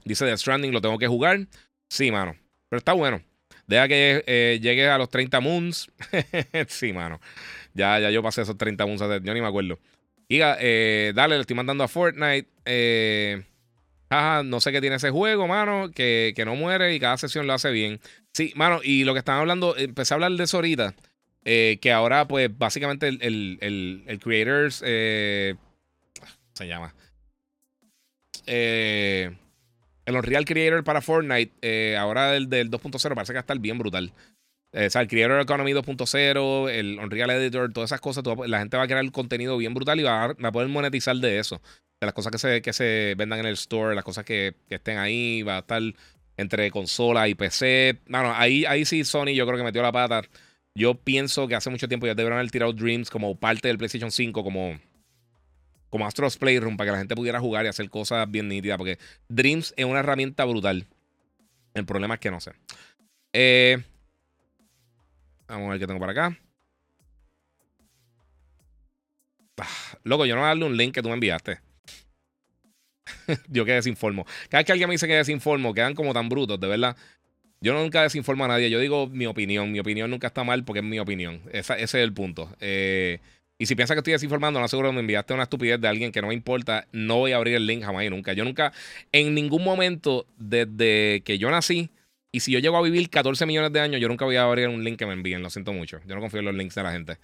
Dice 0.05 0.25
The 0.25 0.37
Stranding, 0.37 0.71
lo 0.71 0.79
tengo 0.79 0.97
que 0.97 1.07
jugar. 1.07 1.47
Sí, 1.89 2.11
mano. 2.11 2.37
Pero 2.69 2.77
está 2.77 2.93
bueno. 2.93 3.21
Deja 3.67 3.87
que 3.87 4.23
eh, 4.27 4.59
llegue 4.61 4.89
a 4.89 4.97
los 4.97 5.09
30 5.09 5.39
moons. 5.39 5.91
sí, 6.67 6.93
mano. 6.93 7.19
Ya, 7.73 7.99
ya 7.99 8.09
yo 8.11 8.21
pasé 8.21 8.41
esos 8.41 8.57
30 8.57 8.85
moons. 8.85 9.01
Yo 9.01 9.33
ni 9.33 9.41
me 9.41 9.47
acuerdo. 9.47 9.79
Diga, 10.27 10.55
dale, 10.55 11.35
le 11.35 11.41
estoy 11.41 11.55
mandando 11.55 11.83
a 11.83 11.87
Fortnite. 11.87 12.47
no 14.09 14.59
sé 14.61 14.71
qué 14.71 14.81
tiene 14.81 14.95
ese 14.95 15.09
juego, 15.09 15.47
mano. 15.47 15.91
Que, 15.91 16.33
que 16.35 16.45
no 16.45 16.55
muere 16.55 16.93
y 16.95 16.99
cada 16.99 17.17
sesión 17.17 17.47
lo 17.47 17.53
hace 17.53 17.71
bien. 17.71 17.99
Sí, 18.33 18.53
mano. 18.55 18.79
Y 18.83 19.03
lo 19.03 19.13
que 19.13 19.19
están 19.19 19.39
hablando, 19.39 19.75
empecé 19.77 20.13
a 20.13 20.15
hablar 20.15 20.31
de 20.31 20.43
eso 20.43 20.57
ahorita. 20.57 20.95
Eh, 21.43 21.79
que 21.81 21.91
ahora, 21.91 22.27
pues, 22.27 22.55
básicamente 22.55 23.07
el, 23.07 23.19
el, 23.21 24.03
el, 24.07 24.19
Creators. 24.19 24.83
Eh, 24.85 25.55
se 26.53 26.67
llama? 26.67 26.93
Eh, 28.45 29.35
el 30.05 30.15
Unreal 30.15 30.45
Creator 30.45 30.83
para 30.83 31.01
Fortnite. 31.01 31.95
ahora 31.97 32.35
el 32.35 32.49
del 32.49 32.69
2.0 32.69 33.15
parece 33.15 33.33
que 33.33 33.37
va 33.37 33.39
a 33.39 33.41
estar 33.41 33.59
bien 33.59 33.77
brutal. 33.77 34.13
o 34.73 34.89
sea, 34.89 35.01
el 35.01 35.07
Creator 35.07 35.41
Economy 35.41 35.73
2.0, 35.73 36.69
el 36.69 36.99
Unreal 36.99 37.29
Editor, 37.31 37.71
todas 37.73 37.89
esas 37.89 38.01
cosas. 38.01 38.23
la 38.47 38.59
gente 38.59 38.77
va 38.77 38.83
a 38.83 38.87
crear 38.87 39.11
contenido 39.11 39.57
bien 39.57 39.73
brutal 39.73 39.99
y 39.99 40.03
va 40.03 40.25
a, 40.25 40.51
poder 40.51 40.69
monetizar 40.69 41.15
de 41.15 41.39
eso. 41.39 41.61
De 41.99 42.07
las 42.07 42.13
cosas 42.13 42.31
que 42.31 42.73
se, 42.73 43.15
vendan 43.15 43.39
en 43.39 43.45
el 43.45 43.53
store, 43.53 43.95
las 43.95 44.03
cosas 44.03 44.25
que, 44.25 44.55
que 44.67 44.75
estén 44.75 44.97
ahí. 44.97 45.43
Va 45.43 45.57
a 45.57 45.59
estar 45.59 45.81
entre 46.37 46.69
consola 46.71 47.27
y 47.27 47.35
PC. 47.35 47.99
Bueno, 48.07 48.33
ahí, 48.35 48.65
ahí 48.65 48.85
sí 48.85 49.03
Sony 49.03 49.33
yo 49.33 49.45
creo 49.45 49.57
que 49.57 49.63
metió 49.63 49.81
la 49.81 49.91
pata. 49.91 50.23
Yo 50.75 50.95
pienso 50.95 51.47
que 51.47 51.55
hace 51.55 51.69
mucho 51.69 51.87
tiempo 51.87 52.07
ya 52.07 52.15
deberían 52.15 52.39
haber 52.39 52.51
tirado 52.51 52.73
Dreams 52.73 53.09
como 53.09 53.35
parte 53.35 53.67
del 53.67 53.77
PlayStation 53.77 54.11
5, 54.11 54.43
como, 54.43 54.79
como 55.91 56.07
Astros 56.07 56.37
Playroom, 56.37 56.77
para 56.77 56.87
que 56.87 56.91
la 56.93 56.97
gente 56.99 57.15
pudiera 57.15 57.39
jugar 57.39 57.65
y 57.65 57.67
hacer 57.67 57.87
cosas 57.89 58.29
bien 58.31 58.47
nítidas. 58.47 58.77
Porque 58.77 58.97
Dreams 59.27 59.73
es 59.77 59.85
una 59.85 59.99
herramienta 59.99 60.45
brutal. 60.45 60.87
El 61.73 61.85
problema 61.85 62.15
es 62.15 62.19
que 62.19 62.31
no 62.31 62.39
sé. 62.39 62.53
Eh, 63.33 63.77
vamos 65.47 65.67
a 65.67 65.71
ver 65.71 65.79
qué 65.79 65.87
tengo 65.87 65.99
por 65.99 66.09
acá. 66.09 66.37
Ah, 69.57 69.67
loco, 70.03 70.25
yo 70.25 70.33
no 70.33 70.41
voy 70.41 70.45
a 70.45 70.47
darle 70.49 70.65
un 70.65 70.75
link 70.75 70.93
que 70.93 71.03
tú 71.03 71.09
me 71.09 71.13
enviaste. 71.13 71.59
yo 73.49 73.65
que 73.65 73.73
desinformo. 73.73 74.25
Cada 74.49 74.61
vez 74.61 74.65
que 74.65 74.71
alguien 74.71 74.87
me 74.87 74.95
dice 74.95 75.07
que 75.07 75.13
desinformo, 75.13 75.73
quedan 75.73 75.93
como 75.93 76.13
tan 76.13 76.29
brutos, 76.29 76.59
de 76.59 76.67
verdad. 76.67 76.97
Yo 77.59 77.73
nunca 77.73 78.01
desinformo 78.01 78.45
a 78.45 78.47
nadie, 78.47 78.71
yo 78.71 78.79
digo 78.79 79.07
mi 79.07 79.27
opinión. 79.27 79.71
Mi 79.71 79.79
opinión 79.79 80.09
nunca 80.09 80.27
está 80.27 80.43
mal 80.43 80.63
porque 80.63 80.79
es 80.79 80.85
mi 80.85 80.99
opinión. 80.99 81.41
ese 81.51 81.83
es 81.83 81.93
el 81.93 82.13
punto. 82.13 82.49
Eh, 82.59 83.19
y 83.61 83.67
si 83.67 83.75
piensas 83.75 83.93
que 83.93 83.99
estoy 83.99 84.13
desinformando, 84.13 84.59
no 84.59 84.67
seguro 84.67 84.91
me 84.91 85.01
enviaste 85.01 85.35
una 85.35 85.43
estupidez 85.43 85.79
de 85.79 85.87
alguien 85.87 86.11
que 86.11 86.19
no 86.19 86.29
me 86.29 86.33
importa, 86.33 86.87
no 86.93 87.17
voy 87.17 87.33
a 87.33 87.35
abrir 87.35 87.53
el 87.53 87.67
link 87.67 87.83
jamás 87.83 88.03
y 88.03 88.09
nunca. 88.09 88.33
Yo 88.33 88.43
nunca, 88.43 88.73
en 89.11 89.35
ningún 89.35 89.63
momento 89.63 90.25
desde 90.35 91.21
que 91.23 91.37
yo 91.37 91.51
nací, 91.51 91.91
y 92.31 92.39
si 92.39 92.51
yo 92.51 92.57
llego 92.57 92.75
a 92.75 92.81
vivir 92.81 93.07
14 93.11 93.45
millones 93.45 93.71
de 93.71 93.79
años, 93.79 94.01
yo 94.01 94.07
nunca 94.07 94.25
voy 94.25 94.35
a 94.37 94.45
abrir 94.45 94.67
un 94.67 94.83
link 94.83 94.97
que 94.97 95.05
me 95.05 95.13
envíen, 95.13 95.43
lo 95.43 95.51
siento 95.51 95.73
mucho. 95.73 95.99
Yo 96.07 96.15
no 96.15 96.21
confío 96.21 96.39
en 96.39 96.47
los 96.47 96.55
links 96.55 96.73
de 96.73 96.81
la 96.81 96.91
gente. 96.91 97.19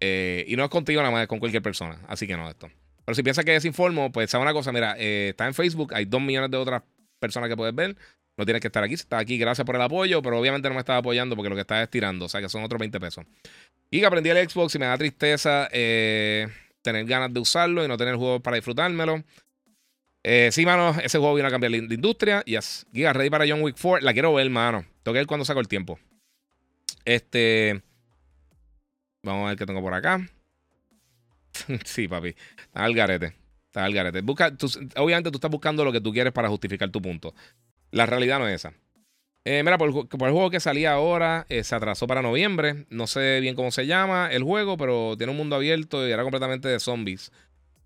Eh, 0.00 0.44
y 0.48 0.56
no 0.56 0.64
es 0.64 0.70
contigo 0.70 1.00
nada 1.02 1.12
más, 1.12 1.22
es 1.22 1.28
con 1.28 1.38
cualquier 1.38 1.62
persona. 1.62 2.00
Así 2.08 2.26
que 2.26 2.36
no, 2.36 2.50
esto. 2.50 2.68
Pero 3.04 3.14
si 3.14 3.22
piensas 3.22 3.44
que 3.44 3.52
desinformo, 3.52 4.10
pues 4.10 4.28
sabe 4.28 4.42
una 4.42 4.52
cosa, 4.52 4.72
mira, 4.72 4.96
eh, 4.98 5.28
está 5.30 5.46
en 5.46 5.54
Facebook, 5.54 5.94
hay 5.94 6.04
dos 6.04 6.20
millones 6.20 6.50
de 6.50 6.56
otras 6.56 6.82
personas 7.20 7.48
que 7.48 7.56
puedes 7.56 7.76
ver. 7.76 7.96
No 8.36 8.44
tienes 8.44 8.60
que 8.60 8.68
estar 8.68 8.84
aquí. 8.84 8.96
Si 8.96 9.02
estás 9.02 9.20
aquí, 9.20 9.38
gracias 9.38 9.64
por 9.64 9.76
el 9.76 9.82
apoyo, 9.82 10.20
pero 10.22 10.38
obviamente 10.38 10.68
no 10.68 10.74
me 10.74 10.80
estás 10.80 10.98
apoyando 10.98 11.34
porque 11.36 11.48
lo 11.48 11.54
que 11.54 11.62
estás 11.62 11.82
es 11.82 11.90
tirando. 11.90 12.26
O 12.26 12.28
sea 12.28 12.40
que 12.40 12.48
son 12.48 12.62
otros 12.62 12.78
20 12.78 13.00
pesos. 13.00 13.24
Y 13.90 14.04
aprendí 14.04 14.30
el 14.30 14.48
Xbox 14.48 14.74
y 14.74 14.78
me 14.78 14.86
da 14.86 14.98
tristeza 14.98 15.68
eh, 15.72 16.48
tener 16.82 17.06
ganas 17.06 17.32
de 17.32 17.40
usarlo 17.40 17.84
y 17.84 17.88
no 17.88 17.96
tener 17.96 18.16
juegos 18.16 18.42
para 18.42 18.56
disfrutármelo. 18.56 19.22
Eh, 20.22 20.50
sí, 20.52 20.66
mano, 20.66 20.90
ese 21.02 21.18
juego 21.18 21.34
viene 21.34 21.48
a 21.48 21.50
cambiar 21.52 21.70
la, 21.70 21.78
industria. 21.78 22.42
Yes. 22.44 22.86
Giga, 22.92 23.12
ready 23.12 23.30
para 23.30 23.46
John 23.48 23.62
Wick 23.62 23.76
4. 23.80 24.04
La 24.04 24.12
quiero 24.12 24.34
ver, 24.34 24.50
mano. 24.50 24.84
Tengo 25.02 25.14
ver 25.14 25.26
cuando 25.26 25.44
saco 25.44 25.60
el 25.60 25.68
tiempo. 25.68 25.98
Este. 27.04 27.80
Vamos 29.22 29.46
a 29.46 29.48
ver 29.50 29.58
qué 29.58 29.66
tengo 29.66 29.80
por 29.80 29.94
acá. 29.94 30.28
sí, 31.84 32.08
papi. 32.08 32.34
Está 32.58 32.84
al 32.84 32.94
garete. 32.94 33.34
Está 33.66 33.84
al 33.84 33.94
garete. 33.94 34.20
Busca, 34.20 34.52
obviamente 34.96 35.30
tú 35.30 35.36
estás 35.36 35.50
buscando 35.50 35.84
lo 35.84 35.92
que 35.92 36.00
tú 36.00 36.12
quieres 36.12 36.32
para 36.32 36.48
justificar 36.48 36.90
tu 36.90 37.00
punto. 37.00 37.32
La 37.90 38.06
realidad 38.06 38.38
no 38.38 38.48
es 38.48 38.56
esa. 38.56 38.74
Eh, 39.48 39.62
mira, 39.62 39.78
por, 39.78 39.90
el 39.90 40.18
juego 40.18 40.50
que 40.50 40.58
salía 40.58 40.90
ahora, 40.92 41.46
eh, 41.48 41.62
se 41.62 41.76
atrasó 41.76 42.08
para 42.08 42.20
noviembre. 42.20 42.84
No 42.90 43.06
sé 43.06 43.38
bien 43.38 43.54
cómo 43.54 43.70
se 43.70 43.86
llama 43.86 44.28
el 44.32 44.42
juego, 44.42 44.76
pero 44.76 45.14
tiene 45.16 45.30
un 45.30 45.36
mundo 45.36 45.54
abierto 45.54 46.06
y 46.06 46.10
era 46.10 46.24
completamente 46.24 46.66
de 46.66 46.80
zombies. 46.80 47.30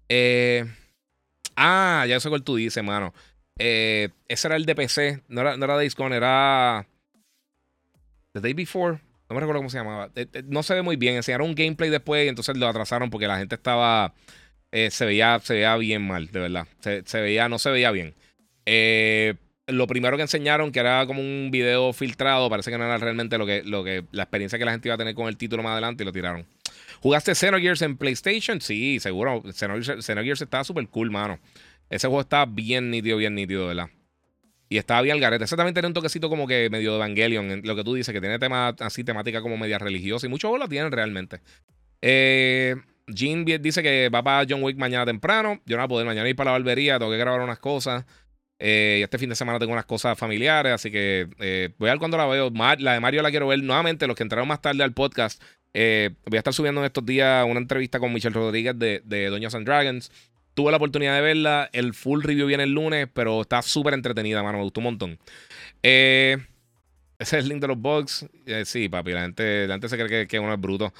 Eh, 0.09 0.65
ah, 1.57 2.07
ya 2.09 2.19
sé 2.19 2.31
cuál 2.31 2.45
tú 2.45 2.57
dices, 2.57 2.83
mano. 2.83 3.13
ese 3.57 4.11
era 4.29 4.57
el 4.57 4.65
de 4.65 4.75
PC. 4.75 5.23
No 5.29 5.43
era, 5.43 5.59
no 5.59 5.67
era 5.67 5.77
Days 5.77 5.95
Gone, 5.95 6.17
era. 6.17 6.87
The 8.33 8.41
Day 8.41 8.55
Before. 8.55 8.99
No 9.29 9.35
me 9.35 9.41
recuerdo 9.41 9.59
cómo 9.59 9.69
se 9.69 9.77
llamaba. 9.77 10.11
no 10.47 10.63
se 10.63 10.73
ve 10.73 10.81
muy 10.81 10.97
bien. 10.97 11.17
Enseñaron 11.17 11.47
un 11.51 11.55
gameplay 11.55 11.91
después 11.91 12.25
y 12.25 12.29
entonces 12.29 12.57
lo 12.57 12.69
atrasaron 12.69 13.11
porque 13.11 13.27
la 13.27 13.37
gente 13.37 13.57
estaba. 13.57 14.15
se, 14.73 15.05
veía, 15.05 15.39
se 15.41 15.53
veía 15.53 15.77
bien 15.77 16.07
mal, 16.07 16.29
de 16.29 16.41
verdad. 16.41 16.67
Se, 16.81 17.21
veía, 17.21 17.51
no 17.51 17.59
se 17.59 17.71
veía 17.71 17.91
bien. 17.91 18.15
Eh 18.65 19.35
lo 19.73 19.87
primero 19.87 20.17
que 20.17 20.23
enseñaron, 20.23 20.73
que 20.73 20.81
era 20.81 21.07
como 21.07 21.21
un 21.21 21.51
video 21.51 21.93
filtrado, 21.93 22.49
parece 22.51 22.71
que 22.71 22.79
no 22.79 22.85
era 22.85 22.99
realmente 22.99 23.39
lo 23.39 23.47
que, 23.47 23.63
lo 23.65 23.85
que, 23.85 24.05
la 24.13 24.25
experiencia 24.25 24.59
que 24.59 24.65
la 24.65 24.73
gente 24.73 24.89
iba 24.89 24.95
a 24.95 24.99
tener 24.99 25.15
con 25.15 25.29
el 25.29 25.37
título 25.37 25.63
más 25.63 25.73
adelante 25.73 26.03
y 26.03 26.07
lo 26.07 26.13
tiraron. 26.13 26.47
¿Jugaste 27.01 27.35
Xenogears 27.35 27.83
en 27.83 27.97
PlayStation? 27.97 28.61
Sí, 28.61 29.01
seguro. 29.01 29.43
Xenogears, 29.53 30.43
estaba 30.43 30.65
súper 30.65 30.87
cool, 30.89 31.11
mano. 31.11 31.39
Ese 31.89 32.07
juego 32.07 32.21
estaba 32.21 32.47
bien 32.47 32.91
nítido, 32.91 33.17
bien 33.17 33.35
nítido, 33.35 33.67
¿verdad? 33.67 33.89
Y 34.69 34.79
estaba 34.79 35.03
bien 35.03 35.15
al 35.15 35.21
garete. 35.21 35.45
Ese 35.45 35.57
también 35.57 35.75
tiene 35.75 35.89
un 35.89 35.95
toquecito 35.95 36.29
como 36.29 36.47
que 36.47 36.69
medio 36.71 36.95
Evangelion, 36.97 37.63
lo 37.65 37.75
que 37.75 37.83
tú 37.83 37.95
dices, 37.95 38.13
que 38.13 38.21
tiene 38.21 38.39
tema 38.39 38.69
así, 38.79 39.03
temática 39.03 39.41
como 39.41 39.57
media 39.57 39.79
religiosa. 39.79 40.27
Y 40.27 40.31
muchos 40.31 40.49
juegos 40.49 40.67
la 40.67 40.69
tienen 40.69 40.93
realmente. 40.93 41.41
Eh, 42.03 42.77
Jean 43.09 43.45
dice 43.45 43.83
que 43.83 44.09
va 44.09 44.23
para 44.23 44.47
John 44.49 44.63
Wick 44.63 44.77
mañana 44.77 45.05
temprano. 45.05 45.61
Yo 45.67 45.77
no 45.77 45.83
voy 45.83 45.85
a 45.85 45.89
poder 45.89 46.07
mañana 46.07 46.29
ir 46.29 46.37
para 46.37 46.53
la 46.53 46.59
barbería, 46.59 46.99
tengo 46.99 47.11
que 47.11 47.19
grabar 47.19 47.41
unas 47.41 47.59
cosas. 47.59 48.05
Eh, 48.63 48.99
y 49.01 49.03
este 49.03 49.17
fin 49.17 49.31
de 49.31 49.35
semana 49.35 49.59
tengo 49.59 49.73
unas 49.73 49.87
cosas 49.87 50.19
familiares, 50.19 50.73
así 50.73 50.91
que 50.91 51.29
eh, 51.39 51.71
voy 51.79 51.89
a 51.89 51.93
ver 51.93 51.99
cuando 51.99 52.19
la 52.19 52.27
veo. 52.27 52.53
la 52.79 52.93
de 52.93 53.01
Mario 53.01 53.23
la 53.23 53.31
quiero 53.31 53.47
ver 53.47 53.63
nuevamente. 53.63 54.07
Los 54.07 54.15
que 54.15 54.23
entraron 54.23 54.47
más 54.47 54.61
tarde 54.61 54.85
al 54.85 54.93
podcast, 54.93 55.43
eh, 55.73 56.11
voy 56.27 56.37
a 56.37 56.41
estar 56.41 56.53
subiendo 56.53 56.83
en 56.83 56.85
estos 56.85 57.05
días 57.07 57.47
una 57.49 57.59
entrevista 57.59 57.99
con 57.99 58.13
Michelle 58.13 58.35
Rodríguez 58.35 58.79
de, 58.79 59.01
de 59.05 59.27
and 59.29 59.67
Dragons. 59.67 60.13
Tuve 60.53 60.71
la 60.71 60.77
oportunidad 60.77 61.15
de 61.15 61.23
verla. 61.23 61.71
El 61.73 61.95
full 61.95 62.23
review 62.23 62.47
viene 62.47 62.65
el 62.65 62.73
lunes, 62.73 63.09
pero 63.15 63.41
está 63.41 63.63
súper 63.63 63.95
entretenida, 63.95 64.43
mano. 64.43 64.59
Me 64.59 64.65
gustó 64.65 64.81
un 64.81 64.85
montón. 64.85 65.19
ese 65.83 66.37
es 67.19 67.33
el 67.33 67.49
link 67.49 67.63
de 67.63 67.69
los 67.69 67.79
bugs. 67.79 68.27
sí, 68.67 68.91
papi, 68.91 69.13
la 69.13 69.23
gente, 69.23 69.67
la 69.67 69.75
gente 69.75 69.89
se 69.89 69.97
cree 69.97 70.09
que, 70.09 70.27
que 70.27 70.39
uno 70.39 70.53
es 70.53 70.61
bruto. 70.61 70.93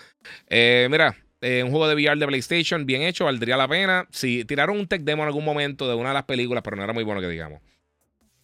mira, 0.49 1.15
eh, 1.41 1.63
un 1.63 1.71
juego 1.71 1.89
de 1.89 1.95
VR 1.95 2.19
de 2.19 2.27
PlayStation, 2.27 2.85
bien 2.85 3.03
hecho, 3.03 3.25
valdría 3.25 3.57
la 3.57 3.69
pena. 3.69 4.07
Si 4.11 4.45
tiraron 4.45 4.79
un 4.79 4.87
tech 4.87 5.03
demo 5.03 5.23
en 5.23 5.29
algún 5.29 5.45
momento 5.45 5.89
de 5.89 5.95
una 5.95 6.11
de 6.11 6.15
las 6.15 6.25
películas, 6.25 6.63
pero 6.63 6.77
no 6.77 6.85
era 6.85 6.93
muy 6.93 7.05
bueno 7.05 7.21
que 7.21 7.29
digamos. 7.29 7.61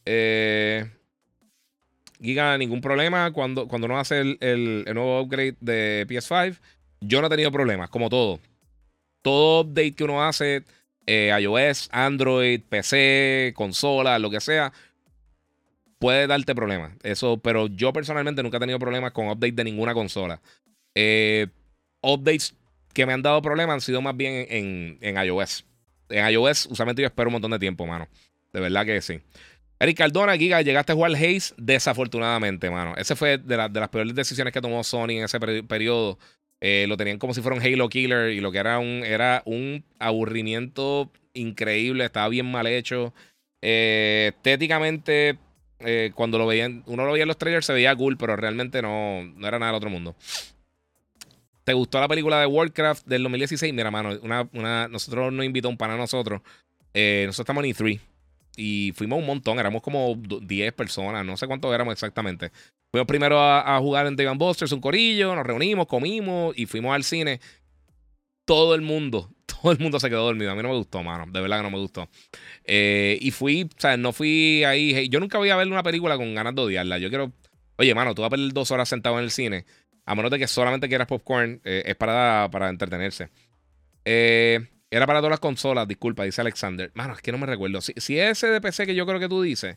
Eh, 0.06 0.86
Giga, 2.22 2.56
ningún 2.56 2.80
problema 2.80 3.30
cuando, 3.32 3.68
cuando 3.68 3.86
uno 3.86 3.98
hace 3.98 4.20
el, 4.40 4.84
nuevo 4.94 5.20
upgrade 5.20 5.56
de 5.60 6.06
PS5. 6.08 6.56
Yo 7.00 7.20
no 7.20 7.26
he 7.26 7.30
tenido 7.30 7.52
problemas, 7.52 7.90
como 7.90 8.08
todo. 8.08 8.40
Todo 9.20 9.62
update 9.62 9.92
que 9.92 10.04
uno 10.04 10.24
hace, 10.24 10.62
eh, 11.06 11.36
iOS, 11.38 11.88
Android, 11.92 12.62
PC, 12.66 13.52
consola, 13.54 14.18
lo 14.18 14.30
que 14.30 14.40
sea, 14.40 14.72
puede 15.98 16.26
darte 16.26 16.54
problemas. 16.54 16.92
Eso, 17.02 17.36
pero 17.36 17.66
yo 17.66 17.92
personalmente 17.92 18.42
nunca 18.42 18.56
he 18.56 18.60
tenido 18.60 18.78
problemas 18.78 19.12
con 19.12 19.28
update 19.28 19.52
de 19.52 19.64
ninguna 19.64 19.92
consola. 19.92 20.40
Eh, 20.94 21.48
updates 22.00 22.54
que 22.96 23.04
me 23.04 23.12
han 23.12 23.20
dado 23.20 23.42
problemas 23.42 23.74
han 23.74 23.80
sido 23.82 24.00
más 24.00 24.16
bien 24.16 24.46
en, 24.48 24.98
en 25.02 25.22
iOS. 25.22 25.66
En 26.08 26.26
iOS, 26.30 26.64
usualmente 26.70 27.02
yo 27.02 27.06
espero 27.06 27.28
un 27.28 27.34
montón 27.34 27.50
de 27.50 27.58
tiempo, 27.58 27.86
mano. 27.86 28.08
De 28.54 28.60
verdad 28.60 28.86
que 28.86 29.02
sí. 29.02 29.20
Eric 29.78 29.98
Cardona, 29.98 30.34
Giga, 30.34 30.62
llegaste 30.62 30.92
a 30.92 30.94
jugar 30.94 31.12
Haze 31.12 31.52
desafortunadamente, 31.58 32.70
mano. 32.70 32.94
Ese 32.96 33.14
fue 33.14 33.36
de, 33.36 33.56
las 33.58 33.88
peores 33.90 34.14
decisiones 34.14 34.50
que 34.54 34.62
tomó 34.62 34.82
Sony 34.82 35.10
en 35.10 35.24
ese 35.24 35.38
periodo. 35.38 36.18
Eh, 36.62 36.86
lo 36.88 36.96
tenían 36.96 37.18
como 37.18 37.34
si 37.34 37.42
fuera 37.42 37.54
un 37.54 37.62
Halo 37.62 37.86
Killer 37.90 38.30
y 38.30 38.40
lo 38.40 38.50
que 38.50 38.56
era 38.56 38.78
un, 38.78 39.02
era 39.04 39.42
un 39.44 39.84
aburrimiento 39.98 41.12
increíble. 41.34 42.06
Estaba 42.06 42.30
bien 42.30 42.50
mal 42.50 42.66
hecho. 42.66 43.12
Eh, 43.60 44.32
estéticamente, 44.34 45.36
eh, 45.80 46.12
cuando 46.14 46.38
lo 46.38 46.46
veían, 46.46 46.82
uno 46.86 47.04
lo 47.04 47.12
veía 47.12 47.24
en 47.24 47.28
los 47.28 47.36
trailers, 47.36 47.66
se 47.66 47.74
veía 47.74 47.94
cool, 47.94 48.16
pero 48.16 48.36
realmente 48.36 48.80
no, 48.80 49.22
no 49.22 49.46
era 49.46 49.58
nada 49.58 49.72
del 49.72 49.76
otro 49.76 49.90
mundo. 49.90 50.16
¿Te 51.66 51.72
gustó 51.72 51.98
la 51.98 52.06
película 52.06 52.38
de 52.38 52.46
Warcraft 52.46 53.08
del 53.08 53.24
2016? 53.24 53.74
Mira, 53.74 53.90
mano, 53.90 54.10
nosotros 54.88 55.32
nos 55.32 55.44
invitó 55.44 55.68
un 55.68 55.76
pana 55.76 55.94
a 55.94 55.96
nosotros. 55.96 56.40
Eh, 56.94 57.24
nosotros 57.26 57.42
estamos 57.42 57.64
en 57.64 57.72
E3 57.72 58.00
y 58.56 58.92
fuimos 58.94 59.18
un 59.18 59.26
montón, 59.26 59.58
éramos 59.58 59.82
como 59.82 60.14
10 60.14 60.72
personas, 60.74 61.26
no 61.26 61.36
sé 61.36 61.48
cuántos 61.48 61.74
éramos 61.74 61.90
exactamente. 61.90 62.52
Fuimos 62.92 63.08
primero 63.08 63.40
a, 63.40 63.76
jugar 63.80 64.06
en 64.06 64.14
Dave 64.14 64.32
Busters, 64.36 64.70
un 64.70 64.80
corillo, 64.80 65.34
nos 65.34 65.44
reunimos, 65.44 65.88
comimos 65.88 66.56
y 66.56 66.66
fuimos 66.66 66.94
al 66.94 67.02
cine. 67.02 67.40
Todo 68.44 68.76
el 68.76 68.82
mundo, 68.82 69.28
todo 69.46 69.72
el 69.72 69.80
mundo 69.80 69.98
se 69.98 70.08
quedó 70.08 70.24
dormido. 70.24 70.52
A 70.52 70.54
mí 70.54 70.62
no 70.62 70.68
me 70.68 70.76
gustó, 70.76 71.02
mano. 71.02 71.26
De 71.26 71.40
verdad 71.40 71.56
que 71.56 71.62
no 71.64 71.70
me 71.72 71.78
gustó. 71.78 72.08
Eh, 72.62 73.18
y 73.20 73.32
fui, 73.32 73.64
o 73.64 73.80
sea, 73.80 73.96
no 73.96 74.12
fui 74.12 74.62
ahí. 74.62 75.08
Yo 75.08 75.18
nunca 75.18 75.38
voy 75.38 75.50
a 75.50 75.56
ver 75.56 75.66
una 75.66 75.82
película 75.82 76.16
con 76.16 76.32
ganas 76.32 76.54
de 76.54 76.62
odiarla. 76.62 76.98
Yo 76.98 77.08
quiero, 77.08 77.32
oye, 77.76 77.92
mano, 77.92 78.14
tú 78.14 78.22
vas 78.22 78.28
a 78.28 78.30
perder 78.30 78.52
dos 78.52 78.70
horas 78.70 78.88
sentado 78.88 79.18
en 79.18 79.24
el 79.24 79.32
cine 79.32 79.66
a 80.06 80.14
menos 80.14 80.30
de 80.30 80.38
que 80.38 80.46
solamente 80.46 80.88
quieras 80.88 81.08
popcorn, 81.08 81.60
eh, 81.64 81.82
es 81.84 81.96
para, 81.96 82.48
para 82.50 82.68
entretenerse. 82.68 83.28
Eh, 84.04 84.68
era 84.88 85.04
para 85.04 85.18
todas 85.18 85.32
las 85.32 85.40
consolas, 85.40 85.88
disculpa, 85.88 86.22
dice 86.22 86.40
Alexander. 86.40 86.92
Mano, 86.94 87.14
es 87.14 87.20
que 87.20 87.32
no 87.32 87.38
me 87.38 87.46
recuerdo. 87.46 87.80
Si, 87.80 87.92
si 87.96 88.18
ese 88.18 88.46
de 88.46 88.60
PC 88.60 88.86
que 88.86 88.94
yo 88.94 89.04
creo 89.04 89.18
que 89.18 89.28
tú 89.28 89.42
dices, 89.42 89.76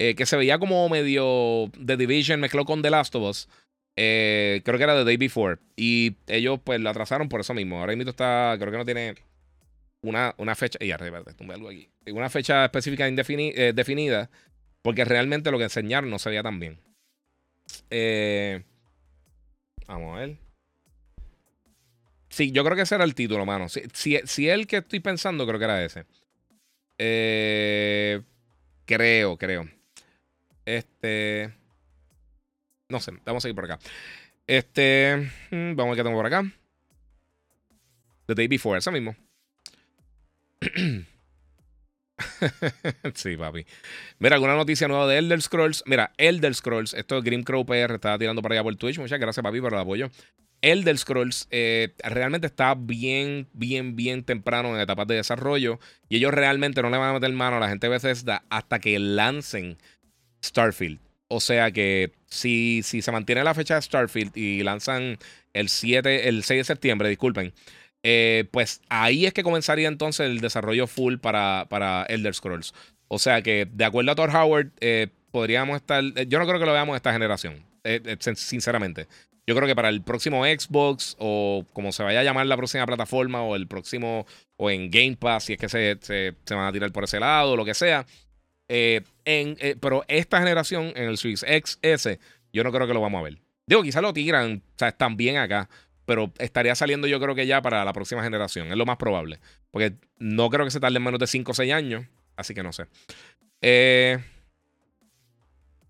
eh, 0.00 0.16
que 0.16 0.26
se 0.26 0.36
veía 0.36 0.58
como 0.58 0.88
medio 0.88 1.70
The 1.84 1.96
Division 1.96 2.40
mezcló 2.40 2.64
con 2.64 2.82
The 2.82 2.90
Last 2.90 3.14
of 3.14 3.22
Us, 3.22 3.48
creo 3.94 4.62
que 4.62 4.82
era 4.82 4.96
The 4.96 5.04
Day 5.04 5.16
Before. 5.16 5.58
Y 5.76 6.16
ellos 6.26 6.58
pues 6.64 6.80
lo 6.80 6.90
atrasaron 6.90 7.28
por 7.28 7.40
eso 7.40 7.54
mismo. 7.54 7.78
Ahora 7.78 7.94
mismo 7.94 8.10
está, 8.10 8.56
creo 8.58 8.72
que 8.72 8.78
no 8.78 8.84
tiene 8.84 9.14
una, 10.02 10.34
una 10.36 10.56
fecha. 10.56 10.84
Y 10.84 10.90
arriba. 10.90 11.22
Una 12.08 12.28
fecha 12.28 12.64
específica 12.64 13.08
definida. 13.08 14.30
Porque 14.82 15.04
realmente 15.04 15.52
lo 15.52 15.58
que 15.58 15.64
enseñaron 15.64 16.10
no 16.10 16.18
se 16.18 16.30
veía 16.30 16.42
tan 16.42 16.58
bien. 16.58 16.80
Eh. 17.90 18.64
Vamos 19.90 20.16
a 20.16 20.20
ver. 20.20 20.38
Sí, 22.28 22.52
yo 22.52 22.62
creo 22.62 22.76
que 22.76 22.82
ese 22.82 22.94
era 22.94 23.02
el 23.02 23.16
título, 23.16 23.44
mano. 23.44 23.68
Si, 23.68 23.82
si, 24.24 24.48
el 24.48 24.68
que 24.68 24.76
estoy 24.76 25.00
pensando, 25.00 25.44
creo 25.48 25.58
que 25.58 25.64
era 25.64 25.84
ese. 25.84 26.06
Eh, 26.96 28.22
creo, 28.86 29.36
creo. 29.36 29.68
Este. 30.64 31.52
No 32.88 33.00
sé, 33.00 33.12
vamos 33.24 33.40
a 33.40 33.42
seguir 33.42 33.56
por 33.56 33.64
acá. 33.64 33.80
Este. 34.46 35.28
Mm, 35.50 35.74
vamos 35.74 35.86
a 35.86 35.90
ver 35.90 35.96
qué 35.96 36.04
tengo 36.04 36.16
por 36.16 36.26
acá. 36.26 36.44
The 38.26 38.34
Day 38.36 38.46
Before, 38.46 38.78
ese 38.78 38.92
mismo. 38.92 39.16
sí, 43.14 43.36
papi. 43.36 43.66
Mira, 44.18 44.36
alguna 44.36 44.56
noticia 44.56 44.88
nueva 44.88 45.06
de 45.06 45.18
Elder 45.18 45.40
Scrolls. 45.40 45.82
Mira, 45.86 46.12
Elder 46.16 46.54
Scrolls, 46.54 46.94
esto 46.94 47.18
es 47.18 47.24
Grim 47.24 47.42
Crow 47.42 47.64
PR, 47.64 47.94
está 47.94 48.18
tirando 48.18 48.42
para 48.42 48.54
allá 48.54 48.62
por 48.62 48.76
Twitch. 48.76 48.98
Muchas 48.98 49.18
gracias, 49.18 49.42
papi, 49.42 49.60
por 49.60 49.72
el 49.72 49.80
apoyo. 49.80 50.10
Elder 50.62 50.98
Scrolls 50.98 51.48
eh, 51.50 51.94
realmente 52.04 52.46
está 52.46 52.74
bien, 52.74 53.48
bien, 53.52 53.96
bien 53.96 54.24
temprano 54.24 54.74
en 54.74 54.80
etapas 54.80 55.06
de 55.06 55.16
desarrollo. 55.16 55.78
Y 56.08 56.16
ellos 56.16 56.32
realmente 56.32 56.82
no 56.82 56.90
le 56.90 56.98
van 56.98 57.10
a 57.10 57.14
meter 57.14 57.32
mano 57.32 57.56
a 57.56 57.60
la 57.60 57.68
gente 57.68 57.86
de 57.86 57.92
Bethesda 57.92 58.44
hasta 58.50 58.78
que 58.78 58.98
lancen 58.98 59.78
Starfield. 60.44 61.00
O 61.28 61.40
sea 61.40 61.70
que 61.70 62.12
si, 62.26 62.82
si 62.82 63.02
se 63.02 63.12
mantiene 63.12 63.44
la 63.44 63.54
fecha 63.54 63.76
de 63.76 63.82
Starfield 63.82 64.36
y 64.36 64.62
lanzan 64.62 65.16
el 65.52 65.68
7, 65.68 66.28
el 66.28 66.42
6 66.42 66.60
de 66.60 66.64
septiembre, 66.64 67.08
disculpen, 67.08 67.52
eh, 68.02 68.46
pues 68.50 68.80
ahí 68.88 69.26
es 69.26 69.34
que 69.34 69.42
comenzaría 69.42 69.88
entonces 69.88 70.26
el 70.26 70.40
desarrollo 70.40 70.86
full 70.86 71.16
para, 71.18 71.66
para 71.68 72.04
Elder 72.04 72.34
Scrolls. 72.34 72.74
O 73.08 73.18
sea 73.18 73.42
que, 73.42 73.66
de 73.70 73.84
acuerdo 73.84 74.12
a 74.12 74.14
Thor 74.14 74.30
Howard, 74.34 74.70
eh, 74.80 75.08
podríamos 75.30 75.76
estar. 75.76 76.02
Eh, 76.16 76.26
yo 76.28 76.38
no 76.38 76.46
creo 76.46 76.58
que 76.58 76.66
lo 76.66 76.72
veamos 76.72 76.96
esta 76.96 77.12
generación, 77.12 77.64
sinceramente. 78.34 79.06
Yo 79.46 79.56
creo 79.56 79.66
que 79.66 79.74
para 79.74 79.88
el 79.88 80.02
próximo 80.02 80.44
Xbox, 80.44 81.16
o 81.18 81.64
como 81.72 81.92
se 81.92 82.02
vaya 82.02 82.20
a 82.20 82.24
llamar 82.24 82.46
la 82.46 82.56
próxima 82.56 82.86
plataforma, 82.86 83.42
o 83.42 83.56
el 83.56 83.66
próximo, 83.66 84.26
o 84.56 84.70
en 84.70 84.90
Game 84.90 85.16
Pass, 85.16 85.44
si 85.44 85.54
es 85.54 85.58
que 85.58 85.68
se, 85.68 85.98
se, 86.00 86.54
van 86.54 86.66
a 86.66 86.72
tirar 86.72 86.92
por 86.92 87.04
ese 87.04 87.18
lado, 87.18 87.52
o 87.52 87.56
lo 87.56 87.64
que 87.64 87.74
sea. 87.74 88.06
en, 88.68 89.56
pero 89.80 90.04
esta 90.06 90.38
generación, 90.38 90.92
en 90.94 91.08
el 91.08 91.18
Series 91.18 91.40
XS, 91.40 92.18
yo 92.52 92.62
no 92.62 92.70
creo 92.70 92.86
que 92.86 92.94
lo 92.94 93.00
vamos 93.00 93.20
a 93.20 93.24
ver. 93.24 93.38
Digo, 93.66 93.82
quizás 93.82 94.02
lo 94.02 94.12
tiran, 94.12 94.62
o 94.64 94.78
sea, 94.78 94.88
están 94.88 95.16
bien 95.16 95.36
acá 95.36 95.68
pero 96.10 96.32
estaría 96.38 96.74
saliendo 96.74 97.06
yo 97.06 97.20
creo 97.20 97.36
que 97.36 97.46
ya 97.46 97.62
para 97.62 97.84
la 97.84 97.92
próxima 97.92 98.20
generación. 98.20 98.66
Es 98.66 98.76
lo 98.76 98.84
más 98.84 98.96
probable. 98.96 99.38
Porque 99.70 99.94
no 100.18 100.50
creo 100.50 100.64
que 100.64 100.72
se 100.72 100.80
tarde 100.80 100.98
menos 100.98 101.20
de 101.20 101.28
5 101.28 101.52
o 101.52 101.54
6 101.54 101.72
años. 101.72 102.04
Así 102.34 102.52
que 102.52 102.64
no 102.64 102.72
sé. 102.72 102.86
Eh, 103.60 104.18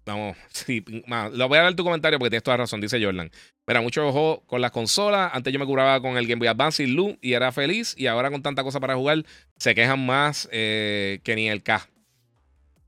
Vamos, 0.05 0.37
lo 1.33 1.49
voy 1.49 1.57
a 1.57 1.63
dar 1.63 1.75
tu 1.75 1.85
comentario 1.85 2.19
porque 2.19 2.29
tienes 2.29 2.43
toda 2.43 2.59
razón, 2.59 2.83
dice 2.83 3.03
Jordan. 3.03 3.31
Mira, 3.67 3.81
mucho 3.81 4.07
ojo 4.07 4.43
con 4.47 4.61
las 4.61 4.73
consolas. 4.73 5.31
Antes 5.33 5.55
yo 5.55 5.59
me 5.59 5.65
curaba 5.65 6.03
con 6.03 6.19
el 6.19 6.27
Game 6.27 6.41
Boy 6.41 6.49
Advance 6.49 6.83
y 6.83 6.87
Lu 6.87 7.17
y 7.23 7.33
era 7.33 7.51
feliz. 7.51 7.95
Y 7.97 8.07
ahora 8.07 8.31
con 8.31 8.43
tanta 8.43 8.63
cosa 8.63 8.79
para 8.79 8.97
jugar, 8.97 9.25
se 9.57 9.75
quejan 9.75 10.05
más 10.05 10.51
eh, 10.53 11.21
que 11.25 11.35
ni 11.35 11.49
el 11.49 11.63
K. 11.63 11.89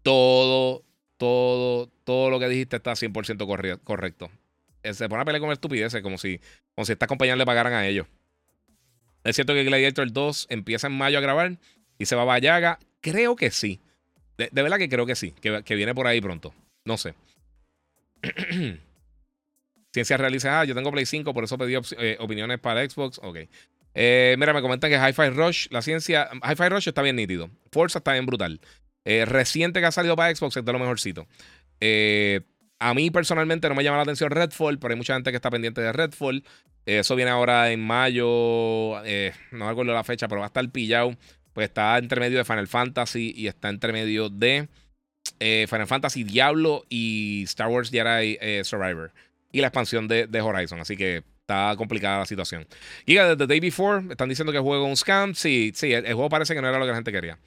Todo, 0.03 0.85
todo, 1.17 1.89
todo 2.05 2.29
lo 2.29 2.39
que 2.39 2.49
dijiste 2.51 2.77
está 2.77 2.93
100% 2.93 3.81
correcto. 3.83 4.31
Eh, 4.83 4.95
se 4.95 5.09
pone 5.09 5.23
a 5.23 5.25
pelear 5.25 5.41
con 5.41 5.53
estupideces, 5.53 6.03
como 6.03 6.19
si, 6.19 6.41
como 6.75 6.85
si 6.85 6.93
estas 6.93 7.09
compañías 7.09 7.39
le 7.39 7.47
pagaran 7.47 7.73
a 7.73 7.87
ellos. 7.87 8.07
Es 9.25 9.37
cierto 9.37 9.55
que 9.55 9.65
Gladiator 9.65 10.13
2 10.13 10.47
empieza 10.51 10.89
en 10.89 10.95
mayo 10.95 11.19
a 11.19 11.21
grabar 11.21 11.59
y 11.99 12.07
se 12.07 12.17
va 12.17 12.23
a 12.23 12.27
Vallaga. 12.27 12.79
Creo 13.01 13.37
que 13.37 13.51
sí. 13.51 13.81
De, 14.37 14.49
verdad 14.51 14.79
que 14.79 14.89
creo 14.89 15.07
que 15.07 15.15
sí, 15.15 15.33
que, 15.41 15.75
viene 15.75 15.95
por 15.95 16.07
ahí 16.07 16.21
pronto. 16.21 16.55
No 16.85 16.97
sé. 16.97 17.15
Ciencia 19.93 20.17
realizada. 20.17 20.65
Yo 20.65 20.75
tengo 20.75 20.91
Play 20.91 21.07
5, 21.07 21.33
por 21.33 21.45
eso 21.45 21.59
pedí 21.59 21.75
eh, 21.99 22.17
opiniones 22.19 22.59
para 22.59 22.89
Xbox. 22.89 23.21
Ok. 23.23 23.39
Eh, 23.95 24.37
mira, 24.39 24.53
me 24.55 24.63
comentan 24.63 24.91
que 24.91 24.97
Hi-Fi 24.97 25.31
Rush, 25.31 25.67
la 25.71 25.83
ciencia. 25.83 26.31
Hi-Fi 26.43 26.69
Rush 26.71 26.89
está 26.89 27.03
bien 27.03 27.17
nítido. 27.17 27.51
Forza 27.71 27.99
está 27.99 28.13
bien 28.13 28.27
brutal. 28.27 28.61
Eh, 29.05 29.25
reciente 29.27 29.81
que 29.81 29.87
ha 29.87 29.93
salido 29.93 30.17
para 30.17 30.35
Xbox 30.35 30.57
es 30.57 30.65
de 30.65 30.73
lo 30.73 30.79
mejorcito. 30.79 31.29
A 32.89 32.95
mí 32.95 33.11
personalmente 33.11 33.69
no 33.69 33.75
me 33.75 33.85
llama 33.85 33.99
la 33.99 34.03
atención 34.05 34.31
Redfall, 34.31 34.79
pero 34.79 34.93
hay 34.93 34.99
mucha 34.99 35.15
gente 35.15 35.31
que 35.31 35.37
está 35.37 35.51
pendiente 35.51 35.81
de 35.81 35.93
Redfall. 35.93 36.45
eso 36.87 37.17
viene 37.17 37.31
ahora 37.31 37.71
en 37.71 37.81
mayo. 37.81 39.01
no 39.51 39.65
me 39.65 39.71
acuerdo 39.71 39.93
la 39.93 40.05
fecha, 40.05 40.29
pero 40.29 40.41
va 40.41 40.47
a 40.47 40.49
estar 40.49 40.69
pillado. 40.71 41.17
Pues 41.53 41.69
está 41.69 41.99
entre 41.99 42.21
medio 42.21 42.39
de 42.39 42.45
Final 42.45 42.67
Fantasy 42.67 43.33
y 43.37 43.47
está 43.47 43.69
entre 43.69 43.93
medio 43.93 44.31
de 44.31 44.69
Final 45.39 45.87
Fantasy 45.87 46.25
Diablo 46.25 46.85
y 46.89 47.43
Star 47.45 47.69
Wars 47.69 47.91
Jedi 47.91 48.39
Survivor 48.65 49.13
y 49.53 49.61
la 49.61 49.69
expansión 49.69 50.09
de, 50.09 50.41
Horizon. 50.41 50.81
Así 50.81 50.97
que 50.97 51.23
está 51.41 51.75
complicada 51.77 52.21
la 52.21 52.27
situación. 52.27 52.67
Y 53.07 53.17
The 53.17 53.47
Day 53.47 53.61
Before, 53.61 54.05
están 54.11 54.29
diciendo 54.29 54.53
que 54.53 54.59
juego 54.59 54.87
un 54.87 54.97
scam. 54.97 55.35
Sí, 55.35 55.73
sí, 55.75 55.93
el, 55.93 56.05
juego 56.07 56.29
parece 56.29 56.55
que 56.55 56.63
no 56.63 56.69
era 56.69 56.79
lo 56.79 56.85
que 56.85 56.91
la 56.91 56.97
gente 56.97 57.13
quería. 57.13 57.39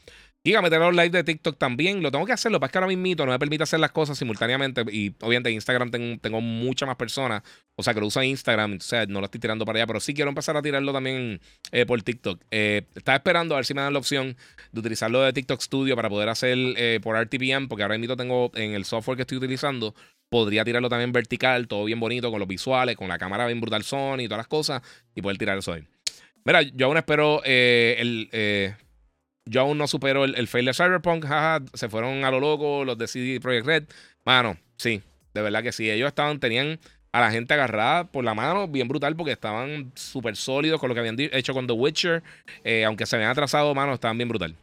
Giga, 0.45 0.61
meter 0.61 0.79
los 0.79 0.91
live 0.91 1.09
de 1.09 1.23
TikTok 1.23 1.57
también. 1.57 2.03
Lo 2.03 2.11
tengo 2.11 2.23
que 2.23 2.31
hacer. 2.31 2.51
Lo 2.51 2.59
que 2.59 2.69
ahora 2.77 2.85
mismo 2.85 3.25
no 3.25 3.31
me 3.31 3.39
permite 3.39 3.63
hacer 3.63 3.79
las 3.79 3.89
cosas 3.89 4.15
simultáneamente. 4.15 4.83
Y 4.91 5.11
obviamente 5.21 5.49
en 5.49 5.55
Instagram 5.55 5.89
tengo, 5.89 6.19
tengo 6.21 6.39
muchas 6.39 6.85
más 6.85 6.97
personas. 6.97 7.41
O 7.75 7.81
sea, 7.81 7.95
que 7.95 7.99
lo 7.99 8.05
usan 8.05 8.25
Instagram. 8.25 8.73
Entonces 8.73 9.09
no 9.09 9.21
lo 9.21 9.25
estoy 9.25 9.41
tirando 9.41 9.65
para 9.65 9.79
allá. 9.79 9.87
Pero 9.87 9.99
sí 9.99 10.13
quiero 10.13 10.29
empezar 10.29 10.55
a 10.55 10.61
tirarlo 10.61 10.93
también 10.93 11.41
eh, 11.71 11.87
por 11.87 11.99
TikTok. 12.03 12.39
Eh, 12.51 12.83
estaba 12.93 13.15
esperando 13.15 13.55
a 13.55 13.57
ver 13.57 13.65
si 13.65 13.73
me 13.73 13.81
dan 13.81 13.93
la 13.93 13.97
opción 13.97 14.37
de 14.71 14.79
utilizarlo 14.79 15.23
de 15.23 15.33
TikTok 15.33 15.59
Studio 15.59 15.95
para 15.95 16.09
poder 16.09 16.29
hacer 16.29 16.55
eh, 16.77 16.99
por 17.01 17.19
RTPM. 17.19 17.67
Porque 17.67 17.81
ahora 17.81 17.97
mismo 17.97 18.15
tengo 18.15 18.51
en 18.53 18.75
el 18.75 18.85
software 18.85 19.15
que 19.15 19.23
estoy 19.23 19.39
utilizando. 19.39 19.95
Podría 20.29 20.63
tirarlo 20.63 20.89
también 20.89 21.11
vertical. 21.11 21.67
Todo 21.67 21.85
bien 21.85 21.99
bonito 21.99 22.29
con 22.29 22.37
los 22.37 22.47
visuales. 22.47 22.95
Con 22.97 23.07
la 23.07 23.17
cámara 23.17 23.47
bien 23.47 23.61
brutal 23.61 23.81
Sony 23.81 24.19
y 24.19 24.25
todas 24.25 24.41
las 24.41 24.47
cosas. 24.47 24.83
Y 25.15 25.23
poder 25.23 25.39
tirar 25.39 25.57
eso 25.57 25.73
ahí. 25.73 25.83
Mira, 26.43 26.61
yo 26.61 26.85
aún 26.85 26.97
espero 26.97 27.41
el 27.43 28.29
yo 29.45 29.61
aún 29.61 29.77
no 29.77 29.87
supero 29.87 30.25
el, 30.25 30.35
el 30.35 30.47
fail 30.47 30.65
de 30.65 30.73
Cyberpunk. 30.73 31.25
Jaja, 31.25 31.63
se 31.73 31.89
fueron 31.89 32.23
a 32.25 32.31
lo 32.31 32.39
loco 32.39 32.83
los 32.83 32.97
de 32.97 33.07
CD 33.07 33.39
Projekt 33.39 33.65
Red. 33.65 33.83
Mano, 34.25 34.57
sí, 34.77 35.01
de 35.33 35.41
verdad 35.41 35.63
que 35.63 35.71
sí. 35.71 35.89
Ellos 35.89 36.07
estaban, 36.07 36.39
tenían 36.39 36.79
a 37.11 37.21
la 37.21 37.31
gente 37.31 37.53
agarrada 37.53 38.05
por 38.05 38.25
la 38.25 38.33
mano, 38.33 38.67
bien 38.67 38.87
brutal, 38.87 39.15
porque 39.15 39.31
estaban 39.31 39.91
súper 39.95 40.35
sólidos 40.35 40.79
con 40.79 40.89
lo 40.89 40.95
que 40.95 40.99
habían 40.99 41.15
hecho 41.17 41.53
con 41.53 41.67
The 41.67 41.73
Witcher. 41.73 42.23
Eh, 42.63 42.83
aunque 42.83 43.05
se 43.05 43.15
habían 43.15 43.31
atrasado, 43.31 43.73
mano, 43.73 43.93
estaban 43.93 44.17
bien 44.17 44.27
brutal. 44.27 44.55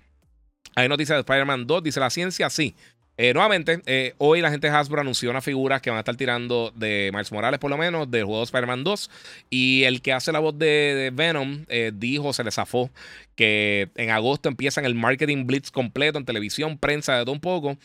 Hay 0.75 0.89
noticias 0.89 1.17
de 1.17 1.21
Spider-Man 1.21 1.67
2, 1.67 1.83
dice 1.83 2.01
la 2.01 2.11
ciencia, 2.11 2.51
sí. 2.51 2.75
Eh, 3.23 3.33
nuevamente, 3.35 3.81
eh, 3.87 4.15
hoy 4.19 4.41
la 4.41 4.51
gente 4.51 4.67
de 4.69 4.77
Hasbro 4.77 5.01
anunció 5.01 5.31
unas 5.31 5.45
figuras 5.45 5.81
que 5.81 5.91
van 5.91 5.99
a 5.99 6.01
estar 6.01 6.17
tirando 6.17 6.73
de 6.75 7.09
Miles 7.13 7.31
Morales, 7.31 7.61
por 7.61 7.71
lo 7.71 7.79
menos, 7.79 8.11
del 8.11 8.25
juego 8.25 8.41
de 8.41 8.47
Spider-Man 8.47 8.83
2. 8.83 9.11
Y 9.49 9.85
el 9.85 10.03
que 10.03 10.13
hace 10.13 10.33
la 10.33 10.41
voz 10.41 10.59
de, 10.59 11.13
Venom 11.15 11.65
eh, 11.69 11.93
dijo, 11.95 12.33
se 12.33 12.43
le 12.43 12.51
zafó, 12.51 12.91
que 13.37 13.91
en 13.95 14.11
agosto 14.11 14.49
empiezan 14.49 14.87
el 14.87 14.97
marketing 14.97 15.47
blitz 15.47 15.71
completo 15.71 16.19
en 16.19 16.25
televisión, 16.25 16.79
prensa, 16.79 17.17
de 17.17 17.23
todo 17.23 17.33
un 17.33 17.41
poco. 17.41 17.79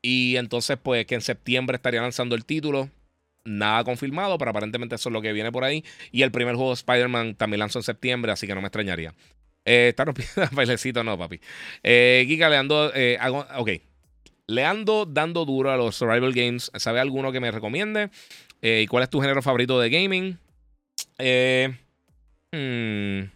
Y 0.00 0.36
entonces, 0.36 0.78
pues, 0.80 1.06
que 1.06 1.16
en 1.16 1.22
septiembre 1.22 1.74
estaría 1.74 2.00
lanzando 2.00 2.36
el 2.36 2.44
título. 2.44 2.88
Nada 3.44 3.82
confirmado, 3.82 4.38
pero 4.38 4.52
aparentemente 4.52 4.94
eso 4.94 5.08
es 5.08 5.12
lo 5.12 5.22
que 5.22 5.32
viene 5.32 5.50
por 5.50 5.64
ahí. 5.64 5.84
Y 6.12 6.22
el 6.22 6.30
primer 6.30 6.54
juego 6.54 6.70
de 6.70 6.74
Spider-Man 6.74 7.34
también 7.34 7.58
lanzó 7.58 7.80
en 7.80 7.82
septiembre, 7.82 8.30
así 8.30 8.46
que 8.46 8.54
no 8.54 8.60
me 8.60 8.68
extrañaría. 8.68 9.12
Eh, 9.64 9.88
está 9.88 10.04
rompiendo 10.04 10.34
bailecito, 10.52 11.02
no, 11.02 11.18
papi. 11.18 11.40
Eh, 11.82 12.24
Giga 12.28 12.48
le 12.48 12.58
ando. 12.58 12.92
ok. 13.56 13.70
Le 14.46 14.64
ando 14.64 15.06
dando 15.06 15.44
duro 15.44 15.70
a 15.70 15.76
los 15.76 15.96
survival 15.96 16.32
games. 16.32 16.70
¿Sabe 16.76 17.00
alguno 17.00 17.32
que 17.32 17.40
me 17.40 17.50
recomiende? 17.50 18.10
Eh, 18.60 18.82
¿Y 18.82 18.86
cuál 18.86 19.02
es 19.02 19.10
tu 19.10 19.20
género 19.20 19.42
favorito 19.42 19.80
de 19.80 19.90
gaming? 19.90 20.38
Eh, 21.18 21.74
hmm, 22.52 23.30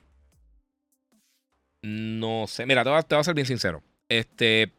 no 1.83 2.47
sé. 2.47 2.67
Mira, 2.67 2.85
te 2.85 2.91
voy, 2.91 3.21
a, 3.21 3.25
ser 3.25 3.35
bien 3.35 3.47
sincero. 3.47 3.83
Este, 4.09 4.73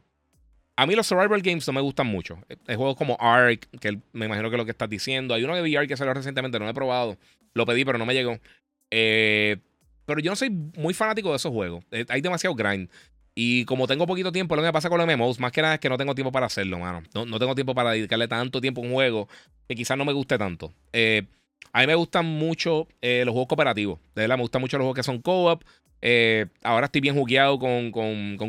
a 0.75 0.85
mí 0.85 0.95
los 0.95 1.07
survival 1.07 1.41
games 1.41 1.65
no 1.67 1.73
me 1.73 1.81
gustan 1.81 2.07
mucho. 2.07 2.39
Hay 2.67 2.75
juegos 2.75 2.95
como 2.95 3.17
Ark, 3.19 3.67
que 3.79 3.99
me 4.13 4.25
imagino 4.25 4.49
que 4.49 4.55
es 4.55 4.59
lo 4.59 4.65
que 4.65 4.71
estás 4.71 4.89
diciendo. 4.89 5.33
Hay 5.33 5.43
uno 5.43 5.55
de 5.55 5.61
VR 5.61 5.87
que 5.87 5.97
salió 5.97 6.13
recientemente, 6.13 6.59
no 6.59 6.65
lo 6.65 6.71
he 6.71 6.75
probado. 6.75 7.17
Lo 7.53 7.65
pedí, 7.65 7.83
pero 7.85 7.97
no 7.97 8.05
me 8.05 8.13
llegó. 8.13 8.37
Eh, 8.91 9.57
pero 10.05 10.19
yo 10.19 10.31
no 10.31 10.35
soy 10.35 10.49
muy 10.49 10.93
fanático 10.93 11.31
de 11.31 11.37
esos 11.37 11.51
juegos. 11.51 11.83
hay 12.07 12.21
demasiado 12.21 12.55
grind. 12.55 12.89
Y 13.41 13.63
como 13.63 13.87
tengo 13.87 14.05
poquito 14.05 14.33
tiempo, 14.33 14.57
lo 14.57 14.61
que 14.61 14.65
me 14.65 14.73
pasa 14.73 14.89
con 14.89 14.97
los 14.97 15.07
MMOs, 15.07 15.39
más 15.39 15.53
que 15.53 15.61
nada 15.61 15.75
es 15.75 15.79
que 15.79 15.87
no 15.87 15.97
tengo 15.97 16.13
tiempo 16.13 16.29
para 16.29 16.47
hacerlo, 16.47 16.77
mano. 16.77 17.03
No, 17.13 17.39
tengo 17.39 17.55
tiempo 17.55 17.73
para 17.73 17.91
dedicarle 17.91 18.27
tanto 18.27 18.59
tiempo 18.59 18.81
a 18.81 18.83
un 18.83 18.91
juego 18.91 19.29
que 19.65 19.75
quizás 19.75 19.97
no 19.97 20.03
me 20.03 20.11
guste 20.11 20.37
tanto. 20.37 20.73
Eh, 20.91 21.23
a 21.71 21.79
mí 21.79 21.87
me 21.87 21.95
gustan 21.95 22.25
mucho 22.25 22.89
eh, 23.01 23.23
los 23.23 23.31
juegos 23.31 23.47
cooperativos. 23.47 23.97
De 24.13 24.23
verdad, 24.23 24.35
me 24.35 24.41
gustan 24.41 24.59
mucho 24.59 24.77
los 24.77 24.83
juegos 24.83 24.97
que 24.97 25.03
son 25.03 25.21
co-op. 25.21 25.63
Eh, 26.01 26.47
ahora 26.63 26.87
estoy 26.87 26.99
bien 26.99 27.15
jugueado 27.15 27.57
con, 27.59 27.93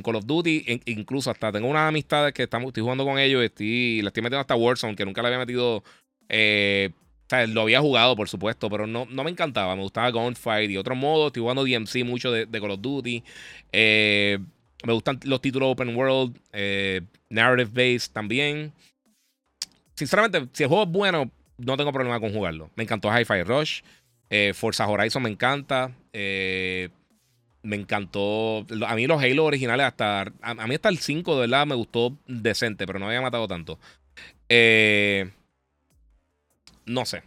Call 0.02 0.16
of 0.16 0.26
Duty. 0.26 0.82
incluso 0.86 1.30
hasta 1.30 1.52
tengo 1.52 1.68
unas 1.68 1.88
amistades 1.88 2.32
que 2.32 2.42
estamos, 2.42 2.66
estoy 2.66 2.82
jugando 2.82 3.04
con 3.04 3.16
ellos. 3.16 3.44
Estoy, 3.44 4.02
le 4.02 4.08
estoy 4.08 4.24
metiendo 4.24 4.40
hasta 4.40 4.56
Warzone, 4.56 4.96
que 4.96 5.04
nunca 5.04 5.22
le 5.22 5.28
había 5.28 5.38
metido. 5.38 5.76
o 5.76 5.82
sea, 7.28 7.46
lo 7.46 7.60
había 7.60 7.80
jugado, 7.80 8.16
por 8.16 8.28
supuesto, 8.28 8.68
pero 8.68 8.88
no, 8.88 9.06
no 9.08 9.22
me 9.22 9.30
encantaba. 9.30 9.76
Me 9.76 9.82
gustaba 9.82 10.10
Gunfight 10.10 10.68
y 10.68 10.76
otros 10.78 10.98
modos. 10.98 11.28
Estoy 11.28 11.42
jugando 11.42 11.64
DMC 11.64 12.04
mucho 12.04 12.32
de, 12.32 12.46
de 12.46 12.60
Call 12.60 12.72
of 12.72 12.80
Duty. 12.80 13.22
Eh, 13.70 14.40
me 14.84 14.92
gustan 14.92 15.20
los 15.24 15.40
títulos 15.40 15.72
open 15.72 15.94
world, 15.94 16.36
eh, 16.52 17.02
narrative 17.28 17.70
based 17.72 18.12
también. 18.12 18.72
Sinceramente, 19.94 20.48
si 20.52 20.62
el 20.62 20.68
juego 20.68 20.84
es 20.84 20.90
bueno, 20.90 21.30
no 21.58 21.76
tengo 21.76 21.92
problema 21.92 22.20
con 22.20 22.32
jugarlo. 22.32 22.70
Me 22.76 22.84
encantó 22.84 23.10
Hi-Fi 23.10 23.42
Rush. 23.42 23.82
Eh, 24.30 24.52
Forza 24.54 24.86
Horizon 24.88 25.22
me 25.22 25.28
encanta. 25.28 25.92
Eh, 26.12 26.88
me 27.62 27.76
encantó. 27.76 28.66
A 28.86 28.94
mí 28.94 29.06
los 29.06 29.22
Halo 29.22 29.44
originales, 29.44 29.86
hasta. 29.86 30.32
A, 30.40 30.66
mí 30.66 30.74
hasta 30.74 30.88
el 30.88 30.98
5, 30.98 31.34
de 31.34 31.40
verdad, 31.42 31.66
me 31.66 31.74
gustó 31.74 32.16
decente, 32.26 32.86
pero 32.86 32.98
no 32.98 33.06
había 33.06 33.20
matado 33.20 33.46
tanto. 33.46 33.78
no 36.86 37.04
sé. 37.04 37.22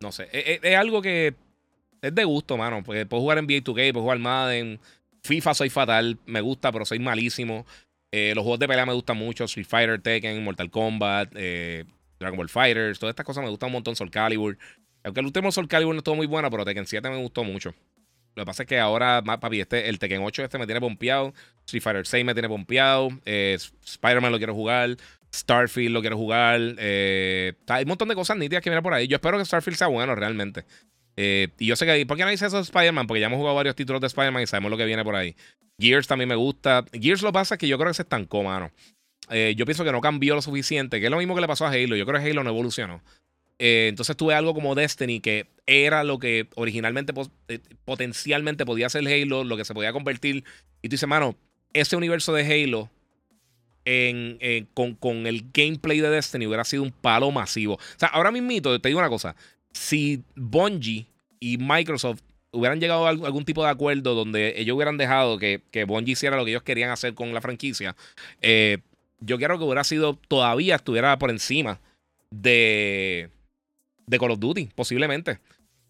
No 0.00 0.12
sé. 0.12 0.28
Es, 0.32 0.76
algo 0.76 1.02
que 1.02 1.34
es 2.00 2.14
de 2.14 2.24
gusto, 2.24 2.56
mano. 2.56 2.84
Porque 2.84 3.06
puedo 3.06 3.22
jugar 3.22 3.38
en 3.38 3.46
NBA 3.46 3.64
2K, 3.64 3.92
puedo 3.92 4.02
jugar 4.02 4.18
Madden. 4.20 4.78
FIFA 5.24 5.54
soy 5.54 5.70
fatal, 5.70 6.18
me 6.26 6.42
gusta, 6.42 6.70
pero 6.70 6.84
soy 6.84 6.98
malísimo. 6.98 7.64
Eh, 8.12 8.32
los 8.34 8.42
juegos 8.42 8.60
de 8.60 8.68
pelea 8.68 8.84
me 8.84 8.92
gustan 8.92 9.16
mucho. 9.16 9.44
Street 9.44 9.66
Fighter, 9.66 10.00
Tekken, 10.00 10.44
Mortal 10.44 10.70
Kombat, 10.70 11.32
eh, 11.34 11.84
Dragon 12.20 12.36
Ball 12.36 12.50
Fighters. 12.50 12.98
Todas 12.98 13.12
estas 13.12 13.24
cosas 13.24 13.42
me 13.42 13.48
gustan 13.48 13.68
un 13.68 13.72
montón. 13.72 13.96
Soul 13.96 14.10
Calibur. 14.10 14.58
Aunque 15.02 15.20
el 15.20 15.26
último 15.26 15.50
Soul 15.50 15.66
Calibur 15.66 15.94
no 15.94 15.98
estuvo 15.98 16.14
muy 16.14 16.26
bueno, 16.26 16.50
pero 16.50 16.64
Tekken 16.64 16.86
7 16.86 17.08
me 17.08 17.16
gustó 17.16 17.42
mucho. 17.42 17.74
Lo 18.34 18.42
que 18.42 18.46
pasa 18.46 18.64
es 18.64 18.68
que 18.68 18.78
ahora, 18.78 19.22
papi, 19.22 19.60
este, 19.60 19.88
el 19.88 19.98
Tekken 19.98 20.22
8 20.22 20.44
este 20.44 20.58
me 20.58 20.66
tiene 20.66 20.80
pompeado. 20.80 21.32
Street 21.64 21.82
Fighter 21.82 22.06
6 22.06 22.24
me 22.24 22.34
tiene 22.34 22.48
pompeado. 22.48 23.08
Eh, 23.24 23.56
Spider-Man 23.84 24.30
lo 24.30 24.38
quiero 24.38 24.54
jugar. 24.54 24.96
Starfield 25.34 25.92
lo 25.92 26.00
quiero 26.02 26.16
jugar. 26.16 26.60
hay 26.78 27.82
un 27.82 27.88
montón 27.88 28.08
de 28.08 28.14
cosas 28.14 28.36
nítidas 28.36 28.62
que 28.62 28.70
vienen 28.70 28.82
por 28.82 28.92
ahí. 28.92 29.08
Yo 29.08 29.16
espero 29.16 29.38
que 29.38 29.44
Starfield 29.46 29.78
sea 29.78 29.88
bueno 29.88 30.14
realmente. 30.14 30.66
Eh, 31.16 31.48
y 31.58 31.66
yo 31.66 31.76
sé 31.76 31.86
que. 31.86 32.06
¿Por 32.06 32.16
qué 32.16 32.24
no 32.24 32.30
dice 32.30 32.46
eso 32.46 32.56
de 32.56 32.62
Spider-Man? 32.62 33.06
Porque 33.06 33.20
ya 33.20 33.26
hemos 33.26 33.38
jugado 33.38 33.56
varios 33.56 33.76
títulos 33.76 34.00
de 34.00 34.08
Spider-Man 34.08 34.42
y 34.42 34.46
sabemos 34.46 34.70
lo 34.70 34.76
que 34.76 34.84
viene 34.84 35.04
por 35.04 35.14
ahí. 35.16 35.36
Gears 35.78 36.06
también 36.06 36.28
me 36.28 36.34
gusta. 36.34 36.84
Gears 36.92 37.22
lo 37.22 37.32
pasa 37.32 37.54
es 37.54 37.58
que 37.58 37.68
yo 37.68 37.78
creo 37.78 37.90
que 37.90 37.94
se 37.94 38.02
estancó, 38.02 38.42
mano. 38.42 38.70
Eh, 39.30 39.54
yo 39.56 39.64
pienso 39.64 39.84
que 39.84 39.92
no 39.92 40.00
cambió 40.00 40.34
lo 40.34 40.42
suficiente, 40.42 41.00
que 41.00 41.06
es 41.06 41.10
lo 41.10 41.18
mismo 41.18 41.34
que 41.34 41.40
le 41.40 41.46
pasó 41.46 41.66
a 41.66 41.70
Halo. 41.70 41.96
Yo 41.96 42.06
creo 42.06 42.20
que 42.20 42.30
Halo 42.30 42.44
no 42.44 42.50
evolucionó. 42.50 43.02
Eh, 43.58 43.86
entonces 43.88 44.16
tuve 44.16 44.34
algo 44.34 44.52
como 44.52 44.74
Destiny, 44.74 45.20
que 45.20 45.46
era 45.66 46.04
lo 46.04 46.18
que 46.18 46.48
originalmente 46.56 47.14
potencialmente 47.84 48.66
podía 48.66 48.88
ser 48.88 49.06
Halo, 49.06 49.44
lo 49.44 49.56
que 49.56 49.64
se 49.64 49.74
podía 49.74 49.92
convertir. 49.92 50.44
Y 50.82 50.88
tú 50.88 50.94
dices, 50.94 51.08
mano, 51.08 51.36
ese 51.72 51.96
universo 51.96 52.32
de 52.32 52.42
Halo 52.44 52.90
con, 54.74 54.94
con, 54.94 55.26
el 55.26 55.50
gameplay 55.52 56.00
de 56.00 56.08
Destiny 56.08 56.46
hubiera 56.46 56.64
sido 56.64 56.82
un 56.82 56.90
palo 56.90 57.30
masivo. 57.30 57.74
O 57.74 57.98
sea, 57.98 58.08
ahora 58.08 58.30
mismo 58.30 58.78
te 58.80 58.88
digo 58.88 58.98
una 58.98 59.08
cosa 59.08 59.36
si 59.74 60.24
Bungie 60.34 61.06
y 61.40 61.58
Microsoft 61.58 62.22
hubieran 62.52 62.80
llegado 62.80 63.06
a 63.06 63.10
algún 63.10 63.44
tipo 63.44 63.62
de 63.64 63.70
acuerdo 63.70 64.14
donde 64.14 64.54
ellos 64.56 64.76
hubieran 64.76 64.96
dejado 64.96 65.38
que, 65.38 65.60
que 65.70 65.84
Bungie 65.84 66.12
hiciera 66.12 66.36
lo 66.36 66.44
que 66.44 66.52
ellos 66.52 66.62
querían 66.62 66.90
hacer 66.90 67.14
con 67.14 67.34
la 67.34 67.40
franquicia, 67.40 67.94
eh, 68.40 68.78
yo 69.20 69.38
quiero 69.38 69.58
que 69.58 69.64
hubiera 69.64 69.84
sido, 69.84 70.18
todavía 70.28 70.76
estuviera 70.76 71.18
por 71.18 71.30
encima 71.30 71.80
de, 72.30 73.28
de 74.06 74.18
Call 74.18 74.30
of 74.30 74.38
Duty, 74.38 74.70
posiblemente. 74.74 75.40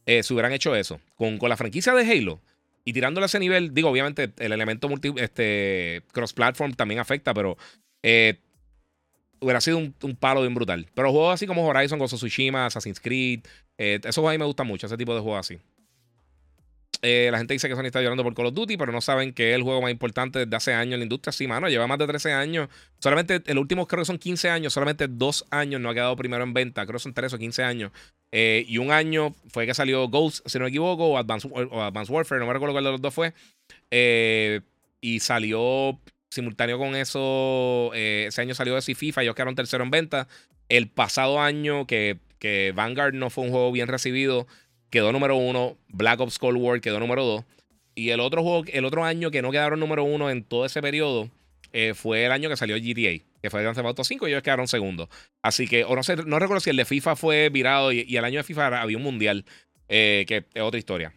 Eh, 0.07 0.23
si 0.23 0.35
hubieran 0.35 0.53
hecho 0.53 0.75
eso. 0.75 1.01
Con, 1.15 1.39
con 1.39 1.49
la 1.49 1.57
franquicia 1.57 1.95
de 1.95 2.11
Halo 2.11 2.41
y 2.85 2.93
tirándole 2.93 3.25
a 3.25 3.27
ese 3.27 3.39
nivel, 3.39 3.73
digo, 3.73 3.89
obviamente 3.89 4.33
el 4.39 4.53
elemento 4.53 4.89
multi, 4.89 5.13
este, 5.17 6.03
cross-platform 6.13 6.75
también 6.75 7.01
afecta, 7.01 7.33
pero 7.33 7.57
eh, 8.03 8.39
hubiera 9.45 9.61
sido 9.61 9.79
un, 9.79 10.17
palo 10.19 10.41
bien 10.41 10.55
brutal. 10.55 10.87
Pero 10.95 11.11
juegos 11.11 11.35
así 11.35 11.47
como 11.47 11.67
Horizon, 11.67 11.99
Ghost 11.99 12.15
of 12.15 12.21
Tsushima, 12.21 12.67
Assassin's 12.67 13.01
Creed, 13.01 13.41
eh, 13.79 14.01
esos 14.03 14.17
juegos 14.17 14.31
a 14.31 14.33
mí 14.33 14.39
me 14.39 14.47
gustan 14.47 14.67
mucho, 14.67 14.87
ese 14.87 14.97
tipo 14.97 15.15
de 15.15 15.21
juegos 15.21 15.41
así. 15.41 15.59
Eh, 17.07 17.29
la 17.31 17.37
gente 17.37 17.53
dice 17.53 17.69
que 17.69 17.77
Sony 17.77 17.85
está 17.85 18.01
llorando 18.01 18.23
por 18.23 18.35
Call 18.35 18.47
of 18.47 18.55
Duty, 18.55 18.79
pero 18.79 18.91
no 18.91 19.03
saben 19.03 19.35
que 19.35 19.51
es 19.51 19.57
el 19.57 19.63
juego 19.63 19.83
más 19.83 19.91
importante 19.91 20.39
desde 20.39 20.57
hace 20.57 20.73
años 20.73 20.95
en 20.95 21.01
la 21.01 21.05
industria. 21.05 21.33
Sí, 21.33 21.47
mano, 21.47 21.69
lleva 21.69 21.87
más 21.87 21.99
de 21.99 22.07
13 22.07 22.33
años. 22.33 22.71
Solamente 22.99 23.43
el 23.45 23.59
último 23.59 23.87
creo 23.87 24.01
que 24.01 24.07
son 24.07 24.19
15 24.19 24.49
años, 24.49 24.73
solamente 24.73 25.07
dos 25.07 25.45
años 25.51 25.83
no 25.83 25.91
ha 25.91 25.95
quedado 25.95 26.17
primero 26.17 26.43
en 26.45 26.55
venta. 26.55 26.87
Creo 26.87 26.95
que 26.95 27.03
son 27.03 27.13
13 27.13 27.37
o 27.37 27.39
15 27.39 27.63
años. 27.63 27.93
Eh, 28.33 28.65
y 28.67 28.79
un 28.79 28.91
año 28.91 29.35
fue 29.49 29.67
que 29.67 29.75
salió 29.75 30.09
Ghost, 30.09 30.49
si 30.49 30.59
no 30.59 30.65
me 30.65 30.71
equivoco, 30.71 31.09
o 31.09 31.19
Advanced, 31.19 31.51
Warfare, 32.11 32.41
no 32.41 32.47
me 32.47 32.55
recuerdo 32.55 32.73
cuál 32.73 32.85
de 32.85 32.93
los 32.93 33.03
dos 33.03 33.13
fue. 33.13 33.35
Eh, 33.91 34.63
y 35.03 35.21
salió 35.21 36.01
simultáneo 36.35 36.79
con 36.79 36.97
eso. 36.97 37.93
ese 37.95 38.41
año 38.41 38.55
salió 38.55 38.77
ese 38.77 38.95
FIFA, 38.95 39.23
ellos 39.23 39.35
quedaron 39.35 39.55
tercero 39.55 39.85
en 39.85 39.91
venta. 39.91 40.29
El 40.69 40.89
pasado 40.89 41.41
año, 41.41 41.87
que, 41.87 42.19
que 42.39 42.73
Vanguard 42.75 43.15
no 43.15 43.31
fue 43.31 43.45
un 43.45 43.51
juego 43.51 43.73
bien 43.73 43.89
recibido 43.89 44.47
quedó 44.95 45.11
número 45.11 45.37
uno. 45.37 45.77
Black 45.89 46.21
Ops 46.21 46.39
Cold 46.39 46.57
War 46.57 46.81
quedó 46.81 47.01
número 47.01 47.25
dos. 47.25 47.45
Y 47.97 48.11
el 48.11 48.21
otro 48.21 48.45
juego, 48.45 48.65
el 48.73 48.85
otro 48.85 49.05
año 49.05 49.33
que 49.33 49.43
no 49.43 49.51
quedaron 49.51 49.81
número 49.81 50.05
uno 50.05 50.31
en 50.31 50.45
todo 50.45 50.65
ese 50.65 50.81
periodo 50.81 51.31
eh, 51.73 51.95
fue 51.95 52.25
el 52.25 52.31
año 52.31 52.49
que 52.49 52.57
salió 52.57 52.77
GTA, 52.77 53.25
que 53.43 53.51
fue 53.51 53.63
Grand 53.63 53.75
Theft 53.75 53.87
Auto 53.87 54.05
5 54.05 54.29
y 54.29 54.31
ellos 54.31 54.45
quedaron 54.45 54.69
segundos. 54.69 55.09
Así 55.43 55.67
que, 55.67 55.85
o 55.85 55.97
no 55.97 56.05
sé, 56.05 56.15
no 56.17 56.39
recuerdo 56.39 56.61
si 56.61 56.71
el 56.71 56.77
de 56.77 56.85
FIFA 56.85 57.17
fue 57.17 57.49
virado 57.49 57.91
y, 57.91 58.17
el 58.17 58.25
año 58.25 58.39
de 58.39 58.45
FIFA 58.45 58.81
había 58.81 58.97
un 58.97 59.03
mundial, 59.03 59.45
eh, 59.89 60.25
que 60.29 60.45
es 60.55 60.63
otra 60.63 60.79
historia. 60.79 61.13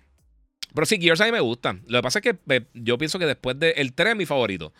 Pero 0.73 0.85
sí, 0.88 0.99
Gears 0.99 1.22
a 1.22 1.26
mí 1.26 1.31
me 1.31 1.39
gusta. 1.39 1.77
Lo 1.85 1.99
que 1.99 2.03
pasa 2.03 2.19
es 2.19 2.23
que 2.23 2.35
eh, 2.49 2.65
yo 2.73 2.98
pienso 2.98 3.19
que 3.19 3.27
después 3.27 3.60
de. 3.60 3.72
El 3.77 3.94
3 3.94 4.10
es 4.10 4.15
mi 4.15 4.26
favorito. 4.26 4.73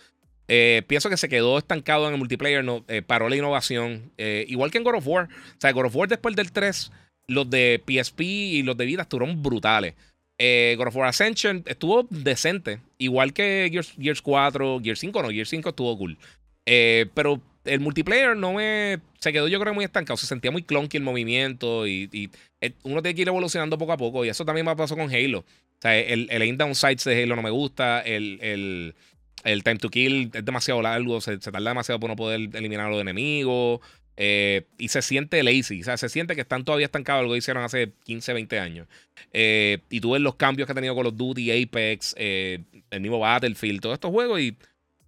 Pienso 0.48 1.10
que 1.10 1.18
se 1.18 1.30
quedó 1.30 1.58
estancado 1.58 2.08
en 2.08 2.14
el 2.14 2.20
multiplayer, 2.20 2.64
no, 2.64 2.86
paró 3.06 3.30
la 3.30 3.36
innovación. 3.36 4.12
igual 4.18 4.72
que 4.72 4.78
en 4.78 4.84
God 4.84 4.96
of 4.96 5.08
War. 5.08 5.26
O 5.26 5.62
sea, 5.62 5.72
God 5.72 5.86
of 5.86 5.96
War 5.96 6.08
después 6.08 6.36
del 6.36 6.52
3 6.52 6.92
los 7.28 7.50
de 7.50 7.84
PSP 7.86 8.22
y 8.22 8.64
los 8.64 8.78
de 8.78 8.86
Vida 8.86 9.04
estuvieron 9.04 9.44
brutales. 9.44 9.94
Eh, 10.40 10.76
God 10.78 10.88
of 10.88 10.96
War 10.96 11.08
Ascension 11.08 11.64
estuvo 11.66 12.08
decente. 12.10 12.80
Igual 12.98 13.34
que 13.34 13.70
Gears, 13.72 14.22
4, 14.22 14.80
Gears 14.84 15.00
5 15.00 15.22
no, 15.22 15.30
Gears 15.30 15.50
5 15.50 15.70
estuvo 15.70 15.98
cool. 15.98 16.18
Eh, 16.66 17.08
pero 17.14 17.42
el 17.66 17.80
multiplayer 17.80 18.36
no 18.36 18.54
me. 18.54 19.00
Se 19.20 19.34
quedó, 19.34 19.48
yo 19.48 19.60
creo, 19.60 19.74
muy 19.74 19.86
estancado. 19.86 20.18
Se 20.18 20.28
sentía 20.28 20.52
muy 20.52 20.64
clunky 20.64 20.98
el 20.98 21.04
movimiento. 21.04 21.88
Y, 21.88 22.30
eh, 22.62 22.74
uno 22.84 23.02
tiene 23.02 23.16
que 23.16 23.24
ir 23.24 23.28
evolucionando 23.28 23.78
poco 23.78 23.94
a 23.94 23.98
poco. 23.98 24.26
Y 24.26 24.30
eso 24.30 24.46
también 24.46 24.66
me 24.66 24.76
pasó 24.76 24.96
con 24.96 25.14
Halo. 25.14 25.40
O 25.40 25.82
sea, 25.82 25.98
el, 25.98 26.28
el 26.32 26.42
aim 26.42 26.58
down 26.58 26.76
sights 26.76 27.04
de 27.04 27.22
Halo 27.22 27.36
no 27.36 27.42
me 27.42 27.50
gusta. 27.50 28.02
El, 28.02 28.40
el, 28.42 28.96
time 29.44 29.78
to 29.78 29.90
kill 29.90 30.32
es 30.34 30.46
demasiado 30.46 30.82
largo. 30.82 31.22
Se, 31.22 31.40
se, 31.40 31.52
tarda 31.52 31.70
demasiado 31.70 32.00
por 32.00 32.10
no 32.10 32.16
poder 32.16 32.50
eliminar 32.54 32.88
a 32.88 32.90
los 32.90 33.02
enemigos. 33.02 33.82
Eh, 34.20 34.66
y 34.80 34.88
se 34.88 35.04
siente 35.04 35.44
lazy, 35.44 35.82
o 35.82 35.84
sea, 35.84 35.96
se 35.96 36.10
siente 36.10 36.34
que 36.34 36.42
están 36.42 36.66
todavía 36.66 36.88
estancados 36.88 37.22
algo 37.22 37.34
que 37.34 37.38
hicieron 37.38 37.64
hace 37.64 37.92
15, 38.06 38.34
20 38.34 38.60
años. 38.60 38.88
Eh, 39.32 39.78
y 39.92 40.02
tú 40.02 40.12
ves 40.12 40.22
los 40.22 40.36
cambios 40.36 40.66
que 40.66 40.72
ha 40.72 40.76
tenido 40.76 40.96
con 40.96 41.04
los 41.04 41.16
Duty, 41.16 41.52
Apex, 41.52 42.16
eh, 42.18 42.64
el 42.90 43.02
mismo 43.02 43.20
Battlefield, 43.20 43.80
todos 43.80 43.94
estos 43.94 44.10
juegos 44.10 44.42
y 44.42 44.58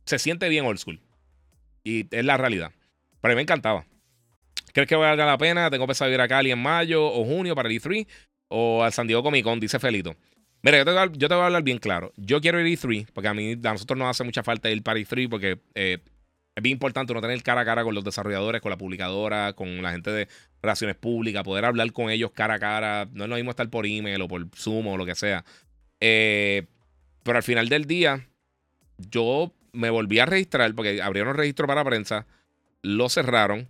se 0.05 0.19
siente 0.19 0.47
bien 0.47 0.63
old 0.65 0.77
school. 0.77 0.99
Y 1.83 2.05
es 2.15 2.23
la 2.23 2.37
realidad. 2.37 2.71
Pero 3.19 3.31
a 3.31 3.33
mí 3.33 3.35
me 3.37 3.41
encantaba. 3.41 3.83
¿Crees 4.73 4.87
que 4.87 4.95
valga 4.95 5.25
la 5.25 5.39
pena? 5.39 5.71
Tengo 5.71 5.87
pensado 5.87 6.11
ir 6.11 6.21
a 6.21 6.27
Cali 6.27 6.51
en 6.51 6.59
mayo 6.59 7.03
o 7.03 7.25
junio 7.25 7.55
para 7.55 7.67
el 7.67 7.81
E3 7.81 8.05
o 8.49 8.83
al 8.83 8.93
San 8.93 9.07
Diego 9.07 9.23
Comic 9.23 9.43
Con, 9.43 9.59
dice 9.59 9.79
Felito. 9.79 10.15
Mira, 10.61 10.77
yo 10.77 10.85
te, 10.85 10.91
voy 10.91 11.41
a, 11.41 11.45
hablar 11.45 11.63
bien 11.63 11.77
claro. 11.77 12.11
Yo 12.17 12.41
quiero 12.41 12.59
ir 12.59 12.77
E3 12.77 13.07
porque 13.13 13.27
a 13.29 13.33
mí, 13.33 13.53
a 13.53 13.71
nosotros 13.71 13.97
nos 13.97 14.09
hace 14.09 14.23
mucha 14.23 14.43
falta 14.43 14.69
ir 14.69 14.83
para 14.83 14.99
E3 14.99 15.29
porque 15.29 15.59
es 15.73 16.63
bien 16.63 16.73
importante 16.73 17.13
no 17.13 17.21
tener 17.21 17.41
cara 17.43 17.61
a 17.61 17.65
cara 17.65 17.83
con 17.83 17.95
los 17.95 18.03
desarrolladores, 18.03 18.61
con 18.61 18.69
la 18.69 18.77
publicadora, 18.77 19.53
con 19.53 19.81
la 19.81 19.91
gente 19.91 20.11
de 20.11 20.27
relaciones 20.61 20.97
públicas, 20.97 21.43
poder 21.43 21.63
hablar 21.63 21.91
con 21.93 22.09
ellos 22.09 22.31
cara 22.31 22.55
a 22.55 22.59
cara. 22.59 23.07
No 23.13 23.23
es 23.23 23.29
lo 23.29 23.35
mismo 23.37 23.51
estar 23.51 23.69
por 23.69 23.85
email 23.85 24.21
o 24.21 24.27
por 24.27 24.47
Zoom 24.55 24.87
o 24.87 24.97
lo 24.97 25.05
que 25.05 25.15
sea. 25.15 25.45
Eh, 26.01 26.65
pero 27.23 27.37
al 27.37 27.43
final 27.43 27.69
del 27.69 27.85
día, 27.85 28.27
yo 28.97 29.53
me 29.71 29.89
volví 29.89 30.19
a 30.19 30.25
registrar 30.25 30.73
porque 30.75 31.01
abrieron 31.01 31.35
registro 31.35 31.67
para 31.67 31.83
prensa, 31.85 32.25
lo 32.81 33.07
cerraron, 33.07 33.67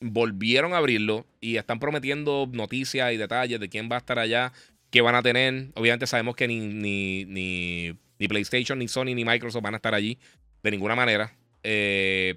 volvieron 0.00 0.74
a 0.74 0.78
abrirlo 0.78 1.26
y 1.40 1.56
están 1.56 1.78
prometiendo 1.78 2.48
noticias 2.50 3.12
y 3.12 3.16
detalles 3.16 3.60
de 3.60 3.68
quién 3.68 3.88
va 3.90 3.96
a 3.96 3.98
estar 3.98 4.18
allá, 4.18 4.52
qué 4.92 5.00
van 5.00 5.16
a 5.16 5.22
tener. 5.22 5.70
Obviamente 5.74 6.06
sabemos 6.06 6.36
que 6.36 6.46
ni, 6.46 6.60
ni, 6.60 7.24
ni, 7.24 7.98
ni 8.18 8.28
PlayStation, 8.28 8.78
ni 8.78 8.86
Sony, 8.86 9.14
ni 9.16 9.24
Microsoft 9.24 9.62
van 9.62 9.74
a 9.74 9.78
estar 9.78 9.94
allí 9.94 10.18
de 10.62 10.70
ninguna 10.70 10.94
manera. 10.94 11.34
Eh, 11.64 12.36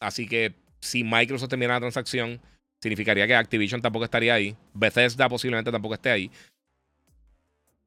así 0.00 0.26
que 0.26 0.54
si 0.80 1.04
Microsoft 1.04 1.50
termina 1.50 1.74
la 1.74 1.80
transacción, 1.80 2.40
significaría 2.80 3.26
que 3.26 3.34
Activision 3.34 3.82
tampoco 3.82 4.04
estaría 4.04 4.34
ahí. 4.34 4.56
Bethesda 4.72 5.28
posiblemente 5.28 5.70
tampoco 5.72 5.94
esté 5.94 6.10
ahí. 6.10 6.30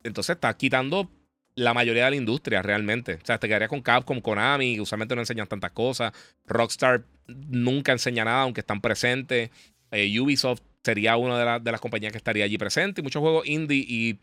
Entonces 0.04 0.36
está 0.36 0.56
quitando 0.56 1.10
la 1.56 1.74
mayoría 1.74 2.06
de 2.06 2.12
la 2.12 2.18
industria 2.18 2.62
realmente. 2.62 3.16
O 3.16 3.26
sea, 3.26 3.40
te 3.40 3.48
quedarías 3.48 3.70
con 3.70 3.82
Capcom, 3.82 4.20
Konami, 4.20 4.76
que 4.76 4.82
usualmente 4.82 5.16
no 5.16 5.22
enseñan 5.22 5.48
tantas 5.48 5.72
cosas. 5.72 6.12
Rockstar 6.46 7.06
nunca 7.28 7.94
enseña 7.94 8.26
nada, 8.26 8.42
aunque 8.42 8.62
están 8.62 8.82
presentes. 8.82 9.50
Eh, 9.92 10.20
Ubisoft 10.20 10.62
sería 10.84 11.18
una 11.18 11.60
de, 11.60 11.72
las 11.72 11.82
compañías 11.82 12.12
que 12.12 12.18
estaría 12.18 12.46
allí 12.46 12.58
presente. 12.58 13.02
Y 13.02 13.04
muchos 13.04 13.22
juegos 13.22 13.48
indie. 13.48 13.86
Y 13.88 14.20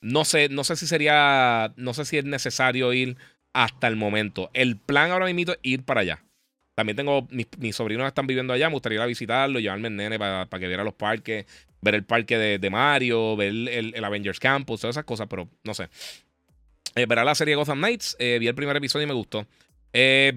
no 0.00 0.24
sé, 0.24 0.48
no 0.48 0.64
sé 0.64 0.76
si 0.76 0.86
sería. 0.86 1.72
No 1.76 1.94
sé 1.94 2.04
si 2.04 2.18
es 2.18 2.24
necesario 2.24 2.92
ir 2.92 3.16
hasta 3.52 3.88
el 3.88 3.96
momento. 3.96 4.50
El 4.54 4.76
plan 4.76 5.10
ahora 5.10 5.26
mismo 5.26 5.52
es 5.52 5.58
ir 5.62 5.84
para 5.84 6.00
allá. 6.00 6.22
También 6.74 6.96
tengo, 6.96 7.28
mis, 7.30 7.76
sobrinos 7.76 8.06
están 8.06 8.26
viviendo 8.26 8.54
allá, 8.54 8.68
me 8.68 8.74
gustaría 8.74 8.96
ir 8.96 9.02
a 9.02 9.06
visitarlo, 9.06 9.58
llevarme 9.58 9.88
el 9.88 9.96
nene 9.96 10.18
para, 10.18 10.46
que 10.48 10.66
viera 10.66 10.82
los 10.82 10.94
parques, 10.94 11.44
ver 11.82 11.94
el 11.94 12.04
parque 12.04 12.38
de, 12.38 12.70
Mario, 12.70 13.36
ver 13.36 13.52
el, 13.68 14.02
Avengers 14.02 14.40
Campus, 14.40 14.80
todas 14.80 14.94
esas 14.94 15.04
cosas, 15.04 15.26
pero 15.28 15.46
no 15.62 15.74
sé. 15.74 15.90
Eh, 16.94 17.04
verá 17.06 17.22
la 17.22 17.34
serie 17.34 17.54
Gotham 17.54 17.78
Knights, 17.78 18.16
eh, 18.18 18.38
vi 18.40 18.48
el 18.48 18.54
primer 18.54 18.76
episodio 18.76 19.04
y 19.04 19.08
me 19.08 19.12
gustó. 19.12 19.46
Eh, 19.92 20.32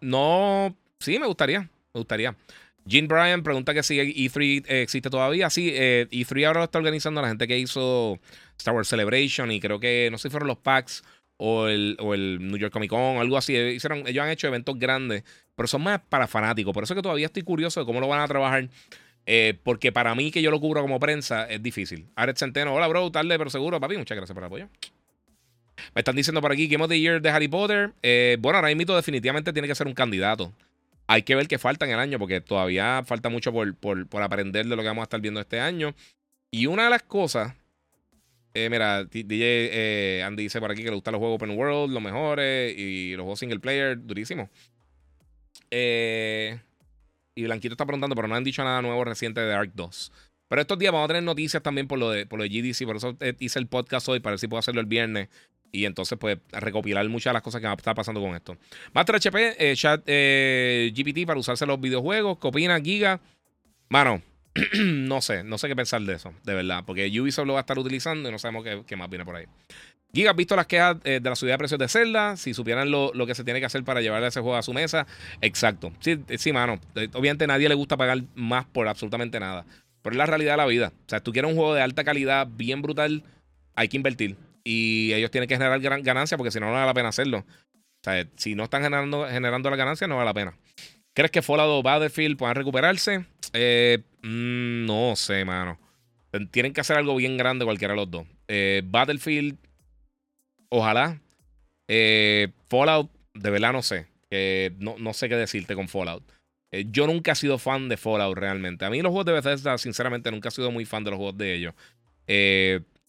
no, 0.00 0.76
sí, 1.00 1.18
me 1.18 1.26
gustaría, 1.26 1.60
me 1.60 1.98
gustaría. 1.98 2.36
Jean 2.90 3.06
Bryan 3.06 3.42
pregunta 3.44 3.72
que 3.72 3.84
si 3.84 3.98
E3 3.98 4.64
existe 4.68 5.10
todavía. 5.10 5.48
Sí, 5.48 5.72
E3 5.72 6.46
ahora 6.46 6.60
lo 6.60 6.64
está 6.64 6.78
organizando 6.78 7.22
la 7.22 7.28
gente 7.28 7.46
que 7.46 7.56
hizo 7.56 8.18
Star 8.58 8.74
Wars 8.74 8.88
Celebration 8.88 9.52
y 9.52 9.60
creo 9.60 9.78
que, 9.78 10.08
no 10.10 10.18
sé 10.18 10.28
si 10.28 10.30
fueron 10.30 10.48
los 10.48 10.58
packs 10.58 11.04
o 11.36 11.68
el, 11.68 11.96
New 12.40 12.58
York 12.58 12.72
Comic 12.72 12.90
Con, 12.90 13.16
algo 13.18 13.38
así. 13.38 13.56
Hicieron, 13.56 14.06
ellos 14.06 14.22
han 14.22 14.30
hecho 14.30 14.48
eventos 14.48 14.78
grandes, 14.78 15.22
pero 15.54 15.68
son 15.68 15.82
más 15.82 16.00
para 16.08 16.26
fanáticos. 16.26 16.74
Por 16.74 16.82
eso 16.82 16.94
que 16.94 17.00
todavía 17.00 17.26
estoy 17.26 17.42
curioso 17.42 17.80
de 17.80 17.86
cómo 17.86 18.00
lo 18.00 18.08
van 18.08 18.20
a 18.20 18.28
trabajar. 18.28 18.68
Eh, 19.24 19.58
porque 19.62 19.92
para 19.92 20.14
mí, 20.14 20.30
que 20.30 20.42
yo 20.42 20.50
lo 20.50 20.60
cubro 20.60 20.82
como 20.82 20.98
prensa, 20.98 21.48
es 21.48 21.62
difícil. 21.62 22.08
Aret 22.16 22.36
Centeno, 22.36 22.74
hola, 22.74 22.88
bro, 22.88 23.10
tarde, 23.10 23.38
pero 23.38 23.48
seguro, 23.48 23.80
papi. 23.80 23.96
Muchas 23.96 24.16
gracias 24.16 24.34
por 24.34 24.42
el 24.42 24.46
apoyo. 24.48 24.68
Me 25.94 26.00
están 26.00 26.16
diciendo 26.16 26.42
por 26.42 26.52
aquí, 26.52 26.66
Game 26.66 26.84
of 26.84 26.90
the 26.90 27.00
Year 27.00 27.22
de 27.22 27.30
Harry 27.30 27.48
Potter. 27.48 27.92
Eh, 28.02 28.36
bueno, 28.40 28.58
ahora 28.58 28.74
mismo 28.74 28.94
definitivamente 28.94 29.52
tiene 29.52 29.66
que 29.66 29.74
ser 29.74 29.86
un 29.86 29.94
candidato. 29.94 30.52
Hay 31.10 31.22
que 31.22 31.34
ver 31.34 31.48
qué 31.48 31.58
falta 31.58 31.84
en 31.86 31.92
el 31.92 31.98
año, 31.98 32.18
porque 32.18 32.40
todavía 32.40 33.02
falta 33.04 33.28
mucho 33.28 33.52
por, 33.52 33.74
por, 33.74 34.06
por 34.06 34.22
aprender 34.22 34.66
de 34.66 34.76
lo 34.76 34.82
que 34.82 34.88
vamos 34.88 35.02
a 35.02 35.04
estar 35.04 35.20
viendo 35.20 35.40
este 35.40 35.58
año. 35.58 35.94
Y 36.52 36.66
una 36.66 36.84
de 36.84 36.90
las 36.90 37.02
cosas 37.02 37.54
eh, 38.52 38.68
mira, 38.68 39.04
DJ 39.04 39.70
eh, 39.72 40.22
Andy 40.24 40.44
dice 40.44 40.58
por 40.60 40.72
aquí 40.72 40.82
que 40.82 40.88
le 40.88 40.94
gustan 40.94 41.12
los 41.12 41.20
juegos 41.20 41.36
open 41.36 41.56
world, 41.56 41.92
los 41.92 42.02
mejores, 42.02 42.76
y 42.76 43.12
los 43.12 43.22
juegos 43.22 43.38
single 43.38 43.60
player, 43.60 43.96
durísimo. 44.04 44.50
Eh, 45.70 46.58
y 47.36 47.44
Blanquito 47.44 47.74
está 47.74 47.86
preguntando, 47.86 48.16
pero 48.16 48.26
no 48.26 48.34
han 48.34 48.42
dicho 48.42 48.64
nada 48.64 48.82
nuevo 48.82 49.04
reciente 49.04 49.40
de 49.40 49.54
Ark 49.54 49.70
2. 49.74 50.12
Pero 50.48 50.62
estos 50.62 50.78
días 50.80 50.92
vamos 50.92 51.04
a 51.04 51.08
tener 51.08 51.22
noticias 51.22 51.62
también 51.62 51.86
por 51.86 51.98
lo 52.00 52.10
de, 52.10 52.26
por 52.26 52.40
lo 52.40 52.42
de 52.42 52.48
GDC, 52.48 52.84
por 52.84 52.96
eso 52.96 53.16
hice 53.38 53.58
el 53.60 53.68
podcast 53.68 54.08
hoy, 54.08 54.18
para 54.18 54.32
ver 54.32 54.40
si 54.40 54.48
puedo 54.48 54.58
hacerlo 54.58 54.80
el 54.80 54.88
viernes. 54.88 55.28
Y 55.72 55.84
entonces, 55.84 56.18
pues, 56.18 56.38
recopilar 56.50 57.08
muchas 57.08 57.30
de 57.30 57.34
las 57.34 57.42
cosas 57.42 57.60
que 57.60 57.66
está 57.70 57.94
pasando 57.94 58.20
con 58.20 58.34
esto. 58.34 58.56
Master 58.92 59.16
HP, 59.16 59.74
chat 59.76 60.04
GPT 60.04 61.26
para 61.26 61.38
usarse 61.38 61.66
los 61.66 61.80
videojuegos. 61.80 62.38
¿Qué 62.38 62.48
opina 62.48 62.80
Giga? 62.80 63.20
Mano, 63.88 64.22
no 64.82 65.20
sé, 65.20 65.44
no 65.44 65.58
sé 65.58 65.68
qué 65.68 65.76
pensar 65.76 66.02
de 66.02 66.14
eso, 66.14 66.34
de 66.44 66.54
verdad. 66.54 66.84
Porque 66.86 67.08
Ubisoft 67.20 67.46
lo 67.46 67.54
va 67.54 67.60
a 67.60 67.62
estar 67.62 67.78
utilizando 67.78 68.28
y 68.28 68.32
no 68.32 68.38
sabemos 68.38 68.64
qué, 68.86 68.96
más 68.96 69.08
viene 69.08 69.24
por 69.24 69.36
ahí. 69.36 69.46
Giga, 70.12 70.32
¿has 70.32 70.36
visto 70.36 70.56
las 70.56 70.66
quejas 70.66 70.96
eh, 71.04 71.20
de 71.22 71.30
la 71.30 71.36
subida 71.36 71.52
de 71.52 71.58
precios 71.58 71.78
de 71.78 71.88
Zelda? 71.88 72.36
Si 72.36 72.52
supieran 72.52 72.90
lo, 72.90 73.12
que 73.26 73.34
se 73.34 73.44
tiene 73.44 73.60
que 73.60 73.66
hacer 73.66 73.84
para 73.84 74.00
llevarle 74.00 74.26
ese 74.26 74.40
juego 74.40 74.56
a 74.56 74.62
su 74.62 74.72
mesa. 74.72 75.06
Exacto. 75.40 75.92
Sí, 76.00 76.18
eh, 76.28 76.38
sí, 76.38 76.52
mano. 76.52 76.80
Eh, 76.96 77.08
obviamente 77.14 77.44
a 77.44 77.46
nadie 77.46 77.68
le 77.68 77.76
gusta 77.76 77.96
pagar 77.96 78.22
más 78.34 78.64
por 78.66 78.88
absolutamente 78.88 79.38
nada. 79.38 79.64
Pero 80.02 80.14
es 80.14 80.18
la 80.18 80.26
realidad 80.26 80.54
de 80.54 80.56
la 80.56 80.66
vida. 80.66 80.92
O 81.06 81.08
sea, 81.08 81.18
si 81.18 81.24
tú 81.24 81.32
quieres 81.32 81.50
un 81.50 81.56
juego 81.56 81.74
de 81.74 81.82
alta 81.82 82.02
calidad, 82.02 82.48
bien 82.50 82.82
brutal, 82.82 83.22
hay 83.76 83.88
que 83.88 83.96
invertir. 83.96 84.36
Y 84.64 85.12
ellos 85.12 85.30
tienen 85.30 85.48
que 85.48 85.56
generar 85.56 85.80
gran 85.80 86.02
ganancia 86.02 86.36
porque 86.36 86.50
si 86.50 86.60
no, 86.60 86.66
no 86.66 86.72
vale 86.72 86.86
la 86.86 86.94
pena 86.94 87.08
hacerlo. 87.08 87.38
O 87.38 88.02
sea, 88.02 88.26
si 88.36 88.54
no 88.54 88.64
están 88.64 88.82
generando, 88.82 89.26
generando 89.28 89.70
la 89.70 89.76
ganancia, 89.76 90.06
no 90.06 90.16
vale 90.16 90.28
la 90.28 90.34
pena. 90.34 90.54
¿Crees 91.12 91.30
que 91.30 91.42
Fallout 91.42 91.68
o 91.68 91.82
Battlefield 91.82 92.36
puedan 92.36 92.56
recuperarse? 92.56 93.24
Eh, 93.52 93.98
mm, 94.22 94.86
no 94.86 95.14
sé, 95.16 95.44
mano. 95.44 95.78
Tienen 96.50 96.72
que 96.72 96.80
hacer 96.80 96.96
algo 96.96 97.16
bien 97.16 97.36
grande 97.36 97.64
cualquiera 97.64 97.92
de 97.92 98.00
los 98.00 98.10
dos. 98.10 98.26
Eh, 98.48 98.82
Battlefield, 98.84 99.58
ojalá. 100.68 101.20
Eh, 101.88 102.48
Fallout, 102.68 103.10
de 103.34 103.50
verdad 103.50 103.72
no 103.72 103.82
sé. 103.82 104.06
no, 104.78 104.96
no, 104.98 105.12
sé 105.12 105.28
qué 105.28 105.34
decirte 105.34 105.74
con 105.74 105.88
Fallout. 105.88 106.22
yo 106.86 107.06
nunca 107.08 107.32
he 107.32 107.34
sido 107.34 107.58
fan 107.58 107.88
de 107.88 107.96
Fallout 107.96 108.38
realmente. 108.38 108.84
A 108.84 108.90
mí 108.90 109.02
los 109.02 109.10
juegos 109.10 109.26
de 109.26 109.32
Bethesda, 109.32 109.76
sinceramente, 109.76 110.30
nunca 110.30 110.48
he 110.48 110.52
sido 110.52 110.70
muy 110.70 110.84
fan 110.84 111.02
de 111.02 111.10
los 111.10 111.18
juegos 111.18 111.36
de 111.36 111.54
ellos. 111.54 111.74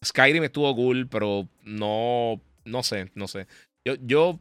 Skyrim 0.03 0.43
estuvo 0.43 0.75
cool, 0.75 1.07
pero 1.07 1.47
no, 1.63 2.41
no 2.65 2.83
sé, 2.83 3.11
no 3.15 3.27
sé. 3.27 3.47
Yo, 3.85 3.95
yo, 4.01 4.39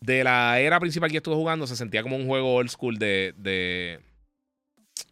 de 0.00 0.24
la 0.24 0.60
era 0.60 0.80
principal 0.80 1.10
que 1.10 1.18
estuve 1.18 1.34
jugando, 1.34 1.66
se 1.66 1.76
sentía 1.76 2.02
como 2.02 2.16
un 2.16 2.26
juego 2.26 2.54
old 2.54 2.70
school 2.70 2.98
de, 2.98 3.34
de, 3.36 4.00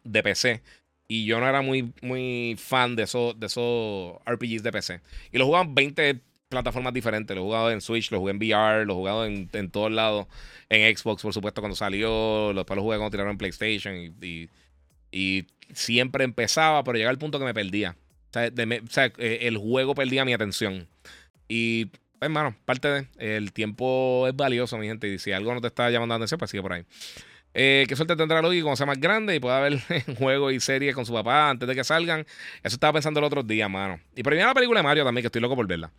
de 0.05 0.23
PC. 0.23 0.63
Y 1.07 1.27
yo 1.27 1.39
no 1.39 1.49
era 1.49 1.61
muy, 1.61 1.93
muy 2.01 2.57
fan 2.59 2.97
de 2.97 3.03
esos, 3.03 3.39
de 3.39 3.47
esos 3.47 4.15
RPGs 4.27 4.63
de 4.63 4.73
PC. 4.73 5.01
Y 5.33 5.39
lo 5.39 5.47
jugaban 5.47 5.75
20 5.75 6.21
plataformas 6.49 6.95
diferentes. 6.95 7.35
Lo 7.37 7.43
he 7.43 7.45
jugado 7.45 7.71
en 7.71 7.81
Switch, 7.81 8.11
lo 8.11 8.21
jugué 8.21 8.33
en 8.33 8.39
VR, 8.39 8.87
lo 8.87 8.95
he 8.95 8.97
jugado 8.97 9.27
en, 9.27 9.49
en 9.53 9.71
todos 9.71 9.93
lados. 9.93 10.27
En 10.69 10.97
Xbox, 10.97 11.23
por 11.23 11.35
supuesto, 11.35 11.61
cuando 11.61 11.77
salió. 11.77 12.53
Después 12.55 12.77
lo 12.77 12.83
jugué 12.83 12.97
cuando 12.97 13.11
tiraron 13.11 13.33
en 13.33 13.39
PlayStation. 13.39 13.95
Y, 13.97 14.49
y, 15.13 15.47
siempre 15.73 16.25
empezaba, 16.25 16.85
pero 16.85 16.97
llegaba 16.97 17.11
al 17.11 17.19
punto 17.19 17.39
que 17.39 17.45
me 17.45 17.55
perdía. 17.55 17.97
O 18.41 18.91
sea, 18.91 19.07
eh, 19.19 19.39
el 19.43 19.57
juego 19.57 19.95
perdía 19.95 20.25
mi 20.25 20.33
atención. 20.33 20.89
Y, 21.49 21.91
hermano, 22.21 22.57
parte 22.65 22.89
de. 22.89 23.07
El 23.19 23.53
tiempo 23.53 24.27
es 24.29 24.35
valioso, 24.35 24.79
mi 24.79 24.87
gente. 24.87 25.09
Y 25.09 25.19
si 25.19 25.33
algo 25.33 25.55
no 25.55 25.61
te 25.61 25.69
está 25.69 25.91
llamando 25.91 26.15
la 26.15 26.17
atención, 26.17 26.39
pues 26.39 26.51
sigue 26.51 26.63
por 26.63 26.73
ahí. 26.73 26.85
Eh, 27.57 27.85
que 27.89 27.95
suerte 27.95 28.17
tendrá 28.17 28.43
Loki 28.43 28.63
cuando 28.63 28.77
sea 28.77 28.87
más 28.87 28.99
grande 28.99 29.37
y 29.37 29.41
pueda 29.41 29.61
ver 29.61 29.79
juegos 30.19 30.53
y 30.53 30.59
series 30.59 30.93
con 30.95 31.07
su 31.07 31.13
papá 31.13 31.51
antes 31.51 31.69
de 31.69 31.75
que 31.75 31.85
salgan. 31.85 32.27
Eso 32.63 32.75
estaba 32.75 32.95
pensando 32.95 33.21
el 33.21 33.25
otro 33.25 33.43
día, 33.43 33.69
mano. 33.69 34.01
Y 34.17 34.23
por 34.25 34.35
la 34.35 34.55
película 34.55 34.81
de 34.81 34.85
Mario 34.85 35.05
también, 35.05 35.23
que 35.23 35.29
estoy 35.29 35.41
loco 35.41 35.55
por 35.55 35.67
verla. 35.67 35.91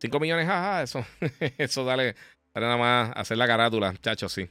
5 0.00 0.20
millones, 0.20 0.46
jaja, 0.46 0.82
eso, 0.82 1.04
eso 1.58 1.84
dale, 1.84 2.14
dale 2.54 2.66
nada 2.66 2.78
más 2.78 3.12
hacer 3.16 3.36
la 3.36 3.46
carátula, 3.46 3.94
chacho, 4.00 4.28
sí. 4.28 4.48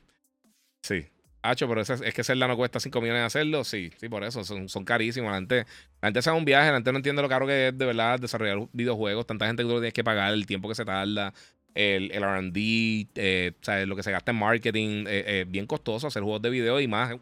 Sí. 0.82 1.07
Hacho, 1.41 1.70
pero 1.70 1.82
es, 1.82 2.14
que 2.14 2.24
Zelda 2.24 2.48
no 2.48 2.57
cuesta 2.57 2.80
5 2.80 2.99
millones 2.99 3.22
de 3.22 3.26
hacerlo. 3.26 3.64
Sí, 3.64 3.91
sí, 3.98 4.10
por 4.10 4.24
eso. 4.24 4.44
Son, 4.44 4.68
son 4.68 4.84
carísimos. 4.84 5.32
La 5.32 5.38
gente, 5.38 5.66
la 6.02 6.07
gente 6.07 6.22
se 6.22 6.32
un 6.32 6.45
viaje, 6.45 6.70
la 6.70 6.76
gente 6.76 6.91
no 6.91 6.98
entiende 6.98 7.22
lo 7.22 7.30
caro 7.30 7.48
que 7.48 7.70
es 7.70 7.78
de 7.78 7.86
verdad 7.86 8.20
desarrollar 8.20 8.68
videojuegos. 8.74 9.26
Tanta 9.26 9.48
gente 9.48 9.64
que 9.64 9.70
tú 9.70 9.76
tienes 9.76 9.94
que 9.94 10.03
pagar, 10.03 10.34
el 10.34 10.45
tiempo 10.45 10.68
que 10.68 10.76
se 10.76 10.84
tarda, 10.84 11.34
el, 11.76 12.11
el 12.11 12.24
RD, 12.24 13.07
eh, 13.16 13.53
lo 13.86 13.95
que 13.95 14.03
se 14.03 14.11
gasta 14.11 14.32
en 14.32 14.38
marketing. 14.38 15.06
Eh, 15.07 15.24
eh, 15.28 15.45
bien 15.48 15.66
costoso 15.66 16.07
hacer 16.07 16.24
juegos 16.24 16.41
de 16.41 16.49
video 16.49 16.80
y 16.80 16.88
más 16.88 17.16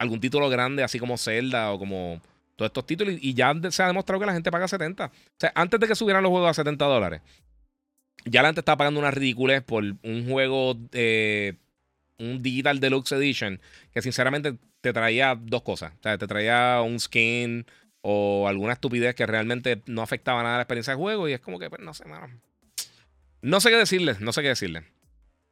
algún 0.00 0.18
título 0.18 0.48
grande, 0.48 0.82
así 0.82 0.98
como 0.98 1.18
Zelda 1.18 1.72
o 1.72 1.78
como 1.78 2.20
todos 2.56 2.70
estos 2.70 2.86
títulos. 2.86 3.14
Y, 3.20 3.34
ya 3.34 3.54
se 3.70 3.82
ha 3.82 3.86
demostrado 3.86 4.18
que 4.18 4.26
la 4.26 4.32
gente 4.32 4.50
paga 4.50 4.66
70. 4.66 5.06
O 5.06 5.10
sea, 5.38 5.52
antes 5.54 5.78
de 5.78 5.86
que 5.86 5.94
subieran 5.94 6.22
los 6.22 6.30
juegos 6.30 6.50
a 6.50 6.54
70 6.54 6.84
dólares, 6.86 7.20
ya 8.24 8.42
la 8.42 8.48
gente 8.48 8.60
estaba 8.60 8.78
pagando 8.78 8.98
una 8.98 9.10
ridiculez 9.10 9.62
por 9.62 9.84
un 9.84 10.26
juego. 10.28 10.76
Eh, 10.92 11.54
un 12.20 12.42
Digital 12.42 12.80
Deluxe 12.80 13.12
Edition 13.12 13.60
que 13.92 14.02
sinceramente 14.02 14.56
te 14.80 14.92
traía 14.92 15.36
dos 15.40 15.62
cosas. 15.62 15.92
O 15.98 16.02
sea, 16.02 16.18
te 16.18 16.26
traía 16.26 16.80
un 16.82 17.00
skin 17.00 17.66
o 18.02 18.46
alguna 18.48 18.74
estupidez 18.74 19.14
que 19.14 19.26
realmente 19.26 19.82
no 19.86 20.02
afectaba 20.02 20.42
nada 20.42 20.54
a 20.54 20.58
la 20.58 20.62
experiencia 20.62 20.92
de 20.92 20.98
juego 20.98 21.28
y 21.28 21.32
es 21.32 21.40
como 21.40 21.58
que, 21.58 21.68
pues, 21.68 21.82
no 21.82 21.94
sé, 21.94 22.04
mano. 22.06 22.28
No 23.42 23.60
sé 23.60 23.70
qué 23.70 23.76
decirles, 23.76 24.20
no 24.20 24.32
sé 24.32 24.42
qué 24.42 24.48
decirles. 24.48 24.84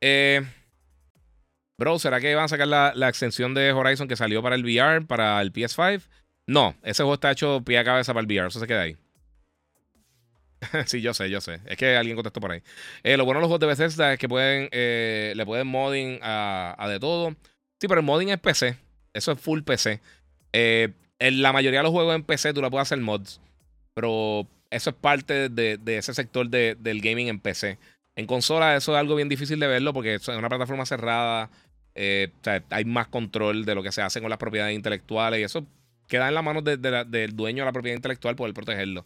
Eh, 0.01 0.43
bro, 1.78 1.99
¿será 1.99 2.20
que 2.20 2.35
van 2.35 2.45
a 2.45 2.49
sacar 2.49 2.69
la, 2.69 2.93
la, 2.95 3.09
extensión 3.09 3.55
de 3.55 3.73
Horizon 3.73 4.09
que 4.09 4.16
salió 4.16 4.43
para 4.43 4.55
el 4.55 4.65
VR, 4.65 5.07
para 5.07 5.40
el 5.40 5.53
PS5? 5.53 6.03
No, 6.47 6.77
ese 6.82 7.03
juego 7.03 7.15
está 7.15 7.31
hecho 7.31 7.62
pie 7.65 7.78
a 7.78 7.85
cabeza 7.85 8.15
para 8.15 8.27
el 8.27 8.27
VR, 8.27 8.49
eso 8.49 8.61
se 8.61 8.66
queda 8.66 8.82
ahí. 8.82 8.97
sí, 10.87 11.01
yo 11.01 11.15
sé, 11.15 11.31
yo 11.31 11.41
sé. 11.41 11.61
Es 11.67 11.77
que 11.77 11.97
alguien 11.97 12.17
contestó 12.17 12.41
por 12.41 12.53
ahí. 12.53 12.63
Eh, 13.03 13.17
lo 13.17 13.25
bueno 13.25 13.39
de 13.39 13.43
los 13.43 13.49
juegos 13.49 13.61
de 13.61 13.67
Bethesda 13.67 14.13
es 14.13 14.19
que 14.19 14.29
pueden, 14.29 14.69
eh, 14.73 15.33
le 15.37 15.47
pueden 15.47 15.67
modding 15.67 16.19
a, 16.23 16.87
de 16.89 16.99
todo. 16.99 17.31
Sí, 17.81 17.87
pero 17.87 18.01
el 18.01 18.07
modding 18.07 18.31
es 18.31 18.39
PC. 18.39 18.77
Eso 19.13 19.33
es 19.33 19.41
full 19.41 19.63
PC. 19.63 20.01
Eh, 20.53 20.93
en 21.19 21.43
la 21.43 21.53
mayoría 21.53 21.81
de 21.81 21.85
los 21.85 21.93
juegos 21.93 22.15
en 22.15 22.23
PC 22.23 22.53
tú 22.53 22.63
le 22.63 22.71
puedes 22.71 22.89
hacer 22.89 22.99
mods. 22.99 23.41
Pero 23.95 24.47
eso 24.71 24.91
es 24.91 24.97
parte 24.97 25.49
de, 25.49 25.79
ese 25.87 26.15
sector 26.15 26.49
del 26.49 27.01
gaming 27.01 27.29
en 27.29 27.41
PC. 27.41 27.79
En 28.17 28.27
consola 28.27 28.77
eso 28.77 28.93
es 28.93 28.99
algo 28.99 29.15
bien 29.15 29.29
difícil 29.29 29.61
de 29.61 29.67
verlo 29.69 29.93
porque 29.93 30.15
es 30.15 30.29
una 30.29 30.49
plataforma 30.49 30.87
cerrada. 30.87 31.51
hay 31.95 32.85
más 32.85 33.09
control 33.09 33.65
de 33.65 33.75
lo 33.75 33.83
que 33.83 33.93
se 33.93 34.03
hace 34.03 34.21
con 34.21 34.31
las 34.31 34.39
propiedades 34.39 34.75
intelectuales 34.75 35.41
y 35.41 35.45
eso 35.45 35.67
queda 36.09 36.29
en 36.29 36.35
las 36.35 36.43
manos 36.43 36.65
del 36.65 37.37
dueño 37.37 37.63
de 37.63 37.67
la 37.67 37.73
propiedad 37.73 37.97
intelectual 37.97 38.35
poder 38.35 38.55
protegerlo. 38.55 39.05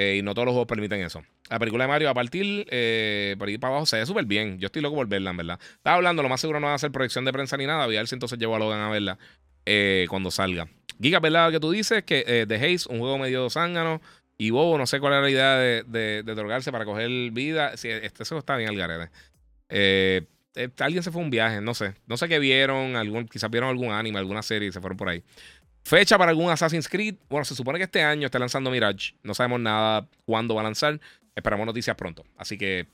Eh, 0.00 0.18
y 0.18 0.22
no 0.22 0.32
todos 0.32 0.46
los 0.46 0.52
juegos 0.52 0.68
permiten 0.68 1.00
eso. 1.00 1.24
La 1.50 1.58
película 1.58 1.82
de 1.82 1.88
Mario 1.88 2.08
a 2.08 2.14
partir 2.14 2.64
eh, 2.70 3.34
por 3.36 3.48
ahí 3.48 3.58
para 3.58 3.72
abajo 3.72 3.86
se 3.86 3.96
ve 3.96 4.06
súper 4.06 4.26
bien. 4.26 4.60
Yo 4.60 4.66
estoy 4.66 4.80
loco 4.80 4.94
por 4.94 5.08
verla, 5.08 5.30
en 5.30 5.36
verdad. 5.38 5.58
Estaba 5.72 5.96
hablando, 5.96 6.22
lo 6.22 6.28
más 6.28 6.40
seguro 6.40 6.60
no 6.60 6.68
va 6.68 6.74
a 6.74 6.78
ser 6.78 6.92
proyección 6.92 7.24
de 7.24 7.32
prensa 7.32 7.56
ni 7.56 7.66
nada. 7.66 7.84
Voy 7.84 7.96
a 7.96 7.98
ver 7.98 8.06
si 8.06 8.14
entonces 8.14 8.38
llevo 8.38 8.54
a 8.54 8.60
Logan 8.60 8.78
a 8.78 8.90
verla 8.90 9.18
eh, 9.66 10.06
cuando 10.08 10.30
salga. 10.30 10.68
Giga, 11.02 11.18
¿verdad? 11.18 11.50
Que 11.50 11.58
tú 11.58 11.72
dices 11.72 12.04
que 12.04 12.44
The 12.46 12.54
Haze, 12.54 12.88
un 12.88 13.00
juego 13.00 13.18
medio 13.18 13.50
zángano 13.50 14.00
y 14.36 14.50
bobo, 14.50 14.78
no 14.78 14.86
sé 14.86 15.00
cuál 15.00 15.14
era 15.14 15.22
la 15.22 15.30
idea 15.30 15.56
de, 15.56 15.82
de, 15.82 16.22
drogarse 16.22 16.70
para 16.70 16.84
coger 16.84 17.10
vida. 17.32 17.76
Si 17.76 17.88
este 17.88 18.24
juego 18.24 18.38
está 18.38 18.56
bien 18.56 18.68
al 18.68 18.76
garete. 18.76 19.10
alguien 20.78 21.02
se 21.02 21.10
fue 21.10 21.20
a 21.20 21.24
un 21.24 21.30
viaje, 21.30 21.60
no 21.60 21.74
sé. 21.74 21.94
No 22.06 22.16
sé 22.16 22.28
qué 22.28 22.38
vieron, 22.38 22.94
algún, 22.94 23.26
quizás 23.26 23.50
vieron 23.50 23.68
algún 23.68 23.90
anime, 23.90 24.20
alguna 24.20 24.42
serie 24.42 24.68
y 24.68 24.72
se 24.72 24.80
fueron 24.80 24.96
por 24.96 25.08
ahí. 25.08 25.24
Fecha 25.88 26.18
para 26.18 26.32
algún 26.32 26.50
Assassin's 26.50 26.86
Creed. 26.86 27.14
Bueno, 27.30 27.46
se 27.46 27.54
supone 27.54 27.78
que 27.78 27.84
este 27.84 28.02
año 28.02 28.26
está 28.26 28.38
lanzando 28.38 28.70
Mirage. 28.70 29.14
No 29.22 29.32
sabemos 29.32 29.58
nada 29.58 30.06
cuándo 30.26 30.54
va 30.54 30.60
a 30.60 30.64
lanzar. 30.64 31.00
Esperamos 31.34 31.64
noticias 31.64 31.96
pronto. 31.96 32.26
Así 32.36 32.58
que 32.58 32.86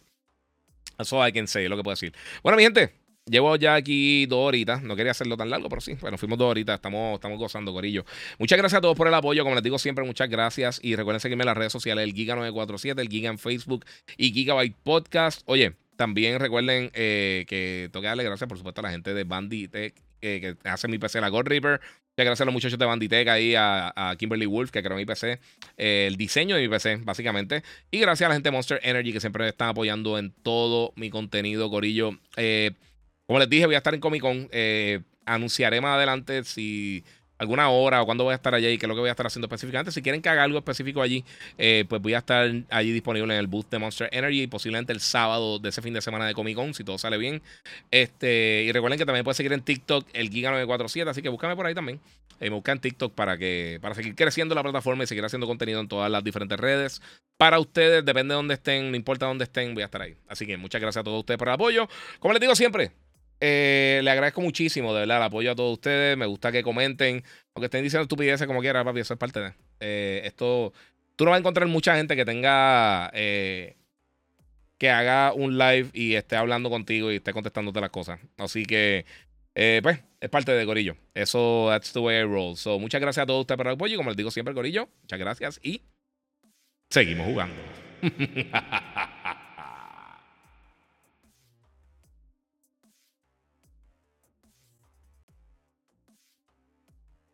eso 0.97 1.21
hay 1.21 1.33
quien 1.33 1.49
sé 1.49 1.69
lo 1.69 1.77
que 1.77 1.83
puedo 1.83 1.95
decir. 1.95 2.15
Bueno, 2.45 2.57
mi 2.57 2.63
gente, 2.63 2.95
llevo 3.27 3.57
ya 3.57 3.75
aquí 3.75 4.27
dos 4.27 4.47
horitas. 4.47 4.81
No 4.85 4.95
quería 4.95 5.11
hacerlo 5.11 5.37
tan 5.37 5.51
largo, 5.51 5.69
pero 5.69 5.81
sí. 5.81 5.95
Bueno, 6.01 6.19
fuimos 6.19 6.39
dos 6.39 6.49
horitas. 6.49 6.77
Estamos, 6.77 7.15
estamos 7.15 7.37
gozando, 7.37 7.73
Corillo. 7.73 8.05
Muchas 8.39 8.59
gracias 8.59 8.79
a 8.79 8.81
todos 8.81 8.97
por 8.97 9.09
el 9.09 9.15
apoyo. 9.15 9.43
Como 9.43 9.57
les 9.57 9.65
digo 9.65 9.81
siempre, 9.81 10.05
muchas 10.05 10.29
gracias. 10.29 10.79
Y 10.81 10.95
recuerden 10.95 11.19
seguirme 11.19 11.43
en 11.43 11.47
las 11.47 11.57
redes 11.57 11.73
sociales: 11.73 12.05
el 12.05 12.15
Giga947, 12.15 13.01
el 13.01 13.09
Giga 13.09 13.29
en 13.29 13.39
Facebook 13.39 13.85
y 14.17 14.33
Gigabyte 14.33 14.77
Podcast. 14.85 15.43
Oye, 15.47 15.75
también 15.97 16.39
recuerden 16.39 16.93
eh, 16.95 17.45
que 17.49 17.89
tengo 17.91 18.07
darle 18.07 18.23
gracias, 18.23 18.47
por 18.49 18.57
supuesto, 18.57 18.83
a 18.83 18.85
la 18.85 18.91
gente 18.93 19.15
de 19.15 19.25
Banditech 19.25 19.97
que 20.21 20.57
hace 20.65 20.89
mi 20.89 20.99
PC, 20.99 21.21
la 21.21 21.29
God 21.29 21.47
Reaper. 21.47 21.81
Muchas 22.17 22.27
gracias 22.27 22.41
a 22.43 22.45
los 22.45 22.53
muchachos 22.55 22.79
de 22.79 22.87
Banditech 22.87 23.27
ahí, 23.27 23.55
a, 23.57 24.15
Kimberly 24.17 24.47
Wolf, 24.47 24.71
que 24.71 24.85
creó 24.85 24.97
mi 24.97 25.05
PC, 25.05 25.41
eh, 25.77 26.07
el 26.07 26.17
diseño 26.17 26.55
de 26.55 26.63
mi 26.63 26.69
PC, 26.69 26.99
básicamente. 27.03 27.65
Y 27.91 27.99
gracias 27.99 28.27
a 28.27 28.29
la 28.29 28.35
gente 28.37 28.51
de 28.51 28.53
Monster 28.53 28.79
Energy, 28.85 29.13
que 29.13 29.19
siempre 29.19 29.43
me 29.43 29.49
están 29.49 29.71
apoyando 29.71 30.17
en 30.17 30.31
todo 30.31 30.93
mi 30.95 31.11
contenido, 31.11 31.69
Corillo. 31.71 32.17
Eh, 32.37 32.71
como 33.27 33.41
les 33.41 33.51
dije, 33.51 33.67
voy 33.67 33.75
a 33.75 33.79
estar 33.79 33.95
en 33.95 34.01
Comic 34.01 34.23
Con. 34.23 34.49
Eh, 34.53 35.01
anunciaré 35.27 35.81
más 35.81 35.97
adelante 35.97 36.45
si 36.45 37.03
alguna 37.39 37.69
hora 37.69 38.03
o 38.03 38.07
cuándo 38.07 38.25
voy 38.25 38.33
a 38.33 38.37
estar 38.37 38.55
allí 38.55 38.67
y 38.67 38.79
qué 38.79 38.87
es 38.87 38.89
lo 38.89 38.95
que 38.95 39.01
voy 39.01 39.09
a 39.09 39.13
estar 39.13 39.27
haciendo 39.27 39.47
específicamente. 39.47 39.93
Si 39.93 40.03
quieren 40.03 40.23
que 40.23 40.29
haga 40.29 40.45
algo 40.45 40.59
específico 40.59 41.03
allí, 41.03 41.25
eh, 41.59 41.85
pues 41.89 42.01
voy 42.01 42.15
a 42.15 42.19
estar 42.19 42.51
allí 42.71 42.93
disponible 42.93 43.35
en 43.35 43.41
el 43.41 43.47
booth 43.47 43.71
de 43.71 43.79
Monster 43.79 44.09
Energy 44.13 44.43
y 44.43 44.47
posiblemente 44.47 44.93
el 44.93 45.01
sábado 45.01 45.59
de 45.59 45.69
ese 45.69 45.83
fin 45.83 45.95
de 45.95 46.01
semana 46.01 46.27
de 46.27 46.35
Comic 46.35 46.57
Con, 46.57 46.75
si 46.75 46.85
todo 46.85 46.99
sale 46.99 47.19
bien. 47.19 47.43
Este, 47.91 48.65
y 48.65 48.73
recuerden 48.73 48.99
que 48.99 49.07
también 49.07 49.25
pueden 49.25 49.37
seguir 49.37 49.53
en 49.53 49.63
TikTok 49.63 50.07
el 50.13 50.31
Giga947, 50.31 51.09
así 51.09 51.23
que 51.23 51.29
búscame 51.29 51.57
por 51.57 51.67
ahí 51.67 51.75
también. 51.75 52.01
Eh, 52.41 52.51
me 52.51 52.57
buscan 52.57 52.81
TikTok 52.81 53.15
para 53.15 53.39
que 53.39 53.79
para 53.81 53.95
seguir 53.95 54.15
creciendo 54.15 54.55
la 54.55 54.63
plataforma 54.63 55.05
y 55.05 55.07
seguir 55.07 55.25
haciendo 55.25 55.47
contenido 55.47 55.81
en 55.81 55.89
todas 55.89 56.11
las 56.11 56.23
diferentes 56.25 56.59
redes. 56.59 57.01
Para 57.37 57.59
ustedes, 57.59 58.05
depende 58.05 58.33
de 58.33 58.37
dónde 58.37 58.55
estén, 58.55 58.91
no 58.91 58.97
importa 58.97 59.27
dónde 59.27 59.45
estén, 59.45 59.75
voy 59.75 59.83
a 59.83 59.87
estar 59.87 60.03
ahí. 60.03 60.15
Así 60.29 60.47
que 60.47 60.57
muchas 60.57 60.81
gracias 60.81 61.01
a 61.01 61.05
todos 61.05 61.21
ustedes 61.21 61.39
por 61.39 61.49
el 61.49 61.55
apoyo. 61.55 61.89
Como 62.21 62.33
les 62.33 62.41
digo 62.41 62.55
siempre, 62.55 62.93
eh, 63.41 64.01
le 64.03 64.11
agradezco 64.11 64.41
muchísimo, 64.41 64.95
de 64.95 65.01
verdad, 65.01 65.19
el 65.19 65.23
apoyo 65.25 65.53
a 65.53 65.55
todos 65.55 65.75
ustedes. 65.75 66.17
Me 66.17 66.27
gusta 66.27 66.53
que 66.53 66.63
comenten, 66.63 67.23
aunque 67.55 67.67
estén 67.67 67.83
diciendo 67.83 68.03
estupideces 68.03 68.47
como 68.47 68.61
quiera, 68.61 68.85
papi, 68.85 69.01
eso 69.01 69.15
es 69.15 69.19
parte 69.19 69.41
de. 69.41 69.53
Eh, 69.81 70.23
esto. 70.25 70.73
Tú 71.17 71.25
no 71.25 71.31
vas 71.31 71.39
a 71.39 71.41
encontrar 71.41 71.69
mucha 71.69 71.97
gente 71.97 72.17
que 72.17 72.25
tenga. 72.25 73.11
Eh, 73.15 73.77
que 74.79 74.91
haga 74.91 75.33
un 75.33 75.57
live 75.57 75.91
y 75.93 76.15
esté 76.15 76.37
hablando 76.37 76.69
contigo 76.69 77.13
y 77.13 77.17
esté 77.17 77.33
contestándote 77.33 77.81
las 77.81 77.91
cosas. 77.91 78.21
Así 78.37 78.65
que. 78.65 79.05
pues, 79.55 80.01
es 80.21 80.31
parte 80.31 80.53
de 80.53 80.67
Corillo. 80.67 80.97
Eso, 81.15 81.67
that's 81.71 81.93
the 81.93 82.01
way 82.01 82.19
I 82.19 82.23
roll. 82.25 82.57
So, 82.57 82.79
muchas 82.79 83.01
gracias 83.01 83.25
a 83.25 83.27
todos 83.27 83.43
ustedes 83.43 83.57
por 83.57 83.67
el 83.67 83.75
apoyo. 83.75 83.97
Como 83.97 84.11
les 84.11 84.17
digo 84.17 84.31
siempre, 84.31 84.55
Corillo, 84.55 84.89
muchas 85.03 85.19
gracias 85.19 85.61
y 85.63 85.83
seguimos 86.91 87.27
jugando. 87.27 87.55